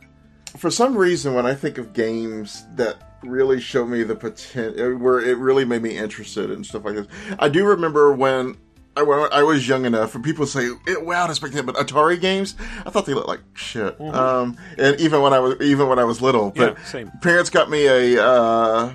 for 0.58 0.72
some 0.72 0.98
reason, 0.98 1.34
when 1.34 1.46
I 1.46 1.54
think 1.54 1.78
of 1.78 1.94
games 1.94 2.66
that 2.76 3.07
really 3.24 3.60
showed 3.60 3.88
me 3.88 4.04
the 4.04 4.16
potential, 4.16 4.96
where 4.98 5.20
it 5.20 5.38
really 5.38 5.66
made 5.66 5.82
me 5.82 5.98
interested 5.98 6.52
in 6.52 6.64
stuff 6.64 6.86
like 6.86 6.96
this, 6.96 7.08
I 7.40 7.50
do 7.50 7.66
remember 7.66 8.14
when 8.14 8.58
I, 8.96 9.04
when 9.04 9.32
I 9.32 9.44
was 9.44 9.68
young 9.68 9.86
enough, 9.86 10.16
and 10.16 10.24
people 10.24 10.46
say 10.48 10.66
it 10.66 11.06
wowed 11.06 11.30
us 11.30 11.38
back 11.40 11.52
then, 11.52 11.66
but 11.66 11.76
Atari 11.76 12.20
games, 12.20 12.56
I 12.86 12.90
thought 12.90 13.06
they 13.06 13.14
looked 13.14 13.28
like 13.28 13.42
shit. 13.54 14.00
Um, 14.02 14.58
and 14.78 15.00
even 15.00 15.22
when 15.22 15.34
I 15.34 15.40
was 15.40 15.62
even 15.62 15.88
when 15.88 16.00
I 16.00 16.04
was 16.04 16.22
little, 16.22 16.52
but 16.52 16.78
Yeah, 16.78 16.84
parents 17.22 17.50
got 17.50 17.70
me 17.70 17.86
a. 17.86 18.24
Uh, 18.24 18.94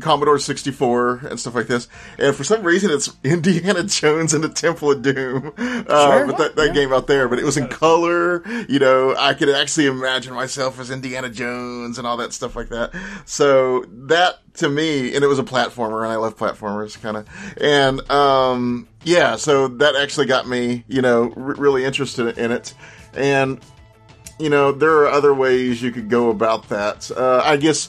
Commodore 0.00 0.38
64 0.38 1.26
and 1.30 1.38
stuff 1.40 1.54
like 1.54 1.66
this. 1.66 1.88
And 2.18 2.34
for 2.34 2.44
some 2.44 2.62
reason, 2.62 2.90
it's 2.90 3.14
Indiana 3.24 3.82
Jones 3.84 4.34
and 4.34 4.42
the 4.44 4.48
Temple 4.48 4.92
of 4.92 5.02
Doom. 5.02 5.52
Uh, 5.58 6.16
Sure. 6.16 6.26
But 6.26 6.38
that, 6.38 6.56
that 6.56 6.74
game 6.74 6.92
out 6.92 7.06
there, 7.06 7.28
but 7.28 7.38
it 7.38 7.44
was 7.44 7.56
in 7.56 7.68
color. 7.68 8.42
You 8.68 8.78
know, 8.78 9.14
I 9.16 9.34
could 9.34 9.48
actually 9.48 9.86
imagine 9.86 10.34
myself 10.34 10.78
as 10.80 10.90
Indiana 10.90 11.28
Jones 11.30 11.98
and 11.98 12.06
all 12.06 12.16
that 12.18 12.32
stuff 12.32 12.54
like 12.56 12.68
that. 12.68 12.92
So 13.24 13.84
that 14.06 14.38
to 14.54 14.68
me, 14.68 15.14
and 15.14 15.22
it 15.24 15.26
was 15.26 15.38
a 15.38 15.44
platformer, 15.44 16.02
and 16.02 16.12
I 16.12 16.16
love 16.16 16.36
platformers 16.36 17.00
kind 17.00 17.16
of. 17.18 17.28
And, 17.60 18.08
um, 18.10 18.88
yeah, 19.04 19.36
so 19.36 19.68
that 19.68 19.94
actually 19.96 20.26
got 20.26 20.48
me, 20.48 20.84
you 20.88 21.02
know, 21.02 21.32
r- 21.36 21.54
really 21.54 21.84
interested 21.84 22.38
in 22.38 22.50
it. 22.50 22.72
And, 23.14 23.60
you 24.38 24.48
know, 24.50 24.72
there 24.72 24.98
are 25.00 25.08
other 25.08 25.32
ways 25.34 25.82
you 25.82 25.90
could 25.92 26.08
go 26.08 26.30
about 26.30 26.68
that. 26.70 27.10
Uh, 27.10 27.42
I 27.44 27.56
guess 27.56 27.88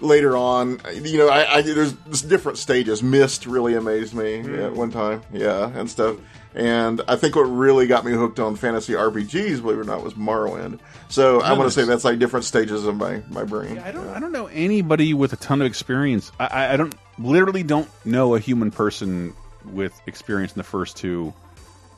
later 0.00 0.36
on, 0.36 0.80
you 0.94 1.18
know, 1.18 1.28
I, 1.28 1.56
I 1.56 1.62
there's, 1.62 1.92
there's 1.94 2.22
different 2.22 2.58
stages. 2.58 3.02
Mist 3.02 3.46
really 3.46 3.74
amazed 3.74 4.14
me 4.14 4.40
at 4.40 4.72
one 4.72 4.90
time, 4.90 5.22
yeah, 5.32 5.68
and 5.68 5.90
stuff. 5.90 6.16
And 6.54 7.02
I 7.06 7.16
think 7.16 7.36
what 7.36 7.42
really 7.42 7.86
got 7.86 8.04
me 8.04 8.12
hooked 8.12 8.40
on 8.40 8.56
fantasy 8.56 8.94
RPGs, 8.94 9.60
believe 9.62 9.78
it 9.78 9.80
or 9.80 9.84
not, 9.84 10.02
was 10.02 10.14
Morrowind. 10.14 10.80
So 11.08 11.40
I 11.40 11.52
want 11.52 11.70
to 11.70 11.70
say 11.70 11.84
that's 11.84 12.04
like 12.04 12.18
different 12.18 12.44
stages 12.44 12.84
of 12.84 12.96
my 12.96 13.22
my 13.28 13.44
brain. 13.44 13.78
I 13.78 13.92
don't. 13.92 14.08
I 14.08 14.18
don't 14.20 14.32
know 14.32 14.46
anybody 14.46 15.14
with 15.14 15.32
a 15.32 15.36
ton 15.36 15.60
of 15.60 15.66
experience. 15.66 16.32
I, 16.40 16.46
I, 16.46 16.72
I 16.74 16.76
don't. 16.76 16.94
Literally, 17.18 17.62
don't 17.62 17.88
know 18.04 18.34
a 18.34 18.40
human 18.40 18.70
person 18.70 19.34
with 19.64 19.98
experience 20.06 20.52
in 20.52 20.58
the 20.58 20.64
first 20.64 20.96
two. 20.96 21.32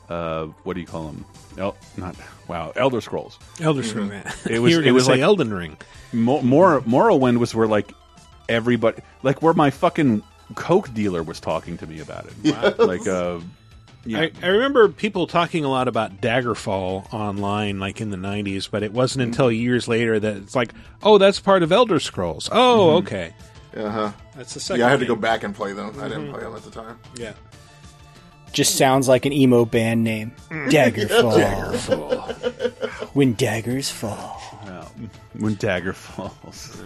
Uh, 0.09 0.47
what 0.63 0.73
do 0.73 0.81
you 0.81 0.87
call 0.87 1.07
them? 1.07 1.25
El, 1.57 1.75
not 1.97 2.15
wow. 2.47 2.71
Elder 2.75 3.01
Scrolls. 3.01 3.37
Elder 3.59 3.83
Scrolls. 3.83 4.11
It 4.49 4.59
was. 4.59 4.71
You 4.71 4.77
were 4.77 4.81
it 4.81 4.85
gonna 4.85 4.93
was 4.93 5.05
say 5.05 5.11
like 5.13 5.21
Elden 5.21 5.53
Ring. 5.53 5.77
Mo- 6.13 6.41
Mor- 6.41 6.81
Morrowind 6.81 7.37
was 7.37 7.53
where 7.55 7.67
like 7.67 7.91
everybody, 8.49 9.01
like 9.23 9.41
where 9.41 9.53
my 9.53 9.69
fucking 9.69 10.23
coke 10.55 10.93
dealer 10.93 11.23
was 11.23 11.39
talking 11.39 11.77
to 11.77 11.87
me 11.87 11.99
about 11.99 12.25
it. 12.25 12.33
Yes. 12.41 12.77
Like, 12.77 13.07
uh, 13.07 13.39
yeah. 14.05 14.21
I, 14.21 14.31
I 14.41 14.47
remember 14.47 14.89
people 14.89 15.27
talking 15.27 15.63
a 15.63 15.69
lot 15.69 15.87
about 15.87 16.19
Daggerfall 16.21 17.13
online, 17.13 17.79
like 17.79 18.01
in 18.01 18.09
the 18.09 18.17
'90s, 18.17 18.69
but 18.69 18.83
it 18.83 18.91
wasn't 18.93 19.21
Mm-hmm. 19.21 19.31
until 19.31 19.51
years 19.51 19.87
later 19.87 20.19
that 20.19 20.37
it's 20.37 20.55
like, 20.55 20.73
oh, 21.03 21.17
that's 21.17 21.39
part 21.39 21.63
of 21.63 21.71
Elder 21.71 21.99
Scrolls. 21.99 22.49
Oh, 22.51 22.99
Mm-hmm. 23.01 23.07
okay. 23.07 23.33
Uh 23.77 23.89
huh. 23.89 24.11
That's 24.35 24.53
the 24.53 24.59
second. 24.59 24.81
Yeah, 24.81 24.87
I 24.87 24.89
had 24.89 24.99
to 24.99 25.05
go 25.05 25.15
back 25.15 25.43
and 25.43 25.55
play 25.55 25.71
them. 25.73 25.97
I 25.99 26.09
didn't 26.09 26.27
Mhm. 26.27 26.33
play 26.33 26.41
them 26.43 26.55
at 26.55 26.63
the 26.63 26.71
time. 26.71 26.99
Yeah. 27.15 27.33
Just 28.51 28.75
sounds 28.75 29.07
like 29.07 29.25
an 29.25 29.33
emo 29.33 29.65
band 29.65 30.03
name. 30.03 30.33
Mm. 30.49 30.69
Daggerfall. 30.69 31.33
Daggerfall. 31.73 33.15
when 33.15 33.33
daggers 33.35 33.89
fall. 33.89 34.41
when 35.33 35.55
dagger 35.55 35.93
falls. 35.93 36.81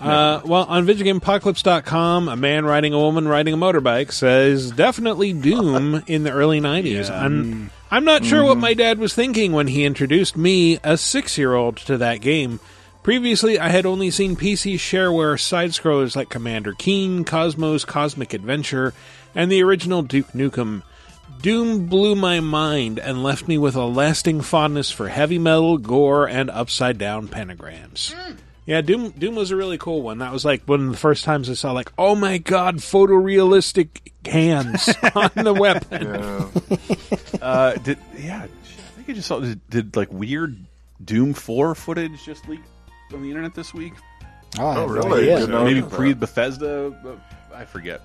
Uh, 0.00 0.42
well, 0.44 0.64
on 0.64 0.86
VidjagameApocalypse.com, 0.86 2.28
a 2.28 2.36
man 2.36 2.66
riding 2.66 2.92
a 2.92 2.98
woman 2.98 3.26
riding 3.26 3.54
a 3.54 3.56
motorbike 3.56 4.12
says 4.12 4.70
definitely 4.70 5.32
Doom 5.32 6.02
in 6.06 6.22
the 6.22 6.32
early 6.32 6.60
90s. 6.60 7.10
I'm, 7.10 7.44
mm. 7.44 7.70
I'm 7.90 8.04
not 8.04 8.24
sure 8.24 8.44
what 8.44 8.52
mm-hmm. 8.52 8.60
my 8.60 8.74
dad 8.74 8.98
was 8.98 9.14
thinking 9.14 9.52
when 9.52 9.68
he 9.68 9.84
introduced 9.84 10.36
me, 10.36 10.78
a 10.84 10.96
six 10.96 11.38
year 11.38 11.54
old, 11.54 11.78
to 11.78 11.96
that 11.98 12.20
game. 12.20 12.60
Previously, 13.02 13.58
I 13.58 13.68
had 13.68 13.86
only 13.86 14.10
seen 14.10 14.36
PC 14.36 14.74
shareware 14.74 15.40
side 15.40 15.70
scrollers 15.70 16.16
like 16.16 16.28
Commander 16.28 16.74
Keen, 16.76 17.24
Cosmo's 17.24 17.84
Cosmic 17.84 18.34
Adventure, 18.34 18.92
and 19.36 19.52
the 19.52 19.62
original 19.62 20.02
Duke 20.02 20.32
Nukem. 20.32 20.82
Doom 21.42 21.86
blew 21.86 22.16
my 22.16 22.40
mind 22.40 22.98
and 22.98 23.22
left 23.22 23.46
me 23.46 23.58
with 23.58 23.76
a 23.76 23.84
lasting 23.84 24.40
fondness 24.40 24.90
for 24.90 25.08
heavy 25.08 25.38
metal, 25.38 25.76
gore, 25.78 26.26
and 26.28 26.48
upside 26.50 26.98
down 26.98 27.28
pentagrams. 27.28 28.14
Yeah, 28.64 28.80
Doom 28.80 29.10
Doom 29.10 29.36
was 29.36 29.50
a 29.52 29.56
really 29.56 29.78
cool 29.78 30.02
one. 30.02 30.18
That 30.18 30.32
was 30.32 30.44
like 30.44 30.64
one 30.64 30.86
of 30.86 30.90
the 30.90 30.96
first 30.96 31.24
times 31.24 31.48
I 31.50 31.54
saw 31.54 31.70
like, 31.72 31.92
oh 31.98 32.16
my 32.16 32.38
god, 32.38 32.78
photorealistic 32.78 33.88
hands 34.26 34.88
on 35.14 35.30
the 35.44 35.52
weapon. 35.54 36.06
uh, 37.42 37.74
did 37.74 37.98
yeah? 38.16 38.42
I 38.44 38.48
think 38.96 39.10
I 39.10 39.12
just 39.12 39.28
saw 39.28 39.38
did, 39.40 39.60
did 39.70 39.94
like 39.96 40.10
weird 40.12 40.56
Doom 41.04 41.32
Four 41.34 41.74
footage 41.76 42.24
just 42.24 42.48
leak 42.48 42.60
on 43.12 43.22
the 43.22 43.28
internet 43.28 43.54
this 43.54 43.72
week. 43.74 43.92
Oh, 44.58 44.68
Oh, 44.68 44.74
no 44.74 44.86
really? 44.86 45.30
idea. 45.32 45.46
Maybe 45.46 45.82
pre 45.82 46.12
that. 46.12 46.20
Bethesda, 46.20 47.18
I 47.54 47.66
forget. 47.66 48.00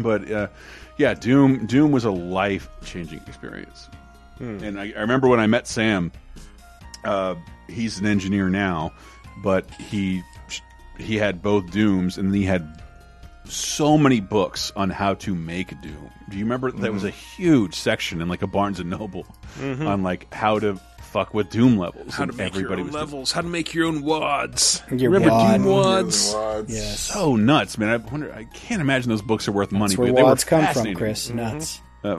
But 0.00 0.30
uh, 0.30 0.48
yeah, 0.96 1.14
Doom 1.14 1.66
Doom 1.66 1.92
was 1.92 2.04
a 2.04 2.10
life 2.10 2.68
changing 2.84 3.20
experience. 3.26 3.88
And 4.40 4.80
I, 4.80 4.92
I 4.96 5.00
remember 5.00 5.28
when 5.28 5.38
I 5.38 5.46
met 5.46 5.68
Sam. 5.68 6.10
Uh, 7.04 7.34
he's 7.68 7.98
an 8.00 8.06
engineer 8.06 8.48
now, 8.48 8.92
but 9.42 9.70
he 9.72 10.22
he 10.98 11.16
had 11.16 11.42
both 11.42 11.70
Dooms, 11.70 12.18
and 12.18 12.34
he 12.34 12.44
had 12.44 12.80
so 13.44 13.96
many 13.98 14.20
books 14.20 14.72
on 14.76 14.90
how 14.90 15.14
to 15.14 15.34
make 15.34 15.68
Doom. 15.80 16.10
Do 16.28 16.36
you 16.38 16.44
remember 16.44 16.70
that 16.72 16.92
was 16.92 17.04
a 17.04 17.10
huge 17.10 17.74
section 17.74 18.20
in 18.22 18.28
like 18.28 18.42
a 18.42 18.46
Barnes 18.46 18.80
and 18.80 18.88
Noble 18.90 19.26
Mhm. 19.60 19.86
on 19.86 20.02
like 20.02 20.32
how 20.32 20.58
to 20.58 20.78
fuck 21.12 21.34
with 21.34 21.50
Doom 21.50 21.76
levels? 21.76 22.14
How 22.14 22.24
to 22.24 22.30
and 22.30 22.38
make 22.38 22.54
your 22.54 22.72
own 22.72 22.86
was 22.86 22.94
levels, 22.94 23.32
how 23.32 23.42
to 23.42 23.48
make 23.48 23.74
your 23.74 23.86
own 23.86 24.02
wads. 24.02 24.82
Your 24.90 25.10
Remember 25.10 25.34
wad. 25.34 25.62
Doom 25.62 25.66
wads? 25.66 26.34
Yes. 26.68 27.00
so 27.00 27.36
nuts, 27.36 27.76
man. 27.78 27.88
I 27.90 27.96
wonder. 27.98 28.32
I 28.34 28.44
can't 28.44 28.80
imagine 28.80 29.10
those 29.10 29.22
books 29.22 29.46
are 29.46 29.52
worth 29.52 29.72
money. 29.72 29.94
That's 29.94 29.98
where 29.98 30.12
but 30.12 30.16
they 30.16 30.22
were 30.22 30.28
wads 30.28 30.44
come 30.44 30.60
from, 30.60 30.66
fascinating. 30.66 30.96
Chris. 30.96 31.30
Nuts. 31.30 31.80
Uh, 32.02 32.16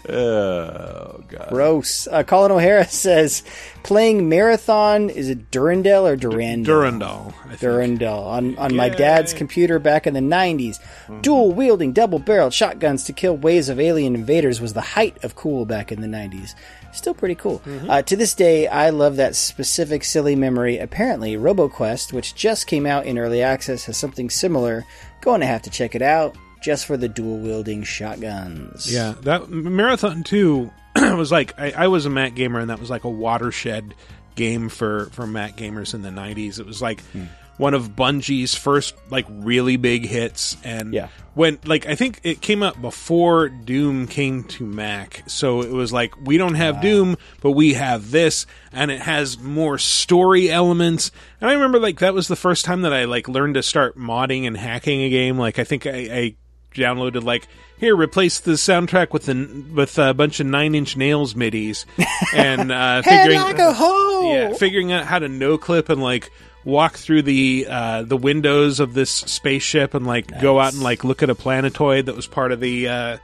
oh 0.09 1.23
god. 1.27 1.47
Gross. 1.49 2.07
Uh, 2.07 2.23
Colin 2.23 2.51
O'Hara 2.51 2.85
says 2.89 3.43
playing 3.83 4.27
marathon 4.29 5.09
is 5.09 5.29
it 5.29 5.51
Durandal 5.51 6.07
or 6.07 6.15
Durandal? 6.15 6.73
Durandal. 6.73 7.33
I 7.43 7.47
think. 7.49 7.59
Durandal 7.59 8.23
on 8.23 8.57
on 8.57 8.75
my 8.75 8.89
dad's 8.89 9.33
computer 9.33 9.79
back 9.79 10.07
in 10.07 10.13
the 10.13 10.19
90s. 10.19 10.79
Dual 11.21 11.51
wielding 11.51 11.93
double 11.93 12.19
barreled 12.19 12.53
shotguns 12.53 13.03
to 13.05 13.13
kill 13.13 13.37
waves 13.37 13.69
of 13.69 13.79
alien 13.79 14.15
invaders 14.15 14.61
was 14.61 14.73
the 14.73 14.81
height 14.81 15.23
of 15.23 15.35
cool 15.35 15.65
back 15.65 15.91
in 15.91 16.01
the 16.01 16.07
90s. 16.07 16.53
Still 16.93 17.13
pretty 17.13 17.35
cool. 17.35 17.61
Uh, 17.87 18.01
to 18.01 18.15
this 18.15 18.33
day, 18.33 18.67
I 18.67 18.89
love 18.89 19.17
that 19.17 19.35
specific 19.35 20.03
silly 20.03 20.35
memory. 20.35 20.79
Apparently, 20.79 21.35
RoboQuest, 21.35 22.11
which 22.11 22.33
just 22.33 22.65
came 22.65 22.85
out 22.85 23.05
in 23.05 23.19
early 23.19 23.43
access, 23.43 23.85
has 23.85 23.97
something 23.97 24.29
similar. 24.29 24.85
Going 25.21 25.41
to 25.41 25.47
have 25.47 25.61
to 25.63 25.69
check 25.69 25.93
it 25.95 26.01
out 26.01 26.35
just 26.61 26.85
for 26.85 26.97
the 26.97 27.07
dual 27.07 27.37
wielding 27.37 27.83
shotguns. 27.83 28.91
Yeah, 28.91 29.13
that 29.21 29.49
Marathon 29.49 30.23
2 30.23 30.71
was 31.15 31.31
like 31.31 31.59
I, 31.59 31.71
I 31.71 31.87
was 31.87 32.05
a 32.05 32.09
Mac 32.09 32.35
gamer 32.35 32.59
and 32.59 32.69
that 32.69 32.79
was 32.79 32.89
like 32.89 33.03
a 33.03 33.09
watershed 33.09 33.93
game 34.35 34.69
for 34.69 35.07
for 35.11 35.27
Mac 35.27 35.57
gamers 35.57 35.93
in 35.93 36.01
the 36.01 36.09
90s. 36.09 36.59
It 36.59 36.65
was 36.65 36.81
like 36.81 37.01
hmm. 37.11 37.25
one 37.57 37.73
of 37.73 37.95
Bungie's 37.95 38.55
first 38.55 38.95
like 39.09 39.25
really 39.29 39.77
big 39.77 40.05
hits 40.05 40.55
and 40.63 40.93
Yeah. 40.93 41.07
when 41.33 41.57
like 41.65 41.87
I 41.87 41.95
think 41.95 42.19
it 42.23 42.41
came 42.41 42.61
out 42.63 42.79
before 42.81 43.49
Doom 43.49 44.07
came 44.07 44.43
to 44.45 44.65
Mac. 44.65 45.23
So 45.27 45.61
it 45.61 45.71
was 45.71 45.91
like 45.91 46.13
we 46.23 46.37
don't 46.37 46.55
have 46.55 46.81
Doom, 46.81 47.17
but 47.41 47.51
we 47.51 47.73
have 47.73 48.11
this 48.11 48.45
and 48.71 48.91
it 48.91 49.01
has 49.01 49.39
more 49.39 49.77
story 49.79 50.49
elements. 50.51 51.11
And 51.41 51.49
I 51.49 51.53
remember 51.53 51.79
like 51.79 51.99
that 51.99 52.13
was 52.13 52.27
the 52.27 52.35
first 52.35 52.63
time 52.65 52.83
that 52.83 52.93
I 52.93 53.05
like 53.05 53.27
learned 53.27 53.55
to 53.55 53.63
start 53.63 53.97
modding 53.97 54.45
and 54.45 54.55
hacking 54.55 55.01
a 55.01 55.09
game. 55.09 55.37
Like 55.39 55.57
I 55.59 55.63
think 55.63 55.87
I, 55.87 56.07
I 56.11 56.35
downloaded 56.73 57.23
like 57.23 57.47
here 57.77 57.95
replace 57.95 58.39
the 58.39 58.51
soundtrack 58.53 59.11
with 59.13 59.25
the 59.25 59.63
with 59.73 59.97
a 59.97 60.13
bunch 60.13 60.39
of 60.39 60.45
nine 60.47 60.75
inch 60.75 60.95
nails 60.97 61.33
midis 61.33 61.85
and 62.35 62.71
uh 62.71 63.01
figuring 63.01 63.39
like 63.39 63.59
a 63.59 63.73
hoe! 63.73 64.31
yeah 64.33 64.53
figuring 64.53 64.91
out 64.91 65.05
how 65.05 65.19
to 65.19 65.27
no 65.29 65.57
clip 65.57 65.89
and 65.89 66.01
like 66.01 66.31
walk 66.65 66.93
through 66.95 67.21
the 67.21 67.65
uh 67.69 68.03
the 68.03 68.17
windows 68.17 68.79
of 68.79 68.93
this 68.93 69.09
spaceship 69.09 69.93
and 69.93 70.05
like 70.05 70.39
go 70.41 70.59
out 70.59 70.73
and 70.73 70.83
like 70.83 71.03
look 71.03 71.23
at 71.23 71.29
a 71.29 71.35
planetoid 71.35 72.05
that 72.07 72.15
was 72.15 72.27
part 72.27 72.51
of 72.51 72.59
the 72.59 72.87
uh 72.87 73.17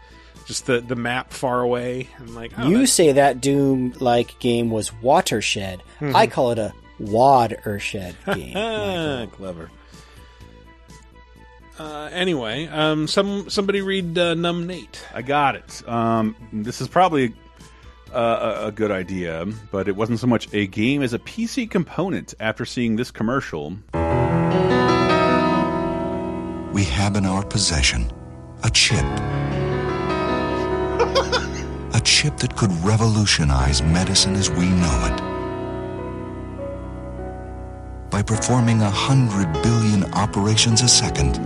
just 0.45 0.65
the 0.65 0.81
the 0.81 0.95
map 0.95 1.31
far 1.31 1.61
away 1.61 2.07
and 2.17 2.33
like 2.35 2.51
oh, 2.57 2.63
you 2.67 2.73
that's- 2.75 2.91
say 2.93 3.11
that 3.13 3.39
Doom 3.41 3.93
like 3.99 4.37
game 4.39 4.69
was 4.71 4.91
watershed. 5.01 5.81
Mhm. 6.01 6.13
I 6.15 6.27
call 6.27 6.51
it 6.51 6.57
a 6.59 6.73
watershed 6.99 8.15
game. 8.33 9.29
Clever 9.31 9.69
uh, 11.79 12.09
anyway, 12.11 12.67
um, 12.67 13.07
some 13.07 13.49
somebody 13.49 13.81
read 13.81 14.17
uh, 14.17 14.33
Numb 14.35 14.67
Nate. 14.67 15.05
I 15.13 15.21
got 15.21 15.55
it. 15.55 15.87
Um, 15.87 16.35
this 16.53 16.81
is 16.81 16.87
probably 16.87 17.33
uh, 18.13 18.57
a, 18.63 18.67
a 18.67 18.71
good 18.71 18.91
idea, 18.91 19.45
but 19.71 19.87
it 19.87 19.95
wasn't 19.95 20.19
so 20.19 20.27
much 20.27 20.47
a 20.53 20.67
game 20.67 21.01
as 21.01 21.13
a 21.13 21.19
PC 21.19 21.69
component. 21.69 22.33
After 22.39 22.65
seeing 22.65 22.95
this 22.95 23.09
commercial, 23.11 23.77
We 26.73 26.83
have 26.85 27.15
in 27.15 27.25
our 27.25 27.45
possession 27.45 28.11
a 28.63 28.69
chip. 28.69 29.05
a 31.95 32.01
chip 32.03 32.37
that 32.37 32.55
could 32.55 32.71
revolutionize 32.83 33.83
medicine 33.83 34.35
as 34.35 34.49
we 34.49 34.67
know 34.69 35.05
it. 35.11 35.21
By 38.09 38.21
performing 38.23 38.81
a 38.81 38.89
hundred 38.89 39.51
billion 39.63 40.03
operations 40.13 40.81
a 40.81 40.87
second, 40.87 41.37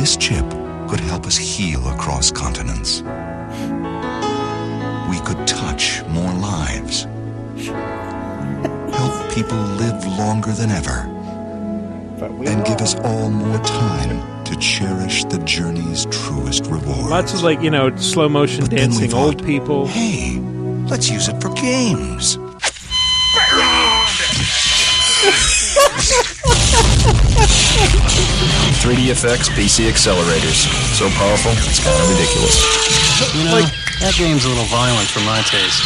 this 0.00 0.16
chip 0.16 0.48
could 0.88 0.98
help 0.98 1.26
us 1.26 1.36
heal 1.36 1.86
across 1.88 2.32
continents. 2.32 3.02
We 5.10 5.20
could 5.26 5.46
touch 5.46 6.02
more 6.08 6.32
lives. 6.32 7.06
Help 8.96 9.34
people 9.34 9.58
live 9.58 10.06
longer 10.06 10.52
than 10.52 10.70
ever 10.70 11.06
and 12.48 12.64
give 12.64 12.80
us 12.80 12.94
all 13.00 13.28
more 13.28 13.58
time 13.58 14.44
to 14.44 14.56
cherish 14.56 15.24
the 15.24 15.38
journey's 15.40 16.06
truest 16.06 16.64
reward. 16.64 17.10
Lots 17.10 17.34
of 17.34 17.42
like 17.42 17.60
you 17.60 17.70
know 17.70 17.94
slow 17.96 18.30
motion 18.30 18.64
dancing 18.64 19.12
old 19.12 19.44
people. 19.44 19.86
Hey, 19.86 20.38
let's 20.88 21.10
use 21.10 21.28
it 21.28 21.42
for 21.42 21.52
games. 21.52 22.38
3DFX 28.82 29.48
PC 29.56 29.88
accelerators. 29.88 30.68
So 30.94 31.08
powerful, 31.10 31.52
it's 31.52 31.82
kind 31.82 31.96
of 32.02 32.08
ridiculous. 32.10 32.56
You 33.34 33.44
know, 33.44 33.60
that 34.00 34.14
game's 34.18 34.44
a 34.44 34.48
little 34.48 34.64
violent 34.64 35.08
for 35.08 35.20
my 35.20 35.40
taste. 35.42 35.82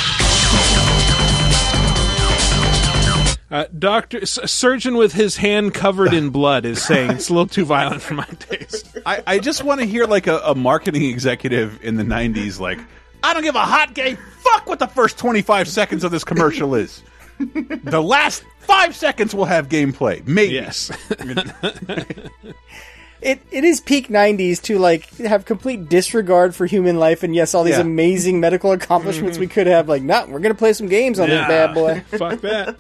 Uh, 3.51 3.67
doctor, 3.79 4.21
s- 4.23 4.39
a 4.39 4.49
surgeon 4.49 4.97
with 4.97 5.13
his 5.13 5.37
hand 5.37 5.75
covered 5.75 6.13
in 6.13 6.31
blood 6.31 6.65
is 6.65 6.83
saying 6.83 7.11
it's 7.13 7.29
a 7.29 7.33
little 7.33 7.47
too 7.47 7.65
violent 7.65 8.03
for 8.03 8.15
my 8.15 8.25
taste. 8.41 8.97
I, 9.07 9.23
I 9.27 9.39
just 9.39 9.63
want 9.63 9.81
to 9.81 9.87
hear 9.87 10.07
like 10.07 10.27
a, 10.27 10.39
a 10.39 10.55
marketing 10.57 11.05
executive 11.05 11.79
in 11.85 11.95
the 11.97 12.03
'90s, 12.03 12.59
like, 12.59 12.81
I 13.23 13.33
don't 13.33 13.45
give 13.45 13.55
a 13.55 13.61
hot 13.65 13.95
gay 13.95 14.17
fuck 14.17 14.67
what 14.67 14.79
the 14.81 14.89
first 14.89 15.19
25 15.19 15.69
seconds 15.69 16.03
of 16.05 16.11
this 16.11 16.25
commercial 16.25 16.75
is. 16.75 17.03
the 17.39 18.03
last 18.03 18.45
five 18.67 18.95
seconds 18.97 19.35
we'll 19.35 19.45
have 19.47 19.69
gameplay. 19.69 20.27
Maybe. 20.27 20.55
Yes. 20.55 20.91
It 23.23 23.41
it 23.51 23.65
is 23.65 23.81
peak 23.81 24.09
'90s 24.09 24.61
to 24.65 24.79
like 24.79 25.09
have 25.17 25.47
complete 25.47 25.89
disregard 25.89 26.55
for 26.55 26.67
human 26.67 26.99
life, 26.99 27.23
and 27.23 27.35
yes, 27.35 27.55
all 27.55 27.65
these 27.65 27.77
Yeah. 27.77 27.81
amazing 27.81 28.39
medical 28.39 28.73
accomplishments 28.73 29.39
we 29.39 29.47
could 29.47 29.67
have. 29.67 29.89
Like, 29.89 30.03
nah, 30.03 30.27
we're 30.27 30.41
gonna 30.41 30.55
play 30.55 30.75
some 30.75 30.89
games 30.89 31.19
on 31.19 31.31
this 31.31 31.41
bad 31.49 31.73
boy. 31.73 32.01
Fuck 32.19 32.43
that. 32.43 32.77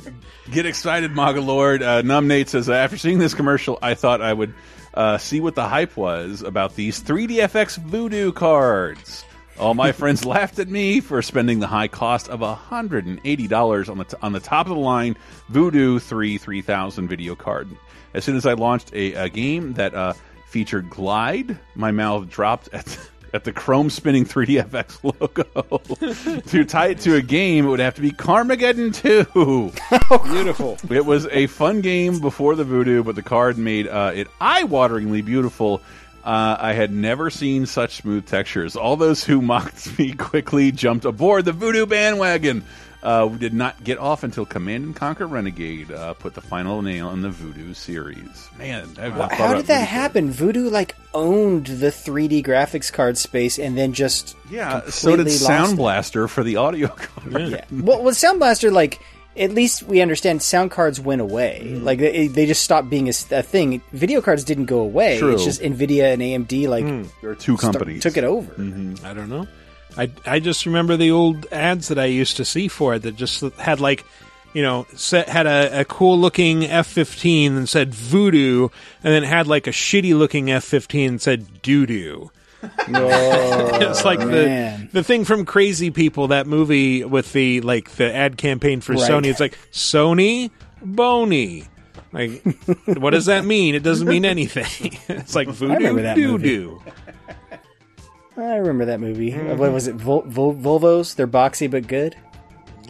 Get 0.51 0.66
excited, 0.66 1.12
Maga 1.12 1.40
Lord. 1.40 1.82
Uh, 1.82 2.02
Numb 2.02 2.28
Nate 2.28 2.51
says, 2.51 2.69
after 2.69 2.98
seeing 2.98 3.19
this 3.19 3.32
commercial, 3.32 3.78
I 3.81 3.94
thought 3.94 4.20
I 4.20 4.35
would 4.35 4.52
uh, 4.93 5.16
see 5.16 5.40
what 5.40 5.55
the 5.55 5.66
hype 5.66 5.97
was 5.97 6.43
about 6.43 6.77
these 6.77 7.02
3DFX 7.02 7.78
Voodoo 7.78 8.31
cards. 8.31 9.24
All 9.59 9.74
my 9.74 9.93
friends 9.93 10.24
laughed 10.24 10.59
at 10.59 10.68
me 10.68 11.01
for 11.01 11.22
spending 11.22 11.60
the 11.60 11.66
high 11.66 11.89
cost 11.89 12.28
of 12.28 12.40
$180 12.40 13.89
on 13.89 13.98
the, 13.98 14.05
t 14.05 14.16
on 14.20 14.32
the 14.32 14.40
top 14.40 14.66
of 14.66 14.74
the 14.74 14.81
line 14.81 15.16
Voodoo 15.48 15.98
3 15.98 16.39
3000 16.39 17.09
video 17.09 17.36
card. 17.36 17.68
As 18.14 18.24
soon 18.24 18.36
as 18.36 18.47
I 18.47 18.55
launched 18.55 18.93
a, 18.93 19.14
a 19.14 19.28
game 19.28 19.74
that 19.74 19.94
uh, 19.94 20.14
featured 20.47 20.90
Glide, 20.90 21.59
my 21.76 21.93
mouth 21.93 22.28
dropped 22.28 22.68
at 22.72 22.98
at 23.35 23.43
the 23.43 23.52
chrome 23.52 23.90
spinning 23.90 24.24
3DFX 24.24 25.02
logo. 25.20 26.40
to 26.47 26.64
tie 26.64 26.86
it 26.89 27.01
to 27.01 27.16
a 27.16 27.20
game, 27.20 27.66
it 27.66 27.68
would 27.68 27.81
have 27.81 27.97
to 27.97 28.01
be 28.01 28.12
Carmageddon 28.12 28.94
2. 28.94 29.72
Beautiful. 30.32 30.78
It 30.89 31.05
was 31.05 31.26
a 31.26 31.48
fun 31.48 31.81
game 31.81 32.20
before 32.20 32.55
the 32.55 32.62
Voodoo, 32.64 33.02
but 33.02 33.16
the 33.16 33.22
card 33.22 33.59
made 33.59 33.89
uh, 33.89 34.12
it 34.14 34.28
eye-wateringly 34.40 35.24
beautiful. 35.24 35.82
Uh, 36.24 36.56
I 36.59 36.72
had 36.72 36.90
never 36.90 37.28
seen 37.28 37.66
such 37.66 37.96
smooth 37.96 38.26
textures. 38.26 38.76
All 38.76 38.96
those 38.96 39.22
who 39.22 39.42
mocked 39.42 39.98
me 39.98 40.12
quickly 40.14 40.72
jumped 40.72 41.05
aboard 41.05 41.44
the 41.44 41.52
Voodoo 41.52 41.84
bandwagon. 41.86 42.64
Uh, 43.02 43.28
we 43.30 43.36
did 43.36 43.52
not 43.52 43.84
get 43.84 43.98
off 43.98 44.22
until 44.24 44.46
Command 44.46 44.82
and 44.84 44.96
Conquer 44.96 45.26
Renegade 45.26 45.92
uh, 45.92 46.14
put 46.14 46.32
the 46.32 46.40
final 46.40 46.80
nail 46.80 47.10
in 47.10 47.20
the 47.20 47.28
Voodoo 47.28 47.74
series. 47.74 48.48
Man, 48.59 48.88
I've 48.98 49.14
not 49.14 49.30
How 49.30 49.52
did 49.52 49.66
that 49.66 49.80
Voodoo. 49.80 49.86
happen? 49.90 50.30
Voodoo 50.30 50.70
like 50.70 50.96
owned 51.12 51.66
the 51.66 51.88
3D 51.88 52.42
graphics 52.42 52.90
card 52.90 53.18
space 53.18 53.59
and 53.59 53.76
then 53.76 53.92
just 53.92 54.34
Yeah, 54.51 54.88
so 54.88 55.10
did 55.10 55.26
completely 55.26 55.32
lost 55.32 55.44
Sound 55.44 55.72
it. 55.74 55.76
Blaster 55.76 56.28
for 56.28 56.42
the 56.42 56.56
audio 56.56 56.88
card. 56.88 57.51
Yeah. 57.51 57.64
Well, 57.70 58.02
with 58.02 58.16
Sound 58.16 58.38
Blaster, 58.38 58.70
like 58.70 59.01
at 59.36 59.51
least 59.52 59.82
we 59.85 60.01
understand 60.01 60.43
sound 60.43 60.70
cards 60.70 61.01
went 61.01 61.20
away. 61.20 61.62
Mm-hmm. 61.65 61.85
Like 61.85 61.98
they, 61.98 62.28
they 62.28 62.47
just 62.47 62.62
stopped 62.62 62.89
being 62.90 63.09
a 63.09 63.12
thing. 63.12 63.82
Video 63.93 64.20
cards 64.20 64.44
didn't 64.44 64.66
go 64.66 64.81
away. 64.81 65.19
True. 65.19 65.32
It's 65.35 65.44
just 65.44 65.61
Nvidia 65.61 66.12
and 66.12 66.23
AMD 66.23 66.69
like 66.69 66.85
There 67.20 67.31
are 67.31 67.35
two 67.35 67.56
start- 67.56 67.74
companies. 67.74 68.02
took 68.02 68.16
it 68.16 68.24
over. 68.24 68.52
I 69.05 69.12
don't 69.15 69.28
know. 69.28 69.47
I 69.97 70.11
I 70.27 70.40
just 70.40 70.66
remember 70.66 70.97
the 70.97 71.11
old 71.12 71.47
ads 71.52 71.89
that 71.89 71.98
I 71.98 72.06
used 72.06 72.36
to 72.39 72.44
see 72.44 72.69
for 72.69 72.94
it 72.94 73.02
that 73.02 73.15
just 73.16 73.40
had 73.59 73.81
like, 73.81 74.05
you 74.52 74.62
know, 74.62 74.86
set, 74.97 75.28
had 75.28 75.47
a, 75.47 75.81
a 75.81 75.85
cool 75.85 76.19
looking 76.19 76.65
F 76.65 76.86
fifteen 76.89 77.56
and 77.56 77.69
said 77.69 77.94
Voodoo, 77.94 78.69
and 79.05 79.15
then 79.15 79.23
had 79.23 79.47
like 79.47 79.66
a 79.66 79.70
shitty 79.70 80.16
looking 80.19 80.51
F 80.51 80.65
fifteen 80.65 81.11
and 81.11 81.23
said 81.23 81.62
Doo 81.62 81.86
Doo. 81.86 82.31
it's 82.89 84.05
like 84.05 84.19
man. 84.20 84.89
the 84.93 85.01
the 85.01 85.05
thing 85.05 85.24
from 85.24 85.45
Crazy 85.45 85.91
People, 85.91 86.28
that 86.28 86.47
movie 86.47 87.05
with 87.05 87.32
the 87.32 87.61
like 87.62 87.91
the 87.93 88.15
ad 88.15 88.36
campaign 88.36 88.81
for 88.81 88.93
Right. 88.95 89.11
Sony. 89.11 89.27
It's 89.27 89.41
like 89.41 89.59
Sony 89.73 90.51
Boney. 90.82 91.65
Like, 92.12 92.45
what 92.86 93.11
does 93.11 93.27
that 93.27 93.45
mean? 93.45 93.74
It 93.74 93.82
doesn't 93.82 94.07
mean 94.07 94.24
anything. 94.24 94.99
it's 95.09 95.35
like 95.35 95.49
Voodoo 95.49 95.74
remember 95.74 96.03
that 96.03 96.15
Doo 96.15 96.32
movie. 96.32 96.49
Doo. 96.49 96.82
I 98.36 98.57
remember 98.57 98.85
that 98.86 99.01
movie. 99.01 99.31
Mm-hmm. 99.32 99.59
What 99.59 99.73
was 99.73 99.86
it? 99.89 99.95
Vol- 99.97 100.23
Vol- 100.27 100.55
Volvos? 100.55 101.15
They're 101.16 101.27
boxy 101.28 101.70
but 101.70 101.86
good. 101.86 102.16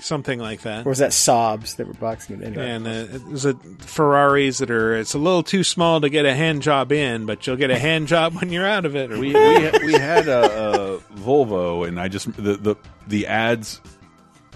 Something 0.05 0.39
like 0.39 0.61
that. 0.61 0.85
Or 0.85 0.91
was 0.91 0.99
that 0.99 1.13
Saabs 1.13 1.77
that 1.77 1.87
were 1.87 1.95
boxing 1.95 2.43
it? 2.43 2.45
anyway. 2.45 2.71
And 2.71 2.87
uh, 2.87 3.33
is 3.33 3.47
it 3.47 3.57
Ferraris 3.79 4.59
that 4.59 4.71
are? 4.71 4.95
It's 4.95 5.15
a 5.15 5.19
little 5.19 5.43
too 5.43 5.65
small 5.65 6.03
to 6.03 6.11
get 6.11 6.27
a 6.27 6.35
hand 6.35 6.61
job 6.61 6.93
in, 6.93 7.25
but 7.25 7.47
you'll 7.47 7.57
get 7.57 7.71
a 7.71 7.79
hand 7.79 8.07
job 8.07 8.35
when 8.35 8.53
you're 8.53 8.67
out 8.67 8.85
of 8.85 8.97
it. 8.97 9.11
Or 9.11 9.19
we 9.19 9.33
we, 9.33 9.71
we 9.87 9.93
had 9.95 10.29
a, 10.29 10.45
a 10.45 10.99
Volvo, 11.15 11.89
and 11.89 11.99
I 11.99 12.09
just 12.09 12.31
the, 12.37 12.59
the 12.59 12.77
the 13.07 13.27
ads. 13.29 13.81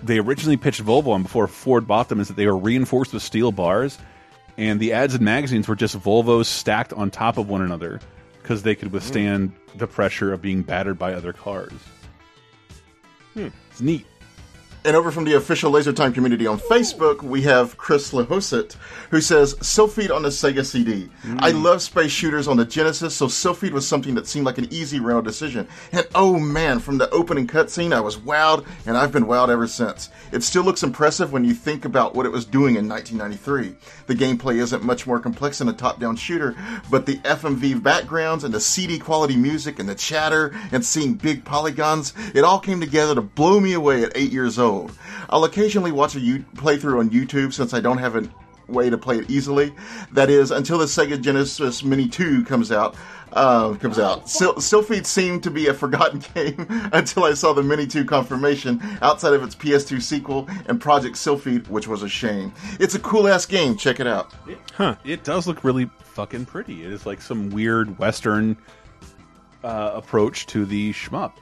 They 0.03 0.19
originally 0.19 0.59
pitched 0.59 0.85
Volvo, 0.85 1.15
and 1.15 1.25
before 1.25 1.49
Ford 1.49 1.87
bought 1.87 2.11
them, 2.11 2.21
is 2.21 2.29
that 2.29 2.37
they 2.37 2.47
were 2.47 2.57
reinforced 2.57 3.15
with 3.15 3.23
steel 3.23 3.51
bars, 3.51 3.97
and 4.59 4.79
the 4.79 4.93
ads 4.93 5.15
in 5.15 5.25
magazines 5.25 5.67
were 5.67 5.77
just 5.77 5.99
Volvos 5.99 6.45
stacked 6.45 6.93
on 6.93 7.11
top 7.11 7.39
of 7.39 7.49
one 7.49 7.63
another 7.63 8.01
because 8.43 8.65
they 8.65 8.75
could 8.75 8.93
withstand 8.93 9.53
the 9.77 9.87
pressure 9.87 10.31
of 10.31 10.43
being 10.43 10.61
battered 10.61 10.99
by 10.99 11.15
other 11.15 11.33
cars. 11.33 11.73
Hmm. 13.33 13.49
It's 13.71 13.81
neat. 13.81 14.05
And 14.89 14.97
over 14.97 15.13
from 15.13 15.25
the 15.25 15.35
official 15.35 15.71
Laser 15.71 15.93
Time 15.93 16.15
community 16.15 16.47
on 16.47 16.59
Facebook, 16.59 17.21
we 17.21 17.43
have 17.43 17.77
Chris 17.77 18.13
Lehosit, 18.15 18.75
who 19.11 19.21
says, 19.21 19.55
Silpheed 19.57 20.11
on 20.11 20.23
the 20.23 20.31
Sega 20.31 20.65
CD. 20.65 21.11
Mm. 21.25 21.43
I 21.43 21.51
love 21.51 21.83
space 21.83 22.11
shooters 22.11 22.49
on 22.49 22.57
the 22.57 22.65
Genesis, 22.65 23.15
so 23.15 23.27
Silpheed 23.27 23.73
was 23.73 23.87
something 23.87 24.15
that 24.15 24.27
seemed 24.27 24.47
like 24.47 24.57
an 24.57 24.73
easy 24.73 24.99
rental 24.99 25.21
decision. 25.21 25.69
And 25.93 26.09
oh 26.15 26.39
man, 26.39 26.79
from 26.79 26.97
the 26.97 27.11
opening 27.11 27.47
cutscene, 27.47 27.93
I 27.93 28.01
was 28.01 28.17
wowed, 28.17 28.67
and 28.87 28.97
I've 28.97 29.13
been 29.13 29.27
wowed 29.27 29.51
ever 29.51 29.67
since. 29.67 30.09
It 30.33 30.43
still 30.43 30.63
looks 30.63 30.83
impressive 30.83 31.35
when 31.35 31.45
you 31.45 31.53
think 31.53 31.85
about 31.85 32.15
what 32.15 32.25
it 32.25 32.33
was 32.33 32.47
doing 32.47 32.77
in 32.77 32.89
1993. 32.89 33.77
The 34.07 34.15
gameplay 34.15 34.57
isn't 34.57 34.83
much 34.83 35.07
more 35.07 35.21
complex 35.21 35.59
than 35.59 35.69
a 35.69 35.75
top-down 35.75 36.17
shooter, 36.17 36.57
but 36.91 37.05
the 37.05 37.17
FMV 37.17 37.83
backgrounds 37.83 38.43
and 38.43 38.55
the 38.55 38.61
CD 38.61 38.99
quality 38.99 39.37
music 39.37 39.81
and 39.81 39.87
the 39.87 39.95
chatter 39.95 40.55
and 40.73 40.83
seeing 40.83 41.13
big 41.13 41.45
polygons, 41.45 42.15
it 42.35 42.43
all 42.43 42.59
came 42.59 42.81
together 42.81 43.15
to 43.15 43.21
blow 43.21 43.61
me 43.61 43.75
away 43.75 44.03
at 44.03 44.17
eight 44.17 44.33
years 44.33 44.59
old. 44.59 44.78
I'll 45.31 45.45
occasionally 45.45 45.93
watch 45.93 46.15
a 46.17 46.21
U- 46.21 46.45
playthrough 46.55 47.01
on 47.01 47.11
YouTube 47.11 47.53
since 47.53 47.75
I 47.75 47.81
don't 47.81 47.99
have 47.99 48.17
a 48.17 48.29
way 48.71 48.91
to 48.91 48.99
play 48.99 49.19
it 49.19 49.31
easily. 49.31 49.73
That 50.13 50.29
is, 50.31 50.51
until 50.51 50.79
the 50.79 50.85
Sega 50.85 51.21
Genesis 51.21 51.83
Mini 51.83 52.07
2 52.09 52.45
comes 52.45 52.71
out. 52.71 52.95
Uh, 53.33 53.75
comes 53.75 53.99
out. 53.99 54.29
Sil- 54.39 54.57
Silpheed 54.57 55.05
seemed 55.05 55.43
to 55.43 55.51
be 55.51 55.67
a 55.69 55.75
forgotten 55.75 56.23
game 56.35 56.67
until 56.93 57.25
I 57.25 57.35
saw 57.35 57.53
the 57.53 57.63
Mini 57.63 57.87
2 57.87 58.05
confirmation 58.07 58.81
outside 59.03 59.35
of 59.35 59.43
its 59.43 59.55
PS2 59.55 60.01
sequel 60.03 60.49
and 60.67 60.81
Project 60.81 61.17
Sylpheed, 61.17 61.69
which 61.69 61.87
was 61.89 62.03
a 62.03 62.09
shame. 62.09 62.53
It's 62.81 62.95
a 62.95 62.99
cool 62.99 63.29
ass 63.29 63.45
game. 63.47 63.77
Check 63.77 64.01
it 64.01 64.07
out. 64.07 64.33
Huh. 64.75 64.97
It 65.05 65.25
does 65.25 65.47
look 65.47 65.63
really 65.65 65.91
fucking 66.05 66.47
pretty. 66.47 66.85
It 66.85 66.93
is 66.93 67.05
like 67.07 67.21
some 67.21 67.51
weird 67.51 67.99
Western 67.99 68.57
uh, 69.63 69.93
approach 69.95 70.47
to 70.47 70.65
the 70.65 70.93
shmup, 70.93 71.33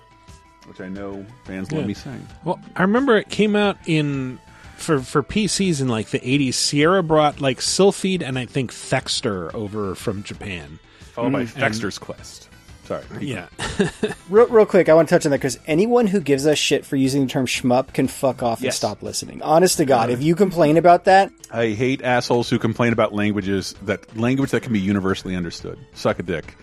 which 0.66 0.80
I 0.80 0.88
know 0.88 1.24
fans 1.44 1.72
love 1.72 1.86
me 1.86 1.94
saying. 1.94 2.26
Well, 2.44 2.60
I 2.74 2.82
remember 2.82 3.16
it 3.16 3.28
came 3.28 3.56
out 3.56 3.76
in 3.86 4.38
for 4.76 5.00
for 5.00 5.22
PCs 5.22 5.80
in 5.80 5.88
like 5.88 6.08
the 6.08 6.20
80s. 6.20 6.54
Sierra 6.54 7.02
brought 7.02 7.40
like 7.40 7.58
Silpheed 7.58 8.22
and 8.22 8.38
I 8.38 8.46
think 8.46 8.72
Thexder 8.72 9.54
over 9.54 9.94
from 9.94 10.22
Japan. 10.22 10.78
Followed 11.12 11.32
by 11.32 11.44
mm. 11.44 11.82
And- 11.84 12.00
Quest. 12.00 12.48
Sorry. 12.86 13.02
Yeah. 13.20 13.48
Real, 14.30 14.46
real 14.46 14.64
quick, 14.64 14.88
I 14.88 14.94
want 14.94 15.08
to 15.08 15.14
touch 15.14 15.26
on 15.26 15.32
that 15.32 15.38
because 15.38 15.58
anyone 15.66 16.06
who 16.06 16.20
gives 16.20 16.46
us 16.46 16.56
shit 16.56 16.86
for 16.86 16.94
using 16.94 17.22
the 17.22 17.28
term 17.28 17.46
shmup 17.46 17.92
can 17.92 18.06
fuck 18.06 18.44
off 18.44 18.62
and 18.62 18.72
stop 18.72 19.02
listening. 19.02 19.42
Honest 19.42 19.78
to 19.78 19.84
God, 19.84 20.08
if 20.08 20.22
you 20.22 20.36
complain 20.36 20.76
about 20.76 21.04
that, 21.04 21.32
I 21.50 21.70
hate 21.70 22.02
assholes 22.02 22.48
who 22.48 22.60
complain 22.60 22.92
about 22.92 23.12
languages 23.12 23.74
that 23.82 24.16
language 24.16 24.52
that 24.52 24.62
can 24.62 24.72
be 24.72 24.78
universally 24.78 25.34
understood. 25.34 25.78
Suck 25.94 26.20
a 26.20 26.22
dick. 26.22 26.56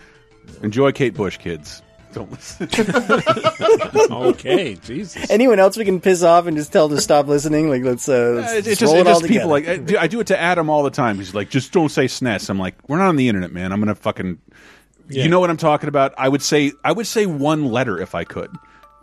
Enjoy 0.62 0.92
Kate 0.92 1.12
Bush, 1.12 1.36
kids. 1.36 1.82
Don't 2.14 2.30
listen. 2.30 2.68
okay, 4.12 4.74
Jesus. 4.76 5.28
anyone 5.30 5.58
else 5.58 5.76
we 5.76 5.84
can 5.84 6.00
piss 6.00 6.22
off 6.22 6.46
and 6.46 6.56
just 6.56 6.72
tell 6.72 6.88
to 6.88 7.00
stop 7.00 7.26
listening. 7.26 7.68
Like 7.68 7.82
let's 7.82 8.08
uh, 8.08 8.34
let's, 8.36 8.52
Uh, 8.52 8.56
It's 8.56 8.66
let's 8.68 8.80
just, 8.80 8.92
roll 8.92 9.00
it's 9.00 9.08
it 9.08 9.12
all 9.12 9.20
just 9.20 9.30
people 9.32 9.54
together. 9.54 9.70
like 9.74 9.80
I 9.80 9.82
do, 9.82 9.98
I 9.98 10.06
do 10.06 10.20
it 10.20 10.26
to 10.28 10.40
Adam 10.40 10.70
all 10.70 10.82
the 10.84 10.90
time. 10.90 11.16
He's 11.16 11.34
like, 11.34 11.50
just 11.50 11.72
don't 11.72 11.88
say 11.88 12.04
SNES. 12.06 12.48
I'm 12.50 12.58
like, 12.58 12.76
we're 12.88 12.98
not 12.98 13.08
on 13.08 13.16
the 13.16 13.28
internet, 13.28 13.52
man. 13.52 13.72
I'm 13.72 13.80
gonna 13.80 13.94
fucking. 13.94 14.38
Yeah. 15.10 15.24
You 15.24 15.28
know 15.28 15.40
what 15.40 15.50
I'm 15.50 15.56
talking 15.58 15.88
about? 15.88 16.14
I 16.16 16.28
would 16.28 16.42
say 16.42 16.72
I 16.84 16.92
would 16.92 17.06
say 17.06 17.26
one 17.26 17.66
letter 17.66 18.00
if 18.00 18.14
I 18.14 18.24
could, 18.24 18.50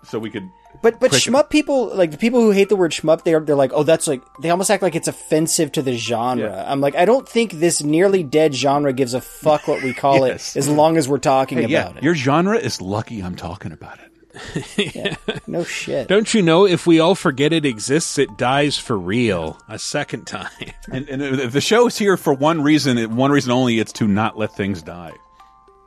so 0.06 0.18
we 0.18 0.30
could. 0.32 0.50
But 0.82 0.99
but 0.99 1.10
quick- 1.12 1.22
shmup 1.22 1.49
people 1.49 1.95
like 1.95 2.12
the 2.12 2.18
people 2.18 2.41
who 2.41 2.52
hate 2.52 2.70
the 2.70 2.76
word 2.76 2.91
shmup 2.91 3.24
they're 3.24 3.40
they're 3.40 3.56
like 3.56 3.72
oh 3.74 3.84
that's 3.84 4.08
like 4.08 4.22
they 4.41 4.49
almost 4.49 4.72
act 4.72 4.82
like 4.82 4.95
it's 4.95 5.08
offensive 5.08 5.72
to 5.74 5.82
the 5.82 5.95
genre. 5.98 6.49
Yeah. 6.49 6.72
I'm 6.72 6.82
like 6.82 6.95
I 6.95 7.06
don't 7.06 7.28
think 7.30 7.52
this 7.53 7.84
nearly 7.84 8.24
dead 8.24 8.53
genre 8.56 8.91
gives 8.94 9.14
a 9.14 9.22
fuck 9.22 9.68
what 9.68 9.84
we 9.84 9.94
call 9.94 10.28
Yes. 10.28 10.56
it 10.56 10.60
as 10.60 10.70
long 10.70 10.98
as 10.98 11.08
we're 11.08 11.20
talking 11.20 11.60
Hey, 11.60 11.66
about 11.76 11.95
yeah, 11.95 12.02
your 12.02 12.16
genre 12.16 12.58
is 12.58 12.82
lucky. 12.82 13.22
I'm 13.22 13.36
talking 13.36 13.72
about 13.72 13.99
it. 13.99 14.08
it. 14.78 15.48
No 15.48 15.64
shit. 15.66 16.08
Don't 16.08 16.34
you 16.34 16.41
know 16.41 16.66
if 16.66 16.88
we 16.88 17.02
all 17.02 17.16
forget 17.16 17.52
it 17.52 17.66
exists, 17.66 18.18
it 18.18 18.38
dies 18.38 18.78
for 18.78 18.98
real 18.98 19.58
a 19.68 19.78
second 19.78 20.26
time. 20.26 20.49
And, 20.91 21.08
and 21.10 21.22
uh, 21.22 21.48
the 21.48 21.60
show 21.62 21.88
is 21.88 21.98
here 21.98 22.16
for 22.18 22.34
one 22.34 22.62
reason, 22.62 22.98
and 22.98 23.16
one 23.18 23.30
reason 23.32 23.52
only. 23.52 23.78
It's 23.80 23.91
to 23.94 24.08
not 24.08 24.38
let 24.38 24.56
things 24.56 24.82
die. 24.82 25.12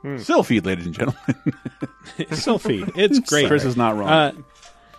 Hmm. 0.03 0.15
Silpheed, 0.17 0.65
ladies 0.65 0.85
and 0.85 0.95
gentlemen. 0.95 1.35
Silpheed, 2.19 2.91
it's 2.95 3.19
great. 3.19 3.47
Chris 3.47 3.65
is 3.65 3.75
not 3.75 3.97
wrong. 3.97 4.09
Uh, 4.09 4.31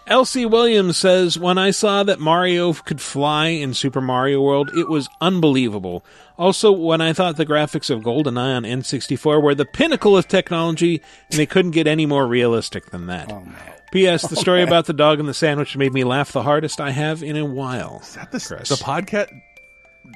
Elsie 0.06 0.46
Williams 0.46 0.96
says, 0.96 1.38
When 1.38 1.58
I 1.58 1.72
saw 1.72 2.04
that 2.04 2.20
Mario 2.20 2.72
could 2.72 3.00
fly 3.00 3.48
in 3.48 3.74
Super 3.74 4.00
Mario 4.00 4.40
World, 4.40 4.70
it 4.76 4.88
was 4.88 5.08
unbelievable. 5.20 6.04
Also, 6.38 6.70
when 6.70 7.00
I 7.00 7.12
thought 7.12 7.36
the 7.36 7.46
graphics 7.46 7.90
of 7.90 8.02
GoldenEye 8.02 8.56
on 8.56 8.62
N64 8.62 9.42
were 9.42 9.54
the 9.54 9.64
pinnacle 9.64 10.16
of 10.16 10.28
technology, 10.28 11.02
and 11.30 11.38
they 11.38 11.46
couldn't 11.46 11.72
get 11.72 11.86
any 11.88 12.06
more 12.06 12.26
realistic 12.26 12.90
than 12.90 13.06
that. 13.06 13.32
Oh, 13.32 13.46
P.S. 13.90 14.28
The 14.28 14.36
story 14.36 14.60
oh, 14.62 14.66
about 14.66 14.86
the 14.86 14.92
dog 14.92 15.18
and 15.18 15.28
the 15.28 15.34
sandwich 15.34 15.76
made 15.76 15.92
me 15.92 16.04
laugh 16.04 16.30
the 16.30 16.42
hardest 16.42 16.80
I 16.80 16.90
have 16.90 17.22
in 17.22 17.36
a 17.36 17.44
while. 17.44 18.00
Is 18.02 18.14
that 18.14 18.30
the, 18.30 18.38
the 18.38 18.80
podcast? 18.82 19.30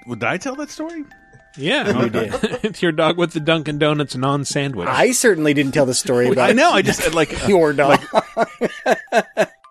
Did 0.09 0.23
I 0.25 0.37
tell 0.37 0.55
that 0.57 0.71
story? 0.71 1.05
Yeah, 1.57 2.05
You 2.05 2.11
did. 2.11 2.33
it's 2.63 2.81
your 2.81 2.93
dog 2.93 3.19
with 3.19 3.33
the 3.33 3.41
Dunkin' 3.41 3.79
Donuts 3.79 4.15
non 4.15 4.45
sandwich. 4.45 4.89
I 4.89 5.11
certainly 5.11 5.53
didn't 5.53 5.73
tell 5.73 5.87
the 5.87 5.95
story 5.95 6.29
about 6.29 6.49
I 6.51 6.53
know. 6.53 6.71
I 6.71 6.83
just 6.83 7.13
like 7.15 7.49
your 7.49 7.73
dog. 7.73 8.01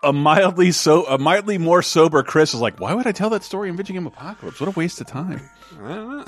A 0.02 0.14
mildly 0.14 0.72
so 0.72 1.06
a 1.06 1.18
mildly 1.18 1.58
more 1.58 1.82
sober 1.82 2.24
Chris 2.24 2.54
is 2.54 2.62
like, 2.62 2.80
why 2.80 2.94
would 2.94 3.06
I 3.08 3.12
tell 3.12 3.30
that 3.32 3.44
story 3.44 3.70
in 3.70 3.76
Video 3.76 3.96
Game 3.96 4.08
Apocalypse? 4.08 4.60
What 4.60 4.68
a 4.70 4.72
waste 4.72 5.02
of 5.02 5.08
time. 5.08 5.50
I 5.82 6.24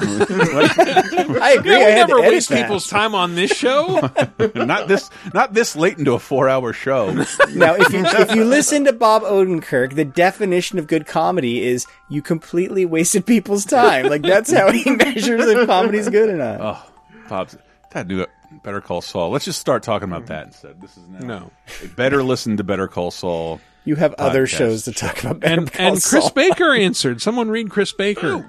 agree. 1.58 1.72
Yeah, 1.72 1.80
we 1.80 1.92
I 1.92 1.96
never 1.96 2.20
waste 2.22 2.50
that. 2.50 2.62
people's 2.62 2.88
time 2.88 3.16
on 3.16 3.36
this 3.36 3.52
show. 3.52 4.10
not 4.56 4.88
this 4.88 5.10
not 5.34 5.54
this 5.54 5.76
late 5.76 5.98
into 5.98 6.14
a 6.14 6.20
four 6.20 6.48
hour 6.48 6.74
show. 6.74 7.12
now, 7.54 7.76
if 7.76 7.92
you 7.92 8.06
if 8.06 8.36
you 8.36 8.44
listen 8.44 8.86
to 8.86 8.94
Bob 8.94 9.24
Odenkirk, 9.24 9.96
the 9.96 10.06
definition 10.06 10.78
of 10.78 10.88
good 10.88 11.08
comedy 11.08 11.64
is 11.64 11.88
you 12.10 12.22
completely 12.22 12.86
wasted 12.86 13.26
people's 13.26 13.66
time. 13.66 14.08
Like 14.08 14.22
that's 14.22 14.52
how 14.52 14.72
he 14.72 14.90
measures 14.92 15.46
if 15.48 15.68
comedy's 15.68 16.10
good 16.10 16.30
or 16.30 16.38
not. 16.38 16.62
Oh, 16.62 16.92
Bob's 17.28 17.58
that 17.92 18.08
new 18.08 18.26
Better 18.64 18.82
Call 18.82 19.02
Saul. 19.02 19.30
Let's 19.30 19.46
just 19.46 19.60
start 19.60 19.84
talking 19.84 20.08
about 20.08 20.24
mm-hmm. 20.24 20.34
that 20.34 20.48
instead. 20.48 20.82
This 20.82 20.98
is 20.98 21.08
now 21.08 21.20
No. 21.20 21.52
better 21.96 22.24
listen 22.24 22.58
to 22.58 22.64
Better 22.64 22.88
Call 22.88 23.12
Saul. 23.12 23.60
You 23.86 23.96
have 23.96 24.14
other 24.16 24.46
shows 24.46 24.84
to 24.84 24.92
talk 24.92 25.20
about. 25.24 25.40
Better 25.40 25.62
and 25.62 25.72
Call 25.72 25.86
and 25.88 26.04
Chris 26.04 26.26
Saul. 26.26 26.32
Baker 26.32 26.74
answered. 26.74 27.22
Someone 27.22 27.50
read 27.50 27.70
Chris 27.70 27.94
Baker. 27.94 28.46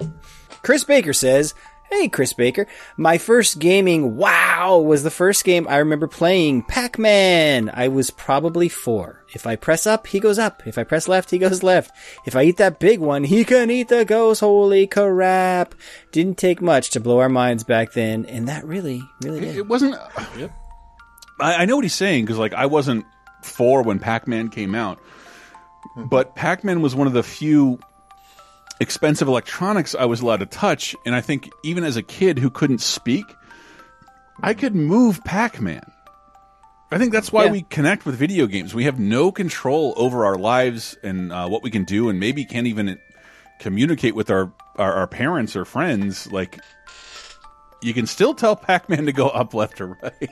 Chris 0.62 0.84
Baker 0.84 1.12
says, 1.12 1.54
Hey, 1.93 2.09
Chris 2.09 2.32
Baker. 2.32 2.66
My 2.97 3.19
first 3.19 3.59
gaming 3.59 4.16
wow 4.16 4.78
was 4.78 5.02
the 5.02 5.10
first 5.10 5.44
game 5.44 5.69
I 5.69 5.77
remember 5.77 6.06
playing 6.09 6.62
Pac-Man. 6.62 7.70
I 7.73 7.89
was 7.89 8.10
probably 8.10 8.70
four. 8.70 9.27
If 9.35 9.47
I 9.47 9.56
press 9.56 9.86
up, 9.86 10.06
he 10.06 10.19
goes 10.19 10.39
up. 10.39 10.66
If 10.66 10.78
I 10.78 10.85
press 10.85 11.06
left, 11.06 11.31
he 11.31 11.36
goes 11.36 11.62
left. 11.62 11.94
If 12.24 12.35
I 12.35 12.44
eat 12.44 12.56
that 12.56 12.81
big 12.81 12.98
one, 12.98 13.24
he 13.24 13.44
can 13.44 13.70
eat 13.70 13.89
the 13.89 14.06
ghost. 14.06 14.40
Holy 14.40 14.86
crap. 14.86 15.74
Didn't 16.12 16.39
take 16.39 16.62
much 16.62 16.89
to 16.90 17.01
blow 17.01 17.20
our 17.20 17.28
minds 17.28 17.62
back 17.62 17.93
then, 17.93 18.24
and 18.24 18.48
that 18.48 18.64
really, 18.64 19.02
really 19.20 19.40
did. 19.40 19.56
It 19.59 19.69
wasn't. 19.69 19.94
Uh, 19.94 20.48
I, 21.40 21.56
I 21.56 21.64
know 21.66 21.77
what 21.77 21.85
he's 21.85 21.94
saying 21.94 22.24
because 22.24 22.39
like 22.39 22.55
I 22.55 22.66
wasn't 22.66 23.05
four 23.43 23.82
when 23.82 23.98
Pac-Man 23.98 24.48
came 24.48 24.74
out, 24.74 24.98
but 25.94 26.35
Pac-Man 26.36 26.81
was 26.81 26.94
one 26.94 27.06
of 27.06 27.12
the 27.12 27.23
few 27.23 27.81
expensive 28.82 29.28
electronics 29.28 29.94
I 29.94 30.04
was 30.04 30.20
allowed 30.20 30.40
to 30.40 30.46
touch, 30.46 30.94
and 31.06 31.14
I 31.14 31.20
think 31.22 31.48
even 31.64 31.84
as 31.84 31.96
a 31.96 32.02
kid 32.02 32.38
who 32.38 32.50
couldn't 32.50 32.80
speak, 32.82 33.24
I 34.42 34.52
could 34.54 34.74
move 34.74 35.22
Pac-Man. 35.24 35.82
I 36.90 36.98
think 36.98 37.12
that's 37.12 37.32
why 37.32 37.44
Yeah. 37.46 37.52
we 37.52 37.62
connect 37.62 38.04
with 38.04 38.16
video 38.16 38.46
games. 38.46 38.74
We 38.74 38.84
have 38.84 38.98
no 38.98 39.32
control 39.32 39.94
over 39.96 40.26
our 40.26 40.36
lives 40.36 40.96
and 41.02 41.32
uh, 41.32 41.48
what 41.48 41.62
we 41.62 41.70
can 41.70 41.84
do, 41.84 42.10
and 42.10 42.20
maybe 42.20 42.44
can't 42.44 42.66
even 42.66 42.98
communicate 43.60 44.14
with 44.14 44.30
our, 44.30 44.52
our 44.76 44.92
our 44.92 45.06
parents 45.06 45.56
or 45.56 45.64
friends. 45.64 46.30
Like, 46.30 46.59
you 47.80 47.94
can 47.94 48.06
still 48.06 48.34
tell 48.34 48.56
Pac-Man 48.56 49.06
to 49.06 49.12
go 49.12 49.28
up, 49.28 49.54
left, 49.54 49.80
or 49.80 49.96
right. 50.02 50.30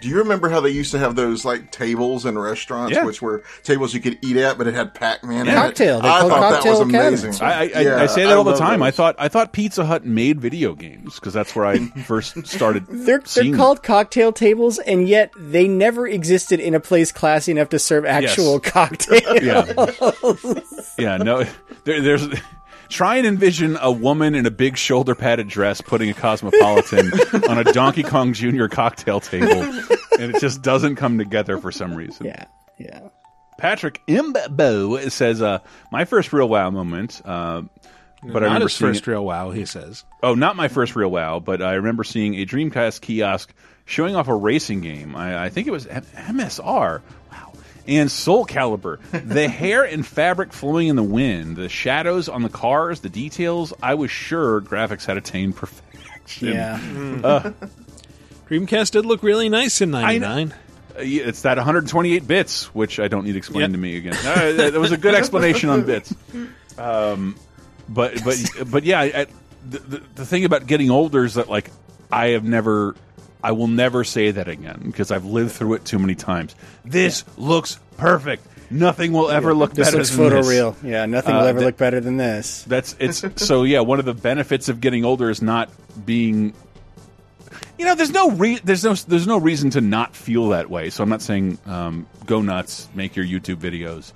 Do 0.00 0.08
you 0.08 0.18
remember 0.18 0.48
how 0.48 0.60
they 0.60 0.70
used 0.70 0.90
to 0.92 0.98
have 0.98 1.16
those 1.16 1.44
like 1.44 1.70
tables 1.70 2.26
in 2.26 2.38
restaurants, 2.38 2.94
Yeah. 2.94 3.04
which 3.04 3.22
were 3.22 3.42
tables 3.62 3.94
you 3.94 4.00
could 4.00 4.18
eat 4.22 4.36
at, 4.36 4.58
but 4.58 4.66
it 4.66 4.74
had 4.74 4.94
Pac-Man. 4.94 5.42
in 5.42 5.48
it? 5.48 5.54
Cocktail. 5.54 6.00
They 6.02 6.08
I 6.08 6.20
called 6.20 6.32
thought 6.32 6.62
that 6.62 6.70
was 6.70 6.80
amazing. 6.80 7.32
cabinets. 7.32 7.40
I, 7.42 7.48
I, 7.50 7.60
I- 7.80 7.80
Yeah, 7.82 8.02
I 8.02 8.06
say 8.06 8.24
that 8.24 8.36
all 8.36 8.44
the 8.44 8.50
love 8.50 8.58
time. 8.58 8.82
I 8.82 8.90
thought 8.90 9.16
I 9.18 9.28
thought 9.28 9.52
Pizza 9.52 9.84
Hut 9.86 10.04
made 10.04 10.40
video 10.40 10.74
games 10.74 11.14
because 11.16 11.32
that's 11.32 11.56
where 11.56 11.66
I 11.66 11.78
first 12.06 12.46
started. 12.46 12.86
They're, 12.88 13.22
seeing 13.24 13.52
they're 13.52 13.58
called 13.58 13.82
cocktail 13.82 14.32
tables, 14.32 14.78
and 14.78 15.08
yet 15.08 15.32
they 15.38 15.66
never 15.68 16.06
existed 16.06 16.60
in 16.60 16.74
a 16.74 16.80
place 16.80 17.10
classy 17.12 17.52
enough 17.52 17.70
to 17.70 17.78
serve 17.78 18.04
actual 18.04 18.60
cocktails. 18.60 19.42
Yeah. 19.42 19.64
Yeah, 20.98 21.16
no, 21.18 21.44
there, 21.84 22.00
there's. 22.00 22.26
Try 22.88 23.16
and 23.16 23.26
envision 23.26 23.76
a 23.80 23.90
woman 23.90 24.34
in 24.34 24.46
a 24.46 24.50
big 24.50 24.76
shoulder 24.76 25.14
padded 25.14 25.48
dress 25.48 25.80
putting 25.80 26.08
a 26.10 26.14
cosmopolitan 26.14 27.10
on 27.48 27.58
a 27.58 27.64
Donkey 27.64 28.02
Kong 28.02 28.32
Jr. 28.32 28.66
cocktail 28.66 29.20
table, 29.20 29.62
and 30.18 30.34
it 30.34 30.40
just 30.40 30.62
doesn't 30.62 30.96
come 30.96 31.18
together 31.18 31.58
for 31.58 31.72
some 31.72 31.94
reason. 31.94 32.26
Yeah, 32.26 32.44
yeah. 32.78 33.00
Patrick 33.58 34.00
Imbo 34.06 35.10
says, 35.10 35.40
uh, 35.42 35.58
"My 35.90 36.04
first 36.04 36.32
real 36.32 36.48
wow 36.48 36.70
moment." 36.70 37.20
Uh, 37.24 37.62
but 38.22 38.42
I 38.42 38.46
remember 38.46 38.66
his 38.66 38.74
seeing 38.74 38.92
first 38.92 39.02
it- 39.02 39.10
real 39.10 39.24
wow, 39.24 39.50
he 39.50 39.64
says. 39.66 40.04
Oh, 40.22 40.34
not 40.34 40.56
my 40.56 40.68
first 40.68 40.96
real 40.96 41.10
wow, 41.10 41.38
but 41.40 41.62
I 41.62 41.74
remember 41.74 42.04
seeing 42.04 42.34
a 42.34 42.46
Dreamcast 42.46 43.00
kiosk 43.00 43.52
showing 43.84 44.16
off 44.16 44.28
a 44.28 44.34
racing 44.34 44.80
game. 44.80 45.14
I, 45.14 45.44
I 45.44 45.48
think 45.48 45.66
it 45.68 45.70
was 45.70 45.86
M- 45.86 46.02
MSR. 46.16 47.02
Wow. 47.88 47.94
And 47.94 48.10
Soul 48.10 48.46
Calibur. 48.46 48.98
the 49.10 49.48
hair 49.62 49.84
and 49.84 50.06
fabric 50.06 50.52
flowing 50.52 50.88
in 50.88 50.96
the 50.96 51.02
wind, 51.02 51.56
the 51.56 51.68
shadows 51.68 52.28
on 52.28 52.42
the 52.42 52.48
cars, 52.48 53.00
the 53.00 53.08
details. 53.08 53.72
I 53.82 53.94
was 53.94 54.10
sure 54.10 54.60
graphics 54.60 55.04
had 55.06 55.16
attained 55.16 55.56
perfection. 55.56 56.48
Yeah. 56.48 56.80
Uh, 57.22 57.52
Dreamcast 58.48 58.92
did 58.92 59.06
look 59.06 59.22
really 59.22 59.48
nice 59.48 59.80
in 59.80 59.90
'99. 59.90 60.52
Uh, 60.52 61.00
yeah, 61.02 61.24
It's 61.24 61.42
that 61.42 61.56
128 61.56 62.26
bits, 62.26 62.74
which 62.74 62.98
I 63.00 63.08
don't 63.08 63.24
need 63.24 63.32
to 63.32 63.38
explained 63.38 63.74
to 63.74 63.78
me 63.78 63.96
again. 63.96 64.14
Uh, 64.14 64.52
that 64.52 64.72
that 64.72 64.80
was 64.80 64.92
a 64.92 64.96
good 64.96 65.14
explanation 65.20 65.68
on 65.68 65.82
bits. 65.84 66.14
Um, 66.78 67.36
but 67.88 68.22
but 68.24 68.38
but 68.70 68.84
yeah, 68.84 69.00
I, 69.00 69.04
I, 69.04 69.26
the, 69.68 69.78
the 69.78 70.02
the 70.16 70.26
thing 70.26 70.44
about 70.44 70.66
getting 70.66 70.90
older 70.90 71.24
is 71.24 71.34
that 71.34 71.48
like 71.48 71.70
I 72.10 72.28
have 72.28 72.44
never, 72.44 72.94
I 73.46 73.52
will 73.52 73.68
never 73.68 74.02
say 74.04 74.30
that 74.32 74.48
again 74.48 74.82
because 74.86 75.10
I've 75.10 75.24
lived 75.24 75.52
through 75.52 75.74
it 75.74 75.84
too 75.84 75.98
many 75.98 76.14
times. 76.16 76.54
This 76.84 77.24
looks 77.36 77.78
perfect. 77.96 78.44
Nothing 78.70 79.12
will 79.12 79.30
ever 79.30 79.54
look 79.54 79.72
This 79.74 79.86
better 79.86 79.98
looks 79.98 80.10
than 80.10 80.30
this. 80.30 80.46
photoreal. 80.48 80.74
Yeah, 80.82 81.06
nothing 81.06 81.34
Uh, 81.36 81.38
will 81.40 81.46
ever 81.46 81.60
look 81.60 81.76
better 81.76 82.00
than 82.00 82.16
this. 82.16 82.64
That's 82.64 82.96
it's 82.98 83.24
so 83.46 83.62
yeah. 83.62 83.80
One 83.80 84.00
of 84.00 84.04
the 84.04 84.14
benefits 84.14 84.68
of 84.68 84.80
getting 84.80 85.04
older 85.04 85.30
is 85.30 85.40
not 85.40 85.70
being. 86.04 86.52
You 87.78 87.84
know, 87.84 87.94
there's 87.94 88.10
no 88.10 88.30
re- 88.32 88.58
there's 88.64 88.82
no 88.84 88.94
there's 88.94 89.26
no 89.28 89.38
reason 89.38 89.70
to 89.70 89.80
not 89.80 90.16
feel 90.16 90.48
that 90.48 90.68
way. 90.70 90.90
So 90.90 91.04
I'm 91.04 91.08
not 91.10 91.22
saying 91.22 91.58
um, 91.66 92.06
go 92.24 92.42
nuts, 92.42 92.88
make 92.94 93.14
your 93.14 93.24
YouTube 93.24 93.56
videos, 93.56 94.12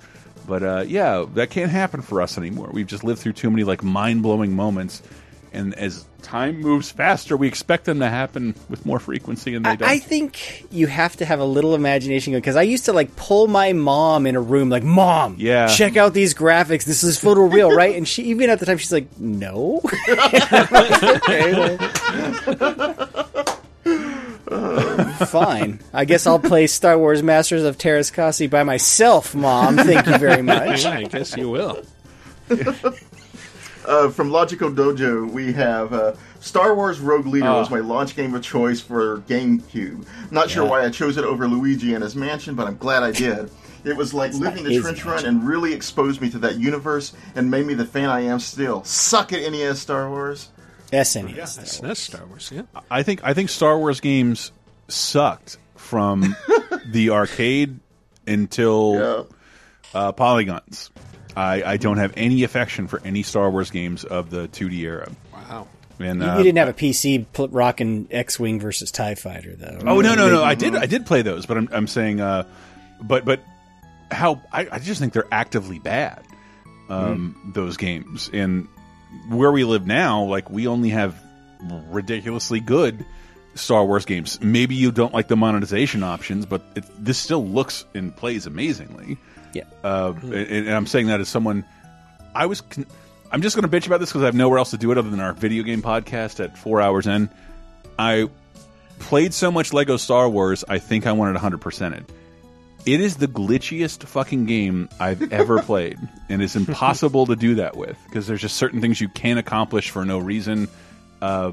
but 0.47 0.63
uh, 0.63 0.83
yeah, 0.87 1.25
that 1.35 1.49
can't 1.51 1.71
happen 1.71 2.01
for 2.01 2.21
us 2.21 2.37
anymore. 2.37 2.69
We've 2.73 2.87
just 2.87 3.03
lived 3.05 3.21
through 3.21 3.33
too 3.33 3.49
many 3.51 3.63
like 3.63 3.83
mind 3.83 4.23
blowing 4.23 4.53
moments, 4.55 5.01
and 5.53 5.73
as 5.75 6.05
time 6.21 6.61
moves 6.61 6.91
faster, 6.91 7.35
we 7.35 7.47
expect 7.47 7.85
them 7.85 7.99
to 7.99 8.07
happen 8.09 8.55
with 8.69 8.85
more 8.85 8.99
frequency, 8.99 9.53
and 9.55 9.65
they 9.65 9.71
I, 9.71 9.75
don't. 9.75 9.89
I 9.89 9.99
think 9.99 10.65
you 10.71 10.87
have 10.87 11.15
to 11.17 11.25
have 11.25 11.39
a 11.39 11.45
little 11.45 11.73
imagination 11.75 12.33
because 12.33 12.55
I 12.55 12.61
used 12.61 12.85
to 12.85 12.93
like 12.93 13.15
pull 13.15 13.47
my 13.47 13.73
mom 13.73 14.25
in 14.27 14.35
a 14.35 14.41
room, 14.41 14.69
like, 14.69 14.83
"Mom, 14.83 15.35
Yeah. 15.39 15.67
check 15.67 15.97
out 15.97 16.13
these 16.13 16.33
graphics. 16.33 16.85
This 16.85 17.03
is 17.03 17.19
photoreal, 17.19 17.75
right?" 17.75 17.95
And 17.95 18.07
she 18.07 18.23
even 18.25 18.49
at 18.49 18.59
the 18.59 18.65
time 18.65 18.77
she's 18.77 18.91
like, 18.93 19.07
"No." 19.19 19.81
Okay, 20.07 21.53
well. 21.53 21.77
Fine. 25.25 25.79
I 25.93 26.05
guess 26.05 26.27
I'll 26.27 26.39
play 26.39 26.67
Star 26.67 26.97
Wars 26.97 27.23
Masters 27.23 27.63
of 27.63 27.77
Teras 27.77 28.11
Kasi 28.11 28.47
by 28.47 28.63
myself, 28.63 29.33
Mom. 29.35 29.77
Thank 29.77 30.07
you 30.07 30.17
very 30.17 30.41
much. 30.53 30.85
I 30.85 31.03
guess 31.03 31.35
you 31.37 31.49
will. 31.49 31.83
Uh, 33.91 34.09
from 34.09 34.31
Logical 34.31 34.71
Dojo, 34.71 35.29
we 35.29 35.51
have 35.51 35.91
uh, 35.91 36.13
Star 36.39 36.73
Wars 36.73 37.01
Rogue 37.01 37.25
Leader 37.27 37.47
Oh. 37.47 37.59
was 37.59 37.69
my 37.69 37.79
launch 37.79 38.15
game 38.15 38.33
of 38.33 38.41
choice 38.41 38.79
for 38.79 39.17
GameCube. 39.27 40.05
Not 40.31 40.49
sure 40.49 40.65
why 40.65 40.85
I 40.85 40.89
chose 40.89 41.17
it 41.17 41.25
over 41.25 41.45
Luigi 41.45 41.93
and 41.93 42.01
his 42.01 42.15
mansion, 42.15 42.55
but 42.55 42.67
I'm 42.67 42.77
glad 42.77 43.03
I 43.03 43.11
did. 43.11 43.51
It 43.83 43.97
was 43.97 44.13
like 44.13 44.33
living 44.33 44.63
the 44.63 44.69
his 44.69 44.81
trench 44.83 45.03
run 45.03 45.25
and 45.25 45.45
really 45.45 45.73
exposed 45.73 46.21
me 46.21 46.29
to 46.29 46.39
that 46.39 46.57
universe 46.57 47.11
and 47.35 47.51
made 47.51 47.65
me 47.65 47.73
the 47.73 47.83
fan 47.85 48.09
I 48.09 48.21
am 48.21 48.39
still. 48.39 48.81
Suck 48.85 49.33
it, 49.33 49.51
NES 49.51 49.79
Star 49.79 50.09
Wars. 50.09 50.47
SNES. 50.93 51.35
That's, 51.57 51.79
that's 51.81 51.99
Star 51.99 52.25
Wars. 52.27 52.49
Yeah. 52.53 52.61
I 52.89 53.03
think 53.03 53.21
I 53.25 53.33
think 53.33 53.49
Star 53.49 53.77
Wars 53.77 53.99
games 53.99 54.53
sucked 54.87 55.57
from 55.75 56.33
the 56.85 57.09
arcade 57.09 57.79
until 58.25 59.27
uh, 59.93 60.11
polygons. 60.13 60.91
I, 61.35 61.63
I 61.63 61.77
don't 61.77 61.97
have 61.97 62.13
any 62.17 62.43
affection 62.43 62.87
for 62.87 63.01
any 63.05 63.23
Star 63.23 63.49
Wars 63.49 63.71
games 63.71 64.03
of 64.03 64.29
the 64.29 64.47
2D 64.49 64.79
era. 64.79 65.09
Wow. 65.33 65.67
And 65.99 66.21
You, 66.21 66.27
uh, 66.27 66.37
you 66.37 66.43
didn't 66.43 66.57
have 66.57 66.69
a 66.69 66.73
PC 66.73 67.25
pl- 67.31 67.49
rocking 67.49 68.07
X-wing 68.09 68.59
versus 68.59 68.91
Tie 68.91 69.15
Fighter, 69.15 69.55
though. 69.55 69.79
Oh 69.85 70.01
no 70.01 70.15
no 70.15 70.29
no! 70.29 70.43
I 70.43 70.55
did 70.55 70.75
I 70.75 70.87
did 70.87 71.05
play 71.05 71.21
those, 71.21 71.45
but 71.45 71.57
I'm 71.57 71.69
I'm 71.71 71.85
saying, 71.87 72.19
uh, 72.19 72.45
but 73.01 73.23
but 73.23 73.41
how 74.09 74.41
I, 74.51 74.67
I 74.71 74.79
just 74.79 74.99
think 74.99 75.13
they're 75.13 75.27
actively 75.31 75.77
bad. 75.77 76.23
Um, 76.89 77.51
Those 77.53 77.77
games 77.77 78.29
and 78.33 78.67
where 79.29 79.51
we 79.51 79.63
live 79.63 79.85
now, 79.87 80.23
like 80.23 80.49
we 80.49 80.67
only 80.67 80.89
have 80.89 81.15
ridiculously 81.89 82.59
good 82.59 83.05
Star 83.55 83.85
Wars 83.85 84.05
games. 84.05 84.41
Maybe 84.41 84.75
you 84.75 84.91
don't 84.91 85.13
like 85.13 85.27
the 85.27 85.35
monetization 85.37 86.03
options, 86.03 86.45
but 86.45 86.63
it, 86.75 86.83
this 86.97 87.17
still 87.17 87.45
looks 87.45 87.85
and 87.93 88.15
plays 88.15 88.45
amazingly. 88.47 89.17
Yeah. 89.53 89.63
Uh, 89.83 90.13
and, 90.23 90.33
and 90.33 90.69
I'm 90.69 90.87
saying 90.87 91.07
that 91.07 91.19
as 91.19 91.29
someone, 91.29 91.65
I 92.33 92.45
was. 92.45 92.63
I'm 93.31 93.41
just 93.41 93.55
going 93.55 93.69
to 93.69 93.79
bitch 93.79 93.87
about 93.87 94.01
this 94.01 94.09
because 94.09 94.23
I 94.23 94.25
have 94.25 94.35
nowhere 94.35 94.57
else 94.57 94.71
to 94.71 94.77
do 94.77 94.91
it 94.91 94.97
other 94.97 95.09
than 95.09 95.21
our 95.21 95.31
video 95.31 95.63
game 95.63 95.81
podcast 95.81 96.43
at 96.43 96.57
four 96.57 96.81
hours 96.81 97.07
in. 97.07 97.29
I 97.97 98.29
played 98.99 99.33
so 99.33 99.51
much 99.51 99.73
Lego 99.73 99.97
Star 99.97 100.29
Wars, 100.29 100.63
I 100.67 100.79
think 100.79 101.07
I 101.07 101.11
wanted 101.13 101.39
100% 101.39 101.97
it. 101.97 102.11
It 102.85 102.99
is 102.99 103.17
the 103.17 103.27
glitchiest 103.27 104.03
fucking 104.05 104.45
game 104.45 104.89
I've 104.99 105.31
ever 105.31 105.61
played, 105.63 105.99
and 106.29 106.41
it's 106.41 106.55
impossible 106.55 107.27
to 107.27 107.35
do 107.35 107.55
that 107.55 107.77
with 107.77 107.97
because 108.05 108.27
there's 108.27 108.41
just 108.41 108.57
certain 108.57 108.81
things 108.81 108.99
you 108.99 109.07
can't 109.09 109.37
accomplish 109.37 109.91
for 109.91 110.03
no 110.03 110.17
reason. 110.17 110.67
Uh, 111.21 111.51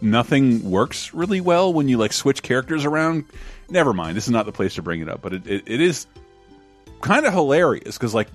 nothing 0.00 0.70
works 0.70 1.12
really 1.12 1.40
well 1.40 1.72
when 1.72 1.88
you 1.88 1.98
like 1.98 2.12
switch 2.12 2.42
characters 2.42 2.84
around. 2.84 3.24
Never 3.68 3.92
mind, 3.92 4.16
this 4.16 4.24
is 4.24 4.30
not 4.30 4.46
the 4.46 4.52
place 4.52 4.76
to 4.76 4.82
bring 4.82 5.00
it 5.00 5.08
up, 5.08 5.20
but 5.20 5.34
it, 5.34 5.46
it, 5.46 5.62
it 5.66 5.80
is 5.80 6.06
kind 7.04 7.26
of 7.26 7.32
hilarious 7.32 7.96
because 7.96 8.14
like 8.14 8.28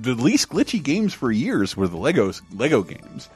the 0.00 0.14
least 0.14 0.48
glitchy 0.48 0.82
games 0.82 1.12
for 1.12 1.30
years 1.30 1.76
were 1.76 1.88
the 1.88 1.98
Legos 1.98 2.40
Lego 2.54 2.82
games. 2.82 3.28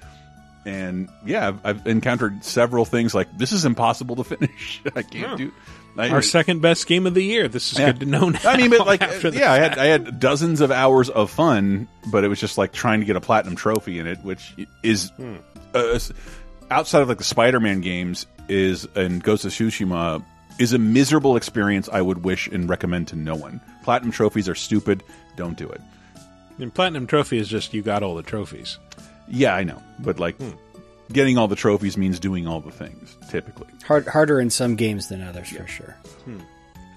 And 0.67 1.11
yeah, 1.27 1.49
I've, 1.49 1.61
I've 1.67 1.87
encountered 1.87 2.43
several 2.43 2.87
things 2.87 3.15
like 3.15 3.37
this 3.37 3.53
is 3.53 3.67
impossible 3.67 4.17
to 4.17 4.25
finish. 4.25 4.81
I 4.97 5.03
can't 5.03 5.37
do. 5.37 5.53
I, 5.97 6.09
Our 6.09 6.23
second 6.23 6.61
best 6.63 6.87
game 6.87 7.07
of 7.07 7.13
the 7.15 7.23
year. 7.23 7.47
This 7.49 7.71
is 7.73 7.79
Yeah. 7.79 7.93
good 7.93 8.01
to 8.01 8.07
know 8.07 8.31
now. 8.31 8.41
I 8.45 8.57
mean, 8.57 8.71
but 8.71 8.87
like, 8.87 9.01
yeah, 9.35 9.53
I 9.53 9.59
had. 9.59 9.79
I 9.79 9.87
had 9.87 10.19
dozens 10.19 10.61
of 10.63 10.71
hours 10.73 11.09
of 11.11 11.31
fun, 11.31 11.87
but 12.11 12.25
it 12.25 12.29
was 12.29 12.41
just 12.41 12.57
like 12.59 12.73
trying 12.73 13.01
to 13.01 13.07
get 13.07 13.15
a 13.15 13.21
platinum 13.21 13.57
trophy 13.57 13.99
in 13.99 14.07
it, 14.07 14.19
which 14.25 14.55
is 14.83 15.13
uh, 15.75 15.99
outside 16.71 17.03
of 17.03 17.09
like 17.09 17.19
the 17.19 17.25
Spider-Man 17.25 17.81
games 17.83 18.27
is 18.49 18.89
and 18.97 19.23
Ghost 19.23 19.45
of 19.45 19.53
Tsushima 19.53 20.25
is 20.59 20.73
a 20.73 20.79
miserable 20.79 21.37
experience. 21.37 21.89
I 21.93 22.01
would 22.01 22.25
wish 22.25 22.49
and 22.49 22.69
recommend 22.69 23.09
to 23.09 23.17
no 23.17 23.35
one. 23.37 23.61
Platinum 23.85 24.13
trophies 24.13 24.49
are 24.49 24.55
stupid. 24.55 25.03
Don't 25.37 25.59
do 25.59 25.69
it. 25.69 25.81
And 26.59 26.73
platinum 26.73 27.07
trophy 27.07 27.39
is 27.39 27.49
just 27.49 27.75
you 27.75 27.83
got 27.83 28.03
all 28.03 28.15
the 28.15 28.23
trophies. 28.23 28.79
Yeah, 29.29 29.55
I 29.55 29.63
know, 29.63 29.83
but 29.99 30.19
like, 30.19 30.37
hmm. 30.39 30.53
getting 31.13 31.37
all 31.37 31.49
the 31.49 31.57
trophies 31.57 31.99
means 31.99 32.19
doing 32.19 32.47
all 32.47 32.61
the 32.61 32.71
things. 32.71 33.17
Typically, 33.29 33.69
Hard, 33.87 34.07
harder 34.07 34.41
in 34.41 34.49
some 34.49 34.77
games 34.77 35.09
than 35.09 35.21
others, 35.23 35.51
for 35.51 35.67
sure. 35.67 35.97
Hmm. 36.25 36.41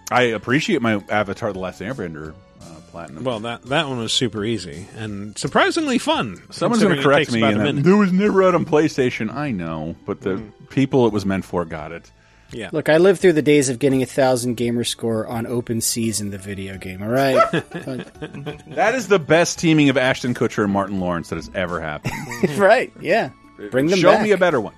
I 0.09 0.23
appreciate 0.23 0.81
my 0.81 1.03
Avatar: 1.09 1.51
The 1.51 1.59
Last 1.59 1.81
Airbender 1.81 2.33
uh, 2.61 2.65
platinum. 2.91 3.25
Well, 3.25 3.41
that 3.41 3.63
that 3.63 3.89
one 3.89 3.97
was 3.97 4.13
super 4.13 4.45
easy 4.45 4.87
and 4.95 5.37
surprisingly 5.37 5.97
fun. 5.97 6.41
Someone's 6.51 6.83
going 6.83 6.95
to 6.95 7.03
correct 7.03 7.33
me. 7.33 7.39
about 7.39 7.53
And 7.53 7.61
a 7.67 7.73
that, 7.73 7.83
there 7.83 7.97
was 7.97 8.13
never 8.13 8.43
out 8.43 8.55
on 8.55 8.63
PlayStation. 8.63 9.33
I 9.33 9.51
know, 9.51 9.97
but 10.05 10.21
the 10.21 10.37
hmm. 10.37 10.65
people 10.69 11.05
it 11.07 11.11
was 11.11 11.25
meant 11.25 11.43
for 11.43 11.65
got 11.65 11.91
it. 11.91 12.09
Yeah. 12.51 12.69
Look, 12.71 12.87
I 12.89 12.97
lived 12.97 13.19
through 13.19 13.33
the 13.33 13.41
days 13.41 13.67
of 13.69 13.77
getting 13.79 14.01
a 14.01 14.05
thousand 14.05 14.55
gamer 14.55 14.83
score 14.83 15.27
on 15.27 15.45
Open 15.45 15.81
Season, 15.81 16.29
the 16.29 16.37
video 16.37 16.77
game. 16.77 17.01
All 17.03 17.09
right, 17.09 17.35
That 17.51 18.93
is 18.95 19.07
the 19.09 19.19
best 19.19 19.59
teaming 19.59 19.89
of 19.89 19.97
Ashton 19.97 20.33
Kutcher 20.33 20.63
and 20.63 20.71
Martin 20.71 20.99
Lawrence 20.99 21.29
that 21.29 21.35
has 21.35 21.51
ever 21.53 21.81
happened. 21.81 22.13
right? 22.57 22.91
Yeah, 23.01 23.31
bring 23.71 23.87
them 23.87 23.99
Show 23.99 24.11
back. 24.13 24.23
me 24.23 24.31
a 24.31 24.37
better 24.37 24.61
one. 24.61 24.73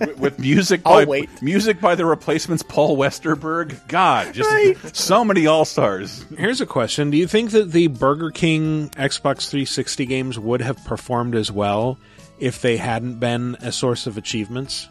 with, 0.00 0.16
with 0.18 0.38
music 0.38 0.80
I'll 0.86 1.00
by 1.00 1.04
wait. 1.04 1.42
music 1.42 1.80
by 1.80 1.94
the 1.94 2.06
replacements 2.06 2.62
Paul 2.62 2.96
Westerberg. 2.96 3.76
God, 3.88 4.32
just 4.32 4.96
so 4.96 5.24
many 5.24 5.46
all 5.46 5.64
stars. 5.66 6.24
Here's 6.36 6.60
a 6.60 6.66
question: 6.66 7.10
Do 7.10 7.16
you 7.18 7.26
think 7.28 7.50
that 7.50 7.72
the 7.72 7.88
Burger 7.88 8.30
King 8.30 8.88
Xbox 8.90 9.48
360 9.50 10.06
games 10.06 10.38
would 10.38 10.62
have 10.62 10.82
performed 10.84 11.34
as 11.34 11.52
well 11.52 11.98
if 12.40 12.62
they 12.62 12.76
hadn't 12.78 13.20
been 13.20 13.56
a 13.60 13.70
source 13.70 14.06
of 14.06 14.16
achievements? 14.16 14.88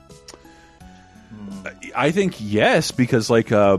I 1.96 2.12
think 2.12 2.36
yes, 2.40 2.92
because 2.92 3.30
like 3.30 3.52
uh, 3.52 3.78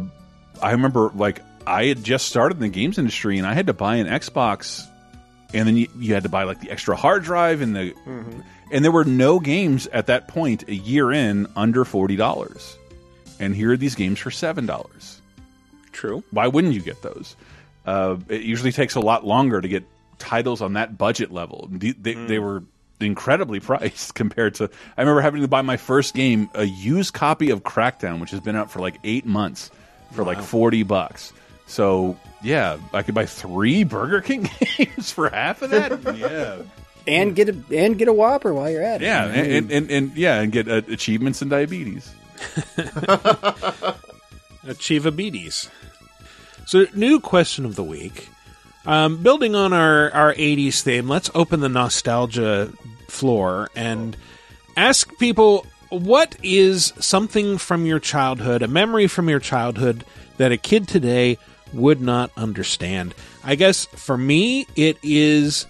I 0.61 0.73
remember 0.73 1.11
like 1.15 1.41
I 1.67 1.87
had 1.87 2.03
just 2.03 2.27
started 2.27 2.57
in 2.57 2.61
the 2.61 2.69
games 2.69 2.99
industry 2.99 3.39
and 3.39 3.47
I 3.47 3.55
had 3.55 3.67
to 3.69 3.73
buy 3.73 3.97
an 3.97 4.07
Xbox, 4.07 4.87
and 5.55 5.67
then 5.67 5.77
you, 5.77 5.89
you 5.99 6.15
had 6.15 6.25
to 6.25 6.29
buy 6.29 6.45
like 6.45 6.61
the 6.61 6.71
extra 6.71 6.97
hard 6.97 7.25
drive 7.25 7.61
and 7.61 7.75
the 7.75 7.95
and 8.73 8.85
there 8.85 8.93
were 8.93 9.05
no 9.05 9.39
games 9.39 9.87
at 9.89 10.07
that 10.07 10.29
point 10.29 10.69
a 10.69 10.75
year 10.75 11.13
in 11.13 11.47
under 11.57 11.85
forty 11.85 12.17
dollars, 12.17 12.77
and 13.39 13.55
here 13.55 13.73
are 13.73 13.77
these 13.77 13.95
games 13.95 14.19
for 14.19 14.31
seven 14.31 14.67
dollars. 14.67 15.21
True. 15.93 16.25
Why 16.31 16.47
wouldn't 16.47 16.75
you 16.75 16.81
get 16.81 17.03
those? 17.03 17.37
Uh, 17.85 18.17
it 18.29 18.43
usually 18.43 18.73
takes 18.73 18.95
a 18.95 19.01
lot 19.01 19.27
longer 19.27 19.61
to 19.61 19.69
get 19.69 19.85
titles 20.19 20.63
on 20.63 20.75
that 20.75 20.97
budget 20.97 21.33
level. 21.33 21.69
They, 21.71 21.91
they, 21.91 22.15
they 22.15 22.39
were 22.39 22.63
incredibly 23.03 23.61
priced 23.61 24.15
compared 24.15 24.55
to. 24.57 24.71
I 24.97 25.03
remember 25.03 25.21
having 25.21 25.43
to 25.43 25.49
buy 25.49 25.63
my 25.63 25.77
first 25.77 26.15
game, 26.15 26.51
a 26.55 26.65
used 26.65 27.13
copy 27.15 27.51
of 27.51 27.63
Crackdown, 27.63 28.21
which 28.21 28.31
has 28.31 28.41
been 28.41 28.57
out 28.57 28.71
for 28.71 28.81
like 28.81 28.99
eight 29.05 29.27
months, 29.27 29.71
for 30.13 30.25
like 30.25 30.41
forty 30.41 30.83
bucks. 30.83 31.33
So 31.67 32.17
yeah, 32.43 32.79
I 32.93 33.03
could 33.03 33.15
buy 33.15 33.27
three 33.27 33.85
Burger 33.85 34.21
King 34.21 34.49
games 34.77 35.11
for 35.11 35.29
half 35.29 35.63
of 35.63 35.71
that. 35.71 36.17
yeah, 36.17 36.63
and 37.07 37.35
get 37.35 37.49
a 37.49 37.57
and 37.75 37.99
get 37.99 38.09
a 38.09 38.13
Whopper 38.13 38.55
while 38.55 38.71
you're 38.71 38.83
at 38.83 39.03
it. 39.03 39.05
yeah, 39.05 39.25
and, 39.27 39.53
and, 39.53 39.73
and, 39.73 39.91
and 39.91 40.17
yeah, 40.17 40.41
and 40.41 40.53
get 40.53 40.69
uh, 40.69 40.83
achievements 40.89 41.43
in 41.43 41.49
diabetes. 41.49 42.13
Achieve 44.65 45.05
Achievabetes. 45.05 45.69
So, 46.67 46.87
new 46.95 47.21
question 47.21 47.65
of 47.65 47.75
the 47.75 47.83
week. 47.83 48.29
Um, 48.85 49.23
building 49.23 49.55
on 49.55 49.73
our, 49.73 50.11
our 50.13 50.35
80s 50.35 50.83
theme, 50.83 51.09
let's 51.09 51.31
open 51.35 51.61
the 51.61 51.69
nostalgia 51.69 52.73
floor 53.13 53.69
and 53.77 54.17
ask 54.77 55.17
people 55.19 55.67
what 55.91 56.35
is 56.43 56.93
something 56.99 57.59
from 57.59 57.85
your 57.85 58.01
childhood, 58.01 58.63
a 58.63 58.69
memory 58.69 59.07
from 59.07 59.29
your 59.29 59.39
childhood 59.39 60.05
that 60.39 60.51
a 60.51 60.57
kid 60.57 60.89
today 60.89 61.39
would 61.73 62.01
not 62.01 62.31
understand? 62.37 63.15
I 63.45 63.55
guess 63.55 63.85
for 63.87 64.17
me, 64.17 64.67
it 64.75 64.97
is 65.03 65.67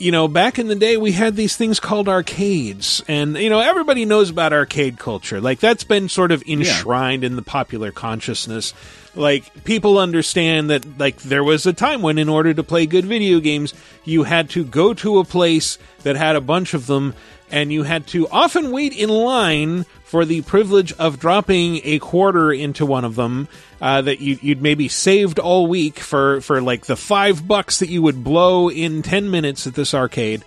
you 0.00 0.10
know, 0.10 0.28
back 0.28 0.58
in 0.58 0.66
the 0.66 0.74
day, 0.74 0.96
we 0.96 1.12
had 1.12 1.36
these 1.36 1.56
things 1.56 1.78
called 1.78 2.08
arcades, 2.08 3.04
and 3.06 3.36
you 3.36 3.50
know, 3.50 3.60
everybody 3.60 4.06
knows 4.06 4.30
about 4.30 4.54
arcade 4.54 4.98
culture. 4.98 5.42
Like 5.42 5.60
that's 5.60 5.84
been 5.84 6.08
sort 6.08 6.32
of 6.32 6.42
enshrined 6.48 7.22
in 7.22 7.36
the 7.36 7.42
popular 7.42 7.92
consciousness. 7.92 8.72
Like 9.14 9.64
people 9.64 9.98
understand 9.98 10.70
that, 10.70 10.98
like 10.98 11.18
there 11.18 11.44
was 11.44 11.66
a 11.66 11.74
time 11.74 12.00
when, 12.00 12.16
in 12.16 12.30
order 12.30 12.54
to 12.54 12.62
play 12.62 12.86
good 12.86 13.04
video 13.04 13.40
games, 13.40 13.74
you 14.04 14.22
had 14.22 14.48
to 14.50 14.64
go 14.64 14.94
to 14.94 15.18
a 15.18 15.24
place 15.24 15.76
that 16.02 16.16
had 16.16 16.34
a 16.34 16.40
bunch 16.40 16.72
of 16.72 16.86
them, 16.86 17.14
and 17.50 17.70
you 17.70 17.82
had 17.82 18.06
to 18.08 18.26
often 18.28 18.70
wait 18.72 18.96
in 18.96 19.10
line 19.10 19.84
for 20.10 20.24
the 20.24 20.42
privilege 20.42 20.92
of 20.94 21.20
dropping 21.20 21.80
a 21.84 22.00
quarter 22.00 22.52
into 22.52 22.84
one 22.84 23.04
of 23.04 23.14
them 23.14 23.46
uh, 23.80 24.02
that 24.02 24.18
you, 24.18 24.36
you'd 24.42 24.60
maybe 24.60 24.88
saved 24.88 25.38
all 25.38 25.68
week 25.68 26.00
for, 26.00 26.40
for 26.40 26.60
like 26.60 26.86
the 26.86 26.96
five 26.96 27.46
bucks 27.46 27.78
that 27.78 27.88
you 27.88 28.02
would 28.02 28.24
blow 28.24 28.68
in 28.68 29.02
10 29.02 29.30
minutes 29.30 29.68
at 29.68 29.74
this 29.74 29.94
arcade. 29.94 30.44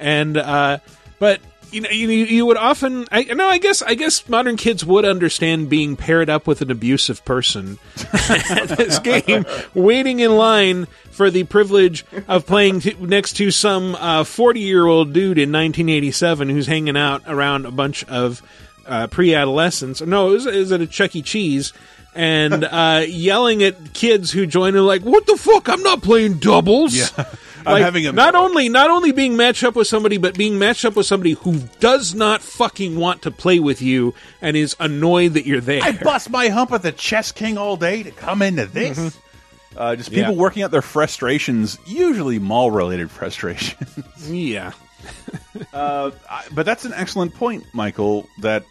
And, 0.00 0.36
uh, 0.36 0.78
but, 1.20 1.40
you 1.70 1.82
know, 1.82 1.90
you, 1.90 2.08
you 2.08 2.44
would 2.44 2.56
often, 2.56 3.06
I, 3.12 3.22
no, 3.22 3.46
I 3.46 3.58
guess, 3.58 3.82
I 3.82 3.94
guess 3.94 4.28
modern 4.28 4.56
kids 4.56 4.84
would 4.84 5.04
understand 5.04 5.70
being 5.70 5.94
paired 5.94 6.28
up 6.28 6.48
with 6.48 6.60
an 6.60 6.72
abusive 6.72 7.24
person 7.24 7.78
at 8.50 8.66
this 8.76 8.98
game, 8.98 9.46
waiting 9.74 10.18
in 10.18 10.36
line 10.36 10.88
for 11.12 11.30
the 11.30 11.44
privilege 11.44 12.04
of 12.26 12.46
playing 12.46 12.80
t- 12.80 12.96
next 12.98 13.34
to 13.34 13.52
some 13.52 13.94
40 14.24 14.58
year 14.58 14.86
old 14.86 15.12
dude 15.12 15.38
in 15.38 15.52
1987 15.52 16.48
who's 16.48 16.66
hanging 16.66 16.96
out 16.96 17.22
around 17.28 17.64
a 17.64 17.70
bunch 17.70 18.02
of 18.06 18.42
uh, 18.86 19.06
pre-adolescents. 19.08 20.00
No, 20.02 20.30
it 20.30 20.32
was, 20.34 20.46
it 20.46 20.56
was 20.56 20.72
at 20.72 20.80
a 20.80 20.86
Chuck 20.86 21.14
E. 21.16 21.22
Cheese, 21.22 21.72
and 22.14 22.64
uh, 22.70 23.04
yelling 23.06 23.62
at 23.62 23.92
kids 23.94 24.30
who 24.30 24.46
join 24.46 24.74
in, 24.76 24.84
like, 24.86 25.02
"What 25.02 25.26
the 25.26 25.36
fuck? 25.36 25.68
I'm 25.68 25.82
not 25.82 26.02
playing 26.02 26.38
doubles." 26.38 26.94
Yeah. 26.94 27.06
I'm 27.18 27.26
Like, 27.72 27.82
having 27.82 28.06
a 28.06 28.12
not 28.12 28.34
only 28.34 28.68
not 28.68 28.90
only 28.90 29.10
being 29.12 29.38
matched 29.38 29.64
up 29.64 29.74
with 29.74 29.86
somebody, 29.86 30.18
but 30.18 30.36
being 30.36 30.58
matched 30.58 30.84
up 30.84 30.96
with 30.96 31.06
somebody 31.06 31.32
who 31.32 31.60
does 31.80 32.14
not 32.14 32.42
fucking 32.42 32.94
want 32.98 33.22
to 33.22 33.30
play 33.30 33.58
with 33.58 33.80
you 33.80 34.12
and 34.42 34.54
is 34.54 34.76
annoyed 34.78 35.32
that 35.32 35.46
you're 35.46 35.62
there. 35.62 35.80
I 35.82 35.92
bust 35.92 36.28
my 36.28 36.48
hump 36.48 36.72
at 36.72 36.82
the 36.82 36.92
Chess 36.92 37.32
King 37.32 37.56
all 37.56 37.78
day 37.78 38.02
to 38.02 38.10
come 38.10 38.42
into 38.42 38.66
this. 38.66 39.18
Uh, 39.78 39.96
just 39.96 40.10
people 40.10 40.34
Yeah. 40.34 40.38
working 40.38 40.62
out 40.62 40.72
their 40.72 40.82
frustrations, 40.82 41.78
usually 41.86 42.38
mall 42.38 42.70
related 42.70 43.10
frustrations. 43.10 44.28
yeah. 44.28 44.72
uh, 45.72 46.10
I- 46.28 46.44
but 46.52 46.66
that's 46.66 46.84
an 46.84 46.92
excellent 46.94 47.34
point, 47.34 47.64
Michael. 47.72 48.28
That 48.42 48.64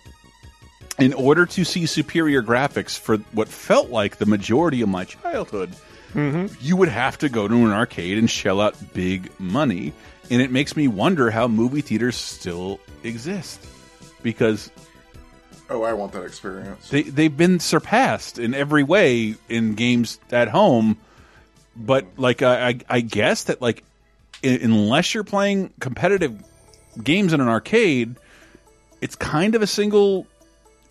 in 1.00 1.14
order 1.14 1.46
to 1.46 1.64
see 1.64 1.86
superior 1.86 2.42
graphics 2.44 2.98
for 2.98 3.18
what 3.34 3.48
felt 3.48 3.90
like 3.90 4.18
the 4.18 4.26
majority 4.26 4.82
of 4.82 4.90
my 4.90 5.06
childhood, 5.06 5.72
mm-hmm. 6.14 6.54
you 6.62 6.76
would 6.76 6.90
have 6.90 7.18
to 7.20 7.30
go 7.30 7.48
to 7.48 7.56
an 7.56 7.72
arcade 7.72 8.18
and 8.18 8.30
shell 8.30 8.62
out 8.62 8.76
big 8.94 9.32
money. 9.40 9.94
And 10.30 10.42
it 10.42 10.52
makes 10.52 10.76
me 10.76 10.88
wonder 10.88 11.32
how 11.32 11.48
movie 11.48 11.82
theaters 11.82 12.16
still 12.16 12.80
exist 13.04 13.66
because 14.22 14.72
Oh, 15.70 15.84
I 15.84 15.94
want 15.94 16.12
that 16.14 16.24
experience. 16.24 16.90
they 16.90 17.04
they've 17.04 17.36
been 17.36 17.60
surpassed 17.60 18.38
in 18.38 18.54
every 18.54 18.84
way 18.84 19.36
in 19.50 19.74
games 19.76 20.20
at 20.32 20.48
home. 20.48 20.98
But 21.76 22.06
like 22.18 22.42
I 22.42 22.68
I, 22.70 22.80
I 22.90 23.02
guess 23.02 23.46
that 23.46 23.62
like 23.62 23.84
unless 24.44 25.14
you're 25.14 25.24
playing 25.24 25.74
competitive 25.80 26.38
games 27.02 27.34
in 27.34 27.42
an 27.42 27.48
arcade, 27.48 28.16
it's 29.02 29.16
kind 29.16 29.56
of 29.56 29.62
a 29.62 29.68
single. 29.68 30.28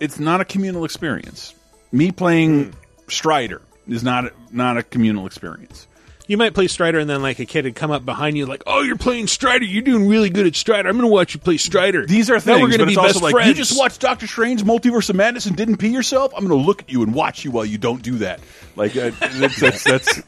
It's 0.03 0.19
not 0.19 0.41
a 0.41 0.45
communal 0.45 0.85
experience. 0.85 1.55
Me 1.93 2.11
playing 2.11 2.75
Strider 3.09 3.63
is 3.87 4.03
not 4.03 4.33
not 4.53 4.77
a 4.77 4.83
communal 4.83 5.27
experience. 5.27 5.87
You 6.27 6.37
might 6.37 6.55
play 6.55 6.67
Strider, 6.67 6.99
and 6.99 7.09
then 7.09 7.23
like 7.23 7.39
a 7.39 7.45
kid 7.45 7.67
would 7.67 7.77
come 7.77 7.93
up 7.93 8.05
behind 8.05 8.37
you, 8.37 8.47
like, 8.47 8.65
"Oh, 8.67 8.83
you're 8.83 8.97
playing 8.97 9.29
Strider. 9.29 9.65
You're 9.65 9.83
doing 9.83 10.09
really 10.09 10.29
good 10.29 10.45
at 10.45 10.57
Strider. 10.57 10.89
I'm 10.89 10.97
going 10.97 11.09
to 11.09 11.13
watch 11.13 11.35
you 11.35 11.41
play 11.41 11.57
Strider." 11.57 12.05
These 12.05 12.31
are 12.31 12.35
now 12.35 12.41
things, 12.41 12.63
we're 12.63 12.69
going 12.69 12.81
to 12.81 12.87
be 12.87 12.97
best 12.97 13.23
like 13.23 13.31
friends. 13.31 13.51
you 13.51 13.55
just 13.55 13.79
watched 13.79 14.01
Doctor 14.01 14.27
Strange 14.27 14.65
Multiverse 14.65 15.09
of 15.09 15.15
Madness 15.15 15.47
and 15.47 15.57
didn't 15.57 15.77
pee 15.77 15.91
yourself. 15.91 16.33
I'm 16.37 16.49
going 16.49 16.61
to 16.61 16.67
look 16.67 16.83
at 16.83 16.91
you 16.91 17.05
and 17.05 17.15
watch 17.15 17.45
you 17.45 17.53
while 17.53 17.65
you 17.65 17.79
don't 17.79 18.03
do 18.03 18.19
that. 18.19 18.41
Like 18.75 18.97
uh, 18.97 19.13
that's, 19.21 19.61
that's, 19.61 19.85
that's 19.85 20.23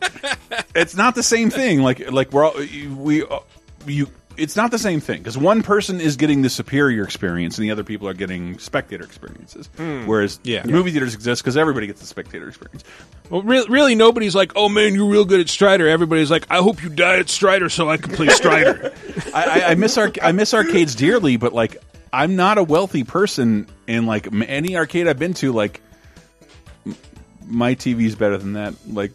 it's 0.76 0.94
not 0.94 1.16
the 1.16 1.24
same 1.24 1.50
thing. 1.50 1.82
Like 1.82 2.12
like 2.12 2.32
we're 2.32 2.44
all, 2.44 2.54
we 2.96 3.24
uh, 3.24 3.40
you. 3.86 4.08
It's 4.36 4.56
not 4.56 4.70
the 4.70 4.78
same 4.78 5.00
thing 5.00 5.18
because 5.18 5.36
one 5.38 5.62
person 5.62 6.00
is 6.00 6.16
getting 6.16 6.42
the 6.42 6.50
superior 6.50 7.04
experience 7.04 7.58
and 7.58 7.64
the 7.64 7.70
other 7.70 7.84
people 7.84 8.08
are 8.08 8.14
getting 8.14 8.58
spectator 8.58 9.04
experiences. 9.04 9.68
Hmm. 9.76 10.06
Whereas 10.06 10.40
Yeah. 10.42 10.64
movie 10.66 10.90
theaters 10.90 11.14
exist 11.14 11.42
because 11.42 11.56
everybody 11.56 11.86
gets 11.86 12.00
the 12.00 12.06
spectator 12.06 12.48
experience. 12.48 12.84
Well, 13.30 13.42
really, 13.42 13.68
really, 13.68 13.94
nobody's 13.94 14.34
like, 14.34 14.52
"Oh 14.56 14.68
man, 14.68 14.94
you're 14.94 15.08
real 15.08 15.24
good 15.24 15.40
at 15.40 15.48
Strider." 15.48 15.88
Everybody's 15.88 16.30
like, 16.30 16.46
"I 16.50 16.58
hope 16.58 16.82
you 16.82 16.88
die 16.90 17.18
at 17.18 17.28
Strider 17.30 17.68
so 17.68 17.88
I 17.88 17.96
can 17.96 18.12
play 18.12 18.28
Strider." 18.30 18.92
I, 19.32 19.44
I, 19.44 19.70
I 19.70 19.74
miss 19.76 19.96
arc- 19.96 20.22
I 20.22 20.32
miss 20.32 20.52
arcades 20.54 20.94
dearly, 20.94 21.36
but 21.36 21.52
like 21.52 21.76
I'm 22.12 22.36
not 22.36 22.58
a 22.58 22.62
wealthy 22.62 23.02
person, 23.04 23.66
and 23.88 24.06
like 24.06 24.28
any 24.32 24.76
arcade 24.76 25.08
I've 25.08 25.18
been 25.18 25.34
to, 25.34 25.52
like 25.52 25.80
m- 26.86 26.96
my 27.46 27.74
TV's 27.74 28.14
better 28.14 28.36
than 28.38 28.52
that. 28.54 28.74
Like, 28.86 29.12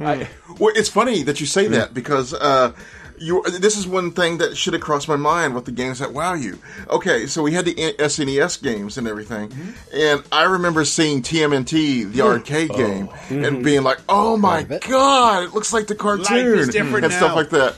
I, 0.00 0.28
Well, 0.58 0.72
it's 0.76 0.88
funny 0.88 1.22
that 1.24 1.40
you 1.40 1.46
say 1.46 1.68
that 1.68 1.94
because 1.94 2.34
uh, 2.34 2.72
you. 3.18 3.42
This 3.60 3.76
is 3.76 3.86
one 3.86 4.10
thing 4.12 4.38
that 4.38 4.56
should 4.56 4.72
have 4.74 4.82
crossed 4.82 5.08
my 5.08 5.16
mind 5.16 5.54
with 5.54 5.64
the 5.64 5.72
games 5.72 5.98
that 6.00 6.12
wow 6.12 6.34
you. 6.34 6.58
Okay, 6.88 7.26
so 7.26 7.42
we 7.42 7.52
had 7.52 7.64
the 7.64 7.74
SNES 7.74 8.62
games 8.62 8.98
and 8.98 9.06
everything, 9.08 9.48
Mm-hmm. 9.48 9.70
and 9.96 10.22
I 10.32 10.44
remember 10.44 10.84
seeing 10.84 11.22
TMNT, 11.22 12.12
the 12.12 12.22
arcade 12.22 12.70
Oh. 12.72 12.76
game, 12.76 13.08
Mm-hmm. 13.08 13.44
and 13.44 13.64
being 13.64 13.82
like, 13.82 13.98
"Oh 14.08 14.36
my 14.36 14.62
god, 14.62 15.44
it 15.44 15.54
looks 15.54 15.72
like 15.72 15.86
the 15.86 15.94
cartoon," 15.94 16.58
and 16.58 16.74
now. 17.02 17.08
stuff 17.08 17.36
like 17.36 17.50
that. 17.50 17.76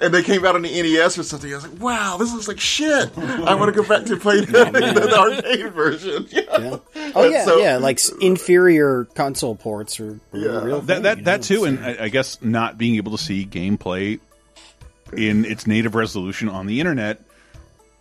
and 0.00 0.14
they 0.14 0.22
came 0.22 0.44
out 0.46 0.54
on 0.54 0.62
the 0.62 0.68
NES 0.80 1.18
or 1.18 1.24
something. 1.24 1.50
I 1.50 1.56
was 1.56 1.66
like, 1.68 1.80
wow, 1.82 2.16
this 2.16 2.32
looks 2.32 2.46
like 2.46 2.60
shit. 2.60 3.10
I 3.18 3.54
want 3.56 3.74
to 3.74 3.82
go 3.82 3.88
back 3.88 4.04
to 4.06 4.16
play 4.16 4.38
the, 4.44 4.70
the 4.70 5.18
arcade 5.18 5.72
version. 5.72 6.28
Yeah. 6.32 6.76
Oh 7.14 7.24
And 7.24 7.32
yeah, 7.32 7.44
so- 7.44 7.58
yeah, 7.58 7.78
like 7.78 7.98
inferior 8.20 9.06
console 9.16 9.56
ports 9.56 9.98
or 9.98 10.20
real 10.30 10.80
that 10.82 10.86
thing, 10.94 11.02
that 11.02 11.18
you 11.18 11.24
that 11.24 11.40
know, 11.50 11.56
too, 11.56 11.64
and 11.64 11.84
I, 11.84 12.04
I 12.04 12.08
guess 12.10 12.40
not 12.40 12.78
being 12.78 12.94
able 12.94 13.10
to 13.12 13.18
see 13.18 13.44
gameplay 13.44 14.20
in 15.16 15.44
its 15.44 15.66
native 15.66 15.94
resolution 15.94 16.48
on 16.48 16.66
the 16.66 16.80
internet, 16.80 17.22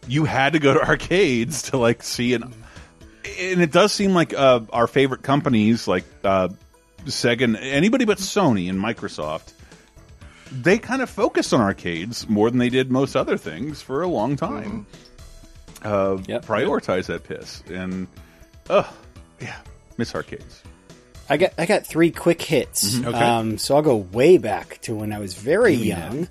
you 0.07 0.25
had 0.25 0.53
to 0.53 0.59
go 0.59 0.73
to 0.73 0.81
arcades 0.87 1.63
to 1.63 1.77
like 1.77 2.03
see 2.03 2.33
it. 2.33 2.41
And 2.43 3.61
it 3.61 3.71
does 3.71 3.91
seem 3.91 4.13
like 4.13 4.33
uh, 4.33 4.61
our 4.71 4.87
favorite 4.87 5.21
companies, 5.21 5.87
like 5.87 6.05
uh, 6.23 6.49
Sega, 7.05 7.43
and 7.43 7.57
anybody 7.57 8.05
but 8.05 8.17
Sony 8.17 8.69
and 8.69 8.79
Microsoft, 8.79 9.53
they 10.51 10.77
kind 10.79 11.01
of 11.01 11.09
focused 11.09 11.53
on 11.53 11.61
arcades 11.61 12.27
more 12.27 12.49
than 12.49 12.59
they 12.59 12.69
did 12.69 12.91
most 12.91 13.15
other 13.15 13.37
things 13.37 13.81
for 13.81 14.01
a 14.01 14.07
long 14.07 14.35
time. 14.35 14.85
Uh, 15.83 16.17
Prioritize 16.17 17.05
that 17.07 17.23
piss, 17.23 17.63
and 17.71 18.07
oh 18.69 18.91
yeah, 19.39 19.55
miss 19.97 20.13
arcades. 20.13 20.61
I 21.29 21.37
got 21.37 21.53
I 21.57 21.65
got 21.65 21.87
three 21.87 22.11
quick 22.11 22.41
hits. 22.41 22.95
Mhm. 22.95 23.05
Okay. 23.07 23.17
Um, 23.17 23.57
so 23.57 23.75
I'll 23.75 23.81
go 23.81 23.95
way 23.95 24.37
back 24.37 24.79
to 24.81 24.95
when 24.95 25.13
I 25.13 25.19
was 25.19 25.33
very 25.35 25.73
young. 25.73 26.27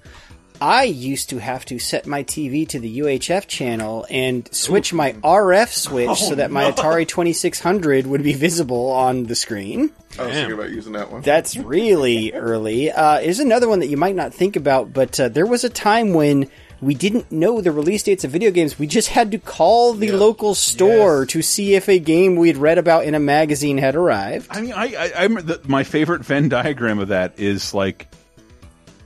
I 0.60 0.84
used 0.84 1.30
to 1.30 1.38
have 1.38 1.64
to 1.66 1.78
set 1.78 2.06
my 2.06 2.22
TV 2.22 2.68
to 2.68 2.78
the 2.78 2.98
UHF 2.98 3.46
channel 3.46 4.06
and 4.10 4.46
switch 4.54 4.92
my 4.92 5.12
RF 5.14 5.68
switch 5.68 6.08
Oh, 6.08 6.14
so 6.14 6.34
that 6.34 6.50
my 6.50 6.64
no. 6.68 6.72
Atari 6.72 7.08
2600 7.08 8.06
would 8.06 8.22
be 8.22 8.34
visible 8.34 8.90
on 8.90 9.24
the 9.24 9.34
screen. 9.34 9.90
I 10.18 10.26
was 10.26 10.34
thinking 10.34 10.52
about 10.52 10.70
using 10.70 10.92
that 10.92 11.10
one. 11.10 11.22
That's 11.22 11.56
really 11.56 12.32
early. 12.34 12.90
Uh, 12.90 13.20
here's 13.20 13.38
another 13.40 13.68
one 13.68 13.78
that 13.80 13.86
you 13.88 13.96
might 13.96 14.16
not 14.16 14.34
think 14.34 14.56
about, 14.56 14.92
but 14.92 15.18
uh, 15.18 15.28
there 15.28 15.46
was 15.46 15.64
a 15.64 15.70
time 15.70 16.12
when 16.12 16.50
we 16.82 16.94
didn't 16.94 17.30
know 17.30 17.60
the 17.60 17.72
release 17.72 18.02
dates 18.02 18.24
of 18.24 18.30
video 18.30 18.50
games. 18.50 18.78
We 18.78 18.86
just 18.86 19.08
had 19.08 19.30
to 19.32 19.38
call 19.38 19.94
the 19.94 20.12
local 20.12 20.54
store 20.54 21.26
to 21.26 21.42
see 21.42 21.74
if 21.74 21.88
a 21.88 21.98
game 21.98 22.36
we'd 22.36 22.56
read 22.56 22.78
about 22.78 23.04
in 23.04 23.14
a 23.14 23.20
magazine 23.20 23.78
had 23.78 23.96
arrived. 23.96 24.48
I 24.50 24.60
mean, 24.60 24.72
I, 24.72 24.94
I, 24.94 25.12
I 25.16 25.22
remember 25.24 25.56
the, 25.56 25.68
my 25.68 25.84
favorite 25.84 26.24
Venn 26.24 26.48
diagram 26.48 26.98
of 26.98 27.08
that 27.08 27.38
is 27.38 27.72
like, 27.74 28.08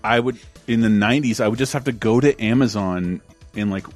I 0.02 0.18
would 0.20 0.38
in 0.66 0.80
the 0.80 0.88
'90s, 0.88 1.40
I 1.40 1.48
would 1.48 1.58
just 1.58 1.72
have 1.72 1.84
to 1.84 1.92
go 1.92 2.20
to 2.20 2.40
Amazon 2.42 3.20
and 3.56 3.70
like, 3.70 3.86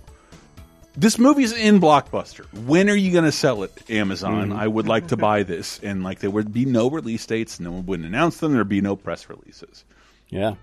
this 0.96 1.18
movie's 1.18 1.52
in 1.52 1.80
Blockbuster. 1.80 2.44
When 2.66 2.90
are 2.90 2.94
you 2.96 3.12
going 3.12 3.24
to 3.24 3.32
sell 3.32 3.62
it, 3.62 3.72
Amazon? 3.88 4.50
Mhm. 4.50 4.58
I 4.58 4.66
would 4.66 4.88
like 4.88 5.08
to 5.08 5.16
buy 5.16 5.44
this, 5.44 5.78
and 5.82 6.02
like 6.02 6.18
there 6.20 6.30
would 6.30 6.52
be 6.52 6.64
no 6.64 6.90
release 6.90 7.24
dates. 7.24 7.60
No 7.60 7.70
one 7.70 7.86
wouldn't 7.86 8.08
announce 8.08 8.38
them. 8.38 8.52
There'd 8.52 8.68
be 8.68 8.80
no 8.80 8.96
press 8.96 9.28
releases. 9.28 9.84
Yeah. 10.28 10.54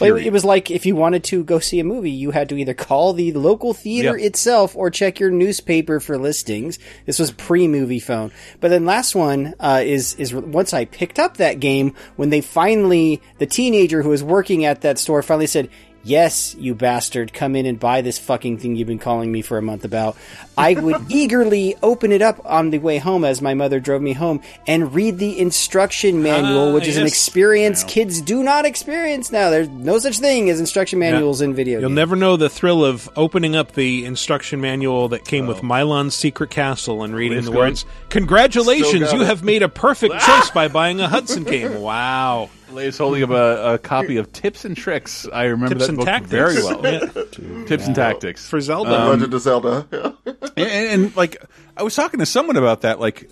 Well, 0.00 0.16
it, 0.16 0.30
was 0.32 0.44
like 0.44 0.70
if 0.70 0.86
you 0.86 0.96
wanted 0.96 1.24
to 1.24 1.44
go 1.44 1.58
see 1.58 1.80
a 1.80 1.84
movie, 1.84 2.10
you 2.10 2.30
had 2.30 2.48
to 2.48 2.56
either 2.56 2.74
call 2.74 3.12
the 3.12 3.32
local 3.32 3.74
theater 3.74 4.18
Yeah. 4.18 4.26
itself 4.26 4.76
or 4.76 4.90
check 4.90 5.20
your 5.20 5.30
newspaper 5.30 6.00
for 6.00 6.18
listings. 6.18 6.78
This 7.06 7.18
was 7.18 7.30
pre-movie 7.30 8.00
phone. 8.00 8.32
But 8.60 8.68
then 8.68 8.84
last 8.84 9.14
one 9.14 9.54
uh, 9.60 9.82
is 9.84 10.14
is 10.14 10.34
once 10.34 10.72
I 10.72 10.84
picked 10.86 11.18
up 11.18 11.36
that 11.36 11.60
game 11.60 11.94
when 12.16 12.30
they 12.30 12.40
finally 12.40 13.20
the 13.38 13.46
teenager 13.46 14.02
who 14.02 14.08
was 14.10 14.22
working 14.22 14.64
at 14.64 14.80
that 14.82 14.98
store 14.98 15.22
finally 15.22 15.46
said. 15.46 15.68
Yes, 16.04 16.56
you 16.58 16.74
bastard, 16.74 17.32
come 17.32 17.54
in 17.54 17.64
and 17.64 17.78
buy 17.78 18.00
this 18.00 18.18
fucking 18.18 18.58
thing 18.58 18.74
you've 18.74 18.88
been 18.88 18.98
calling 18.98 19.30
me 19.30 19.40
for 19.40 19.56
a 19.56 19.62
month 19.62 19.84
about. 19.84 20.16
I 20.58 20.74
would 20.74 20.96
eagerly 21.08 21.76
open 21.80 22.10
it 22.10 22.20
up 22.20 22.40
on 22.44 22.70
the 22.70 22.78
way 22.78 22.98
home 22.98 23.24
as 23.24 23.40
my 23.40 23.54
mother 23.54 23.78
drove 23.78 24.02
me 24.02 24.12
home 24.12 24.40
and 24.66 24.92
read 24.92 25.18
the 25.18 25.38
instruction 25.38 26.20
manual, 26.20 26.70
Ah, 26.70 26.74
which 26.74 26.88
is 26.88 26.96
an 26.96 27.04
yes. 27.04 27.12
experience 27.12 27.84
kids 27.84 28.20
do 28.20 28.42
not 28.42 28.64
experience 28.64 29.30
now. 29.30 29.48
There's 29.50 29.68
no 29.68 30.00
such 30.00 30.18
thing 30.18 30.50
as 30.50 30.58
instruction 30.58 30.98
manuals 30.98 31.40
in 31.40 31.54
video 31.54 31.78
You'll 31.78 31.90
games. 31.90 31.96
never 31.96 32.16
know 32.16 32.36
the 32.36 32.48
thrill 32.50 32.84
of 32.84 33.08
opening 33.14 33.54
up 33.54 33.72
the 33.72 34.04
instruction 34.04 34.60
manual 34.60 35.08
that 35.10 35.24
came 35.24 35.44
Oh. 35.44 35.48
with 35.48 35.62
Milon's 35.62 36.16
Secret 36.16 36.50
Castle 36.50 37.04
and 37.04 37.14
reading 37.14 37.38
It's 37.38 37.46
the 37.46 37.52
words, 37.52 37.84
Congratulations, 38.08 39.12
you 39.12 39.22
it. 39.22 39.26
have 39.26 39.44
made 39.44 39.62
a 39.62 39.68
perfect 39.68 40.14
choice 40.26 40.50
by 40.50 40.66
buying 40.66 41.00
a 41.00 41.06
Hudson 41.06 41.44
game. 41.44 41.80
Wow. 41.80 42.50
Lay's 42.72 42.98
holding 42.98 43.22
up 43.22 43.30
a, 43.30 43.74
a 43.74 43.78
copy 43.78 44.16
of 44.16 44.32
Tips 44.32 44.64
and 44.64 44.76
Tricks. 44.76 45.26
I 45.32 45.44
remember 45.44 45.74
Tips 45.74 45.80
that 45.86 45.88
and 45.90 45.98
book 45.98 46.06
Tactics. 46.06 46.30
very 46.30 46.62
well. 46.62 46.82
Yeah. 46.84 47.64
Tips 47.66 47.86
and 47.86 47.94
Tactics 47.94 48.48
For 48.48 48.60
Zelda. 48.60 49.00
Um, 49.00 49.08
Legend 49.10 49.34
of 49.34 49.40
Zelda. 49.40 49.86
and, 50.56 50.68
and 50.68 51.16
like 51.16 51.42
I 51.76 51.82
was 51.82 51.94
talking 51.94 52.20
to 52.20 52.26
someone 52.26 52.56
about 52.56 52.82
that. 52.82 53.00
Like 53.00 53.30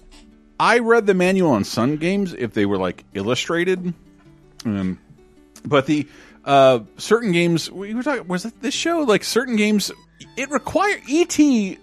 I 0.59 0.79
read 0.79 1.07
the 1.07 1.15
manual 1.15 1.51
on 1.53 1.65
Sun 1.65 1.97
Games 1.97 2.33
if 2.33 2.53
they 2.55 2.67
were 2.67 2.79
like 2.79 3.05
illustrated, 3.15 3.93
um, 4.65 4.99
but 5.65 5.87
the 5.87 6.07
uh, 6.45 6.81
certain 6.97 7.33
games 7.33 7.71
we 7.71 7.95
were 7.95 8.03
talking 8.03 8.27
was 8.29 8.45
it 8.45 8.61
this 8.63 8.75
show 8.75 9.01
like 9.01 9.25
certain 9.25 9.57
games 9.57 9.91
it 10.37 10.51
required 10.51 11.01
ET 11.09 11.33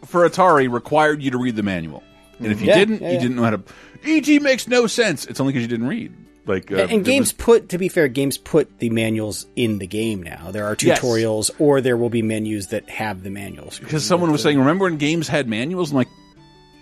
for 0.05 0.27
Atari 0.29 0.71
required 0.71 1.21
you 1.23 1.31
to 1.31 1.37
read 1.37 1.55
the 1.55 1.63
manual, 1.63 2.03
and 2.39 2.47
if 2.51 2.61
you 2.61 2.67
Yeah, 2.67 2.75
didn't, 2.75 3.01
yeah, 3.01 3.07
you 3.09 3.13
yeah. 3.15 3.19
didn't 3.21 3.35
know 3.37 3.43
how 3.43 3.49
to. 3.51 3.63
ET 4.03 4.41
makes 4.41 4.67
no 4.67 4.85
sense. 4.87 5.25
It's 5.25 5.39
only 5.39 5.53
because 5.53 5.63
you 5.63 5.67
didn't 5.69 5.87
read. 5.87 6.13
Like 6.48 6.72
uh, 6.72 6.76
and, 6.77 6.92
and 6.92 7.06
games 7.06 7.27
was- 7.27 7.34
put, 7.34 7.69
to 7.69 7.77
be 7.77 7.90
fair, 7.90 8.08
games 8.08 8.38
put 8.38 8.80
the 8.80 8.90
manuals 8.90 9.45
in 9.56 9.80
the 9.80 9.88
game 9.88 10.24
now. 10.24 10.51
There 10.51 10.66
are 10.66 10.76
Yes. 10.80 11.00
tutorials, 11.00 11.51
or 11.59 11.82
there 11.82 11.98
will 11.98 12.09
be 12.09 12.22
menus 12.22 12.67
that 12.67 12.90
have 12.90 13.24
the 13.24 13.30
manuals. 13.30 13.80
because 13.80 14.06
someone 14.06 14.32
was 14.32 14.42
saying, 14.42 14.58
remember 14.58 14.85
when 14.85 14.98
games 14.98 15.27
had 15.27 15.48
manuals? 15.48 15.92
I'm 15.92 15.98
like, 15.98 16.08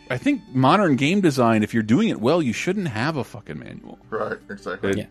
I 0.10 0.18
think 0.20 0.42
modern 0.54 0.98
game 0.98 1.20
design, 1.22 1.64
if 1.64 1.74
you're 1.74 1.82
doing 1.84 2.10
it 2.10 2.22
well, 2.22 2.42
you 2.42 2.54
shouldn't 2.54 2.90
have 2.90 3.18
a 3.18 3.24
fucking 3.24 3.58
manual. 3.58 3.98
Right, 4.12 4.38
exactly. 4.50 5.08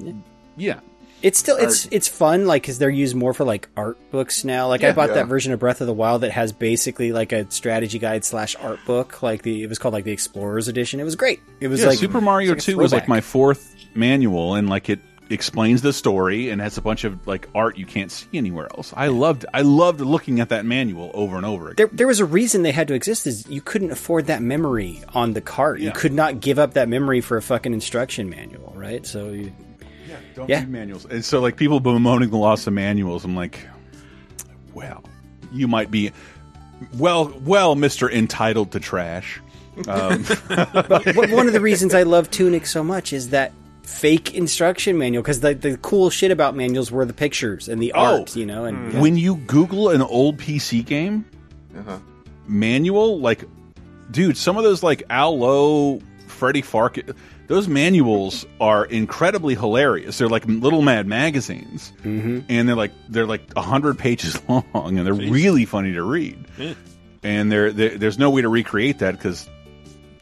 It- 0.00 0.14
yeah. 0.56 0.80
It's 1.22 1.38
still 1.38 1.58
it's 1.58 1.86
it's 1.90 2.08
fun 2.08 2.46
like 2.46 2.62
because 2.62 2.78
they're 2.78 2.88
used 2.88 3.14
more 3.14 3.34
for 3.34 3.44
like 3.44 3.68
art 3.76 3.98
books 4.10 4.42
now. 4.42 4.68
Like 4.68 4.82
I 4.82 4.92
bought 4.92 5.10
Yeah. 5.10 5.16
that 5.16 5.26
version 5.26 5.52
of 5.52 5.58
Breath 5.60 5.82
of 5.82 5.86
the 5.86 5.92
Wild 5.92 6.22
that 6.22 6.30
has 6.30 6.50
basically 6.50 7.12
like 7.12 7.32
a 7.32 7.50
strategy 7.50 7.98
guide 7.98 8.24
slash 8.24 8.56
art 8.56 8.78
book. 8.86 9.22
Like 9.22 9.42
the 9.42 9.62
it 9.62 9.68
was 9.68 9.78
called 9.78 9.92
like 9.92 10.04
the 10.04 10.12
Explorers 10.12 10.66
Edition. 10.68 10.98
It 10.98 11.04
was 11.04 11.16
great. 11.16 11.40
It 11.60 11.68
was 11.68 11.80
yeah, 11.82 11.88
like 11.88 11.98
Super 11.98 12.22
Mario 12.22 12.52
like 12.54 12.62
2 12.62 12.78
was 12.78 12.94
like 12.94 13.06
my 13.06 13.20
fourth 13.20 13.69
manual, 13.94 14.54
and 14.54 14.68
like 14.68 14.88
it 14.88 15.00
explains 15.30 15.80
the 15.82 15.92
story 15.92 16.50
and 16.50 16.60
has 16.60 16.76
a 16.76 16.82
bunch 16.82 17.04
of 17.04 17.24
like 17.26 17.48
art 17.54 17.78
you 17.78 17.86
can't 17.86 18.10
see 18.10 18.26
anywhere 18.34 18.66
else. 18.76 18.92
I 18.96 19.06
loved 19.08 19.46
I 19.54 19.62
loved 19.62 20.00
looking 20.00 20.40
at 20.40 20.48
that 20.48 20.64
manual 20.64 21.10
over 21.14 21.36
and 21.36 21.46
over 21.46 21.66
again. 21.66 21.74
There, 21.76 21.86
there 21.92 22.06
was 22.08 22.18
a 22.20 22.24
reason 22.24 22.62
they 22.62 22.72
had 22.72 22.88
to 22.88 22.94
exist. 22.94 23.26
Is 23.26 23.48
you 23.48 23.60
couldn't 23.60 23.92
afford 23.92 24.26
that 24.26 24.42
memory 24.42 25.02
on 25.14 25.32
the 25.34 25.40
cart. 25.40 25.80
You 25.80 25.92
could 25.92 26.12
not 26.12 26.40
give 26.40 26.58
up 26.58 26.74
that 26.74 26.88
memory 26.88 27.20
for 27.20 27.36
a 27.36 27.42
fucking 27.42 27.72
instruction 27.72 28.28
manual, 28.28 28.72
right? 28.76 29.06
So 29.06 29.30
you, 29.30 29.52
Don't 30.34 30.48
Yeah. 30.48 30.64
manuals. 30.64 31.04
And 31.04 31.24
so 31.24 31.40
like 31.40 31.56
people 31.56 31.78
bemoaning 31.80 32.30
the 32.30 32.36
loss 32.36 32.66
of 32.66 32.72
manuals, 32.72 33.24
I'm 33.24 33.36
like, 33.36 33.68
well, 34.74 35.04
you 35.52 35.68
might 35.68 35.90
be 35.92 36.10
well 36.98 37.32
well, 37.44 37.76
Mr. 37.76 38.10
Entitled 38.10 38.72
to 38.72 38.80
Trash. 38.80 39.40
Um, 39.86 40.24
but 40.48 41.14
one 41.14 41.30
one 41.30 41.46
of 41.46 41.52
the 41.52 41.60
reasons 41.60 41.94
I 41.94 42.02
love 42.02 42.30
Tunic 42.32 42.66
so 42.66 42.82
much 42.82 43.12
is 43.12 43.30
that 43.30 43.52
fake 43.90 44.34
instruction 44.34 44.96
manual 44.98 45.22
because 45.22 45.40
the 45.40 45.54
the 45.54 45.76
cool 45.78 46.10
shit 46.10 46.30
about 46.30 46.54
manuals 46.56 46.90
were 46.92 47.04
the 47.04 47.12
pictures 47.12 47.68
and 47.68 47.82
the 47.82 47.92
Oh. 47.94 48.20
art, 48.20 48.36
you 48.36 48.46
know. 48.46 48.64
And 48.64 49.00
when 49.00 49.16
you 49.16 49.36
Google 49.46 49.90
an 49.90 50.02
old 50.02 50.38
PC 50.38 50.84
game 50.84 51.24
manual, 52.46 53.20
like, 53.20 53.44
dude, 54.10 54.36
some 54.36 54.56
of 54.56 54.64
those 54.64 54.82
like 54.82 55.02
Al 55.10 55.38
Lowe, 55.38 56.00
Freddie 56.26 56.62
Fark, 56.62 56.98
those 57.46 57.68
manuals 57.68 58.46
are 58.60 58.84
incredibly 58.84 59.54
hilarious. 59.54 60.18
They're 60.18 60.28
like 60.28 60.44
little 60.46 60.82
mad 60.82 61.06
magazines, 61.06 61.92
Mm-hmm. 62.02 62.40
and 62.48 62.68
they're 62.68 62.76
like 62.76 62.92
they're 63.08 63.26
like 63.26 63.52
hundred 63.56 63.98
pages 63.98 64.40
long, 64.48 64.98
and 64.98 65.06
they're 65.06 65.14
really 65.14 65.64
funny 65.64 65.92
to 65.94 66.02
read. 66.02 66.46
Yeah. 66.58 66.74
And 67.22 67.52
there, 67.52 67.70
there, 67.70 67.98
there's 67.98 68.18
no 68.18 68.30
way 68.30 68.40
to 68.42 68.48
recreate 68.48 69.00
that 69.00 69.12
because 69.12 69.46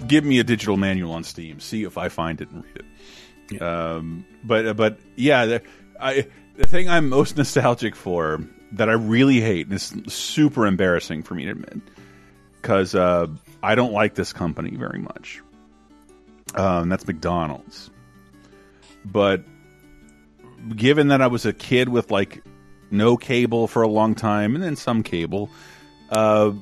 give 0.04 0.24
me 0.24 0.40
a 0.40 0.44
digital 0.44 0.76
manual 0.76 1.12
on 1.12 1.22
Steam, 1.22 1.60
see 1.60 1.84
if 1.84 1.96
I 1.96 2.08
find 2.08 2.40
it 2.40 2.50
and 2.50 2.64
read 2.64 2.76
it. 2.76 2.84
Um, 3.60 4.24
but 4.44 4.76
but 4.76 4.98
yeah, 5.16 5.46
the, 5.46 5.62
I 6.00 6.26
the 6.56 6.66
thing 6.66 6.88
I'm 6.88 7.08
most 7.08 7.36
nostalgic 7.36 7.94
for 7.94 8.40
that 8.72 8.88
I 8.88 8.92
really 8.92 9.40
hate, 9.40 9.66
and 9.66 9.74
it's 9.74 10.12
super 10.12 10.66
embarrassing 10.66 11.22
for 11.22 11.34
me 11.34 11.44
to 11.44 11.52
admit, 11.52 11.80
because 12.60 12.94
uh, 12.94 13.28
I 13.62 13.74
don't 13.74 13.92
like 13.92 14.14
this 14.14 14.32
company 14.32 14.76
very 14.76 14.98
much. 14.98 15.42
Um, 16.54 16.88
that's 16.88 17.06
McDonald's. 17.06 17.90
But 19.04 19.44
given 20.74 21.08
that 21.08 21.22
I 21.22 21.28
was 21.28 21.46
a 21.46 21.52
kid 21.52 21.88
with 21.88 22.10
like 22.10 22.42
no 22.90 23.16
cable 23.16 23.66
for 23.68 23.82
a 23.82 23.88
long 23.88 24.14
time 24.14 24.54
and 24.54 24.62
then 24.62 24.76
some 24.76 25.02
cable, 25.02 25.50
uh, 26.10 26.52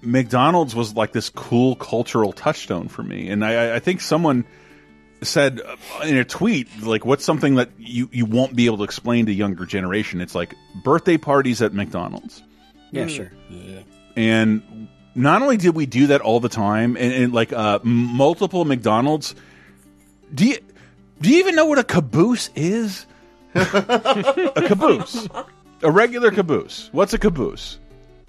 McDonald's 0.00 0.74
was 0.74 0.94
like 0.94 1.12
this 1.12 1.30
cool 1.30 1.76
cultural 1.76 2.32
touchstone 2.32 2.88
for 2.88 3.02
me. 3.02 3.28
And 3.28 3.44
I, 3.44 3.76
I 3.76 3.78
think 3.78 4.00
someone 4.00 4.44
said 5.22 5.60
uh, 5.60 5.76
in 6.04 6.16
a 6.16 6.24
tweet, 6.24 6.68
like, 6.82 7.04
what's 7.04 7.24
something 7.24 7.56
that 7.56 7.70
you, 7.78 8.08
you 8.12 8.24
won't 8.26 8.54
be 8.56 8.66
able 8.66 8.78
to 8.78 8.84
explain 8.84 9.26
to 9.26 9.32
younger 9.32 9.66
generation? 9.66 10.20
It's 10.20 10.34
like 10.34 10.54
birthday 10.84 11.16
parties 11.18 11.60
at 11.62 11.72
McDonald's. 11.74 12.42
yeah, 12.90 13.04
Hmm. 13.04 13.08
sure. 13.08 13.32
Yeah. 13.50 13.80
And 14.16 14.88
not 15.14 15.42
only 15.42 15.56
did 15.56 15.74
we 15.74 15.86
do 15.86 16.08
that 16.08 16.20
all 16.20 16.40
the 16.40 16.48
time, 16.48 16.96
and, 16.96 17.12
and 17.12 17.32
like 17.32 17.52
uh, 17.52 17.78
multiple 17.82 18.64
McDonald's. 18.64 19.34
Do 20.34 20.46
you 20.46 20.58
do 21.20 21.30
you 21.30 21.38
even 21.38 21.54
know 21.56 21.66
what 21.66 21.78
a 21.78 21.84
caboose 21.84 22.50
is? 22.54 23.06
a 23.54 24.62
caboose. 24.66 25.28
A 25.82 25.90
regular 25.90 26.30
caboose. 26.30 26.88
What's 26.92 27.14
a 27.14 27.18
caboose? 27.18 27.78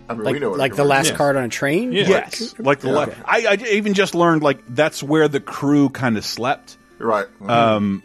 I 0.10 0.14
mean, 0.16 0.24
Like, 0.24 0.58
like 0.58 0.76
the 0.76 0.84
last 0.84 1.14
card 1.14 1.36
on 1.38 1.44
a 1.44 1.50
train? 1.50 1.92
Yes, 1.92 2.56
like 2.58 2.80
the. 2.80 2.90
La- 2.90 3.08
I, 3.26 3.46
I 3.46 3.54
even 3.74 3.94
just 3.94 4.16
learned 4.16 4.42
like 4.42 4.60
that's 4.68 5.04
where 5.04 5.28
the 5.28 5.40
crew 5.40 5.90
kind 5.90 6.18
of 6.18 6.26
slept. 6.26 6.78
Right. 6.98 7.28
Um, 7.48 8.04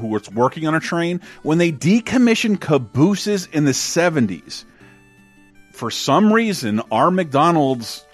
who 0.00 0.06
was 0.06 0.30
working 0.30 0.66
on 0.66 0.74
a 0.74 0.80
train 0.80 1.20
when 1.42 1.58
they 1.58 1.70
decommissioned 1.70 2.60
cabooses 2.60 3.46
in 3.52 3.64
the 3.64 3.74
seventies. 3.74 4.64
For 5.72 5.90
some 5.90 6.32
reason, 6.32 6.80
our 6.92 7.10
McDonald's 7.10 8.04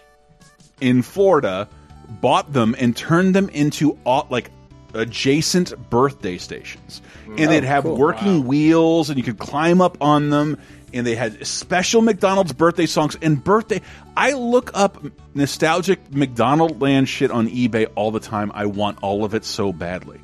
in 0.81 1.03
Florida 1.03 1.69
bought 2.09 2.53
them 2.53 2.75
and 2.79 2.97
turned 2.97 3.35
them 3.35 3.49
into 3.51 3.97
like 4.31 4.51
adjacent 4.95 5.75
birthday 5.91 6.39
stations, 6.39 7.01
and 7.27 7.41
Oh, 7.41 7.47
they'd 7.47 7.65
have 7.65 7.85
cool. 7.85 7.97
working 7.97 8.47
wheels, 8.47 9.09
and 9.11 9.19
you 9.19 9.25
could 9.25 9.39
climb 9.39 9.81
up 9.81 9.99
on 10.01 10.31
them. 10.31 10.59
And 10.93 11.07
they 11.07 11.15
had 11.15 11.47
special 11.47 12.03
McDonald's 12.03 12.53
birthday 12.53 12.87
songs 12.87 13.17
and 13.23 13.43
birthday. 13.45 13.81
I 14.17 14.33
look 14.33 14.73
up 14.75 15.01
nostalgic 15.35 16.11
McDonaldland 16.11 17.07
shit 17.07 17.31
on 17.31 17.49
eBay 17.49 17.87
all 17.95 18.11
the 18.11 18.19
time. 18.19 18.51
I 18.55 18.67
want 18.67 18.99
all 19.01 19.25
of 19.25 19.33
it 19.35 19.45
so 19.45 19.73
badly. 19.73 20.19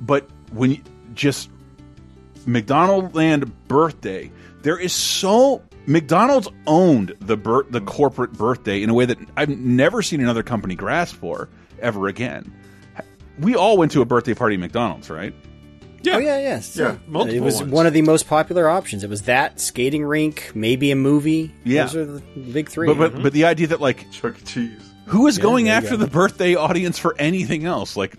But 0.00 0.28
when 0.50 0.72
you 0.72 0.80
just 1.14 1.50
McDonaldland 2.46 3.52
birthday, 3.68 4.30
there 4.62 4.78
is 4.78 4.92
so 4.92 5.62
McDonald's 5.86 6.48
owned 6.66 7.14
the 7.20 7.36
the 7.70 7.80
corporate 7.80 8.32
birthday 8.32 8.82
in 8.82 8.90
a 8.90 8.94
way 8.94 9.04
that 9.04 9.18
I've 9.36 9.48
never 9.48 10.02
seen 10.02 10.20
another 10.20 10.42
company 10.42 10.74
grasp 10.74 11.14
for 11.16 11.48
ever 11.80 12.08
again. 12.08 12.52
We 13.42 13.54
all 13.56 13.76
went 13.76 13.92
to 13.92 14.00
a 14.02 14.04
birthday 14.04 14.34
party 14.34 14.54
at 14.54 14.60
McDonald's, 14.60 15.10
right? 15.10 15.34
Yeah. 16.02 16.16
Oh 16.16 16.18
yeah, 16.18 16.38
yes. 16.38 16.76
Yeah, 16.76 16.96
multiple 17.06 17.36
It 17.36 17.40
was 17.40 17.60
ones. 17.60 17.70
one 17.70 17.86
of 17.86 17.92
the 17.92 18.02
most 18.02 18.26
popular 18.26 18.68
options. 18.68 19.04
It 19.04 19.10
was 19.10 19.22
that 19.22 19.60
skating 19.60 20.04
rink, 20.04 20.50
maybe 20.54 20.90
a 20.90 20.96
movie. 20.96 21.54
Yeah. 21.64 21.84
those 21.84 21.96
are 21.96 22.04
the 22.06 22.20
big 22.52 22.68
three. 22.68 22.88
But 22.88 22.98
but, 22.98 23.22
but 23.22 23.32
the 23.32 23.44
idea 23.44 23.68
that 23.68 23.80
like 23.80 24.10
Chuck 24.10 24.36
E. 24.40 24.44
Cheese. 24.44 24.92
Who 25.06 25.26
is 25.28 25.38
Yeah, 25.38 25.42
going 25.42 25.68
after 25.68 25.90
go. 25.90 25.96
the 25.98 26.06
birthday 26.08 26.54
audience 26.56 26.98
for 26.98 27.14
anything 27.18 27.64
else? 27.66 27.96
Like, 27.96 28.16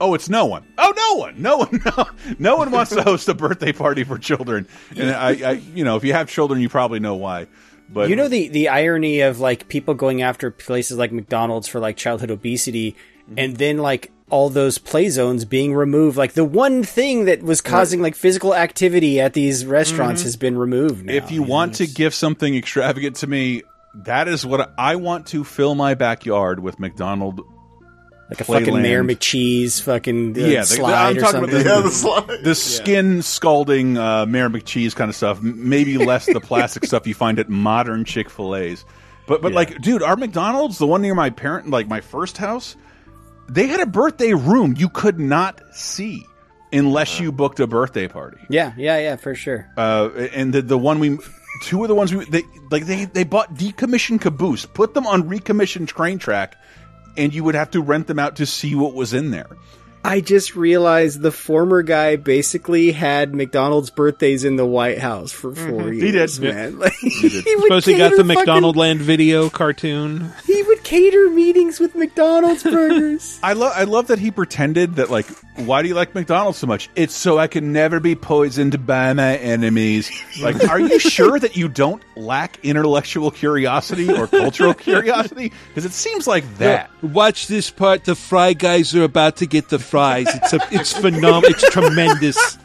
oh, 0.00 0.12
it's 0.14 0.28
no 0.28 0.44
one. 0.46 0.66
Oh, 0.76 0.92
no 0.96 1.14
one. 1.16 1.40
No 1.40 1.56
one. 1.58 1.80
No, 1.96 2.06
no 2.38 2.56
one 2.56 2.70
wants 2.70 2.90
to 2.94 3.02
host 3.02 3.28
a 3.28 3.34
birthday 3.34 3.72
party 3.72 4.04
for 4.04 4.18
children. 4.18 4.66
And 4.96 5.10
I, 5.10 5.28
I, 5.28 5.50
you 5.52 5.84
know, 5.84 5.96
if 5.96 6.04
you 6.04 6.12
have 6.14 6.28
children, 6.28 6.60
you 6.60 6.68
probably 6.68 7.00
know 7.00 7.14
why. 7.16 7.46
But 7.88 8.10
you 8.10 8.16
know 8.16 8.26
the 8.28 8.48
the 8.48 8.68
irony 8.68 9.20
of 9.20 9.38
like 9.40 9.68
people 9.68 9.94
going 9.94 10.20
after 10.20 10.50
places 10.50 10.98
like 10.98 11.12
McDonald's 11.12 11.68
for 11.68 11.78
like 11.80 11.96
childhood 11.96 12.30
obesity, 12.30 12.94
Mm-hmm. 13.26 13.38
and 13.40 13.56
then 13.56 13.78
like 13.78 14.12
all 14.28 14.48
those 14.50 14.78
play 14.78 15.08
zones 15.08 15.44
being 15.44 15.72
removed. 15.74 16.16
Like 16.16 16.32
the 16.32 16.44
one 16.44 16.82
thing 16.82 17.26
that 17.26 17.42
was 17.42 17.60
causing 17.60 18.02
like 18.02 18.14
physical 18.16 18.54
activity 18.54 19.20
at 19.20 19.34
these 19.34 19.64
restaurants 19.64 20.22
Mhm. 20.22 20.24
has 20.24 20.36
been 20.36 20.58
removed. 20.58 21.06
Now. 21.06 21.12
if 21.12 21.30
you 21.30 21.42
want 21.42 21.76
to 21.76 21.86
give 21.86 22.12
something 22.14 22.54
extravagant 22.56 23.16
to 23.16 23.26
me, 23.28 23.62
that 24.04 24.26
is 24.28 24.44
what 24.44 24.72
I 24.76 24.96
want 24.96 25.26
to 25.28 25.44
fill 25.44 25.74
my 25.74 25.94
backyard 25.94 26.60
with 26.60 26.78
McDonald. 26.80 27.40
like 28.28 28.40
a 28.40 28.44
fucking 28.44 28.74
Playland. 28.74 28.82
Mayor 28.82 29.04
McCheese 29.04 29.80
fucking 29.82 30.36
uh, 30.36 30.40
yeah, 30.46 30.60
the, 30.62 30.66
slide 30.66 31.10
I'm 31.10 31.16
or 31.16 31.20
talking 31.20 31.40
something. 31.48 31.60
about 31.60 32.26
the, 32.26 32.38
the 32.42 32.54
skin 32.56 33.22
scalding 33.22 33.96
uh, 33.96 34.26
Mayor 34.26 34.50
McCheese 34.50 34.96
kind 34.96 35.08
of 35.08 35.14
stuff. 35.14 35.40
Maybe 35.40 35.96
less 35.96 36.26
the 36.26 36.40
plastic 36.40 36.84
stuff 36.86 37.06
you 37.06 37.14
find 37.14 37.38
at 37.38 37.48
modern 37.48 38.04
Chick 38.04 38.28
Fil 38.28 38.56
A's. 38.56 38.84
But 39.28 39.42
but 39.42 39.52
like, 39.52 39.80
dude, 39.80 40.02
our 40.02 40.16
McDonald's, 40.16 40.78
the 40.78 40.88
one 40.88 41.02
near 41.02 41.14
my 41.14 41.30
parent, 41.30 41.70
like 41.70 41.86
my 41.86 42.00
first 42.00 42.36
house, 42.38 42.74
they 43.48 43.66
had 43.66 43.80
a 43.80 43.86
birthday 43.86 44.32
room 44.32 44.74
you 44.76 44.88
could 44.88 45.18
not 45.18 45.60
see 45.72 46.26
unless 46.72 47.20
you 47.20 47.32
booked 47.32 47.60
a 47.60 47.66
birthday 47.66 48.08
party. 48.08 48.38
Yeah, 48.48 48.72
yeah, 48.76 48.98
yeah, 48.98 49.16
for 49.16 49.34
sure. 49.34 49.70
Uh, 49.76 50.10
and 50.32 50.52
the 50.52 50.62
the 50.62 50.78
one 50.78 50.98
we, 50.98 51.18
two 51.62 51.82
of 51.82 51.88
the 51.88 51.94
ones 51.94 52.14
we 52.14 52.24
they 52.24 52.42
like 52.70 52.86
they 52.86 53.04
they 53.04 53.24
bought 53.24 53.54
decommissioned 53.54 54.20
caboose, 54.20 54.66
put 54.66 54.94
them 54.94 55.06
on 55.06 55.28
recommissioned 55.28 55.88
train 55.88 56.18
track, 56.18 56.56
and 57.16 57.34
you 57.34 57.44
would 57.44 57.54
have 57.54 57.70
to 57.72 57.80
rent 57.80 58.06
them 58.06 58.18
out 58.18 58.36
to 58.36 58.46
see 58.46 58.74
what 58.74 58.94
was 58.94 59.14
in 59.14 59.30
there. 59.30 59.48
I 60.08 60.20
just 60.20 60.54
realized 60.54 61.20
the 61.20 61.32
former 61.32 61.82
guy 61.82 62.14
basically 62.16 62.92
had 62.92 63.34
McDonald's 63.34 63.90
birthdays 63.90 64.44
in 64.44 64.54
the 64.56 64.64
White 64.66 64.98
House 64.98 65.32
for 65.32 65.52
4 65.54 65.64
Mhm. 65.66 66.00
years. 66.00 66.36
He 66.38 66.42
did. 66.46 66.54
man. 66.54 66.78
Like, 66.78 66.92
He 67.00 67.28
did. 67.28 67.44
would 67.44 67.62
Suppose 67.64 67.84
he 67.86 67.94
got 67.94 68.10
the 68.12 68.18
fucking- 68.18 68.26
McDonald 68.28 68.76
Land 68.76 69.00
video 69.00 69.50
cartoon. 69.50 70.30
He 70.46 70.62
would 70.62 70.84
cater 70.84 71.28
meetings 71.30 71.80
with 71.80 71.94
McDonald's 71.96 72.62
burgers. 72.76 73.38
I 73.42 73.52
love 73.54 73.72
I 73.74 73.82
love 73.84 74.06
that 74.06 74.18
he 74.20 74.30
pretended 74.30 74.94
that 74.96 75.10
like 75.10 75.26
why 75.56 75.80
do 75.82 75.88
you 75.88 75.94
like 75.94 76.14
McDonald's 76.14 76.58
so 76.58 76.66
much? 76.66 76.88
It's 76.96 77.14
so 77.14 77.38
I 77.38 77.46
can 77.46 77.72
never 77.72 77.98
be 77.98 78.14
poisoned 78.14 78.86
by 78.86 79.12
my 79.14 79.36
enemies. 79.38 80.10
Like, 80.40 80.68
are 80.68 80.78
you 80.78 80.98
sure 80.98 81.38
that 81.38 81.56
you 81.56 81.66
don't 81.68 82.02
lack 82.14 82.58
intellectual 82.62 83.30
curiosity 83.30 84.12
or 84.12 84.26
cultural 84.26 84.74
curiosity? 84.74 85.52
Because 85.68 85.86
it 85.86 85.92
seems 85.92 86.26
like 86.26 86.44
that. 86.58 86.90
Watch 87.02 87.46
this 87.46 87.70
part. 87.70 88.04
The 88.04 88.14
fry 88.14 88.52
guys 88.52 88.94
are 88.94 89.02
about 89.04 89.36
to 89.38 89.46
get 89.46 89.70
the 89.70 89.78
It's 90.28 90.52
a, 90.52 90.60
it's 90.70 90.92
phenomenal. 90.92 91.44
It's 91.44 91.68
tremendous. 91.70 92.58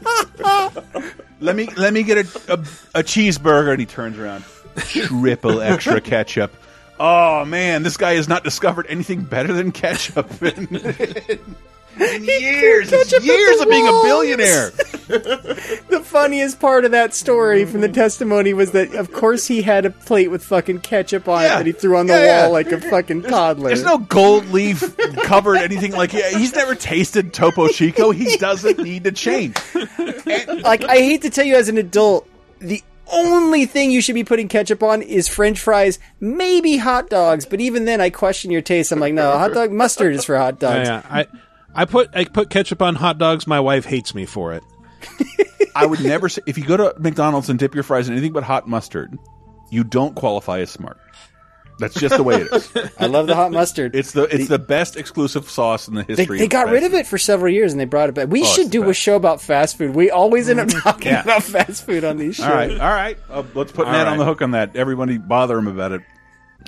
Let 1.40 1.56
me 1.56 1.68
let 1.76 1.92
me 1.92 2.02
get 2.02 2.18
a, 2.18 2.52
a 2.52 2.58
a 2.94 3.02
cheeseburger, 3.02 3.72
and 3.72 3.80
he 3.80 3.86
turns 3.86 4.18
around, 4.18 4.44
triple 4.76 5.60
extra 5.60 6.00
ketchup. 6.00 6.52
Oh 7.00 7.44
man, 7.44 7.82
this 7.82 7.96
guy 7.96 8.14
has 8.14 8.28
not 8.28 8.44
discovered 8.44 8.86
anything 8.88 9.22
better 9.22 9.52
than 9.52 9.72
ketchup 9.72 10.28
in, 12.02 12.22
in 12.22 12.24
years. 12.24 12.92
It's 12.92 13.10
Ketchup 13.10 13.20
at 13.20 13.24
years 13.24 13.60
of 13.60 13.68
being 13.68 13.86
a 13.86 13.90
billionaire. 14.02 14.70
the 15.08 16.00
funniest 16.04 16.60
part 16.60 16.84
of 16.84 16.90
that 16.92 17.14
story 17.14 17.64
from 17.64 17.80
the 17.80 17.88
testimony 17.88 18.54
was 18.54 18.72
that, 18.72 18.94
of 18.94 19.12
course, 19.12 19.46
he 19.46 19.62
had 19.62 19.84
a 19.84 19.90
plate 19.90 20.28
with 20.28 20.44
fucking 20.44 20.80
ketchup 20.80 21.28
on 21.28 21.44
it 21.44 21.48
that 21.48 21.66
he 21.66 21.72
threw 21.72 21.96
on 21.96 22.06
the 22.06 22.14
Yeah, 22.14 22.24
yeah. 22.24 22.42
wall 22.44 22.52
like 22.52 22.72
a 22.72 22.80
fucking 22.80 23.22
toddler. 23.22 23.68
There's 23.68 23.84
no 23.84 23.98
gold 23.98 24.46
leaf 24.48 24.96
covered 25.24 25.56
anything 25.58 25.92
like 25.92 26.12
yeah, 26.12 26.30
he's 26.30 26.54
never 26.54 26.74
tasted 26.74 27.32
Topo 27.34 27.68
Chico. 27.68 28.10
He 28.10 28.36
doesn't 28.38 28.78
need 28.78 29.04
to 29.04 29.12
change. 29.12 29.56
like 30.62 30.84
I 30.84 30.96
hate 30.96 31.22
to 31.22 31.30
tell 31.30 31.44
you 31.44 31.56
as 31.56 31.68
an 31.68 31.78
adult, 31.78 32.28
the 32.58 32.82
only 33.12 33.66
thing 33.66 33.90
you 33.90 34.00
should 34.00 34.14
be 34.14 34.24
putting 34.24 34.48
ketchup 34.48 34.82
on 34.82 35.02
is 35.02 35.28
French 35.28 35.60
fries, 35.60 35.98
maybe 36.20 36.76
hot 36.78 37.10
dogs. 37.10 37.44
But 37.44 37.60
even 37.60 37.84
then, 37.84 38.00
I 38.00 38.08
question 38.10 38.50
your 38.50 38.62
taste. 38.62 38.90
I'm 38.92 39.00
like, 39.00 39.12
no, 39.14 39.30
hot 39.36 39.52
dog 39.52 39.70
mustard 39.72 40.14
is 40.14 40.24
for 40.24 40.36
hot 40.38 40.58
dogs. 40.58 40.88
Yeah, 40.88 41.02
yeah. 41.04 41.06
I 41.10 41.26
I 41.74 41.84
put 41.86 42.10
I 42.14 42.24
put 42.24 42.50
ketchup 42.50 42.82
on 42.82 42.94
hot 42.94 43.18
dogs. 43.18 43.46
My 43.46 43.60
wife 43.60 43.84
hates 43.84 44.14
me 44.14 44.26
for 44.26 44.52
it. 44.52 44.62
I 45.74 45.86
would 45.86 46.00
never 46.02 46.28
say 46.28 46.42
if 46.46 46.58
you 46.58 46.64
go 46.64 46.76
to 46.76 46.94
McDonald's 46.98 47.48
and 47.48 47.58
dip 47.58 47.74
your 47.74 47.82
fries 47.84 48.08
in 48.08 48.12
anything 48.14 48.32
but 48.32 48.42
hot 48.42 48.68
mustard, 48.68 49.18
you 49.70 49.84
don't 49.84 50.14
qualify 50.14 50.60
as 50.60 50.70
smart. 50.70 50.98
That's 51.78 51.94
just 51.94 52.16
the 52.16 52.22
way 52.22 52.42
it 52.42 52.52
is. 52.52 52.70
I 52.98 53.06
love 53.06 53.26
the 53.26 53.34
hot 53.34 53.50
mustard. 53.50 53.96
It's 53.96 54.12
the 54.12 54.24
it's 54.24 54.48
the 54.48 54.58
best 54.58 54.96
exclusive 54.96 55.48
sauce 55.48 55.88
in 55.88 55.94
the 55.94 56.02
They, 56.04 56.14
history. 56.14 56.38
they 56.38 56.46
got 56.46 56.68
rid 56.68 56.84
of 56.84 56.92
it 56.94 57.06
for 57.06 57.16
several 57.18 57.52
years 57.52 57.72
and 57.72 57.80
they 57.80 57.86
brought 57.86 58.10
it 58.10 58.14
back. 58.14 58.28
We 58.28 58.42
Oh, 58.42 58.44
should 58.44 58.70
do 58.70 58.88
a 58.90 58.94
show 58.94 59.16
about 59.16 59.40
fast 59.40 59.78
food. 59.78 59.94
We 59.94 60.10
always 60.10 60.48
end 60.50 60.60
up 60.60 60.68
talking 60.68 61.08
Yeah. 61.10 61.22
about 61.22 61.42
fast 61.42 61.86
food 61.86 62.04
on 62.04 62.18
these 62.18 62.36
shows. 62.36 62.46
All 62.46 62.52
right, 62.54 62.70
all 62.72 62.90
right. 62.92 63.18
Uh, 63.30 63.42
let's 63.54 63.72
put 63.72 63.86
All 63.86 63.92
Matt 63.92 64.06
right. 64.06 64.12
on 64.12 64.18
the 64.18 64.24
hook 64.26 64.42
on 64.42 64.50
that. 64.52 64.76
Everybody 64.76 65.16
bother 65.18 65.56
him 65.58 65.66
about 65.66 65.92
it. 65.92 66.02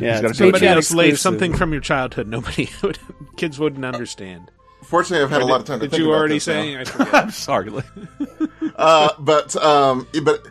Yeah, 0.00 0.12
He's 0.12 0.20
gotta 0.22 0.28
it's. 0.30 0.38
Somebody 0.38 0.66
else 0.66 0.92
lay 0.92 1.04
exclusive. 1.10 1.20
something 1.20 1.54
from 1.54 1.72
your 1.72 1.82
childhood. 1.82 2.26
Nobody 2.26 2.68
would, 2.82 2.98
kids 3.36 3.58
wouldn't 3.60 3.84
understand. 3.84 4.50
Fortunately, 4.86 5.24
I've 5.24 5.30
had 5.30 5.40
Or 5.40 5.44
a 5.44 5.46
lot 5.46 5.60
of 5.60 5.66
time 5.66 5.80
to 5.80 5.86
Did 5.86 5.90
think 5.92 6.02
you 6.02 6.08
about 6.10 6.18
already 6.18 6.34
this 6.34 6.44
say? 6.44 6.76
I 6.76 6.84
I'm 7.12 7.30
sorry. 7.30 7.70
uh, 8.76 9.10
but 9.18 9.56
um, 9.56 10.06
it- 10.12 10.24
but 10.24 10.46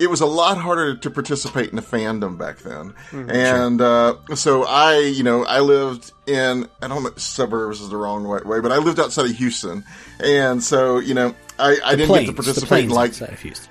it 0.00 0.10
was 0.10 0.20
a 0.20 0.26
lot 0.26 0.58
harder 0.58 0.96
to 0.96 1.10
participate 1.10 1.70
in 1.70 1.76
the 1.76 1.82
fandom 1.82 2.36
back 2.36 2.58
then, 2.58 2.94
Mhm. 3.12 3.30
and 3.32 3.80
uh, 3.80 4.16
so 4.34 4.64
I, 4.64 4.98
you 4.98 5.22
know, 5.22 5.44
I 5.44 5.60
lived 5.60 6.10
in 6.26 6.68
I 6.82 6.88
don't 6.88 7.04
know 7.04 7.10
suburbs 7.16 7.80
is 7.80 7.90
the 7.90 7.96
wrong 7.96 8.24
way, 8.26 8.40
way, 8.44 8.60
but 8.60 8.72
I 8.72 8.78
lived 8.78 8.98
outside 8.98 9.26
of 9.26 9.36
Houston, 9.36 9.84
and 10.18 10.60
so 10.62 10.98
you 10.98 11.14
know, 11.14 11.32
I, 11.60 11.76
I 11.84 11.90
didn't 11.94 12.08
plains, 12.08 12.26
get 12.26 12.32
to 12.36 12.42
participate 12.42 12.84
in 12.84 12.90
plains 12.90 12.92
like 12.92 13.10
outside 13.10 13.32
of 13.34 13.40
Houston. 13.40 13.70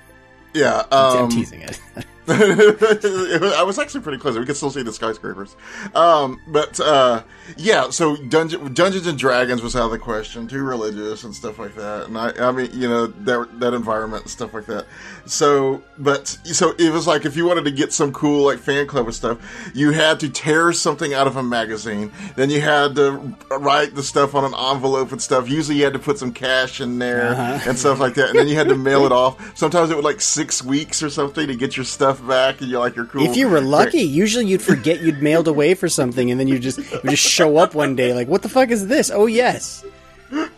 yeah, 0.54 0.82
I'm 0.90 1.24
um, 1.24 1.30
teasing 1.30 1.60
it. 1.60 1.78
I 2.26 3.62
was 3.66 3.78
actually 3.78 4.00
pretty 4.00 4.16
close. 4.18 4.36
We 4.38 4.46
could 4.46 4.56
still 4.56 4.70
see 4.70 4.82
the 4.82 4.94
skyscrapers. 4.94 5.54
Um, 5.94 6.40
but 6.48 6.80
uh, 6.80 7.22
yeah, 7.56 7.90
so 7.90 8.16
Dungeon, 8.16 8.72
Dungeons 8.74 9.06
and 9.06 9.18
Dragons 9.18 9.62
was 9.62 9.76
out 9.76 9.86
of 9.86 9.90
the 9.90 9.98
question. 9.98 10.46
Too 10.46 10.62
religious 10.62 11.24
and 11.24 11.34
stuff 11.34 11.58
like 11.58 11.74
that. 11.76 12.06
And 12.06 12.16
I, 12.18 12.32
I 12.38 12.52
mean, 12.52 12.70
you 12.72 12.88
know, 12.88 13.06
that 13.06 13.60
that 13.60 13.74
environment 13.74 14.22
and 14.24 14.30
stuff 14.30 14.54
like 14.54 14.66
that. 14.66 14.86
So, 15.26 15.82
but 15.98 16.26
so 16.44 16.74
it 16.78 16.92
was 16.92 17.06
like 17.06 17.24
if 17.24 17.36
you 17.36 17.46
wanted 17.46 17.64
to 17.64 17.70
get 17.70 17.92
some 17.92 18.12
cool 18.12 18.44
like 18.44 18.58
fan 18.58 18.86
club 18.86 19.06
and 19.06 19.14
stuff, 19.14 19.38
you 19.74 19.90
had 19.92 20.20
to 20.20 20.28
tear 20.28 20.72
something 20.72 21.14
out 21.14 21.26
of 21.26 21.36
a 21.36 21.42
magazine. 21.42 22.12
Then 22.36 22.50
you 22.50 22.60
had 22.60 22.94
to 22.96 23.34
write 23.58 23.94
the 23.94 24.02
stuff 24.02 24.34
on 24.34 24.44
an 24.44 24.54
envelope 24.54 25.12
and 25.12 25.20
stuff. 25.22 25.48
Usually, 25.48 25.78
you 25.78 25.84
had 25.84 25.92
to 25.94 25.98
put 25.98 26.18
some 26.18 26.32
cash 26.32 26.80
in 26.80 26.98
there 26.98 27.28
Uh-huh. 27.32 27.68
and 27.70 27.78
stuff 27.78 28.00
like 28.00 28.14
that. 28.14 28.30
And 28.30 28.38
then 28.38 28.48
you 28.48 28.54
had 28.56 28.68
to 28.68 28.76
mail 28.76 29.06
it 29.06 29.12
off. 29.12 29.56
Sometimes 29.56 29.90
it 29.90 29.96
would 29.96 30.04
like 30.04 30.20
six 30.20 30.62
weeks 30.62 31.02
or 31.02 31.10
something 31.10 31.46
to 31.46 31.54
get 31.54 31.76
your 31.76 31.84
stuff 31.84 32.26
back, 32.26 32.60
and 32.60 32.70
you're 32.70 32.80
like, 32.80 32.96
you're 32.96 33.06
cool. 33.06 33.22
If 33.22 33.36
you 33.36 33.48
were 33.48 33.60
lucky, 33.60 34.00
usually 34.02 34.46
you'd 34.46 34.62
forget 34.62 35.00
you'd 35.00 35.22
mailed 35.22 35.48
away 35.48 35.74
for 35.74 35.88
something, 35.88 36.30
and 36.30 36.38
then 36.38 36.48
you 36.48 36.58
just 36.58 36.78
you 36.78 37.10
just 37.10 37.26
show 37.34 37.56
up 37.58 37.74
one 37.74 37.96
day 37.96 38.14
like, 38.14 38.28
"What 38.28 38.42
the 38.42 38.48
fuck 38.48 38.70
is 38.70 38.86
this?" 38.86 39.10
Oh 39.12 39.26
yes, 39.26 39.84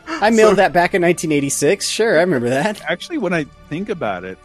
I 0.06 0.30
mailed 0.30 0.52
So- 0.52 0.56
that 0.56 0.72
back 0.72 0.94
in 0.94 1.02
1986. 1.02 1.88
Sure, 1.88 2.16
I 2.18 2.20
remember 2.20 2.50
that. 2.50 2.80
Actually, 2.88 3.18
when 3.18 3.32
I 3.32 3.44
think 3.68 3.88
about 3.88 4.24
it, 4.24 4.38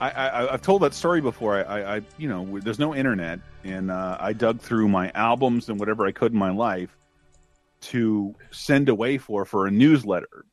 I, 0.00 0.10
I 0.10 0.52
I've 0.54 0.62
told 0.62 0.82
that 0.82 0.94
story 0.94 1.20
before. 1.20 1.56
I, 1.56 1.62
I, 1.62 1.96
I 1.96 2.02
you 2.18 2.28
know 2.28 2.58
there's 2.60 2.78
no 2.78 2.94
internet, 2.94 3.38
and 3.62 3.90
uh, 3.90 4.16
I 4.20 4.32
dug 4.32 4.60
through 4.60 4.88
my 4.88 5.10
albums 5.14 5.68
and 5.68 5.78
whatever 5.78 6.06
I 6.06 6.12
could 6.12 6.32
in 6.32 6.38
my 6.38 6.50
life 6.50 6.96
to 7.92 8.34
send 8.50 8.88
away 8.88 9.18
for 9.18 9.44
for 9.44 9.66
a 9.66 9.70
newsletter 9.70 10.44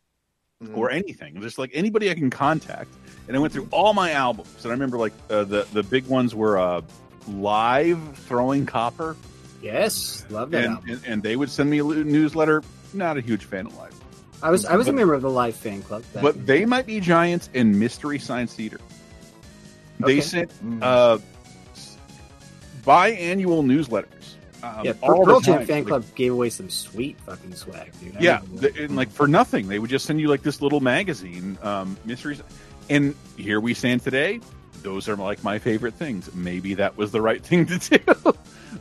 or 0.75 0.91
anything, 0.91 1.41
just 1.41 1.57
like 1.57 1.71
anybody 1.73 2.11
I 2.11 2.13
can 2.13 2.29
contact. 2.29 2.89
And 3.27 3.35
I 3.35 3.39
went 3.39 3.51
through 3.53 3.67
all 3.71 3.93
my 3.93 4.11
albums, 4.11 4.53
and 4.63 4.67
I 4.71 4.73
remember 4.73 4.97
like 4.97 5.13
uh, 5.29 5.43
the 5.45 5.65
the 5.73 5.81
big 5.83 6.05
ones 6.07 6.35
were 6.35 6.59
uh, 6.59 6.81
live 7.27 7.99
throwing 8.19 8.65
copper. 8.65 9.15
Yes, 9.61 10.25
love 10.29 10.51
that 10.51 10.65
and, 10.65 10.73
album. 10.75 10.89
and 10.89 11.01
and 11.05 11.23
they 11.23 11.35
would 11.35 11.49
send 11.49 11.69
me 11.69 11.79
a 11.79 11.83
newsletter. 11.83 12.63
Not 12.93 13.17
a 13.17 13.21
huge 13.21 13.45
fan 13.45 13.67
of 13.67 13.77
live, 13.77 13.93
I 14.41 14.49
was 14.49 14.65
I 14.65 14.75
was 14.75 14.87
a 14.87 14.93
member 14.93 15.13
of 15.13 15.21
the 15.21 15.29
live 15.29 15.55
fan 15.55 15.81
club. 15.83 16.03
back 16.13 16.23
but 16.23 16.35
in- 16.35 16.45
they 16.45 16.65
might 16.65 16.85
be 16.85 16.99
giants 16.99 17.49
in 17.53 17.77
Mystery 17.77 18.19
Science 18.19 18.53
Theater. 18.53 18.79
They 19.99 20.13
Okay. 20.13 20.21
sent 20.21 20.51
uh, 20.81 21.19
s- 21.75 21.97
biannual 22.85 23.63
newsletters. 23.63 24.07
Um, 24.63 24.85
yeah, 24.85 24.93
all 25.01 25.25
Pearl 25.25 25.39
Jam 25.41 25.57
time. 25.59 25.65
fan 25.67 25.77
Like, 25.79 25.87
club 25.87 26.05
gave 26.15 26.31
away 26.33 26.49
some 26.49 26.69
sweet 26.69 27.17
fucking 27.25 27.55
swag, 27.55 27.91
dude. 27.99 28.15
I 28.17 28.19
yeah, 28.19 28.41
the, 28.55 28.83
and 28.83 28.95
like 28.95 29.09
for 29.11 29.27
nothing, 29.27 29.67
they 29.67 29.79
would 29.79 29.89
just 29.89 30.05
send 30.05 30.19
you 30.21 30.27
like 30.27 30.43
this 30.43 30.61
little 30.61 30.79
magazine, 30.81 31.57
um, 31.63 31.97
mysteries. 32.05 32.41
And 32.89 33.15
here 33.37 33.59
we 33.59 33.73
stand 33.73 34.03
today. 34.03 34.39
Those 34.83 35.07
are 35.09 35.15
like 35.15 35.43
my 35.43 35.59
favorite 35.59 35.93
things. 35.95 36.33
Maybe 36.33 36.73
that 36.75 36.97
was 36.97 37.11
the 37.11 37.21
right 37.21 37.43
thing 37.45 37.65
to 37.67 37.77
do. 37.77 37.97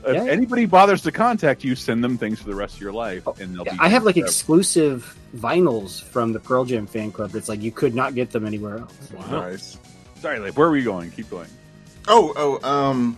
if 0.07 0.15
Yeah. 0.15 0.25
anybody 0.25 0.67
bothers 0.67 1.03
to 1.03 1.13
contact 1.13 1.65
you, 1.65 1.75
send 1.75 2.03
them 2.03 2.17
things 2.19 2.41
for 2.41 2.49
the 2.49 2.55
rest 2.55 2.77
of 2.77 2.81
your 2.81 2.93
life, 2.93 3.27
and 3.39 3.55
they'll 3.55 3.65
Yeah, 3.67 3.73
be. 3.75 3.79
I 3.81 3.89
have 3.89 4.05
like 4.05 4.15
forever. 4.15 4.27
exclusive 4.27 5.17
vinyls 5.37 6.03
from 6.03 6.33
the 6.33 6.41
Pearl 6.41 6.65
Jam 6.65 6.87
fan 6.87 7.13
club. 7.13 7.31
That's 7.31 7.49
like 7.49 7.63
you 7.63 7.71
could 7.73 7.95
not 7.95 8.15
get 8.15 8.31
them 8.31 8.47
anywhere 8.47 8.79
else. 8.79 8.95
Nice. 9.31 9.79
Sorry, 10.21 10.39
like 10.39 10.57
where 10.57 10.69
are 10.69 10.73
we 10.73 10.83
going? 10.83 11.11
Keep 11.11 11.31
going. 11.31 11.49
Oh, 12.09 12.33
oh, 12.63 12.69
um, 12.69 13.17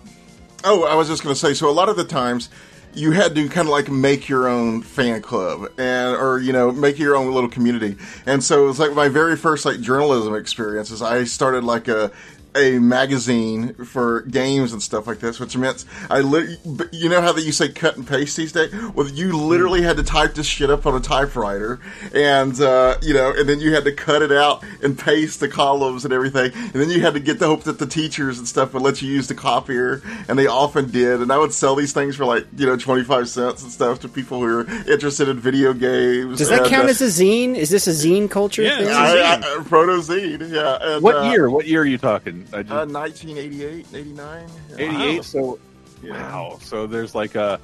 oh, 0.65 0.85
I 0.85 0.95
was 0.95 1.09
just 1.09 1.23
going 1.23 1.35
to 1.35 1.39
say, 1.41 1.55
so 1.55 1.69
a 1.69 1.73
lot 1.73 1.89
of 1.89 1.97
the 1.97 2.05
times 2.05 2.51
you 2.95 3.11
had 3.13 3.35
to 3.35 3.49
kind 3.49 3.67
of 3.69 3.73
like 3.73 3.89
make 3.89 4.29
your 4.29 4.49
own 4.49 4.83
fan 4.83 5.23
club 5.23 5.71
and, 5.79 6.15
or, 6.15 6.39
you 6.41 6.53
know, 6.53 6.71
make 6.71 6.99
your 6.99 7.17
own 7.17 7.33
little 7.33 7.49
community. 7.49 7.97
And 8.27 8.45
so 8.45 8.65
it 8.65 8.67
was 8.67 8.79
like 8.79 8.93
my 8.93 9.09
very 9.09 9.35
first 9.37 9.65
like 9.65 9.81
journalism 9.81 10.35
experiences. 10.35 11.01
I 11.01 11.25
started 11.25 11.65
like 11.65 11.89
a, 11.89 12.11
a 12.55 12.79
magazine 12.79 13.75
for 13.75 14.23
games 14.23 14.73
and 14.73 14.83
stuff 14.83 15.07
like 15.07 15.21
this, 15.21 15.41
which 15.41 15.57
meant 15.57 15.85
I, 16.11 16.21
li- 16.21 16.57
you 16.93 17.09
know 17.09 17.21
how 17.21 17.33
that 17.33 17.43
you 17.43 17.53
say 17.53 17.69
cut 17.71 17.97
and 17.97 18.07
paste 18.07 18.37
these 18.37 18.53
days? 18.53 18.73
Well, 18.95 19.09
you 19.09 19.37
literally 19.37 19.83
had 19.83 19.97
to 19.97 20.03
type 20.03 20.35
this 20.35 20.47
shit 20.47 20.71
up 20.71 20.87
on 20.87 20.95
a 20.95 21.01
typewriter 21.01 21.81
and, 22.15 22.61
uh, 22.61 22.97
you 23.03 23.15
know, 23.15 23.33
and 23.37 23.49
then 23.49 23.61
you 23.61 23.75
had 23.75 23.85
to 23.85 23.93
cut 23.93 24.23
it 24.23 24.33
out 24.33 24.63
and 24.83 24.99
paste 24.99 25.41
the 25.41 25.49
columns 25.49 26.05
and 26.05 26.13
everything. 26.13 26.53
And 26.55 26.73
then 26.75 26.91
you 26.91 27.01
had 27.01 27.15
to 27.15 27.21
get 27.21 27.39
the 27.39 27.47
hope 27.47 27.63
that 27.65 27.79
the 27.79 27.87
teachers 27.87 28.39
and 28.39 28.47
stuff 28.47 28.75
would 28.75 28.83
let 28.83 29.01
you 29.03 29.11
use 29.13 29.29
the 29.29 29.35
copier, 29.35 30.03
and 30.29 30.39
they 30.39 30.47
often 30.47 30.91
did. 30.91 31.21
And 31.21 31.33
I 31.33 31.39
would 31.39 31.53
sell 31.53 31.75
these 31.75 31.93
things 31.93 32.17
for 32.17 32.25
like, 32.25 32.47
you 32.57 32.67
know, 32.67 32.77
25 32.77 33.29
cents 33.29 33.63
and 33.63 33.73
stuff 33.73 34.01
to 34.01 34.09
people 34.09 34.41
who 34.41 34.61
are 34.61 34.67
interested 34.91 35.29
in 35.29 35.39
video 35.39 35.73
games. 35.73 36.39
Does 36.39 36.49
that 36.49 36.61
And, 36.63 36.69
count 36.69 36.87
uh, 36.87 36.91
as 36.91 37.01
a 37.01 37.07
zine? 37.07 37.55
Is 37.55 37.71
this 37.71 37.87
a 37.87 37.91
zine 37.91 38.31
culture 38.31 38.63
yeah, 38.63 38.79
thing? 38.79 38.89
I, 38.89 39.59
I, 39.61 39.63
proto 39.65 39.93
zine, 40.03 40.51
yeah. 40.53 40.79
And, 40.81 41.03
What 41.03 41.17
uh, 41.17 41.31
year? 41.31 41.49
What 41.51 41.67
year 41.67 41.83
are 41.83 41.87
you 41.87 41.99
talking? 41.99 42.42
I 42.53 42.63
just, 42.63 42.73
Uh, 42.73 42.87
1988, 42.87 43.87
89. 43.95 44.49
88 44.79 45.25
so 45.25 45.59
wow. 46.05 46.59
So 46.63 46.87
there's 46.87 47.15
like 47.15 47.35
a 47.35 47.61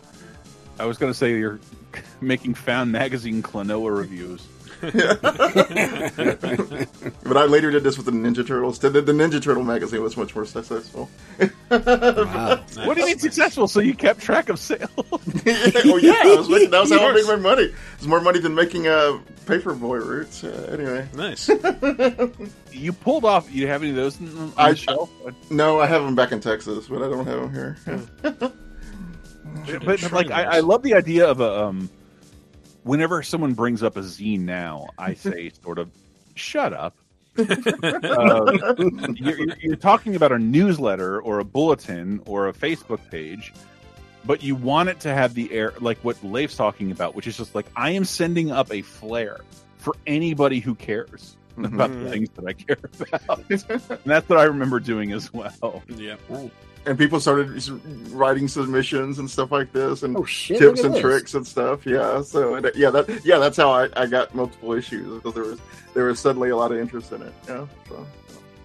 i 0.78 0.84
was 0.84 0.96
going 0.98 1.12
to 1.12 1.18
say 1.18 1.36
you're 1.38 1.58
making 2.20 2.54
found 2.54 2.92
magazine 2.92 3.42
Klonoa 3.42 3.96
reviews 3.96 4.46
but 7.24 7.36
I 7.36 7.44
later 7.44 7.70
did 7.70 7.82
this 7.82 7.96
with 7.96 8.06
the 8.06 8.12
Ninja 8.12 8.46
Turtles. 8.46 8.78
The, 8.78 8.90
the 8.90 9.12
Ninja 9.12 9.42
Turtle 9.42 9.64
magazine 9.64 10.02
was 10.02 10.16
much 10.16 10.34
more 10.34 10.44
successful. 10.44 11.10
what 11.68 12.94
do 12.94 13.00
you 13.00 13.06
mean 13.06 13.18
successful 13.18 13.68
so 13.68 13.80
you 13.80 13.94
kept 13.94 14.20
track 14.20 14.48
of 14.48 14.58
sales 14.58 14.90
oh 14.96 15.98
yeah, 16.00 16.14
I 16.22 16.36
was 16.36 16.48
making, 16.48 16.70
that 16.70 16.80
was 16.80 16.90
how 16.90 17.08
I 17.08 17.12
made 17.12 17.26
my 17.26 17.36
money. 17.36 17.64
It 17.64 17.74
was 17.98 18.08
more 18.08 18.20
money 18.20 18.38
than 18.38 18.54
making 18.54 18.86
uh, 18.86 19.18
Paperboy 19.46 20.04
roots. 20.04 20.44
Uh, 20.44 20.68
anyway, 20.72 21.08
nice. 21.14 21.48
you 22.72 22.92
pulled 22.92 23.24
off 23.24 23.52
you 23.52 23.66
have 23.66 23.82
any 23.82 23.90
of 23.90 23.96
those 23.96 24.20
on 24.20 24.38
on 24.38 24.52
I, 24.56 24.70
the 24.70 24.76
shelf 24.76 25.10
no, 25.50 25.80
I 25.80 25.86
have 25.86 26.02
them 26.02 26.14
back 26.14 26.32
in 26.32 26.40
Texas, 26.40 26.86
but 26.88 27.02
I 27.02 27.08
don't 27.08 27.26
have 27.26 27.40
them 27.40 27.52
here. 27.52 27.76
but, 28.22 29.84
but, 29.84 30.12
like 30.12 30.30
I, 30.30 30.44
I 30.44 30.60
love 30.60 30.82
the 30.82 30.94
idea 30.94 31.26
of 31.26 31.40
a 31.40 31.64
um 31.64 31.90
whenever 32.88 33.22
someone 33.22 33.52
brings 33.54 33.82
up 33.82 33.96
a 33.96 34.00
zine 34.00 34.40
now 34.40 34.88
i 34.98 35.14
say 35.26 35.50
sort 35.62 35.78
of 35.78 35.90
shut 36.34 36.72
up. 36.72 36.96
Uh, 37.38 37.44
you're, 39.14 39.38
you're- 39.38 39.56
you're 39.60 39.76
talking 39.76 40.16
about 40.16 40.32
a 40.32 40.38
newsletter 40.38 41.20
or 41.20 41.38
a 41.38 41.44
bulletin 41.44 42.20
or 42.26 42.48
a 42.48 42.52
facebook 42.52 42.98
page 43.10 43.52
but 44.24 44.42
you 44.42 44.54
want 44.56 44.88
it 44.88 44.98
to 45.00 45.14
have 45.14 45.34
the 45.34 45.50
air 45.52 45.72
like 45.80 45.98
what 45.98 46.22
Leif's 46.24 46.56
talking 46.56 46.90
about 46.90 47.14
which 47.14 47.26
is 47.26 47.36
just 47.36 47.54
like 47.54 47.66
i 47.76 47.90
am 47.90 48.04
sending 48.04 48.50
up 48.50 48.72
a 48.72 48.82
flare 48.82 49.38
for 49.76 49.94
anybody 50.06 50.58
who 50.60 50.74
cares 50.74 51.36
about 51.62 51.90
the 51.92 52.10
things 52.10 52.28
that 52.36 52.44
i 52.46 52.52
care 52.52 52.78
about. 53.12 53.44
And 53.90 54.00
that's 54.04 54.28
what 54.28 54.38
i 54.38 54.44
remember 54.44 54.80
doing 54.80 55.12
as 55.12 55.32
well. 55.32 55.82
Yeah 55.88 56.16
and 56.88 56.98
people 56.98 57.20
started 57.20 57.68
writing 58.10 58.48
submissions 58.48 59.18
and 59.18 59.30
stuff 59.30 59.52
like 59.52 59.72
this, 59.72 60.02
and 60.02 60.16
Oh, 60.16 60.24
shit, 60.24 60.58
tips 60.58 60.82
and 60.82 60.94
this. 60.94 61.00
tricks 61.00 61.34
and 61.34 61.46
stuff. 61.46 61.84
Yeah, 61.86 62.22
so 62.22 62.54
and, 62.56 62.70
yeah, 62.74 62.90
that 62.90 63.24
yeah, 63.24 63.38
that's 63.38 63.56
how 63.56 63.70
I, 63.70 63.88
I 63.96 64.06
got 64.06 64.34
multiple 64.34 64.72
issues 64.72 65.14
because 65.22 65.34
there 65.34 65.44
was 65.44 65.60
there 65.94 66.04
was 66.06 66.18
suddenly 66.18 66.48
a 66.50 66.56
lot 66.56 66.72
of 66.72 66.78
interest 66.78 67.12
in 67.12 67.22
it. 67.22 67.32
Yeah, 67.46 67.66
so. 67.88 68.06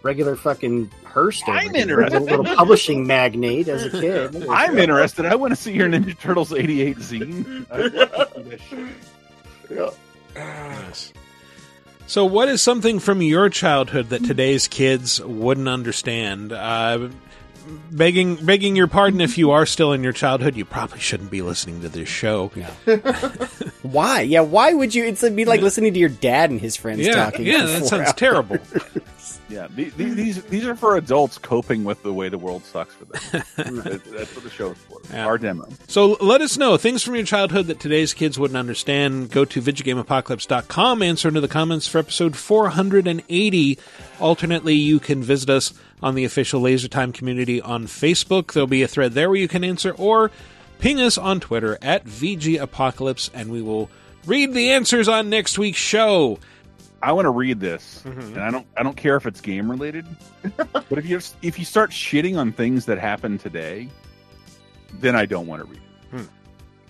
Regular 0.01 0.35
fucking 0.35 0.91
Hearst. 1.05 1.47
I'm 1.47 1.73
here. 1.73 1.81
interested. 1.83 2.21
Little, 2.23 2.39
little 2.43 2.55
publishing 2.57 3.07
magnate 3.07 3.69
as 3.69 3.85
a 3.85 3.89
kid. 3.89 4.45
I'm 4.49 4.77
interested. 4.77 5.25
I 5.25 5.35
want 5.35 5.51
to 5.51 5.55
see 5.55 5.71
your 5.73 5.87
Ninja 5.87 6.17
Turtles 6.19 6.51
'88 6.51 6.97
zine. 6.97 7.65
I'd 7.71 7.93
love 7.93 8.33
to 8.33 8.35
see 8.35 8.41
that 8.49 8.61
shit. 8.61 8.79
Yeah. 9.69 9.89
Nice. 10.35 11.13
So, 12.05 12.25
what 12.25 12.49
is 12.49 12.61
something 12.61 12.99
from 12.99 13.21
your 13.21 13.49
childhood 13.49 14.09
that 14.09 14.25
today's 14.25 14.67
kids 14.67 15.21
wouldn't 15.21 15.69
understand? 15.69 16.51
Uh, 16.51 17.07
begging, 17.91 18.35
begging 18.45 18.75
your 18.75 18.87
pardon 18.87 19.21
if 19.21 19.37
you 19.37 19.51
are 19.51 19.65
still 19.65 19.93
in 19.93 20.03
your 20.03 20.13
childhood, 20.13 20.55
you 20.55 20.65
probably 20.65 20.99
shouldn't 20.99 21.31
be 21.31 21.41
listening 21.41 21.81
to 21.81 21.89
this 21.89 22.09
show. 22.09 22.51
Yeah. 22.55 22.71
Why? 23.83 24.21
Yeah, 24.21 24.41
why 24.41 24.73
would 24.73 24.95
you? 24.95 25.03
It's 25.05 25.21
like, 25.21 25.35
be 25.35 25.45
like 25.45 25.61
listening 25.61 25.93
to 25.93 25.99
your 25.99 26.09
dad 26.09 26.49
and 26.51 26.59
his 26.61 26.75
friends 26.77 27.01
Yeah, 27.05 27.13
talking. 27.25 27.45
yeah, 27.45 27.65
that 27.65 27.85
sounds 27.85 28.07
hours. 28.07 28.13
terrible. 28.13 28.57
Yeah, 29.49 29.67
the- 29.69 29.89
the- 29.91 30.05
these 30.05 30.41
these 30.45 30.65
are 30.65 30.75
for 30.75 30.95
adults 30.97 31.37
coping 31.37 31.83
with 31.83 32.01
the 32.01 32.11
way 32.11 32.27
the 32.27 32.39
world 32.39 32.65
sucks 32.65 32.95
for 32.95 33.05
them. 33.05 33.43
That's 33.85 34.33
what 34.35 34.43
the 34.43 34.49
show 34.49 34.71
is 34.71 34.77
for. 34.79 34.99
Yeah. 35.11 35.27
Our 35.27 35.37
demo. 35.37 35.67
So 35.87 36.13
let 36.21 36.41
us 36.41 36.57
know 36.57 36.75
things 36.77 37.03
from 37.03 37.13
your 37.15 37.25
childhood 37.25 37.67
that 37.67 37.79
today's 37.79 38.13
kids 38.15 38.39
wouldn't 38.39 38.57
understand. 38.57 39.29
Go 39.29 39.45
to 39.45 39.61
VidjagameApocalypse.com, 39.61 41.03
answer 41.03 41.27
into 41.27 41.41
the 41.41 41.47
comments 41.47 41.87
for 41.87 41.99
episode 41.99 42.35
480. 42.35 43.77
Alternately, 44.19 44.73
you 44.75 44.99
can 44.99 45.21
visit 45.21 45.49
us 45.51 45.73
on 46.03 46.13
the 46.15 46.25
official 46.25 46.61
Laser 46.61 46.87
Time 46.87 47.11
community 47.11 47.59
on 47.61 47.85
Facebook. 47.87 48.53
There'll 48.53 48.67
be 48.67 48.83
a 48.83 48.87
thread 48.87 49.13
there 49.13 49.29
where 49.29 49.39
you 49.39 49.47
can 49.47 49.63
answer, 49.63 49.91
or 49.97 50.29
ping 50.77 50.99
us 51.01 51.17
on 51.17 51.39
Twitter 51.39 51.77
at 51.81 52.05
VG 52.05 52.61
Apocalypse, 52.61 53.31
and 53.33 53.49
we 53.49 53.61
will 53.63 53.89
read 54.27 54.53
the 54.53 54.71
answers 54.71 55.07
on 55.07 55.29
next 55.29 55.57
week's 55.57 55.79
show. 55.79 56.37
I 57.01 57.11
want 57.13 57.25
to 57.25 57.31
read 57.31 57.59
this, 57.59 58.01
and 58.05 58.37
I 58.37 58.51
don't 58.51 58.67
I 58.77 58.83
don't 58.83 58.95
care 58.97 59.15
if 59.17 59.25
it's 59.25 59.41
game 59.41 59.69
related, 59.71 60.05
but 60.57 60.97
if 60.97 61.05
you 61.05 61.19
if 61.41 61.57
you 61.57 61.65
start 61.65 61.89
shitting 61.91 62.37
on 62.37 62.51
things 62.51 62.85
that 62.85 62.97
happen 62.99 63.37
today, 63.37 63.89
then 64.99 65.15
I 65.15 65.25
don't 65.25 65.47
want 65.47 65.61
to 65.63 65.67
read 65.67 65.81
it. 66.13 66.27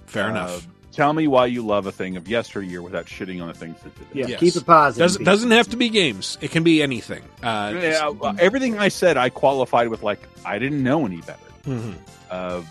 Fair 0.06 0.26
Uh, 0.26 0.30
enough. 0.32 0.68
Tell 0.94 1.12
me 1.14 1.28
why 1.28 1.48
you 1.48 1.66
love 1.66 1.88
a 1.88 1.92
thing 1.92 2.18
of 2.18 2.28
yesteryear 2.28 2.82
without 2.82 3.08
shitting 3.08 3.42
on 3.42 3.48
the 3.48 3.54
things 3.56 3.82
that 3.82 3.96
did. 3.98 4.08
Yeah, 4.14 4.28
Yes. 4.28 4.40
keep 4.40 4.56
it 4.56 4.66
positive. 4.66 5.04
Doesn't, 5.06 5.24
doesn't 5.24 5.52
have 5.52 5.68
to 5.70 5.78
be 5.78 5.90
games. 5.90 6.38
It 6.40 6.52
can 6.52 6.64
be 6.64 6.84
anything. 6.84 7.24
Uh, 7.42 7.74
Yeah, 7.82 8.10
well, 8.10 8.36
everything 8.40 8.78
I 8.78 8.90
said, 8.90 9.18
I 9.18 9.30
qualified 9.30 9.88
with 9.90 10.04
like 10.04 10.20
I 10.46 10.60
didn't 10.60 10.84
know 10.84 11.06
any 11.06 11.18
better. 11.22 11.40
Mhm. 11.66 11.96
Uh, 12.30 12.62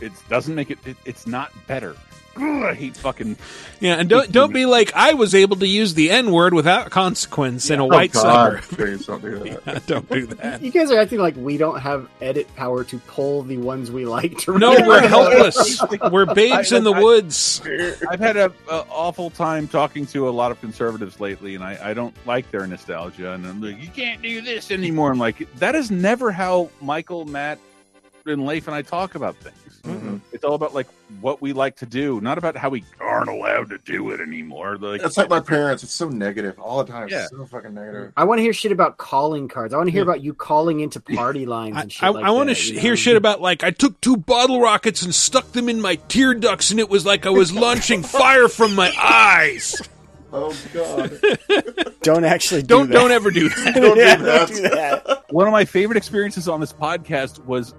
it 0.00 0.12
doesn't 0.28 0.54
make 0.54 0.70
it, 0.70 0.78
it. 0.84 0.96
It's 1.06 1.26
not 1.26 1.50
better. 1.66 1.96
Ugh, 2.36 2.42
I 2.64 2.74
hate 2.74 2.96
fucking. 2.96 3.36
Yeah, 3.80 3.94
and 3.94 4.08
don't 4.08 4.30
don't 4.30 4.52
be 4.52 4.66
like 4.66 4.92
I 4.94 5.14
was 5.14 5.34
able 5.34 5.56
to 5.56 5.66
use 5.66 5.94
the 5.94 6.10
N 6.10 6.30
word 6.32 6.52
without 6.54 6.90
consequence 6.90 7.70
in 7.70 7.80
a 7.80 7.84
Oh, 7.84 7.86
white 7.86 8.12
God, 8.12 8.62
suburb. 8.62 8.62
please 8.78 9.06
don't 9.06 9.22
do 9.22 9.38
that. 9.38 9.62
Yeah, 9.66 9.78
don't 9.86 10.08
do 10.10 10.26
that. 10.26 10.62
You 10.62 10.70
guys 10.70 10.90
are 10.90 10.98
acting 11.00 11.18
like 11.18 11.34
we 11.36 11.56
don't 11.56 11.80
have 11.80 12.08
edit 12.20 12.46
power 12.56 12.84
to 12.84 12.98
pull 13.00 13.42
the 13.42 13.56
ones 13.56 13.90
we 13.90 14.04
like 14.06 14.36
to 14.38 14.58
No, 14.58 14.74
read. 14.74 14.86
we're 14.86 15.00
helpless. 15.08 15.80
We're 16.10 16.26
babes 16.26 16.72
I- 16.72 16.76
in 16.78 16.84
the 16.84 16.92
I- 16.92 17.02
woods. 17.02 17.62
I've 18.08 18.20
had 18.20 18.36
a, 18.36 18.52
a 18.70 18.84
awful 18.90 19.30
time 19.30 19.66
talking 19.68 20.04
to 20.06 20.28
a 20.28 20.30
lot 20.30 20.50
of 20.50 20.60
conservatives 20.60 21.20
lately, 21.20 21.54
and 21.54 21.64
I, 21.64 21.78
I 21.90 21.94
don't 21.94 22.14
like 22.26 22.50
their 22.50 22.66
nostalgia. 22.66 23.32
And 23.32 23.46
I'm 23.46 23.60
like, 23.62 23.80
you 23.82 23.88
can't 23.88 24.20
do 24.22 24.40
this 24.40 24.70
anymore. 24.70 25.10
I'm 25.10 25.18
like, 25.18 25.52
that 25.56 25.74
is 25.74 25.90
never 25.90 26.30
how 26.32 26.70
Michael, 26.80 27.24
Matt, 27.24 27.58
and 28.26 28.44
Leif 28.44 28.66
and 28.66 28.74
I 28.74 28.82
talk 28.82 29.14
about 29.14 29.36
things. 29.36 29.56
Mm-hmm. 29.86 30.08
Mm-hmm. 30.08 30.16
It's 30.32 30.44
all 30.44 30.54
about 30.54 30.74
like 30.74 30.86
what 31.20 31.40
we 31.40 31.52
like 31.52 31.76
to 31.76 31.86
do, 31.86 32.20
not 32.20 32.38
about 32.38 32.56
how 32.56 32.68
we 32.70 32.84
aren't 33.00 33.28
allowed 33.28 33.70
to 33.70 33.78
do 33.78 34.10
it 34.10 34.20
anymore. 34.20 34.76
Like 34.76 35.02
It's 35.02 35.16
like 35.16 35.30
my 35.30 35.40
parents. 35.40 35.82
It's 35.82 35.92
so 35.92 36.08
negative 36.08 36.58
all 36.58 36.82
the 36.84 36.92
time. 36.92 37.08
Yeah. 37.08 37.26
So 37.28 37.44
fucking 37.46 37.74
negative. 37.74 38.12
I 38.16 38.24
want 38.24 38.38
to 38.38 38.42
hear 38.42 38.52
shit 38.52 38.72
about 38.72 38.96
calling 38.98 39.48
cards. 39.48 39.72
I 39.72 39.76
want 39.76 39.86
to 39.88 39.92
hear 39.92 40.02
about 40.02 40.22
you 40.22 40.34
calling 40.34 40.80
into 40.80 41.00
party 41.00 41.46
lines 41.46 41.76
and 41.76 41.92
shit 41.92 42.02
I, 42.02 42.08
like 42.08 42.24
I 42.24 42.30
want 42.30 42.48
to 42.48 42.54
sh- 42.54 42.68
you 42.70 42.74
know? 42.74 42.80
hear 42.80 42.96
shit 42.96 43.16
about 43.16 43.40
like 43.40 43.62
I 43.64 43.70
took 43.70 44.00
two 44.00 44.16
bottle 44.16 44.60
rockets 44.60 45.02
and 45.02 45.14
stuck 45.14 45.52
them 45.52 45.68
in 45.68 45.80
my 45.80 45.96
tear 46.08 46.34
ducts, 46.34 46.70
and 46.70 46.80
it 46.80 46.88
was 46.90 47.06
like 47.06 47.24
I 47.26 47.30
was 47.30 47.52
launching 47.66 48.02
fire 48.02 48.48
from 48.48 48.74
my 48.74 48.92
eyes. 49.00 49.80
Oh 50.32 50.54
god! 50.74 51.18
Don't 52.02 52.24
actually 52.24 52.60
do 52.62 52.66
Don't 52.66 52.88
that. 52.90 52.94
don't 52.94 53.10
ever 53.12 53.30
do 53.30 53.48
that. 53.48 53.74
Don't 53.74 53.94
do 53.94 54.02
that. 54.04 54.18
don't 54.18 54.48
do 54.48 54.62
that. 54.62 55.24
one 55.32 55.46
of 55.46 55.52
my 55.52 55.64
favorite 55.64 55.96
experiences 55.96 56.48
on 56.48 56.60
this 56.60 56.72
podcast 56.72 57.42
was 57.46 57.74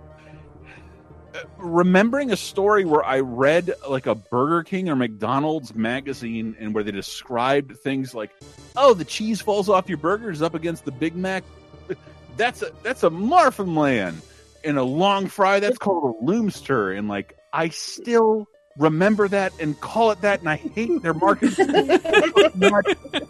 remembering 1.57 2.31
a 2.31 2.37
story 2.37 2.85
where 2.85 3.03
I 3.03 3.19
read 3.19 3.73
like 3.89 4.05
a 4.05 4.15
Burger 4.15 4.63
King 4.63 4.89
or 4.89 4.95
McDonald's 4.95 5.75
magazine 5.75 6.55
and 6.59 6.73
where 6.73 6.83
they 6.83 6.91
described 6.91 7.77
things 7.77 8.13
like, 8.13 8.31
"Oh, 8.75 8.93
the 8.93 9.05
cheese 9.05 9.41
falls 9.41 9.69
off 9.69 9.89
your 9.89 9.97
burgers 9.97 10.41
up 10.41 10.53
against 10.53 10.85
the 10.85 10.91
Big 10.91 11.15
Mac. 11.15 11.43
That's 12.37 12.61
a 12.61 12.71
that's 12.83 13.03
a 13.03 13.09
Marfinland." 13.09 14.21
And 14.63 14.77
a 14.77 14.83
long 14.83 15.27
fry 15.27 15.59
that's 15.61 15.77
called 15.77 16.15
a 16.15 16.25
loomster, 16.25 16.97
and 16.97 17.07
like 17.07 17.37
I 17.53 17.69
still 17.69 18.47
remember 18.77 19.27
that 19.29 19.53
and 19.61 19.79
call 19.79 20.11
it 20.11 20.21
that, 20.21 20.39
and 20.39 20.49
I 20.49 20.55
hate 20.55 21.01
their 21.01 21.13
marketing. 21.13 21.69
and 21.69 21.93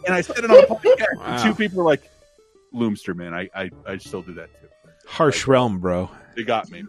I 0.10 0.22
said 0.22 0.40
it 0.40 0.50
on 0.50 0.64
a 0.64 0.68
podcast, 0.68 1.22
and 1.22 1.44
two 1.44 1.54
people 1.54 1.80
were 1.80 1.84
like, 1.84 2.10
"Loomster, 2.74 3.16
man, 3.16 3.36
I 3.36 3.50
I, 3.54 3.70
I 3.86 3.98
still 3.98 4.24
do 4.24 4.34
that 4.36 4.50
too." 4.60 4.68
Harsh 5.06 5.46
realm, 5.46 5.80
bro. 5.80 6.10
They 6.36 6.44
got 6.44 6.72
me. 6.72 6.84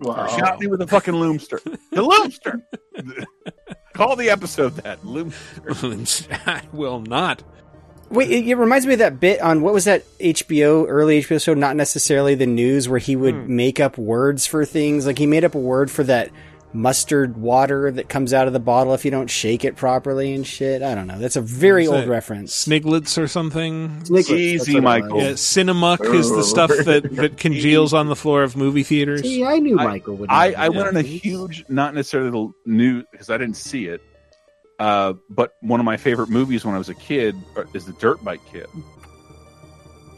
Wow. 0.00 0.26
Shot 0.26 0.60
me 0.60 0.66
with 0.66 0.80
a 0.82 0.86
fucking 0.86 1.14
loomster. 1.14 1.62
The 1.92 2.02
loomster. 2.02 2.62
Call 3.94 4.16
the 4.16 4.30
episode 4.30 4.76
that 4.76 5.00
loomster. 5.02 6.38
I 6.46 6.62
will 6.72 7.00
not. 7.00 7.42
Wait, 8.10 8.30
it, 8.30 8.46
it 8.46 8.54
reminds 8.56 8.86
me 8.86 8.92
of 8.92 8.98
that 9.00 9.18
bit 9.18 9.40
on 9.40 9.62
what 9.62 9.74
was 9.74 9.84
that 9.86 10.04
HBO 10.18 10.84
early 10.88 11.20
HBO 11.22 11.42
show? 11.42 11.54
Not 11.54 11.74
necessarily 11.76 12.34
the 12.36 12.46
news, 12.46 12.88
where 12.88 12.98
he 13.00 13.16
would 13.16 13.34
Hmm. 13.34 13.56
make 13.56 13.80
up 13.80 13.98
words 13.98 14.46
for 14.46 14.64
things. 14.64 15.06
Like 15.06 15.18
he 15.18 15.26
made 15.26 15.44
up 15.44 15.54
a 15.54 15.58
word 15.58 15.90
for 15.90 16.04
that 16.04 16.30
mustard 16.72 17.36
water 17.36 17.90
that 17.90 18.08
comes 18.08 18.34
out 18.34 18.46
of 18.46 18.52
the 18.52 18.60
bottle 18.60 18.94
if 18.94 19.04
you 19.04 19.10
don't 19.10 19.30
shake 19.30 19.64
it 19.64 19.76
properly 19.76 20.34
and 20.34 20.46
shit. 20.46 20.82
I 20.82 20.94
don't 20.94 21.06
know. 21.06 21.18
That's 21.18 21.36
a 21.36 21.40
very 21.40 21.86
old 21.86 22.04
it 22.04 22.08
reference. 22.08 22.54
Sniglets 22.54 23.18
or 23.18 23.28
something. 23.28 24.04
Sniglets, 24.04 24.30
Easy, 24.30 24.80
Michael. 24.80 25.20
Yeah, 25.22 25.30
Cinemuck 25.32 26.14
is 26.14 26.30
the 26.30 26.44
stuff 26.44 26.70
that, 26.84 27.08
that 27.16 27.36
congeals 27.38 27.94
on 27.94 28.08
the 28.08 28.16
floor 28.16 28.42
of 28.42 28.56
movie 28.56 28.82
theaters. 28.82 29.22
See, 29.22 29.44
I 29.44 29.58
knew 29.58 29.78
I- 29.78 29.84
Michael 29.84 30.16
would. 30.16 30.30
I, 30.30 30.50
know 30.50 30.56
I 30.56 30.68
went 30.68 30.88
on 30.88 30.96
a 30.96 31.02
huge, 31.02 31.64
not 31.68 31.94
necessarily 31.94 32.30
the 32.30 32.52
news 32.70 33.04
because 33.10 33.30
I 33.30 33.38
didn't 33.38 33.56
see 33.56 33.86
it, 33.86 34.02
uh, 34.78 35.14
but 35.30 35.54
one 35.60 35.80
of 35.80 35.86
my 35.86 35.96
favorite 35.96 36.28
movies 36.28 36.64
when 36.64 36.74
I 36.74 36.78
was 36.78 36.88
a 36.88 36.94
kid 36.94 37.34
uh, 37.56 37.64
is 37.72 37.86
The 37.86 37.92
Dirt 37.94 38.22
Bike 38.22 38.44
Kid. 38.52 38.66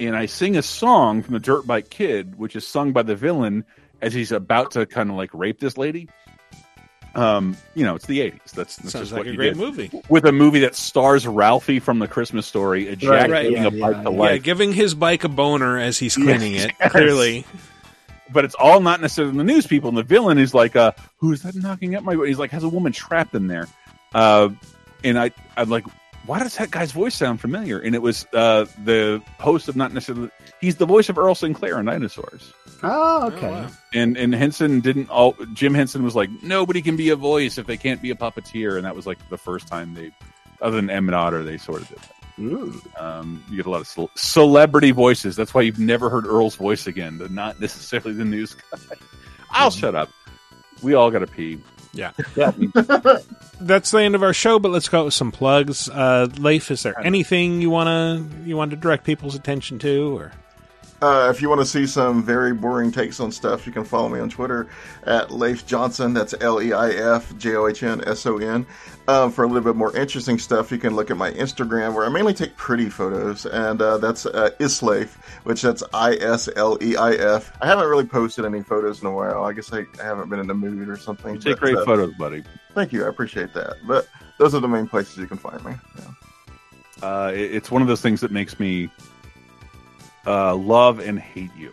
And 0.01 0.17
I 0.17 0.27
sing 0.27 0.57
a 0.57 0.62
song 0.62 1.23
from 1.23 1.35
The 1.35 1.41
Dirt 1.41 1.67
Bike 1.67 1.91
Kid, 1.91 2.39
which 2.39 2.55
is 2.55 2.67
sung 2.67 2.93
by 2.93 3.02
the 3.02 3.17
villain 3.17 3.65
as 4.01 4.15
he's 4.15 4.31
about 4.31 4.73
to 4.73 4.86
kind 4.86 5.10
of 5.10 5.17
like 5.17 5.31
rape 5.35 5.59
this 5.59 5.77
lady. 5.77 6.09
Um, 7.14 7.56
you 7.74 7.84
know, 7.84 7.94
it's 7.94 8.06
the 8.06 8.20
80s. 8.20 8.52
That's, 8.52 8.76
that's 8.76 8.92
Sounds 8.92 8.92
just 8.92 9.12
like 9.12 9.20
what 9.20 9.26
a 9.26 9.30
you 9.30 9.36
great 9.36 9.54
did. 9.54 9.56
movie. 9.56 9.90
With 10.08 10.24
a 10.24 10.32
movie 10.32 10.60
that 10.60 10.74
stars 10.74 11.26
Ralphie 11.26 11.80
from 11.80 11.98
the 11.98 12.08
Christmas 12.08 12.46
story 12.46 12.88
ejaculating 12.88 13.52
yeah, 13.54 13.66
a 13.66 13.70
bike 13.70 13.96
yeah, 13.96 14.02
to 14.02 14.10
yeah. 14.10 14.16
life. 14.16 14.30
Yeah, 14.32 14.38
giving 14.38 14.72
his 14.72 14.94
bike 14.94 15.24
a 15.24 15.28
boner 15.28 15.78
as 15.78 15.98
he's 15.98 16.14
cleaning 16.14 16.54
it. 16.54 16.72
Yes. 16.78 16.92
Clearly, 16.92 17.44
but 18.30 18.44
it's 18.44 18.54
all 18.54 18.80
not 18.80 19.00
necessarily 19.00 19.36
the 19.36 19.44
news 19.44 19.66
people. 19.66 19.88
And 19.88 19.98
the 19.98 20.02
villain 20.02 20.38
is 20.38 20.54
like, 20.54 20.76
uh, 20.76 20.92
who 21.16 21.32
is 21.32 21.42
that 21.42 21.54
knocking 21.54 21.94
at 21.94 22.04
my? 22.04 22.14
He's 22.26 22.38
like, 22.38 22.50
has 22.50 22.64
a 22.64 22.68
woman 22.68 22.92
trapped 22.92 23.34
in 23.34 23.46
there. 23.46 23.66
Uh, 24.14 24.50
and 25.04 25.18
I, 25.18 25.30
I'm 25.56 25.68
like, 25.68 25.84
why 26.26 26.38
does 26.40 26.56
that 26.56 26.70
guy's 26.70 26.92
voice 26.92 27.14
sound 27.14 27.40
familiar? 27.40 27.78
And 27.78 27.94
it 27.94 28.02
was 28.02 28.26
uh, 28.34 28.66
the 28.84 29.22
host 29.38 29.68
of 29.68 29.76
not 29.76 29.92
necessarily. 29.92 30.30
He's 30.60 30.76
the 30.76 30.86
voice 30.86 31.08
of 31.08 31.18
Earl 31.18 31.34
Sinclair 31.34 31.78
in 31.80 31.86
Dinosaurs. 31.86 32.52
Oh, 32.82 33.26
okay. 33.32 33.50
wow. 33.50 33.68
And 33.92 34.16
and 34.16 34.34
Henson 34.34 34.81
didn't. 34.81 35.10
All 35.10 35.34
Jim 35.52 35.74
Henson 35.74 36.02
was 36.05 36.15
like, 36.15 36.31
nobody 36.42 36.81
can 36.82 36.97
be 36.97 37.08
a 37.10 37.16
voice 37.16 37.58
if 37.58 37.66
they 37.66 37.76
can't 37.76 38.00
be 38.00 38.10
a 38.10 38.15
puppeteer. 38.15 38.76
And 38.76 38.84
that 38.84 38.94
was 38.94 39.07
like 39.07 39.18
the 39.31 39.39
first 39.39 39.66
time 39.68 39.94
they, 39.94 40.12
other 40.62 40.76
than 40.76 40.89
Emmet 40.90 41.15
Otter, 41.15 41.42
they 41.42 41.58
sort 41.58 41.82
of 41.82 41.89
did 41.89 41.98
that. 41.98 42.12
Um, 43.02 43.42
you 43.50 43.57
get 43.57 43.66
a 43.66 43.70
lot 43.70 43.81
of 43.81 43.89
cel- 43.89 44.10
celebrity 44.15 44.92
voices. 44.92 45.34
That's 45.34 45.52
why 45.52 45.62
you've 45.62 45.81
never 45.81 46.08
heard 46.08 46.24
Earl's 46.24 46.55
voice 46.55 46.86
again. 46.86 47.18
The, 47.18 47.28
not 47.28 47.60
necessarily 47.60 48.12
the 48.12 48.24
news 48.24 48.55
guy. 48.55 48.78
I'll 49.50 49.70
shut 49.73 49.94
up. 49.97 50.08
We 50.81 50.94
all 50.94 51.10
got 51.10 51.18
to 51.20 51.26
pee. 51.26 51.58
yeah. 51.92 52.12
Yeah. 52.36 52.52
That's 53.60 53.90
the 53.90 53.98
end 54.02 54.15
of 54.15 54.23
our 54.23 54.32
show. 54.32 54.60
But 54.60 54.70
let's 54.70 54.89
go 54.89 55.07
with 55.07 55.15
some 55.15 55.32
plugs. 55.32 55.89
Uh, 55.89 56.28
Leif, 56.39 56.70
is 56.70 56.84
there 56.84 56.97
anything 57.00 57.60
you 57.60 57.70
wanna 57.70 58.24
you 58.44 58.57
want 58.57 58.70
to 58.70 58.76
direct 58.76 59.05
people's 59.05 59.34
attention 59.34 59.81
to, 59.81 60.16
or 60.16 60.31
Uh, 61.01 61.28
if 61.31 61.41
you 61.41 61.49
want 61.49 61.60
to 61.60 61.67
see 61.67 61.86
some 61.86 62.25
very 62.25 62.52
boring 62.52 62.91
takes 62.91 63.20
on 63.20 63.31
stuff, 63.31 63.67
you 63.68 63.73
can 63.73 63.85
follow 63.85 64.09
me 64.09 64.18
on 64.18 64.28
Twitter 64.28 64.68
at 65.05 65.31
Leif 65.31 65.65
Johnson. 65.65 66.12
That's 66.12 66.35
L 66.41 66.60
E 66.60 66.73
I 66.73 66.91
F 66.91 67.36
J 67.39 67.55
O 67.55 67.68
H 67.68 67.85
N 67.85 68.02
S 68.07 68.27
O 68.27 68.39
N. 68.39 68.67
Um, 69.07 69.31
for 69.31 69.44
a 69.44 69.47
little 69.47 69.62
bit 69.62 69.77
more 69.77 69.97
interesting 69.97 70.39
stuff, 70.41 70.73
you 70.73 70.78
can 70.78 70.97
look 70.97 71.10
at 71.10 71.17
my 71.17 71.31
Instagram 71.31 71.94
where 71.94 72.05
I 72.05 72.09
mainly 72.09 72.35
take 72.35 72.57
pretty 72.57 72.91
photos, 72.91 73.47
and 73.47 73.81
uh, 73.81 73.99
that's 73.99 74.27
uh, 74.27 74.51
Isleif, 74.59 75.15
which 75.44 75.62
that's 75.62 75.85
I 75.94 76.15
S 76.17 76.49
L 76.57 76.77
E 76.83 76.97
I 76.97 77.12
F. 77.12 77.57
I 77.62 77.67
haven't 77.68 77.89
really 77.89 78.05
posted 78.05 78.44
any 78.44 78.62
photos 78.65 79.01
in 79.01 79.07
a 79.07 79.12
while. 79.12 79.44
I 79.44 79.52
guess 79.52 79.73
I, 79.73 79.86
I 80.01 80.05
haven't 80.05 80.28
been 80.31 80.41
in 80.41 80.49
the 80.49 80.55
mood 80.55 80.89
or 80.89 80.97
something. 80.97 81.35
You 81.35 81.41
take 81.41 81.55
but, 81.55 81.60
great 81.60 81.77
uh, 81.77 81.85
photos, 81.85 82.12
buddy. 82.15 82.43
Thank 82.75 82.93
you, 82.93 83.05
I 83.05 83.09
appreciate 83.09 83.55
that. 83.55 83.77
But 83.86 84.09
those 84.39 84.52
are 84.52 84.60
the 84.60 84.68
main 84.68 84.89
places 84.89 85.17
you 85.17 85.28
can 85.28 85.39
find 85.39 85.65
me. 85.65 85.75
Yeah. 85.97 87.07
Uh, 87.09 87.31
it- 87.33 87.55
it's 87.55 87.70
one 87.70 87.83
of 87.83 87.89
those 87.89 88.01
things 88.02 88.20
that 88.20 88.33
makes 88.33 88.59
me 88.59 88.91
uh, 90.28 90.55
love 90.55 91.00
and 91.00 91.18
hate 91.18 91.50
you. 91.57 91.73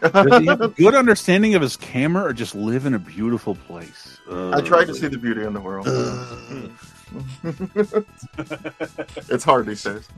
Does 0.00 0.40
he 0.40 0.46
have 0.46 0.60
a 0.60 0.68
good 0.68 0.94
understanding 0.94 1.54
of 1.54 1.62
his 1.62 1.76
camera, 1.76 2.24
or 2.24 2.32
just 2.32 2.54
live 2.54 2.86
in 2.86 2.94
a 2.94 2.98
beautiful 2.98 3.54
place? 3.54 4.18
I 4.30 4.60
tried 4.60 4.86
to 4.86 4.94
see 4.94 5.08
the 5.08 5.18
beauty 5.18 5.42
in 5.42 5.52
the 5.52 5.60
world. 5.60 5.86
it's 9.28 9.44
hard 9.44 9.66
these 9.66 9.82
days. 9.82 10.08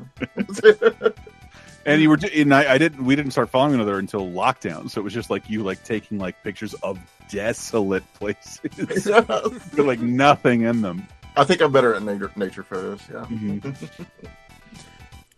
And 1.86 2.02
you 2.02 2.10
were, 2.10 2.18
and 2.34 2.54
I, 2.54 2.74
I 2.74 2.78
didn't. 2.78 3.04
We 3.04 3.16
didn't 3.16 3.30
start 3.30 3.48
following 3.48 3.72
one 3.72 3.80
another 3.80 3.98
until 3.98 4.28
lockdown. 4.28 4.90
So 4.90 5.00
it 5.00 5.04
was 5.04 5.14
just 5.14 5.30
like 5.30 5.48
you, 5.48 5.62
like 5.62 5.84
taking 5.84 6.18
like 6.18 6.42
pictures 6.42 6.74
of 6.74 6.98
desolate 7.30 8.04
places 8.18 9.06
with 9.06 9.78
like 9.78 10.00
nothing 10.00 10.62
in 10.62 10.82
them. 10.82 11.06
I 11.36 11.44
think 11.44 11.62
I'm 11.62 11.72
better 11.72 11.94
at 11.94 12.02
nature, 12.02 12.30
nature 12.36 12.62
photos. 12.62 13.00
Yeah. 13.10 13.24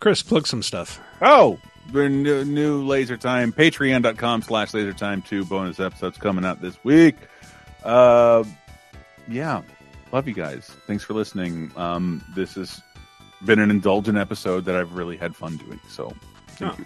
Chris, 0.01 0.21
plug 0.21 0.45
some 0.47 0.61
stuff. 0.63 0.99
Oh, 1.21 1.57
the 1.93 2.09
new, 2.09 2.43
new 2.43 2.83
Laser 2.85 3.15
Time, 3.17 3.53
patreon.com 3.53 4.41
slash 4.41 4.73
Laser 4.73 4.91
Time 4.93 5.21
2 5.21 5.45
bonus 5.45 5.79
episodes 5.79 6.17
coming 6.17 6.43
out 6.43 6.59
this 6.61 6.77
week. 6.83 7.15
Uh, 7.83 8.43
yeah, 9.29 9.61
love 10.11 10.27
you 10.27 10.33
guys. 10.33 10.69
Thanks 10.87 11.03
for 11.03 11.13
listening. 11.13 11.71
Um, 11.75 12.23
this 12.35 12.55
has 12.55 12.81
been 13.45 13.59
an 13.59 13.69
indulgent 13.71 14.17
episode 14.17 14.65
that 14.65 14.75
I've 14.75 14.93
really 14.93 15.17
had 15.17 15.35
fun 15.35 15.57
doing. 15.57 15.79
So, 15.87 16.13
thank 16.49 16.73
Oh. 16.73 16.75
you. 16.79 16.85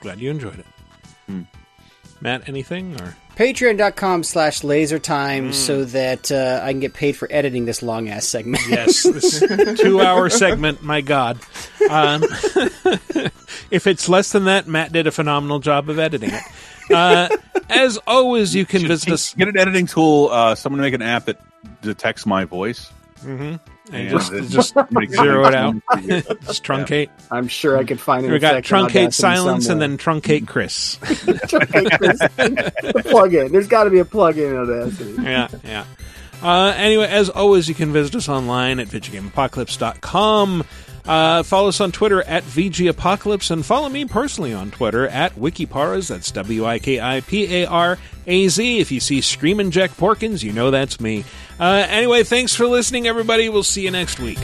Glad 0.00 0.20
you 0.20 0.30
enjoyed 0.30 0.58
it. 0.58 0.66
Hmm. 1.26 1.42
Matt, 2.20 2.48
anything 2.48 3.00
or 3.00 3.16
Patreon.com 3.36 4.22
slash 4.24 4.64
laser 4.64 4.98
time 4.98 5.50
Mm. 5.50 5.54
so 5.54 5.84
that 5.84 6.32
uh, 6.32 6.60
I 6.64 6.72
can 6.72 6.80
get 6.80 6.94
paid 6.94 7.12
for 7.16 7.28
editing 7.30 7.66
this 7.66 7.82
long 7.82 8.08
ass 8.08 8.26
segment. 8.26 8.62
yes, 8.68 9.02
this 9.02 9.40
two-hour 9.80 10.30
segment. 10.30 10.82
My 10.82 11.02
God, 11.02 11.38
um, 11.90 12.22
if 13.70 13.86
it's 13.86 14.08
less 14.08 14.32
than 14.32 14.44
that, 14.46 14.66
Matt 14.66 14.92
did 14.92 15.06
a 15.06 15.10
phenomenal 15.10 15.58
job 15.58 15.90
of 15.90 15.98
editing 15.98 16.30
it. 16.32 16.42
Uh, 16.90 17.28
as 17.68 17.98
always, 18.06 18.54
you 18.54 18.64
can 18.64 18.86
visit 18.86 19.12
us. 19.12 19.34
Get 19.34 19.48
an 19.48 19.58
editing 19.58 19.86
tool. 19.86 20.28
Uh, 20.30 20.54
someone 20.54 20.80
make 20.80 20.94
an 20.94 21.02
app 21.02 21.26
that 21.26 21.40
detects 21.82 22.24
my 22.24 22.44
voice. 22.44 22.90
Mhm. 23.22 23.60
And 23.92 24.08
And 24.08 24.10
just, 24.50 24.74
just 24.74 24.74
zero 25.12 25.46
it 25.46 25.54
out. 25.54 25.74
Just 26.46 26.64
truncate. 26.64 27.08
I'm 27.30 27.46
sure 27.46 27.76
I 27.78 27.84
could 27.84 28.00
find 28.00 28.26
it. 28.26 28.30
We 28.32 28.38
got 28.38 28.54
effect 28.56 28.70
in 28.70 28.76
truncate 28.76 28.88
Audacity 29.06 29.10
silence 29.12 29.68
and 29.68 29.80
then 29.80 29.96
truncate 29.96 30.46
Chris. 30.48 30.96
Truncate 30.96 31.98
Chris. 31.98 32.18
The 32.18 33.02
plug-in. 33.06 33.52
There's 33.52 33.68
got 33.68 33.84
to 33.84 33.90
be 33.90 34.00
a 34.00 34.04
plug-in 34.04 34.50
in 34.54 34.56
Audacity. 34.56 35.22
yeah, 35.22 35.48
yeah. 35.64 35.84
Uh, 36.42 36.74
anyway, 36.76 37.06
as 37.06 37.30
always, 37.30 37.68
you 37.68 37.74
can 37.74 37.92
visit 37.92 38.14
us 38.16 38.28
online 38.28 38.78
at 38.80 38.88
VideoGameApocalypse.com. 38.88 40.64
Uh, 41.06 41.42
follow 41.44 41.68
us 41.68 41.80
on 41.80 41.92
Twitter 41.92 42.22
at 42.24 42.42
VGApocalypse 42.42 43.50
and 43.52 43.64
follow 43.64 43.88
me 43.88 44.04
personally 44.04 44.52
on 44.52 44.72
Twitter 44.72 45.06
at 45.06 45.34
Wikiparaz. 45.36 46.08
That's 46.08 46.32
W 46.32 46.64
I 46.66 46.80
K 46.80 46.98
I 47.00 47.20
P 47.20 47.62
A 47.62 47.66
R 47.66 47.96
A 48.26 48.48
Z. 48.48 48.80
If 48.80 48.90
you 48.90 48.98
see 48.98 49.20
Screamin' 49.20 49.70
Jack 49.70 49.92
Porkins, 49.92 50.42
you 50.42 50.52
know 50.52 50.72
that's 50.72 51.00
me. 51.00 51.24
Uh, 51.58 51.86
anyway, 51.88 52.22
thanks 52.22 52.54
for 52.54 52.66
listening, 52.66 53.06
everybody. 53.06 53.48
We'll 53.48 53.62
see 53.62 53.82
you 53.82 53.90
next 53.90 54.18
week. 54.20 54.38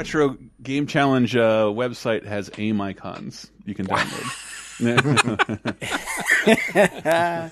Retro 0.00 0.38
game 0.62 0.86
challenge 0.86 1.36
uh, 1.36 1.66
website 1.66 2.24
has 2.24 2.50
aim 2.56 2.80
icons 2.80 3.50
you 3.66 3.74
can 3.74 3.86
download. 3.86 4.46